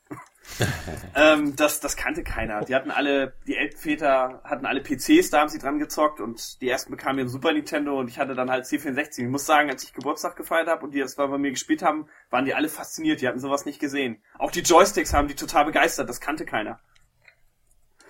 ähm, 1.14 1.54
das, 1.56 1.80
das 1.80 1.96
kannte 1.96 2.22
keiner. 2.22 2.64
Die 2.64 2.74
hatten 2.74 2.90
alle, 2.90 3.34
die 3.46 3.56
Elternväter 3.56 4.40
hatten 4.44 4.66
alle 4.66 4.82
PCs, 4.82 5.30
da 5.30 5.40
haben 5.40 5.48
sie 5.48 5.58
dran 5.58 5.78
gezockt 5.78 6.20
und 6.20 6.60
die 6.60 6.68
ersten 6.68 6.90
bekamen 6.90 7.18
ihren 7.18 7.28
Super 7.28 7.52
Nintendo 7.52 7.98
und 7.98 8.08
ich 8.08 8.18
hatte 8.18 8.34
dann 8.34 8.50
halt 8.50 8.64
C64. 8.64 9.22
Ich 9.22 9.28
muss 9.28 9.46
sagen, 9.46 9.70
als 9.70 9.84
ich 9.84 9.92
Geburtstag 9.92 10.36
gefeiert 10.36 10.68
habe 10.68 10.84
und 10.84 10.92
die 10.92 11.00
das 11.00 11.16
bei 11.16 11.26
mir 11.38 11.50
gespielt 11.50 11.82
haben, 11.82 12.08
waren 12.30 12.44
die 12.44 12.54
alle 12.54 12.68
fasziniert. 12.68 13.20
Die 13.20 13.28
hatten 13.28 13.40
sowas 13.40 13.64
nicht 13.66 13.78
gesehen. 13.78 14.22
Auch 14.38 14.50
die 14.50 14.60
Joysticks 14.60 15.12
haben 15.14 15.28
die 15.28 15.34
total 15.34 15.64
begeistert. 15.64 16.08
Das 16.08 16.20
kannte 16.20 16.44
keiner. 16.44 16.80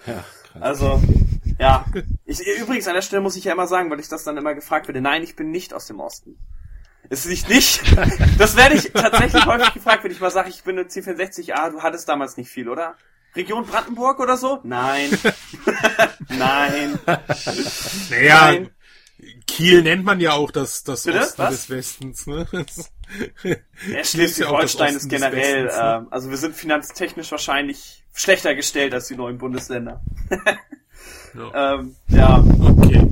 Ja, 0.06 0.24
krass. 0.44 0.62
Also, 0.62 1.02
ja. 1.58 1.84
Ich, 2.24 2.40
übrigens, 2.46 2.88
an 2.88 2.94
der 2.94 3.02
Stelle 3.02 3.22
muss 3.22 3.36
ich 3.36 3.44
ja 3.44 3.52
immer 3.52 3.66
sagen, 3.66 3.90
weil 3.90 4.00
ich 4.00 4.08
das 4.08 4.24
dann 4.24 4.36
immer 4.36 4.54
gefragt 4.54 4.88
werde, 4.88 5.00
nein, 5.00 5.22
ich 5.22 5.36
bin 5.36 5.50
nicht 5.50 5.74
aus 5.74 5.86
dem 5.86 6.00
Osten. 6.00 6.38
Es 7.10 7.24
ist 7.24 7.48
nicht, 7.48 7.82
das 8.38 8.56
werde 8.56 8.74
ich 8.76 8.92
tatsächlich 8.92 9.46
häufig 9.46 9.72
gefragt, 9.74 10.04
wenn 10.04 10.10
ich 10.10 10.20
mal 10.20 10.30
sage, 10.30 10.50
ich 10.50 10.62
bin 10.62 10.78
eine 10.78 10.88
C64, 10.88 11.52
ah, 11.54 11.70
du 11.70 11.82
hattest 11.82 12.08
damals 12.08 12.36
nicht 12.36 12.50
viel, 12.50 12.68
oder? 12.68 12.96
Region 13.34 13.64
Brandenburg 13.66 14.20
oder 14.20 14.36
so? 14.36 14.60
Nein. 14.64 15.10
Nein. 16.28 16.98
Naja, 18.10 18.52
Nein. 18.52 18.70
Kiel 19.46 19.82
nennt 19.82 20.04
man 20.04 20.20
ja 20.20 20.32
auch 20.32 20.50
das, 20.50 20.84
das 20.84 21.04
Bitte? 21.04 21.20
Osten 21.20 21.42
Was? 21.42 21.50
des 21.50 21.70
Westens, 21.70 22.26
ne? 22.26 22.46
Ja, 23.42 23.98
ist 24.00 24.12
Schleswig-Holstein 24.12 24.96
ist 24.96 25.08
generell, 25.08 25.64
Westens, 25.64 25.82
ne? 25.82 25.96
ähm, 25.96 26.08
also 26.10 26.30
wir 26.30 26.36
sind 26.36 26.54
finanztechnisch 26.54 27.30
wahrscheinlich 27.30 28.04
schlechter 28.14 28.54
gestellt 28.54 28.94
als 28.94 29.08
die 29.08 29.16
neuen 29.16 29.38
Bundesländer. 29.38 30.02
Ja. 31.34 31.74
ähm, 31.74 31.96
ja. 32.08 32.44
Okay. 32.60 33.08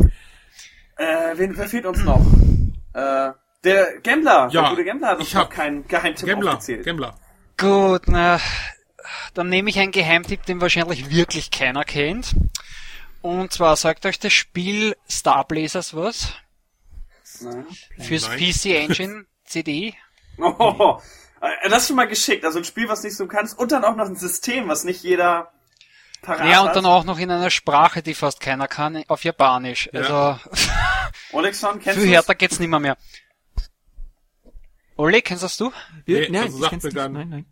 Äh, 0.97 1.39
wen, 1.39 1.57
wer 1.57 1.69
fehlt 1.69 1.87
uns 1.87 2.03
noch? 2.05 2.25
Äh, 2.93 3.31
der 3.65 4.01
Gambler, 4.01 4.49
Ja, 4.51 4.63
der 4.63 4.71
gute 4.71 4.85
Gambler 4.85 5.09
hat 5.09 5.19
uns 5.19 5.29
ich 5.29 5.35
noch 5.35 5.49
keinen 5.49 5.87
Geheimtipp 5.89 6.29
Gambler, 6.29 6.53
aufgezählt. 6.55 6.85
Gambler. 6.85 7.19
Gut, 7.59 8.03
na, 8.07 8.41
dann 9.35 9.49
nehme 9.49 9.71
ich 9.71 9.79
einen 9.79 9.93
Geheimtipp, 9.93 10.45
den 10.47 10.61
wahrscheinlich 10.61 11.11
wirklich 11.11 11.51
keiner 11.51 11.85
kennt. 11.85 12.35
Und 13.23 13.53
zwar 13.53 13.77
sagt 13.77 14.07
euch 14.07 14.19
das 14.21 14.33
Spiel 14.33 14.95
Starblazers 15.09 15.95
was? 15.97 16.33
Nein. 17.41 17.67
Fürs 17.99 18.29
Nein. 18.29 18.39
PC 18.39 18.65
Engine 18.67 19.27
CD. 19.45 19.95
Oh, 20.39 21.01
äh, 21.41 21.69
das 21.69 21.83
ist 21.83 21.89
schon 21.89 21.97
mal 21.97 22.07
geschickt. 22.07 22.45
Also 22.45 22.59
ein 22.59 22.65
Spiel, 22.65 22.89
was 22.89 23.03
nicht 23.03 23.17
so 23.17 23.27
kannst 23.27 23.59
und 23.59 23.73
dann 23.73 23.85
auch 23.85 23.97
noch 23.97 24.07
ein 24.07 24.17
System, 24.17 24.69
was 24.69 24.85
nicht 24.85 25.03
jeder 25.03 25.51
parat 26.23 26.47
Ja, 26.49 26.61
hat. 26.61 26.69
und 26.69 26.77
dann 26.77 26.87
auch 26.87 27.05
noch 27.05 27.19
in 27.19 27.31
einer 27.31 27.51
Sprache, 27.51 28.03
die 28.03 28.15
fast 28.15 28.41
keiner 28.41 28.69
kann, 28.69 29.03
auf 29.09 29.25
Japanisch. 29.25 29.91
Also, 29.93 30.39
Olexon, 31.33 31.81
kennst 31.81 31.99
du 32.03 32.07
härter 32.07 32.35
geht's 32.35 32.59
nicht 32.61 32.69
mehr 32.69 32.81
mehr. 32.81 32.97
Olli, 34.97 35.23
kennst 35.23 35.43
das 35.43 35.57
du? 35.57 35.71
Wir, 36.05 36.21
Nee, 36.21 36.29
nein, 36.31 36.43
also 36.45 36.65
ich 36.65 36.71
kenn's 36.71 36.85
nicht. 36.85 36.97
Nein, 36.97 37.29
nein. 37.29 37.47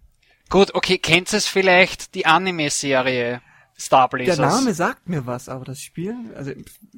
Gut, 0.49 0.75
okay, 0.75 0.99
kennt 0.99 1.33
es 1.33 1.47
vielleicht 1.47 2.15
die 2.15 2.27
Anime-Serie 2.27 3.41
Starblazers? 3.77 4.37
Der 4.37 4.47
Name 4.47 4.73
sagt 4.73 5.09
mir 5.09 5.27
was, 5.27 5.49
aber 5.49 5.65
das 5.65 5.81
Spiel, 5.81 6.15
also 6.37 6.53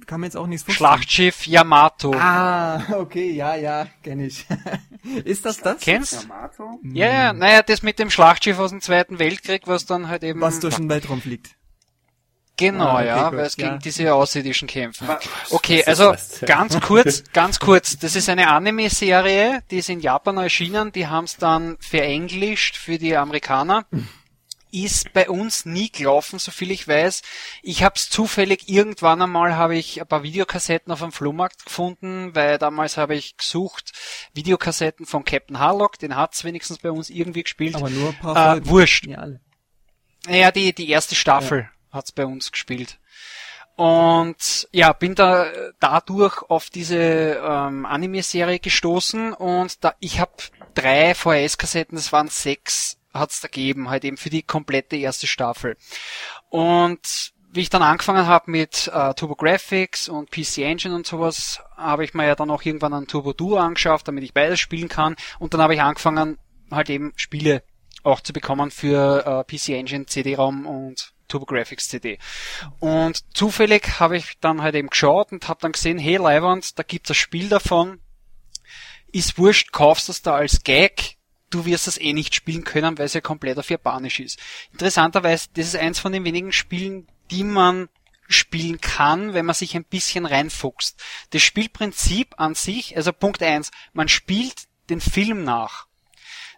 kann 0.06 0.20
man 0.20 0.28
jetzt 0.28 0.36
auch 0.36 0.46
nichts 0.46 0.64
vorstellen. 0.64 0.90
Schlachtschiff 0.90 1.46
Yamato. 1.46 2.14
Ah, 2.14 2.82
okay, 2.98 3.30
ja, 3.32 3.54
ja, 3.56 3.86
kenne 4.02 4.26
ich. 4.26 4.46
Ist 5.24 5.46
das 5.46 5.58
das? 5.58 5.80
Kennst? 5.80 6.22
Yamato? 6.22 6.78
Ja, 6.82 7.06
ja, 7.06 7.32
naja, 7.32 7.62
das 7.62 7.82
mit 7.82 7.98
dem 7.98 8.10
Schlachtschiff 8.10 8.58
aus 8.58 8.70
dem 8.70 8.80
Zweiten 8.80 9.18
Weltkrieg, 9.18 9.62
was 9.66 9.86
dann 9.86 10.08
halt 10.08 10.22
eben... 10.22 10.40
Was 10.40 10.60
durch 10.60 10.76
den 10.76 10.88
Weltraum 10.88 11.20
fliegt. 11.20 11.56
Genau, 12.56 12.86
Ah, 12.86 12.94
okay, 12.94 13.06
ja, 13.06 13.28
gut, 13.28 13.38
weil 13.38 13.46
es 13.46 13.56
ja. 13.56 13.68
gegen 13.68 13.80
diese 13.80 14.14
Außerirdischen 14.14 14.66
kämpfen. 14.66 15.08
Okay, 15.50 15.84
also 15.84 16.14
ganz 16.46 16.80
kurz, 16.80 17.22
ganz 17.32 17.58
kurz. 17.58 17.98
Das 17.98 18.16
ist 18.16 18.28
eine 18.28 18.48
Anime-Serie, 18.48 19.62
die 19.70 19.78
ist 19.78 19.90
in 19.90 20.00
Japan 20.00 20.38
erschienen. 20.38 20.90
Die 20.92 21.06
haben 21.06 21.24
es 21.24 21.36
dann 21.36 21.76
verenglischt 21.80 22.76
für 22.76 22.98
die 22.98 23.16
Amerikaner. 23.16 23.84
ist 24.72 25.12
bei 25.12 25.28
uns 25.30 25.64
nie 25.64 25.90
gelaufen, 25.90 26.38
so 26.38 26.50
viel 26.50 26.70
ich 26.70 26.86
weiß. 26.88 27.22
Ich 27.62 27.82
habe 27.82 27.94
es 27.96 28.10
zufällig 28.10 28.68
irgendwann 28.68 29.22
einmal 29.22 29.56
habe 29.56 29.76
ich 29.76 30.00
ein 30.00 30.06
paar 30.06 30.22
Videokassetten 30.22 30.92
auf 30.92 31.00
dem 31.00 31.12
Flohmarkt 31.12 31.64
gefunden, 31.64 32.34
weil 32.34 32.58
damals 32.58 32.96
habe 32.96 33.14
ich 33.14 33.36
gesucht 33.36 33.92
Videokassetten 34.34 35.06
von 35.06 35.24
Captain 35.24 35.58
Harlock, 35.58 35.98
den 35.98 36.16
hat's 36.16 36.44
wenigstens 36.44 36.78
bei 36.78 36.90
uns 36.90 37.10
irgendwie 37.10 37.42
gespielt. 37.42 37.74
Aber 37.76 37.90
nur 37.90 38.08
ein 38.10 38.18
paar 38.18 38.56
Äh, 38.56 38.66
wurscht. 38.66 39.06
Ja. 39.06 39.26
Ja, 40.28 40.50
die, 40.50 40.74
die 40.74 40.88
erste 40.90 41.14
Staffel 41.14 41.70
hat's 41.96 42.12
bei 42.12 42.24
uns 42.24 42.52
gespielt. 42.52 42.98
Und 43.76 44.68
ja, 44.72 44.92
bin 44.94 45.14
da 45.14 45.46
äh, 45.46 45.72
dadurch 45.80 46.42
auf 46.48 46.70
diese 46.70 46.96
ähm, 46.96 47.84
Anime-Serie 47.84 48.58
gestoßen 48.58 49.34
und 49.34 49.84
da 49.84 49.94
ich 50.00 50.18
habe 50.18 50.32
drei 50.74 51.14
VHS-Kassetten, 51.14 51.96
das 51.96 52.10
waren 52.10 52.28
sechs, 52.28 52.96
hat's 53.12 53.40
da 53.40 53.48
gegeben, 53.48 53.90
halt 53.90 54.06
eben 54.06 54.16
für 54.16 54.30
die 54.30 54.42
komplette 54.42 54.96
erste 54.96 55.26
Staffel. 55.26 55.76
Und 56.48 57.34
wie 57.52 57.60
ich 57.60 57.70
dann 57.70 57.82
angefangen 57.82 58.26
habe 58.26 58.50
mit 58.50 58.90
äh, 58.92 59.12
TurboGrafx 59.12 60.08
und 60.08 60.30
PC 60.30 60.58
Engine 60.58 60.94
und 60.94 61.06
sowas, 61.06 61.60
habe 61.76 62.04
ich 62.04 62.14
mir 62.14 62.26
ja 62.26 62.34
dann 62.34 62.50
auch 62.50 62.62
irgendwann 62.62 62.94
einen 62.94 63.06
Turbo 63.06 63.34
Duo 63.34 63.58
angeschafft, 63.58 64.08
damit 64.08 64.24
ich 64.24 64.34
beides 64.34 64.60
spielen 64.60 64.88
kann. 64.88 65.16
Und 65.38 65.52
dann 65.52 65.60
habe 65.60 65.74
ich 65.74 65.82
angefangen, 65.82 66.38
halt 66.70 66.88
eben 66.88 67.12
Spiele 67.16 67.62
auch 68.02 68.20
zu 68.20 68.32
bekommen 68.32 68.70
für 68.70 69.26
äh, 69.26 69.44
PC 69.44 69.70
Engine, 69.70 70.06
CD-ROM 70.06 70.66
und 70.66 71.12
TurboGrafx 71.28 71.88
CD. 71.88 72.18
Und 72.80 73.24
zufällig 73.34 74.00
habe 74.00 74.16
ich 74.16 74.38
dann 74.40 74.62
halt 74.62 74.74
eben 74.74 74.90
geschaut 74.90 75.32
und 75.32 75.48
habe 75.48 75.60
dann 75.60 75.72
gesehen, 75.72 75.98
hey 75.98 76.16
Leiwand, 76.16 76.78
da 76.78 76.82
gibt's 76.82 77.10
ein 77.10 77.14
Spiel 77.14 77.48
davon, 77.48 78.00
ist 79.12 79.38
wurscht, 79.38 79.72
kaufst 79.72 80.08
das 80.08 80.22
da 80.22 80.34
als 80.34 80.62
Gag, 80.62 81.16
du 81.50 81.64
wirst 81.64 81.86
das 81.86 81.98
eh 81.98 82.12
nicht 82.12 82.34
spielen 82.34 82.64
können, 82.64 82.98
weil 82.98 83.06
es 83.06 83.14
ja 83.14 83.20
komplett 83.20 83.58
auf 83.58 83.70
Japanisch 83.70 84.20
ist. 84.20 84.38
Interessanterweise, 84.72 85.48
das 85.54 85.66
ist 85.66 85.76
eins 85.76 85.98
von 85.98 86.12
den 86.12 86.24
wenigen 86.24 86.52
Spielen, 86.52 87.06
die 87.30 87.44
man 87.44 87.88
spielen 88.28 88.80
kann, 88.80 89.34
wenn 89.34 89.46
man 89.46 89.54
sich 89.54 89.76
ein 89.76 89.84
bisschen 89.84 90.26
reinfuchst. 90.26 91.00
Das 91.30 91.42
Spielprinzip 91.42 92.34
an 92.38 92.54
sich, 92.54 92.96
also 92.96 93.12
Punkt 93.12 93.42
eins, 93.42 93.70
man 93.92 94.08
spielt 94.08 94.66
den 94.90 95.00
Film 95.00 95.44
nach. 95.44 95.86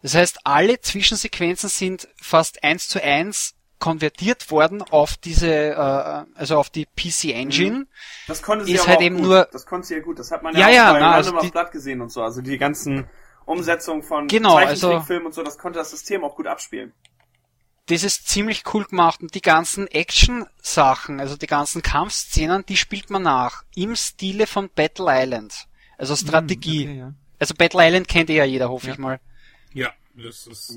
Das 0.03 0.15
heißt, 0.15 0.47
alle 0.47 0.81
Zwischensequenzen 0.81 1.69
sind 1.69 2.09
fast 2.21 2.63
eins 2.63 2.89
zu 2.89 3.03
eins 3.03 3.55
konvertiert 3.79 4.51
worden 4.51 4.83
auf 4.83 5.17
diese, 5.17 5.49
äh, 5.51 5.75
also 6.35 6.57
auf 6.59 6.71
die 6.71 6.87
PC 6.87 7.33
Engine. 7.35 7.87
Das 8.27 8.43
konnte 8.43 8.65
sie 8.65 8.73
Ist 8.73 8.81
aber 8.81 8.89
halt 8.91 8.99
auch 8.99 9.03
eben 9.03 9.17
gut. 9.17 9.25
nur- 9.27 9.49
Das 9.53 9.67
konnte 9.67 9.87
sie 9.89 9.95
ja 9.95 10.01
gut. 10.01 10.19
Das 10.19 10.31
hat 10.31 10.43
man 10.43 10.55
Ja, 10.55 10.69
ja, 10.69 10.75
ja, 10.75 10.89
auch 10.89 10.93
bei 10.95 11.01
na, 11.01 11.13
also 11.13 11.39
die- 11.41 11.51
Blood 11.51 11.71
gesehen 11.71 12.01
und 12.01 12.11
so. 12.11 12.23
Also 12.23 12.41
die 12.43 12.59
ganzen 12.59 13.07
Umsetzungen 13.45 14.03
von 14.03 14.29
Genau, 14.29 14.55
Zeichentrickfilmen 14.57 15.27
und 15.27 15.33
so, 15.35 15.43
das 15.43 15.57
konnte 15.59 15.79
das 15.79 15.91
System 15.91 16.23
auch 16.25 16.37
gut 16.37 16.47
abspielen. 16.47 16.93
das 17.87 18.03
ist 18.05 18.29
ziemlich 18.29 18.65
cool 18.75 18.85
gemacht 18.85 19.23
und 19.23 19.35
die 19.35 19.41
ganzen 19.41 19.87
Action-Sachen, 19.87 21.21
also 21.21 21.37
die 21.39 21.47
ganzen 21.47 21.81
Kampfszenen, 21.83 22.65
die 22.67 22.77
spielt 22.77 23.09
man 23.11 23.23
nach 23.23 23.65
im 23.75 23.97
Stile 23.97 24.47
von 24.47 24.69
Battle 24.75 25.07
Island. 25.09 25.67
Also 25.97 26.15
Strategie. 26.15 26.83
Okay, 26.85 26.99
ja. 26.99 27.13
Also 27.39 27.55
Battle 27.55 27.81
Island 27.87 28.09
kennt 28.09 28.29
ihr 28.31 28.37
ja 28.37 28.45
jeder, 28.45 28.69
hoffe 28.69 28.91
ich 28.91 28.99
mal. 28.99 29.21
Ja. 29.73 29.91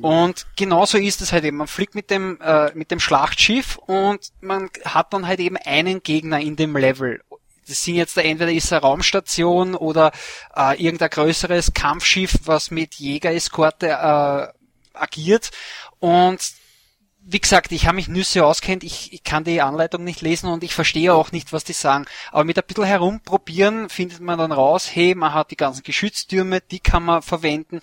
Und 0.01 0.45
genauso 0.55 0.97
ist 0.97 1.21
es 1.21 1.31
halt 1.31 1.43
eben. 1.43 1.57
Man 1.57 1.67
fliegt 1.67 1.95
mit 1.95 2.09
dem, 2.09 2.39
äh, 2.41 2.71
mit 2.73 2.91
dem 2.91 2.99
Schlachtschiff 2.99 3.77
und 3.77 4.31
man 4.41 4.69
hat 4.85 5.13
dann 5.13 5.27
halt 5.27 5.39
eben 5.39 5.57
einen 5.57 6.03
Gegner 6.03 6.39
in 6.39 6.55
dem 6.55 6.75
Level. 6.75 7.21
Das 7.67 7.83
sind 7.83 7.95
jetzt 7.95 8.17
da 8.17 8.21
entweder 8.21 8.51
ist 8.51 8.71
eine 8.71 8.81
Raumstation 8.81 9.75
oder 9.75 10.11
äh, 10.55 10.81
irgendein 10.83 11.09
größeres 11.09 11.73
Kampfschiff, 11.73 12.39
was 12.45 12.71
mit 12.71 12.95
Jägereskorte 12.95 13.87
äh, 13.87 14.47
agiert. 14.93 15.51
Und 15.99 16.39
wie 17.31 17.39
gesagt, 17.39 17.71
ich 17.71 17.85
habe 17.85 17.95
mich 17.95 18.09
Nüsse 18.09 18.45
auskennt, 18.45 18.83
ich, 18.83 19.13
ich 19.13 19.23
kann 19.23 19.43
die 19.43 19.61
Anleitung 19.61 20.03
nicht 20.03 20.21
lesen 20.21 20.47
und 20.47 20.63
ich 20.63 20.73
verstehe 20.73 21.13
auch 21.13 21.31
nicht, 21.31 21.53
was 21.53 21.63
die 21.63 21.73
sagen. 21.73 22.05
Aber 22.31 22.43
mit 22.43 22.57
ein 22.57 22.65
bisschen 22.67 22.83
herumprobieren 22.83 23.89
findet 23.89 24.19
man 24.19 24.37
dann 24.37 24.51
raus, 24.51 24.89
hey, 24.93 25.15
man 25.15 25.33
hat 25.33 25.51
die 25.51 25.55
ganzen 25.55 25.83
Geschütztürme, 25.83 26.59
die 26.59 26.79
kann 26.79 27.03
man 27.03 27.21
verwenden. 27.21 27.79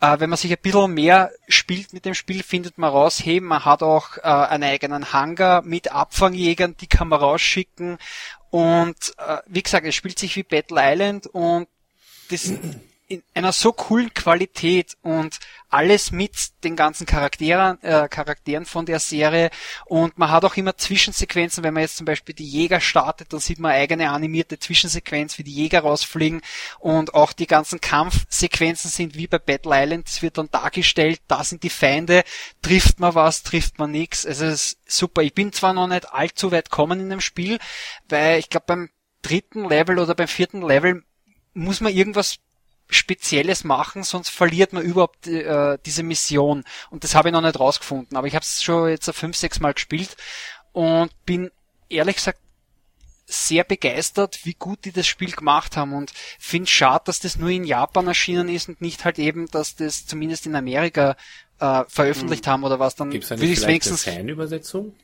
Äh, 0.00 0.18
wenn 0.18 0.30
man 0.30 0.38
sich 0.38 0.50
ein 0.50 0.62
bisschen 0.62 0.94
mehr 0.94 1.30
spielt 1.46 1.92
mit 1.92 2.06
dem 2.06 2.14
Spiel, 2.14 2.42
findet 2.42 2.78
man 2.78 2.90
raus, 2.90 3.20
hey, 3.22 3.40
man 3.40 3.64
hat 3.64 3.82
auch 3.82 4.16
äh, 4.18 4.22
einen 4.22 4.64
eigenen 4.64 5.12
Hangar 5.12 5.62
mit 5.62 5.92
Abfangjägern, 5.92 6.76
die 6.80 6.86
kann 6.86 7.08
man 7.08 7.20
rausschicken. 7.20 7.98
Und 8.50 9.12
äh, 9.18 9.38
wie 9.46 9.62
gesagt, 9.62 9.86
es 9.86 9.94
spielt 9.94 10.18
sich 10.18 10.36
wie 10.36 10.42
Battle 10.42 10.80
Island 10.80 11.26
und 11.26 11.68
das 12.30 12.52
in 13.08 13.22
einer 13.34 13.52
so 13.52 13.72
coolen 13.72 14.12
Qualität 14.14 14.96
und 15.02 15.38
alles 15.68 16.10
mit 16.10 16.64
den 16.64 16.74
ganzen 16.74 17.06
Charakteren, 17.06 17.80
äh, 17.82 18.08
Charakteren 18.08 18.66
von 18.66 18.84
der 18.84 18.98
Serie. 18.98 19.50
Und 19.84 20.18
man 20.18 20.30
hat 20.30 20.44
auch 20.44 20.56
immer 20.56 20.76
Zwischensequenzen, 20.76 21.62
wenn 21.62 21.74
man 21.74 21.82
jetzt 21.82 21.96
zum 21.96 22.04
Beispiel 22.04 22.34
die 22.34 22.48
Jäger 22.48 22.80
startet, 22.80 23.32
dann 23.32 23.40
sieht 23.40 23.60
man 23.60 23.72
eigene 23.72 24.10
animierte 24.10 24.58
Zwischensequenz, 24.58 25.38
wie 25.38 25.44
die 25.44 25.54
Jäger 25.54 25.80
rausfliegen. 25.80 26.40
Und 26.80 27.14
auch 27.14 27.32
die 27.32 27.46
ganzen 27.46 27.80
Kampfsequenzen 27.80 28.90
sind 28.90 29.14
wie 29.14 29.28
bei 29.28 29.38
Battle 29.38 29.72
Island, 29.74 30.08
es 30.08 30.22
wird 30.22 30.38
dann 30.38 30.50
dargestellt, 30.50 31.20
da 31.28 31.44
sind 31.44 31.62
die 31.62 31.70
Feinde, 31.70 32.24
trifft 32.62 32.98
man 32.98 33.14
was, 33.14 33.44
trifft 33.44 33.78
man 33.78 33.92
nichts, 33.92 34.26
also 34.26 34.46
es 34.46 34.72
ist 34.72 34.78
super. 34.86 35.22
Ich 35.22 35.34
bin 35.34 35.52
zwar 35.52 35.72
noch 35.72 35.86
nicht 35.86 36.12
allzu 36.12 36.50
weit 36.50 36.70
kommen 36.70 36.98
in 36.98 37.10
dem 37.10 37.20
Spiel, 37.20 37.58
weil 38.08 38.40
ich 38.40 38.50
glaube 38.50 38.66
beim 38.66 38.90
dritten 39.22 39.68
Level 39.68 39.98
oder 39.98 40.14
beim 40.14 40.28
vierten 40.28 40.62
Level 40.62 41.02
muss 41.54 41.80
man 41.80 41.92
irgendwas 41.92 42.38
Spezielles 42.88 43.64
machen, 43.64 44.02
sonst 44.04 44.28
verliert 44.28 44.72
man 44.72 44.82
überhaupt 44.82 45.26
äh, 45.26 45.78
diese 45.84 46.02
Mission. 46.02 46.64
Und 46.90 47.04
das 47.04 47.14
habe 47.14 47.28
ich 47.28 47.32
noch 47.32 47.40
nicht 47.40 47.58
rausgefunden. 47.58 48.16
Aber 48.16 48.26
ich 48.26 48.34
habe 48.34 48.44
es 48.44 48.62
schon 48.62 48.88
jetzt 48.88 49.10
fünf, 49.10 49.36
sechs 49.36 49.60
Mal 49.60 49.74
gespielt 49.74 50.16
und 50.72 51.10
bin 51.24 51.50
ehrlich 51.88 52.16
gesagt 52.16 52.38
sehr 53.26 53.64
begeistert, 53.64 54.40
wie 54.44 54.54
gut 54.54 54.84
die 54.84 54.92
das 54.92 55.06
Spiel 55.06 55.32
gemacht 55.32 55.76
haben 55.76 55.92
und 55.94 56.12
finde 56.38 56.70
schade, 56.70 57.04
dass 57.06 57.18
das 57.18 57.36
nur 57.36 57.50
in 57.50 57.64
Japan 57.64 58.06
erschienen 58.06 58.48
ist 58.48 58.68
und 58.68 58.80
nicht 58.80 59.04
halt 59.04 59.18
eben, 59.18 59.48
dass 59.50 59.74
das 59.74 60.06
zumindest 60.06 60.46
in 60.46 60.54
Amerika 60.54 61.16
äh, 61.58 61.82
veröffentlicht 61.88 62.46
haben 62.46 62.62
oder 62.62 62.78
was. 62.78 62.94
Dann 62.94 63.10
Gibt 63.10 63.24
es 63.24 63.28
da 63.30 63.34
nicht 63.34 63.44
ich 63.44 63.48
vielleicht 63.58 63.64
eine 63.64 63.72
wenigstens 63.72 64.04
Fanübersetzung? 64.04 64.94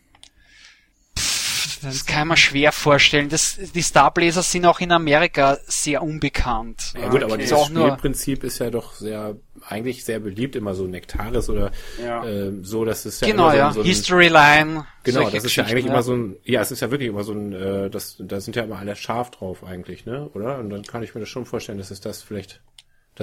Das 1.82 2.06
kann 2.06 2.28
man 2.28 2.36
schwer 2.36 2.72
vorstellen. 2.72 3.28
Das, 3.28 3.58
die 3.74 3.82
Starblazer 3.82 4.42
sind 4.42 4.64
auch 4.66 4.80
in 4.80 4.92
Amerika 4.92 5.58
sehr 5.66 6.02
unbekannt. 6.02 6.92
Ja 7.00 7.08
gut, 7.08 7.22
aber 7.22 7.34
Okay. 7.34 7.42
dieses 7.42 7.66
Spielprinzip 7.66 8.44
ist 8.44 8.58
ja 8.58 8.70
doch 8.70 8.94
sehr, 8.94 9.36
eigentlich 9.68 10.04
sehr 10.04 10.20
beliebt, 10.20 10.56
immer 10.56 10.74
so 10.74 10.86
Nektaris 10.86 11.48
oder 11.48 11.70
Ja. 12.02 12.24
ähm, 12.24 12.64
so, 12.64 12.84
dass 12.84 13.04
es 13.04 13.20
ja 13.20 13.26
genau, 13.28 13.44
immer 13.44 13.52
so, 13.52 13.58
ja. 13.58 13.72
so 13.72 13.80
ein, 13.80 13.86
Historyline. 13.86 14.86
Genau, 15.04 15.20
solche 15.22 15.36
das 15.36 15.44
ist 15.44 15.56
ja 15.56 15.64
eigentlich 15.64 15.86
immer 15.86 16.02
so 16.02 16.14
ein, 16.14 16.36
ja, 16.44 16.60
es 16.60 16.70
ist 16.70 16.80
ja 16.80 16.90
wirklich 16.90 17.08
immer 17.08 17.24
so 17.24 17.32
ein, 17.32 17.52
äh, 17.52 17.90
das, 17.90 18.16
da 18.18 18.40
sind 18.40 18.56
ja 18.56 18.62
immer 18.62 18.78
alle 18.78 18.94
scharf 18.96 19.30
drauf 19.32 19.64
eigentlich, 19.64 20.06
ne, 20.06 20.28
oder? 20.34 20.58
Und 20.58 20.70
dann 20.70 20.82
kann 20.82 21.02
ich 21.02 21.14
mir 21.14 21.20
das 21.20 21.28
schon 21.28 21.44
vorstellen, 21.46 21.78
dass 21.78 21.90
es 21.90 22.00
das 22.00 22.22
vielleicht, 22.22 22.60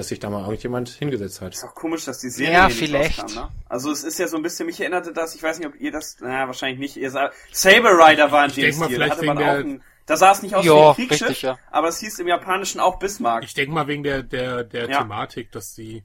dass 0.00 0.08
sich 0.08 0.18
da 0.18 0.28
mal 0.30 0.40
irgendjemand 0.42 0.88
hingesetzt 0.88 1.40
hat. 1.40 1.54
Ist 1.54 1.64
auch 1.64 1.74
komisch, 1.74 2.04
dass 2.04 2.18
die 2.18 2.30
Serie 2.30 2.52
Ja, 2.54 2.58
hier 2.66 2.68
nicht 2.68 2.78
vielleicht. 2.78 3.22
rauskam, 3.22 3.38
ne? 3.40 3.48
Also 3.68 3.90
es 3.92 4.02
ist 4.02 4.18
ja 4.18 4.26
so 4.28 4.36
ein 4.36 4.42
bisschen, 4.42 4.66
mich 4.66 4.80
erinnerte 4.80 5.12
das, 5.12 5.34
ich 5.34 5.42
weiß 5.42 5.58
nicht, 5.58 5.68
ob 5.68 5.80
ihr 5.80 5.92
das, 5.92 6.16
naja, 6.20 6.46
wahrscheinlich 6.46 6.78
nicht, 6.80 6.96
ihr 6.96 7.10
sagt, 7.10 7.34
Saber 7.52 7.90
Rider 7.98 8.32
war 8.32 8.44
in 8.46 8.50
dem 8.52 8.62
denk 8.62 8.78
mal, 8.78 8.86
Stil, 8.86 8.98
da 8.98 9.04
vielleicht 9.04 9.16
hatte 9.18 9.26
man 9.26 9.38
wegen 9.38 9.48
auch 9.48 9.52
der- 9.54 9.64
ein, 9.64 9.82
da 10.06 10.16
sah 10.16 10.32
es 10.32 10.42
nicht 10.42 10.54
aus 10.56 10.64
Ja, 10.64 10.72
wie 10.72 10.78
ein 10.88 10.94
Kriegsschiff, 11.08 11.28
richtig, 11.28 11.42
ja. 11.42 11.58
aber 11.70 11.88
es 11.88 12.00
hieß 12.00 12.18
im 12.18 12.26
Japanischen 12.26 12.80
auch 12.80 12.98
Bismarck. 12.98 13.44
Ich 13.44 13.54
denke 13.54 13.72
mal 13.72 13.86
wegen 13.86 14.02
der, 14.02 14.22
der, 14.24 14.64
der 14.64 14.88
Ja. 14.90 14.98
Thematik, 14.98 15.52
dass 15.52 15.74
die. 15.74 16.02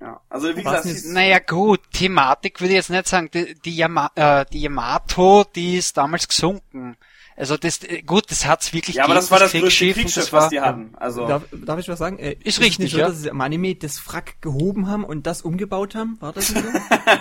Ja. 0.00 0.20
Also 0.28 0.48
wie 0.56 0.62
gesagt, 0.62 0.84
es 0.84 0.90
ist- 0.90 1.02
hieß, 1.04 1.12
Naja 1.12 1.38
gut, 1.38 1.80
Thematik 1.92 2.60
würde 2.60 2.72
ich 2.72 2.76
jetzt 2.78 2.90
nicht 2.90 3.06
sagen. 3.06 3.30
Die, 3.32 3.54
die, 3.54 3.76
Yama, 3.76 4.10
äh, 4.16 4.44
die 4.52 4.62
Yamato, 4.62 5.44
die 5.54 5.76
ist 5.78 5.96
damals 5.96 6.26
gesunken. 6.28 6.96
Also 7.36 7.56
das, 7.56 7.82
äh, 7.82 8.02
gut, 8.02 8.30
das 8.30 8.46
hat's 8.46 8.72
wirklich 8.72 8.96
ja, 8.96 9.04
aber 9.04 9.14
das 9.14 9.30
war 9.30 9.38
das 9.38 9.52
größte 9.52 9.66
Kriegsschiff 9.66 9.96
Kriegsschiff, 9.96 10.24
das 10.24 10.32
war, 10.32 10.42
was 10.42 10.50
die 10.50 10.60
hatten. 10.60 10.94
Also 10.96 11.26
Darf, 11.26 11.42
darf 11.50 11.78
ich 11.78 11.88
was 11.88 11.98
sagen? 11.98 12.18
Äh, 12.18 12.32
Ist 12.44 12.58
es 12.58 12.60
richtig, 12.60 12.78
nicht 12.78 12.92
so, 12.92 12.98
ja. 12.98 13.08
dass 13.08 13.20
sie 13.20 13.28
im 13.28 13.40
Anime 13.40 13.74
das 13.74 13.98
Frack 13.98 14.40
gehoben 14.42 14.88
haben 14.88 15.04
und 15.04 15.26
das 15.26 15.42
umgebaut 15.42 15.94
haben? 15.94 16.16
War 16.20 16.32
das 16.32 16.48
so? 16.48 16.54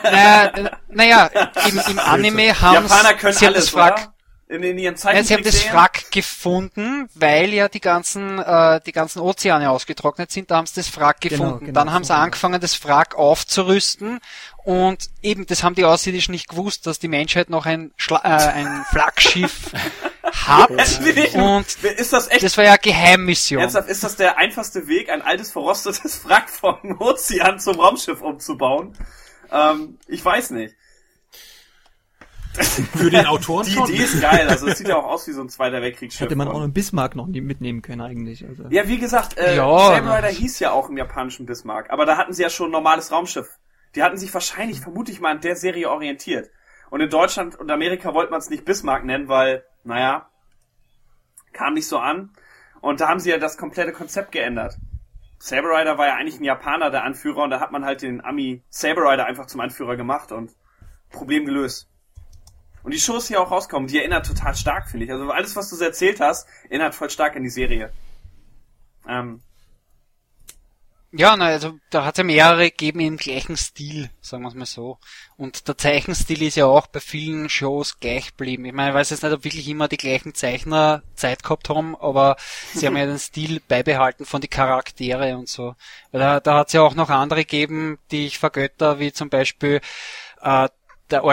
Naja, 0.04 0.46
äh, 0.48 0.70
naja, 0.90 1.30
im, 1.70 1.82
im 1.92 2.00
Anime 2.00 2.60
haben 2.62 2.88
sie 2.88 3.48
das 3.54 3.74
Wrack, 3.74 3.94
oder? 3.94 4.14
In, 4.52 4.64
in 4.64 4.78
ihren 4.78 4.96
Nein, 5.02 5.24
sie 5.24 5.34
haben 5.34 5.44
das. 5.44 5.72
Wrack 5.72 6.12
gefunden, 6.12 7.08
weil 7.16 7.54
ja 7.54 7.70
die 7.70 7.80
ganzen, 7.80 8.38
äh, 8.38 8.82
die 8.86 8.92
ganzen 8.92 9.20
Ozeane 9.22 9.70
ausgetrocknet 9.72 10.30
sind, 10.30 10.52
da 10.52 10.58
haben 10.58 10.66
sie 10.66 10.76
das 10.76 10.94
Wrack 10.98 11.22
Genau, 11.22 11.44
gefunden. 11.44 11.66
genau, 11.68 11.80
Dann 11.80 11.94
haben 11.94 12.04
so 12.04 12.08
sie 12.08 12.14
das. 12.18 12.24
angefangen, 12.24 12.60
das 12.60 12.84
Wrack 12.84 13.16
aufzurüsten 13.16 14.20
und 14.66 15.10
eben, 15.22 15.46
das 15.46 15.64
haben 15.64 15.76
die 15.76 15.86
Außerirdischen 15.86 16.34
nicht 16.34 16.50
gewusst, 16.50 16.86
dass 16.86 17.00
die 17.00 17.08
Menschheit 17.08 17.50
noch 17.50 17.66
ein, 17.66 17.92
Schla 17.96 18.18
äh, 18.26 18.28
ein 18.52 18.86
Flaggschiff 18.90 19.72
hat 20.34 20.70
und 20.70 21.66
ist 21.84 22.12
das 22.14 22.28
echt 22.30 22.44
das 22.44 22.58
war 22.58 22.66
ja 22.66 22.72
eine 22.72 22.80
Geheimmission. 22.80 23.62
Ernsthaft, 23.62 23.88
ist 23.90 24.04
das 24.04 24.18
der 24.18 24.38
einfachste 24.38 24.88
Weg, 24.88 25.10
ein 25.10 25.22
altes 25.22 25.52
verrostetes 25.52 26.26
Wrack 26.26 26.50
vom 26.50 26.78
Ozean 27.00 27.58
zum 27.60 27.80
Raumschiff 27.80 28.22
umzubauen? 28.22 28.98
Ähm, 29.52 29.98
ich 30.08 30.24
weiß 30.24 30.52
nicht. 30.52 30.76
Für 32.98 33.10
den 33.10 33.26
Autoren 33.26 33.66
Die 33.66 33.72
schon. 33.72 33.90
Idee 33.90 34.04
ist 34.04 34.22
geil, 34.22 34.48
also 34.50 34.68
es 34.68 34.78
sieht 34.78 34.88
ja 34.88 34.98
auch 34.98 35.06
aus 35.06 35.28
wie 35.28 35.32
so 35.32 35.42
ein 35.42 35.50
Zweiter 35.50 35.82
Weltkriegsschiff. 35.82 36.22
Hätte 36.22 36.36
man 36.36 36.48
auch 36.48 36.62
einen 36.62 36.74
Bismarck 36.74 37.16
noch 37.16 37.28
nie 37.28 37.42
mitnehmen 37.42 37.82
können 37.82 38.02
eigentlich. 38.02 38.46
Also. 38.46 38.66
ja, 38.70 38.88
wie 38.88 38.98
gesagt, 38.98 39.38
äh, 39.38 39.56
Ja. 39.56 39.96
Rider 39.96 40.28
hieß 40.28 40.60
ja 40.60 40.72
auch 40.72 40.90
im 40.90 40.98
japanischen 40.98 41.46
Bismarck, 41.46 41.90
aber 41.92 42.06
da 42.06 42.18
hatten 42.18 42.34
sie 42.34 42.44
ja 42.44 42.50
schon 42.50 42.70
ein 42.70 42.72
normales 42.72 43.12
Raumschiff. 43.12 43.48
Die 43.96 44.04
hatten 44.04 44.18
sich 44.18 44.34
wahrscheinlich, 44.34 44.82
vermute 44.82 45.12
ich 45.12 45.22
mal, 45.22 45.32
an 45.32 45.42
der 45.42 45.56
Serie 45.56 45.90
orientiert. 45.90 46.50
Und 46.90 47.02
in 47.02 47.10
Deutschland 47.10 47.56
und 47.56 47.72
Amerika 47.72 48.14
wollte 48.14 48.32
man 48.32 48.40
es 48.40 48.50
nicht 48.50 48.66
Bismarck 48.66 49.06
nennen, 49.06 49.30
weil, 49.30 49.64
naja, 49.84 50.30
kam 51.54 51.74
nicht 51.74 51.88
so 51.88 51.98
an. 51.98 52.32
Und 52.82 53.00
da 53.00 53.08
haben 53.08 53.20
sie 53.20 53.30
ja 53.30 53.38
das 53.38 53.58
komplette 53.58 53.94
Konzept 53.94 54.32
geändert. 54.32 54.78
Saber 55.40 55.70
Rider 55.70 55.98
war 55.98 56.08
ja 56.08 56.16
eigentlich 56.16 56.40
ein 56.40 56.44
Japaner, 56.44 56.92
der 56.92 57.04
Anführer, 57.04 57.44
und 57.44 57.50
da 57.50 57.60
hat 57.60 57.72
man 57.72 57.86
halt 57.86 58.02
den 58.02 58.24
Ami 58.24 58.64
Saber 58.70 59.10
Rider 59.10 59.26
einfach 59.26 59.46
zum 59.48 59.62
Anführer 59.62 59.96
gemacht 59.96 60.32
und 60.32 60.52
Problem 61.10 61.46
gelöst. 61.46 61.91
Und 62.84 62.94
die 62.94 63.00
Show 63.00 63.18
ist 63.18 63.28
hier 63.28 63.42
auch 63.42 63.52
rausgekommen. 63.52 63.88
Die 63.88 64.00
erinnert 64.00 64.26
total 64.26 64.56
stark, 64.56 64.90
finde 64.90 65.06
ich. 65.06 65.12
Also 65.12 65.30
alles, 65.32 65.56
was 65.56 65.70
du 65.70 65.76
so 65.76 65.84
erzählt 65.84 66.20
hast, 66.20 66.48
erinnert 66.70 66.96
voll 66.96 67.10
stark 67.10 67.36
an 67.36 67.44
die 67.44 67.50
Serie. 67.50 67.92
Ähm, 69.08 69.42
Ja, 71.14 71.36
na, 71.36 71.48
also 71.48 71.78
da 71.90 72.06
hat 72.06 72.18
ja 72.18 72.24
mehrere 72.24 72.70
gegeben 72.70 73.02
im 73.02 73.18
gleichen 73.18 73.58
Stil, 73.58 74.10
sagen 74.22 74.44
wir 74.44 74.48
es 74.48 74.56
mal 74.56 74.66
so. 74.66 74.98
Und 75.36 75.68
der 75.68 75.78
Zeichenstil 75.78 76.42
ist 76.42 76.56
ja 76.56 76.68
auch 76.68 76.88
bei 76.88 77.02
vielen 77.02 77.50
Shows 77.50 78.00
gleich 78.00 78.28
geblieben. 78.30 78.64
Ich 78.64 78.72
meine, 78.72 78.92
ich 78.92 78.96
weiß 78.96 79.10
jetzt 79.10 79.24
nicht, 79.24 79.34
ob 79.34 79.44
wirklich 79.44 79.68
immer 79.68 79.90
die 79.90 79.98
gleichen 79.98 80.34
Zeichner 80.34 81.04
Zeit 81.16 81.44
gehabt 81.44 81.68
haben, 81.68 81.98
aber 81.98 82.38
sie 82.74 82.88
haben 82.88 82.96
ja 82.96 83.06
den 83.06 83.20
Stil 83.20 83.60
beibehalten 83.68 84.26
von 84.26 84.40
die 84.40 84.48
Charaktere 84.48 85.36
und 85.38 85.50
so. 85.50 85.76
Weil 86.12 86.22
da, 86.22 86.40
da 86.40 86.60
hat 86.60 86.68
es 86.68 86.74
ja 86.74 86.82
auch 86.82 86.96
noch 86.96 87.10
andere 87.10 87.42
gegeben, 87.42 88.00
die 88.12 88.28
ich 88.28 88.40
vergötter, 88.40 89.00
wie 89.00 89.12
zum 89.12 89.30
Beispiel 89.30 89.82
äh, 90.42 90.70
der 91.10 91.26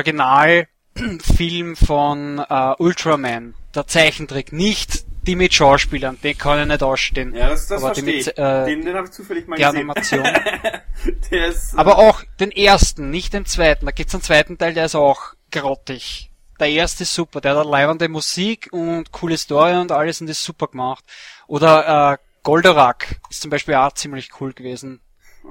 Originalfilm 1.03 1.77
von 1.77 2.39
äh, 2.39 2.75
Ultraman, 2.79 3.55
der 3.75 3.87
Zeichentrick, 3.87 4.53
nicht 4.53 5.05
die 5.27 5.37
mit 5.37 5.53
Schauspielern, 5.53 6.19
den 6.23 6.39
kann 6.39 6.61
ich 6.61 6.67
nicht 6.67 6.83
ausstehen. 6.83 7.35
ja, 7.35 7.51
das, 7.51 7.67
das 7.67 7.83
Aber 7.83 7.95
verstehe 7.95 8.17
mit, 8.17 8.39
äh, 8.39 8.65
den 8.67 8.85
den 8.85 8.95
habe 8.97 9.07
ich 9.07 9.13
zufällig 9.13 9.47
mal 9.47 9.57
die 9.57 9.63
gesehen. 9.63 9.77
Animation. 9.81 10.25
Der 11.31 11.47
ist, 11.49 11.75
äh, 11.75 11.77
Aber 11.77 11.99
auch 11.99 12.23
den 12.41 12.51
ersten, 12.51 13.11
nicht 13.11 13.33
den 13.33 13.47
zweiten. 13.47 13.87
Da 13.87 13.93
gibt's 13.93 14.15
einen 14.15 14.23
zweiten 14.23 14.59
Teil, 14.59 14.75
der 14.75 14.87
ist 14.87 14.95
auch 14.97 15.35
grottig. 15.53 16.31
Der 16.59 16.69
erste 16.71 17.05
ist 17.05 17.15
super, 17.15 17.41
der 17.41 17.57
hat 17.57 17.67
leibende 17.67 18.09
Musik 18.09 18.69
und 18.73 19.13
coole 19.13 19.37
Story 19.39 19.75
und 19.77 19.93
alles 19.93 20.21
und 20.21 20.29
ist 20.29 20.43
super 20.43 20.67
gemacht. 20.67 21.05
Oder 21.47 22.15
äh, 22.15 22.17
Goldorak 22.43 23.21
ist 23.31 23.43
zum 23.43 23.51
Beispiel 23.51 23.75
auch 23.77 23.93
ziemlich 23.93 24.31
cool 24.41 24.53
gewesen. 24.53 25.01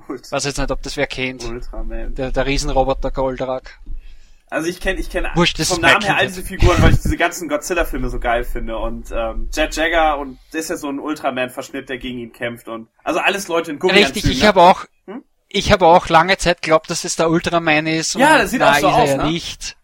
Ultra- 0.09 0.31
Weiß 0.35 0.43
jetzt 0.45 0.57
nicht, 0.57 0.69
ob 0.71 0.81
das 0.81 0.97
wer 0.97 1.07
kennt. 1.07 1.45
Ultraman. 1.45 2.13
Der, 2.15 2.31
der 2.31 2.45
Riesenroboter 2.45 3.11
Goldorak. 3.11 3.79
Also 4.49 4.69
ich 4.69 4.79
kenne 4.79 4.99
ich 4.99 5.09
kenne 5.09 5.29
das 5.35 5.67
vom 5.67 5.77
ist 5.77 5.81
Namen 5.81 6.01
her 6.03 6.17
all 6.17 6.27
diese 6.27 6.41
Figuren, 6.41 6.81
weil 6.81 6.93
ich 6.93 7.01
diese 7.01 7.17
ganzen 7.17 7.49
Godzilla-Filme 7.49 8.09
so 8.09 8.19
geil 8.19 8.45
finde. 8.45 8.77
Und 8.77 9.11
ähm, 9.11 9.49
Jet 9.53 9.75
Jagger 9.75 10.17
und 10.17 10.39
das 10.51 10.61
ist 10.61 10.69
ja 10.69 10.77
so 10.77 10.87
ein 10.89 10.99
Ultraman-Verschnitt, 10.99 11.89
der 11.89 11.97
gegen 11.97 12.19
ihn 12.19 12.31
kämpft. 12.31 12.69
und 12.69 12.87
Also 13.03 13.19
alles 13.19 13.49
Leute 13.49 13.71
in 13.71 13.79
Gummianzügen. 13.79 14.13
Richtig, 14.13 14.31
ich 14.31 14.41
ne? 14.41 14.47
habe 14.47 14.61
auch, 14.61 14.85
Hm? 15.05 15.23
ich 15.49 15.71
habe 15.73 15.85
auch 15.85 16.07
lange 16.07 16.37
Zeit 16.37 16.61
geglaubt, 16.61 16.89
dass 16.89 17.03
es 17.03 17.17
der 17.17 17.29
Ultraman 17.29 17.87
ist. 17.87 18.15
Ja, 18.15 18.33
und 18.33 18.39
das 18.43 18.51
sieht 18.51 18.61
na, 18.61 18.71
auch 18.71 18.75
so 18.75 18.87
ist 18.87 18.93
aus, 18.93 19.09
er 19.09 19.15
ja 19.17 19.23
ne? 19.25 19.31
nicht. 19.31 19.77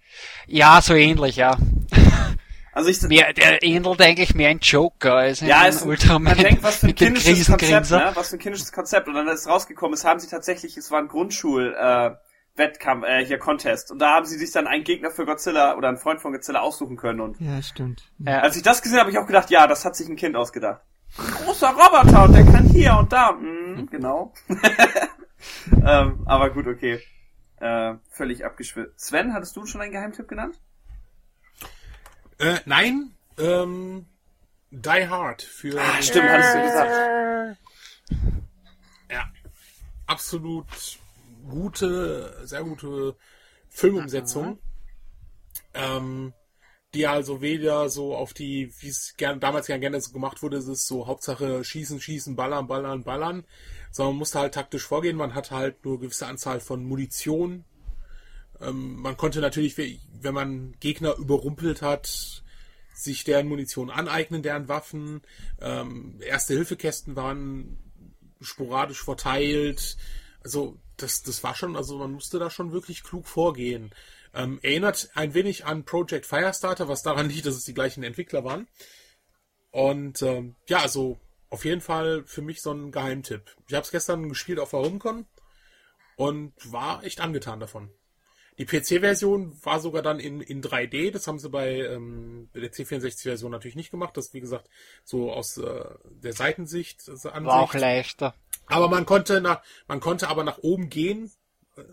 Ja, 0.48 0.82
so 0.82 0.94
ähnlich, 0.94 1.36
ja. 1.36 1.58
Also 2.76 2.90
ich, 2.90 3.02
Mehr, 3.04 3.34
der 3.34 3.62
ähnelt 3.62 4.02
eigentlich 4.02 4.34
mehr 4.34 4.50
ein 4.50 4.58
Joker 4.60 5.14
als 5.14 5.44
ein 5.44 5.48
ja, 5.48 5.68
es, 5.68 5.84
Ultraman 5.84 6.36
man 6.36 6.38
denkt, 6.38 6.64
was 6.64 6.78
für 6.78 6.88
ein 6.88 6.96
kindisches 6.96 7.46
Konzept, 7.46 7.92
ne? 7.92 8.12
Was 8.16 8.30
für 8.30 8.38
ein 8.38 8.40
kindisches 8.40 8.72
Konzept. 8.72 9.08
Und 9.08 9.14
dann 9.14 9.28
ist 9.28 9.48
rausgekommen, 9.48 9.94
es 9.94 10.04
haben 10.04 10.20
sie 10.20 10.28
tatsächlich, 10.28 10.76
es 10.76 10.90
war 10.90 11.00
ein 11.00 11.08
Grundschul, 11.08 11.76
äh, 11.80 12.12
Wettkampf, 12.56 13.06
äh, 13.06 13.26
hier 13.26 13.40
Contest. 13.40 13.92
Und 13.92 14.00
da 14.00 14.12
haben 14.16 14.26
sie 14.26 14.38
sich 14.38 14.52
dann 14.52 14.68
einen 14.68 14.84
Gegner 14.84 15.10
für 15.12 15.26
Godzilla 15.26 15.76
oder 15.76 15.88
einen 15.88 15.98
Freund 15.98 16.22
von 16.22 16.32
Godzilla 16.34 16.62
aussuchen 16.62 16.98
können. 16.98 17.20
Und 17.20 17.40
Ja, 17.40 17.62
stimmt. 17.62 18.12
Ja. 18.20 18.40
als 18.42 18.56
ich 18.56 18.64
das 18.64 18.82
gesehen 18.82 19.00
habe, 19.00 19.08
habe 19.08 19.12
ich 19.12 19.18
auch 19.18 19.28
gedacht, 19.28 19.50
ja, 19.50 19.66
das 19.68 19.86
hat 19.86 19.96
sich 19.96 20.08
ein 20.08 20.16
Kind 20.16 20.36
ausgedacht. 20.36 20.82
Ein 21.18 21.32
großer 21.46 21.70
Roboter 21.70 22.24
und 22.26 22.34
der 22.34 22.46
kann 22.46 22.66
hier 22.66 22.96
und 22.98 23.12
da. 23.12 23.32
Mhm, 23.34 23.88
genau. 23.90 24.34
ähm, 25.86 26.24
aber 26.26 26.50
gut, 26.52 26.68
okay. 26.68 27.00
Äh, 27.60 27.96
völlig 28.10 28.46
abgeschwitzt. 28.46 29.00
Sven, 29.00 29.34
hattest 29.34 29.56
du 29.56 29.66
schon 29.66 29.82
einen 29.82 29.92
Geheimtipp 29.92 30.28
genannt? 30.28 30.60
Äh, 32.40 32.58
nein, 32.66 33.16
ähm, 33.38 34.06
Die 34.72 35.08
Hard 35.08 35.42
für 35.44 35.80
Ah, 35.80 36.02
stimmt, 36.02 36.30
hattest 36.30 36.56
du 36.56 36.62
gesagt. 36.62 37.58
ja, 39.12 39.24
absolut 40.08 40.66
gute, 41.48 42.42
sehr 42.44 42.64
gute 42.64 43.16
Filmumsetzung. 43.70 44.60
Ähm, 45.74 46.34
die 46.94 47.08
also 47.08 47.42
weder 47.42 47.90
so 47.90 48.16
auf 48.16 48.34
die, 48.34 48.72
wie 48.80 48.88
es 48.88 49.16
gern, 49.18 49.40
damals 49.40 49.68
gern 49.68 49.82
gerne 49.82 50.00
so 50.00 50.12
gemacht 50.12 50.44
wurde, 50.44 50.58
es 50.58 50.68
ist 50.68 50.88
so 50.88 51.08
Hauptsache 51.08 51.64
schießen, 51.64 52.00
schießen, 52.00 52.36
ballern, 52.36 52.68
ballern, 52.68 53.04
ballern, 53.04 53.46
sondern 53.92 54.14
man 54.14 54.20
musste 54.20 54.40
halt 54.40 54.54
taktisch 54.54 54.84
vorgehen. 54.84 55.18
Man 55.18 55.34
hatte 55.34 55.56
halt 55.56 55.84
nur 55.86 56.00
gewisse 56.00 56.28
Anzahl 56.28 56.60
von 56.60 56.86
Munition. 56.86 57.66
Ähm, 58.62 58.96
man 58.98 59.18
konnte 59.18 59.42
natürlich, 59.42 59.76
wenn 59.78 60.34
man 60.34 60.76
Gegner 60.80 61.16
überrumpelt 61.16 61.82
hat, 61.82 62.44
sich 62.94 63.24
deren 63.24 63.48
Munition 63.48 63.90
aneignen, 63.90 64.44
deren 64.44 64.68
Waffen. 64.68 65.22
Ähm, 65.60 66.20
Erste-Hilfekästen 66.22 67.16
waren 67.16 67.80
sporadisch 68.40 69.04
verteilt. 69.04 69.98
Also 70.44 70.78
das, 70.98 71.24
das 71.24 71.44
war 71.44 71.56
schon, 71.56 71.76
also 71.76 71.98
man 71.98 72.12
musste 72.12 72.40
da 72.40 72.50
schon 72.50 72.72
wirklich 72.72 73.04
klug 73.04 73.28
vorgehen. 73.28 73.94
Ähm, 74.34 74.60
erinnert 74.62 75.10
ein 75.14 75.34
wenig 75.34 75.66
an 75.66 75.86
Project 75.86 76.26
Firestarter, 76.26 76.88
was 76.88 77.04
daran 77.04 77.30
liegt, 77.30 77.46
dass 77.46 77.56
es 77.56 77.66
die 77.66 77.74
gleichen 77.74 78.04
Entwickler 78.04 78.44
waren. 78.44 78.68
Und 79.72 80.22
ähm, 80.22 80.56
ja, 80.68 80.80
also 80.80 81.20
auf 81.50 81.66
jeden 81.66 81.82
Fall 81.82 82.24
für 82.26 82.42
mich 82.42 82.62
so 82.62 82.72
ein 82.72 82.92
Geheimtipp. 82.92 83.56
Ich 83.68 83.74
habe 83.74 83.84
es 83.84 83.92
gestern 83.92 84.30
gespielt 84.30 84.60
auf 84.60 84.72
der 84.72 84.80
HomeCon 84.80 85.26
und 86.16 86.54
war 86.72 87.04
echt 87.04 87.20
angetan 87.22 87.60
davon. 87.60 87.92
Die 88.58 88.66
PC-Version 88.66 89.58
war 89.64 89.80
sogar 89.80 90.02
dann 90.02 90.20
in, 90.20 90.40
in 90.42 90.62
3D. 90.62 91.12
Das 91.12 91.28
haben 91.28 91.40
sie 91.40 91.50
bei 91.50 91.80
ähm, 91.82 92.50
der 92.54 92.72
C64-Version 92.72 93.52
natürlich 93.52 93.76
nicht 93.76 93.92
gemacht. 93.92 94.16
Das, 94.16 94.34
wie 94.34 94.42
gesagt, 94.42 94.70
so 95.04 95.32
aus 95.32 95.58
äh, 95.58 95.86
der 96.06 96.34
Seitensicht. 96.34 97.08
Also 97.10 97.30
Ansicht. 97.30 97.52
War 97.54 97.62
auch 97.62 97.74
leichter. 97.74 98.36
Aber 98.68 98.88
man 98.90 99.06
konnte 99.06 99.42
nach, 99.42 99.62
man 99.88 100.00
konnte 100.00 100.28
aber 100.30 100.44
nach 100.44 100.60
oben 100.60 100.90
gehen. 100.90 101.32
Äh, 101.78 101.84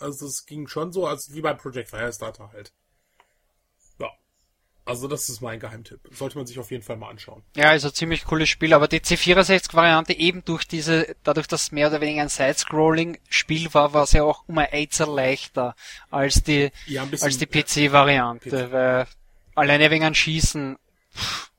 Also 0.00 0.26
es 0.26 0.46
ging 0.46 0.68
schon 0.68 0.92
so, 0.92 1.06
als 1.06 1.32
wie 1.34 1.40
bei 1.40 1.54
Project 1.54 1.90
Firestarter 1.90 2.52
halt. 2.52 2.72
Ja. 4.88 4.94
Also 4.94 5.06
das 5.06 5.28
ist 5.28 5.40
mein 5.42 5.60
Geheimtipp. 5.60 6.00
Sollte 6.12 6.38
man 6.38 6.46
sich 6.46 6.58
auf 6.58 6.70
jeden 6.70 6.82
Fall 6.82 6.96
mal 6.96 7.10
anschauen. 7.10 7.42
Ja, 7.54 7.72
ist 7.72 7.84
ein 7.84 7.92
ziemlich 7.92 8.24
cooles 8.24 8.48
Spiel, 8.48 8.72
aber 8.72 8.88
die 8.88 9.00
C64-Variante 9.00 10.14
eben 10.14 10.44
durch 10.44 10.66
diese, 10.66 11.14
dadurch, 11.24 11.46
dass 11.46 11.64
es 11.64 11.72
mehr 11.72 11.88
oder 11.88 12.00
weniger 12.00 12.22
ein 12.22 12.28
Side-Scrolling-Spiel 12.28 13.72
war, 13.74 13.92
war 13.92 14.04
es 14.04 14.12
ja 14.12 14.22
auch 14.24 14.44
um 14.46 14.56
ein 14.58 14.68
Eizer 14.72 15.06
leichter 15.06 15.76
als 16.10 16.42
die, 16.42 16.70
Ja, 16.86 17.04
bisschen, 17.04 17.26
als 17.26 17.38
die 17.38 17.46
PC-Variante, 17.46 18.48
PC. 18.50 18.72
weil 18.72 19.06
alleine 19.54 19.90
wegen 19.90 20.04
an 20.04 20.14
Schießen, 20.14 20.78
pff, 21.14 21.50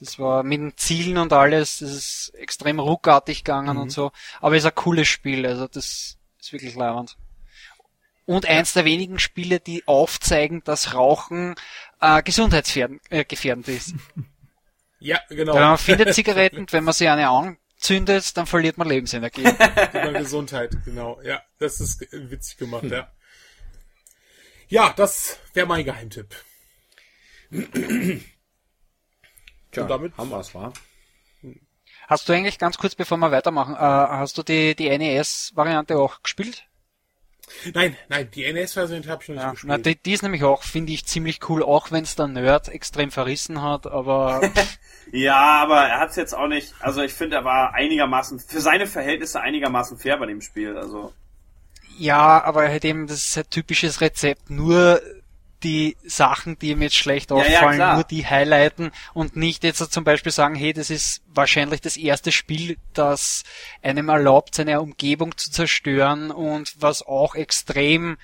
das 0.00 0.18
war 0.18 0.42
mit 0.42 0.58
den 0.60 0.76
Zielen 0.76 1.18
und 1.18 1.32
alles, 1.32 1.78
das 1.78 1.92
ist 1.92 2.32
extrem 2.34 2.80
ruckartig 2.80 3.44
gegangen 3.44 3.76
Mhm. 3.76 3.82
und 3.82 3.90
so, 3.90 4.10
aber 4.40 4.56
ist 4.56 4.66
ein 4.66 4.74
cooles 4.74 5.06
Spiel, 5.08 5.46
also 5.46 5.68
das 5.68 6.16
ist 6.40 6.52
wirklich 6.52 6.74
leibend. 6.74 7.16
Und 8.26 8.46
eins 8.46 8.72
der 8.72 8.86
wenigen 8.86 9.18
Spiele, 9.18 9.60
die 9.60 9.86
aufzeigen, 9.86 10.62
dass 10.64 10.94
Rauchen 10.94 11.54
äh, 12.18 12.22
gesundheitsgefährdend 12.22 13.02
äh, 13.10 13.24
gefährdend 13.24 13.68
ist. 13.68 13.94
Ja, 15.00 15.20
genau. 15.28 15.52
Weil 15.52 15.60
man 15.60 15.76
findet 15.76 16.14
Zigaretten 16.14 16.66
wenn 16.70 16.84
man 16.84 16.94
sie 16.94 17.08
eine 17.08 17.28
anzündet, 17.28 18.34
dann 18.38 18.46
verliert 18.46 18.78
man 18.78 18.88
Lebensenergie. 18.88 19.42
Über 19.92 20.12
Gesundheit, 20.14 20.74
genau. 20.86 21.20
Ja, 21.20 21.42
das 21.58 21.78
ist 21.80 22.00
witzig 22.10 22.56
gemacht, 22.56 22.84
ja. 22.84 23.12
Ja, 24.68 24.94
das 24.96 25.38
wäre 25.52 25.66
mein 25.66 25.84
Geheimtipp. 25.84 26.34
Tja, 27.50 27.62
Und 29.82 29.90
damit- 29.90 30.16
haben 30.16 30.30
wir's, 30.30 30.54
wa? 30.54 30.72
Hast 32.08 32.28
du 32.28 32.32
eigentlich 32.32 32.58
ganz 32.58 32.78
kurz, 32.78 32.94
bevor 32.94 33.18
wir 33.18 33.30
weitermachen, 33.30 33.74
äh, 33.74 33.78
hast 33.78 34.38
du 34.38 34.42
die, 34.42 34.74
die 34.74 34.88
NES-Variante 34.96 35.98
auch 35.98 36.22
gespielt? 36.22 36.64
Nein, 37.74 37.96
nein, 38.08 38.28
die 38.34 38.50
NES-Version 38.52 39.06
habe 39.08 39.22
ich 39.22 39.28
noch 39.28 39.34
nicht 39.34 39.44
Ja, 39.44 39.50
gespielt. 39.52 39.68
na, 39.70 39.78
die, 39.78 39.96
die 39.96 40.12
ist 40.12 40.22
nämlich 40.22 40.44
auch, 40.44 40.62
finde 40.62 40.92
ich, 40.92 41.06
ziemlich 41.06 41.48
cool, 41.48 41.62
auch 41.62 41.90
wenn 41.92 42.04
es 42.04 42.16
der 42.16 42.26
Nerd 42.26 42.68
extrem 42.68 43.10
verrissen 43.10 43.62
hat, 43.62 43.86
aber 43.86 44.40
Ja, 45.12 45.62
aber 45.62 45.82
er 45.82 46.00
hat's 46.00 46.16
jetzt 46.16 46.34
auch 46.34 46.48
nicht. 46.48 46.74
Also 46.80 47.02
ich 47.02 47.12
finde, 47.12 47.36
er 47.36 47.44
war 47.44 47.74
einigermaßen 47.74 48.40
für 48.40 48.60
seine 48.60 48.86
Verhältnisse 48.86 49.40
einigermaßen 49.40 49.98
fair 49.98 50.16
bei 50.16 50.26
dem 50.26 50.40
Spiel. 50.40 50.76
Also 50.76 51.12
ja, 51.98 52.42
aber 52.42 52.62
halt 52.68 52.84
eben, 52.84 53.06
das 53.06 53.18
ist 53.18 53.38
ein 53.38 53.48
typisches 53.50 54.00
Rezept, 54.00 54.50
nur 54.50 55.00
die 55.64 55.96
Sachen, 56.04 56.58
die 56.58 56.70
ihm 56.70 56.82
jetzt 56.82 56.96
schlecht 56.96 57.30
Ja, 57.30 57.38
ja, 57.38 57.42
auffallen, 57.58 57.76
klar. 57.76 57.94
nur 57.94 58.04
die 58.04 58.26
highlighten 58.26 58.92
und 59.14 59.34
nicht 59.34 59.64
jetzt 59.64 59.78
zum 59.92 60.04
Beispiel 60.04 60.30
sagen, 60.30 60.54
hey, 60.54 60.72
das 60.72 60.90
ist 60.90 61.22
wahrscheinlich 61.26 61.80
das 61.80 61.96
erste 61.96 62.30
Spiel, 62.30 62.76
das 62.92 63.42
einem 63.82 64.08
erlaubt, 64.08 64.54
seine 64.54 64.80
Umgebung 64.80 65.36
zu 65.36 65.50
zerstören 65.50 66.30
und 66.30 66.74
was 66.78 67.02
auch 67.02 67.34
extrem, 67.34 68.18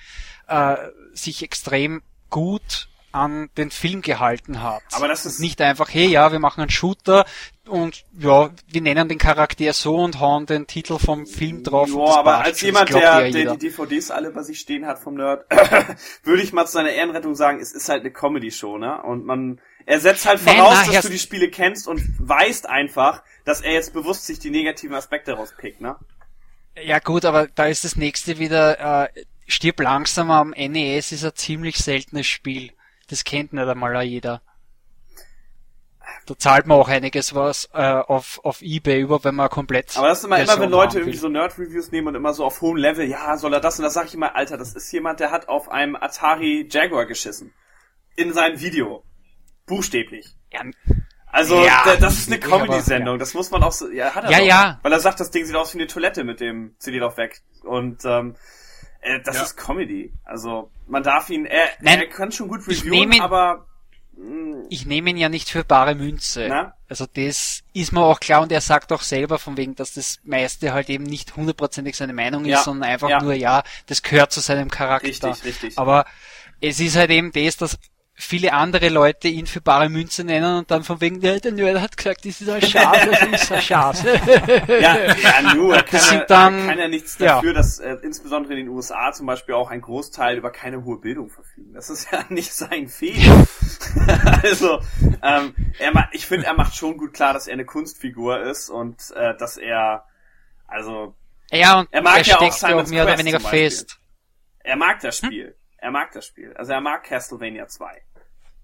äh, 0.47 0.77
sich 1.13 1.43
extrem 1.43 2.01
gut 2.29 2.87
an 3.13 3.49
den 3.57 3.71
Film 3.71 4.01
gehalten 4.01 4.61
hat. 4.61 4.81
Aber 4.91 5.07
das 5.07 5.25
ist- 5.25 5.39
nicht 5.39 5.61
einfach, 5.61 5.89
hey, 5.93 6.07
ja, 6.07 6.31
wir 6.31 6.39
machen 6.39 6.61
einen 6.61 6.69
Shooter 6.69 7.25
und 7.67 8.03
ja, 8.17 8.49
wir 8.67 8.81
nennen 8.81 9.07
den 9.09 9.17
Charakter 9.17 9.71
so 9.73 9.95
und 9.95 10.19
hauen 10.19 10.45
den 10.45 10.67
Titel 10.67 10.97
vom 10.97 11.25
Film 11.25 11.63
drauf. 11.63 11.89
Ja, 11.89 12.17
aber 12.19 12.39
als 12.39 12.59
schon. 12.59 12.67
jemand, 12.67 12.89
der, 12.89 13.29
der 13.31 13.51
die 13.55 13.67
DVDs 13.69 14.11
alle 14.11 14.31
bei 14.31 14.43
sich 14.43 14.59
stehen 14.59 14.85
hat 14.85 14.99
vom 14.99 15.15
Nerd, 15.15 15.45
würde 16.23 16.41
ich 16.43 16.53
mal 16.53 16.65
zu 16.65 16.73
seiner 16.73 16.91
Ehrenrettung 16.91 17.35
sagen, 17.35 17.59
es 17.59 17.71
ist 17.71 17.89
halt 17.89 18.01
eine 18.01 18.11
Comedy-Show, 18.11 18.77
ne? 18.77 19.01
Und 19.03 19.25
man, 19.25 19.59
er 19.85 19.99
setzt 19.99 20.25
halt 20.25 20.43
Nein, 20.45 20.57
voraus, 20.57 20.83
na, 20.87 20.93
dass 20.93 21.05
du 21.05 21.09
die 21.11 21.19
Spiele 21.19 21.49
kennst 21.49 21.87
und 21.87 22.01
weißt 22.19 22.67
einfach, 22.67 23.23
dass 23.45 23.61
er 23.61 23.73
jetzt 23.73 23.93
bewusst 23.93 24.25
sich 24.25 24.39
die 24.39 24.49
negativen 24.51 24.95
Aspekte 24.95 25.33
rauspickt, 25.33 25.81
ne? 25.81 25.95
Ja 26.81 26.99
gut, 26.99 27.25
aber 27.25 27.47
da 27.47 27.65
ist 27.65 27.83
das 27.83 27.95
nächste 27.95 28.39
wieder, 28.39 29.03
äh, 29.05 29.09
stirb 29.47 29.79
langsam 29.81 30.31
am 30.31 30.51
NES 30.51 31.11
ist 31.11 31.25
ein 31.25 31.35
ziemlich 31.35 31.77
seltenes 31.77 32.27
Spiel. 32.27 32.71
Das 33.11 33.23
kennt 33.23 33.53
nicht 33.53 33.67
einmal 33.67 34.01
jeder. 34.03 34.41
Da 36.25 36.37
zahlt 36.37 36.65
man 36.67 36.77
auch 36.77 36.87
einiges 36.89 37.35
was 37.35 37.69
äh, 37.73 37.77
auf, 37.81 38.39
auf 38.43 38.61
Ebay 38.61 38.99
über, 39.01 39.23
wenn 39.23 39.35
man 39.35 39.49
komplett. 39.49 39.97
Aber 39.97 40.07
das 40.07 40.19
ist 40.19 40.25
immer, 40.25 40.39
immer 40.39 40.59
wenn 40.59 40.69
Leute 40.69 40.99
irgendwie 40.99 41.17
so 41.17 41.29
Nerd-Reviews 41.29 41.91
nehmen 41.91 42.07
und 42.09 42.15
immer 42.15 42.33
so 42.33 42.45
auf 42.45 42.61
hohem 42.61 42.77
Level, 42.77 43.07
ja, 43.07 43.37
soll 43.37 43.53
er 43.53 43.59
das 43.59 43.77
und 43.79 43.83
das 43.83 43.93
sag 43.93 44.05
ich 44.07 44.13
immer, 44.13 44.35
Alter, 44.35 44.57
das 44.57 44.73
ist 44.73 44.91
jemand, 44.91 45.19
der 45.19 45.31
hat 45.31 45.47
auf 45.49 45.69
einem 45.69 45.95
Atari 45.95 46.67
Jaguar 46.69 47.05
geschissen. 47.05 47.53
In 48.15 48.33
sein 48.33 48.59
Video. 48.59 49.03
Buchstäblich. 49.65 50.35
Ja, 50.51 50.61
Also, 51.27 51.63
Ja, 51.63 51.81
da- 51.85 51.95
das 51.95 52.17
ist 52.17 52.27
eine 52.27 52.39
Comedy-Sendung, 52.39 53.17
das 53.17 53.33
muss 53.33 53.51
man 53.51 53.63
auch 53.63 53.71
so, 53.71 53.89
ja, 53.89 54.13
hat 54.13 54.25
er 54.25 54.31
Ja, 54.31 54.37
doch. 54.39 54.45
ja. 54.45 54.79
Weil 54.83 54.91
er 54.93 54.99
sagt, 54.99 55.19
das 55.19 55.31
Ding 55.31 55.45
sieht 55.45 55.55
aus 55.55 55.73
wie 55.73 55.79
eine 55.79 55.87
Toilette 55.87 56.23
mit 56.23 56.39
dem 56.39 56.75
CD 56.77 56.99
doch 56.99 57.15
weg. 57.17 57.41
Und, 57.63 58.03
ähm, 58.05 58.35
äh, 59.01 59.19
das 59.23 59.35
Ja. 59.37 59.43
ist 59.43 59.57
Comedy. 59.57 60.11
Also, 60.23 60.69
man 60.87 61.03
darf 61.03 61.29
ihn, 61.29 61.45
er, 61.45 61.65
Nein, 61.81 61.99
er 61.99 62.07
kann 62.07 62.31
schon 62.31 62.47
gut 62.47 62.67
reviewen, 62.67 63.11
ihn- 63.13 63.21
aber, 63.21 63.65
mh, 64.17 64.65
ich 64.69 64.85
nehme 64.85 65.09
ihn 65.09 65.17
ja 65.17 65.29
nicht 65.29 65.49
für 65.49 65.63
bare 65.63 65.95
Münze. 65.95 66.47
Na? 66.49 66.73
Also 66.87 67.05
das 67.13 67.63
ist 67.73 67.91
mir 67.93 68.01
auch 68.01 68.19
klar 68.19 68.41
und 68.41 68.51
er 68.51 68.59
sagt 68.61 68.91
auch 68.91 69.01
selber 69.01 69.39
von 69.39 69.55
wegen, 69.57 69.75
dass 69.75 69.93
das 69.93 70.19
meiste 70.23 70.73
halt 70.73 70.89
eben 70.89 71.05
nicht 71.05 71.35
hundertprozentig 71.37 71.95
seine 71.95 72.13
Meinung 72.13 72.43
Ja, 72.45 72.57
ist, 72.59 72.65
sondern 72.65 72.89
einfach 72.89 73.09
ja. 73.09 73.21
nur, 73.21 73.33
ja, 73.33 73.63
das 73.87 74.01
gehört 74.01 74.31
zu 74.33 74.41
seinem 74.41 74.69
Charakter. 74.69 75.07
Richtig, 75.07 75.43
richtig. 75.45 75.77
Aber 75.77 76.05
es 76.59 76.79
ist 76.81 76.95
halt 76.97 77.09
eben 77.11 77.31
das, 77.31 77.55
dass 77.57 77.79
viele 78.21 78.53
andere 78.53 78.89
Leute 78.89 79.27
ihn 79.27 79.47
für 79.47 79.61
bare 79.61 79.89
Münze 79.89 80.23
nennen 80.23 80.59
und 80.59 80.71
dann 80.71 80.83
von 80.83 81.01
wegen, 81.01 81.19
ja, 81.21 81.39
der 81.39 81.51
Nerd 81.51 81.81
hat 81.81 81.97
gesagt, 81.97 82.25
das 82.25 82.39
ist 82.41 82.49
ein 82.49 82.61
Schatz, 82.61 82.97
das 83.05 83.21
ist 83.41 83.51
ein 83.51 83.61
Schatz. 83.61 84.03
Ja, 84.03 84.97
ja, 85.13 85.53
nur, 85.55 85.75
er 85.75 85.83
kann, 85.83 85.91
Das 85.99 86.11
ja, 86.11 86.17
sind 86.17 86.29
dann- 86.29 86.59
er 86.59 86.67
kann 86.67 86.79
ja 86.79 86.87
nichts 86.87 87.17
ja. 87.19 87.35
dafür, 87.35 87.53
dass 87.53 87.79
äh, 87.79 87.97
insbesondere 88.03 88.53
in 88.53 88.59
den 88.59 88.69
USA 88.69 89.11
zum 89.11 89.25
Beispiel 89.25 89.55
auch 89.55 89.69
ein 89.69 89.81
Großteil 89.81 90.37
über 90.37 90.51
keine 90.51 90.83
hohe 90.83 90.99
Bildung 90.99 91.29
verfügen. 91.29 91.73
Das 91.73 91.89
ist 91.89 92.11
ja 92.11 92.23
nicht 92.29 92.53
sein 92.53 92.87
Fehler. 92.87 93.45
also, 94.43 94.79
ähm, 95.23 95.55
er 95.79 96.09
ich 96.13 96.25
finde, 96.25 96.45
er 96.47 96.53
macht 96.53 96.75
schon 96.75 96.97
gut 96.97 97.13
klar, 97.13 97.33
dass 97.33 97.47
er 97.47 97.53
eine 97.53 97.65
Kunstfigur 97.65 98.41
ist 98.41 98.69
und 98.69 99.01
äh, 99.15 99.35
dass 99.37 99.57
er, 99.57 100.05
also, 100.67 101.15
ja, 101.51 101.79
und 101.79 101.87
Er 101.91 102.01
mag 102.01 102.17
er 102.19 102.23
ja 102.23 102.37
auch 102.37 102.41
ja 102.41 102.51
Simon's 102.51 102.89
mehr 102.89 103.03
oder 103.03 103.17
weniger 103.17 103.39
fest. 103.39 103.99
er 104.63 104.77
mag 104.77 104.99
das 105.01 105.17
Spiel. 105.17 105.55
Er 105.77 105.89
mag 105.91 106.11
das 106.11 106.27
Spiel. 106.27 106.53
Also 106.55 106.73
er 106.73 106.79
mag 106.81 107.03
Castlevania 107.03 107.67
2. 107.67 108.03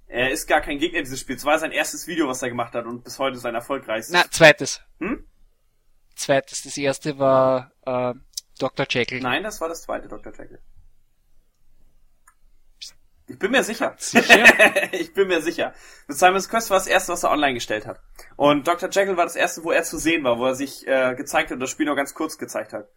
Er 0.07 0.31
ist 0.31 0.47
gar 0.47 0.61
kein 0.61 0.79
Gegner 0.79 1.01
dieses 1.01 1.19
Spiels. 1.19 1.41
Es 1.41 1.45
war 1.45 1.59
sein 1.59 1.71
erstes 1.71 2.07
Video, 2.07 2.27
was 2.27 2.41
er 2.41 2.49
gemacht 2.49 2.73
hat 2.73 2.85
und 2.85 3.03
bis 3.03 3.19
heute 3.19 3.37
sein 3.37 3.55
erfolgreichstes. 3.55 4.13
Na, 4.13 4.29
zweites. 4.31 4.81
Hm? 4.99 5.27
Zweites. 6.15 6.63
Das 6.63 6.77
erste 6.77 7.19
war 7.19 7.71
äh, 7.85 8.13
Dr. 8.57 8.85
Jekyll. 8.89 9.19
Nein, 9.21 9.43
das 9.43 9.59
war 9.59 9.67
das 9.67 9.83
zweite 9.83 10.07
Dr. 10.07 10.31
Jekyll. 10.33 10.59
Ich 13.29 13.37
bin 13.37 13.51
mir 13.51 13.63
sicher. 13.63 13.93
Sicher? 13.97 14.45
ich 14.93 15.13
bin 15.13 15.27
mir 15.27 15.41
sicher. 15.41 15.73
Mit 16.07 16.17
Simon's 16.17 16.47
Quest 16.47 16.69
war 16.69 16.77
das 16.77 16.87
erste, 16.87 17.11
was 17.11 17.23
er 17.23 17.31
online 17.31 17.55
gestellt 17.55 17.85
hat. 17.85 17.99
Und 18.37 18.65
Dr. 18.65 18.89
Jekyll 18.89 19.17
war 19.17 19.25
das 19.25 19.35
erste, 19.35 19.65
wo 19.65 19.71
er 19.71 19.83
zu 19.83 19.97
sehen 19.97 20.23
war, 20.23 20.39
wo 20.39 20.45
er 20.45 20.55
sich 20.55 20.87
äh, 20.87 21.13
gezeigt 21.15 21.49
hat 21.49 21.55
und 21.55 21.59
das 21.59 21.69
Spiel 21.69 21.85
nur 21.85 21.97
ganz 21.97 22.13
kurz 22.13 22.37
gezeigt 22.37 22.71
hat. 22.71 22.87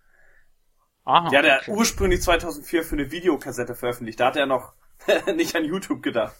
Aha, 1.05 1.29
Die 1.31 1.37
hat 1.37 1.45
er 1.45 1.59
okay. 1.63 1.73
ursprünglich 1.73 2.23
2004 2.23 2.85
für 2.85 2.95
eine 2.95 3.11
Videokassette 3.11 3.75
veröffentlicht. 3.75 4.21
Da 4.21 4.27
hat 4.27 4.37
er 4.37 4.47
noch 4.47 4.75
nicht 5.35 5.57
an 5.57 5.65
YouTube 5.65 6.03
gedacht. 6.03 6.37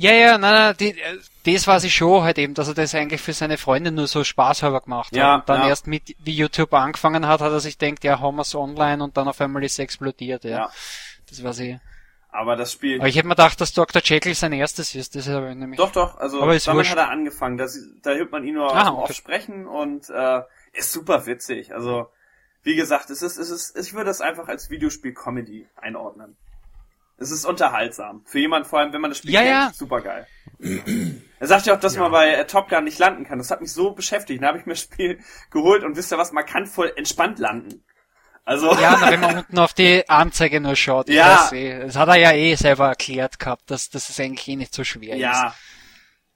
Ja, 0.00 0.12
ja, 0.12 0.38
nein, 0.38 0.52
nein, 0.52 0.74
die, 0.78 0.90
äh, 1.00 1.18
das 1.44 1.66
war 1.66 1.80
sie 1.80 1.90
schon 1.90 2.22
halt 2.22 2.38
eben, 2.38 2.54
dass 2.54 2.68
er 2.68 2.74
das 2.74 2.94
eigentlich 2.94 3.20
für 3.20 3.32
seine 3.32 3.58
Freunde 3.58 3.90
nur 3.90 4.06
so 4.06 4.22
spaßhalber 4.22 4.82
gemacht 4.82 5.14
Ja, 5.14 5.32
hat. 5.32 5.40
Und 5.40 5.48
dann 5.48 5.62
ja. 5.62 5.68
erst 5.70 5.88
mit, 5.88 6.14
wie 6.20 6.36
YouTube 6.36 6.72
angefangen 6.72 7.26
hat, 7.26 7.40
hat 7.40 7.50
er 7.50 7.58
sich 7.58 7.78
denkt, 7.78 8.04
ja, 8.04 8.20
haben 8.20 8.36
wir's 8.36 8.54
online 8.54 9.02
und 9.02 9.16
dann 9.16 9.26
auf 9.26 9.40
einmal 9.40 9.64
ist 9.64 9.72
es 9.72 9.78
explodiert, 9.80 10.44
ja. 10.44 10.50
Ja. 10.50 10.70
Das 11.28 11.42
war 11.42 11.52
sie. 11.52 11.80
Aber 12.30 12.54
das 12.54 12.72
Spiel. 12.72 13.00
Aber 13.00 13.08
ich 13.08 13.16
hätte 13.16 13.26
mir 13.26 13.34
gedacht, 13.34 13.60
dass 13.60 13.72
Dr. 13.72 14.00
Jekyll 14.04 14.34
sein 14.36 14.52
erstes 14.52 14.94
ist, 14.94 15.16
das 15.16 15.26
ist 15.26 15.34
aber 15.34 15.52
nämlich. 15.52 15.78
Doch, 15.78 15.90
doch, 15.90 16.16
also 16.18 16.36
Aber 16.42 16.52
damit 16.52 16.66
wurscht. 16.68 16.90
hat 16.92 16.98
er 16.98 17.10
angefangen. 17.10 17.56
Da, 17.58 17.66
da 18.02 18.10
hört 18.12 18.30
man 18.30 18.44
ihn 18.44 18.54
nur 18.54 18.72
Ah, 18.72 18.92
okay. 18.92 19.14
Sprechen 19.14 19.66
und 19.66 20.08
äh, 20.10 20.42
ist 20.74 20.92
super 20.92 21.26
witzig. 21.26 21.74
Also, 21.74 22.08
wie 22.62 22.76
gesagt, 22.76 23.10
es 23.10 23.22
ist, 23.22 23.36
es 23.36 23.50
ist, 23.50 23.76
ich 23.76 23.94
würde 23.94 24.10
es 24.10 24.20
einfach 24.20 24.46
als 24.46 24.70
Videospiel-Comedy 24.70 25.66
einordnen. 25.74 26.36
Es 27.18 27.30
ist 27.30 27.44
unterhaltsam. 27.44 28.22
Für 28.24 28.38
jemand, 28.38 28.66
vor 28.66 28.78
allem, 28.78 28.92
wenn 28.92 29.00
man 29.00 29.10
das 29.10 29.18
Spiel 29.18 29.32
Ja, 29.32 29.40
kennt, 29.40 29.50
ja. 29.52 29.72
super 29.74 30.00
geil. 30.00 30.26
er 31.40 31.46
sagt 31.46 31.66
ja 31.66 31.74
auch, 31.74 31.80
dass 31.80 31.96
man 31.96 32.10
bei 32.12 32.30
äh, 32.30 32.46
Top 32.46 32.68
Gun 32.68 32.84
nicht 32.84 32.98
landen 32.98 33.24
kann. 33.24 33.38
Das 33.38 33.50
hat 33.50 33.60
mich 33.60 33.72
so 33.72 33.90
beschäftigt. 33.92 34.40
Dann 34.40 34.48
habe 34.48 34.58
ich 34.58 34.66
mir 34.66 34.72
das 34.74 34.82
Spiel 34.82 35.18
geholt 35.50 35.82
und 35.84 35.96
wisst 35.96 36.12
ihr 36.12 36.18
was, 36.18 36.32
man 36.32 36.46
kann 36.46 36.66
voll 36.66 36.92
entspannt 36.96 37.38
landen. 37.38 37.84
Also, 38.44 38.72
Ja, 38.80 39.10
wenn 39.10 39.20
man 39.20 39.36
unten 39.38 39.58
auf 39.58 39.74
die 39.74 40.08
Anzeige 40.08 40.60
nur 40.60 40.74
schaut. 40.76 41.08
Ja. 41.10 41.42
weiß 41.42 41.52
eh. 41.52 41.80
Das 41.80 41.96
hat 41.96 42.08
er 42.08 42.16
ja 42.16 42.32
eh 42.32 42.54
selber 42.54 42.88
erklärt 42.88 43.38
gehabt, 43.38 43.70
dass, 43.70 43.90
dass 43.90 44.08
es 44.08 44.18
eigentlich 44.20 44.46
eh 44.48 44.56
nicht 44.56 44.72
so 44.74 44.84
schwer 44.84 45.14
ist. 45.16 45.20
Ja. 45.20 45.54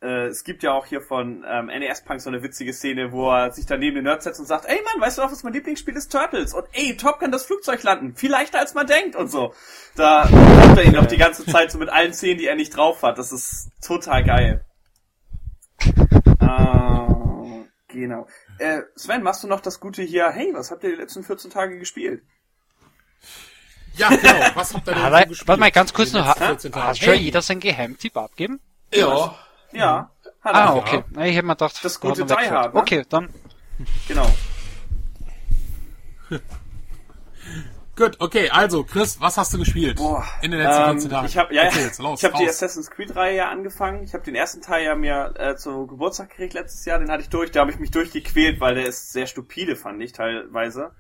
Äh, 0.03 0.27
es 0.27 0.43
gibt 0.43 0.63
ja 0.65 0.73
auch 0.73 0.85
hier 0.87 1.01
von 1.01 1.45
ähm, 1.49 1.67
NES 1.67 2.03
Punk 2.05 2.21
so 2.21 2.29
eine 2.29 2.43
witzige 2.43 2.73
Szene, 2.73 3.13
wo 3.13 3.31
er 3.31 3.53
sich 3.53 3.67
dann 3.67 3.79
neben 3.79 3.95
den 3.95 4.05
Nerd 4.05 4.23
setzt 4.23 4.41
und 4.41 4.47
sagt, 4.47 4.65
ey 4.67 4.81
Mann, 4.83 5.01
weißt 5.01 5.19
du 5.19 5.23
noch, 5.23 5.31
was 5.31 5.43
mein 5.45 5.53
Lieblingsspiel 5.53 5.95
ist? 5.97 6.11
Turtles. 6.11 6.55
Und 6.55 6.65
ey, 6.73 6.97
Top 6.97 7.21
kann 7.21 7.31
das 7.31 7.47
Flugzeug 7.47 7.83
landen. 7.85 8.17
Viel 8.17 8.31
leichter 8.31 8.59
als 8.59 8.75
man 8.75 8.87
denkt 8.87 9.15
und 9.15 9.29
so. 9.31 9.55
Da 9.95 10.29
hat 10.29 10.77
er 10.79 10.85
ihn 10.85 10.93
noch 10.93 11.07
die 11.07 11.17
ganze 11.19 11.47
Zeit 11.47 11.71
so 11.71 11.79
mit 11.79 11.89
allen 11.89 12.13
Szenen, 12.15 12.39
die 12.39 12.47
er 12.47 12.57
nicht 12.57 12.77
drauf 12.77 13.03
hat. 13.03 13.17
Das 13.19 13.31
ist 13.33 13.71
total 13.81 14.25
geil. 14.25 14.65
äh, 16.41 17.65
genau. 17.89 18.27
Äh, 18.59 18.83
Sven, 18.97 19.23
machst 19.23 19.43
du 19.45 19.49
noch 19.49 19.61
das 19.61 19.81
Gute 19.81 20.03
hier? 20.03 20.31
Hey, 20.31 20.51
was 20.53 20.71
habt 20.71 20.83
ihr 20.85 20.91
die 20.91 20.97
letzten 21.01 21.23
14 21.23 21.51
Tage 21.51 21.79
gespielt? 21.79 22.23
Ja, 23.95 24.09
genau. 24.09 24.47
Was 24.55 24.75
habt 24.75 24.89
ihr 24.89 24.95
denn 24.95 25.03
Aber, 25.03 25.19
so 25.21 25.27
gespielt? 25.27 25.49
warte 25.49 25.61
mal, 25.61 25.71
ganz 25.71 25.93
kurz 25.93 26.13
noch. 26.13 26.37
14 26.37 26.73
Tage? 26.73 26.87
hat 26.89 26.99
schon 26.99 27.09
Hey. 27.15 27.19
jeder 27.23 27.43
seinen 27.43 27.61
Geheimtipp 27.61 28.17
abgeben? 28.17 28.61
Ja. 28.93 29.37
Ja. 29.73 30.11
Hat 30.43 30.55
Ah, 30.55 30.65
er. 30.67 30.77
okay. 30.77 31.05
Na, 31.11 31.27
Ich 31.27 31.35
hätte 31.37 31.47
mir 31.47 31.55
gedacht, 31.55 31.85
Das 31.85 31.95
hat 31.95 32.01
gute 32.01 32.25
Die. 32.25 32.35
Hard, 32.35 32.75
ne? 32.75 32.81
Okay, 32.81 33.05
dann. 33.09 33.29
Genau. 34.09 34.27
Gut, 37.95 38.17
okay, 38.21 38.49
also, 38.49 38.85
Chris, 38.85 39.21
was 39.21 39.37
hast 39.37 39.53
du 39.53 39.59
gespielt? 39.59 39.99
Boah, 39.99 40.25
In 40.41 40.51
den 40.51 40.61
letzten 40.61 40.83
ähm, 40.83 40.91
14 40.93 41.11
Tagen. 41.11 41.27
Ich 41.27 41.37
habe 41.37 41.55
ja, 41.55 41.65
los, 41.99 42.23
ich 42.23 42.25
hab 42.25 42.39
die. 42.39 42.49
Assassin's 42.49 42.91
Creed 42.91 43.15
Reihe 43.15 43.37
ja 43.37 43.51
angefangen. 43.51 44.03
Ich 44.03 44.15
habe 44.15 44.25
den 44.25 44.35
ersten 44.35 44.63
Teil 44.63 44.85
ja 44.87 44.95
mir 44.95 45.35
äh, 45.37 45.57
zu 45.57 45.87
Geburtstag 45.87 46.31
gekriegt 46.31 46.55
letztes 46.55 46.87
Jahr. 46.87 46.99
Den 46.99 47.11
hatte 47.11 47.23
ich 47.23 47.29
durch. 47.29 47.51
Da 47.51 47.61
habe 47.61 47.71
ich 47.71 47.79
mich 47.79 47.91
durchgequält, 47.91 48.61
weil 48.61 48.77
der 48.77 48.87
ist 48.87 49.13
sehr 49.13 49.27
stupide, 49.27 49.77
fand 49.77 50.03
ich 50.03 50.13
teilweise. 50.13 50.93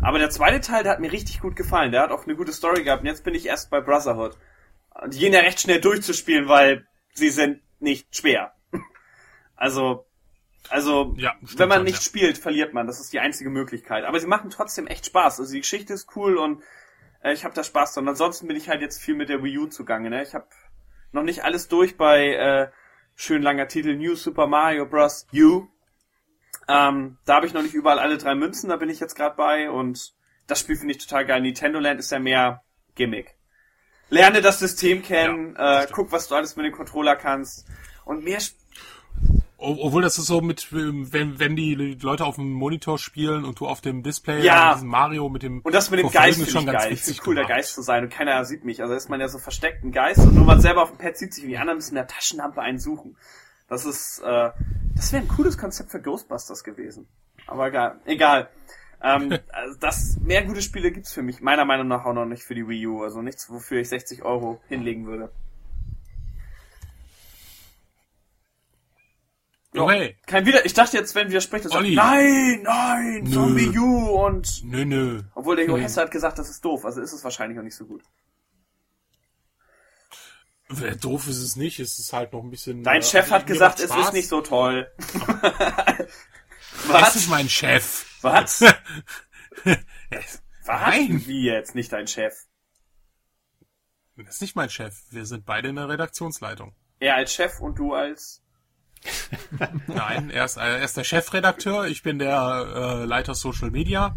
Aber 0.00 0.18
der 0.18 0.30
zweite 0.30 0.60
Teil, 0.62 0.84
der 0.84 0.92
hat 0.92 1.00
mir 1.00 1.12
richtig 1.12 1.40
gut 1.40 1.54
gefallen. 1.54 1.92
Der 1.92 2.00
hat 2.02 2.12
auch 2.12 2.24
eine 2.24 2.34
gute 2.34 2.52
Story 2.54 2.82
gehabt. 2.82 3.02
Und 3.02 3.08
jetzt 3.08 3.24
bin 3.24 3.34
ich 3.34 3.44
erst 3.44 3.68
bei 3.68 3.82
Brotherhood. 3.82 4.38
Die 5.08 5.18
gehen 5.18 5.34
ja 5.34 5.40
recht 5.40 5.60
schnell 5.60 5.82
durchzuspielen, 5.82 6.48
weil 6.48 6.86
sie 7.12 7.28
sind 7.30 7.60
nicht 7.80 8.14
schwer. 8.14 8.54
Also, 9.60 10.06
also, 10.70 11.14
Ja, 11.16 11.34
wenn 11.40 11.68
man 11.68 11.78
schon, 11.78 11.84
nicht 11.86 11.96
ja. 11.96 12.02
spielt, 12.02 12.38
verliert 12.38 12.74
man. 12.74 12.86
Das 12.86 13.00
ist 13.00 13.12
die 13.12 13.18
einzige 13.18 13.50
Möglichkeit. 13.50 14.04
Aber 14.04 14.20
sie 14.20 14.28
machen 14.28 14.50
trotzdem 14.50 14.86
echt 14.86 15.06
Spaß. 15.06 15.40
Also 15.40 15.52
die 15.52 15.60
Geschichte 15.60 15.94
ist 15.94 16.14
cool 16.14 16.36
und 16.36 16.62
äh, 17.22 17.32
ich 17.32 17.44
habe 17.44 17.54
da 17.54 17.64
Spaß 17.64 17.94
dran. 17.94 18.08
Ansonsten 18.08 18.46
bin 18.46 18.56
ich 18.56 18.68
halt 18.68 18.82
jetzt 18.82 19.00
viel 19.00 19.14
mit 19.14 19.28
der 19.28 19.42
Wii 19.42 19.58
U 19.58 19.66
zugange. 19.66 20.10
Ne? 20.10 20.22
Ich 20.22 20.34
habe 20.34 20.46
noch 21.12 21.22
nicht 21.22 21.44
alles 21.44 21.68
durch 21.68 21.96
bei 21.96 22.34
äh, 22.34 22.70
schön 23.14 23.42
langer 23.42 23.68
Titel 23.68 23.96
New 23.96 24.14
Super 24.14 24.46
Mario 24.46 24.86
Bros. 24.86 25.26
U. 25.32 25.66
Ähm, 26.68 27.18
da 27.24 27.36
habe 27.36 27.46
ich 27.46 27.54
noch 27.54 27.62
nicht 27.62 27.74
überall 27.74 27.98
alle 27.98 28.18
drei 28.18 28.34
Münzen. 28.34 28.68
Da 28.68 28.76
bin 28.76 28.90
ich 28.90 29.00
jetzt 29.00 29.14
gerade 29.14 29.36
bei 29.36 29.70
und 29.70 30.12
das 30.46 30.60
Spiel 30.60 30.76
finde 30.76 30.94
ich 30.94 31.04
total 31.04 31.26
geil. 31.26 31.40
Nintendo 31.40 31.78
Land 31.78 32.00
ist 32.00 32.12
ja 32.12 32.18
mehr 32.18 32.62
Gimmick. 32.94 33.37
Lerne 34.10 34.40
das 34.40 34.58
System 34.58 35.02
kennen, 35.02 35.54
Ja, 35.58 35.82
äh, 35.82 35.86
guck, 35.92 36.12
was 36.12 36.28
du 36.28 36.34
alles 36.34 36.56
mit 36.56 36.64
dem 36.66 36.72
Controller 36.72 37.16
kannst 37.16 37.66
und 38.04 38.24
mehr 38.24 38.38
Obwohl 39.58 40.02
das 40.02 40.18
ist 40.18 40.26
so 40.26 40.40
mit, 40.40 40.68
ähm, 40.72 41.12
wenn, 41.12 41.38
wenn 41.40 41.56
die 41.56 41.74
Leute 41.74 42.24
auf 42.24 42.36
dem 42.36 42.52
Monitor 42.52 42.96
spielen 42.98 43.44
und 43.44 43.58
du 43.58 43.66
auf 43.66 43.80
dem 43.80 44.02
Display 44.02 44.44
Ja. 44.44 44.74
diesen 44.74 44.88
Mario 44.88 45.28
mit 45.28 45.42
dem 45.42 45.60
Und 45.62 45.74
das 45.74 45.90
mit 45.90 45.98
dem 46.00 46.10
Geist 46.10 46.38
ist 46.38 46.46
ich 46.46 46.52
schon 46.52 46.64
ganz 46.66 46.84
geil. 46.84 46.92
Ich 46.92 47.00
witzig 47.00 47.16
finde 47.16 47.28
cool, 47.28 47.34
der. 47.34 47.56
Geist 47.56 47.74
zu 47.74 47.82
sein 47.82 48.04
und 48.04 48.10
keiner 48.10 48.44
sieht 48.44 48.64
mich. 48.64 48.80
Also 48.82 48.94
ist 48.94 49.08
man 49.10 49.20
ja 49.20 49.28
so 49.28 49.38
versteckt 49.38 49.82
ein 49.84 49.90
Geist 49.92 50.20
und 50.20 50.34
nur 50.34 50.44
man 50.44 50.60
selber 50.60 50.82
auf 50.82 50.90
dem 50.90 50.98
Pad 50.98 51.16
sieht 51.18 51.34
sich 51.34 51.44
und 51.44 51.50
die 51.50 51.58
anderen 51.58 51.76
müssen 51.78 51.94
mit 51.94 52.00
der 52.02 52.06
Taschenlampe 52.06 52.60
einen 52.62 52.78
suchen. 52.78 53.16
Das 53.68 53.84
ist, 53.84 54.20
äh, 54.20 54.50
das 54.96 55.12
wäre 55.12 55.22
ein 55.24 55.28
cooles 55.28 55.58
Konzept 55.58 55.90
für 55.90 56.00
Ghostbusters 56.00 56.62
gewesen. 56.64 57.08
Aber 57.46 57.66
egal. 57.66 58.00
Egal. 58.06 58.48
Ähm, 59.02 59.38
also 59.52 59.78
das, 59.78 60.18
mehr 60.20 60.44
gute 60.44 60.62
Spiele 60.62 60.90
gibt's 60.90 61.12
für 61.12 61.22
mich, 61.22 61.40
meiner 61.40 61.64
Meinung 61.64 61.88
nach 61.88 62.04
auch 62.04 62.12
noch 62.12 62.26
nicht 62.26 62.42
für 62.42 62.54
die 62.54 62.66
Wii 62.66 62.86
U. 62.86 63.02
Also 63.02 63.22
nichts, 63.22 63.50
wofür 63.50 63.80
ich 63.80 63.88
60 63.88 64.22
Euro 64.22 64.60
hinlegen 64.68 65.06
würde. 65.06 65.30
Okay. 69.76 70.16
oh. 70.18 70.22
Kein 70.26 70.46
Wider. 70.46 70.64
Ich 70.64 70.74
dachte 70.74 70.96
jetzt, 70.96 71.14
wenn 71.14 71.28
widerspricht, 71.28 71.66
er 71.66 71.70
sagt, 71.70 71.88
nein, 71.88 72.62
nein, 72.62 73.22
nö. 73.24 73.30
Zombie 73.30 73.78
U 73.78 74.24
und. 74.24 74.64
Nö, 74.64 74.84
nö. 74.84 75.22
Obwohl 75.34 75.56
der 75.56 75.66
Jo 75.66 75.78
hat 75.78 76.10
gesagt, 76.10 76.38
das 76.38 76.48
ist 76.48 76.64
doof, 76.64 76.84
also 76.84 77.00
ist 77.00 77.12
es 77.12 77.22
wahrscheinlich 77.22 77.58
auch 77.58 77.62
nicht 77.62 77.76
so 77.76 77.84
gut. 77.84 78.02
Ja, 80.70 80.94
doof 80.94 81.28
ist 81.28 81.38
es 81.38 81.56
nicht, 81.56 81.80
es 81.80 81.98
ist 81.98 82.12
halt 82.12 82.32
noch 82.32 82.42
ein 82.42 82.50
bisschen. 82.50 82.82
Dein 82.82 83.00
äh, 83.00 83.04
Chef 83.04 83.30
hat 83.30 83.46
gesagt, 83.46 83.80
es 83.80 83.94
ist 83.94 84.12
nicht 84.12 84.28
so 84.28 84.40
toll. 84.40 84.90
Das 86.88 87.16
ist 87.16 87.24
Was? 87.24 87.28
mein 87.28 87.48
Chef. 87.48 88.06
Was? 88.22 88.62
Es- 90.10 90.42
Was? 90.64 90.80
Nein. 90.80 91.22
Wie 91.26 91.42
jetzt? 91.44 91.74
Nicht 91.74 91.92
dein 91.92 92.06
Chef. 92.06 92.34
Das 94.16 94.34
ist 94.36 94.40
nicht 94.42 94.56
mein 94.56 94.70
Chef. 94.70 94.94
Wir 95.10 95.26
sind 95.26 95.44
beide 95.46 95.68
in 95.68 95.76
der 95.76 95.88
Redaktionsleitung. 95.88 96.74
Er 97.00 97.14
als 97.16 97.32
Chef 97.32 97.60
und 97.60 97.78
du 97.78 97.94
als... 97.94 98.42
Nein, 99.86 100.30
er 100.30 100.44
ist, 100.44 100.56
er 100.56 100.82
ist 100.82 100.96
der 100.96 101.04
Chefredakteur, 101.04 101.86
ich 101.86 102.02
bin 102.02 102.18
der 102.18 102.66
äh, 102.74 103.04
Leiter 103.04 103.36
Social 103.36 103.70
Media 103.70 104.16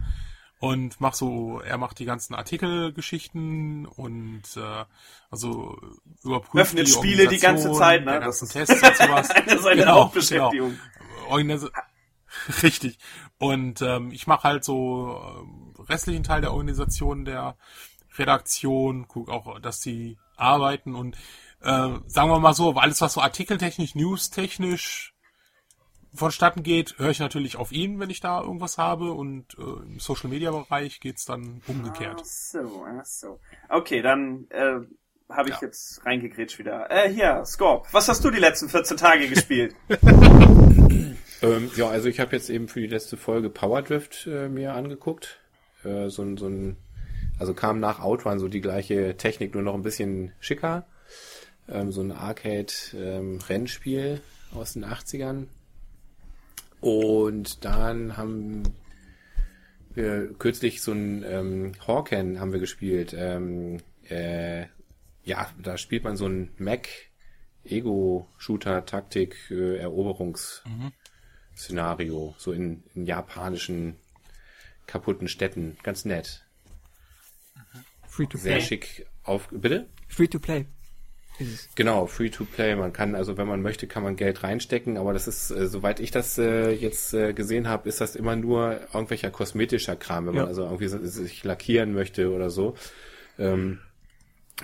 und 0.59 0.99
mach 0.99 1.13
so, 1.13 1.59
er 1.61 1.77
macht 1.77 1.99
die 1.99 2.05
ganzen 2.05 2.33
Artikelgeschichten 2.33 3.85
und 3.85 4.41
äh, 4.57 4.85
also 5.29 5.77
überprüft 6.23 6.69
Öffnet 6.69 6.87
die 6.87 6.91
Spiele 6.91 7.27
die 7.27 7.37
ganze 7.37 7.71
Zeit, 7.73 8.05
ne? 8.05 8.13
der 8.13 8.21
Das 8.21 8.39
ganzen 8.39 8.45
ist 8.45 8.53
Tests 8.53 8.83
und 8.83 8.97
sowas. 9.07 9.29
eine 9.35 9.59
seiner 9.59 9.75
Genau, 9.75 9.93
Hauptbeschäftigung. 10.05 10.71
Genau. 10.71 11.29
Richtig. 12.63 12.97
Und 13.37 13.81
ähm, 13.81 14.11
ich 14.11 14.27
mache 14.27 14.43
halt 14.43 14.63
so 14.63 15.21
ähm, 15.39 15.73
restlichen 15.87 16.23
Teil 16.23 16.41
der 16.41 16.53
Organisation 16.53 17.25
der 17.25 17.57
Redaktion, 18.17 19.07
guck 19.07 19.29
auch, 19.29 19.59
dass 19.59 19.79
die 19.79 20.17
arbeiten 20.35 20.95
und 20.95 21.15
äh, 21.61 21.89
sagen 22.07 22.29
wir 22.29 22.39
mal 22.39 22.53
so, 22.53 22.71
alles 22.73 23.01
was 23.01 23.13
so 23.13 23.21
artikeltechnisch, 23.21 23.95
newstechnisch 23.95 25.13
vonstatten 26.13 26.63
geht, 26.63 26.97
höre 26.99 27.11
ich 27.11 27.19
natürlich 27.19 27.55
auf 27.55 27.71
ihn, 27.71 27.99
wenn 27.99 28.09
ich 28.09 28.19
da 28.19 28.41
irgendwas 28.41 28.77
habe 28.77 29.13
und 29.13 29.57
äh, 29.57 29.61
im 29.61 29.99
Social 29.99 30.29
Media 30.29 30.51
Bereich 30.51 30.99
geht's 30.99 31.25
dann 31.25 31.61
umgekehrt. 31.67 32.17
Ach 32.19 32.25
so, 32.25 32.85
ach 32.99 33.05
so. 33.05 33.39
Okay, 33.69 34.01
dann 34.01 34.47
äh, 34.49 34.79
habe 35.29 35.49
ich 35.49 35.55
Ja. 35.55 35.67
jetzt 35.67 36.05
reingegrätscht 36.05 36.59
wieder. 36.59 36.91
Äh, 36.91 37.09
hier, 37.13 37.45
Scorp, 37.45 37.87
was 37.93 38.09
hast 38.09 38.25
du 38.25 38.31
die 38.31 38.39
letzten 38.39 38.67
14 38.67 38.97
Tage 38.97 39.29
gespielt? 39.29 39.75
Ähm, 41.41 41.71
ja, 41.75 41.89
also 41.89 42.07
ich 42.07 42.19
habe 42.19 42.35
jetzt 42.35 42.49
eben 42.49 42.67
für 42.67 42.81
die 42.81 42.87
letzte 42.87 43.17
Folge 43.17 43.49
Power 43.49 43.81
Drift 43.81 44.27
äh, 44.27 44.47
mir 44.49 44.73
angeguckt. 44.73 45.39
Äh, 45.83 46.09
so, 46.09 46.21
ein- 46.21 46.37
so 46.37 46.47
ein, 46.47 46.77
also 47.39 47.53
kam 47.53 47.79
nach 47.79 47.99
Outrun 47.99 48.39
so 48.39 48.47
die 48.47 48.61
gleiche 48.61 49.17
Technik, 49.17 49.53
nur 49.55 49.63
noch 49.63 49.73
ein 49.73 49.81
bisschen 49.81 50.33
schicker. 50.39 50.85
Ähm, 51.67 51.91
so 51.91 52.01
ein 52.01 52.11
Arcade-Rennspiel 52.11 54.21
aus 54.53 54.73
den 54.73 54.85
80ern. 54.85 55.47
Und 56.79 57.65
dann 57.65 58.17
haben 58.17 58.63
wir 59.93 60.33
kürzlich 60.33 60.81
so 60.81 60.91
ein 60.93 61.23
ähm, 61.27 61.71
Hawken 61.87 62.39
haben 62.39 62.53
wir 62.53 62.59
gespielt. 62.59 63.13
Ähm, 63.17 63.77
äh, 64.09 64.65
ja, 65.23 65.47
da 65.61 65.77
spielt 65.77 66.03
man 66.03 66.17
so 66.17 66.25
ein 66.27 66.49
Mac 66.57 66.87
Ego-Shooter-Taktik, 67.63 69.35
äh, 69.51 69.83
Eroberungs- 69.85 70.61
Szenario, 71.55 72.35
so 72.37 72.51
in, 72.51 72.83
in 72.95 73.05
japanischen 73.05 73.95
kaputten 74.87 75.27
Städten. 75.27 75.77
Ganz 75.83 76.05
nett. 76.05 76.43
Free 78.07 78.25
to 78.27 78.37
Sehr 78.37 78.57
play. 78.57 78.61
schick 78.65 79.05
auf. 79.23 79.47
Bitte? 79.51 79.87
Free 80.07 80.27
to 80.27 80.39
play. 80.39 80.65
Genau, 81.75 82.05
free 82.05 82.29
to 82.29 82.45
play. 82.45 82.75
Man 82.75 82.93
kann, 82.93 83.15
also 83.15 83.35
wenn 83.37 83.47
man 83.47 83.61
möchte, 83.61 83.87
kann 83.87 84.03
man 84.03 84.15
Geld 84.15 84.43
reinstecken, 84.43 84.97
aber 84.97 85.11
das 85.13 85.27
ist, 85.27 85.49
äh, 85.49 85.67
soweit 85.67 85.99
ich 85.99 86.11
das 86.11 86.37
äh, 86.37 86.69
jetzt 86.71 87.13
äh, 87.15 87.33
gesehen 87.33 87.67
habe, 87.67 87.89
ist 87.89 87.99
das 88.01 88.15
immer 88.15 88.35
nur 88.35 88.79
irgendwelcher 88.93 89.31
kosmetischer 89.31 89.95
Kram, 89.95 90.27
wenn 90.27 90.35
man 90.35 90.43
Ja. 90.43 90.47
also 90.49 90.63
irgendwie 90.65 90.87
so- 90.87 91.03
sich 91.03 91.43
lackieren 91.43 91.93
möchte 91.93 92.31
oder 92.31 92.49
so. 92.51 92.75
Ähm, 93.39 93.79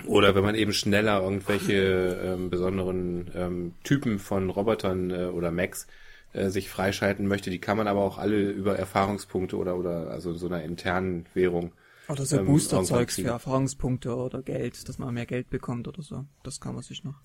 oder 0.06 0.36
wenn 0.36 0.44
man 0.44 0.54
eben 0.54 0.72
schneller 0.72 1.20
irgendwelche 1.22 2.20
ähm, 2.22 2.50
besonderen 2.50 3.28
ähm, 3.34 3.74
Typen 3.82 4.20
von 4.20 4.48
Robotern 4.50 5.10
äh, 5.10 5.24
oder 5.24 5.50
Macs 5.50 5.88
äh, 6.32 6.50
sich 6.50 6.68
freischalten 6.68 7.26
möchte, 7.26 7.50
die 7.50 7.58
kann 7.60 7.76
man 7.76 7.88
aber 7.88 8.00
auch 8.00 8.18
alle 8.18 8.50
über 8.50 8.78
Erfahrungspunkte 8.78 9.56
oder 9.56 9.76
oder 9.76 10.10
also 10.10 10.34
so 10.34 10.46
einer 10.46 10.62
internen 10.62 11.26
Währung. 11.34 11.72
Oder 12.08 12.24
so 12.24 12.38
ähm, 12.38 12.46
Booster-Zeugs 12.46 13.16
für. 13.16 13.28
Erfahrungspunkte 13.28 14.14
oder 14.14 14.42
Geld, 14.42 14.88
dass 14.88 14.98
man 14.98 15.12
mehr 15.12 15.26
Geld 15.26 15.50
bekommt 15.50 15.88
oder 15.88 16.02
so. 16.02 16.24
Das 16.42 16.60
kann 16.60 16.74
man 16.74 16.82
sich 16.82 17.04
noch. 17.04 17.20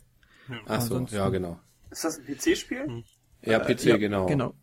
Ach 0.50 0.82
so, 0.82 0.96
ansonsten- 0.96 1.16
ja 1.16 1.30
genau. 1.30 1.60
Ist 1.90 2.04
das 2.04 2.20
ein 2.20 2.26
PC-Spiel? 2.26 3.04
Ja, 3.44 3.60
PC, 3.60 3.84
ja, 3.86 3.98
genau. 3.98 4.26
Genau. 4.26 4.54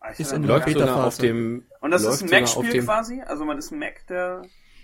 Ah, 0.00 0.10
ich 0.12 0.20
Ist 0.20 0.32
in 0.32 0.42
Läuft 0.44 0.68
sogar 0.68 1.06
auf 1.06 1.18
dem. 1.18 1.64
Und 1.80 1.92
das 1.92 2.02
ist 2.04 2.22
ein 2.22 2.30
Mac-Spiel 2.30 2.82
quasi? 2.84 3.22
Also 3.22 3.44
man 3.44 3.56
ist 3.58 3.70
ein 3.70 3.78
Mac, 3.78 4.06
der 4.08 4.42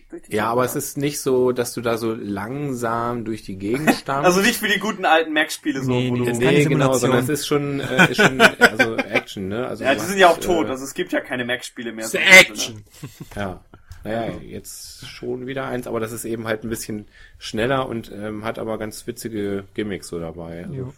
durch 0.09 0.22
die 0.22 0.35
Ja, 0.35 0.47
aber 0.51 0.64
es 0.64 0.76
ist 0.76 0.97
nicht 0.97 1.20
so, 1.20 1.52
dass 1.52 1.74
du 1.74 1.80
da 1.80 1.98
so 1.98 2.14
langsam 2.14 3.24
durch 3.24 3.43
die 3.43 3.56
Gegend 3.56 3.90
stammst. 3.94 4.26
Also 4.26 4.40
nicht 4.40 4.62
wie 4.62 4.68
die 4.68 4.78
guten 4.78 5.05
alten 5.05 5.32
Mac-Spiele 5.32 5.82
so, 5.82 5.90
Nee, 5.90 6.10
wo 6.10 6.16
nee, 6.16 6.32
du... 6.32 6.39
nee, 6.39 6.64
genau, 6.64 6.94
sondern 6.94 7.20
es 7.20 7.28
ist 7.28 7.47
schon, 7.47 7.80
äh, 7.80 8.10
ist 8.10 8.16
schon 8.16 8.40
also 8.59 8.97
Action, 8.97 9.48
ne? 9.48 9.66
Also 9.66 9.85
Ja, 9.85 9.94
die 9.94 10.01
hast, 10.01 10.09
sind 10.09 10.18
ja 10.18 10.28
auch 10.28 10.39
tot, 10.39 10.66
Äh, 10.66 10.70
also 10.70 10.85
es 10.85 10.94
gibt 10.94 11.12
ja 11.12 11.20
keine 11.20 11.44
Mac-Spiele 11.44 11.93
mehr. 11.93 12.05
Das 12.05 12.12
so 12.12 12.18
Action. 12.18 12.85
ja. 13.36 13.64
Naja, 14.05 14.32
jetzt 14.40 15.06
schon 15.09 15.47
wieder 15.47 15.66
eins, 15.66 15.86
aber 15.86 16.01
das 16.01 16.12
ist 16.12 16.24
eben 16.24 16.47
halt 16.47 16.64
ein 16.64 16.70
bisschen 16.70 17.06
schneller 17.39 17.89
und 17.89 18.12
ähm, 18.12 18.44
hat 18.44 18.59
aber 18.59 18.78
ganz 18.78 19.06
witzige 19.06 19.65
Gimmicks 19.74 20.08
so 20.08 20.20
dabei. 20.20 20.65
Also 20.65 20.94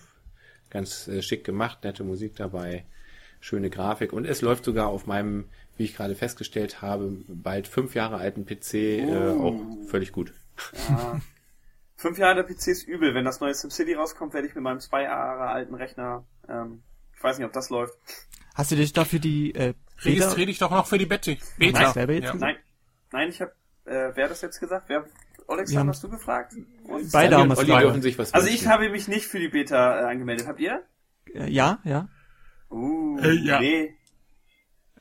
ganz 0.70 1.08
äh, 1.08 1.22
schick 1.22 1.44
gemacht, 1.44 1.78
nette 1.82 2.04
Musik 2.04 2.36
dabei, 2.36 2.84
schöne 3.40 3.70
Grafik 3.70 4.12
und 4.12 4.26
es 4.26 4.42
läuft 4.42 4.64
sogar 4.64 4.88
auf 4.88 5.06
meinem, 5.06 5.46
wie 5.80 5.84
ich 5.84 5.96
gerade 5.96 6.14
festgestellt 6.14 6.82
habe, 6.82 7.24
bald 7.26 7.66
fünf 7.66 7.94
Jahre 7.94 8.18
alten 8.18 8.44
PC 8.44 8.74
äh, 8.74 9.06
Oh. 9.36 9.42
auch 9.82 9.88
völlig 9.88 10.12
gut. 10.12 10.32
Ja. 10.88 11.20
Fünf 11.96 12.18
Jahre 12.18 12.36
der 12.36 12.42
PC 12.44 12.68
ist 12.68 12.86
übel. 12.86 13.14
Wenn 13.14 13.24
das 13.24 13.40
neue 13.40 13.54
SimCity 13.54 13.94
rauskommt, 13.94 14.32
werde 14.34 14.46
ich 14.46 14.54
mit 14.54 14.62
meinem 14.62 14.80
zwei 14.80 15.02
Jahre 15.02 15.48
alten 15.48 15.74
Rechner, 15.74 16.24
ähm, 16.48 16.82
ich 17.16 17.22
weiß 17.24 17.38
nicht, 17.38 17.46
ob 17.46 17.52
das 17.52 17.70
läuft. 17.70 17.94
Hast 18.54 18.70
du 18.72 18.76
dich 18.76 18.92
dafür 18.92 19.18
die 19.18 19.54
äh, 19.54 19.74
Beta? 19.74 20.08
Registrier 20.08 20.46
dich 20.46 20.58
doch 20.58 20.70
noch 20.70 20.86
für 20.86 20.98
die 20.98 21.06
Bette. 21.06 21.36
Beta. 21.58 21.80
Nein, 21.82 21.92
selber 21.92 22.12
jetzt 22.14 22.24
Ja. 22.26 22.34
Nein, 22.34 22.56
nein, 23.12 23.28
ich 23.30 23.40
habe, 23.40 23.52
äh, 23.86 24.10
wer 24.14 24.24
hat 24.24 24.30
das 24.30 24.40
jetzt 24.42 24.60
gesagt? 24.60 24.84
Wer, 24.88 25.04
Alexander, 25.48 25.80
haben- 25.80 25.88
hast 25.90 26.02
du 26.04 26.08
gefragt? 26.08 26.54
Und 26.84 27.10
Beide 27.12 27.36
haben 27.38 27.48
gefragt. 27.50 27.82
dürfen 27.84 28.02
sich 28.02 28.18
was 28.18 28.32
Also 28.34 28.46
wünschen. 28.46 28.60
ich 28.62 28.66
habe 28.68 28.88
mich 28.90 29.08
nicht 29.08 29.26
für 29.26 29.38
die 29.38 29.48
Beta 29.48 30.00
äh, 30.00 30.04
angemeldet. 30.04 30.46
Habt 30.46 30.60
ihr? 30.60 30.82
Äh, 31.34 31.50
ja, 31.50 31.78
ja. 31.84 32.08
Uh, 32.70 33.18
Äh, 33.20 33.32
ja. 33.32 33.60
nee. 33.60 33.94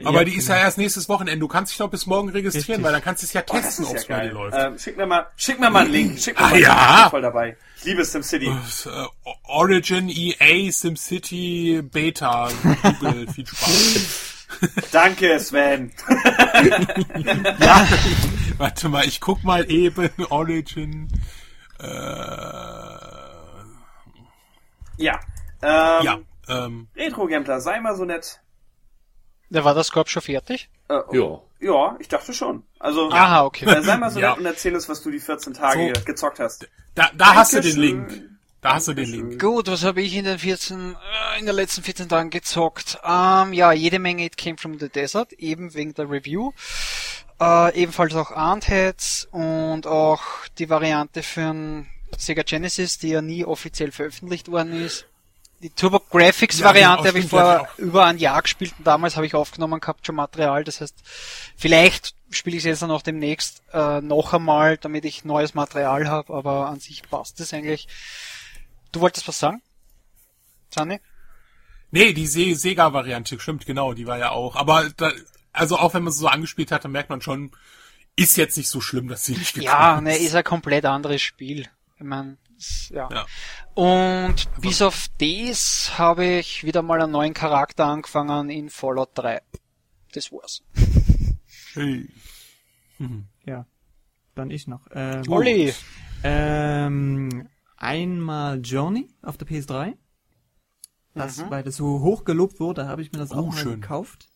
Aber 0.06 0.20
Ja, 0.20 0.24
die 0.24 0.36
ist 0.36 0.46
genau. 0.48 0.60
ja 0.60 0.64
erst 0.66 0.78
nächstes 0.78 1.10
Wochenende. 1.10 1.40
Du 1.40 1.48
kannst 1.50 1.72
dich 1.74 1.78
doch 1.80 1.90
bis 1.90 2.06
morgen 2.06 2.30
registrieren, 2.30 2.66
Richtig. 2.68 2.84
weil 2.86 2.94
dann 2.94 3.02
kannst 3.02 3.24
du 3.24 3.26
es 3.26 3.34
ja 3.34 3.42
Oh, 3.50 3.54
testen, 3.54 3.84
ist 3.84 3.90
ob 3.90 3.96
ja 3.96 4.02
es 4.02 4.08
bei 4.08 4.28
dir 4.28 4.32
läuft. 4.34 4.58
Ähm, 4.58 4.78
schick 4.80 4.96
mir 4.98 5.06
mal, 5.06 5.28
schick 5.36 5.60
mir 5.60 5.70
mal 5.70 5.82
einen 5.84 5.92
Link. 5.92 6.20
Schick 6.20 6.40
mir 6.40 6.46
Ah, 6.46 6.50
mal 6.50 6.54
einen 6.54 6.64
Link. 6.64 6.68
ja. 6.68 6.96
Ich 6.96 7.02
bin 7.04 7.10
voll 7.12 7.22
dabei. 7.22 7.58
Ich 7.78 7.84
liebe 7.86 8.06
SimCity. 8.06 8.48
Äh, 8.48 9.06
Origin, 9.44 10.10
EA, 10.10 10.72
SimCity, 10.72 11.82
Beta, 11.84 12.50
Google, 12.82 13.28
viel 13.34 13.46
Spaß. 13.46 14.26
Danke, 14.92 15.40
Sven. 15.40 15.92
Warte 18.58 18.90
mal, 18.90 19.06
ich 19.06 19.22
guck 19.22 19.44
mal 19.44 19.70
eben 19.70 20.10
Origin. 20.30 21.08
Äh, 21.80 21.86
Ja. 24.98 25.20
Ähm, 25.62 26.04
ja, 26.04 26.20
ähm, 26.48 26.88
Retro-Gambler, 26.96 27.62
sei 27.62 27.80
mal 27.80 27.96
so 27.96 28.06
nett. 28.06 28.42
Da 29.50 29.64
war 29.64 29.74
das 29.74 29.88
Scorp 29.88 30.10
schon 30.10 30.22
fertig? 30.22 30.70
Äh, 30.90 31.00
Ja. 31.12 31.40
Ja, 31.62 31.98
ich 32.00 32.08
dachte 32.08 32.34
schon. 32.34 32.64
Also, 32.80 33.10
Aha, 33.12 33.44
okay. 33.44 33.66
äh, 33.66 33.82
sei 33.82 33.98
mal 33.98 34.10
so 34.10 34.20
Ja. 34.22 34.30
nett 34.30 34.40
und 34.40 34.46
erzähl 34.46 34.74
uns, 34.74 34.88
was 34.88 35.02
du 35.04 35.12
die 35.12 35.20
14 35.20 35.54
Tage 35.54 35.92
So. 35.96 36.06
gezockt 36.06 36.40
hast. 36.40 36.68
da, 36.96 37.10
da 37.14 37.36
hast 37.36 37.54
du 37.54 37.60
den. 37.62 37.78
Link. 37.78 38.30
Da 38.62 38.76
hast 38.76 38.88
du 38.88 38.94
den 38.94 39.10
Link. 39.10 39.42
Gut, 39.42 39.68
was 39.68 39.84
habe 39.84 40.02
ich 40.02 40.16
in 40.16 40.24
den 40.26 40.40
14, 40.40 40.96
äh, 41.36 41.40
in 41.40 41.46
den 41.46 41.56
letzten 41.56 41.84
14 41.84 42.08
Tagen 42.08 42.30
gezockt? 42.30 42.98
Ähm, 43.04 43.52
ja, 43.54 43.72
jede 43.74 44.00
Menge 44.00 44.24
It 44.26 44.38
Came 44.38 44.58
From 44.58 44.80
The 44.80 44.88
Desert, 44.90 45.34
eben 45.34 45.74
wegen 45.74 45.94
der 45.94 46.10
Review. 46.10 46.52
Äh, 47.42 47.74
ebenfalls 47.82 48.16
auch 48.16 48.32
Armed 48.32 48.68
Heads 48.70 49.28
und 49.32 49.86
auch 49.88 50.22
die 50.60 50.70
Variante 50.70 51.24
für 51.24 51.42
ein 51.42 51.88
Sega 52.18 52.44
Genesis, 52.44 52.98
die 53.00 53.10
ja 53.10 53.22
nie 53.22 53.44
offiziell 53.46 53.92
veröffentlicht 53.92 54.50
worden 54.52 54.74
ist. 54.86 55.06
Die 55.62 55.70
Turbo 55.70 56.00
Graphics 56.00 56.60
Ja, 56.60 56.68
Variante 56.68 57.04
genau, 57.04 57.10
habe 57.10 57.20
ich 57.20 57.32
ja, 57.32 57.66
vor 57.66 57.68
über 57.78 58.06
ein 58.06 58.18
Jahr 58.18 58.42
gespielt 58.42 58.74
und 58.78 58.88
damals 58.88 59.18
habe 59.18 59.26
ich 59.26 59.36
aufgenommen 59.36 59.82
gehabt 59.82 60.06
schon 60.06 60.16
Material. 60.16 60.64
Das 60.64 60.80
heißt, 60.80 60.96
vielleicht 61.58 62.16
spiele 62.30 62.56
ich 62.56 62.62
es 62.62 62.68
jetzt 62.68 62.82
dann 62.82 62.92
auch 62.92 63.02
demnächst 63.02 63.62
äh, 63.74 64.00
noch 64.00 64.34
einmal, 64.34 64.78
damit 64.78 65.04
ich 65.04 65.26
neues 65.26 65.54
Material 65.54 66.08
habe, 66.08 66.34
aber 66.34 66.68
an 66.68 66.80
sich 66.80 67.04
passt 67.10 67.40
es 67.42 67.54
eigentlich. 67.54 67.88
Du 68.92 69.02
wolltest 69.02 69.28
was 69.28 69.40
sagen? 69.40 69.62
Sunny? 70.74 71.02
Nee, 71.92 72.14
die 72.14 72.28
Se 72.28 72.56
Sega-Variante, 72.56 73.40
stimmt, 73.40 73.66
genau, 73.66 73.94
die 73.94 74.08
war 74.08 74.18
ja 74.18 74.32
auch. 74.32 74.56
Aber 74.56 74.90
da, 74.96 75.12
also 75.52 75.78
auch 75.78 75.94
wenn 75.94 76.04
man 76.04 76.14
sie 76.14 76.20
so 76.20 76.28
angespielt 76.28 76.72
hat, 76.72 76.86
dann 76.86 76.92
merkt 76.92 77.10
man 77.10 77.22
schon, 77.22 77.52
ist 78.16 78.38
jetzt 78.38 78.58
nicht 78.58 78.70
so 78.70 78.80
schlimm, 78.80 79.08
dass 79.08 79.26
sie 79.26 79.34
nicht 79.34 79.54
gekommen 79.54 79.72
Ja, 79.72 80.02
ne, 80.02 80.18
ist 80.18 80.36
ein 80.36 80.44
komplett 80.44 80.86
anderes 80.86 81.22
Spiel. 81.22 81.68
Ich 81.98 82.04
mein, 82.04 82.38
Ja. 82.92 83.10
Ja. 83.12 83.26
Und 83.74 84.50
bis 84.62 84.82
auf 84.82 85.08
das 85.20 85.98
habe 85.98 86.26
ich 86.26 86.64
wieder 86.64 86.82
mal 86.82 87.02
einen 87.02 87.12
neuen 87.12 87.34
Charakter 87.34 87.86
angefangen 87.86 88.50
in 88.50 88.70
Fallout 88.70 89.12
3. 89.16 89.42
Das 90.14 90.32
war's. 90.32 90.62
Hey. 91.76 92.10
Ja. 93.46 93.68
Dann 94.34 94.50
ich 94.50 94.66
noch. 94.68 94.88
Ähm, 94.92 95.22
Olli! 95.30 95.72
Ähm, 96.24 97.48
einmal 97.78 98.60
Journey 98.62 99.08
auf 99.22 99.38
der 99.38 99.48
PS3. 99.48 99.94
Das, 101.14 101.38
Mhm. 101.38 101.50
weil 101.52 101.64
das 101.64 101.76
so 101.76 102.02
hoch 102.02 102.24
gelobt 102.24 102.60
wurde, 102.60 102.88
habe 102.88 103.04
ich 103.04 103.12
mir 103.12 103.20
das 103.20 103.32
Oh, 103.32 103.36
auch 103.36 103.46
mal 103.52 103.58
schön. 103.58 103.82
gekauft. 103.82 104.28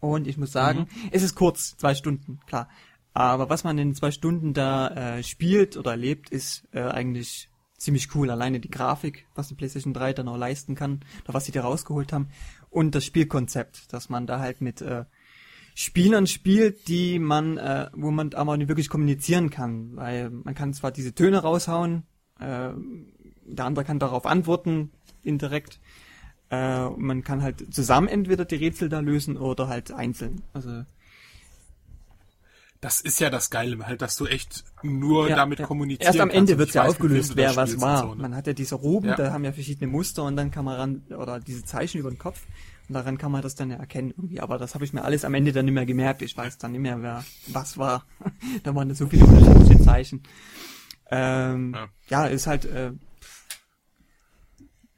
Und 0.00 0.26
ich 0.26 0.36
muss 0.36 0.52
sagen, 0.52 0.86
es 1.12 1.22
ist 1.22 1.34
kurz, 1.34 1.76
zwei 1.78 1.94
Stunden, 1.94 2.40
klar. 2.46 2.68
Aber 3.14 3.48
was 3.48 3.62
man 3.62 3.78
in 3.78 3.94
zwei 3.94 4.10
Stunden 4.10 4.52
da 4.52 4.88
äh, 4.88 5.22
spielt 5.22 5.76
oder 5.76 5.92
erlebt, 5.92 6.30
ist 6.30 6.64
äh, 6.72 6.82
eigentlich 6.82 7.48
ziemlich 7.78 8.14
cool. 8.14 8.28
Alleine 8.28 8.58
die 8.58 8.70
Grafik, 8.70 9.26
was 9.36 9.48
die 9.48 9.54
PlayStation 9.54 9.94
3 9.94 10.12
dann 10.14 10.28
auch 10.28 10.36
leisten 10.36 10.74
kann, 10.74 11.00
oder 11.22 11.34
was 11.34 11.44
sie 11.44 11.52
da 11.52 11.62
rausgeholt 11.62 12.12
haben. 12.12 12.28
Und 12.70 12.94
das 12.94 13.04
Spielkonzept, 13.04 13.92
dass 13.92 14.08
man 14.08 14.26
da 14.26 14.40
halt 14.40 14.60
mit 14.60 14.82
äh, 14.82 15.04
Spielern 15.76 16.26
spielt, 16.26 16.88
die 16.88 17.20
man, 17.20 17.56
äh, 17.56 17.88
wo 17.94 18.10
man 18.10 18.34
aber 18.34 18.56
nicht 18.56 18.68
wirklich 18.68 18.88
kommunizieren 18.88 19.50
kann, 19.50 19.96
weil 19.96 20.30
man 20.30 20.54
kann 20.54 20.72
zwar 20.74 20.90
diese 20.90 21.14
Töne 21.14 21.38
raushauen, 21.38 22.04
äh, 22.40 22.70
der 23.46 23.64
andere 23.64 23.84
kann 23.84 23.98
darauf 23.98 24.26
antworten, 24.26 24.90
indirekt. 25.22 25.80
Äh, 26.50 26.88
man 26.90 27.22
kann 27.22 27.42
halt 27.42 27.72
zusammen 27.72 28.08
entweder 28.08 28.44
die 28.44 28.56
Rätsel 28.56 28.88
da 28.88 29.00
lösen 29.00 29.36
oder 29.36 29.68
halt 29.68 29.92
einzeln. 29.92 30.42
Also 30.52 30.84
Das 32.84 33.00
ist 33.00 33.18
ja 33.18 33.30
das 33.30 33.48
Geile, 33.48 33.78
halt, 33.86 34.02
dass 34.02 34.16
du 34.16 34.26
echt 34.26 34.62
nur 34.82 35.30
ja, 35.30 35.36
damit 35.36 35.58
ja. 35.58 35.66
kommunizieren 35.66 36.06
Erst 36.06 36.20
am 36.20 36.28
Ende 36.28 36.58
wird 36.58 36.74
ja 36.74 36.84
aufgelöst, 36.84 37.34
wer 37.34 37.56
was 37.56 37.80
war. 37.80 38.02
so, 38.02 38.14
ne? 38.14 38.20
Man 38.20 38.36
hat 38.36 38.46
ja 38.46 38.52
diese 38.52 38.74
Roben, 38.74 39.08
Ja. 39.08 39.16
da 39.16 39.32
haben 39.32 39.42
ja 39.42 39.52
verschiedene 39.52 39.90
Muster 39.90 40.22
und 40.24 40.36
dann 40.36 40.50
kann 40.50 40.66
man 40.66 40.76
ran, 40.76 41.02
oder 41.16 41.40
diese 41.40 41.64
Zeichen 41.64 41.98
über 41.98 42.10
den 42.10 42.18
Kopf. 42.18 42.42
Und 42.86 42.94
daran 42.94 43.16
kann 43.16 43.32
man 43.32 43.40
das 43.40 43.54
dann 43.54 43.70
ja 43.70 43.76
erkennen 43.78 44.10
irgendwie. 44.10 44.40
Aber 44.40 44.58
das 44.58 44.74
habe 44.74 44.84
ich 44.84 44.92
mir 44.92 45.02
alles 45.02 45.24
am 45.24 45.32
Ende 45.32 45.52
dann 45.52 45.64
nicht 45.64 45.72
mehr 45.72 45.86
gemerkt. 45.86 46.20
Ich 46.20 46.36
weiß 46.36 46.58
dann 46.58 46.72
nicht 46.72 46.82
mehr, 46.82 47.00
wer 47.00 47.24
was 47.46 47.78
war. 47.78 48.04
da 48.64 48.74
waren 48.74 48.94
so 48.94 49.06
viele 49.06 49.24
unterschiedliche 49.24 49.80
Zeichen. 49.82 50.22
Ähm, 51.10 51.74
Ja. 51.74 51.88
ja. 52.08 52.26
ist 52.26 52.46
halt 52.46 52.66
äh, 52.66 52.92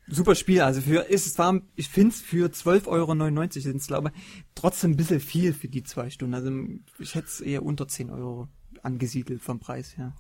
super 0.08 0.34
Spiel. 0.34 0.60
Also 0.62 0.80
für 0.80 1.00
ist 1.08 1.26
es 1.26 1.38
war, 1.38 1.60
ich 1.74 1.88
finde 1.88 2.10
es 2.14 2.20
für 2.20 2.48
12,99 2.48 2.86
Euro 2.88 3.48
sind 3.50 3.76
es 3.76 3.86
glaube 3.86 4.12
ich 4.14 4.22
trotzdem 4.54 4.92
ein 4.92 4.96
bisschen 4.96 5.20
viel 5.20 5.52
für 5.52 5.68
die 5.68 5.82
zwei 5.82 6.10
Stunden. 6.10 6.34
Also 6.34 6.50
ich 6.98 7.14
hätte 7.14 7.26
es 7.26 7.40
eher 7.40 7.62
unter 7.64 7.88
10 7.88 8.10
Euro 8.10 8.48
angesiedelt 8.82 9.42
vom 9.42 9.58
Preis 9.58 9.96
her. 9.96 10.14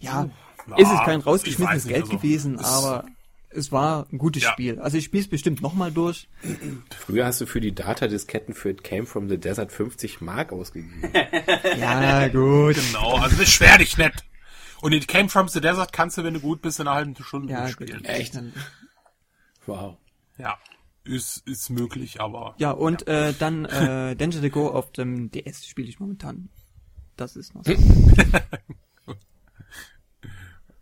Ja, 0.00 0.28
Ja, 0.68 0.76
ist 0.76 0.90
es 0.92 1.00
kein 1.06 1.20
rausgeschmissenes 1.20 1.86
Geld 1.86 2.02
also, 2.04 2.16
gewesen, 2.18 2.56
es- 2.56 2.64
aber 2.66 3.06
es 3.52 3.72
war 3.72 4.06
ein 4.12 4.18
gutes 4.18 4.42
Ja. 4.44 4.52
Spiel. 4.52 4.78
Also 4.78 4.96
ich 4.98 5.04
spiele 5.06 5.22
es 5.24 5.28
bestimmt 5.30 5.60
nochmal 5.62 5.90
durch. 5.90 6.28
Früher 7.00 7.24
hast 7.26 7.40
du 7.40 7.46
für 7.46 7.60
die 7.60 7.74
Datadisketten 7.74 8.54
für 8.54 8.70
It 8.70 8.84
Came 8.84 9.06
From 9.06 9.28
The 9.28 9.38
Desert 9.38 9.72
50 9.72 10.20
Mark 10.20 10.52
ausgegeben. 10.52 11.02
Ja, 11.78 12.28
gut. 12.28 12.76
Genau, 12.76 13.16
also 13.16 13.36
beschwer 13.36 13.78
dich 13.78 13.96
nicht. 13.96 14.24
Und 14.82 14.92
It 14.92 15.08
Came 15.08 15.28
From 15.28 15.48
The 15.48 15.60
Desert 15.60 15.92
kannst 15.92 16.16
du, 16.18 16.24
wenn 16.24 16.34
du 16.34 16.40
gut 16.40 16.62
bist, 16.62 16.78
in 16.80 16.86
einer 16.86 16.96
halben 16.96 17.14
Stunde 17.22 17.52
Ja, 17.52 17.62
durchspielen. 17.62 17.98
gut. 17.98 18.06
Echt? 18.06 18.38
Wow. 19.66 19.96
Ja, 20.38 20.58
ist, 21.04 21.46
ist 21.46 21.70
möglich, 21.70 22.20
aber 22.20 22.54
Ja, 22.58 22.70
und 22.72 23.06
Äh, 23.08 23.32
dann 23.38 23.64
äh, 23.66 24.16
Danger 24.16 24.40
to 24.42 24.50
Go 24.50 24.68
auf 24.68 24.92
dem 24.92 25.30
DS 25.30 25.66
spiele 25.66 25.88
ich 25.88 26.00
momentan. 26.00 26.48
Das 27.16 27.36
ist 27.36 27.54
noch 27.54 27.64
so. 27.64 27.72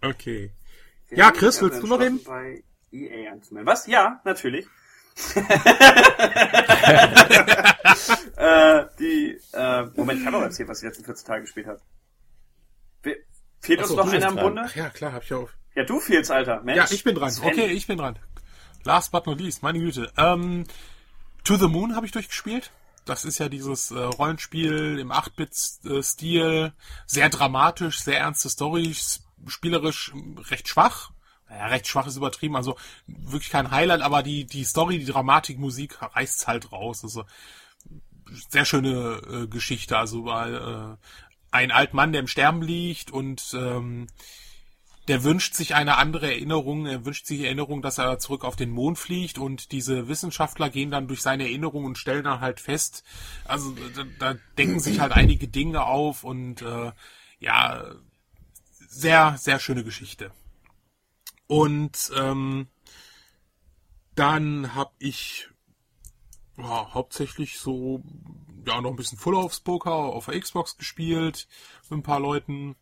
okay. 0.03 0.53
Ja, 1.11 1.31
Chris, 1.33 1.61
willst 1.63 1.83
du 1.83 1.87
noch 1.87 1.99
reden? 2.01 2.21
Bei 2.25 2.63
EA 2.93 3.33
anzumelden. 3.33 3.67
Was? 3.67 3.87
Ja, 3.87 4.21
natürlich. 4.25 4.67
äh, 8.37 8.85
die, 8.99 9.41
äh, 9.53 9.83
Moment, 9.97 10.21
ich 10.21 10.27
habe 10.27 10.37
doch 10.37 10.43
erzählt, 10.45 10.69
was 10.69 10.79
ich 10.79 10.85
letzten 10.85 11.05
14 11.05 11.27
Tage 11.27 11.41
gespielt 11.43 11.67
habe. 11.67 11.81
Fe- 13.03 13.17
Fehlt 13.61 13.81
uns 13.81 13.91
Achso, 13.91 13.97
noch 13.97 14.11
du 14.11 14.17
einer 14.17 14.29
im. 14.29 14.37
Bunde? 14.37 14.63
Ach 14.65 14.77
ja, 14.77 14.89
klar, 14.91 15.13
hab 15.13 15.25
ich 15.25 15.33
auch. 15.35 15.51
Ja, 15.75 15.85
du 15.85 15.99
fehlst, 16.01 16.31
Alter. 16.31 16.63
Mensch. 16.63 16.77
Ja, 16.77 16.87
ich 16.91 17.03
bin 17.03 17.15
dran. 17.17 17.31
Sven. 17.31 17.49
Okay, 17.49 17.67
ich 17.73 17.87
bin 17.89 17.99
dran. 17.99 18.17
Last 18.89 19.13
but 19.13 19.27
not 19.27 19.39
least, 19.39 19.63
meine 19.63 19.81
Güte. 19.81 20.11
Ähm, 20.17 20.65
to 21.45 21.57
the 21.57 21.69
Moon 21.69 21.95
habe 21.95 22.07
ich 22.07 22.13
durchgespielt. 22.13 22.71
Das 23.05 23.27
ist 23.27 23.37
ja 23.37 23.51
dieses 23.51 23.91
äh, 23.91 23.99
Rollenspiel 23.99 24.99
im 24.99 25.13
8-Bit-Stil. 25.13 26.73
Sehr 27.05 27.29
dramatisch, 27.29 28.01
sehr 28.01 28.19
ernste 28.19 28.49
Story, 28.49 28.97
spielerisch 29.47 30.13
ähm, 30.15 30.39
recht 30.39 30.69
schwach. 30.69 31.11
Ja, 31.51 31.67
recht 31.67 31.87
schwach 31.87 32.07
ist 32.07 32.17
übertrieben, 32.17 32.57
also 32.57 32.77
wirklich 33.07 33.51
kein 33.51 33.71
Highlight, 33.71 34.01
aber 34.01 34.23
die, 34.23 34.47
die 34.47 34.65
Story, 34.65 34.99
die 34.99 35.05
Dramatik, 35.05 35.59
Musik 35.59 36.01
reißt's 36.01 36.47
halt 36.47 36.73
raus. 36.73 37.05
Also 37.05 37.27
sehr 38.49 38.65
schöne 38.65 39.21
äh, 39.31 39.47
Geschichte, 39.49 39.99
also 39.99 40.25
weil 40.25 40.55
äh, 40.55 40.97
ein 41.51 41.73
alt 41.73 41.93
Mann, 41.93 42.13
der 42.13 42.23
im 42.23 42.27
Sterben 42.27 42.63
liegt 42.63 43.11
und 43.11 43.53
ähm, 43.53 44.07
der 45.09 45.25
wünscht 45.25 45.55
sich 45.55 45.75
eine 45.75 45.97
andere 45.97 46.27
Erinnerung, 46.27 46.87
er 46.87 47.05
wünscht 47.05 47.27
sich 47.27 47.39
die 47.39 47.47
Erinnerung, 47.47 47.83
dass 47.83 47.99
er 47.99 48.19
zurück 48.19 48.45
auf 48.45 48.57
den 48.57 48.71
Mond 48.71 48.99
fliegt 48.99 49.39
und 49.39 49.73
diese 49.73 50.07
Wissenschaftler 50.07 50.69
gehen 50.69 50.91
dann 50.91 51.09
durch 51.09 51.23
seine 51.23 51.45
Erinnerung 51.45 51.85
und 51.85 51.99
stellen 51.99 52.25
dann 52.25 52.41
halt 52.41 52.61
fest, 52.61 53.05
also 53.45 53.75
da, 53.97 54.05
da 54.19 54.39
denken 54.59 54.81
sich 54.81 55.01
halt 55.01 55.13
einige 55.13 55.49
Dinge 55.49 55.85
auf 55.85 56.25
und 56.25 56.63
äh, 56.63 56.93
ja, 57.41 57.85
sehr, 58.89 59.37
sehr 59.39 59.59
schöne 59.59 59.85
Geschichte. 59.85 60.31
Und 61.47 62.11
ähm, 62.17 62.69
dann 64.15 64.75
habe 64.75 64.93
ich 64.99 65.49
ja, 66.59 66.93
hauptsächlich 66.93 67.59
so 67.59 68.03
ja 68.67 68.81
noch 68.81 68.91
ein 68.91 68.97
bisschen 68.97 69.19
Full 69.19 69.37
House 69.37 69.61
Poker 69.61 69.93
auf 69.93 70.27
der 70.27 70.39
Xbox 70.41 70.77
gespielt 70.77 71.49
mit 71.89 72.01
ein 72.01 72.03
paar 72.03 72.21
Leuten 72.21 72.77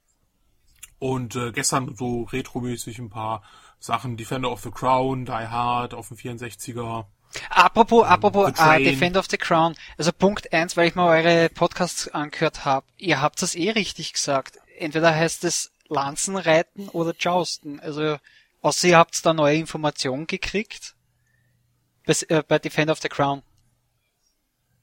und 0.99 1.37
äh, 1.37 1.53
gestern 1.53 1.95
so 1.95 2.23
retromäßig 2.25 2.99
ein 2.99 3.11
paar 3.11 3.43
Sachen 3.79 4.17
Defender 4.17 4.51
of 4.51 4.63
the 4.63 4.71
Crown, 4.71 5.27
Die 5.27 5.33
Hard 5.33 5.95
auf 5.95 6.09
dem 6.09 6.17
64er. 6.17 7.07
Apropos, 7.51 8.07
apropos 8.07 8.47
The 8.47 8.53
äh, 8.53 8.55
Train. 8.55 8.85
Defender 8.85 9.21
of 9.21 9.27
the 9.31 9.37
Crown. 9.37 9.75
Also 9.99 10.13
Punkt 10.13 10.53
eins, 10.53 10.77
weil 10.77 10.89
ich 10.89 10.95
mal 10.95 11.09
eure 11.09 11.49
Podcasts 11.51 12.09
angehört 12.09 12.65
habe. 12.65 12.87
Ihr 12.97 13.21
habt 13.21 13.43
das 13.43 13.55
eh 13.55 13.71
richtig 13.71 14.13
gesagt. 14.15 14.59
Entweder 14.79 15.15
heißt 15.15 15.45
es 15.45 15.73
Lanzenreiten 15.89 16.89
oder 16.89 17.15
Jousten. 17.19 17.81
Also 17.81 18.19
außer 18.63 18.89
ihr 18.89 18.99
habt 18.99 19.25
da 19.25 19.35
neue 19.35 19.57
Informationen 19.57 20.27
gekriegt. 20.27 20.95
Bei, 22.05 22.15
äh, 22.29 22.43
bei 22.47 22.59
Defender 22.59 22.93
of 22.93 23.01
the 23.01 23.09
Crown. 23.09 23.43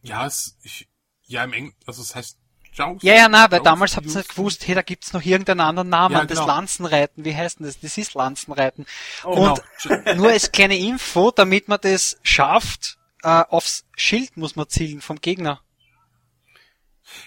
Ja, 0.01 0.25
es 0.27 0.57
ich 0.63 0.87
ja 1.25 1.43
im 1.43 1.53
Englischen, 1.53 1.77
also 1.85 2.01
es 2.01 2.15
heißt. 2.15 2.37
Ja, 2.75 2.95
ja, 3.01 3.29
na, 3.29 3.51
weil 3.51 3.61
damals 3.61 3.95
habt 3.95 4.07
ihr 4.07 4.15
nicht 4.15 4.29
gewusst, 4.29 4.67
hey, 4.67 4.73
da 4.75 4.81
gibt's 4.81 5.13
noch 5.13 5.23
irgendeinen 5.23 5.59
anderen 5.61 5.89
Namen, 5.89 6.15
Ja, 6.15 6.25
das 6.25 6.39
genau. 6.39 6.47
Lanzenreiten, 6.47 7.23
wie 7.23 7.35
heißt 7.35 7.59
denn 7.59 7.67
das? 7.67 7.79
Das 7.79 7.97
ist 7.97 8.13
Lanzenreiten. 8.15 8.85
Genau. 9.23 9.53
Und 9.53 9.61
nur 10.17 10.29
als 10.29 10.51
kleine 10.51 10.77
Info, 10.77 11.29
damit 11.31 11.67
man 11.67 11.79
das 11.81 12.17
schafft, 12.23 12.97
äh, 13.23 13.27
aufs 13.49 13.85
Schild 13.95 14.37
muss 14.37 14.55
man 14.55 14.67
zielen 14.69 15.01
vom 15.01 15.21
Gegner. 15.21 15.61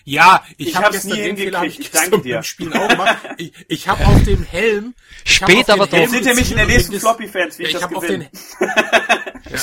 Ja, 0.05 0.42
ich, 0.57 0.68
Ich 0.68 0.75
habe 0.76 0.86
hab's 0.86 0.94
gestern 1.02 1.12
nie 1.12 1.23
hingekriegt, 1.23 1.78
ich 1.78 1.91
danke 1.92 2.20
dir. 2.20 2.42
Spielen 2.42 2.73
auch 2.73 2.89
gemacht. 2.89 3.18
Ich, 3.36 3.52
ich 3.68 3.89
habe 3.89 4.05
auf 4.05 4.23
dem 4.25 4.42
Helm 4.42 4.94
ich 5.25 5.41
hab 5.42 5.49
Spät, 5.50 5.58
auf 5.60 5.65
den 5.66 5.73
aber 5.75 5.86
doch. 5.86 5.99
Helm 5.99 6.10
Seht 6.10 6.26
ihr 6.26 6.34
mich 6.34 6.50
in 6.50 6.57
der 6.57 6.66
nächsten 6.66 6.92
das- 6.92 7.02
Floppy-Fans, 7.02 7.58
wie 7.58 7.62
ich, 7.62 7.68
ich 7.68 7.75
das 7.75 7.83
habe 7.83 7.97
auf 7.97 8.02
gewinne. 8.02 8.28
ja. 9.50 9.60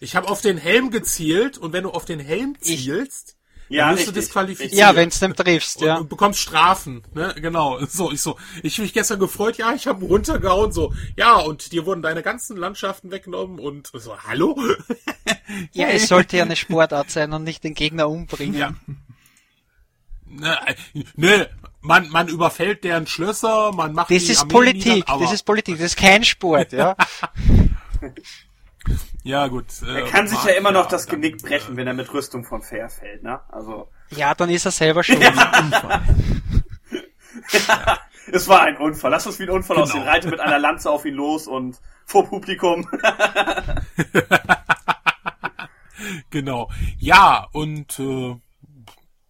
Ich 0.00 0.14
habe 0.16 0.28
auf 0.28 0.40
den 0.42 0.58
Helm 0.58 0.90
gezielt 0.90 1.56
und 1.58 1.72
wenn 1.72 1.84
du 1.84 1.90
auf 1.90 2.04
den 2.04 2.20
Helm 2.20 2.56
zielst, 2.60 3.36
Ja, 3.68 3.88
dann 3.88 3.98
wirst 3.98 4.08
du 4.08 4.12
disqualifiziert. 4.12 4.72
Ja, 4.72 4.96
wenn's 4.96 5.20
nicht 5.20 5.36
triffst, 5.36 5.80
und, 5.80 5.86
ja. 5.86 5.96
und 5.96 6.08
bekommst 6.08 6.40
Strafen, 6.40 7.02
ne? 7.14 7.34
Genau. 7.36 7.78
So, 7.88 8.12
ich 8.12 8.20
so, 8.20 8.36
ich 8.62 8.74
hab 8.74 8.82
mich 8.82 8.92
gestern 8.92 9.18
gefreut, 9.18 9.56
ja, 9.56 9.72
ich 9.72 9.86
habe 9.86 10.04
runtergehauen, 10.04 10.72
so, 10.72 10.92
ja, 11.16 11.36
und 11.36 11.72
dir 11.72 11.84
wurden 11.86 12.02
deine 12.02 12.22
ganzen 12.22 12.56
Landschaften 12.56 13.10
weggenommen 13.10 13.58
und 13.58 13.90
so, 13.92 14.16
hallo? 14.22 14.56
Ja, 15.72 15.88
es 15.88 16.08
sollte 16.08 16.36
ja 16.36 16.44
eine 16.44 16.56
Sportart 16.56 17.10
sein 17.10 17.32
und 17.32 17.42
nicht 17.42 17.64
den 17.64 17.72
Gegner 17.72 18.08
umbringen. 18.08 18.54
Ja. 18.54 18.74
Ne, 20.26 20.58
äh, 20.66 21.04
ne, 21.16 21.48
man, 21.80 22.08
man 22.10 22.28
überfällt 22.28 22.84
deren 22.84 23.06
Schlösser, 23.06 23.72
man 23.72 23.94
macht 23.94 24.10
Das 24.10 24.24
die 24.24 24.32
ist 24.32 24.40
Armeen 24.40 24.52
Politik, 24.52 25.08
nieder, 25.08 25.18
das 25.18 25.32
ist 25.32 25.44
Politik, 25.44 25.76
das 25.76 25.86
ist 25.86 25.96
kein 25.96 26.22
Sport, 26.22 26.72
ja. 26.72 26.96
Ja, 29.22 29.46
gut. 29.48 29.66
äh, 29.82 30.00
Er 30.02 30.04
kann 30.10 30.26
sich 30.28 30.42
ja 30.44 30.52
immer 30.52 30.70
noch 30.72 30.86
das 30.86 31.06
dann, 31.06 31.20
Genick 31.20 31.42
brechen, 31.42 31.76
wenn 31.76 31.86
er 31.86 31.94
mit 31.94 32.12
Rüstung 32.12 32.44
vom 32.44 32.62
Pferd 32.62 32.92
fällt, 32.92 33.22
ne? 33.22 33.40
Also, 33.50 33.90
Ja, 34.10 34.34
dann 34.34 34.48
ist 34.50 34.64
er 34.64 34.70
selber 34.70 35.02
schuld. 35.02 35.20
es 38.32 38.48
war 38.48 38.62
ein 38.62 38.76
Unfall. 38.78 39.10
Lass 39.10 39.26
uns 39.26 39.38
wie 39.38 39.44
ein 39.44 39.50
Unfall 39.50 39.76
Genau. 39.76 39.86
aussehen. 39.88 40.02
Reite 40.02 40.28
mit 40.28 40.40
einer 40.40 40.58
Lanze 40.58 40.90
auf 40.90 41.04
ihn 41.04 41.14
los 41.14 41.46
und 41.46 41.78
vor 42.06 42.26
Publikum. 42.26 42.88
Genau. 46.30 46.70
Ja, 46.98 47.46
und 47.52 47.98
äh, 47.98 48.36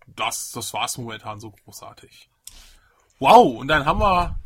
das, 0.06 0.50
das 0.52 0.74
war's 0.74 0.98
momentan 0.98 1.40
so 1.40 1.50
großartig. 1.50 2.28
Wow, 3.18 3.58
und 3.60 3.68
dann 3.68 3.84
haben 3.86 4.00
wir 4.00 4.38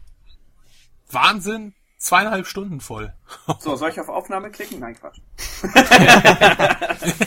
Wahnsinn, 1.11 1.75
zweieinhalb 2.03 2.47
Stunden 2.47 2.81
voll. 2.81 3.13
So, 3.61 3.77
soll 3.77 3.91
ich 3.91 4.01
auf 4.01 4.09
Aufnahme 4.09 4.51
klicken? 4.51 4.81
Nein, 4.81 4.97
Quatsch. 4.99 5.19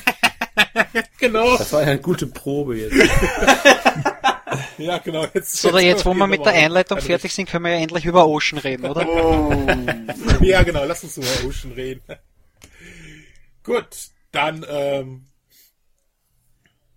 genau. 1.17 1.57
Das 1.57 1.71
war 1.73 1.81
ja 1.81 1.87
eine 1.87 2.01
gute 2.01 2.27
Probe 2.27 2.77
jetzt. 2.77 2.95
Ja, 4.77 4.97
genau. 4.99 5.25
Jetzt, 5.33 5.57
So, 5.57 5.69
oder 5.69 5.79
jetzt, 5.79 6.05
wo 6.05 6.13
wir 6.13 6.27
mit 6.27 6.45
der 6.45 6.53
Einleitung 6.53 6.99
fertig 6.99 7.33
sind, 7.33 7.49
können 7.49 7.65
wir 7.65 7.71
ja 7.71 7.79
endlich 7.79 8.05
über 8.05 8.27
Ocean 8.27 8.59
reden, 8.59 8.85
oder? 8.85 9.07
Oh. 9.07 9.65
Ja, 10.41 10.63
genau, 10.63 10.85
lass 10.85 11.03
uns 11.03 11.17
über 11.17 11.27
Ocean 11.47 11.71
reden. 11.73 12.01
Gut, 13.63 13.87
dann 14.31 14.65
ähm, 14.69 15.25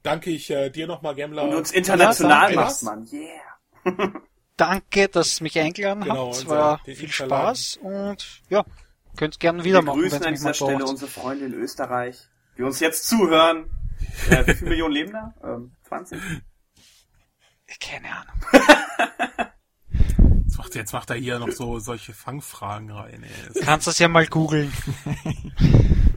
danke 0.03 0.31
ich 0.31 0.51
äh, 0.51 0.71
dir 0.71 0.87
nochmal, 0.87 1.15
Gemmler. 1.15 1.45
Und 1.45 1.55
uns 1.55 1.71
international 1.71 2.53
Ja, 2.53 2.61
machst, 2.61 2.83
Mann. 2.83 3.09
Yeah. 3.13 4.13
Danke, 4.59 5.09
dass 5.09 5.41
ihr 5.41 5.45
mich 5.45 5.59
eingeladen 5.59 6.03
Genau, 6.03 6.27
habt. 6.27 6.37
Es 6.37 6.47
war 6.49 6.79
viel 6.85 7.05
Interladen. 7.05 7.11
Spaß 7.57 7.79
und 7.81 8.43
ja, 8.51 8.65
könnt 9.17 9.41
gerne 9.41 9.65
wieder 9.65 9.79
Wir 9.79 9.83
machen, 9.85 10.01
grüßen 10.01 10.21
wenn 10.21 10.27
an 10.27 10.35
dieser 10.35 10.53
Stelle 10.53 10.79
braucht. 10.79 10.91
unsere 10.91 11.11
Freunde 11.11 11.47
in 11.47 11.55
Österreich, 11.55 12.19
die 12.59 12.63
uns 12.63 12.81
jetzt 12.81 13.09
zuhören. 13.09 13.71
Äh, 14.31 14.47
wie 14.47 14.55
viele 14.55 14.71
Millionen 14.71 14.93
leben 14.95 15.13
da? 15.13 15.35
Ähm, 15.43 15.73
20? 15.85 16.21
Keine 17.81 18.09
Ahnung. 18.13 18.35
Jetzt 20.45 20.59
macht, 20.59 20.75
jetzt 20.75 20.93
macht 20.93 21.11
er 21.11 21.17
hier 21.17 21.39
noch 21.39 21.51
so 21.51 21.79
solche 21.79 22.13
Fangfragen 22.13 22.91
rein. 22.91 23.23
Ey. 23.23 23.63
Kannst 23.63 23.87
das 23.87 23.99
ja 24.01 24.09
mal 24.09 24.27
googeln. 24.27 24.73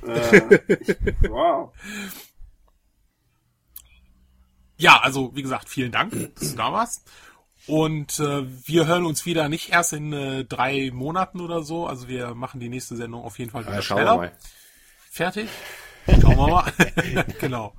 Äh, 0.08 0.60
wow. 1.30 1.72
Ja, 4.78 5.00
also 5.02 5.36
wie 5.36 5.44
gesagt, 5.44 5.70
vielen 5.70 5.92
Dank, 5.92 6.12
dass 6.40 6.52
du 6.52 6.56
da 6.58 6.74
warst. 6.74 7.08
Und 7.68 8.20
äh, 8.20 8.44
wir 8.68 8.88
hören 8.88 9.06
uns 9.06 9.26
wieder 9.26 9.48
nicht 9.50 9.70
erst 9.70 9.94
in 9.94 10.14
äh, 10.14 10.46
drei 10.46 10.92
Monaten 10.92 11.42
oder 11.42 11.64
so. 11.64 11.86
Also 11.88 12.08
wir 12.08 12.34
machen 12.34 12.60
die 12.60 12.70
nächste 12.70 12.96
Sendung 12.96 13.24
auf 13.24 13.38
jeden 13.40 13.52
Fall 13.52 13.64
wieder 13.66 13.76
Ja, 13.76 13.82
schauen 13.82 13.98
wir 13.98 14.04
schneller. 14.04 14.18
mal. 14.18 14.32
Fertig. 15.10 15.50
Schauen 16.08 16.38
wir 16.38 16.48
mal. 16.48 16.74
genau. 17.40 17.74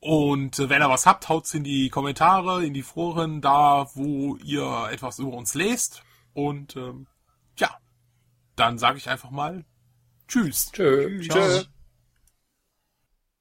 Und 0.00 0.58
äh, 0.58 0.68
wenn 0.68 0.82
ihr 0.82 0.90
was 0.90 1.06
habt, 1.06 1.28
haut's 1.28 1.54
in 1.54 1.64
die 1.64 1.88
Kommentare, 1.90 2.64
in 2.64 2.74
die 2.74 2.82
Foren, 2.82 3.40
da 3.40 3.88
wo 3.94 4.36
ihr 4.36 4.88
etwas 4.90 5.18
über 5.18 5.32
uns 5.32 5.54
lest. 5.54 6.02
Und 6.32 6.76
ähm, 6.76 7.06
ja, 7.58 7.70
dann 8.56 8.78
sage 8.78 8.98
ich 8.98 9.08
einfach 9.08 9.30
mal 9.30 9.64
Tschüss. 10.28 10.72
Tschö. 10.72 11.20
Tschüss. 11.20 11.68